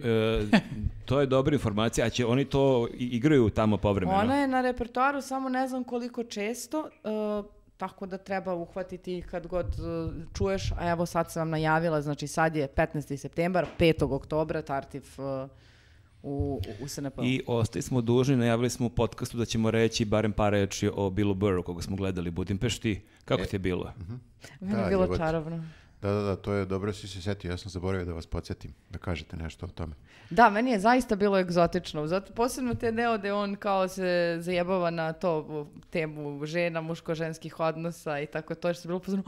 E, 0.04 0.60
to 1.06 1.20
je 1.20 1.26
dobra 1.26 1.54
informacija, 1.54 2.06
a 2.06 2.10
će 2.10 2.26
oni 2.26 2.46
to 2.46 2.88
igraju 2.94 3.50
tamo 3.50 3.78
povremeno? 3.78 4.20
Ona 4.20 4.36
je 4.36 4.48
na 4.48 4.62
repertoaru 4.62 5.22
samo 5.22 5.50
ne 5.50 5.68
znam 5.68 5.84
koliko 5.84 6.24
često, 6.24 6.80
uh, 6.80 7.46
tako 7.78 8.06
da 8.06 8.18
treba 8.18 8.54
uhvatiti 8.54 9.24
kad 9.32 9.48
god 9.48 9.66
uh, 9.66 10.14
čuješ, 10.34 10.72
a 10.72 10.90
evo 10.90 11.06
sad 11.06 11.32
sam 11.32 11.42
vam 11.42 11.50
najavila, 11.50 12.02
znači 12.02 12.28
sad 12.28 12.56
je 12.56 12.68
15. 12.68 13.18
septembar, 13.18 13.66
5. 13.80 14.14
oktobra, 14.14 14.62
Tartif 14.62 15.20
uh, 15.20 15.26
u, 16.24 16.62
u 16.82 16.88
SNP. 16.88 17.20
I 17.24 17.42
ostali 17.48 17.82
smo 17.82 18.02
dužni, 18.02 18.36
najavili 18.36 18.70
smo 18.70 18.86
u 18.86 18.90
podcastu 18.90 19.38
da 19.38 19.46
ćemo 19.46 19.72
reći 19.72 20.06
barem 20.06 20.32
par 20.32 20.52
reči 20.52 20.90
o 20.94 21.10
Billu 21.10 21.34
Burru, 21.34 21.64
koga 21.64 21.82
smo 21.82 21.96
gledali 21.96 22.30
u 22.30 22.32
Budimpešti. 22.32 23.02
Kako 23.26 23.46
ti 23.46 23.56
je 23.56 23.60
bilo? 23.60 23.94
Meni 24.60 24.74
Da, 24.74 24.80
je 24.80 24.90
bilo 24.90 25.18
čarobno. 25.18 25.64
Da, 26.02 26.12
da, 26.12 26.22
da, 26.22 26.36
to 26.36 26.54
je 26.54 26.66
dobro 26.66 26.94
si 26.94 27.08
se 27.08 27.22
setio. 27.22 27.52
Ja 27.52 27.58
sam 27.58 27.70
zaboravio 27.70 28.06
da 28.06 28.14
vas 28.14 28.26
podsjetim, 28.26 28.74
da 28.90 29.00
kažete 29.00 29.38
nešto 29.38 29.66
o 29.66 29.70
tome. 29.70 29.94
Da, 30.30 30.50
meni 30.50 30.72
je 30.72 30.80
zaista 30.80 31.16
bilo 31.16 31.40
egzotično. 31.40 32.08
Zato 32.08 32.34
posebno 32.34 32.76
te 32.76 32.92
deo 32.92 33.18
gde 33.18 33.34
on 33.34 33.56
kao 33.56 33.88
se 33.88 34.38
zajebava 34.40 34.90
na 34.90 35.14
to 35.14 35.68
temu 35.90 36.46
žena, 36.46 36.82
muško-ženskih 36.82 37.60
odnosa 37.60 38.20
i 38.20 38.26
tako 38.26 38.56
to 38.56 38.74
što 38.74 38.88
je 38.88 38.90
bilo 38.90 39.00
pozorno. 39.00 39.24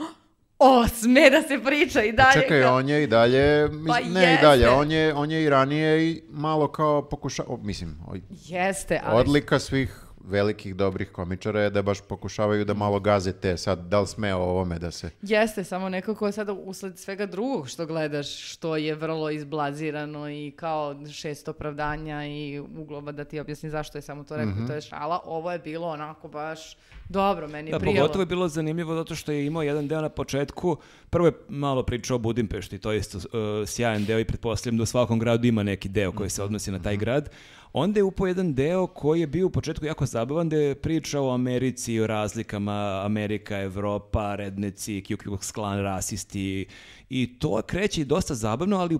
O, 0.60 0.88
sme 0.90 1.30
da 1.30 1.42
se 1.42 1.60
priča 1.60 2.04
i 2.04 2.12
dalje. 2.12 2.34
Čekaj, 2.34 2.62
kao- 2.62 2.76
on 2.76 2.90
je 2.90 3.04
i 3.04 3.08
dalje, 3.08 3.68
mis- 3.70 3.88
Pa 3.88 4.00
ne 4.00 4.22
jeste. 4.22 4.34
i 4.34 4.42
dalje, 4.42 4.70
on 4.70 4.92
je, 4.92 5.14
on 5.14 5.32
je 5.32 5.44
i 5.44 5.50
ranije 5.50 6.04
i 6.04 6.24
malo 6.30 6.68
kao 6.68 7.02
pokuša, 7.04 7.44
o, 7.48 7.58
mislim, 7.58 7.98
o- 8.08 8.16
Jeste, 8.46 9.00
ali... 9.04 9.20
odlika 9.20 9.60
svih 9.60 10.03
velikih 10.24 10.76
dobrih 10.76 11.12
komičara 11.12 11.62
je 11.62 11.70
da 11.70 11.82
baš 11.82 12.02
pokušavaju 12.02 12.66
da 12.66 12.74
malo 12.74 13.00
gaze 13.00 13.34
te, 13.34 13.58
sad 13.58 13.80
da 13.80 14.00
li 14.00 14.08
sme 14.08 14.34
o 14.36 14.40
ovome 14.40 14.80
da 14.80 14.92
se... 14.92 15.10
Jeste, 15.22 15.64
samo 15.64 15.90
nekako 15.90 16.32
sada 16.32 16.54
usled 16.54 17.00
svega 17.00 17.26
drugog 17.26 17.70
što 17.70 17.86
gledaš, 17.86 18.52
što 18.54 18.76
je 18.78 18.96
vrlo 18.96 19.30
izblazirano 19.30 20.30
i 20.30 20.52
kao 20.56 20.96
šest 21.12 21.48
opravdanja 21.48 22.26
i 22.26 22.60
uglova 22.60 23.12
da 23.12 23.24
ti 23.24 23.40
objasni 23.40 23.70
zašto 23.70 23.98
je 23.98 24.02
samo 24.02 24.24
to 24.24 24.38
rekao, 24.38 24.68
to 24.68 24.74
je 24.74 24.82
šala. 24.82 25.20
Ovo 25.26 25.52
je 25.52 25.60
bilo 25.60 25.88
onako 25.88 26.28
baš 26.28 26.78
dobro, 27.10 27.48
meni 27.48 27.70
je 27.70 27.72
Da, 27.72 27.80
prijelo. 27.80 27.98
pogotovo 27.98 28.22
je 28.22 28.26
bilo 28.26 28.48
zanimljivo 28.48 28.96
zato 28.96 29.16
što 29.16 29.32
je 29.32 29.46
imao 29.46 29.64
jedan 29.64 29.88
deo 29.88 30.02
na 30.02 30.10
početku. 30.10 30.78
Prvo 31.10 31.28
je 31.28 31.34
malo 31.50 31.84
pričao 31.84 32.16
o 32.16 32.20
Budimpešti, 32.20 32.80
to 32.80 32.92
je 32.92 33.00
isto 33.00 33.18
uh, 33.18 33.24
sjajan 33.68 34.06
deo 34.06 34.20
i 34.20 34.26
pretpostavljam 34.26 34.78
da 34.78 34.84
u 34.84 34.86
svakom 34.86 35.20
gradu 35.20 35.48
ima 35.48 35.64
neki 35.64 35.90
deo 35.90 36.12
koji 36.12 36.30
se 36.30 36.44
odnosi 36.44 36.72
na 36.72 36.80
taj 36.80 36.98
grad. 36.98 37.30
Onda 37.76 38.00
je 38.00 38.04
upao 38.04 38.28
jedan 38.28 38.54
deo 38.54 38.88
koji 38.88 39.20
je 39.20 39.28
bio 39.28 39.48
u 39.48 39.50
početku 39.50 39.86
jako 39.86 40.06
zabavan, 40.06 40.50
da 40.50 40.56
je 40.56 40.76
pričao 40.76 41.28
o 41.28 41.34
Americi 41.34 41.94
i 41.94 42.02
o 42.02 42.08
razlikama 42.08 43.02
Amerika, 43.06 43.60
Evropa, 43.60 44.36
redneci, 44.36 45.04
Ku 45.08 45.14
Klux 45.14 45.52
Klan, 45.52 45.82
rasisti. 45.82 46.66
I 47.10 47.40
to 47.40 47.62
kreće 47.62 48.02
i 48.02 48.06
dosta 48.06 48.36
zabavno, 48.36 48.78
ali 48.78 49.00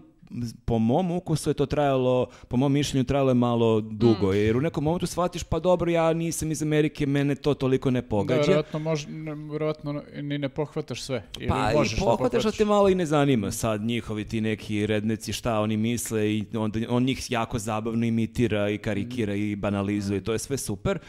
po 0.66 0.80
mom 0.80 1.12
ukusu 1.12 1.50
je 1.50 1.54
to 1.54 1.66
trajalo, 1.66 2.28
po 2.48 2.58
mom 2.58 2.74
mišljenju 2.74 3.04
trajalo 3.04 3.30
je 3.30 3.36
malo 3.36 3.82
dugo, 3.82 4.28
Mm. 4.28 4.36
jer 4.36 4.58
u 4.58 4.62
nekom 4.62 4.84
momentu 4.84 5.06
shvatiš 5.08 5.44
pa 5.44 5.60
dobro, 5.60 5.92
ja 5.92 6.14
nisam 6.14 6.52
iz 6.52 6.62
Amerike, 6.62 7.06
mene 7.06 7.36
to 7.36 7.54
toliko 7.54 7.92
ne 7.92 8.02
Da, 8.02 8.08
pogađa. 8.08 8.42
verovatno, 8.42 8.80
mož, 8.80 9.06
ne, 9.08 9.36
verovatno 9.36 10.04
ni 10.16 10.38
ne 10.38 10.50
pohvataš 10.50 11.02
sve. 11.02 11.24
Ili 11.38 11.48
Pa 11.48 11.72
možeš 11.72 11.94
i 11.94 11.96
da 11.96 12.00
pohvataš 12.02 12.30
pohvataš. 12.34 12.58
te 12.58 12.66
malo 12.66 12.90
i 12.90 12.96
ne 12.96 13.06
zanima 13.06 13.52
sad 13.52 13.82
njihovi 13.82 14.26
ti 14.26 14.42
neki 14.42 14.86
redneci 14.86 15.34
šta 15.34 15.60
oni 15.60 15.78
misle 15.78 16.30
i 16.30 16.46
onda 16.56 16.80
on 16.90 17.04
njih 17.04 17.32
jako 17.32 17.60
zabavno 17.60 18.06
imitira 18.06 18.70
i 18.70 18.78
karikira 18.78 19.34
i 19.36 19.56
banalizuje, 19.56 20.22
to 20.22 20.34
je 20.34 20.40
sve 20.40 20.58
super. 20.58 21.00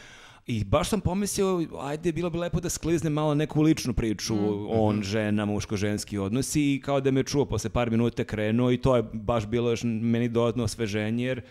I 0.47 0.65
baš 0.65 0.89
sam 0.89 1.01
pomislio, 1.01 1.67
ajde, 1.81 2.13
bilo 2.13 2.31
bi 2.31 2.39
lepo 2.39 2.61
da 2.61 2.69
sklizne 2.69 3.11
malo 3.11 3.35
neku 3.35 3.63
ličnu 3.63 3.95
priču, 3.95 4.35
on, 4.69 5.03
žena, 5.03 5.45
muško-ženski 5.45 6.19
odnosi 6.19 6.75
i 6.75 6.81
kao 6.81 7.01
da 7.01 7.11
me 7.11 7.23
čuo 7.23 7.45
posle 7.45 7.71
par 7.71 7.91
minuta 7.91 8.25
krenuo 8.25 8.71
i 8.71 8.77
to 8.77 8.97
je 8.97 9.03
baš 9.13 9.47
bilo 9.47 9.71
još 9.71 9.83
meni 9.85 10.29
dodatno 10.29 10.65
osveženje 10.65 11.25
jer 11.25 11.43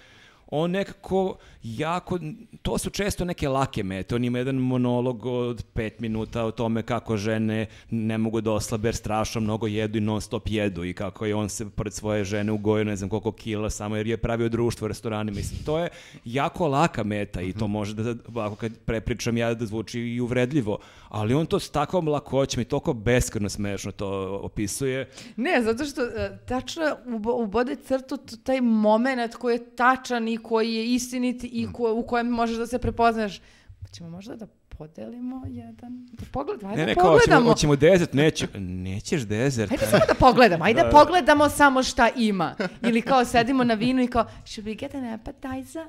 on 0.47 0.71
nekako 0.71 1.37
jako, 1.63 2.19
to 2.61 2.77
su 2.77 2.89
često 2.89 3.25
neke 3.25 3.49
lake 3.49 3.83
mete, 3.83 4.15
on 4.15 4.23
ima 4.23 4.37
jedan 4.37 4.55
monolog 4.55 5.25
od 5.25 5.65
pet 5.73 5.99
minuta 5.99 6.43
o 6.43 6.51
tome 6.51 6.81
kako 6.81 7.17
žene 7.17 7.65
ne 7.89 8.17
mogu 8.17 8.41
da 8.41 8.51
oslabe 8.51 8.87
jer 8.87 8.95
strašno 8.95 9.41
mnogo 9.41 9.67
jedu 9.67 9.97
i 9.97 10.01
non 10.01 10.21
stop 10.21 10.43
jedu 10.49 10.83
i 10.83 10.93
kako 10.93 11.25
je 11.25 11.35
on 11.35 11.49
se 11.49 11.69
pored 11.69 11.93
svoje 11.93 12.23
žene 12.23 12.51
ugojio 12.51 12.83
ne 12.83 12.95
znam 12.95 13.09
koliko 13.09 13.31
kila 13.31 13.69
samo 13.69 13.95
jer 13.95 14.07
je 14.07 14.17
pravio 14.17 14.49
društvo 14.49 14.85
u 14.85 14.87
restorani, 14.87 15.31
mislim, 15.31 15.63
to 15.65 15.79
je 15.79 15.89
jako 16.25 16.67
laka 16.67 17.03
meta 17.03 17.41
i 17.41 17.53
to 17.53 17.67
može 17.67 17.93
da, 17.93 18.15
ovako 18.27 18.55
kad 18.55 18.77
prepričam 18.85 19.37
ja 19.37 19.53
da 19.53 19.65
zvuči 19.65 19.99
i 19.99 20.21
uvredljivo, 20.21 20.77
ali 21.09 21.33
on 21.33 21.45
to 21.45 21.59
s 21.59 21.69
takvom 21.69 22.07
lakoćom 22.07 22.61
i 22.61 22.65
toliko 22.65 22.93
beskreno 22.93 23.49
smešno 23.49 23.91
to 23.91 24.39
opisuje. 24.43 25.09
Ne, 25.35 25.61
zato 25.61 25.85
što 25.85 26.01
e, 26.01 26.37
tačno 26.45 26.83
ubo- 27.05 27.43
ubode 27.43 27.75
crtu 27.75 28.17
taj 28.43 28.61
moment 28.61 29.35
koji 29.35 29.55
je 29.55 29.75
tačan 29.75 30.27
i 30.27 30.37
koji 30.37 30.73
je 30.73 30.93
istinit 30.93 31.52
i 31.53 31.67
ko- 31.67 31.93
u 31.93 32.03
kojem 32.03 32.27
možeš 32.27 32.57
da 32.57 32.67
se 32.67 32.79
prepoznaš. 32.79 33.39
Pa 33.81 33.87
ćemo 33.87 34.09
možda 34.09 34.35
da 34.35 34.47
podelimo 34.69 35.43
jedan... 35.47 36.07
Da 36.11 36.25
pogledamo, 36.31 36.69
ajde 36.69 36.81
Ne, 36.81 36.87
ne, 36.87 36.93
da 36.93 37.01
kao, 37.01 37.03
hoćemo, 37.03 37.19
pogledamo. 37.21 37.49
hoćemo 37.49 37.75
desert, 37.75 38.13
neću, 38.13 38.45
nećeš 38.55 39.21
desert. 39.21 39.71
Ajde 39.71 39.85
samo 39.85 40.03
da 40.07 40.13
pogledamo, 40.15 40.63
ajde 40.63 40.81
da 40.81 40.89
pogledamo 40.89 41.49
samo 41.49 41.83
šta 41.83 42.09
ima. 42.17 42.55
Ili 42.81 43.01
kao 43.01 43.25
sedimo 43.25 43.63
na 43.63 43.73
vinu 43.73 44.01
i 44.03 44.07
kao, 44.07 44.25
should 44.45 44.67
we 44.67 44.79
get 44.79 44.95
an 44.95 45.05
appetizer? 45.05 45.85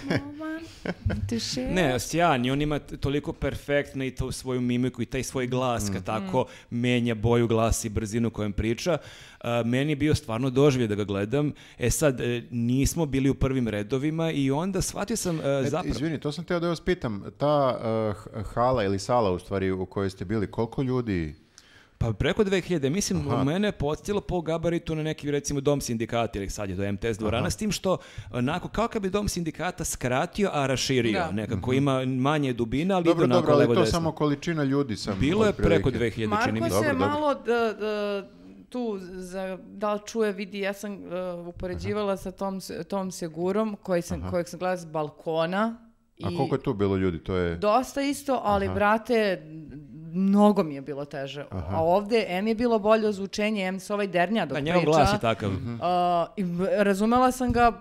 Small 0.00 0.42
one? 0.42 0.60
To 1.28 1.40
share? 1.40 1.66
Ne, 1.68 2.00
sjajan 2.00 2.44
i 2.44 2.50
on 2.50 2.62
ima 2.62 2.78
toliko 2.78 3.32
perfektno 3.32 4.04
i 4.04 4.10
tu 4.10 4.32
svoju 4.32 4.60
mimiku 4.60 5.02
i 5.02 5.06
taj 5.06 5.22
svoj 5.22 5.46
glas 5.46 5.90
kad 5.92 6.04
tako 6.04 6.46
menja 6.70 7.14
boju 7.14 7.46
glasa 7.48 7.86
i 7.86 7.90
brzinu 7.90 8.30
kojom 8.30 8.52
priča. 8.52 8.92
A, 8.92 8.98
meni 9.64 9.92
je 9.92 9.96
bio 9.96 10.14
stvarno 10.14 10.50
doživlje 10.50 10.86
da 10.86 10.94
ga 10.94 11.04
gledam. 11.04 11.52
E 11.78 11.90
sad, 11.90 12.20
e, 12.20 12.42
nismo 12.50 13.06
bili 13.06 13.30
u 13.30 13.34
prvim 13.34 13.68
redovima 13.68 14.30
i 14.30 14.50
onda 14.50 14.80
shvatio 14.80 15.16
sam 15.16 15.40
e, 15.40 15.60
E, 15.64 15.70
zapravo... 15.70 15.94
Izvini, 15.94 16.20
to 16.20 16.32
sam 16.32 16.44
teo 16.44 16.60
da 16.60 16.68
vas 16.68 16.80
pitam. 16.80 17.24
Ta 17.38 17.78
uh, 18.36 18.42
hala 18.44 18.84
ili 18.84 18.98
sala 18.98 19.30
u 19.30 19.38
stvari 19.38 19.70
u 19.70 19.86
kojoj 19.86 20.10
ste 20.10 20.24
bili, 20.24 20.46
koliko 20.46 20.82
ljudi... 20.82 21.34
Pa 21.98 22.12
preko 22.12 22.44
2000, 22.44 22.88
mislim, 22.90 23.28
Aha. 23.28 23.42
u 23.42 23.44
mene 23.44 23.68
je 23.68 23.72
podsjetilo 23.72 24.20
po 24.20 24.40
gabaritu 24.40 24.94
na 24.94 25.02
neki, 25.02 25.30
recimo, 25.30 25.60
dom 25.60 25.80
sindikata, 25.80 26.38
ili 26.38 26.50
sad 26.50 26.70
je 26.70 26.76
to 26.76 26.92
MTS 26.92 27.18
dvorana, 27.18 27.50
s 27.50 27.56
tim 27.56 27.72
što, 27.72 27.96
onako, 28.30 28.68
kao 28.68 28.88
kad 28.88 29.02
bi 29.02 29.10
dom 29.10 29.28
sindikata 29.28 29.84
skratio, 29.84 30.50
a 30.52 30.66
raširio. 30.66 31.12
Da. 31.20 31.30
Nekako 31.30 31.72
ima 31.72 32.04
manje 32.04 32.52
dubina, 32.52 32.94
ali 32.94 33.04
Dobro, 33.04 33.24
ide 33.24 33.34
onako 33.34 33.40
dobro, 33.40 33.54
ali 33.54 33.60
levo 33.62 33.74
to 33.74 33.80
desno. 33.80 33.92
samo 33.92 34.12
količina 34.12 34.64
ljudi 34.64 34.96
sam... 34.96 35.18
Bilo 35.20 35.46
je 35.46 35.52
preko 35.52 35.88
otprilike. 35.88 36.20
2000, 36.26 36.44
čini 36.44 36.52
mi 36.52 36.60
Marko 36.60 36.76
se. 36.76 36.82
se 36.82 36.92
Dobro, 36.92 37.06
dobro. 37.06 37.20
malo 37.20 37.34
da, 37.34 37.72
da, 37.72 38.22
tu, 38.74 38.98
za, 39.00 39.58
da 39.66 39.94
li 39.94 40.00
čuje, 40.06 40.32
vidi, 40.32 40.58
ja 40.60 40.72
sam 40.72 40.92
uh, 40.92 41.46
upoređivala 41.48 42.16
sa 42.16 42.30
tom, 42.30 42.60
se- 42.60 42.84
tom 42.84 43.10
Segurom, 43.10 43.76
koji 43.82 44.02
sam, 44.02 44.30
kojeg 44.30 44.48
sam 44.48 44.58
gledala 44.58 44.76
s 44.76 44.84
balkona. 44.86 45.78
A 46.24 46.30
i 46.30 46.36
koliko 46.36 46.54
je 46.54 46.62
tu 46.62 46.74
bilo 46.74 46.96
ljudi? 46.96 47.24
To 47.24 47.36
je... 47.36 47.56
Dosta 47.56 48.00
isto, 48.02 48.40
ali, 48.44 48.66
Aha. 48.66 48.74
brate, 48.74 49.42
mnogo 50.14 50.62
mi 50.62 50.74
je 50.74 50.80
bilo 50.80 51.04
teže. 51.04 51.44
A 51.50 51.82
ovde, 51.84 52.26
M 52.28 52.46
je 52.46 52.54
bilo 52.54 52.78
bolje 52.78 53.08
ozvučenje, 53.08 53.64
M 53.66 53.80
se 53.80 53.94
ovaj 53.94 54.06
dernja 54.06 54.46
dok 54.46 54.58
Da, 54.58 54.62
priča. 54.62 54.76
njegov 54.76 54.94
glas 54.94 55.12
je 55.12 55.20
takav. 55.20 55.50
A, 55.82 56.26
i 56.36 56.44
razumela 56.78 57.32
sam 57.32 57.52
ga, 57.52 57.72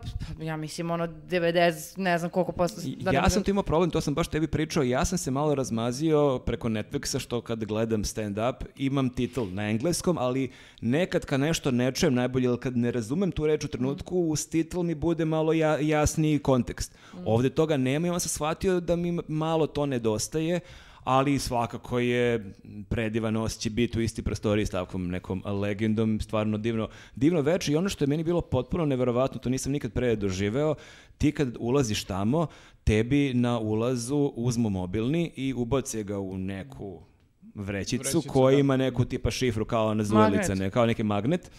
ja 0.41 0.57
mislim, 0.57 0.91
ono, 0.91 1.07
90, 1.07 1.97
ne 1.97 2.17
znam 2.17 2.31
koliko 2.31 2.51
posto... 2.51 2.81
da 3.01 3.11
ja 3.11 3.29
sam 3.29 3.43
tu 3.43 3.51
imao 3.51 3.63
problem, 3.63 3.89
to 3.89 4.01
sam 4.01 4.13
baš 4.13 4.27
tebi 4.27 4.47
pričao, 4.47 4.83
ja 4.83 5.05
sam 5.05 5.17
se 5.17 5.31
malo 5.31 5.55
razmazio 5.55 6.39
preko 6.45 6.69
Netflixa 6.69 7.19
što 7.19 7.41
kad 7.41 7.63
gledam 7.65 8.03
stand-up 8.03 8.53
imam 8.75 9.09
titl 9.09 9.43
na 9.51 9.69
engleskom, 9.69 10.17
ali 10.17 10.51
nekad 10.81 11.25
kad 11.25 11.39
nešto 11.39 11.71
ne 11.71 11.91
čujem 11.91 12.13
najbolje, 12.13 12.45
ili 12.45 12.59
kad 12.59 12.77
ne 12.77 12.91
razumem 12.91 13.31
tu 13.31 13.47
reč 13.47 13.63
u 13.65 13.67
trenutku, 13.67 14.19
uz 14.19 14.49
titl 14.49 14.81
mi 14.81 14.95
bude 14.95 15.25
malo 15.25 15.53
ja, 15.53 15.77
jasniji 15.79 16.39
kontekst. 16.39 16.95
Ovde 17.25 17.49
toga 17.49 17.77
nema 17.77 18.07
i 18.07 18.09
onda 18.09 18.19
sam 18.19 18.29
shvatio 18.29 18.79
da 18.79 18.95
mi 18.95 19.19
malo 19.27 19.67
to 19.67 19.85
nedostaje, 19.85 20.59
ali 21.03 21.39
svakako 21.39 21.99
je 21.99 22.53
predivan 22.89 23.35
osjećaj 23.35 23.69
biti 23.69 23.99
u 23.99 24.01
isti 24.01 24.21
prostoriji 24.21 24.65
s 24.65 24.69
takvom 24.69 25.07
nekom 25.07 25.43
legendom, 25.45 26.19
stvarno 26.19 26.57
divno, 26.57 26.89
divno 27.15 27.41
veče. 27.41 27.71
I 27.71 27.75
ono 27.75 27.89
što 27.89 28.03
je 28.03 28.07
meni 28.07 28.23
bilo 28.23 28.41
potpuno 28.41 28.85
neverovatno, 28.85 29.39
to 29.39 29.49
nisam 29.49 29.71
nikad 29.71 29.93
pre 29.93 30.15
doživeo, 30.15 30.75
ti 31.17 31.31
kad 31.31 31.57
ulaziš 31.59 32.03
tamo, 32.03 32.47
tebi 32.83 33.33
na 33.33 33.59
ulazu 33.59 34.31
uzmu 34.35 34.69
mobilni 34.69 35.31
i 35.35 35.53
ubace 35.53 36.03
ga 36.03 36.19
u 36.19 36.37
neku 36.37 37.12
vrećicu, 37.55 38.03
Vrećicu, 38.03 38.29
koja 38.29 38.53
da. 38.53 38.59
ima 38.59 38.77
neku 38.77 39.05
tipa 39.05 39.31
šifru 39.31 39.65
kao 39.65 39.93
na 39.93 40.03
zujelica, 40.03 40.41
Magnet. 40.41 40.59
ne, 40.59 40.69
kao 40.69 40.85
neki 40.85 41.03
magnet. 41.03 41.51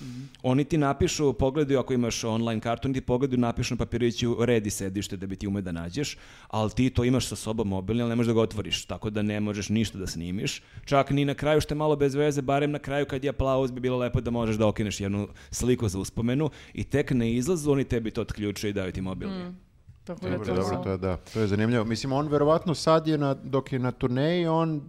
Oni 0.42 0.64
ti 0.64 0.78
napišu, 0.78 1.32
pogledaju 1.32 1.80
ako 1.80 1.92
imaš 1.94 2.24
online 2.24 2.60
kartu, 2.60 2.88
oni 2.88 2.94
ti 2.94 3.00
pogledaju, 3.00 3.40
napišu 3.40 3.74
na 3.74 3.78
papiriću 3.78 4.36
red 4.40 4.66
i 4.66 4.70
sedište 4.70 5.16
da 5.16 5.26
bi 5.26 5.36
ti 5.36 5.46
ume 5.46 5.60
da 5.60 5.72
nađeš, 5.72 6.16
ali 6.48 6.70
ti 6.70 6.90
to 6.90 7.04
imaš 7.04 7.26
sa 7.26 7.36
sobom 7.36 7.68
mobilni, 7.68 8.02
ali 8.02 8.08
ne 8.08 8.16
možeš 8.16 8.28
da 8.28 8.34
ga 8.34 8.40
otvoriš, 8.40 8.84
tako 8.84 9.10
da 9.10 9.22
ne 9.22 9.40
možeš 9.40 9.68
ništa 9.68 9.98
da 9.98 10.06
snimiš. 10.06 10.62
Čak 10.84 11.10
ni 11.10 11.24
na 11.24 11.34
kraju 11.34 11.60
što 11.60 11.74
je 11.74 11.78
malo 11.78 11.96
bez 11.96 12.14
veze, 12.14 12.42
barem 12.42 12.70
na 12.70 12.78
kraju 12.78 13.06
kad 13.06 13.24
je 13.24 13.30
aplauz 13.30 13.70
bi 13.70 13.80
bilo 13.80 13.98
lepo 13.98 14.20
da 14.20 14.30
možeš 14.30 14.56
da 14.56 14.66
okineš 14.66 15.00
jednu 15.00 15.28
sliku 15.50 15.88
za 15.88 15.98
uspomenu 15.98 16.50
i 16.74 16.84
tek 16.84 17.10
na 17.10 17.24
izlazu 17.24 17.72
oni 17.72 17.84
tebi 17.84 18.10
to 18.10 18.20
otključaju 18.20 18.70
i 18.70 18.72
daju 18.74 18.92
ti 18.92 19.00
mobilni. 19.00 19.54
Tako 20.04 20.20
da 20.20 20.30
Dobro, 20.30 20.46
to 20.46 20.54
dobro, 20.54 20.80
to 20.84 20.90
je 20.90 20.98
da, 20.98 21.16
to 21.16 21.40
je 21.40 21.46
zanimljivo. 21.46 21.84
Mislim, 21.84 22.12
on 22.12 22.28
verovatno 22.28 22.74
sad 22.74 23.06
je, 23.06 23.18
na, 23.18 23.34
dok 23.34 23.72
je 23.72 23.78
na 23.78 23.92
turneji, 23.92 24.46
on 24.46 24.82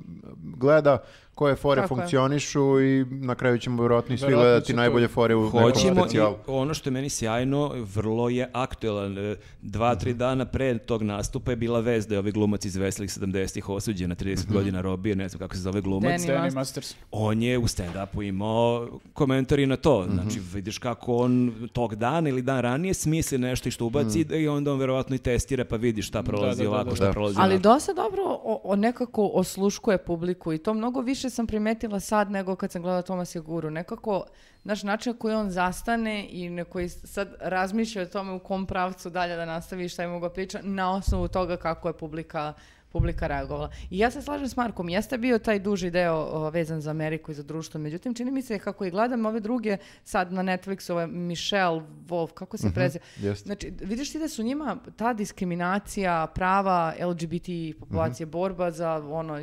gleda 0.57 1.03
koje 1.35 1.55
fore 1.55 1.81
Tako 1.81 1.93
je. 1.93 1.97
funkcionišu 1.97 2.81
i 2.81 3.05
na 3.11 3.35
kraju 3.35 3.57
ćemo 3.57 3.83
verovatno 3.83 4.15
i 4.15 4.17
svi 4.17 4.27
gledati 4.29 4.73
najbolje 4.73 5.07
fore 5.07 5.35
u 5.35 5.45
nekom 5.45 5.61
Hoćemo 5.61 5.91
i 5.95 5.99
specijalu. 5.99 6.35
ono 6.47 6.73
što 6.73 6.89
je 6.89 6.93
meni 6.93 7.09
sjajno, 7.09 7.71
vrlo 7.85 8.29
je 8.29 8.49
aktuelan. 8.53 9.17
E, 9.17 9.35
Dva, 9.61 9.95
tri 9.95 10.13
dana 10.13 10.45
pre 10.45 10.77
tog 10.77 11.01
nastupa 11.03 11.51
je 11.51 11.55
bila 11.55 11.79
vez 11.79 12.07
da 12.07 12.15
je 12.15 12.19
ovaj 12.19 12.31
glumac 12.31 12.65
iz 12.65 12.75
veselih 12.75 13.09
70-ih 13.11 13.69
osuđen 13.69 14.09
na 14.09 14.15
30 14.15 14.51
godina 14.53 14.81
robije, 14.81 15.15
ne 15.15 15.29
znam 15.29 15.39
kako 15.39 15.55
se 15.55 15.61
zove 15.61 15.81
glumac. 15.81 16.11
Danny 16.11 16.27
Danny 16.29 16.55
Masters. 16.55 16.95
On 17.11 17.41
je 17.41 17.57
u 17.57 17.63
stand-upu 17.63 18.21
imao 18.23 18.87
komentari 19.13 19.65
na 19.65 19.75
to. 19.77 20.05
Znači, 20.13 20.39
vidiš 20.53 20.77
kako 20.77 21.15
on 21.15 21.53
tog 21.73 21.95
dana 21.95 22.29
ili 22.29 22.41
dan 22.41 22.59
ranije 22.59 22.93
smisli 22.93 23.37
nešto 23.37 23.69
i 23.69 23.71
što 23.71 23.85
ubaci 23.85 24.25
i 24.31 24.47
onda 24.47 24.73
on 24.73 24.79
verovatno 24.79 25.15
i 25.15 25.19
testira 25.19 25.65
pa 25.65 25.75
vidi 25.75 26.01
šta 26.01 26.23
prolazi 26.23 26.57
da, 26.57 26.63
da, 26.63 26.69
ovako, 26.69 26.89
da. 26.89 26.95
šta 26.95 27.05
Da. 27.05 27.11
prolazi 27.11 27.37
Ali 27.39 27.53
onako. 27.53 27.63
dosta 27.63 27.93
dobro 27.93 28.21
o, 28.25 28.61
o 28.63 28.75
nekako 28.75 29.25
osluškuje 29.25 29.97
publiku 29.97 30.53
i 30.53 30.57
to 30.57 30.73
mnogo 30.73 31.01
više 31.01 31.24
sam 31.29 31.47
primetila 31.47 31.99
sad 31.99 32.31
nego 32.31 32.55
kad 32.55 32.71
sam 32.71 32.81
gledala 32.81 33.01
Tomas 33.01 33.35
Jeguru. 33.35 33.69
Nekako, 33.69 34.25
naš 34.63 34.83
način 34.83 35.13
na 35.13 35.19
koji 35.19 35.35
on 35.35 35.51
zastane 35.51 36.27
i 36.29 36.49
na 36.49 36.63
koji 36.63 36.89
sad 36.89 37.35
razmišlja 37.39 38.01
o 38.01 38.05
tome 38.05 38.31
u 38.31 38.39
kom 38.39 38.65
pravcu 38.65 39.09
dalje 39.09 39.35
da 39.35 39.45
nastavi 39.45 39.89
šta 39.89 40.01
je 40.01 40.07
mogo 40.07 40.29
priča 40.29 40.59
na 40.63 40.91
osnovu 40.91 41.27
toga 41.27 41.57
kako 41.57 41.87
je 41.87 41.97
publika 41.97 42.53
publika 42.95 43.27
reagovala. 43.27 43.69
I 43.89 43.97
ja 43.97 44.11
se 44.11 44.21
slažem 44.21 44.47
s 44.47 44.55
Markom, 44.55 44.89
jeste 44.89 45.17
bio 45.17 45.39
taj 45.39 45.59
duži 45.59 45.89
deo 45.91 46.15
o, 46.15 46.49
vezan 46.49 46.81
za 46.81 46.91
Ameriku 46.91 47.31
i 47.31 47.35
za 47.35 47.43
društvo, 47.43 47.79
međutim 47.79 48.13
čini 48.13 48.31
mi 48.31 48.41
se 48.41 48.59
kako 48.59 48.85
i 48.85 48.91
gledam 48.91 49.25
ove 49.25 49.39
druge 49.39 49.77
sad 50.03 50.31
na 50.31 50.43
Netflixu, 50.43 50.91
ove 50.91 51.07
Michelle 51.07 51.83
Wolf, 52.07 52.33
kako 52.33 52.57
se 52.57 52.71
preziva, 52.73 53.03
jeste. 53.17 53.45
Znači, 53.45 53.73
vidiš 53.81 54.11
ti 54.11 54.19
da 54.19 54.27
su 54.27 54.43
njima 54.43 54.77
ta 54.95 55.13
diskriminacija, 55.13 56.27
prava 56.27 56.93
LGBT 56.99 57.79
populacije, 57.79 58.25
borba 58.25 58.71
za 58.71 58.95
ono, 58.95 59.39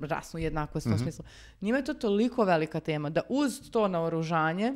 rasnu 0.00 0.40
jednakost 0.40 0.86
u 0.86 0.90
tom 0.90 0.98
smislu. 0.98 1.24
Njima 1.60 1.78
je 1.78 1.84
to 1.84 1.94
toliko 1.94 2.44
velika 2.44 2.80
tema 2.80 3.10
da 3.10 3.20
uz 3.28 3.70
to 3.70 3.88
naoružanje, 3.88 4.72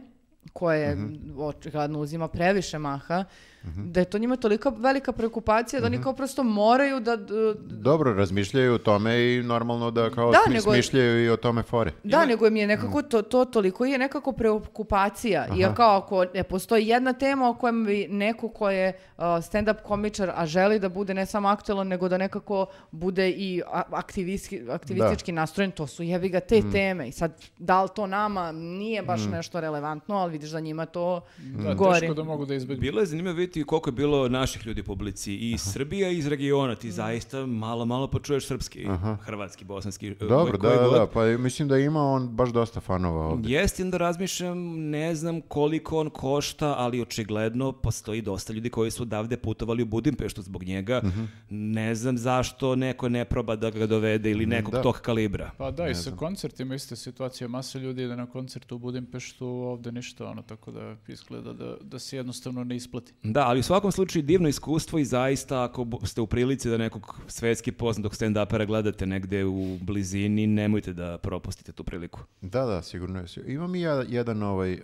koje 0.52 0.96
očigledno 1.38 2.00
uzima 2.00 2.28
previše 2.28 2.78
maha, 2.78 3.24
da 3.64 4.00
je 4.00 4.04
to 4.04 4.18
njima 4.18 4.36
tolika 4.36 4.68
velika 4.70 5.12
preokupacija 5.12 5.80
da 5.80 5.86
oni 5.86 5.98
kao 5.98 6.12
prosto 6.12 6.42
moraju 6.42 7.00
da... 7.00 7.16
d- 7.16 7.24
Dobro, 7.56 8.12
razmišljaju 8.12 8.74
o 8.74 8.78
tome 8.78 9.00
i 9.28 9.42
normalno 9.42 9.90
da 9.90 10.10
kao 10.10 10.30
Da, 10.30 10.38
smi- 10.46 10.50
nego- 10.50 10.72
smišljaju 10.72 11.24
i 11.24 11.30
o 11.30 11.36
tome 11.36 11.62
fore. 11.62 11.92
Da, 12.04 12.26
nego 12.26 12.50
mi 12.50 12.60
je 12.60 12.66
nekako 12.66 13.02
to, 13.02 13.22
to 13.22 13.44
toliko 13.44 13.84
je 13.84 13.98
nekako 13.98 14.32
preokupacija. 14.32 15.46
I 15.48 15.74
kao 15.74 15.96
ako 15.96 16.24
ne 16.26 16.42
postoji 16.42 16.86
jedna 16.86 17.12
tema 17.12 17.48
o 17.48 17.54
kojem 17.54 17.84
bi 17.84 18.06
neko 18.08 18.48
ko 18.48 18.70
je 18.70 18.88
uh, 18.88 19.22
stand-up 19.24 19.76
komičar, 19.76 20.32
a 20.32 20.46
želi 20.46 20.78
da 20.78 20.88
bude 20.88 21.14
ne 21.14 21.26
samo 21.26 21.48
aktualan, 21.48 21.88
nego 21.88 22.08
da 22.08 22.18
nekako 22.18 22.66
bude 22.90 23.30
i 23.30 23.62
aktivistički, 23.92 24.70
aktivistički 24.70 25.32
nastrojen, 25.32 25.70
to 25.70 25.86
su 25.86 26.02
jebi 26.02 26.28
ga 26.28 26.40
te 26.40 26.62
teme. 26.62 27.08
I 27.08 27.12
sad, 27.12 27.32
da 27.58 27.82
li 27.82 27.88
to 27.90 28.06
nama 28.06 28.52
nije 28.52 29.02
baš 29.02 29.20
nešto 29.22 29.60
relevantno, 29.60 30.14
ali 30.16 30.32
vidiš 30.32 30.50
da 30.50 30.60
njima 30.60 30.86
to 30.86 31.20
Da, 31.38 31.74
gori. 31.74 32.00
teško 32.00 32.14
da 32.14 32.22
mogu 32.24 32.46
da 32.46 32.54
izbegnu. 32.54 32.80
Bilo 32.80 33.00
je 33.00 33.06
zanimljivo 33.06 33.36
vidjeti 33.36 33.57
koliko 33.64 33.88
je 33.88 33.92
bilo 33.92 34.28
naših 34.28 34.66
ljudi 34.66 34.80
u 34.80 34.84
publici 34.84 35.32
i 35.34 35.50
iz 35.50 35.60
Srbije 35.60 36.14
i 36.14 36.18
iz 36.18 36.26
regiona. 36.26 36.74
Ti 36.74 36.90
zaista 36.90 37.46
malo, 37.46 37.84
malo 37.84 38.06
počuješ 38.06 38.46
srpski, 38.46 38.86
hrvatski, 39.20 39.64
bosanski. 39.64 40.08
e, 40.08 40.14
Dobro, 40.14 40.58
koji 40.58 40.76
da, 40.76 40.82
da, 40.82 40.88
god. 40.88 40.98
da, 40.98 41.06
pa 41.06 41.24
mislim 41.24 41.68
da 41.68 41.78
ima 41.78 42.02
on 42.02 42.28
baš 42.28 42.50
dosta 42.50 42.80
fanova 42.80 43.26
ovdje. 43.26 43.52
Jeste 43.52 43.84
da 43.84 43.96
razmišljam, 43.96 44.58
ne 44.90 45.14
znam 45.14 45.40
koliko 45.40 46.00
on 46.00 46.10
košta, 46.10 46.74
ali 46.78 47.02
očigledno 47.02 47.72
postoji 47.72 48.22
dosta 48.22 48.52
ljudi 48.52 48.70
koji 48.70 48.90
su 48.90 49.02
odavde 49.02 49.36
putovali 49.36 49.82
u 49.82 49.86
Budimpeštu 49.86 50.42
zbog 50.42 50.64
njega. 50.64 51.00
Mhm. 51.04 51.24
Ne 51.50 51.94
znam 51.94 52.18
zašto 52.18 52.76
neko 52.76 53.08
ne 53.08 53.24
proba 53.24 53.56
da 53.56 53.70
ga 53.70 53.86
dovede 53.86 54.30
ili 54.30 54.46
nekog 54.46 54.72
da. 54.72 54.82
tog 54.82 54.94
kalibra. 55.00 55.50
Pa 55.58 55.70
da, 55.70 55.88
i 55.88 55.94
sa 55.94 56.10
koncertima 56.10 56.74
ista 56.74 56.96
situacija. 56.96 57.48
Masa 57.48 57.78
ljudi 57.78 58.02
ide 58.04 58.16
na 58.16 58.26
koncert 58.26 58.72
u 58.72 58.78
Budimpeštu, 58.78 59.46
ovde 59.46 59.92
ništa, 59.92 60.26
ono, 60.28 60.42
tako 60.42 60.70
da 60.70 60.96
izgleda 61.08 61.52
da, 61.52 61.76
da 61.82 61.98
se 61.98 62.16
jednostavno 62.16 62.64
ne 62.64 62.76
isplati. 62.76 63.12
Da, 63.22 63.37
ali 63.46 63.60
u 63.60 63.62
svakom 63.62 63.92
slučaju 63.92 64.22
divno 64.22 64.48
iskustvo 64.48 64.98
i 64.98 65.04
zaista 65.04 65.64
ako 65.64 65.86
ste 66.04 66.20
u 66.20 66.26
prilici 66.26 66.70
da 66.70 66.76
nekog 66.76 67.20
svetski 67.26 67.72
poznatog 67.72 68.14
stand-upera 68.14 68.66
gledate 68.66 69.06
negde 69.06 69.44
u 69.44 69.78
blizini, 69.80 70.46
nemojte 70.46 70.92
da 70.92 71.18
propustite 71.18 71.72
tu 71.72 71.84
priliku. 71.84 72.20
Da, 72.40 72.64
da, 72.64 72.82
sigurno 72.82 73.20
je. 73.20 73.26
Imam 73.46 73.74
i 73.74 73.80
ja 73.80 74.04
jedan 74.08 74.42
ovaj, 74.42 74.72
uh, 74.72 74.80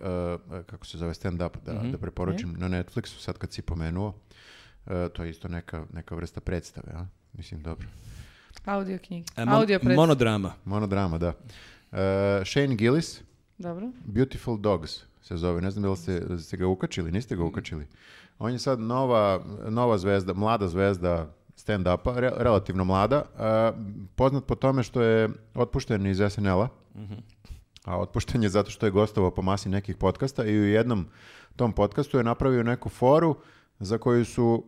kako 0.66 0.86
se 0.86 0.98
zove, 0.98 1.14
stand-up 1.14 1.56
da, 1.66 1.72
da 1.72 1.98
preporučim 1.98 2.56
na 2.58 2.68
Netflixu, 2.68 3.18
sad 3.18 3.38
kad 3.38 3.52
si 3.52 3.62
pomenuo. 3.62 4.08
Uh, 4.86 4.92
to 5.12 5.24
je 5.24 5.30
isto 5.30 5.48
neka, 5.48 5.84
neka 5.92 6.14
vrsta 6.14 6.40
predstave, 6.40 6.92
a? 6.94 7.06
Mislim, 7.32 7.62
dobro. 7.62 7.86
Audio 8.64 8.98
knjige. 8.98 9.24
E, 9.36 9.44
mon- 9.44 9.54
Audio 9.54 9.78
pred... 9.78 9.96
monodrama. 9.96 10.52
Monodrama, 10.64 11.18
da. 11.18 11.28
Uh, 11.28 11.98
Shane 12.44 12.76
Gillis, 12.76 13.20
Dobro. 13.58 13.90
Beautiful 14.04 14.58
Dogs 14.58 15.02
se 15.22 15.36
zove. 15.36 15.60
Ne 15.60 15.70
znam 15.70 15.82
da 15.82 15.90
li 15.90 15.96
ste, 15.96 16.20
da 16.20 16.38
ste 16.38 16.56
ga 16.56 16.66
ukačili, 16.66 17.12
niste 17.12 17.36
ga 17.36 17.44
ukačili. 17.44 17.86
On 18.38 18.52
je 18.52 18.58
sad 18.58 18.80
nova, 18.80 19.40
nova 19.68 19.98
zvezda, 19.98 20.34
mlada 20.34 20.68
zvezda 20.68 21.34
stand-upa, 21.56 22.14
re- 22.16 22.32
relativno 22.36 22.84
mlada, 22.84 23.22
a, 23.38 23.72
poznat 24.14 24.44
po 24.46 24.54
tome 24.54 24.82
što 24.82 25.02
je 25.02 25.28
otpušten 25.54 26.06
iz 26.06 26.20
SNL-a, 26.30 26.68
a 27.84 27.98
otpušten 28.00 28.42
je 28.42 28.48
zato 28.48 28.70
što 28.70 28.86
je 28.86 28.90
gostovao 28.92 29.30
po 29.30 29.42
masi 29.42 29.68
nekih 29.68 29.96
podcasta 29.96 30.44
i 30.44 30.58
u 30.58 30.64
jednom 30.64 31.06
tom 31.56 31.72
podcastu 31.72 32.18
je 32.18 32.24
napravio 32.24 32.62
neku 32.62 32.88
foru 32.88 33.36
za 33.78 33.98
koju 33.98 34.24
su 34.24 34.64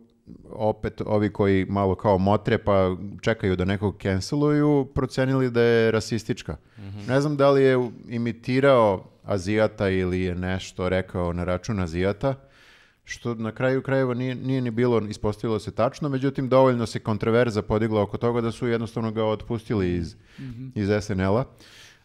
opet 0.49 1.01
ovi 1.05 1.33
koji 1.33 1.65
malo 1.69 1.95
kao 1.95 2.17
motre 2.17 2.57
pa 2.57 2.95
čekaju 3.21 3.55
da 3.55 3.65
nekog 3.65 3.97
canceluju, 4.01 4.87
procenili 4.95 5.51
da 5.51 5.61
je 5.61 5.91
rasistička. 5.91 6.57
Ne 7.07 7.21
znam 7.21 7.37
da 7.37 7.51
li 7.51 7.63
je 7.63 7.89
imitirao 8.07 9.03
Azijata 9.23 9.89
ili 9.89 10.21
je 10.21 10.35
nešto 10.35 10.89
rekao 10.89 11.33
na 11.33 11.43
račun 11.43 11.79
Azijata, 11.79 12.35
što 13.07 13.35
na 13.35 13.51
kraju 13.51 13.81
krajeva 13.81 14.13
nije, 14.13 14.35
nije 14.35 14.61
ni 14.61 14.71
bilo, 14.71 15.01
ispostavilo 15.09 15.59
se 15.59 15.71
tačno, 15.71 16.09
međutim 16.09 16.49
dovoljno 16.49 16.85
se 16.85 16.99
kontroverza 16.99 17.61
podigla 17.61 18.01
oko 18.01 18.17
toga 18.17 18.41
da 18.41 18.51
su 18.51 18.67
jednostavno 18.67 19.11
ga 19.11 19.25
otpustili 19.25 19.93
iz, 19.93 20.15
iz 20.75 20.89
SNL-a. 21.01 21.43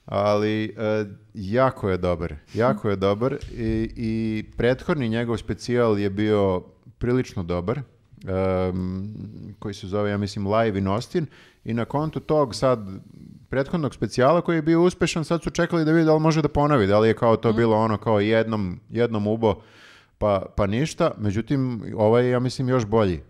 Ali 0.04 0.64
e, 0.64 1.04
jako 1.34 1.90
je 1.90 1.96
dobar, 1.96 2.34
jako 2.54 2.90
je 2.90 2.96
dobar 2.96 3.36
i, 3.56 3.90
i 3.96 4.44
prethodni 4.56 5.08
njegov 5.08 5.36
specijal 5.36 5.98
je 5.98 6.10
bio 6.10 6.62
prilično 6.98 7.42
dobar, 7.42 7.78
em, 7.78 9.14
koji 9.58 9.74
se 9.74 9.86
zove, 9.86 10.10
ja 10.10 10.18
mislim, 10.18 10.46
Live 10.46 10.78
in 10.78 10.86
Austin 10.86 11.26
i 11.64 11.74
na 11.74 11.84
kontu 11.84 12.20
tog 12.20 12.54
sad 12.54 12.78
prethodnog 13.48 13.94
specijala 13.94 14.40
koji 14.40 14.56
je 14.56 14.62
bio 14.62 14.82
uspešan, 14.82 15.24
sad 15.24 15.42
su 15.42 15.50
čekali 15.50 15.84
da 15.84 15.92
vidi 15.92 16.04
da 16.04 16.14
li 16.14 16.20
može 16.20 16.42
da 16.42 16.48
ponovi, 16.48 16.86
da 16.86 16.98
li 16.98 17.08
je 17.08 17.14
kao 17.14 17.36
to 17.36 17.52
bilo 17.52 17.76
ono 17.76 17.96
kao 17.96 18.20
jednom, 18.20 18.80
jednom 18.90 19.26
ubo 19.26 19.62
pa, 20.22 20.46
pa 20.56 20.66
ništa, 20.66 21.10
međutim 21.18 21.82
ovaj 21.96 22.24
je 22.24 22.30
ja 22.30 22.40
mislim 22.40 22.68
još 22.68 22.86
bolji. 22.86 23.20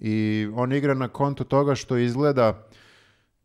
I 0.00 0.48
on 0.54 0.72
igra 0.72 0.94
na 0.94 1.08
kontu 1.08 1.44
toga 1.44 1.74
što 1.74 1.96
izgleda 1.96 2.66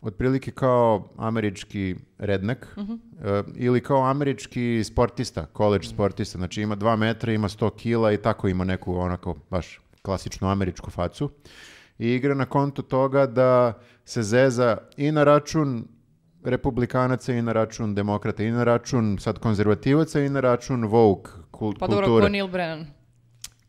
otprilike 0.01 0.51
kao 0.51 1.09
američki 1.17 1.95
rednek 2.17 2.67
e, 2.77 3.43
ili 3.55 3.81
kao 3.81 4.05
američki 4.05 4.83
sportista, 4.83 5.45
college 5.57 5.87
sportista. 5.87 6.37
Znači 6.37 6.61
ima 6.61 6.75
dva 6.75 6.95
metra, 6.95 7.33
ima 7.33 7.47
100 7.47 7.75
kila 7.75 8.11
i 8.11 8.17
tako 8.17 8.47
ima 8.47 8.63
neku 8.63 8.95
onako 8.95 9.35
baš 9.49 9.81
klasičnu 10.01 10.47
američku 10.47 10.91
facu. 10.91 11.29
I 11.99 12.07
igra 12.07 12.35
na 12.35 12.45
konto 12.45 12.81
toga 12.81 13.25
da 13.25 13.73
se 14.05 14.23
zeza 14.23 14.77
i 14.97 15.11
na 15.11 15.23
račun 15.23 15.87
republikanaca 16.43 17.33
i 17.33 17.41
na 17.41 17.53
račun 17.53 17.95
demokrata 17.95 18.43
i 18.43 18.51
na 18.51 18.63
račun 18.63 19.17
sad 19.19 19.39
konzervativaca 19.39 20.21
i 20.21 20.29
na 20.29 20.39
račun 20.39 20.83
woke 20.83 21.40
kul- 21.61 21.79
Pa 21.79 21.87
dobro, 21.87 22.05
kulture 22.05 22.25
ko 22.25 22.29
Neil 22.29 22.47
Brennan. 22.47 22.85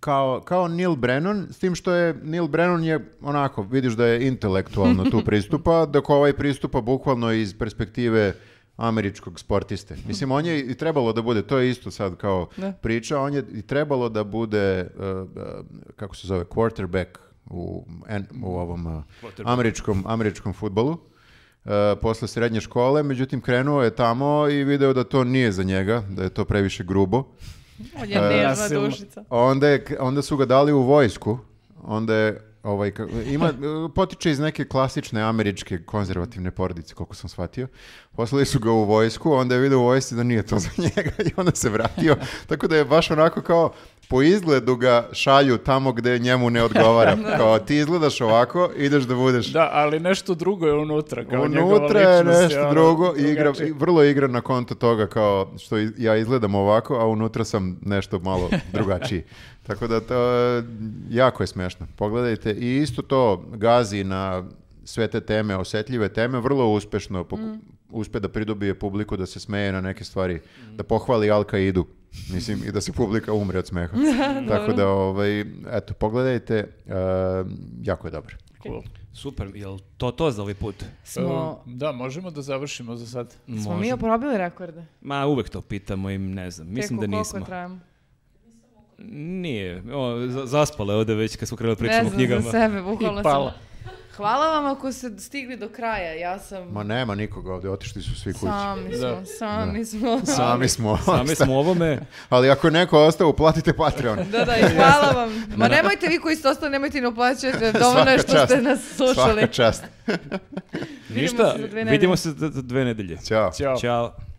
kao, 0.00 0.40
kao 0.40 0.68
Neil 0.68 0.96
Brennan, 0.96 1.46
s 1.50 1.58
tim 1.58 1.74
što 1.74 1.92
je 1.92 2.14
Neil 2.14 2.48
Brennan 2.48 2.84
je 2.84 3.00
onako, 3.22 3.62
vidiš 3.64 3.92
da 3.92 4.06
je 4.06 4.26
intelektualno 4.26 5.04
tu 5.04 5.22
pristupa, 5.24 5.86
dok 5.86 6.10
ovaj 6.10 6.32
pristupa 6.32 6.80
bukvalno 6.80 7.32
iz 7.32 7.54
perspektive 7.54 8.34
američkog 8.76 9.40
sportiste. 9.40 9.96
Mislim, 10.06 10.30
on 10.32 10.46
je 10.46 10.60
i 10.62 10.74
trebalo 10.74 11.12
da 11.12 11.22
bude, 11.22 11.42
to 11.42 11.58
je 11.58 11.70
isto 11.70 11.90
sad 11.90 12.16
kao 12.16 12.48
Da. 12.56 12.72
priča, 12.72 13.18
on 13.18 13.34
je 13.34 13.44
i 13.50 13.62
trebalo 13.62 14.08
da 14.08 14.24
bude, 14.24 14.88
uh, 14.88 15.02
uh, 15.02 15.66
kako 15.96 16.16
se 16.16 16.26
zove, 16.26 16.44
quarterback 16.46 17.06
u, 17.46 17.84
en- 18.08 18.26
u 18.42 18.56
ovom 18.56 18.86
uh, 18.88 19.02
američkom, 19.44 20.04
američkom 20.06 20.52
futbolu. 20.52 20.90
Uh, 21.64 21.70
posle 22.00 22.28
srednje 22.28 22.60
škole, 22.60 23.02
međutim 23.02 23.40
krenuo 23.40 23.82
je 23.82 23.90
tamo 23.92 24.48
i 24.48 24.64
video 24.64 24.92
da 24.92 25.04
to 25.04 25.24
nije 25.24 25.52
za 25.52 25.62
njega, 25.62 26.02
da 26.08 26.22
je 26.22 26.30
to 26.30 26.44
previše 26.44 26.84
grubo. 26.84 27.24
On 28.02 28.10
je 28.10 28.20
nežna 28.20 28.48
nasilno. 28.48 28.88
dušica. 28.88 29.24
Onda, 29.30 29.68
je, 29.68 29.84
onda 30.00 30.22
su 30.22 30.36
ga 30.36 30.44
dali 30.44 30.72
u 30.72 30.82
vojsku. 30.82 31.38
Onda 31.82 32.14
je, 32.14 32.40
ovaj, 32.62 32.92
ima, 33.26 33.52
potiče 33.94 34.30
iz 34.30 34.38
neke 34.38 34.64
klasične 34.64 35.22
američke 35.22 35.78
konzervativne 35.82 36.50
porodice, 36.50 36.94
koliko 36.94 37.14
sam 37.14 37.28
shvatio. 37.28 37.68
Poslali 38.12 38.46
su 38.46 38.58
ga 38.58 38.70
u 38.70 38.84
vojsku, 38.84 39.32
onda 39.32 39.54
je 39.54 39.60
vidio 39.60 39.80
u 39.80 39.84
vojsci 39.84 40.14
da 40.14 40.22
nije 40.22 40.42
to 40.42 40.58
za 40.58 40.68
njega 40.78 41.12
i 41.28 41.32
onda 41.36 41.54
se 41.54 41.70
vratio. 41.70 42.16
Tako 42.46 42.68
da 42.68 42.76
je 42.76 42.84
baš 42.84 43.10
onako 43.10 43.42
kao, 43.42 43.72
po 44.12 44.23
izgledu 44.23 44.76
ga 44.76 45.08
šalju 45.12 45.58
tamo 45.58 45.92
gde 45.92 46.18
njemu 46.18 46.50
ne 46.50 46.62
odgovara. 46.62 47.16
Kao 47.39 47.58
ti 47.58 47.76
izgledaš 47.76 48.20
ovako, 48.20 48.70
ideš 48.76 49.05
da 49.05 49.15
budeš 49.15 49.47
Da, 49.47 49.70
ali 49.73 50.00
nešto 50.00 50.34
drugo 50.34 50.66
je 50.66 50.74
unutra. 50.74 51.24
Kao 51.24 51.42
Unutra 51.42 52.00
je 52.00 52.24
nešto 52.24 52.60
ono, 52.60 52.70
drugo, 52.70 53.15
i 53.18 53.23
igra, 53.23 53.52
i 53.60 53.73
vrlo 53.73 54.05
igra 54.05 54.26
na 54.26 54.41
konto 54.41 54.74
toga 54.74 55.07
kao 55.07 55.52
što 55.58 55.78
i- 55.78 55.91
ja 55.99 56.16
izgledam 56.16 56.55
ovako, 56.55 56.94
a 56.94 57.07
unutra 57.07 57.44
sam 57.44 57.78
nešto 57.82 58.18
malo 58.20 58.49
drugačiji. 58.73 59.23
Tako 59.62 59.86
da 59.86 60.00
to 60.00 60.16
jako 61.10 61.42
je 61.42 61.47
smešno. 61.47 61.86
Pogledajte 61.97 62.52
i 62.52 62.76
isto 62.76 63.02
to 63.02 63.44
gazi 63.49 64.05
na 64.05 64.44
sve 64.84 65.08
te 65.08 65.20
teme, 65.23 65.57
osetljive 65.57 66.08
teme, 66.08 66.41
vrlo 66.41 66.66
uspešno 66.66 67.24
poku- 67.24 67.58
uspe 67.91 68.20
da 68.20 68.28
pridobije 68.28 68.74
publiku 68.74 69.16
da 69.16 69.26
se 69.26 69.41
smeje 69.41 69.73
na 69.73 69.81
neke 69.81 70.05
stvari, 70.05 70.41
da 70.70 70.82
pohvali 70.84 71.28
Al-Qaidu. 71.28 71.84
Mislim, 72.31 72.62
i 72.65 72.73
da 72.73 72.81
se 72.81 72.92
publika 72.92 73.32
umre 73.32 73.58
od 73.58 73.66
smeha. 73.66 73.97
Tako 74.49 74.73
da, 74.73 74.89
ovaj, 74.89 75.41
eto, 75.70 75.94
pogledajte, 75.94 76.55
e, 76.55 76.92
jako 77.82 78.07
je 78.07 78.12
dobro. 78.12 78.36
Cool. 78.62 78.82
Super, 79.15 79.50
jel 79.55 79.78
to 79.97 80.10
to 80.10 80.31
za 80.31 80.42
ovaj 80.42 80.55
put? 80.55 80.84
Smo, 81.05 81.62
Da, 81.66 81.92
možemo 81.92 82.31
da 82.31 82.42
završimo 82.42 82.97
za 82.97 83.07
sad. 83.07 83.34
smo 83.62 83.76
mi 83.76 83.92
oporobili 83.92 84.39
rekorde. 84.39 84.84
Ma 85.00 85.26
uvek 85.26 85.49
to 85.49 85.60
pitamo 85.60 86.10
i 86.10 86.18
ne 86.18 86.50
znam, 86.50 86.68
mislim 86.68 87.00
da 87.00 87.07
nismo. 87.08 87.24
koliko 87.24 87.47
trajamo? 87.47 87.78
Nije, 89.10 89.82
o, 89.92 90.26
za- 90.28 90.47
zaspala 90.47 90.92
je 90.92 90.99
ovde 90.99 91.15
već 91.15 91.36
kad 91.36 91.49
smo 91.49 91.57
krenuli 91.57 91.74
Ne 91.74 91.78
pričamo 91.78 92.00
o 92.00 92.05
znam 92.05 92.15
knjigama. 92.15 92.41
za 92.41 92.50
sebe, 92.50 92.82
bukvalno 92.82 93.20
I 93.20 93.23
pala. 93.23 93.50
sam... 93.50 93.60
Hvala 94.16 94.49
vam 94.49 94.66
ako 94.66 94.92
ste 94.92 95.10
stigli 95.18 95.57
do 95.57 95.68
kraja, 95.68 96.12
ja 96.15 96.39
sam... 96.39 96.68
Ma 96.73 96.82
nema 96.82 97.15
nikoga 97.15 97.55
ovdje, 97.55 97.70
otišli 97.70 98.02
su 98.02 98.20
svi 98.20 98.32
kući. 98.32 98.47
Sami 98.47 98.94
smo, 98.94 99.08
Da. 99.08 99.24
sami 99.26 99.84
smo. 99.84 100.20
Sami 100.26 100.68
smo. 100.68 100.99
Sami 101.05 101.34
smo 101.34 101.55
u 101.55 101.57
ovome, 101.58 101.99
Ali 102.28 102.50
ako 102.50 102.66
je 102.66 102.70
neko 102.70 102.99
ostao, 103.05 103.28
uplatite 103.28 103.73
Patreon. 103.73 104.18
Da, 104.31 104.44
da, 104.44 104.57
i 104.57 104.62
hvala 104.76 105.10
vam. 105.12 105.47
Ma 105.57 105.68
nemojte 105.68 106.07
vi 106.08 106.18
koji 106.18 106.36
ste 106.36 106.49
ostali, 106.49 106.73
nemojte 106.73 107.00
ni 107.00 107.07
uplaćati, 107.07 107.78
dovoljno 107.78 108.10
je 108.10 108.18
što 108.18 108.28
ste 108.28 108.55
čast. 108.55 108.62
nas 108.62 108.81
slušali. 108.97 109.41
Svaka 109.41 109.47
čast. 109.52 109.84
ništa, 111.08 111.55
vidimo 111.91 112.16
se 112.16 112.31
za 112.31 112.62
dve 112.62 112.84
nedelje. 112.84 113.18
Ćao. 113.28 113.50
Ćao. 113.52 113.76
Ćao. 113.76 114.15